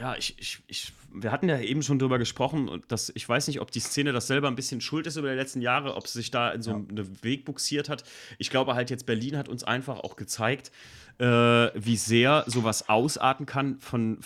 ja, 0.00 0.16
ich, 0.16 0.34
ich, 0.38 0.62
ich, 0.66 0.92
wir 1.12 1.30
hatten 1.30 1.48
ja 1.48 1.58
eben 1.60 1.82
schon 1.82 1.98
drüber 1.98 2.18
gesprochen, 2.18 2.82
dass 2.88 3.12
ich 3.14 3.28
weiß 3.28 3.46
nicht, 3.46 3.60
ob 3.60 3.70
die 3.70 3.80
Szene 3.80 4.12
das 4.12 4.26
selber 4.26 4.48
ein 4.48 4.56
bisschen 4.56 4.80
schuld 4.80 5.06
ist 5.06 5.16
über 5.16 5.28
die 5.30 5.36
letzten 5.36 5.60
Jahre, 5.60 5.94
ob 5.94 6.08
sie 6.08 6.18
sich 6.18 6.30
da 6.30 6.50
in 6.50 6.62
so 6.62 6.70
ja. 6.70 6.76
einen 6.76 7.22
Weg 7.22 7.44
buxiert 7.44 7.88
hat. 7.88 8.02
Ich 8.38 8.50
glaube 8.50 8.74
halt 8.74 8.90
jetzt, 8.90 9.06
Berlin 9.06 9.36
hat 9.36 9.48
uns 9.48 9.62
einfach 9.62 10.00
auch 10.00 10.16
gezeigt, 10.16 10.72
äh, 11.18 11.70
wie 11.74 11.96
sehr 11.96 12.44
sowas 12.46 12.88
ausarten 12.88 13.46
kann 13.46 13.78
von 13.80 14.18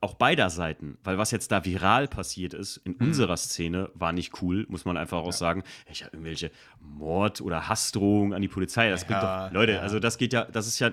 auch 0.00 0.14
beider 0.14 0.50
Seiten. 0.50 0.98
Weil 1.04 1.18
was 1.18 1.30
jetzt 1.30 1.52
da 1.52 1.64
viral 1.64 2.08
passiert 2.08 2.54
ist 2.54 2.78
in 2.78 2.96
mhm. 2.98 3.08
unserer 3.08 3.36
Szene, 3.36 3.90
war 3.94 4.12
nicht 4.12 4.42
cool, 4.42 4.66
muss 4.68 4.84
man 4.84 4.96
einfach 4.96 5.18
auch 5.18 5.26
ja. 5.26 5.32
sagen. 5.32 5.62
Ich 5.90 6.02
habe 6.02 6.16
irgendwelche 6.16 6.50
Mord- 6.80 7.40
oder 7.40 7.68
Hassdrohungen 7.68 8.32
an 8.32 8.42
die 8.42 8.48
Polizei. 8.48 8.90
Das 8.90 9.06
ja, 9.08 9.46
doch, 9.46 9.52
Leute, 9.54 9.80
also 9.80 10.00
das 10.00 10.18
geht 10.18 10.32
ja, 10.32 10.44
das 10.44 10.66
ist 10.66 10.78
ja 10.78 10.90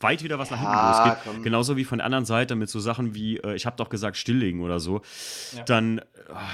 weit 0.00 0.22
wieder 0.24 0.38
was 0.38 0.50
nach 0.50 0.58
hinten 0.58 0.72
ja, 0.72 1.06
losgeht. 1.14 1.44
Genauso 1.44 1.76
wie 1.76 1.84
von 1.84 1.98
der 1.98 2.06
anderen 2.06 2.24
Seite 2.24 2.56
mit 2.56 2.68
so 2.68 2.80
Sachen 2.80 3.14
wie, 3.14 3.38
äh, 3.38 3.54
ich 3.54 3.66
habe 3.66 3.76
doch 3.76 3.88
gesagt, 3.88 4.16
stilllegen 4.16 4.60
oder 4.60 4.80
so. 4.80 5.02
Ja. 5.56 5.62
Dann 5.64 5.98
äh, 5.98 6.02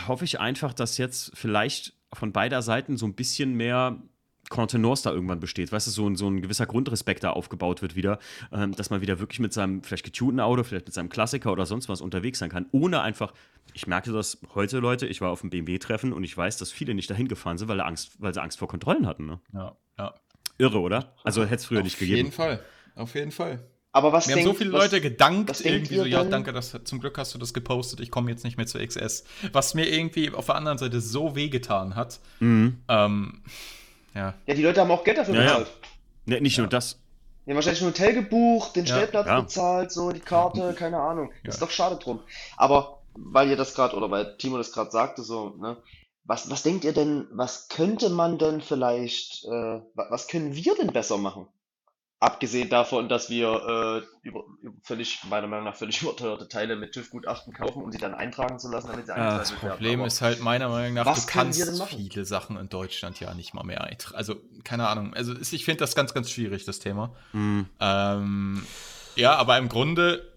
hoffe 0.07 0.25
ich 0.25 0.39
einfach, 0.39 0.75
dass 0.75 0.99
jetzt 0.99 1.33
vielleicht 1.35 1.95
von 2.13 2.33
beider 2.33 2.63
Seiten 2.63 2.97
so 2.97 3.07
ein 3.07 3.15
bisschen 3.15 3.55
mehr 3.55 3.97
Contenance 4.51 5.03
da 5.03 5.13
irgendwann 5.13 5.41
besteht, 5.41 5.73
weißt 5.73 5.87
du, 5.87 5.91
so 5.91 6.09
ein, 6.09 6.17
so 6.17 6.29
ein 6.29 6.41
gewisser 6.43 6.67
Grundrespekt 6.67 7.25
da 7.25 7.31
aufgebaut 7.31 7.83
wird 7.83 7.97
wieder, 7.97 8.19
ähm, 8.53 8.75
dass 8.75 8.91
man 8.91 9.01
wieder 9.01 9.19
wirklich 9.19 9.41
mit 9.41 9.53
seinem 9.53 9.83
vielleicht 9.83 10.05
getunten 10.05 10.41
Auto, 10.41 10.65
vielleicht 10.65 10.87
mit 10.87 10.95
seinem 10.95 11.09
Klassiker 11.09 11.53
oder 11.53 11.67
sonst 11.67 11.89
was 11.89 12.01
unterwegs 12.01 12.39
sein 12.39 12.51
kann, 12.51 12.67
ohne 12.73 13.03
einfach, 13.03 13.33
ich 13.75 13.87
merke 13.87 14.13
das 14.13 14.39
heute, 14.55 14.79
Leute, 14.79 15.07
ich 15.07 15.21
war 15.21 15.31
auf 15.31 15.43
dem 15.43 15.51
BMW-Treffen 15.51 16.13
und 16.13 16.25
ich 16.25 16.37
weiß, 16.37 16.57
dass 16.57 16.73
viele 16.73 16.95
nicht 16.95 17.11
dahin 17.11 17.29
gefahren 17.29 17.59
sind, 17.59 17.69
weil, 17.69 17.81
Angst, 17.81 18.21
weil 18.21 18.35
sie 18.35 18.43
Angst 18.43 18.59
vor 18.59 18.69
Kontrollen 18.69 19.07
hatten. 19.07 19.27
Ne? 19.27 19.41
Ja, 19.53 19.77
ja. 19.99 20.15
Irre, 20.59 20.81
oder? 20.81 21.15
Also 21.23 21.43
hätte 21.45 21.57
es 21.57 21.67
früher 21.67 21.79
auf 21.79 21.85
nicht 21.85 21.99
gegeben. 21.99 22.19
Auf 22.19 22.25
jeden 22.25 22.33
Fall 22.33 22.65
auf 22.99 23.15
jeden 23.15 23.31
Fall. 23.31 23.61
Aber 23.93 24.13
was 24.13 24.27
Mir 24.27 24.35
denkt, 24.35 24.49
haben 24.49 24.55
so 24.55 24.59
viele 24.59 24.73
was, 24.73 24.93
Leute 24.93 25.01
gedankt, 25.01 25.65
irgendwie 25.65 25.97
so, 25.97 26.05
ja, 26.05 26.23
danke, 26.23 26.53
das, 26.53 26.77
zum 26.85 27.01
Glück 27.01 27.17
hast 27.17 27.35
du 27.35 27.39
das 27.39 27.55
gepostet, 27.55 28.01
ich 28.01 28.11
komme 28.11 28.31
jetzt 28.31 28.45
nicht 28.45 28.57
mehr 28.57 28.67
zur 28.67 28.87
XS. 28.87 29.25
Was 29.53 29.75
mir 29.75 29.89
irgendwie 29.89 30.31
auf 30.31 30.47
der 30.47 30.57
anderen 30.57 30.79
Seite 30.79 31.01
so 31.01 31.35
wehgetan 31.35 31.97
hat. 31.97 32.21
Mhm. 32.41 32.79
Ähm, 32.89 33.43
ja. 34.15 34.35
ja, 34.47 34.55
die 34.55 34.63
Leute 34.63 34.81
haben 34.81 34.91
auch 34.91 35.05
Geld 35.05 35.19
dafür 35.19 35.35
ja, 35.35 35.43
bezahlt. 35.43 35.67
Ja. 35.67 35.89
Nee, 36.27 36.41
nicht 36.41 36.57
ja. 36.57 36.63
nur 36.63 36.71
das. 36.71 36.99
Die 37.47 37.53
haben 37.53 37.57
wahrscheinlich 37.57 37.83
ein 37.83 37.89
Hotel 37.89 38.15
gebucht, 38.15 38.77
den 38.77 38.87
Stellplatz 38.87 39.27
bezahlt, 39.27 39.91
so 39.91 40.13
die 40.13 40.21
Karte, 40.21 40.75
keine 40.75 40.99
Ahnung. 40.99 41.33
Ist 41.45 41.63
doch 41.63 41.71
schade 41.71 41.97
drum. 41.97 42.21
Aber 42.59 42.99
weil 43.15 43.49
ihr 43.49 43.57
das 43.57 43.75
gerade, 43.75 43.97
oder 43.97 44.11
weil 44.11 44.37
Timo 44.37 44.59
das 44.59 44.73
gerade 44.73 44.91
sagte, 44.91 45.23
so, 45.23 45.55
ne, 45.59 45.79
was, 46.25 46.51
was 46.51 46.63
denkt 46.63 46.85
ihr 46.85 46.93
denn, 46.93 47.27
was 47.33 47.69
könnte 47.69 48.11
man 48.11 48.39
denn 48.39 48.61
vielleicht, 48.61 49.47
äh, 49.47 49.81
was 49.95 50.29
können 50.29 50.55
wir 50.55 50.75
denn 50.75 50.93
besser 50.93 51.17
machen? 51.17 51.49
Abgesehen 52.21 52.69
davon, 52.69 53.09
dass 53.09 53.31
wir 53.31 54.03
äh, 54.03 54.27
über, 54.27 54.43
völlig, 54.83 55.23
meiner 55.31 55.47
Meinung 55.47 55.67
nach 55.67 55.77
völlig 55.77 56.03
überteuerte 56.03 56.49
Teile 56.49 56.75
mit 56.75 56.93
TÜV-Gutachten 56.93 57.53
kaufen, 57.53 57.81
um 57.81 57.93
sie 57.93 57.99
dann 57.99 58.13
eintragen 58.13 58.59
zu 58.59 58.69
lassen, 58.69 58.89
damit 58.89 59.07
sie 59.07 59.13
ja, 59.13 59.39
Das 59.39 59.53
Problem 59.53 60.05
ist 60.05 60.21
halt 60.21 60.41
meiner 60.41 60.69
Meinung 60.69 60.95
nach, 60.95 61.15
du 61.15 61.27
kannst 61.27 61.63
viele 61.89 62.25
Sachen 62.25 62.57
in 62.57 62.69
Deutschland 62.69 63.21
ja 63.21 63.33
nicht 63.35 63.55
mal 63.55 63.63
mehr 63.63 63.85
eintragen. 63.85 64.17
Also, 64.17 64.35
keine 64.65 64.89
Ahnung. 64.89 65.15
Also, 65.15 65.33
ich 65.39 65.65
finde 65.65 65.79
das 65.79 65.95
ganz, 65.95 66.13
ganz 66.13 66.29
schwierig, 66.29 66.65
das 66.65 66.81
Thema. 66.81 67.15
Mhm. 67.33 67.67
Ähm, 67.79 68.67
ja, 69.15 69.37
aber 69.37 69.57
im 69.59 69.69
Grunde 69.69 70.33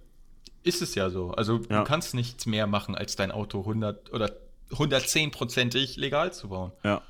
ist 0.61 0.83
es 0.83 0.93
ja 0.93 1.09
so. 1.09 1.31
Also, 1.31 1.61
ja. 1.67 1.79
du 1.79 1.83
kannst 1.83 2.13
nichts 2.13 2.45
mehr 2.45 2.67
machen, 2.67 2.93
als 2.93 3.15
dein 3.15 3.31
Auto 3.31 3.61
100 3.61 4.13
oder 4.13 4.31
110%ig 4.69 5.97
legal 5.97 6.31
zu 6.31 6.49
bauen. 6.49 6.73
Ja 6.83 7.01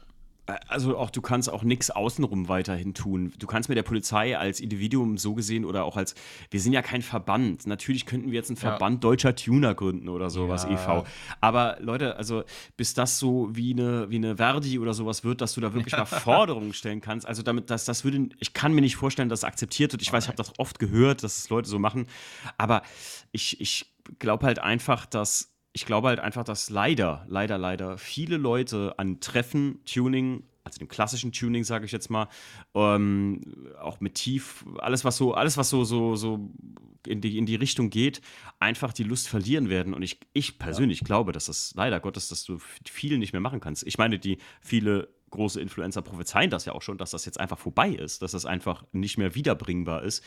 also 0.45 0.97
auch 0.97 1.09
du 1.09 1.22
kannst 1.22 1.49
auch 1.49 1.63
nichts 1.63 1.91
außenrum 1.91 2.49
weiterhin 2.49 2.93
tun. 2.93 3.31
Du 3.39 3.47
kannst 3.47 3.69
mit 3.69 3.77
der 3.77 3.84
Polizei 3.84 4.38
als 4.38 4.59
Individuum 4.59 5.18
so 5.18 5.34
gesehen 5.34 5.65
oder 5.65 5.85
auch 5.85 5.97
als, 5.97 6.15
wir 6.49 6.59
sind 6.59 6.73
ja 6.73 6.81
kein 6.81 7.01
Verband. 7.01 7.68
Natürlich 7.68 8.05
könnten 8.05 8.31
wir 8.31 8.35
jetzt 8.39 8.49
einen 8.49 8.57
Verband 8.57 8.95
ja. 8.95 9.09
deutscher 9.09 9.35
Tuner 9.35 9.76
gründen 9.76 10.09
oder 10.09 10.30
sowas, 10.30 10.63
ja. 10.63 10.72
e.V. 10.72 11.05
Aber 11.39 11.77
Leute, 11.80 12.15
also 12.18 12.43
bis 12.76 12.93
das 12.93 13.19
so 13.19 13.49
wie 13.53 13.73
eine, 13.73 14.09
wie 14.09 14.18
eine 14.18 14.38
Verdi 14.38 14.80
oder 14.80 14.93
sowas 14.93 15.23
wird, 15.23 15.41
dass 15.41 15.53
du 15.53 15.61
da 15.61 15.73
wirklich 15.73 15.93
mal 15.93 16.05
Forderungen 16.05 16.73
stellen 16.73 17.01
kannst, 17.01 17.27
also 17.27 17.43
damit, 17.43 17.69
dass 17.69 17.85
das 17.85 18.03
würde, 18.03 18.30
ich 18.39 18.53
kann 18.53 18.73
mir 18.73 18.81
nicht 18.81 18.95
vorstellen, 18.95 19.30
dass 19.30 19.39
es 19.39 19.45
akzeptiert 19.45 19.91
wird. 19.91 20.01
Ich 20.01 20.11
weiß, 20.11 20.26
ich 20.26 20.27
habe 20.27 20.38
das 20.38 20.57
oft 20.57 20.80
gehört, 20.80 21.23
dass 21.23 21.38
es 21.38 21.49
Leute 21.49 21.69
so 21.69 21.80
machen, 21.80 22.07
aber 22.57 22.81
ich, 23.31 23.61
ich 23.61 23.85
glaube 24.19 24.45
halt 24.45 24.59
einfach, 24.59 25.05
dass 25.05 25.51
ich 25.73 25.85
glaube 25.85 26.10
halt 26.10 26.19
einfach, 26.19 26.43
dass 26.43 26.69
leider, 26.69 27.26
leider, 27.27 27.57
leider 27.57 27.98
viele 27.98 28.38
Leute 28.38 28.95
an 28.98 29.19
Treffen, 29.19 29.80
Tuning, 29.85 30.43
also 30.64 30.80
dem 30.80 30.88
klassischen 30.88 31.31
Tuning, 31.31 31.64
sage 31.64 31.85
ich 31.85 31.91
jetzt 31.91 32.10
mal, 32.10 32.27
ähm, 32.76 33.41
auch 33.80 33.99
mit 33.99 34.15
Tief, 34.15 34.65
alles 34.80 35.06
was 35.06 35.18
so, 35.18 35.34
alles 35.34 35.57
was 35.57 35.69
so, 35.69 35.84
so, 35.84 36.15
so 36.15 36.52
in 37.07 37.22
die, 37.22 37.38
in 37.38 37.45
die 37.45 37.56
Richtung 37.56 37.89
geht, 37.89 38.22
einfach 38.60 38.93
die 38.93 39.03
Lust 39.03 39.27
verlieren 39.27 39.69
werden. 39.69 39.93
Und 39.93 40.03
ich, 40.03 40.19
ich 40.34 40.60
persönlich 40.60 40.99
ja. 41.02 41.06
glaube, 41.06 41.31
dass 41.31 41.45
das 41.45 41.73
leider 41.76 41.99
Gottes, 41.99 42.27
dass 42.27 42.43
du 42.43 42.60
viel 42.85 43.18
nicht 43.18 43.34
mehr 43.34 43.41
machen 43.41 43.60
kannst. 43.60 43.88
Ich 43.88 43.98
meine, 43.98 44.19
die 44.19 44.38
viele 44.61 45.10
große 45.31 45.60
Influencer 45.60 46.02
prophezeien 46.02 46.49
das 46.49 46.65
ja 46.65 46.73
auch 46.73 46.81
schon, 46.81 46.98
dass 46.98 47.11
das 47.11 47.26
jetzt 47.26 47.39
einfach 47.39 47.57
vorbei 47.57 47.89
ist, 47.89 48.22
dass 48.22 48.34
das 48.34 48.45
einfach 48.45 48.84
nicht 48.91 49.18
mehr 49.18 49.34
wiederbringbar 49.34 50.03
ist. 50.03 50.23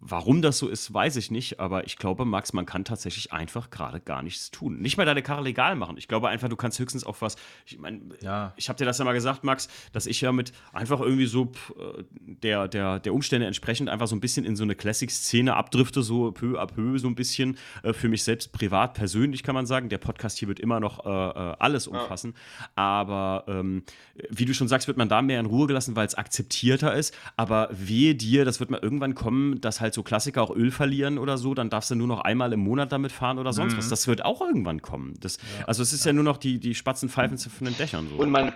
Warum 0.00 0.42
das 0.42 0.58
so 0.58 0.68
ist, 0.68 0.94
weiß 0.94 1.16
ich 1.16 1.32
nicht, 1.32 1.58
aber 1.58 1.84
ich 1.86 1.96
glaube, 1.96 2.24
Max, 2.24 2.52
man 2.52 2.66
kann 2.66 2.84
tatsächlich 2.84 3.32
einfach 3.32 3.70
gerade 3.70 3.98
gar 3.98 4.22
nichts 4.22 4.52
tun. 4.52 4.78
Nicht 4.78 4.96
mal 4.96 5.04
deine 5.04 5.22
Karre 5.22 5.42
legal 5.42 5.74
machen. 5.74 5.96
Ich 5.98 6.06
glaube 6.06 6.28
einfach, 6.28 6.48
du 6.48 6.54
kannst 6.54 6.78
höchstens 6.78 7.02
auf 7.02 7.20
was. 7.20 7.34
Ich 7.66 7.78
meine, 7.78 8.02
ja. 8.22 8.52
ich 8.56 8.68
habe 8.68 8.76
dir 8.76 8.84
das 8.84 8.98
ja 8.98 9.04
mal 9.04 9.12
gesagt, 9.12 9.42
Max, 9.42 9.68
dass 9.92 10.06
ich 10.06 10.20
ja 10.20 10.30
mit 10.30 10.52
einfach 10.72 11.00
irgendwie 11.00 11.26
so 11.26 11.50
äh, 11.76 12.04
der, 12.12 12.68
der, 12.68 13.00
der 13.00 13.12
Umstände 13.12 13.46
entsprechend 13.46 13.88
einfach 13.88 14.06
so 14.06 14.14
ein 14.14 14.20
bisschen 14.20 14.44
in 14.44 14.54
so 14.54 14.62
eine 14.62 14.76
Classic-Szene 14.76 15.56
abdrifte, 15.56 16.02
so 16.02 16.30
peu 16.30 16.60
à 16.60 16.66
peu, 16.66 16.98
so 16.98 17.08
ein 17.08 17.16
bisschen. 17.16 17.58
Äh, 17.82 17.92
für 17.92 18.08
mich 18.08 18.22
selbst 18.22 18.52
privat, 18.52 18.94
persönlich 18.94 19.42
kann 19.42 19.56
man 19.56 19.66
sagen. 19.66 19.88
Der 19.88 19.98
Podcast 19.98 20.38
hier 20.38 20.46
wird 20.46 20.60
immer 20.60 20.78
noch 20.78 21.04
äh, 21.06 21.08
äh 21.08 21.56
alles 21.58 21.88
umfassen. 21.88 22.34
Ja. 22.60 22.68
Aber 22.76 23.44
ähm, 23.48 23.82
wie 24.30 24.44
du 24.44 24.54
schon 24.54 24.68
sagst, 24.68 24.86
wird 24.86 24.96
man 24.96 25.08
da 25.08 25.22
mehr 25.22 25.40
in 25.40 25.46
Ruhe 25.46 25.66
gelassen, 25.66 25.96
weil 25.96 26.06
es 26.06 26.14
akzeptierter 26.14 26.94
ist. 26.94 27.16
Aber 27.36 27.68
wehe 27.72 28.14
dir, 28.14 28.44
das 28.44 28.60
wird 28.60 28.70
mal 28.70 28.78
irgendwann 28.80 29.16
kommen, 29.16 29.60
dass 29.60 29.80
halt 29.80 29.87
halt 29.88 29.94
so 29.94 30.02
Klassiker 30.02 30.42
auch 30.42 30.50
Öl 30.50 30.70
verlieren 30.70 31.18
oder 31.18 31.38
so, 31.38 31.54
dann 31.54 31.70
darfst 31.70 31.90
du 31.90 31.94
nur 31.94 32.06
noch 32.06 32.20
einmal 32.20 32.52
im 32.52 32.60
Monat 32.60 32.92
damit 32.92 33.12
fahren 33.12 33.38
oder 33.38 33.52
sonst 33.52 33.74
mhm. 33.74 33.78
was. 33.78 33.88
Das 33.88 34.06
wird 34.06 34.24
auch 34.24 34.40
irgendwann 34.40 34.82
kommen. 34.82 35.14
Das, 35.20 35.38
ja, 35.58 35.66
also 35.66 35.82
es 35.82 35.92
ist 35.92 36.04
ja. 36.04 36.10
ja. 36.10 36.14
nur 36.14 36.24
noch 36.24 36.36
die, 36.36 36.60
die 36.60 36.74
Spatzen 36.74 37.08
pfeifen 37.08 37.38
von 37.38 37.64
den 37.64 37.76
Dächern. 37.76 38.08
So. 38.08 38.16
Und 38.16 38.30
man, 38.30 38.52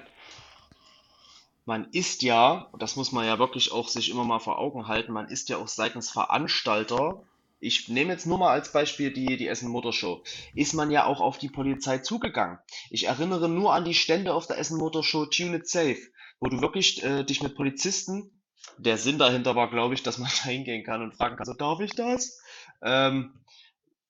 man 1.65 1.89
ist 1.93 2.23
ja, 2.23 2.69
das 2.79 2.97
muss 2.97 3.13
man 3.13 3.25
ja 3.25 3.39
wirklich 3.39 3.73
auch 3.73 3.89
sich 3.89 4.11
immer 4.11 4.25
mal 4.25 4.39
vor 4.39 4.59
Augen 4.59 4.89
halten, 4.89 5.13
man 5.13 5.29
ist 5.29 5.49
ja 5.49 5.57
auch 5.57 5.69
seitens 5.69 6.11
Veranstalter 6.11 7.23
ich 7.63 7.89
nehme 7.89 8.13
jetzt 8.13 8.27
nur 8.27 8.39
mal 8.39 8.51
als 8.51 8.73
Beispiel 8.73 9.13
die, 9.13 9.37
die 9.37 9.47
Essen 9.47 9.71
Motor 9.71 9.93
Show, 9.93 10.25
ist 10.53 10.75
man 10.75 10.91
ja 10.91 11.07
auch 11.07 11.21
auf 11.21 11.39
die 11.39 11.49
Polizei 11.49 11.99
zugegangen. 11.99 12.59
Ich 12.91 13.07
erinnere 13.07 13.49
nur 13.49 13.73
an 13.73 13.85
die 13.85 13.95
Stände 13.95 14.35
auf 14.35 14.49
der 14.49 14.59
Essen 14.59 14.79
Motor 14.79 15.05
Show 15.05 15.27
Tune 15.27 15.59
It 15.59 15.69
Safe, 15.69 15.99
wo 16.41 16.49
du 16.49 16.61
wirklich 16.61 17.05
äh, 17.05 17.23
dich 17.23 17.41
mit 17.41 17.55
Polizisten 17.55 18.42
der 18.79 18.99
Sinn 18.99 19.19
dahinter 19.19 19.57
war, 19.57 19.71
glaube 19.71 19.95
ich, 19.95 20.03
dass 20.03 20.19
man 20.19 20.31
da 20.45 20.51
hingehen 20.51 20.85
kann 20.85 21.03
und 21.03 21.15
fragen 21.15 21.37
kann, 21.37 21.47
so 21.47 21.55
darf 21.55 21.81
ich 21.81 21.95
das? 21.95 22.39
Ähm, 22.83 23.45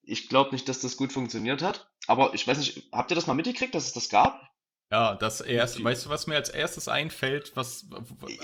ich 0.03 0.29
glaube 0.29 0.53
nicht, 0.53 0.69
dass 0.69 0.81
das 0.81 0.97
gut 0.97 1.13
funktioniert 1.13 1.63
hat. 1.63 1.89
Aber 2.09 2.35
ich 2.35 2.47
weiß 2.47 2.59
nicht, 2.59 2.89
habt 2.93 3.13
ihr 3.13 3.15
das 3.15 3.27
mal 3.27 3.35
mitgekriegt, 3.35 3.75
dass 3.75 3.87
es 3.87 3.93
das 3.93 4.09
gab? 4.09 4.53
Ja, 4.93 5.15
das 5.15 5.41
erste, 5.41 5.83
weißt 5.83 6.05
du, 6.05 6.11
was 6.11 6.27
mir 6.27 6.35
als 6.35 6.51
erstes 6.51 6.87
einfällt, 6.87 7.53
was. 7.55 7.87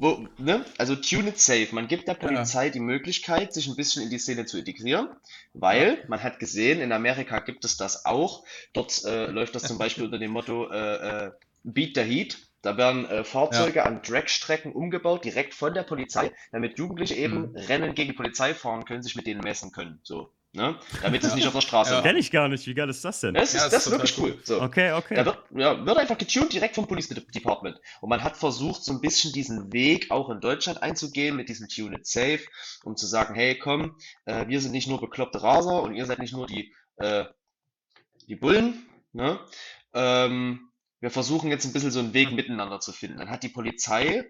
Wo, 0.02 0.28
ne? 0.40 0.65
Also 0.80 0.95
tune 0.95 1.30
it 1.30 1.40
safe. 1.40 1.68
Man 1.73 1.88
gibt 1.88 2.07
der 2.07 2.15
Polizei 2.15 2.65
ja. 2.65 2.72
die 2.72 2.80
Möglichkeit, 2.80 3.53
sich 3.53 3.68
ein 3.68 3.76
bisschen 3.76 4.02
in 4.02 4.10
die 4.10 4.18
Szene 4.18 4.48
zu 4.48 4.57
integrieren, 4.57 5.10
weil 5.53 5.99
ja. 5.99 6.07
man 6.07 6.23
hat 6.23 6.40
gesehen, 6.40 6.82
in 6.82 6.91
Amerika 6.91 7.38
gibt 7.38 7.64
es 7.65 7.78
das 7.78 8.03
auch. 8.03 8.44
Dort 8.73 9.06
äh, 9.06 9.28
läuft 9.28 9.53
das 9.53 9.61
zum 9.61 9.78
Beispiel 9.78 10.06
unter 10.06 10.18
dem 10.18 10.32
Motto 10.32 10.72
äh, 10.72 11.28
äh, 11.28 11.32
Beat 11.64 11.91
the 11.94 12.02
Heat. 12.02 12.40
Da 12.64 12.78
werden 12.78 13.06
äh, 13.06 13.23
Fahrzeuge 13.23 13.78
ja. 13.78 13.86
an 13.86 14.02
Dragstrecken 14.02 14.73
umgebaut, 14.73 15.23
direkt 15.23 15.53
von 15.53 15.76
der 15.76 15.84
Polizei, 15.84 16.32
damit 16.52 16.80
Jugendliche 16.80 17.14
eben 17.14 17.52
mhm. 17.52 17.56
Rennen 17.56 17.94
gegen 17.94 18.10
die 18.10 18.18
Polizei 18.18 18.56
fahren 18.56 18.86
können, 18.86 19.03
sich 19.03 19.15
mit 19.15 19.28
denen 19.28 19.41
messen 19.41 19.72
können. 19.72 19.99
So. 20.02 20.32
Ne? 20.53 20.78
Damit 21.02 21.23
es 21.23 21.34
nicht 21.34 21.48
auf 21.48 21.53
der 21.53 21.61
Straße 21.61 21.94
ja. 21.94 22.02
Kenne 22.02 22.19
ich 22.19 22.30
gar 22.30 22.49
nicht. 22.49 22.68
Wie 22.68 22.73
geil 22.73 22.90
ist 22.90 23.06
das 23.06 23.22
denn? 23.22 23.34
Das 23.34 23.53
ist, 23.53 23.61
ja, 23.61 23.69
das 23.69 23.86
ist 23.86 23.91
wirklich 23.91 24.18
cool. 24.18 24.38
So. 24.44 24.61
Okay, 24.61 24.91
okay. 24.91 25.15
Er 25.15 25.26
wird, 25.26 25.38
ja, 25.56 25.86
wird 25.86 25.98
einfach 25.98 26.18
getuned 26.18 26.52
direkt 26.52 26.76
vom 26.76 26.88
Police 26.88 27.07
Department. 27.07 27.80
Und 28.02 28.10
man 28.10 28.22
hat 28.22 28.36
versucht, 28.36 28.84
so 28.84 28.91
ein 28.91 28.99
bisschen 28.99 29.32
diesen 29.32 29.72
Weg 29.72 30.11
auch 30.11 30.30
in 30.30 30.41
Deutschland 30.41 30.84
einzugehen 30.84 31.38
mit 31.38 31.48
diesem 31.48 31.69
Tune 31.69 31.95
It 31.98 32.06
Safe, 32.06 32.41
um 32.84 32.98
zu 32.98 33.07
sagen, 33.07 33.34
hey, 33.34 33.57
komm, 33.57 33.98
äh, 34.26 34.45
wir 34.48 34.60
sind 34.60 34.73
nicht 34.73 34.90
nur 34.90 34.99
bekloppte 34.99 35.41
Raser 35.41 35.82
und 35.82 35.95
ihr 35.95 36.06
seid 36.06 36.19
nicht 36.19 36.34
nur 36.34 36.48
die, 36.48 36.73
äh, 36.98 37.23
die 38.28 38.36
Bullen. 38.36 38.86
Ne? 39.14 39.40
Ähm, 39.94 40.69
wir 40.99 41.11
versuchen 41.11 41.49
jetzt 41.49 41.65
ein 41.65 41.72
bisschen 41.72 41.91
so 41.91 41.99
einen 41.99 42.14
Weg 42.14 42.34
miteinander 42.34 42.82
zu 42.82 42.91
finden. 42.91 43.19
Dann 43.19 43.30
hat 43.30 43.44
die 43.44 43.49
Polizei 43.49 44.30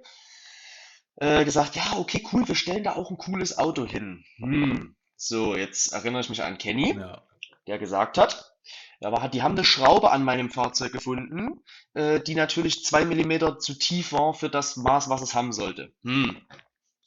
äh, 1.16 1.44
gesagt, 1.46 1.76
ja, 1.76 1.98
okay, 1.98 2.24
cool, 2.32 2.48
wir 2.48 2.56
stellen 2.56 2.84
da 2.84 2.96
auch 2.96 3.10
ein 3.10 3.18
cooles 3.18 3.58
Auto 3.58 3.86
hin. 3.86 4.24
Hm, 4.38 4.96
so, 5.24 5.56
jetzt 5.56 5.94
erinnere 5.94 6.22
ich 6.22 6.30
mich 6.30 6.44
an 6.44 6.58
Kenny. 6.58 6.96
Ja. 6.96 7.22
der 7.68 7.78
gesagt 7.78 8.18
hat, 8.18 8.54
aber 9.02 9.28
die 9.30 9.44
haben 9.44 9.54
eine 9.54 9.64
Schraube 9.64 10.10
an 10.12 10.24
meinem 10.24 10.50
Fahrzeug 10.50 10.92
gefunden, 10.92 11.62
äh, 11.94 12.20
die 12.20 12.34
natürlich 12.34 12.84
zwei 12.84 13.06
Millimeter 13.06 13.60
zu 13.60 13.76
tief 13.76 14.14
war 14.14 14.34
für 14.34 14.50
das 14.50 14.78
Maß, 14.78 15.10
was 15.10 15.22
es 15.22 15.36
haben 15.36 15.54
sollte. 15.54 15.94
Hm. 16.04 16.42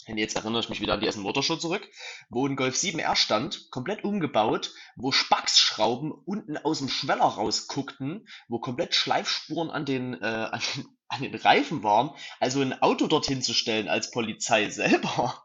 Und 0.07 0.19
jetzt 0.19 0.37
erinnere 0.37 0.61
ich 0.61 0.69
mich 0.69 0.81
wieder 0.81 0.95
an 0.95 1.01
die 1.01 1.09
Essen 1.09 1.23
Motorshow 1.23 1.57
zurück, 1.57 1.89
wo 2.29 2.47
ein 2.47 2.57
Golf 2.57 2.77
7R 2.77 3.17
stand, 3.17 3.71
komplett 3.71 4.05
umgebaut, 4.05 4.73
wo 4.97 5.11
Spacksschrauben 5.11 6.13
unten 6.13 6.57
aus 6.57 6.79
dem 6.79 6.89
Schweller 6.89 7.25
rausguckten, 7.25 8.29
wo 8.49 8.61
komplett 8.61 8.95
Schleifspuren 8.95 9.71
an 9.71 9.87
den, 9.87 10.15
äh, 10.23 10.27
an, 10.27 10.61
an 11.09 11.23
den 11.23 11.35
Reifen 11.35 11.83
waren. 11.83 12.11
Also 12.39 12.61
ein 12.61 12.81
Auto 12.81 13.09
dorthin 13.09 13.43
zu 13.43 13.55
stellen 13.55 13.89
als 13.89 14.11
Polizei 14.11 14.69
selber, 14.71 15.44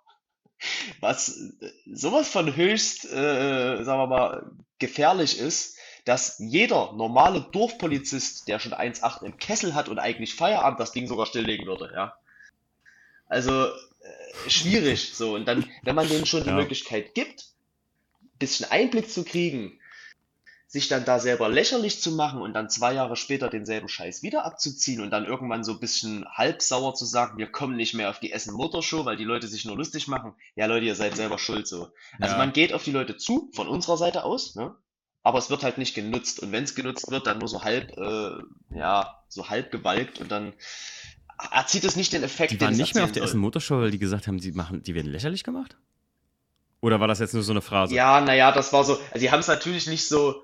was 0.99 1.53
äh, 1.61 1.71
sowas 1.85 2.29
von 2.29 2.55
höchst, 2.55 3.05
äh, 3.05 3.83
sagen 3.83 3.99
wir 4.01 4.07
mal, 4.07 4.51
gefährlich 4.79 5.39
ist, 5.39 5.77
dass 6.05 6.37
jeder 6.39 6.93
normale 6.93 7.41
Dorfpolizist, 7.51 8.47
der 8.47 8.59
schon 8.59 8.73
1,8 8.73 9.23
im 9.23 9.37
Kessel 9.37 9.75
hat 9.75 9.89
und 9.89 9.99
eigentlich 9.99 10.35
Feierabend 10.35 10.79
das 10.79 10.91
Ding 10.91 11.07
sogar 11.07 11.25
stilllegen 11.25 11.67
würde, 11.67 11.91
ja. 11.93 12.13
Also 13.27 13.65
äh, 13.65 14.49
schwierig 14.49 15.13
so. 15.13 15.35
Und 15.35 15.45
dann, 15.45 15.69
wenn 15.83 15.95
man 15.95 16.07
denen 16.07 16.25
schon 16.25 16.43
die 16.43 16.49
ja. 16.49 16.55
Möglichkeit 16.55 17.13
gibt, 17.13 17.45
bisschen 18.39 18.71
Einblick 18.71 19.11
zu 19.11 19.23
kriegen, 19.23 19.78
sich 20.69 20.87
dann 20.87 21.03
da 21.03 21.17
selber 21.17 21.49
lächerlich 21.49 21.99
zu 21.99 22.11
machen 22.11 22.41
und 22.41 22.53
dann 22.53 22.69
zwei 22.69 22.93
Jahre 22.93 23.15
später 23.15 23.49
denselben 23.49 23.89
Scheiß 23.89 24.21
wieder 24.21 24.45
abzuziehen 24.45 25.01
und 25.01 25.09
dann 25.09 25.25
irgendwann 25.25 25.63
so 25.63 25.73
ein 25.73 25.79
bisschen 25.79 26.25
halbsauer 26.31 26.93
zu 26.93 27.05
sagen, 27.05 27.39
wir 27.39 27.47
kommen 27.47 27.75
nicht 27.75 27.95
mehr 27.95 28.11
auf 28.11 28.19
die 28.19 28.31
Essen 28.31 28.53
Motorshow, 28.53 29.03
weil 29.03 29.17
die 29.17 29.23
Leute 29.23 29.47
sich 29.47 29.65
nur 29.65 29.75
lustig 29.75 30.07
machen. 30.07 30.35
Ja, 30.55 30.67
Leute, 30.67 30.85
ihr 30.85 30.93
seid 30.93 31.15
selber 31.15 31.39
schuld 31.39 31.67
so. 31.67 31.89
Also 32.19 32.33
ja. 32.33 32.37
man 32.37 32.53
geht 32.53 32.71
auf 32.71 32.83
die 32.83 32.91
Leute 32.91 33.17
zu, 33.17 33.49
von 33.55 33.67
unserer 33.67 33.97
Seite 33.97 34.23
aus, 34.23 34.53
ne? 34.55 34.75
aber 35.23 35.39
es 35.39 35.49
wird 35.49 35.63
halt 35.63 35.79
nicht 35.79 35.95
genutzt. 35.95 36.39
Und 36.39 36.51
wenn 36.51 36.65
es 36.65 36.75
genutzt 36.75 37.09
wird, 37.09 37.25
dann 37.25 37.39
nur 37.39 37.47
so 37.47 37.63
halb, 37.63 37.97
äh, 37.97 38.77
ja, 38.77 39.23
so 39.27 39.49
halb 39.49 39.71
gewalkt 39.71 40.21
und 40.21 40.29
dann 40.29 40.53
erzieht 41.51 41.83
es 41.83 41.95
nicht 41.95 42.13
den 42.13 42.21
Effekt, 42.21 42.51
die 42.51 42.61
waren 42.61 42.77
nicht 42.77 42.93
mehr 42.93 43.05
auf 43.05 43.11
der 43.11 43.23
Essen 43.23 43.39
Motorshow, 43.39 43.79
weil 43.79 43.89
die 43.89 43.97
gesagt 43.97 44.27
haben, 44.27 44.37
die, 44.37 44.51
machen, 44.51 44.83
die 44.83 44.93
werden 44.93 45.11
lächerlich 45.11 45.43
gemacht? 45.43 45.77
Oder 46.79 46.99
war 46.99 47.07
das 47.07 47.17
jetzt 47.17 47.33
nur 47.33 47.41
so 47.41 47.53
eine 47.53 47.61
Phrase? 47.61 47.95
Ja, 47.95 48.21
naja, 48.21 48.51
das 48.51 48.71
war 48.71 48.83
so. 48.83 48.93
Also, 48.93 49.19
sie 49.19 49.31
haben 49.31 49.39
es 49.39 49.47
natürlich 49.47 49.87
nicht 49.87 50.07
so, 50.07 50.43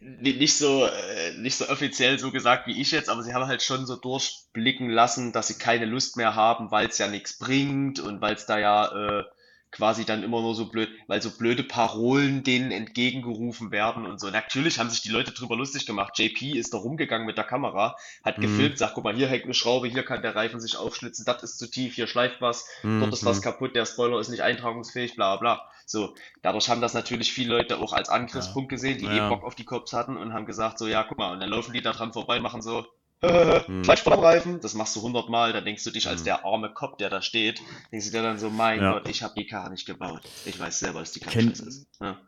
nicht 0.00 0.56
so, 0.56 0.86
äh, 0.86 1.32
nicht 1.38 1.56
so 1.56 1.68
offiziell 1.68 2.18
so 2.18 2.30
gesagt 2.30 2.66
wie 2.66 2.80
ich 2.80 2.90
jetzt, 2.90 3.10
aber 3.10 3.22
sie 3.22 3.34
haben 3.34 3.46
halt 3.46 3.62
schon 3.62 3.86
so 3.86 3.96
durchblicken 3.96 4.88
lassen, 4.88 5.32
dass 5.32 5.48
sie 5.48 5.58
keine 5.58 5.84
Lust 5.84 6.16
mehr 6.16 6.34
haben, 6.34 6.70
weil 6.70 6.88
es 6.88 6.98
ja 6.98 7.06
nichts 7.08 7.38
bringt 7.38 8.00
und 8.00 8.20
weil 8.20 8.34
es 8.34 8.46
da 8.46 8.58
ja 8.58 9.20
äh, 9.20 9.24
quasi 9.70 10.04
dann 10.04 10.22
immer 10.22 10.40
nur 10.40 10.54
so 10.54 10.66
blöd, 10.66 10.88
weil 11.06 11.22
so 11.22 11.30
blöde 11.30 11.62
Parolen 11.62 12.42
denen 12.42 12.70
entgegengerufen 12.70 13.70
werden 13.70 14.06
und 14.06 14.20
so. 14.20 14.30
Natürlich 14.30 14.78
haben 14.78 14.90
sich 14.90 15.02
die 15.02 15.10
Leute 15.10 15.32
drüber 15.32 15.56
lustig 15.56 15.86
gemacht. 15.86 16.18
JP 16.18 16.58
ist 16.58 16.74
da 16.74 16.78
rumgegangen 16.78 17.26
mit 17.26 17.36
der 17.36 17.44
Kamera, 17.44 17.96
hat 18.24 18.38
mhm. 18.38 18.42
gefilmt, 18.42 18.78
sagt, 18.78 18.94
guck 18.94 19.04
mal, 19.04 19.14
hier 19.14 19.28
hängt 19.28 19.44
eine 19.44 19.54
Schraube, 19.54 19.88
hier 19.88 20.04
kann 20.04 20.22
der 20.22 20.34
Reifen 20.34 20.60
sich 20.60 20.76
aufschlitzen, 20.76 21.24
das 21.24 21.42
ist 21.42 21.58
zu 21.58 21.70
tief, 21.70 21.94
hier 21.94 22.06
schleift 22.06 22.40
was, 22.40 22.66
mhm. 22.82 23.00
dort 23.00 23.12
ist 23.12 23.24
was 23.24 23.38
mhm. 23.38 23.42
kaputt, 23.42 23.76
der 23.76 23.86
Spoiler 23.86 24.18
ist 24.18 24.28
nicht 24.28 24.42
eintragungsfähig, 24.42 25.14
bla 25.14 25.36
bla. 25.36 25.62
So, 25.86 26.14
dadurch 26.42 26.68
haben 26.68 26.80
das 26.80 26.94
natürlich 26.94 27.32
viele 27.32 27.56
Leute 27.56 27.78
auch 27.78 27.92
als 27.92 28.08
Angriffspunkt 28.08 28.68
gesehen, 28.68 28.98
die 28.98 29.06
ja. 29.06 29.26
eh 29.26 29.28
Bock 29.28 29.42
auf 29.42 29.56
die 29.56 29.64
Cops 29.64 29.92
hatten 29.92 30.16
und 30.16 30.32
haben 30.32 30.46
gesagt, 30.46 30.78
so, 30.78 30.86
ja, 30.86 31.02
guck 31.02 31.18
mal, 31.18 31.32
und 31.32 31.40
dann 31.40 31.50
laufen 31.50 31.72
die 31.72 31.82
da 31.82 31.92
dran 31.92 32.12
vorbei, 32.12 32.38
machen 32.38 32.62
so, 32.62 32.86
hm. 33.22 33.84
Fleisch 33.84 34.06
am 34.06 34.18
Reifen, 34.18 34.60
das 34.60 34.74
machst 34.74 34.96
du 34.96 35.02
hundertmal, 35.02 35.52
dann 35.52 35.64
denkst 35.64 35.84
du 35.84 35.90
dich 35.90 36.08
als 36.08 36.20
hm. 36.20 36.24
der 36.24 36.44
arme 36.44 36.72
Kopf, 36.72 36.96
der 36.96 37.10
da 37.10 37.20
steht, 37.20 37.60
denkst 37.92 38.06
du 38.06 38.12
dir 38.12 38.22
dann 38.22 38.38
so, 38.38 38.50
mein 38.50 38.80
ja. 38.80 38.92
Gott, 38.94 39.08
ich 39.08 39.22
habe 39.22 39.34
die 39.36 39.46
Karre 39.46 39.70
nicht 39.70 39.86
gebaut. 39.86 40.22
Ich 40.46 40.58
weiß 40.58 40.78
selber, 40.78 41.00
dass 41.00 41.12
die 41.12 41.20
Karre 41.20 41.36
Ken 41.36 41.50
ist. 41.50 41.86
Ja. 42.00 42.18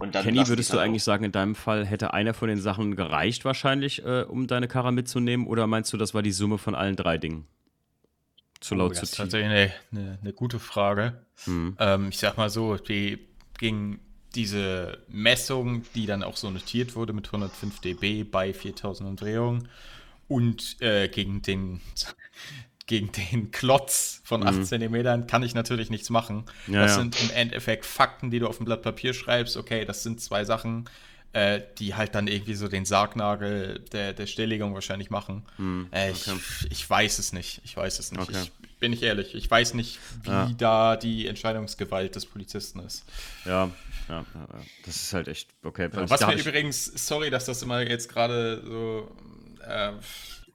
Und 0.00 0.14
dann 0.14 0.24
Kenny, 0.24 0.48
würdest 0.48 0.72
du 0.72 0.78
eigentlich 0.78 1.02
auch. 1.02 1.06
sagen, 1.06 1.24
in 1.24 1.32
deinem 1.32 1.54
Fall 1.54 1.86
hätte 1.86 2.12
einer 2.14 2.34
von 2.34 2.48
den 2.48 2.60
Sachen 2.60 2.96
gereicht 2.96 3.44
wahrscheinlich, 3.44 4.04
äh, 4.04 4.22
um 4.22 4.48
deine 4.48 4.66
Karre 4.66 4.92
mitzunehmen? 4.92 5.46
Oder 5.46 5.66
meinst 5.66 5.92
du, 5.92 5.96
das 5.96 6.14
war 6.14 6.22
die 6.22 6.32
Summe 6.32 6.58
von 6.58 6.74
allen 6.74 6.96
drei 6.96 7.16
Dingen? 7.16 7.46
Zu 8.60 8.74
laut 8.74 8.90
oh, 8.90 8.94
zu 8.94 9.00
tief. 9.00 9.00
Das 9.02 9.10
ist 9.10 9.16
tatsächlich 9.16 9.50
eine, 9.50 9.72
eine, 9.92 10.18
eine 10.20 10.32
gute 10.32 10.58
Frage. 10.58 11.24
Hm. 11.44 11.76
Ähm, 11.78 12.08
ich 12.08 12.18
sag 12.18 12.36
mal 12.36 12.50
so, 12.50 12.76
die 12.76 13.20
ging 13.58 14.00
diese 14.34 14.98
Messung, 15.08 15.84
die 15.94 16.06
dann 16.06 16.22
auch 16.22 16.36
so 16.36 16.50
notiert 16.50 16.96
wurde 16.96 17.12
mit 17.12 17.26
105 17.26 17.80
dB 17.80 18.24
bei 18.24 18.52
4000 18.52 19.08
Umdrehungen, 19.08 19.68
und 20.28 20.80
äh, 20.80 21.08
gegen 21.08 21.42
den 21.42 21.80
gegen 22.86 23.10
den 23.12 23.50
Klotz 23.50 24.20
von 24.24 24.46
8 24.46 24.56
mhm. 24.56 24.64
Zentimetern 24.64 25.26
kann 25.26 25.42
ich 25.42 25.54
natürlich 25.54 25.88
nichts 25.88 26.10
machen. 26.10 26.44
Ja, 26.66 26.82
das 26.82 26.92
ja. 26.92 26.98
sind 26.98 27.18
im 27.22 27.30
Endeffekt 27.30 27.86
Fakten, 27.86 28.30
die 28.30 28.38
du 28.38 28.46
auf 28.46 28.58
dem 28.58 28.66
Blatt 28.66 28.82
Papier 28.82 29.14
schreibst. 29.14 29.56
Okay, 29.56 29.86
das 29.86 30.02
sind 30.02 30.20
zwei 30.20 30.44
Sachen, 30.44 30.84
äh, 31.32 31.62
die 31.78 31.94
halt 31.94 32.14
dann 32.14 32.26
irgendwie 32.26 32.54
so 32.54 32.68
den 32.68 32.84
Sargnagel 32.84 33.80
der, 33.92 34.12
der 34.12 34.26
Stilllegung 34.26 34.74
wahrscheinlich 34.74 35.08
machen. 35.08 35.44
Mhm. 35.56 35.88
Äh, 35.92 36.10
ich, 36.10 36.28
okay. 36.28 36.38
ich, 36.68 36.88
weiß 36.88 37.18
es 37.18 37.32
nicht. 37.32 37.62
Ich 37.64 37.76
weiß 37.76 37.98
es 37.98 38.12
nicht. 38.12 38.20
Okay. 38.20 38.42
Ich, 38.42 38.52
bin 38.78 38.92
ich 38.92 39.02
ehrlich. 39.02 39.34
Ich 39.34 39.50
weiß 39.50 39.72
nicht, 39.72 39.98
wie 40.22 40.30
ja. 40.30 40.50
da 40.58 40.96
die 40.96 41.26
Entscheidungsgewalt 41.26 42.14
des 42.14 42.26
Polizisten 42.26 42.80
ist. 42.80 43.04
Ja, 43.46 43.70
ja, 44.10 44.26
das 44.84 44.96
ist 44.96 45.14
halt 45.14 45.28
echt 45.28 45.48
okay. 45.62 45.88
was 45.90 46.26
mir 46.26 46.34
übrigens, 46.34 46.84
sorry, 47.06 47.30
dass 47.30 47.46
das 47.46 47.62
immer 47.62 47.80
jetzt 47.80 48.10
gerade 48.10 48.62
so 48.62 49.10
äh, 49.68 49.92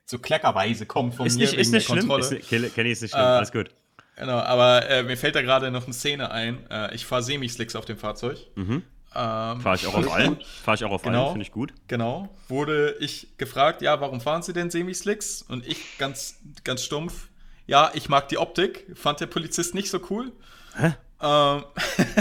so 0.05 0.19
kleckerweise 0.19 0.85
kommt 0.85 1.15
von 1.15 1.27
ist 1.27 1.37
mir 1.37 1.45
nicht, 1.45 1.53
ist 1.53 1.71
nicht 1.71 1.87
schlimm. 1.87 2.09
Ist, 2.11 2.29
Kenny 2.49 2.91
ist 2.91 3.01
nicht 3.01 3.11
schlimm, 3.11 3.23
äh, 3.23 3.27
alles 3.27 3.51
gut. 3.51 3.69
Genau, 4.15 4.39
aber 4.39 4.89
äh, 4.89 5.03
mir 5.03 5.15
fällt 5.15 5.35
da 5.35 5.41
gerade 5.41 5.71
noch 5.71 5.85
eine 5.85 5.93
Szene 5.93 6.31
ein. 6.31 6.69
Äh, 6.69 6.93
ich 6.93 7.05
fahre 7.05 7.23
Semi-Slicks 7.23 7.75
auf 7.75 7.85
dem 7.85 7.97
Fahrzeug. 7.97 8.37
Mhm. 8.55 8.83
Ähm, 9.15 9.61
fahre 9.61 9.75
ich 9.75 9.87
auch 9.87 9.95
auf 9.95 10.11
allen. 10.11 10.37
Fahre 10.63 10.75
ich 10.75 10.83
auch 10.83 10.91
auf 10.91 11.01
genau, 11.01 11.23
allen, 11.23 11.31
finde 11.31 11.43
ich 11.43 11.51
gut. 11.51 11.73
Genau. 11.87 12.29
Wurde 12.47 12.95
ich 12.99 13.37
gefragt, 13.37 13.81
ja, 13.81 14.01
warum 14.01 14.19
fahren 14.21 14.43
Sie 14.43 14.53
denn 14.53 14.69
Semi-Slicks? 14.69 15.43
Und 15.47 15.65
ich 15.65 15.97
ganz, 15.97 16.37
ganz 16.63 16.83
stumpf, 16.83 17.29
ja, 17.65 17.91
ich 17.93 18.09
mag 18.09 18.27
die 18.29 18.37
Optik. 18.37 18.85
Fand 18.95 19.19
der 19.19 19.27
Polizist 19.27 19.73
nicht 19.73 19.89
so 19.89 19.99
cool. 20.09 20.31
Hä? 20.75 20.93
Ähm, 21.21 21.63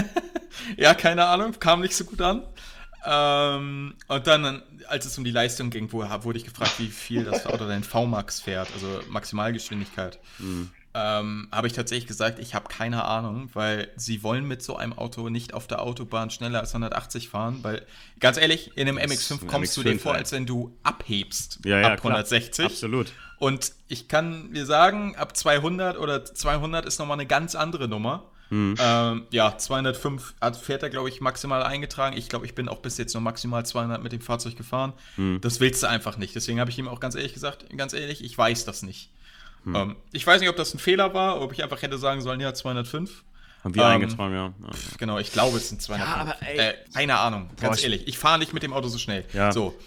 ja, 0.77 0.93
keine 0.93 1.25
Ahnung, 1.25 1.53
kam 1.59 1.81
nicht 1.81 1.95
so 1.95 2.05
gut 2.05 2.21
an. 2.21 2.43
Ähm, 3.05 3.93
und 4.07 4.27
dann, 4.27 4.61
als 4.87 5.05
es 5.05 5.17
um 5.17 5.23
die 5.23 5.31
Leistung 5.31 5.69
ging, 5.69 5.91
wurde 5.91 6.37
ich 6.37 6.45
gefragt, 6.45 6.73
wie 6.79 6.87
viel 6.87 7.23
das 7.23 7.45
Auto 7.45 7.65
denn 7.67 7.83
VMAX 7.83 8.39
fährt, 8.41 8.69
also 8.73 9.01
Maximalgeschwindigkeit. 9.09 10.19
Mhm. 10.39 10.71
Ähm, 10.95 11.47
habe 11.51 11.67
ich 11.67 11.73
tatsächlich 11.73 12.07
gesagt, 12.07 12.39
ich 12.39 12.55
habe 12.55 12.67
keine 12.67 13.05
Ahnung, 13.05 13.49
weil 13.53 13.89
sie 13.95 14.23
wollen 14.23 14.45
mit 14.45 14.63
so 14.63 14.75
einem 14.75 14.93
Auto 14.93 15.29
nicht 15.29 15.53
auf 15.53 15.67
der 15.67 15.83
Autobahn 15.83 16.31
schneller 16.31 16.61
als 16.61 16.71
180 16.71 17.29
fahren, 17.29 17.59
weil 17.61 17.85
ganz 18.19 18.37
ehrlich, 18.37 18.75
in 18.75 18.87
einem 18.87 18.97
MX5 18.97 19.45
kommst 19.45 19.73
MX5, 19.73 19.83
du 19.83 19.83
dir 19.83 19.99
vor, 19.99 20.15
als 20.15 20.31
wenn 20.31 20.47
du 20.47 20.75
abhebst 20.81 21.59
ja, 21.63 21.79
ja, 21.79 21.93
ab 21.93 21.99
160. 21.99 22.55
Klar. 22.55 22.69
Absolut. 22.69 23.13
Und 23.37 23.71
ich 23.87 24.07
kann 24.07 24.49
mir 24.49 24.65
sagen, 24.65 25.15
ab 25.15 25.37
200 25.37 25.97
oder 25.97 26.25
200 26.25 26.85
ist 26.85 26.97
nochmal 26.97 27.17
eine 27.17 27.27
ganz 27.27 27.53
andere 27.53 27.87
Nummer. 27.87 28.31
Mhm. 28.49 28.75
Ähm, 28.79 29.27
ja, 29.29 29.57
205 29.57 30.33
fährt 30.61 30.83
er, 30.83 30.89
glaube 30.89 31.09
ich, 31.09 31.21
maximal 31.21 31.63
eingetragen. 31.63 32.17
Ich 32.17 32.29
glaube, 32.29 32.45
ich 32.45 32.55
bin 32.55 32.67
auch 32.67 32.79
bis 32.79 32.97
jetzt 32.97 33.13
nur 33.13 33.21
maximal 33.21 33.65
200 33.65 34.01
mit 34.01 34.11
dem 34.11 34.21
Fahrzeug 34.21 34.55
gefahren. 34.55 34.93
Mhm. 35.17 35.39
Das 35.41 35.59
willst 35.59 35.83
du 35.83 35.87
einfach 35.87 36.17
nicht. 36.17 36.35
Deswegen 36.35 36.59
habe 36.59 36.71
ich 36.71 36.77
ihm 36.77 36.87
auch 36.87 36.99
ganz 36.99 37.15
ehrlich 37.15 37.33
gesagt, 37.33 37.65
ganz 37.77 37.93
ehrlich, 37.93 38.23
ich 38.23 38.37
weiß 38.37 38.65
das 38.65 38.81
nicht. 38.83 39.09
Mhm. 39.63 39.75
Ähm, 39.75 39.95
ich 40.11 40.25
weiß 40.25 40.41
nicht, 40.41 40.49
ob 40.49 40.55
das 40.55 40.73
ein 40.73 40.79
Fehler 40.79 41.13
war, 41.13 41.41
ob 41.41 41.53
ich 41.53 41.63
einfach 41.63 41.81
hätte 41.81 41.97
sagen 41.97 42.21
sollen, 42.21 42.39
ja, 42.39 42.53
205. 42.53 43.23
Haben 43.63 43.75
wir 43.75 43.83
ähm, 43.83 43.89
eingetragen, 43.89 44.33
ja. 44.33 44.53
Pf, 44.71 44.97
genau, 44.97 45.19
ich 45.19 45.31
glaube, 45.31 45.57
es 45.57 45.69
sind 45.69 45.81
205. 45.81 46.09
Ja, 46.09 46.21
aber, 46.21 46.47
ey, 46.47 46.57
äh, 46.57 46.73
keine 46.93 47.19
Ahnung, 47.19 47.49
ganz 47.59 47.77
boah, 47.77 47.83
ehrlich. 47.83 48.07
Ich 48.07 48.17
fahre 48.17 48.39
nicht 48.39 48.53
mit 48.53 48.63
dem 48.63 48.73
Auto 48.73 48.87
so 48.87 48.97
schnell. 48.97 49.25
Ja. 49.33 49.51
So, 49.51 49.77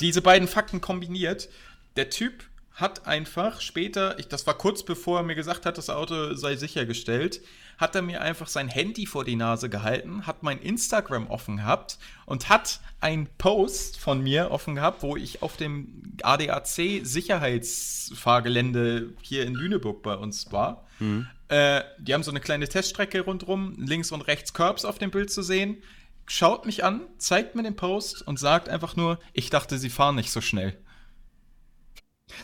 diese 0.00 0.22
beiden 0.22 0.48
Fakten 0.48 0.80
kombiniert. 0.80 1.48
Der 1.96 2.08
Typ 2.08 2.44
hat 2.74 3.06
einfach 3.06 3.60
später, 3.60 4.18
ich, 4.18 4.28
das 4.28 4.46
war 4.46 4.54
kurz 4.54 4.82
bevor 4.82 5.20
er 5.20 5.22
mir 5.24 5.34
gesagt 5.34 5.66
hat, 5.66 5.76
das 5.76 5.90
Auto 5.90 6.34
sei 6.34 6.56
sichergestellt, 6.56 7.42
hat 7.82 7.94
er 7.96 8.00
mir 8.00 8.22
einfach 8.22 8.46
sein 8.46 8.68
Handy 8.68 9.04
vor 9.04 9.26
die 9.26 9.36
Nase 9.36 9.68
gehalten, 9.68 10.26
hat 10.26 10.42
mein 10.42 10.58
Instagram 10.60 11.26
offen 11.26 11.58
gehabt 11.58 11.98
und 12.24 12.48
hat 12.48 12.80
einen 13.00 13.26
Post 13.36 13.98
von 13.98 14.22
mir 14.22 14.50
offen 14.52 14.76
gehabt, 14.76 15.02
wo 15.02 15.14
ich 15.16 15.42
auf 15.42 15.58
dem 15.58 16.14
ADAC 16.22 17.02
Sicherheitsfahrgelände 17.02 19.12
hier 19.20 19.44
in 19.44 19.52
Lüneburg 19.54 20.02
bei 20.02 20.14
uns 20.14 20.50
war. 20.52 20.86
Mhm. 21.00 21.26
Äh, 21.48 21.82
die 21.98 22.14
haben 22.14 22.22
so 22.22 22.30
eine 22.30 22.38
kleine 22.40 22.68
Teststrecke 22.68 23.22
rundherum, 23.22 23.74
links 23.76 24.12
und 24.12 24.20
rechts 24.22 24.54
Curbs 24.54 24.84
auf 24.84 24.98
dem 24.98 25.10
Bild 25.10 25.32
zu 25.32 25.42
sehen. 25.42 25.82
Schaut 26.26 26.66
mich 26.66 26.84
an, 26.84 27.00
zeigt 27.18 27.56
mir 27.56 27.64
den 27.64 27.74
Post 27.74 28.22
und 28.22 28.38
sagt 28.38 28.68
einfach 28.68 28.94
nur, 28.94 29.18
ich 29.32 29.50
dachte, 29.50 29.76
sie 29.76 29.90
fahren 29.90 30.14
nicht 30.14 30.30
so 30.30 30.40
schnell. 30.40 30.78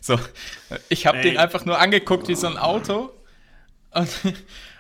So, 0.03 0.19
ich 0.89 1.07
habe 1.07 1.23
den 1.23 1.39
einfach 1.39 1.65
nur 1.65 1.79
angeguckt 1.79 2.27
wie 2.27 2.35
so 2.35 2.49
ein 2.49 2.59
Auto 2.59 3.13
und, 3.91 4.09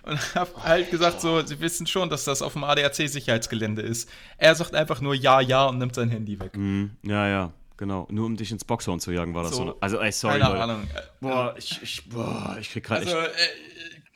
und 0.09 0.18
habe 0.35 0.51
halt 0.62 0.90
gesagt, 0.90 1.20
so, 1.20 1.44
sie 1.44 1.60
wissen 1.60 1.86
schon, 1.86 2.09
dass 2.09 2.24
das 2.24 2.43
auf 2.43 2.55
dem 2.55 2.64
ADAC-Sicherheitsgelände 2.64 3.82
ist. 3.82 4.09
Er 4.36 4.55
sagt 4.55 4.74
einfach 4.74 5.01
nur 5.01 5.14
ja, 5.14 5.40
ja 5.40 5.66
und 5.66 5.78
nimmt 5.78 5.94
sein 5.94 6.10
Handy 6.10 6.40
weg. 6.40 6.56
Mm, 6.56 6.86
ja, 7.02 7.28
ja, 7.28 7.52
genau. 7.76 8.06
Nur 8.10 8.26
um 8.26 8.36
dich 8.36 8.51
ins 8.51 8.64
Boxhorn 8.64 9.01
zu 9.01 9.12
jagen, 9.12 9.35
war 9.35 9.44
das 9.44 9.56
so. 9.56 9.66
so. 9.66 9.76
Also, 9.80 10.01
ey, 10.01 10.12
sorry, 10.12 10.40
Keine. 10.40 10.60
Ahnung. 10.60 10.86
Boah, 11.20 11.55
ich, 11.56 11.80
ich, 11.82 12.09
boah, 12.09 12.56
ich 12.60 12.70
krieg 12.70 12.85
gerade 12.85 13.06
also, 13.06 13.16
äh, 13.16 13.28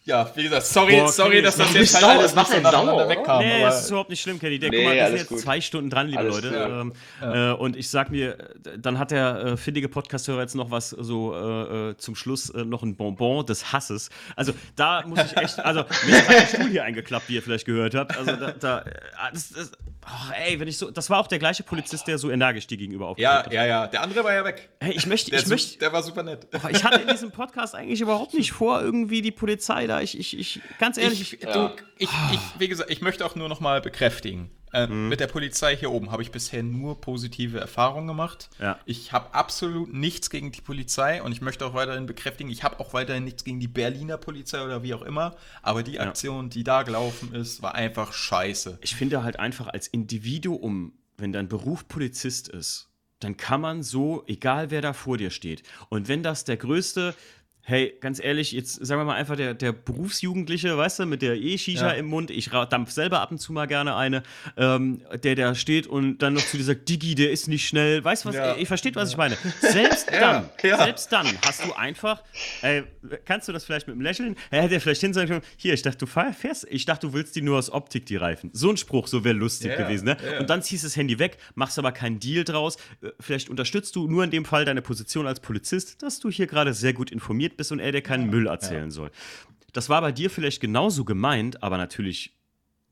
Ja, 0.05 0.29
wie 0.35 0.43
gesagt, 0.43 0.67
sorry, 0.67 0.97
Boah, 0.97 1.09
sorry, 1.09 1.43
dass 1.43 1.57
das 1.57 1.73
jetzt 1.75 1.95
halt 1.95 2.05
alles 2.05 2.35
nicht 2.35 2.47
so 2.49 2.59
nacheinander 2.61 3.09
wegkam. 3.09 3.39
Nee, 3.39 3.63
es 3.63 3.83
ist 3.83 3.91
überhaupt 3.91 4.11
nicht 4.11 4.21
schlimm, 4.21 4.41
Kenny. 4.41 4.59
Der, 4.59 4.71
nee, 4.71 4.79
guck 4.79 4.87
mal, 4.87 4.97
wir 4.97 5.07
sind 5.07 5.17
jetzt 5.19 5.29
gut. 5.29 5.39
zwei 5.39 5.61
Stunden 5.61 5.91
dran, 5.91 6.09
liebe 6.09 6.19
alles, 6.19 6.35
Leute. 6.43 6.57
Ja. 6.57 6.81
Ähm, 6.81 6.93
ja. 7.21 7.53
Äh, 7.53 7.55
und 7.55 7.77
ich 7.77 7.89
sag 7.89 8.11
mir, 8.11 8.37
dann 8.79 8.99
hat 8.99 9.13
der 9.13 9.37
äh, 9.37 9.57
findige 9.57 9.89
Podcast-Hörer 9.89 10.41
jetzt 10.41 10.57
noch 10.57 10.73
was 10.73 10.91
so 10.91 11.33
äh, 11.35 11.91
äh 11.91 11.97
zum 11.99 12.17
Schluss 12.17 12.51
äh, 12.51 12.65
noch 12.65 12.83
ein 12.83 12.97
Bonbon 12.97 13.47
des 13.47 13.73
Hasses. 13.73 14.11
Also 14.35 14.53
da 14.75 15.05
muss 15.07 15.21
ich 15.25 15.37
echt, 15.37 15.61
also 15.61 15.85
mir 16.07 16.17
ist 16.17 16.29
der 16.29 16.47
Stuhl 16.49 16.71
hier 16.71 16.83
eingeklappt, 16.83 17.29
wie 17.29 17.37
ihr 17.37 17.43
vielleicht 17.43 17.67
gehört 17.67 17.95
habt. 17.95 18.17
Also 18.19 18.35
da, 18.35 18.51
da 18.51 18.79
äh, 18.81 18.93
das, 19.33 19.51
das, 19.51 19.73
oh, 20.05 20.33
ey, 20.47 20.59
wenn 20.59 20.67
ich 20.67 20.79
so, 20.79 20.91
das 20.91 21.11
war 21.11 21.21
auch 21.21 21.29
der 21.29 21.39
gleiche 21.39 21.63
Polizist, 21.63 22.09
der 22.09 22.19
so 22.19 22.29
energisch 22.29 22.67
dir 22.67 22.77
gegenüber 22.77 23.07
aufgetreten 23.07 23.39
hat. 23.39 23.53
Ja, 23.53 23.67
ja, 23.67 23.83
ja. 23.83 23.87
Der 23.87 24.03
andere 24.03 24.25
war 24.25 24.35
ja 24.35 24.45
weg. 24.45 24.69
Hey, 24.81 24.95
ich 24.95 25.07
möchte, 25.07 25.31
der 25.31 25.41
ich 25.41 25.47
möchte. 25.47 25.79
Der 25.79 25.93
war 25.93 26.03
super 26.03 26.25
nett. 26.25 26.49
Oh, 26.53 26.69
ich 26.69 26.83
hatte 26.83 27.03
in 27.03 27.07
diesem 27.09 27.31
Podcast 27.31 27.77
eigentlich 27.77 28.01
überhaupt 28.01 28.35
nicht 28.35 28.51
vor, 28.51 28.81
irgendwie 28.81 29.23
die 29.23 29.31
Polizei 29.31 29.87
da. 29.93 30.01
Ich, 30.01 30.19
ich, 30.19 30.39
ich 30.39 30.61
ganz 30.79 30.97
ehrlich. 30.97 31.35
Ich, 31.35 31.39
du, 31.41 31.71
ich, 31.99 32.09
ich, 32.33 32.41
wie 32.59 32.69
gesagt, 32.69 32.91
ich 32.91 33.01
möchte 33.01 33.25
auch 33.25 33.35
nur 33.35 33.49
noch 33.49 33.61
mal 33.61 33.81
bekräftigen. 33.81 34.51
Äh, 34.73 34.87
mhm. 34.87 35.09
Mit 35.09 35.21
der 35.21 35.27
Polizei 35.27 35.77
hier 35.77 35.91
oben 35.91 36.11
habe 36.11 36.23
ich 36.23 36.31
bisher 36.31 36.63
nur 36.63 37.01
positive 37.01 37.61
Erfahrungen 37.61 38.07
gemacht. 38.07 38.49
Ja. 38.59 38.79
Ich 38.87 39.13
habe 39.13 39.35
absolut 39.35 39.93
nichts 39.93 40.31
gegen 40.31 40.51
die 40.51 40.63
Polizei 40.63 41.23
und 41.23 41.33
ich 41.33 41.43
möchte 41.43 41.67
auch 41.67 41.75
weiterhin 41.75 42.07
bekräftigen, 42.07 42.51
ich 42.51 42.65
habe 42.65 42.81
auch 42.81 42.95
weiterhin 42.95 43.25
nichts 43.25 43.45
gegen 43.45 43.61
die 43.61 43.69
Berliner 43.69 44.17
Polizei 44.17 44.65
oder 44.65 44.83
wie 44.83 44.95
auch 44.95 45.03
immer. 45.03 45.37
Aber 45.61 45.83
die 45.83 46.01
Aktion, 46.01 46.45
ja. 46.47 46.49
die 46.51 46.65
da 46.65 46.83
gelaufen 46.85 47.35
ist, 47.35 47.63
war 47.63 47.75
einfach 47.75 48.13
scheiße. 48.13 48.79
Ich 48.81 48.97
finde 48.97 49.23
halt 49.23 49.39
einfach 49.39 49.69
als 49.69 49.89
Individuum, 49.89 50.95
wenn 51.19 51.33
dein 51.33 51.49
Beruf 51.49 51.87
Polizist 51.87 52.49
ist, 52.49 52.89
dann 53.21 53.37
kann 53.37 53.61
man 53.61 53.83
so, 53.83 54.25
egal 54.27 54.71
wer 54.71 54.81
da 54.81 54.95
vor 54.95 55.19
dir 55.19 55.31
steht. 55.31 55.63
Und 55.91 56.09
wenn 56.09 56.23
das 56.23 56.45
der 56.45 56.57
größte 56.57 57.15
Hey, 57.65 57.97
ganz 58.01 58.19
ehrlich, 58.23 58.51
jetzt 58.51 58.85
sagen 58.85 59.01
wir 59.01 59.05
mal 59.05 59.15
einfach 59.15 59.37
der, 59.37 59.55
der 59.55 59.71
Berufsjugendliche, 59.71 60.77
weißt 60.77 60.99
du, 60.99 61.07
mit 61.07 61.23
der 61.23 61.37
E-Shisha 61.37 61.93
ja. 61.93 61.93
im 61.93 62.07
Mund, 62.07 62.33
ich 62.33 62.51
dampf 62.51 62.91
selber 62.91 63.21
ab 63.21 63.31
und 63.31 63.39
zu 63.39 63.53
mal 63.53 63.67
gerne 63.67 63.95
eine, 63.95 64.25
ähm, 64.57 65.03
der 65.23 65.37
da 65.37 65.55
steht 65.55 65.87
und 65.87 66.19
dann 66.19 66.35
noch 66.35 66.45
zu 66.45 66.57
dir 66.57 66.65
sagt, 66.65 66.89
Digi, 66.89 67.15
der 67.15 67.31
ist 67.31 67.47
nicht 67.47 67.69
schnell, 67.69 68.03
weißt 68.03 68.25
du 68.25 68.31
was, 68.31 68.35
ja. 68.35 68.57
ihr 68.57 68.67
versteht, 68.67 68.97
was 68.97 69.11
ich 69.11 69.17
meine. 69.17 69.37
Selbst 69.61 70.09
dann, 70.13 70.51
ja. 70.61 70.77
selbst 70.77 71.13
dann 71.13 71.29
hast 71.47 71.65
du 71.65 71.73
einfach, 71.75 72.25
ey, 72.63 72.83
kannst 73.25 73.47
du 73.47 73.53
das 73.53 73.65
vielleicht 73.65 73.87
mit 73.87 73.95
einem 73.95 74.03
Lächeln, 74.03 74.35
er 74.51 74.63
hätte 74.63 74.81
vielleicht 74.81 75.01
hin 75.01 75.15
sagen 75.15 75.41
hier, 75.57 75.75
ich 75.75 75.83
dachte, 75.83 75.99
du 75.99 76.07
fährst, 76.07 76.67
ich 76.69 76.85
dachte, 76.85 77.07
du 77.07 77.13
willst 77.13 77.37
die 77.37 77.43
nur 77.43 77.59
aus 77.59 77.71
Optik, 77.71 78.07
die 78.07 78.17
Reifen. 78.17 78.51
So 78.53 78.71
ein 78.71 78.77
Spruch, 78.77 79.07
so 79.07 79.23
wäre 79.23 79.37
lustig 79.37 79.77
gewesen, 79.77 80.07
ne? 80.07 80.17
Und 80.41 80.51
dann 80.51 80.63
ziehst 80.65 80.83
du 80.83 80.89
das 80.89 80.97
Handy 80.97 81.21
weg, 81.21 81.39
machst 81.55 81.79
aber 81.79 81.93
keinen 81.93 82.19
Deal 82.19 82.43
draus, 82.43 82.77
äh, 83.03 83.11
vielleicht 83.21 83.51
unterstützt 83.51 83.95
du 83.95 84.09
nur 84.09 84.25
in 84.25 84.33
dem 84.33 84.45
Fall 84.45 84.65
deine 84.65 84.83
Position 84.83 85.29
als 85.29 85.39
Polizist, 85.39 86.03
dass 86.03 86.19
du 86.19 86.29
hier 86.29 86.49
gerade 86.49 86.75
sehr 86.75 86.93
gut 86.93 87.13
informiert 87.13 87.52
informiert 87.53 87.57
bist 87.57 87.73
und 87.73 87.79
er 87.79 87.93
dir 87.93 88.03
keinen 88.03 88.27
ja, 88.27 88.31
Müll 88.31 88.47
erzählen 88.47 88.85
ja. 88.85 88.91
soll. 88.91 89.11
Das 89.73 89.89
war 89.89 90.01
bei 90.01 90.13
dir 90.13 90.31
vielleicht 90.31 90.61
genauso 90.61 91.05
gemeint, 91.05 91.63
aber 91.63 91.79
natürlich 91.79 92.37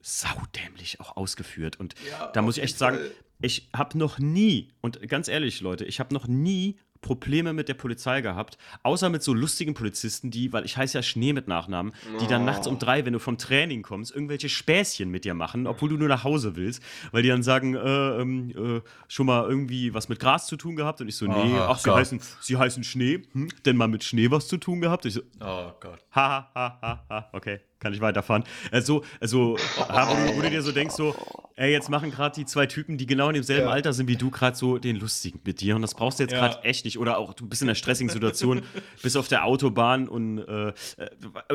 saudämlich 0.00 1.00
auch 1.00 1.16
ausgeführt. 1.16 1.78
Und 1.78 1.94
ja, 2.08 2.28
da 2.32 2.42
muss 2.42 2.56
ich 2.56 2.62
echt 2.62 2.78
sagen, 2.78 2.98
ich 3.42 3.68
habe 3.74 3.98
noch 3.98 4.18
nie, 4.18 4.68
und 4.80 5.06
ganz 5.08 5.28
ehrlich, 5.28 5.60
Leute, 5.60 5.84
ich 5.84 6.00
habe 6.00 6.14
noch 6.14 6.26
nie 6.26 6.78
Probleme 7.00 7.52
mit 7.52 7.68
der 7.68 7.74
Polizei 7.74 8.20
gehabt, 8.20 8.58
außer 8.82 9.08
mit 9.08 9.22
so 9.22 9.32
lustigen 9.32 9.74
Polizisten, 9.74 10.30
die, 10.30 10.52
weil 10.52 10.64
ich 10.64 10.76
heiße 10.76 10.98
ja 10.98 11.02
Schnee 11.02 11.32
mit 11.32 11.48
Nachnamen, 11.48 11.92
die 12.20 12.26
dann 12.26 12.44
nachts 12.44 12.66
um 12.66 12.78
drei, 12.78 13.04
wenn 13.04 13.12
du 13.12 13.18
vom 13.18 13.38
Training 13.38 13.82
kommst, 13.82 14.14
irgendwelche 14.14 14.48
Späßchen 14.48 15.10
mit 15.10 15.24
dir 15.24 15.34
machen, 15.34 15.66
obwohl 15.66 15.88
du 15.88 15.96
nur 15.96 16.08
nach 16.08 16.24
Hause 16.24 16.56
willst, 16.56 16.82
weil 17.12 17.22
die 17.22 17.28
dann 17.28 17.42
sagen, 17.42 17.74
äh, 17.74 18.20
ähm, 18.20 18.50
äh, 18.50 18.80
schon 19.08 19.26
mal 19.26 19.48
irgendwie 19.48 19.94
was 19.94 20.08
mit 20.08 20.20
Gras 20.20 20.46
zu 20.46 20.56
tun 20.56 20.76
gehabt 20.76 21.00
und 21.00 21.08
ich 21.08 21.16
so, 21.16 21.26
nee, 21.26 21.54
oh, 21.54 21.60
ach, 21.68 21.78
sie 21.78 21.92
heißen, 21.92 22.20
sie 22.40 22.56
heißen 22.56 22.84
Schnee, 22.84 23.22
hm? 23.32 23.48
denn 23.64 23.76
mal 23.76 23.88
mit 23.88 24.04
Schnee 24.04 24.30
was 24.30 24.48
zu 24.48 24.58
tun 24.58 24.80
gehabt? 24.80 25.06
Ich 25.06 25.14
so, 25.14 25.22
oh 25.40 25.72
Gott. 25.80 26.04
Ha, 26.14 26.50
ha, 26.54 26.78
ha, 26.82 27.04
ha, 27.08 27.30
okay 27.32 27.60
kann 27.80 27.92
ich 27.92 28.00
weiterfahren. 28.00 28.44
Also, 28.70 29.02
also 29.20 29.56
wo, 29.76 30.36
wo 30.36 30.42
du 30.42 30.50
dir 30.50 30.62
so 30.62 30.70
denkst, 30.70 30.94
so, 30.94 31.14
ey, 31.56 31.72
jetzt 31.72 31.90
machen 31.90 32.10
gerade 32.10 32.34
die 32.34 32.44
zwei 32.46 32.66
Typen, 32.66 32.96
die 32.96 33.06
genau 33.06 33.28
in 33.28 33.34
demselben 33.34 33.66
ja. 33.66 33.72
Alter 33.72 33.92
sind 33.92 34.08
wie 34.08 34.16
du, 34.16 34.30
gerade 34.30 34.56
so 34.56 34.78
den 34.78 34.96
Lustigen 34.96 35.40
mit 35.44 35.60
dir. 35.60 35.76
Und 35.76 35.82
das 35.82 35.94
brauchst 35.94 36.18
du 36.18 36.22
jetzt 36.22 36.32
gerade 36.32 36.54
ja. 36.56 36.62
echt 36.62 36.84
nicht. 36.84 36.98
Oder 36.98 37.18
auch, 37.18 37.34
du 37.34 37.46
bist 37.46 37.62
in 37.62 37.68
einer 37.68 37.74
stressigen 37.74 38.10
Situation, 38.10 38.62
bist 39.02 39.16
auf 39.16 39.28
der 39.28 39.44
Autobahn 39.44 40.08
und 40.08 40.38
äh, 40.38 40.72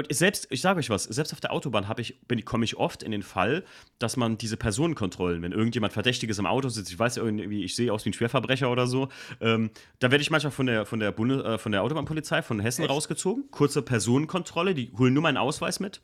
selbst, 0.09 0.47
ich 0.49 0.61
sage 0.61 0.79
euch 0.79 0.89
was, 0.89 1.05
selbst 1.05 1.33
auf 1.33 1.39
der 1.39 1.51
Autobahn 1.51 1.87
ich, 1.97 2.45
komme 2.45 2.65
ich 2.65 2.77
oft 2.77 3.03
in 3.03 3.11
den 3.11 3.23
Fall, 3.23 3.63
dass 3.99 4.17
man 4.17 4.37
diese 4.37 4.57
Personenkontrollen, 4.57 5.41
wenn 5.41 5.51
irgendjemand 5.51 5.93
Verdächtiges 5.93 6.39
im 6.39 6.45
Auto 6.45 6.69
sitzt, 6.69 6.91
ich 6.91 6.99
weiß 6.99 7.17
irgendwie, 7.17 7.63
ich 7.63 7.75
sehe 7.75 7.93
aus 7.93 8.05
wie 8.05 8.09
ein 8.09 8.13
Schwerverbrecher 8.13 8.69
oder 8.69 8.87
so, 8.87 9.09
ähm, 9.41 9.69
da 9.99 10.11
werde 10.11 10.21
ich 10.21 10.31
manchmal 10.31 10.51
von 10.51 10.65
der, 10.65 10.85
von 10.85 10.99
der, 10.99 11.11
Bunde, 11.11 11.43
äh, 11.43 11.57
von 11.57 11.71
der 11.71 11.83
Autobahnpolizei 11.83 12.41
von 12.41 12.59
Hessen 12.59 12.83
echt? 12.83 12.91
rausgezogen. 12.91 13.45
Kurze 13.51 13.81
Personenkontrolle, 13.81 14.73
die 14.73 14.91
holen 14.97 15.13
nur 15.13 15.23
meinen 15.23 15.37
Ausweis 15.37 15.79
mit 15.79 16.01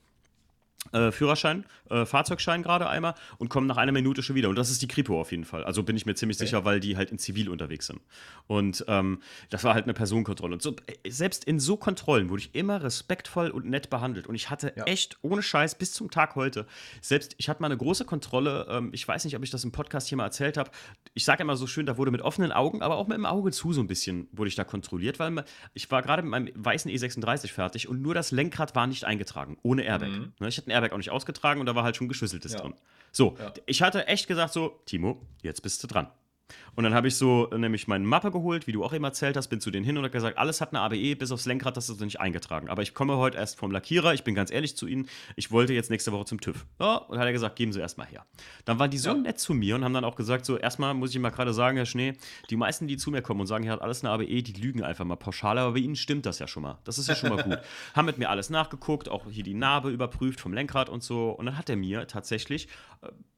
äh, 0.93 1.11
Führerschein, 1.11 1.65
äh, 1.89 2.05
Fahrzeugschein 2.05 2.63
gerade 2.63 2.89
einmal 2.89 3.13
und 3.37 3.49
kommen 3.49 3.67
nach 3.67 3.77
einer 3.77 3.91
Minute 3.91 4.23
schon 4.23 4.35
wieder. 4.35 4.49
Und 4.49 4.55
das 4.55 4.71
ist 4.71 4.81
die 4.81 4.87
Kripo 4.87 5.19
auf 5.19 5.31
jeden 5.31 5.45
Fall. 5.45 5.63
Also 5.63 5.83
bin 5.83 5.95
ich 5.95 6.05
mir 6.05 6.15
ziemlich 6.15 6.37
okay. 6.37 6.45
sicher, 6.45 6.65
weil 6.65 6.79
die 6.79 6.97
halt 6.97 7.11
in 7.11 7.19
Zivil 7.19 7.49
unterwegs 7.49 7.87
sind. 7.87 8.01
Und 8.47 8.83
ähm, 8.87 9.19
das 9.49 9.63
war 9.63 9.73
halt 9.73 9.85
eine 9.85 9.93
Personenkontrolle. 9.93 10.53
Und 10.53 10.61
so, 10.61 10.75
äh, 10.87 11.09
selbst 11.09 11.45
in 11.45 11.59
so 11.59 11.77
Kontrollen 11.77 12.29
wurde 12.29 12.41
ich 12.41 12.55
immer 12.55 12.81
respektvoll 12.81 13.51
und 13.51 13.69
nett 13.69 13.89
behandelt. 13.89 14.27
Und 14.27 14.35
ich 14.35 14.49
hatte 14.49 14.73
ja. 14.75 14.83
echt 14.85 15.17
ohne 15.21 15.43
Scheiß 15.43 15.75
bis 15.75 15.93
zum 15.93 16.09
Tag 16.09 16.35
heute, 16.35 16.65
selbst 16.99 17.35
ich 17.37 17.47
hatte 17.47 17.61
mal 17.61 17.67
eine 17.67 17.77
große 17.77 18.05
Kontrolle, 18.05 18.65
ähm, 18.69 18.89
ich 18.91 19.07
weiß 19.07 19.23
nicht, 19.25 19.35
ob 19.35 19.43
ich 19.43 19.51
das 19.51 19.63
im 19.63 19.71
Podcast 19.71 20.07
hier 20.07 20.17
mal 20.17 20.25
erzählt 20.25 20.57
habe. 20.57 20.71
Ich 21.13 21.25
sage 21.25 21.43
immer 21.43 21.57
so 21.57 21.67
schön, 21.67 21.85
da 21.85 21.97
wurde 21.97 22.11
mit 22.11 22.21
offenen 22.21 22.51
Augen, 22.51 22.81
aber 22.81 22.97
auch 22.97 23.07
mit 23.07 23.17
dem 23.17 23.25
Auge 23.25 23.51
zu 23.51 23.71
so 23.71 23.81
ein 23.81 23.87
bisschen 23.87 24.27
wurde 24.31 24.49
ich 24.49 24.55
da 24.55 24.63
kontrolliert, 24.63 25.19
weil 25.19 25.45
ich 25.73 25.91
war 25.91 26.01
gerade 26.01 26.23
mit 26.23 26.31
meinem 26.31 26.49
weißen 26.55 26.89
E36 26.91 27.49
fertig 27.51 27.87
und 27.87 28.01
nur 28.01 28.15
das 28.15 28.31
Lenkrad 28.31 28.75
war 28.75 28.87
nicht 28.87 29.05
eingetragen, 29.05 29.57
ohne 29.61 29.83
Airbag. 29.83 30.09
Mhm. 30.09 30.33
Ne, 30.39 30.47
ich 30.47 30.57
hatte 30.57 30.70
ein 30.71 30.75
Airbag 30.83 30.93
auch 30.93 30.97
nicht 30.97 31.11
ausgetragen 31.11 31.59
und 31.59 31.65
da 31.65 31.75
war 31.75 31.83
halt 31.83 31.95
schon 31.95 32.07
geschüsseltes 32.07 32.53
ja. 32.53 32.59
drin. 32.59 32.73
So, 33.11 33.35
ja. 33.39 33.53
ich 33.65 33.81
hatte 33.81 34.07
echt 34.07 34.27
gesagt 34.27 34.53
so, 34.53 34.79
Timo, 34.85 35.21
jetzt 35.41 35.61
bist 35.61 35.83
du 35.83 35.87
dran. 35.87 36.07
Und 36.75 36.83
dann 36.83 36.93
habe 36.93 37.07
ich 37.07 37.15
so 37.15 37.49
äh, 37.51 37.57
nämlich 37.57 37.87
meine 37.87 38.05
Mappe 38.05 38.31
geholt, 38.31 38.67
wie 38.67 38.71
du 38.71 38.83
auch 38.83 38.93
eben 38.93 39.03
erzählt 39.03 39.37
hast, 39.37 39.47
bin 39.47 39.59
zu 39.59 39.71
denen 39.71 39.85
hin 39.85 39.97
und 39.97 40.03
habe 40.03 40.11
gesagt, 40.11 40.37
alles 40.37 40.61
hat 40.61 40.69
eine 40.73 40.81
ABE, 40.81 41.15
bis 41.15 41.31
aufs 41.31 41.45
Lenkrad, 41.45 41.77
das 41.77 41.89
ist 41.89 41.99
nicht 42.01 42.19
eingetragen. 42.19 42.69
Aber 42.69 42.81
ich 42.81 42.93
komme 42.93 43.17
heute 43.17 43.37
erst 43.37 43.57
vom 43.57 43.71
Lackierer, 43.71 44.13
ich 44.13 44.23
bin 44.23 44.35
ganz 44.35 44.51
ehrlich 44.51 44.75
zu 44.75 44.87
Ihnen, 44.87 45.07
ich 45.35 45.51
wollte 45.51 45.73
jetzt 45.73 45.89
nächste 45.89 46.11
Woche 46.11 46.25
zum 46.25 46.39
TÜV. 46.39 46.65
Ja, 46.79 46.95
und 46.97 47.19
hat 47.19 47.25
er 47.25 47.33
gesagt, 47.33 47.55
geben 47.55 47.73
Sie 47.73 47.79
erstmal 47.79 48.07
her. 48.07 48.25
Dann 48.65 48.79
waren 48.79 48.91
die 48.91 48.97
so 48.97 49.09
ja. 49.09 49.15
nett 49.15 49.39
zu 49.39 49.53
mir 49.53 49.75
und 49.75 49.83
haben 49.83 49.93
dann 49.93 50.05
auch 50.05 50.15
gesagt, 50.15 50.45
so 50.45 50.57
erstmal 50.57 50.93
muss 50.93 51.11
ich 51.11 51.19
mal 51.19 51.29
gerade 51.29 51.53
sagen, 51.53 51.77
Herr 51.77 51.85
Schnee, 51.85 52.13
die 52.49 52.55
meisten, 52.55 52.87
die 52.87 52.97
zu 52.97 53.11
mir 53.11 53.21
kommen 53.21 53.41
und 53.41 53.47
sagen, 53.47 53.63
hier 53.63 53.73
hat 53.73 53.81
alles 53.81 54.03
eine 54.03 54.11
ABE, 54.11 54.41
die 54.41 54.53
lügen 54.53 54.83
einfach 54.83 55.05
mal 55.05 55.15
pauschal, 55.15 55.57
aber 55.57 55.73
bei 55.73 55.79
Ihnen 55.79 55.95
stimmt 55.95 56.25
das 56.25 56.39
ja 56.39 56.47
schon 56.47 56.63
mal. 56.63 56.79
Das 56.83 56.97
ist 56.97 57.07
ja 57.07 57.15
schon 57.15 57.29
mal 57.29 57.43
gut. 57.43 57.59
haben 57.95 58.05
mit 58.05 58.17
mir 58.17 58.29
alles 58.29 58.49
nachgeguckt, 58.49 59.09
auch 59.09 59.25
hier 59.29 59.43
die 59.43 59.53
Narbe 59.53 59.89
überprüft 59.89 60.39
vom 60.39 60.53
Lenkrad 60.53 60.89
und 60.89 61.03
so. 61.03 61.31
Und 61.31 61.45
dann 61.45 61.57
hat 61.57 61.69
er 61.69 61.75
mir 61.75 62.07
tatsächlich 62.07 62.67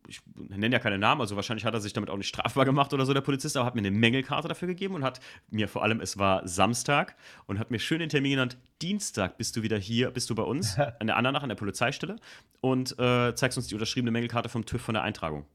ich 0.08 0.22
nenne 0.36 0.76
ja 0.76 0.80
keine 0.80 0.98
Namen, 0.98 1.22
also 1.22 1.36
wahrscheinlich 1.36 1.66
hat 1.66 1.74
er 1.74 1.82
sich 1.82 1.94
damit 1.94 2.10
auch 2.10 2.18
nicht 2.18 2.28
strafbar 2.28 2.66
gemacht 2.66 2.94
oder 2.94 3.06
so, 3.06 3.14
der 3.14 3.22
Polizist, 3.22 3.56
aber 3.56 3.66
hat 3.66 3.76
mir 3.76 3.82
eine 3.82 3.92
Mängelkarte 3.92 4.48
dafür 4.48 4.68
gegeben 4.68 4.96
und 4.96 5.04
hat 5.04 5.20
mir 5.50 5.68
vor 5.68 5.84
allem, 5.84 6.02
es 6.02 6.18
war 6.18 6.48
Samstag 6.48 7.16
und 7.46 7.60
hat 7.60 7.72
mir 7.72 7.80
schön 7.80 8.00
den 8.00 8.10
Termin 8.10 8.32
genannt, 8.32 8.58
Dienstag 8.82 9.38
bist 9.38 9.56
du 9.56 9.64
wieder 9.64 9.78
hier, 9.78 10.12
bist 10.12 10.30
du 10.30 10.36
bei 10.36 10.44
uns, 10.44 10.78
an 10.78 11.08
der 11.08 11.18
Andernach, 11.18 11.44
an 11.44 11.50
der 11.50 11.56
Polizeistelle 11.56 12.18
und 12.62 12.98
äh, 13.00 13.34
zeigst 13.36 13.58
uns 13.58 13.68
die 13.68 13.76
unterschriebene 13.76 14.12
Mängelkarte 14.12 14.50
vom 14.50 14.66
TÜV 14.66 14.82
von 14.82 14.94
der 14.94 15.04
Eintragung. 15.04 15.46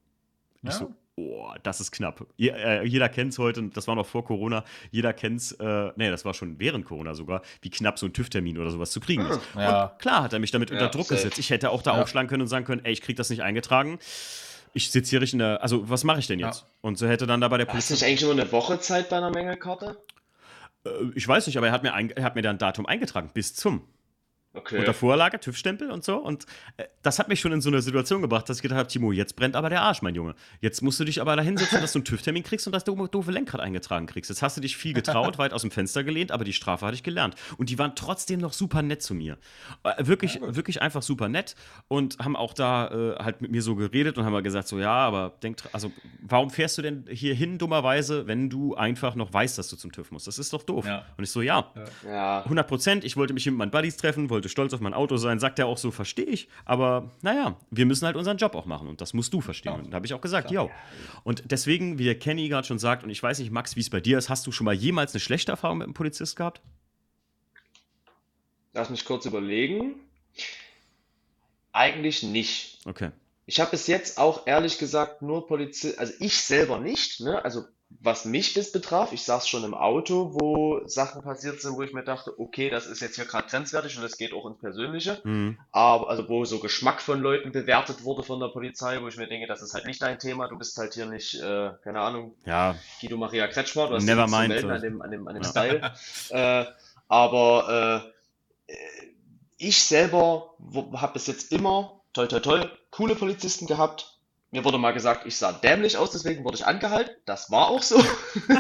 Ja. 0.63 0.71
Ich 0.71 0.77
so, 0.77 0.95
oh, 1.19 1.55
das 1.63 1.81
ist 1.81 1.93
knapp. 1.93 2.27
Je, 2.37 2.51
äh, 2.51 2.85
jeder 2.85 3.09
kennt 3.09 3.33
es 3.33 3.39
heute, 3.39 3.63
das 3.69 3.89
war 3.89 3.95
noch 3.95 4.07
vor 4.07 4.25
Corona, 4.25 4.65
jeder 4.91 5.13
kennt 5.13 5.41
es, 5.41 5.53
äh, 5.53 5.91
nee, 5.97 6.11
das 6.11 6.25
war 6.25 6.35
schon 6.35 6.59
während 6.59 6.85
Corona 6.85 7.15
sogar, 7.15 7.43
wie 7.63 7.71
knapp 7.71 7.99
so 7.99 8.07
ein 8.07 8.13
TÜV-Termin 8.13 8.59
oder 8.59 8.71
sowas 8.71 8.91
zu 8.91 9.01
kriegen 9.01 9.27
ist. 9.27 9.41
Ja. 9.55 9.85
Und 9.85 9.99
klar 9.99 10.23
hat 10.23 10.33
er 10.33 10.39
mich 10.39 10.51
damit 10.51 10.71
ja, 10.71 10.77
unter 10.77 10.89
Druck 10.89 11.07
safe. 11.07 11.23
gesetzt. 11.23 11.39
Ich 11.39 11.51
hätte 11.51 11.71
auch 11.71 11.83
da 11.83 11.95
ja. 11.95 12.03
aufschlagen 12.03 12.29
können 12.29 12.43
und 12.43 12.49
sagen 12.49 12.65
können, 12.65 12.85
ey, 12.85 12.93
ich 12.93 13.03
krieg 13.03 13.17
das 13.17 13.31
nicht 13.31 13.43
eingetragen. 13.43 13.99
Ich 14.75 14.91
sitze 14.91 15.11
hier 15.11 15.21
richtig 15.21 15.35
in 15.35 15.39
der, 15.41 15.63
also 15.63 15.89
was 15.89 16.05
mache 16.05 16.21
ich 16.21 16.27
denn 16.27 16.39
jetzt? 16.39 16.67
Und 16.81 16.99
so 16.99 17.09
hätte 17.09 17.27
dann 17.27 17.41
da 17.41 17.49
bei 17.49 17.59
der 17.59 17.65
Polizei. 17.65 17.79
Hast 17.79 17.91
du 17.91 17.95
nicht 17.95 18.05
eigentlich 18.05 18.23
nur 18.23 18.33
eine 18.33 18.53
Woche 18.53 18.79
Zeit 18.81 19.09
bei 19.09 19.17
einer 19.17 19.31
Mängelkarte? 19.31 19.97
Äh, 20.85 20.91
ich 21.15 21.27
weiß 21.27 21.47
nicht, 21.47 21.57
aber 21.57 21.69
er 21.69 21.73
hat 21.73 21.83
mir, 21.83 21.95
ein, 21.95 22.11
er 22.11 22.23
hat 22.23 22.35
mir 22.35 22.43
da 22.43 22.51
ein 22.51 22.59
Datum 22.59 22.87
eingetragen, 22.87 23.31
bis 23.33 23.55
zum. 23.55 23.83
Okay. 24.55 24.79
Unter 24.79 24.95
Vorlage, 24.95 25.39
TÜV-Stempel 25.39 25.91
und 25.91 26.05
so. 26.05 26.17
Und 26.17 26.47
äh, 26.79 26.85
das 27.03 27.19
hat 27.19 27.29
mich 27.29 27.39
schon 27.39 27.53
in 27.53 27.61
so 27.61 27.69
eine 27.69 27.83
Situation 27.83 28.23
gebracht, 28.23 28.49
dass 28.49 28.59
ich 28.59 28.63
gedacht 28.63 28.79
habe, 28.79 28.89
Timo, 28.89 29.13
jetzt 29.13 29.37
brennt 29.37 29.55
aber 29.55 29.69
der 29.69 29.83
Arsch, 29.83 30.01
mein 30.01 30.15
Junge. 30.15 30.35
Jetzt 30.61 30.83
musst 30.83 30.99
du 30.99 31.05
dich 31.05 31.21
aber 31.21 31.37
da 31.37 31.43
hinsetzen, 31.43 31.83
dass 31.83 31.93
du 31.93 31.99
einen 31.99 32.07
TÜV-Termin 32.07 32.43
kriegst 32.43 32.67
und 32.67 32.73
dass 32.73 32.83
du 32.83 33.07
doofe 33.07 33.31
Lenkrad 33.31 33.61
eingetragen 33.61 34.07
kriegst. 34.07 34.31
Jetzt 34.31 34.43
hast 34.43 34.57
du 34.57 34.63
dich 34.63 34.77
viel 34.77 34.95
getraut, 34.95 35.37
weit 35.39 35.53
aus 35.53 35.61
dem 35.63 35.71
Fenster 35.71 36.03
gelehnt, 36.03 36.33
aber 36.33 36.45
die 36.45 36.55
Strafe 36.55 36.87
hatte 36.87 36.95
ich 36.95 37.03
gelernt. 37.03 37.35
Und 37.59 37.69
die 37.69 37.79
waren 37.79 37.95
trotzdem 37.95 38.41
noch 38.41 38.55
super 38.55 38.81
nett 38.81 39.03
zu 39.03 39.15
mir. 39.15 39.37
Äh, 39.85 40.07
wirklich, 40.07 40.37
ja, 40.37 40.57
wirklich 40.57 40.81
einfach 40.81 41.03
super 41.03 41.29
nett 41.29 41.55
und 41.89 42.19
haben 42.19 42.35
auch 42.35 42.55
da 42.55 42.89
äh, 42.89 43.23
halt 43.23 43.43
mit 43.43 43.51
mir 43.51 43.63
so 43.63 43.77
geredet 43.77 44.17
und 44.17 44.25
haben 44.25 44.33
mal 44.33 44.43
gesagt, 44.43 44.67
so 44.67 44.79
ja, 44.79 44.95
aber 44.95 45.35
denk, 45.43 45.59
also 45.73 45.93
warum 46.23 46.49
fährst 46.49 46.79
du 46.79 46.83
denn 46.83 47.05
hier 47.11 47.35
hin 47.35 47.59
dummerweise, 47.59 48.27
wenn 48.27 48.49
du 48.49 48.75
einfach 48.75 49.15
noch 49.15 49.31
weißt, 49.31 49.59
dass 49.59 49.69
du 49.69 49.77
zum 49.77 49.93
TÜV 49.93 50.11
musst? 50.11 50.27
Das 50.27 50.39
ist 50.39 50.55
doch 50.55 50.63
doof. 50.63 50.87
Ja. 50.87 51.05
Und 51.19 51.25
ich 51.25 51.31
so, 51.31 51.43
ja, 51.43 51.71
ja. 52.05 52.43
100 52.45 52.67
Prozent. 52.67 53.05
Ich 53.05 53.17
wollte 53.17 53.35
mich 53.35 53.43
hier 53.43 53.53
mit 53.53 53.59
meinen 53.59 53.71
Buddies 53.71 53.99
treffen, 53.99 54.31
wollte 54.31 54.38
stolz 54.47 54.73
auf 54.73 54.81
mein 54.81 54.95
Auto 54.95 55.17
sein, 55.17 55.41
sagt 55.41 55.59
er 55.59 55.67
auch 55.67 55.79
so, 55.79 55.91
verstehe 55.91 56.27
ich. 56.27 56.49
Aber 56.65 57.11
naja, 57.23 57.57
wir 57.71 57.87
müssen 57.87 58.07
halt 58.07 58.17
unseren 58.17 58.37
Job 58.37 58.55
auch 58.55 58.67
machen 58.67 58.89
und 58.89 59.01
das 59.01 59.15
musst 59.15 59.33
du 59.35 59.41
verstehen. 59.41 59.73
Und 59.73 59.91
da 59.91 59.97
habe 59.97 60.07
ich 60.07 60.15
auch 60.15 60.21
gesagt, 60.21 60.51
ja. 60.51 60.69
Und 61.25 61.51
deswegen, 61.51 61.99
wie 61.99 62.05
der 62.05 62.19
Kenny 62.19 62.49
gerade 62.49 62.67
schon 62.67 62.79
sagt, 62.79 63.03
und 63.03 63.11
ich 63.11 63.23
weiß 63.23 63.39
nicht, 63.41 63.51
Max, 63.51 63.75
wie 63.75 63.81
es 63.81 63.91
bei 63.91 64.01
dir 64.01 64.19
ist, 64.19 64.29
hast 64.29 64.47
du 64.47 64.53
schon 64.53 64.65
mal 64.67 64.75
jemals 64.75 65.15
eine 65.15 65.21
schlechte 65.21 65.51
Erfahrung 65.51 65.79
mit 65.79 65.87
einem 65.87 65.95
Polizist 65.95 66.37
gehabt? 66.37 66.61
Lass 68.75 68.91
mich 68.91 69.05
kurz 69.05 69.27
überlegen. 69.27 69.97
Eigentlich 71.73 72.23
nicht. 72.23 72.79
Okay. 72.85 73.11
Ich 73.47 73.61
habe 73.61 73.71
bis 73.71 73.87
jetzt 73.87 74.19
auch 74.19 74.47
ehrlich 74.47 74.79
gesagt 74.79 75.23
nur 75.23 75.47
Polizisten, 75.47 75.99
also 75.99 76.13
ich 76.21 76.39
selber 76.39 76.79
nicht, 76.79 77.21
ne? 77.21 77.43
Also 77.43 77.65
was 77.91 78.25
mich 78.25 78.55
bis 78.55 78.71
betraf, 78.71 79.13
ich 79.13 79.23
saß 79.23 79.49
schon 79.49 79.65
im 79.65 79.75
Auto, 79.75 80.33
wo 80.35 80.87
Sachen 80.87 81.23
passiert 81.23 81.61
sind, 81.61 81.75
wo 81.77 81.83
ich 81.83 81.93
mir 81.93 82.05
dachte, 82.05 82.39
okay, 82.39 82.71
das 82.71 82.87
ist 82.87 83.01
jetzt 83.01 83.17
hier 83.17 83.25
gerade 83.25 83.49
grenzwertig 83.49 83.97
und 83.97 84.03
das 84.03 84.19
geht 84.19 84.33
auch 84.35 84.47
ins 84.47 84.59
Persönliche. 84.59 85.21
Mhm. 85.25 85.59
Aber 85.73 86.09
also 86.09 86.29
wo 86.29 86.45
so 86.45 86.59
Geschmack 86.59 87.01
von 87.01 87.21
Leuten 87.21 87.51
bewertet 87.51 88.05
wurde 88.05 88.23
von 88.23 88.41
der 88.41 88.49
Polizei, 88.49 89.01
wo 89.01 89.09
ich 89.09 89.17
mir 89.17 89.27
denke, 89.27 89.47
das 89.47 89.63
ist 89.63 89.75
halt 89.75 89.87
nicht 89.87 90.03
dein 90.03 90.19
Thema, 90.19 90.49
du 90.49 90.59
bist 90.59 90.77
halt 90.77 90.95
hier 90.95 91.07
nicht, 91.07 91.35
äh, 91.41 91.71
keine 91.83 92.01
Ahnung, 92.01 92.35
ja. 92.45 92.77
Guido 93.01 93.17
Maria 93.17 93.49
Kretschmer, 93.49 93.89
du 93.89 93.95
hast 93.95 94.05
Never 94.05 94.29
mind, 94.29 94.49
melden 94.49 94.71
an 94.71 94.83
dem, 94.83 95.03
an 95.03 95.11
dem, 95.11 95.29
an 95.29 95.35
dem 95.35 95.43
ja. 95.43 95.49
Style. 95.49 95.93
äh, 96.31 96.67
aber 97.09 98.13
äh, 98.69 98.73
ich 99.57 99.83
selber 99.83 100.55
habe 100.93 101.15
bis 101.15 101.27
jetzt 101.27 101.53
immer, 101.53 102.03
toi 102.13 102.27
toi 102.27 102.41
toi, 102.41 102.65
coole 102.91 103.17
Polizisten 103.17 103.67
gehabt, 103.67 104.18
mir 104.51 104.65
wurde 104.65 104.79
mal 104.79 104.93
gesagt, 104.93 105.27
ich 105.27 105.37
sah 105.37 105.53
dämlich 105.53 105.99
aus, 105.99 106.11
deswegen 106.11 106.45
wurde 106.45 106.57
ich 106.57 106.67
angehalten. 106.67 107.15
Das 107.27 107.51
war 107.51 107.69
auch 107.69 107.83
so. 107.83 108.03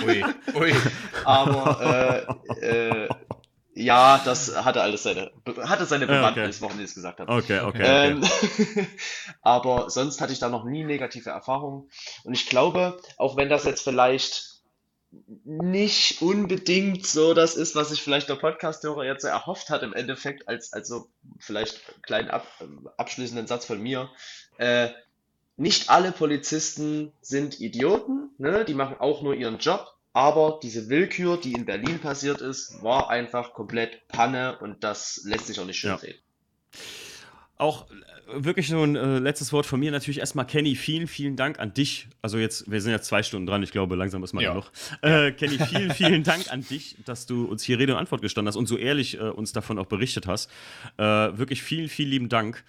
Ui, 0.06 0.24
ui. 0.54 0.74
Aber 1.24 2.38
äh, 2.60 2.88
äh, 2.88 3.08
ja, 3.78 4.20
das 4.24 4.64
hatte 4.64 4.82
alles 4.82 5.04
seine, 5.04 5.30
hatte 5.62 5.86
seine 5.86 6.06
Bewandtnis, 6.06 6.56
okay. 6.56 6.62
warum 6.62 6.80
ich 6.80 6.86
das 6.86 6.94
gesagt 6.94 7.20
habe. 7.20 7.32
Okay, 7.32 7.60
okay. 7.60 7.82
Ähm, 7.84 8.22
okay. 8.24 8.88
aber 9.42 9.88
sonst 9.88 10.20
hatte 10.20 10.32
ich 10.32 10.40
da 10.40 10.48
noch 10.48 10.64
nie 10.64 10.82
negative 10.82 11.30
Erfahrungen. 11.30 11.88
Und 12.24 12.34
ich 12.34 12.46
glaube, 12.48 13.00
auch 13.18 13.36
wenn 13.36 13.48
das 13.48 13.64
jetzt 13.64 13.82
vielleicht 13.82 14.58
nicht 15.44 16.20
unbedingt 16.22 17.06
so 17.06 17.34
das 17.34 17.54
ist, 17.54 17.76
was 17.76 17.90
sich 17.90 18.02
vielleicht 18.02 18.28
der 18.28 18.34
Podcast-Hörer 18.34 19.04
jetzt 19.04 19.22
so 19.22 19.28
erhofft 19.28 19.70
hat 19.70 19.82
im 19.82 19.94
Endeffekt, 19.94 20.48
als, 20.48 20.72
als 20.72 20.88
so 20.88 21.08
vielleicht 21.38 21.80
einen 21.88 22.02
kleinen 22.02 22.30
ab, 22.30 22.46
abschließenden 22.96 23.46
Satz 23.46 23.64
von 23.64 23.80
mir. 23.80 24.10
Äh, 24.58 24.88
nicht 25.58 25.90
alle 25.90 26.12
Polizisten 26.12 27.12
sind 27.20 27.60
Idioten, 27.60 28.30
ne? 28.38 28.64
die 28.64 28.74
machen 28.74 28.96
auch 28.98 29.22
nur 29.22 29.34
ihren 29.34 29.58
Job, 29.58 29.92
aber 30.12 30.60
diese 30.62 30.88
Willkür, 30.88 31.36
die 31.36 31.52
in 31.52 31.64
Berlin 31.64 31.98
passiert 31.98 32.40
ist, 32.40 32.82
war 32.82 33.10
einfach 33.10 33.52
komplett 33.52 34.06
Panne 34.08 34.58
und 34.60 34.84
das 34.84 35.22
lässt 35.24 35.48
sich 35.48 35.60
auch 35.60 35.66
nicht 35.66 35.78
schön 35.78 35.90
ja. 35.90 35.96
reden. 35.96 36.18
Auch 37.56 37.90
äh, 37.90 38.44
wirklich 38.44 38.68
so 38.68 38.82
ein 38.82 38.94
äh, 38.94 39.18
letztes 39.18 39.52
Wort 39.52 39.66
von 39.66 39.80
mir 39.80 39.90
natürlich 39.90 40.20
erstmal 40.20 40.46
Kenny, 40.46 40.76
vielen, 40.76 41.08
vielen 41.08 41.34
Dank 41.34 41.58
an 41.58 41.74
dich. 41.74 42.06
Also 42.22 42.38
jetzt, 42.38 42.70
wir 42.70 42.80
sind 42.80 42.92
jetzt 42.92 43.08
zwei 43.08 43.24
Stunden 43.24 43.46
dran, 43.46 43.62
ich 43.64 43.72
glaube, 43.72 43.96
langsam 43.96 44.22
ist 44.22 44.32
man 44.32 44.44
ja 44.44 44.54
noch. 44.54 44.70
Äh, 45.02 45.32
Kenny, 45.32 45.58
vielen, 45.58 45.90
vielen 45.92 46.22
Dank 46.22 46.52
an 46.52 46.62
dich, 46.62 46.96
dass 47.04 47.26
du 47.26 47.46
uns 47.46 47.64
hier 47.64 47.80
Rede 47.80 47.94
und 47.94 47.98
Antwort 47.98 48.22
gestanden 48.22 48.48
hast 48.48 48.56
und 48.56 48.66
so 48.66 48.76
ehrlich 48.76 49.16
äh, 49.18 49.22
uns 49.22 49.52
davon 49.52 49.78
auch 49.78 49.86
berichtet 49.86 50.28
hast. 50.28 50.50
Äh, 50.98 51.02
wirklich 51.02 51.62
vielen, 51.62 51.88
vielen 51.88 52.10
lieben 52.10 52.28
Dank. 52.28 52.64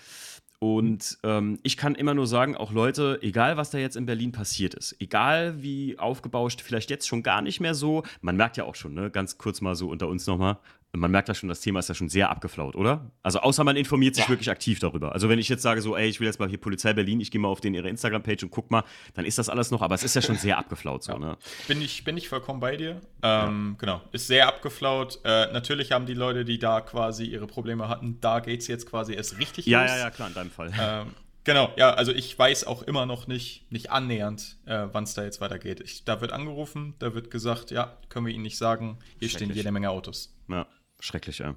Und 0.61 1.17
ähm, 1.23 1.57
ich 1.63 1.77
kann 1.77 1.95
immer 1.95 2.13
nur 2.13 2.27
sagen, 2.27 2.57
auch 2.57 2.73
Leute, 2.73 3.19
egal 3.21 3.55
was 3.55 3.69
da 3.69 3.77
jetzt 3.77 3.95
in 3.95 4.05
Berlin 4.05 4.33
passiert 4.33 4.73
ist, 4.73 4.93
egal 4.99 5.63
wie 5.63 5.97
aufgebauscht, 5.97 6.61
vielleicht 6.61 6.89
jetzt 6.89 7.07
schon 7.07 7.23
gar 7.23 7.41
nicht 7.41 7.61
mehr 7.61 7.73
so, 7.73 8.03
man 8.19 8.35
merkt 8.35 8.57
ja 8.57 8.65
auch 8.65 8.75
schon, 8.75 8.93
ne, 8.93 9.09
ganz 9.09 9.37
kurz 9.37 9.61
mal 9.61 9.75
so 9.75 9.87
unter 9.89 10.09
uns 10.09 10.27
nochmal, 10.27 10.57
man 10.93 11.11
merkt 11.11 11.27
ja 11.27 11.35
schon, 11.35 11.49
das 11.49 11.61
Thema 11.61 11.79
ist 11.79 11.89
ja 11.89 11.95
schon 11.95 12.09
sehr 12.09 12.29
abgeflaut, 12.29 12.75
oder? 12.75 13.11
Also 13.21 13.39
außer 13.39 13.63
man 13.63 13.75
informiert 13.75 14.15
sich 14.15 14.25
ja. 14.25 14.29
wirklich 14.29 14.49
aktiv 14.49 14.79
darüber. 14.79 15.11
Also 15.11 15.29
wenn 15.29 15.37
ich 15.37 15.47
jetzt 15.47 15.61
sage 15.61 15.81
so, 15.81 15.95
ey, 15.95 16.09
ich 16.09 16.19
will 16.19 16.25
jetzt 16.25 16.39
mal 16.39 16.49
hier 16.49 16.57
Polizei 16.57 16.93
Berlin, 16.93 17.19
ich 17.19 17.29
gehe 17.29 17.39
mal 17.39 17.47
auf 17.47 17.61
den 17.61 17.75
ihre 17.75 17.87
Instagram-Page 17.89 18.43
und 18.43 18.49
guck 18.49 18.71
mal, 18.71 18.83
dann 19.13 19.25
ist 19.25 19.37
das 19.37 19.49
alles 19.49 19.69
noch, 19.69 19.83
aber 19.83 19.93
es 19.95 20.03
ist 20.03 20.15
ja 20.15 20.21
schon 20.21 20.35
sehr 20.35 20.57
abgeflaut 20.57 21.03
so, 21.03 21.13
ja. 21.13 21.19
ne? 21.19 21.37
Bin 21.67 21.81
ich, 21.81 22.03
bin 22.03 22.17
ich 22.17 22.27
vollkommen 22.27 22.59
bei 22.59 22.75
dir. 22.75 23.01
Ähm, 23.21 23.71
ja. 23.71 23.75
Genau, 23.77 24.01
ist 24.11 24.27
sehr 24.27 24.47
abgeflaut. 24.47 25.19
Äh, 25.23 25.51
natürlich 25.51 25.91
haben 25.91 26.07
die 26.07 26.15
Leute, 26.15 26.43
die 26.43 26.57
da 26.57 26.81
quasi 26.81 27.25
ihre 27.25 27.45
Probleme 27.45 27.87
hatten, 27.87 28.17
da 28.19 28.39
geht 28.39 28.61
es 28.61 28.67
jetzt 28.67 28.89
quasi 28.89 29.13
erst 29.13 29.37
richtig 29.37 29.67
ja, 29.67 29.81
los. 29.81 29.91
Ja, 29.91 29.97
ja, 29.97 30.09
klar, 30.09 30.27
in 30.29 30.33
deinem 30.33 30.51
Fall. 30.51 30.71
Ähm, 30.79 31.07
Genau, 31.45 31.71
ja, 31.77 31.93
also 31.93 32.11
ich 32.11 32.37
weiß 32.37 32.67
auch 32.67 32.83
immer 32.83 33.05
noch 33.07 33.25
nicht, 33.25 33.71
nicht 33.71 33.89
annähernd, 33.89 34.57
äh, 34.65 34.87
wann 34.91 35.05
es 35.05 35.13
da 35.15 35.23
jetzt 35.23 35.41
weitergeht. 35.41 35.79
Ich, 35.79 36.03
da 36.03 36.21
wird 36.21 36.31
angerufen, 36.31 36.93
da 36.99 37.15
wird 37.15 37.31
gesagt, 37.31 37.71
ja, 37.71 37.97
können 38.09 38.27
wir 38.27 38.33
Ihnen 38.33 38.43
nicht 38.43 38.57
sagen, 38.57 38.99
hier 39.19 39.29
stehen 39.29 39.51
jede 39.51 39.71
Menge 39.71 39.89
Autos. 39.89 40.35
Ja. 40.47 40.67
Schrecklich, 40.99 41.39
ja. 41.39 41.55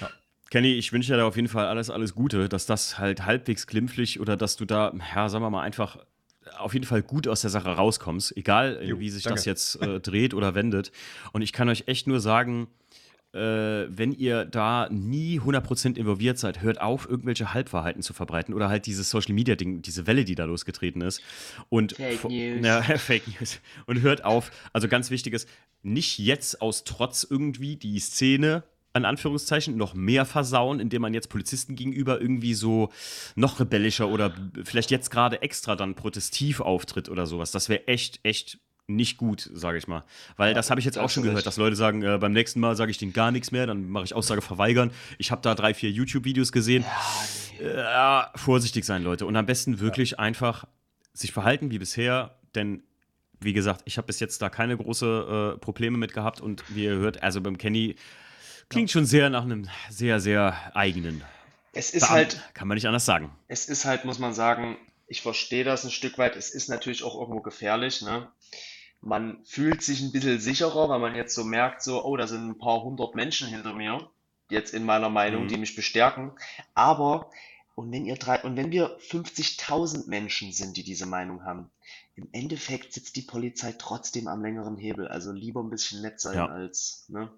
ja. 0.00 0.10
Kenny, 0.50 0.72
ich 0.74 0.92
wünsche 0.92 1.14
dir 1.14 1.24
auf 1.24 1.36
jeden 1.36 1.48
Fall 1.48 1.66
alles, 1.66 1.90
alles 1.90 2.14
Gute, 2.14 2.48
dass 2.48 2.64
das 2.64 2.98
halt 2.98 3.26
halbwegs 3.26 3.66
glimpflich 3.66 4.18
oder 4.18 4.36
dass 4.36 4.56
du 4.56 4.64
da, 4.64 4.94
ja, 5.14 5.28
sagen 5.28 5.44
wir 5.44 5.50
mal, 5.50 5.62
einfach 5.62 5.98
auf 6.56 6.72
jeden 6.72 6.86
Fall 6.86 7.02
gut 7.02 7.28
aus 7.28 7.42
der 7.42 7.50
Sache 7.50 7.68
rauskommst, 7.68 8.34
egal 8.36 8.80
jo, 8.82 8.98
wie 8.98 9.10
sich 9.10 9.24
danke. 9.24 9.36
das 9.36 9.44
jetzt 9.44 9.82
äh, 9.82 10.00
dreht 10.00 10.32
oder 10.32 10.54
wendet. 10.54 10.90
Und 11.32 11.42
ich 11.42 11.52
kann 11.52 11.68
euch 11.68 11.84
echt 11.86 12.06
nur 12.06 12.20
sagen, 12.20 12.68
äh, 13.32 13.38
wenn 13.90 14.12
ihr 14.12 14.46
da 14.46 14.88
nie 14.90 15.38
100% 15.38 15.96
involviert 15.96 16.38
seid, 16.38 16.62
hört 16.62 16.80
auf, 16.80 17.06
irgendwelche 17.08 17.52
Halbwahrheiten 17.52 18.02
zu 18.02 18.14
verbreiten 18.14 18.54
oder 18.54 18.70
halt 18.70 18.86
dieses 18.86 19.10
Social 19.10 19.34
Media 19.34 19.54
Ding, 19.54 19.82
diese 19.82 20.06
Welle, 20.06 20.24
die 20.24 20.34
da 20.34 20.46
losgetreten 20.46 21.02
ist. 21.02 21.20
Und 21.68 21.92
Fake 21.92 22.24
News. 22.24 22.64
Ja, 22.64 22.80
Fake 22.98 23.28
News. 23.28 23.60
Und 23.84 24.00
hört 24.00 24.24
auf, 24.24 24.50
also 24.72 24.88
ganz 24.88 25.10
wichtiges, 25.10 25.46
nicht 25.82 26.18
jetzt 26.18 26.62
aus 26.62 26.84
Trotz 26.84 27.26
irgendwie 27.28 27.76
die 27.76 27.98
Szene 27.98 28.64
in 28.94 29.04
Anführungszeichen 29.04 29.76
noch 29.76 29.94
mehr 29.94 30.24
versauen, 30.24 30.80
indem 30.80 31.02
man 31.02 31.14
jetzt 31.14 31.28
Polizisten 31.28 31.76
gegenüber 31.76 32.20
irgendwie 32.20 32.54
so 32.54 32.90
noch 33.36 33.60
rebellischer 33.60 34.08
oder 34.08 34.34
vielleicht 34.64 34.90
jetzt 34.90 35.10
gerade 35.10 35.42
extra 35.42 35.76
dann 35.76 35.94
protestiv 35.94 36.60
auftritt 36.60 37.08
oder 37.08 37.26
sowas. 37.26 37.50
Das 37.50 37.68
wäre 37.68 37.86
echt, 37.86 38.20
echt 38.22 38.58
nicht 38.88 39.18
gut, 39.18 39.48
sage 39.52 39.78
ich 39.78 39.86
mal. 39.86 40.02
Weil 40.36 40.48
ja, 40.48 40.54
das 40.54 40.70
habe 40.70 40.80
ich 40.80 40.86
jetzt 40.86 40.98
auch 40.98 41.10
schon 41.10 41.22
gehört, 41.22 41.46
dass 41.46 41.58
Leute 41.58 41.76
sagen, 41.76 42.02
äh, 42.02 42.18
beim 42.18 42.32
nächsten 42.32 42.58
Mal 42.58 42.74
sage 42.74 42.90
ich 42.90 42.98
denen 42.98 43.12
gar 43.12 43.30
nichts 43.30 43.52
mehr, 43.52 43.66
dann 43.66 43.88
mache 43.90 44.04
ich 44.04 44.14
Aussage 44.14 44.40
verweigern. 44.40 44.90
Ich 45.18 45.30
habe 45.30 45.42
da 45.42 45.54
drei, 45.54 45.74
vier 45.74 45.90
YouTube-Videos 45.90 46.52
gesehen. 46.52 46.84
Ja, 47.60 48.24
nee. 48.24 48.34
äh, 48.34 48.38
vorsichtig 48.38 48.84
sein, 48.86 49.04
Leute. 49.04 49.26
Und 49.26 49.36
am 49.36 49.44
besten 49.44 49.78
wirklich 49.78 50.12
ja. 50.12 50.18
einfach 50.20 50.64
sich 51.12 51.32
verhalten 51.32 51.70
wie 51.70 51.78
bisher, 51.78 52.38
denn 52.54 52.82
wie 53.40 53.52
gesagt, 53.52 53.82
ich 53.84 53.98
habe 53.98 54.06
bis 54.06 54.20
jetzt 54.20 54.40
da 54.42 54.48
keine 54.48 54.76
große 54.76 55.54
äh, 55.54 55.58
Probleme 55.58 55.98
mit 55.98 56.12
gehabt 56.12 56.40
und 56.40 56.64
wie 56.74 56.84
ihr 56.84 56.96
hört, 56.96 57.22
also 57.22 57.40
beim 57.40 57.58
Kenny 57.58 57.94
Klingt 58.68 58.90
schon 58.90 59.06
sehr 59.06 59.30
nach 59.30 59.44
einem 59.44 59.68
sehr, 59.88 60.20
sehr 60.20 60.76
eigenen. 60.76 61.24
Es 61.72 61.90
ist 61.90 62.02
Beamt, 62.02 62.12
halt. 62.12 62.42
Kann 62.54 62.68
man 62.68 62.74
nicht 62.74 62.86
anders 62.86 63.06
sagen. 63.06 63.30
Es 63.48 63.68
ist 63.68 63.84
halt, 63.84 64.04
muss 64.04 64.18
man 64.18 64.34
sagen, 64.34 64.76
ich 65.06 65.22
verstehe 65.22 65.64
das 65.64 65.84
ein 65.84 65.90
Stück 65.90 66.18
weit. 66.18 66.36
Es 66.36 66.50
ist 66.50 66.68
natürlich 66.68 67.02
auch 67.02 67.18
irgendwo 67.18 67.40
gefährlich, 67.40 68.02
ne? 68.02 68.28
Man 69.00 69.44
fühlt 69.44 69.82
sich 69.82 70.00
ein 70.00 70.12
bisschen 70.12 70.40
sicherer, 70.40 70.88
weil 70.88 70.98
man 70.98 71.14
jetzt 71.14 71.34
so 71.34 71.44
merkt, 71.44 71.82
so, 71.82 72.04
oh, 72.04 72.16
da 72.16 72.26
sind 72.26 72.48
ein 72.48 72.58
paar 72.58 72.82
hundert 72.82 73.14
Menschen 73.14 73.48
hinter 73.48 73.72
mir, 73.72 74.10
jetzt 74.50 74.74
in 74.74 74.84
meiner 74.84 75.08
Meinung, 75.08 75.44
mhm. 75.44 75.48
die 75.48 75.56
mich 75.56 75.76
bestärken. 75.76 76.32
Aber, 76.74 77.30
und 77.76 77.92
wenn 77.92 78.04
ihr 78.06 78.16
drei, 78.16 78.42
und 78.42 78.56
wenn 78.56 78.72
wir 78.72 78.98
50.000 78.98 80.08
Menschen 80.08 80.52
sind, 80.52 80.76
die 80.76 80.82
diese 80.82 81.06
Meinung 81.06 81.44
haben, 81.44 81.70
im 82.16 82.28
Endeffekt 82.32 82.92
sitzt 82.92 83.14
die 83.14 83.22
Polizei 83.22 83.72
trotzdem 83.78 84.26
am 84.26 84.42
längeren 84.42 84.76
Hebel. 84.76 85.06
Also 85.06 85.30
lieber 85.30 85.62
ein 85.62 85.70
bisschen 85.70 86.02
nett 86.02 86.20
sein 86.20 86.36
ja. 86.36 86.46
als, 86.46 87.04
ne? 87.08 87.30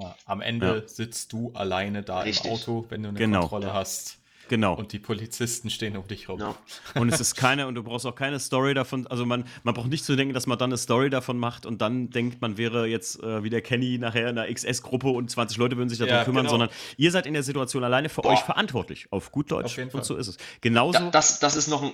Ja, 0.00 0.14
am 0.26 0.40
Ende 0.40 0.82
ja. 0.82 0.88
sitzt 0.88 1.32
du 1.32 1.52
alleine 1.54 2.02
da 2.02 2.20
Richtig. 2.20 2.46
im 2.46 2.52
Auto, 2.52 2.86
wenn 2.88 3.02
du 3.02 3.08
eine 3.10 3.18
genau. 3.18 3.40
Kontrolle 3.40 3.72
hast. 3.72 4.18
Genau. 4.48 4.74
Und 4.74 4.92
die 4.92 4.98
Polizisten 4.98 5.70
stehen 5.70 5.96
um 5.96 6.06
dich 6.08 6.28
rum. 6.28 6.40
Ja. 6.40 6.56
Und 6.94 7.12
es 7.12 7.20
ist 7.20 7.34
keine, 7.34 7.66
und 7.66 7.74
du 7.74 7.82
brauchst 7.82 8.06
auch 8.06 8.14
keine 8.14 8.40
Story 8.40 8.74
davon, 8.74 9.06
also 9.06 9.26
man, 9.26 9.44
man 9.62 9.74
braucht 9.74 9.88
nicht 9.88 10.04
zu 10.04 10.16
denken, 10.16 10.34
dass 10.34 10.46
man 10.46 10.58
dann 10.58 10.70
eine 10.70 10.78
Story 10.78 11.10
davon 11.10 11.38
macht 11.38 11.66
und 11.66 11.80
dann 11.80 12.10
denkt, 12.10 12.40
man 12.40 12.56
wäre 12.56 12.86
jetzt 12.86 13.22
äh, 13.22 13.42
wie 13.44 13.50
der 13.50 13.60
Kenny 13.60 13.98
nachher 13.98 14.28
in 14.28 14.38
einer 14.38 14.52
XS-Gruppe 14.52 15.08
und 15.08 15.30
20 15.30 15.58
Leute 15.58 15.76
würden 15.76 15.88
sich 15.88 15.98
darum 15.98 16.14
ja, 16.14 16.24
kümmern, 16.24 16.44
genau. 16.44 16.50
sondern 16.50 16.70
ihr 16.96 17.10
seid 17.10 17.26
in 17.26 17.34
der 17.34 17.42
Situation 17.42 17.84
alleine 17.84 18.08
für 18.08 18.22
Boah. 18.22 18.32
euch 18.32 18.40
verantwortlich, 18.40 19.08
auf 19.10 19.32
gut 19.32 19.50
Deutsch. 19.50 19.66
Auf 19.66 19.76
jeden 19.76 19.90
Fall. 19.90 20.00
Und 20.00 20.04
so 20.04 20.16
ist 20.16 20.28
es. 20.28 20.38
Genauso. 20.60 20.98
Da, 20.98 21.10
das, 21.10 21.40
das, 21.40 21.56
ist 21.56 21.68
noch 21.68 21.82
ein, 21.82 21.92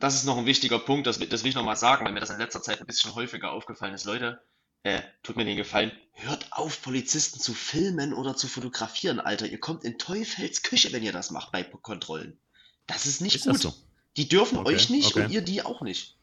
das 0.00 0.14
ist 0.14 0.24
noch 0.24 0.38
ein 0.38 0.46
wichtiger 0.46 0.78
Punkt, 0.78 1.06
das, 1.06 1.18
das 1.18 1.42
will 1.42 1.50
ich 1.50 1.54
nochmal 1.54 1.76
sagen, 1.76 2.06
weil 2.06 2.12
mir 2.12 2.20
das 2.20 2.30
in 2.30 2.38
letzter 2.38 2.62
Zeit 2.62 2.80
ein 2.80 2.86
bisschen 2.86 3.14
häufiger 3.14 3.52
aufgefallen 3.52 3.94
ist. 3.94 4.04
Leute, 4.04 4.40
äh, 4.84 5.00
tut 5.22 5.36
mir 5.36 5.44
den 5.44 5.56
Gefallen, 5.56 5.92
hört 6.14 6.52
auf, 6.52 6.82
Polizisten 6.82 7.40
zu 7.40 7.54
filmen 7.54 8.12
oder 8.12 8.36
zu 8.36 8.48
fotografieren, 8.48 9.20
Alter. 9.20 9.46
Ihr 9.46 9.60
kommt 9.60 9.84
in 9.84 9.98
Teufels 9.98 10.62
Küche, 10.62 10.92
wenn 10.92 11.02
ihr 11.02 11.12
das 11.12 11.30
macht 11.30 11.52
bei 11.52 11.62
Kontrollen. 11.62 12.38
Das 12.86 13.06
ist 13.06 13.20
nicht 13.20 13.36
ist 13.36 13.46
gut. 13.46 13.60
So? 13.60 13.74
Die 14.16 14.28
dürfen 14.28 14.58
okay, 14.58 14.74
euch 14.74 14.90
nicht 14.90 15.16
okay. 15.16 15.24
und 15.24 15.30
ihr 15.30 15.42
die 15.42 15.62
auch 15.62 15.80
nicht. 15.82 16.16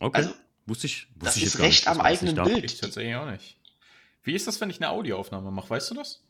Okay. 0.00 0.16
Also, 0.16 0.34
wusste 0.66 0.86
ich, 0.86 1.06
wusste 1.14 1.24
das 1.24 1.36
ich 1.36 1.44
ist 1.44 1.58
Recht 1.58 1.86
am 1.86 2.00
eigenen 2.00 2.34
Bild. 2.34 2.64
Ich 2.64 2.80
tatsächlich 2.80 3.14
auch 3.14 3.30
nicht. 3.30 3.56
Wie 4.22 4.34
ist 4.34 4.46
das, 4.46 4.60
wenn 4.60 4.70
ich 4.70 4.76
eine 4.76 4.90
Audioaufnahme 4.90 5.50
mache? 5.50 5.70
Weißt 5.70 5.90
du 5.90 5.94
das? 5.94 6.20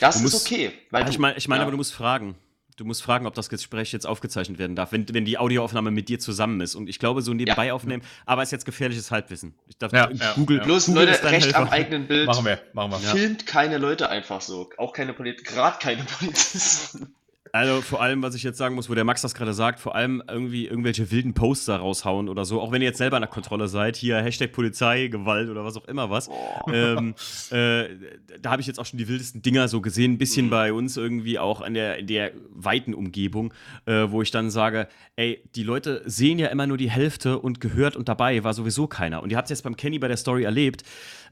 Das 0.00 0.18
du 0.18 0.26
ist 0.26 0.32
musst, 0.32 0.46
okay. 0.46 0.72
Weil 0.90 1.08
ich 1.08 1.18
meine, 1.18 1.36
ich 1.36 1.48
mein, 1.48 1.58
ja. 1.58 1.62
aber 1.62 1.72
du 1.72 1.76
musst 1.76 1.92
fragen. 1.92 2.36
Du 2.76 2.84
musst 2.84 3.02
fragen, 3.02 3.26
ob 3.26 3.34
das 3.34 3.48
Gespräch 3.48 3.92
jetzt 3.92 4.06
aufgezeichnet 4.06 4.58
werden 4.58 4.74
darf, 4.76 4.92
wenn, 4.92 5.06
wenn 5.12 5.24
die 5.24 5.38
Audioaufnahme 5.38 5.90
mit 5.90 6.08
dir 6.08 6.18
zusammen 6.18 6.60
ist. 6.60 6.74
Und 6.74 6.88
ich 6.88 6.98
glaube, 6.98 7.20
so 7.22 7.34
nebenbei 7.34 7.66
ja. 7.66 7.74
aufnehmen, 7.74 8.02
aber 8.24 8.42
ist 8.42 8.50
jetzt 8.50 8.64
gefährliches 8.64 9.10
Halbwissen. 9.10 9.54
Ich 9.68 9.76
darf 9.76 9.92
ja, 9.92 10.10
Google. 10.34 10.58
Ja. 10.58 10.64
Bloß 10.64 10.86
Google 10.86 11.06
Leute, 11.06 11.24
recht 11.24 11.46
Helfer. 11.46 11.58
am 11.58 11.68
eigenen 11.68 12.06
Bild. 12.08 12.26
Machen 12.26 12.46
wir, 12.46 12.60
machen 12.72 12.92
wir. 12.92 12.98
Filmt 12.98 13.46
keine 13.46 13.78
Leute 13.78 14.08
einfach 14.08 14.40
so. 14.40 14.70
Auch 14.78 14.92
keine 14.92 15.12
Polizisten, 15.12 15.54
gerade 15.54 15.78
keine 15.78 16.04
Polizisten. 16.04 17.14
Also 17.54 17.82
vor 17.82 18.00
allem, 18.00 18.22
was 18.22 18.34
ich 18.34 18.42
jetzt 18.42 18.56
sagen 18.56 18.74
muss, 18.74 18.88
wo 18.88 18.94
der 18.94 19.04
Max 19.04 19.20
das 19.20 19.34
gerade 19.34 19.52
sagt, 19.52 19.78
vor 19.78 19.94
allem 19.94 20.22
irgendwie 20.26 20.66
irgendwelche 20.66 21.10
wilden 21.10 21.34
Poster 21.34 21.76
raushauen 21.76 22.30
oder 22.30 22.46
so, 22.46 22.62
auch 22.62 22.72
wenn 22.72 22.80
ihr 22.80 22.88
jetzt 22.88 22.96
selber 22.96 23.18
in 23.18 23.20
der 23.20 23.28
Kontrolle 23.28 23.68
seid, 23.68 23.94
hier 23.94 24.16
Hashtag 24.16 24.52
Polizei, 24.52 25.08
Gewalt 25.08 25.50
oder 25.50 25.62
was 25.62 25.76
auch 25.76 25.84
immer 25.84 26.08
was. 26.08 26.30
Ähm, 26.72 27.14
äh, 27.50 27.88
da 28.40 28.52
habe 28.52 28.62
ich 28.62 28.66
jetzt 28.66 28.80
auch 28.80 28.86
schon 28.86 28.98
die 28.98 29.06
wildesten 29.06 29.42
Dinger 29.42 29.68
so 29.68 29.82
gesehen, 29.82 30.12
ein 30.12 30.18
bisschen 30.18 30.46
mhm. 30.46 30.50
bei 30.50 30.72
uns 30.72 30.96
irgendwie 30.96 31.38
auch 31.38 31.60
in 31.60 31.74
der, 31.74 31.98
in 31.98 32.06
der 32.06 32.32
weiten 32.54 32.94
Umgebung, 32.94 33.52
äh, 33.84 34.06
wo 34.08 34.22
ich 34.22 34.30
dann 34.30 34.50
sage, 34.50 34.88
ey, 35.16 35.42
die 35.54 35.62
Leute 35.62 36.02
sehen 36.06 36.38
ja 36.38 36.46
immer 36.46 36.66
nur 36.66 36.78
die 36.78 36.90
Hälfte 36.90 37.38
und 37.38 37.60
gehört 37.60 37.96
und 37.96 38.08
dabei 38.08 38.42
war 38.44 38.54
sowieso 38.54 38.86
keiner. 38.86 39.22
Und 39.22 39.30
ihr 39.30 39.36
habt 39.36 39.46
es 39.46 39.50
jetzt 39.50 39.62
beim 39.62 39.76
Kenny 39.76 39.98
bei 39.98 40.08
der 40.08 40.16
Story 40.16 40.44
erlebt. 40.44 40.84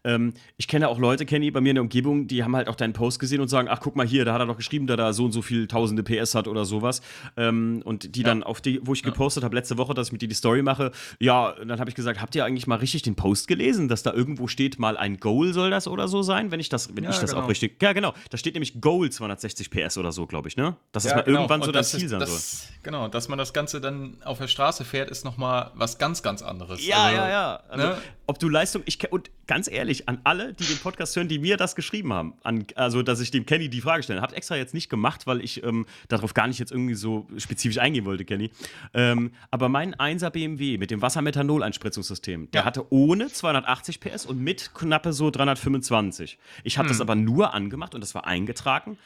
Ähm, 0.04 0.34
ich 0.56 0.68
kenne 0.68 0.88
auch 0.88 0.98
Leute, 0.98 1.26
Kenny, 1.26 1.50
bei 1.50 1.60
mir 1.60 1.70
in 1.70 1.76
der 1.76 1.82
Umgebung, 1.82 2.26
die 2.26 2.42
haben 2.42 2.56
halt 2.56 2.68
auch 2.68 2.74
deinen 2.74 2.92
Post 2.92 3.18
gesehen 3.18 3.40
und 3.40 3.48
sagen, 3.48 3.68
ach 3.70 3.80
guck 3.80 3.96
mal 3.96 4.06
hier, 4.06 4.24
da 4.24 4.32
hat 4.32 4.40
er 4.40 4.46
doch 4.46 4.56
geschrieben, 4.56 4.86
da 4.86 4.96
da 4.96 5.12
so 5.12 5.24
und 5.24 5.32
so 5.32 5.42
viel 5.42 5.66
tausende 5.66 6.02
PS 6.02 6.34
hat 6.34 6.48
oder 6.48 6.64
sowas. 6.64 7.02
Ähm, 7.36 7.82
und 7.84 8.16
die 8.16 8.20
ja. 8.20 8.28
dann 8.28 8.42
auf 8.42 8.60
die, 8.60 8.80
wo 8.82 8.92
ich 8.92 9.02
ja. 9.02 9.10
gepostet 9.10 9.44
habe 9.44 9.54
letzte 9.54 9.78
Woche, 9.78 9.94
dass 9.94 10.08
ich 10.08 10.12
mit 10.12 10.22
dir 10.22 10.28
die 10.28 10.34
Story 10.34 10.62
mache, 10.62 10.92
ja, 11.18 11.52
dann 11.52 11.80
habe 11.80 11.90
ich 11.90 11.96
gesagt, 11.96 12.20
habt 12.20 12.34
ihr 12.34 12.44
eigentlich 12.44 12.66
mal 12.66 12.76
richtig 12.76 13.02
den 13.02 13.14
Post 13.14 13.48
gelesen, 13.48 13.88
dass 13.88 14.02
da 14.02 14.12
irgendwo 14.12 14.48
steht, 14.48 14.78
mal 14.78 14.96
ein 14.96 15.18
Goal 15.18 15.52
soll 15.52 15.70
das 15.70 15.86
oder 15.86 16.08
so 16.08 16.22
sein, 16.22 16.50
wenn 16.50 16.60
ich 16.60 16.68
das, 16.68 16.96
wenn 16.96 17.04
ja, 17.04 17.10
ich 17.10 17.18
das 17.18 17.30
genau. 17.30 17.44
auch 17.44 17.48
richtig. 17.48 17.82
Ja, 17.82 17.92
genau. 17.92 18.14
Da 18.30 18.38
steht 18.38 18.54
nämlich 18.54 18.80
Goal 18.80 19.10
260 19.10 19.70
PS 19.70 19.98
oder 19.98 20.12
so, 20.12 20.26
glaube 20.26 20.48
ich, 20.48 20.56
ne? 20.56 20.76
Dass 20.92 21.04
es 21.04 21.14
mal 21.14 21.22
genau. 21.22 21.40
irgendwann 21.40 21.60
und 21.60 21.66
so 21.66 21.72
das 21.72 21.90
Ziel 21.90 22.04
ist, 22.04 22.10
sein 22.10 22.20
das, 22.20 22.62
soll. 22.62 22.70
Genau, 22.82 23.08
dass 23.08 23.28
man 23.28 23.38
das 23.38 23.52
Ganze 23.52 23.80
dann 23.80 24.16
auf 24.24 24.38
der 24.38 24.48
Straße 24.48 24.84
fährt, 24.84 25.10
ist 25.10 25.24
nochmal 25.24 25.70
was 25.74 25.98
ganz, 25.98 26.22
ganz 26.22 26.42
anderes. 26.42 26.86
Ja, 26.86 27.04
also, 27.04 27.16
ja, 27.16 27.28
ja. 27.28 27.62
Also, 27.68 27.86
ne? 27.86 27.98
Ob 28.26 28.38
du 28.38 28.48
Leistung, 28.48 28.82
ich 28.86 29.10
und 29.12 29.30
ganz 29.46 29.68
ehrlich, 29.68 29.89
an 30.08 30.20
alle, 30.24 30.54
die 30.54 30.64
den 30.64 30.78
Podcast 30.78 31.16
hören, 31.16 31.28
die 31.28 31.38
mir 31.38 31.56
das 31.56 31.74
geschrieben 31.74 32.12
haben, 32.12 32.34
an, 32.42 32.64
also 32.74 33.02
dass 33.02 33.20
ich 33.20 33.30
dem 33.30 33.46
Kenny 33.46 33.68
die 33.68 33.80
Frage 33.80 34.02
stelle, 34.02 34.20
habt 34.20 34.32
extra 34.32 34.56
jetzt 34.56 34.74
nicht 34.74 34.88
gemacht, 34.88 35.26
weil 35.26 35.42
ich 35.42 35.62
ähm, 35.62 35.86
darauf 36.08 36.34
gar 36.34 36.46
nicht 36.46 36.58
jetzt 36.58 36.72
irgendwie 36.72 36.94
so 36.94 37.26
spezifisch 37.36 37.78
eingehen 37.78 38.04
wollte, 38.04 38.24
Kenny. 38.24 38.50
Ähm, 38.94 39.32
aber 39.50 39.68
mein 39.68 39.94
1er 39.94 40.30
BMW 40.30 40.78
mit 40.78 40.90
dem 40.90 41.02
Wassermethanol-Einspritzungssystem, 41.02 42.50
der 42.52 42.62
ja. 42.62 42.64
hatte 42.64 42.92
ohne 42.92 43.28
280 43.28 44.00
PS 44.00 44.26
und 44.26 44.40
mit 44.40 44.74
knappe 44.74 45.12
so 45.12 45.30
325. 45.30 46.38
Ich 46.64 46.78
habe 46.78 46.88
hm. 46.88 46.92
das 46.92 47.00
aber 47.00 47.14
nur 47.14 47.54
angemacht 47.54 47.94
und 47.94 48.00
das 48.00 48.14
war 48.14 48.26
eingetragen 48.26 48.96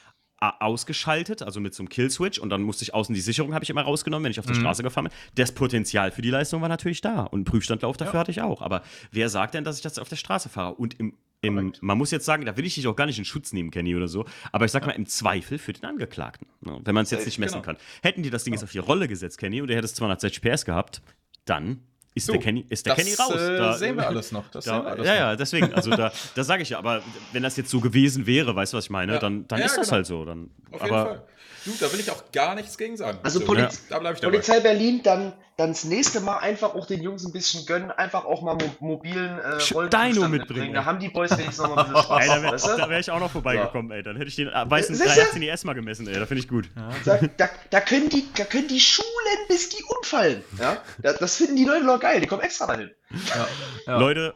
ausgeschaltet, 0.40 1.42
also 1.42 1.60
mit 1.60 1.74
so 1.74 1.82
einem 1.82 1.88
Killswitch 1.88 2.38
und 2.38 2.50
dann 2.50 2.62
musste 2.62 2.84
ich 2.84 2.92
außen 2.92 3.14
die 3.14 3.20
Sicherung 3.20 3.54
habe 3.54 3.64
ich 3.64 3.70
immer 3.70 3.82
rausgenommen, 3.82 4.24
wenn 4.24 4.30
ich 4.30 4.38
auf 4.38 4.46
der 4.46 4.56
mhm. 4.56 4.60
Straße 4.60 4.82
gefahren 4.82 5.04
bin. 5.04 5.12
Das 5.36 5.52
Potenzial 5.52 6.10
für 6.10 6.22
die 6.22 6.30
Leistung 6.30 6.60
war 6.60 6.68
natürlich 6.68 7.00
da 7.00 7.22
und 7.22 7.38
einen 7.38 7.44
Prüfstandlauf 7.44 7.96
dafür 7.96 8.14
ja. 8.14 8.20
hatte 8.20 8.30
ich 8.30 8.42
auch. 8.42 8.60
Aber 8.60 8.82
wer 9.10 9.28
sagt 9.28 9.54
denn, 9.54 9.64
dass 9.64 9.76
ich 9.76 9.82
das 9.82 9.98
auf 9.98 10.08
der 10.08 10.16
Straße 10.16 10.48
fahre? 10.48 10.74
Und 10.74 10.98
im, 11.00 11.14
im 11.40 11.72
man 11.80 11.96
muss 11.96 12.10
jetzt 12.10 12.26
sagen, 12.26 12.44
da 12.44 12.56
will 12.56 12.66
ich 12.66 12.74
dich 12.74 12.86
auch 12.86 12.96
gar 12.96 13.06
nicht 13.06 13.18
in 13.18 13.24
Schutz 13.24 13.52
nehmen, 13.52 13.70
Kenny 13.70 13.96
oder 13.96 14.08
so, 14.08 14.26
aber 14.52 14.64
ich 14.66 14.70
sag 14.72 14.82
ja. 14.82 14.88
mal 14.88 14.94
im 14.94 15.06
Zweifel 15.06 15.58
für 15.58 15.72
den 15.72 15.84
Angeklagten, 15.84 16.46
ne, 16.60 16.80
wenn 16.84 16.94
man 16.94 17.04
es 17.04 17.10
jetzt 17.10 17.26
nicht 17.26 17.38
messen 17.38 17.62
genau. 17.62 17.64
kann. 17.64 17.76
Hätten 18.02 18.22
die 18.22 18.30
das 18.30 18.44
Ding 18.44 18.52
jetzt 18.52 18.64
auf 18.64 18.72
die 18.72 18.78
Rolle 18.78 19.08
gesetzt, 19.08 19.38
Kenny, 19.38 19.62
und 19.62 19.70
er 19.70 19.76
hätte 19.76 19.86
es 19.86 19.94
260 19.94 20.42
PS 20.42 20.64
gehabt, 20.64 21.02
dann 21.44 21.80
ist, 22.14 22.26
so, 22.26 22.32
der 22.32 22.40
Kenny, 22.40 22.64
ist 22.68 22.86
der 22.86 22.94
Kenny 22.94 23.12
raus. 23.14 23.34
Äh, 23.34 23.58
da 23.58 23.72
sehen 23.74 23.96
wir 23.96 24.06
alles 24.06 24.30
noch. 24.30 24.48
Das 24.48 24.64
da, 24.64 24.82
wir 24.82 24.90
alles 24.90 25.06
ja, 25.06 25.12
noch. 25.12 25.20
ja, 25.20 25.36
deswegen, 25.36 25.74
also 25.74 25.90
da, 25.90 26.12
da 26.34 26.44
sage 26.44 26.62
ich 26.62 26.70
ja, 26.70 26.78
aber 26.78 27.02
wenn 27.32 27.42
das 27.42 27.56
jetzt 27.56 27.70
so 27.70 27.80
gewesen 27.80 28.26
wäre, 28.26 28.54
weißt 28.54 28.72
du, 28.72 28.76
was 28.76 28.84
ich 28.84 28.90
meine, 28.90 29.14
ja. 29.14 29.18
dann, 29.18 29.48
dann 29.48 29.58
ja, 29.58 29.66
ist 29.66 29.76
das 29.76 29.86
genau. 29.86 29.96
halt 29.96 30.06
so. 30.06 30.24
Dann, 30.24 30.50
Auf 30.70 30.82
aber, 30.82 30.84
jeden 30.84 31.06
Fall. 31.06 31.22
Du, 31.64 31.72
da 31.80 31.92
will 31.92 32.00
ich 32.00 32.10
auch 32.10 32.30
gar 32.32 32.54
nichts 32.54 32.76
gegen 32.76 32.96
sagen. 32.96 33.18
Also 33.22 33.40
so, 33.40 33.46
Poliz 33.46 33.82
ja. 33.88 33.98
Polizei 33.98 34.60
Berlin, 34.60 35.02
dann, 35.02 35.32
dann 35.56 35.70
das 35.70 35.84
nächste 35.84 36.20
Mal 36.20 36.38
einfach 36.38 36.74
auch 36.74 36.86
den 36.86 37.02
Jungs 37.02 37.24
ein 37.24 37.32
bisschen 37.32 37.64
gönnen, 37.64 37.90
einfach 37.90 38.24
auch 38.24 38.42
mal 38.42 38.54
mo 38.54 38.70
mobilen 38.80 39.38
äh, 39.38 39.88
Dino 39.88 40.28
mitbringen. 40.28 40.74
Da 40.74 40.84
haben 40.84 40.98
die 40.98 41.08
Boys 41.08 41.30
wenigstens 41.30 41.58
noch 41.58 41.74
mal 41.74 41.84
ein 41.84 41.92
bisschen 41.92 42.04
Spaß. 42.04 42.22
ey, 42.22 42.28
da 42.28 42.42
wäre 42.78 42.90
wär 42.90 42.98
ich 42.98 43.10
auch 43.10 43.20
noch 43.20 43.30
vorbeigekommen, 43.30 43.90
ja. 43.90 43.96
ey. 43.96 44.02
Dann 44.02 44.16
hätte 44.16 44.28
ich 44.28 44.36
den 44.36 44.48
äh, 44.48 44.70
weißen 44.70 44.98
318 44.98 45.42
ES 45.42 45.64
mal 45.64 45.72
gemessen, 45.72 46.06
ey. 46.06 46.14
Da 46.14 46.26
finde 46.26 46.42
ich 46.42 46.48
gut. 46.48 46.68
Da, 47.04 47.18
da, 47.36 47.48
da, 47.70 47.80
können 47.80 48.10
die, 48.10 48.26
da 48.36 48.44
können 48.44 48.68
die 48.68 48.80
Schulen, 48.80 49.08
bis 49.48 49.70
die 49.70 49.82
umfallen. 49.84 50.44
Ja? 50.58 50.78
Das, 50.98 51.18
das 51.18 51.36
finden 51.36 51.56
die 51.56 51.64
Leute 51.64 51.86
doch 51.86 52.00
geil. 52.00 52.20
Die 52.20 52.26
kommen 52.26 52.42
extra 52.42 52.66
dahin. 52.66 52.90
Ja, 53.10 53.48
ja. 53.86 53.98
Leute, 53.98 54.34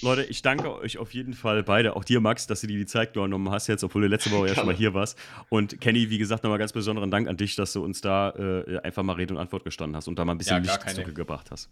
Leute, 0.00 0.24
ich 0.24 0.42
danke 0.42 0.74
euch 0.74 0.98
auf 0.98 1.12
jeden 1.14 1.34
Fall 1.34 1.62
beide, 1.62 1.96
auch 1.96 2.04
dir, 2.04 2.20
Max, 2.20 2.46
dass 2.46 2.60
du 2.60 2.66
dir 2.66 2.78
die 2.78 2.86
Zeit 2.86 3.14
genommen 3.14 3.50
hast 3.50 3.66
jetzt, 3.66 3.82
obwohl 3.82 4.02
du 4.02 4.08
letzte 4.08 4.30
Woche 4.30 4.48
ja 4.48 4.54
schon 4.54 4.66
mal 4.66 4.74
hier 4.74 4.94
warst. 4.94 5.18
Und 5.48 5.80
Kenny, 5.80 6.10
wie 6.10 6.18
gesagt, 6.18 6.44
nochmal 6.44 6.58
ganz 6.58 6.72
besonderen 6.72 7.10
Dank 7.10 7.28
an 7.28 7.36
dich, 7.36 7.56
dass 7.56 7.72
du 7.72 7.82
uns 7.82 8.00
da 8.00 8.30
äh, 8.30 8.78
einfach 8.78 9.02
mal 9.02 9.14
Rede 9.14 9.34
und 9.34 9.40
Antwort 9.40 9.64
gestanden 9.64 9.96
hast 9.96 10.08
und 10.08 10.18
da 10.18 10.24
mal 10.24 10.32
ein 10.32 10.38
bisschen 10.38 10.64
ja, 10.64 10.74
Licht 10.76 10.90
zurückgebracht 10.90 11.50
hast. 11.50 11.68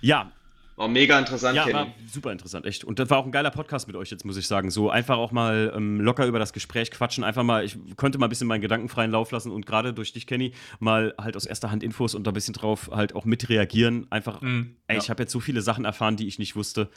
Ja, 0.00 0.32
war 0.76 0.88
mega 0.88 1.18
interessant, 1.18 1.56
ja, 1.56 1.70
war 1.72 1.88
super 2.10 2.32
interessant, 2.32 2.66
echt. 2.66 2.84
Und 2.84 2.98
das 2.98 3.10
war 3.10 3.18
auch 3.18 3.26
ein 3.26 3.32
geiler 3.32 3.50
Podcast 3.50 3.86
mit 3.86 3.96
euch 3.96 4.10
jetzt, 4.10 4.24
muss 4.24 4.36
ich 4.36 4.46
sagen. 4.46 4.70
So 4.70 4.90
einfach 4.90 5.18
auch 5.18 5.32
mal 5.32 5.72
ähm, 5.76 6.00
locker 6.00 6.26
über 6.26 6.38
das 6.38 6.52
Gespräch 6.52 6.90
quatschen. 6.90 7.24
Einfach 7.24 7.42
mal, 7.42 7.64
ich 7.64 7.76
konnte 7.96 8.18
mal 8.18 8.26
ein 8.26 8.30
bisschen 8.30 8.46
meinen 8.46 8.62
Gedanken 8.62 8.88
freien 8.88 9.10
Lauf 9.10 9.30
lassen 9.32 9.50
und 9.50 9.66
gerade 9.66 9.92
durch 9.92 10.12
dich, 10.12 10.26
Kenny, 10.26 10.52
mal 10.80 11.14
halt 11.20 11.36
aus 11.36 11.46
erster 11.46 11.70
Hand 11.70 11.82
Infos 11.82 12.14
und 12.14 12.26
da 12.26 12.30
ein 12.30 12.34
bisschen 12.34 12.54
drauf 12.54 12.90
halt 12.92 13.14
auch 13.14 13.24
mitreagieren. 13.24 14.06
Einfach, 14.10 14.40
mhm, 14.40 14.76
ey, 14.86 14.96
ja. 14.96 15.02
ich 15.02 15.10
habe 15.10 15.22
jetzt 15.22 15.32
so 15.32 15.40
viele 15.40 15.62
Sachen 15.62 15.84
erfahren, 15.84 16.16
die 16.16 16.26
ich 16.26 16.38
nicht 16.38 16.56
wusste. 16.56 16.88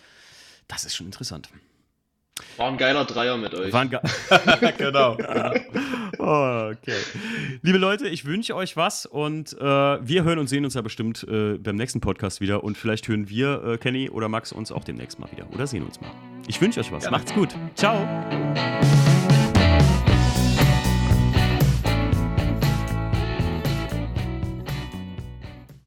Das 0.68 0.86
ist 0.86 0.96
schon 0.96 1.08
interessant. 1.08 1.50
War 2.58 2.68
ein 2.68 2.78
geiler 2.78 3.06
Dreier 3.06 3.38
mit 3.38 3.54
euch. 3.54 3.72
War 3.72 3.82
ein 3.82 3.90
ge 3.90 4.00
genau. 4.78 5.16
genau. 5.16 5.54
Oh, 6.20 6.72
okay. 6.72 6.98
Liebe 7.62 7.78
Leute, 7.78 8.10
ich 8.10 8.26
wünsche 8.26 8.56
euch 8.56 8.76
was 8.76 9.06
und 9.06 9.54
äh, 9.54 9.64
wir 9.64 10.24
hören 10.24 10.40
und 10.40 10.48
sehen 10.48 10.66
uns 10.66 10.74
ja 10.74 10.82
bestimmt 10.82 11.26
äh, 11.30 11.58
beim 11.58 11.76
nächsten 11.76 12.02
Podcast 12.02 12.42
wieder 12.42 12.64
und 12.64 12.78
vielleicht 12.78 13.08
hören 13.08 13.30
wir, 13.30 13.64
äh, 13.64 13.78
Kenny 13.78 14.10
oder 14.10 14.28
Max, 14.28 14.52
uns 14.52 14.72
auch 14.72 14.84
demnächst 14.84 15.18
mal 15.18 15.32
wieder 15.32 15.48
oder 15.54 15.66
sehen 15.66 15.84
uns 15.84 16.02
mal. 16.02 16.12
Ich 16.48 16.60
wünsche 16.60 16.82
euch 16.82 16.92
was. 16.92 17.04
Gerne. 17.04 17.18
Macht's 17.18 17.34
gut. 17.34 17.56
Ciao. 17.76 18.06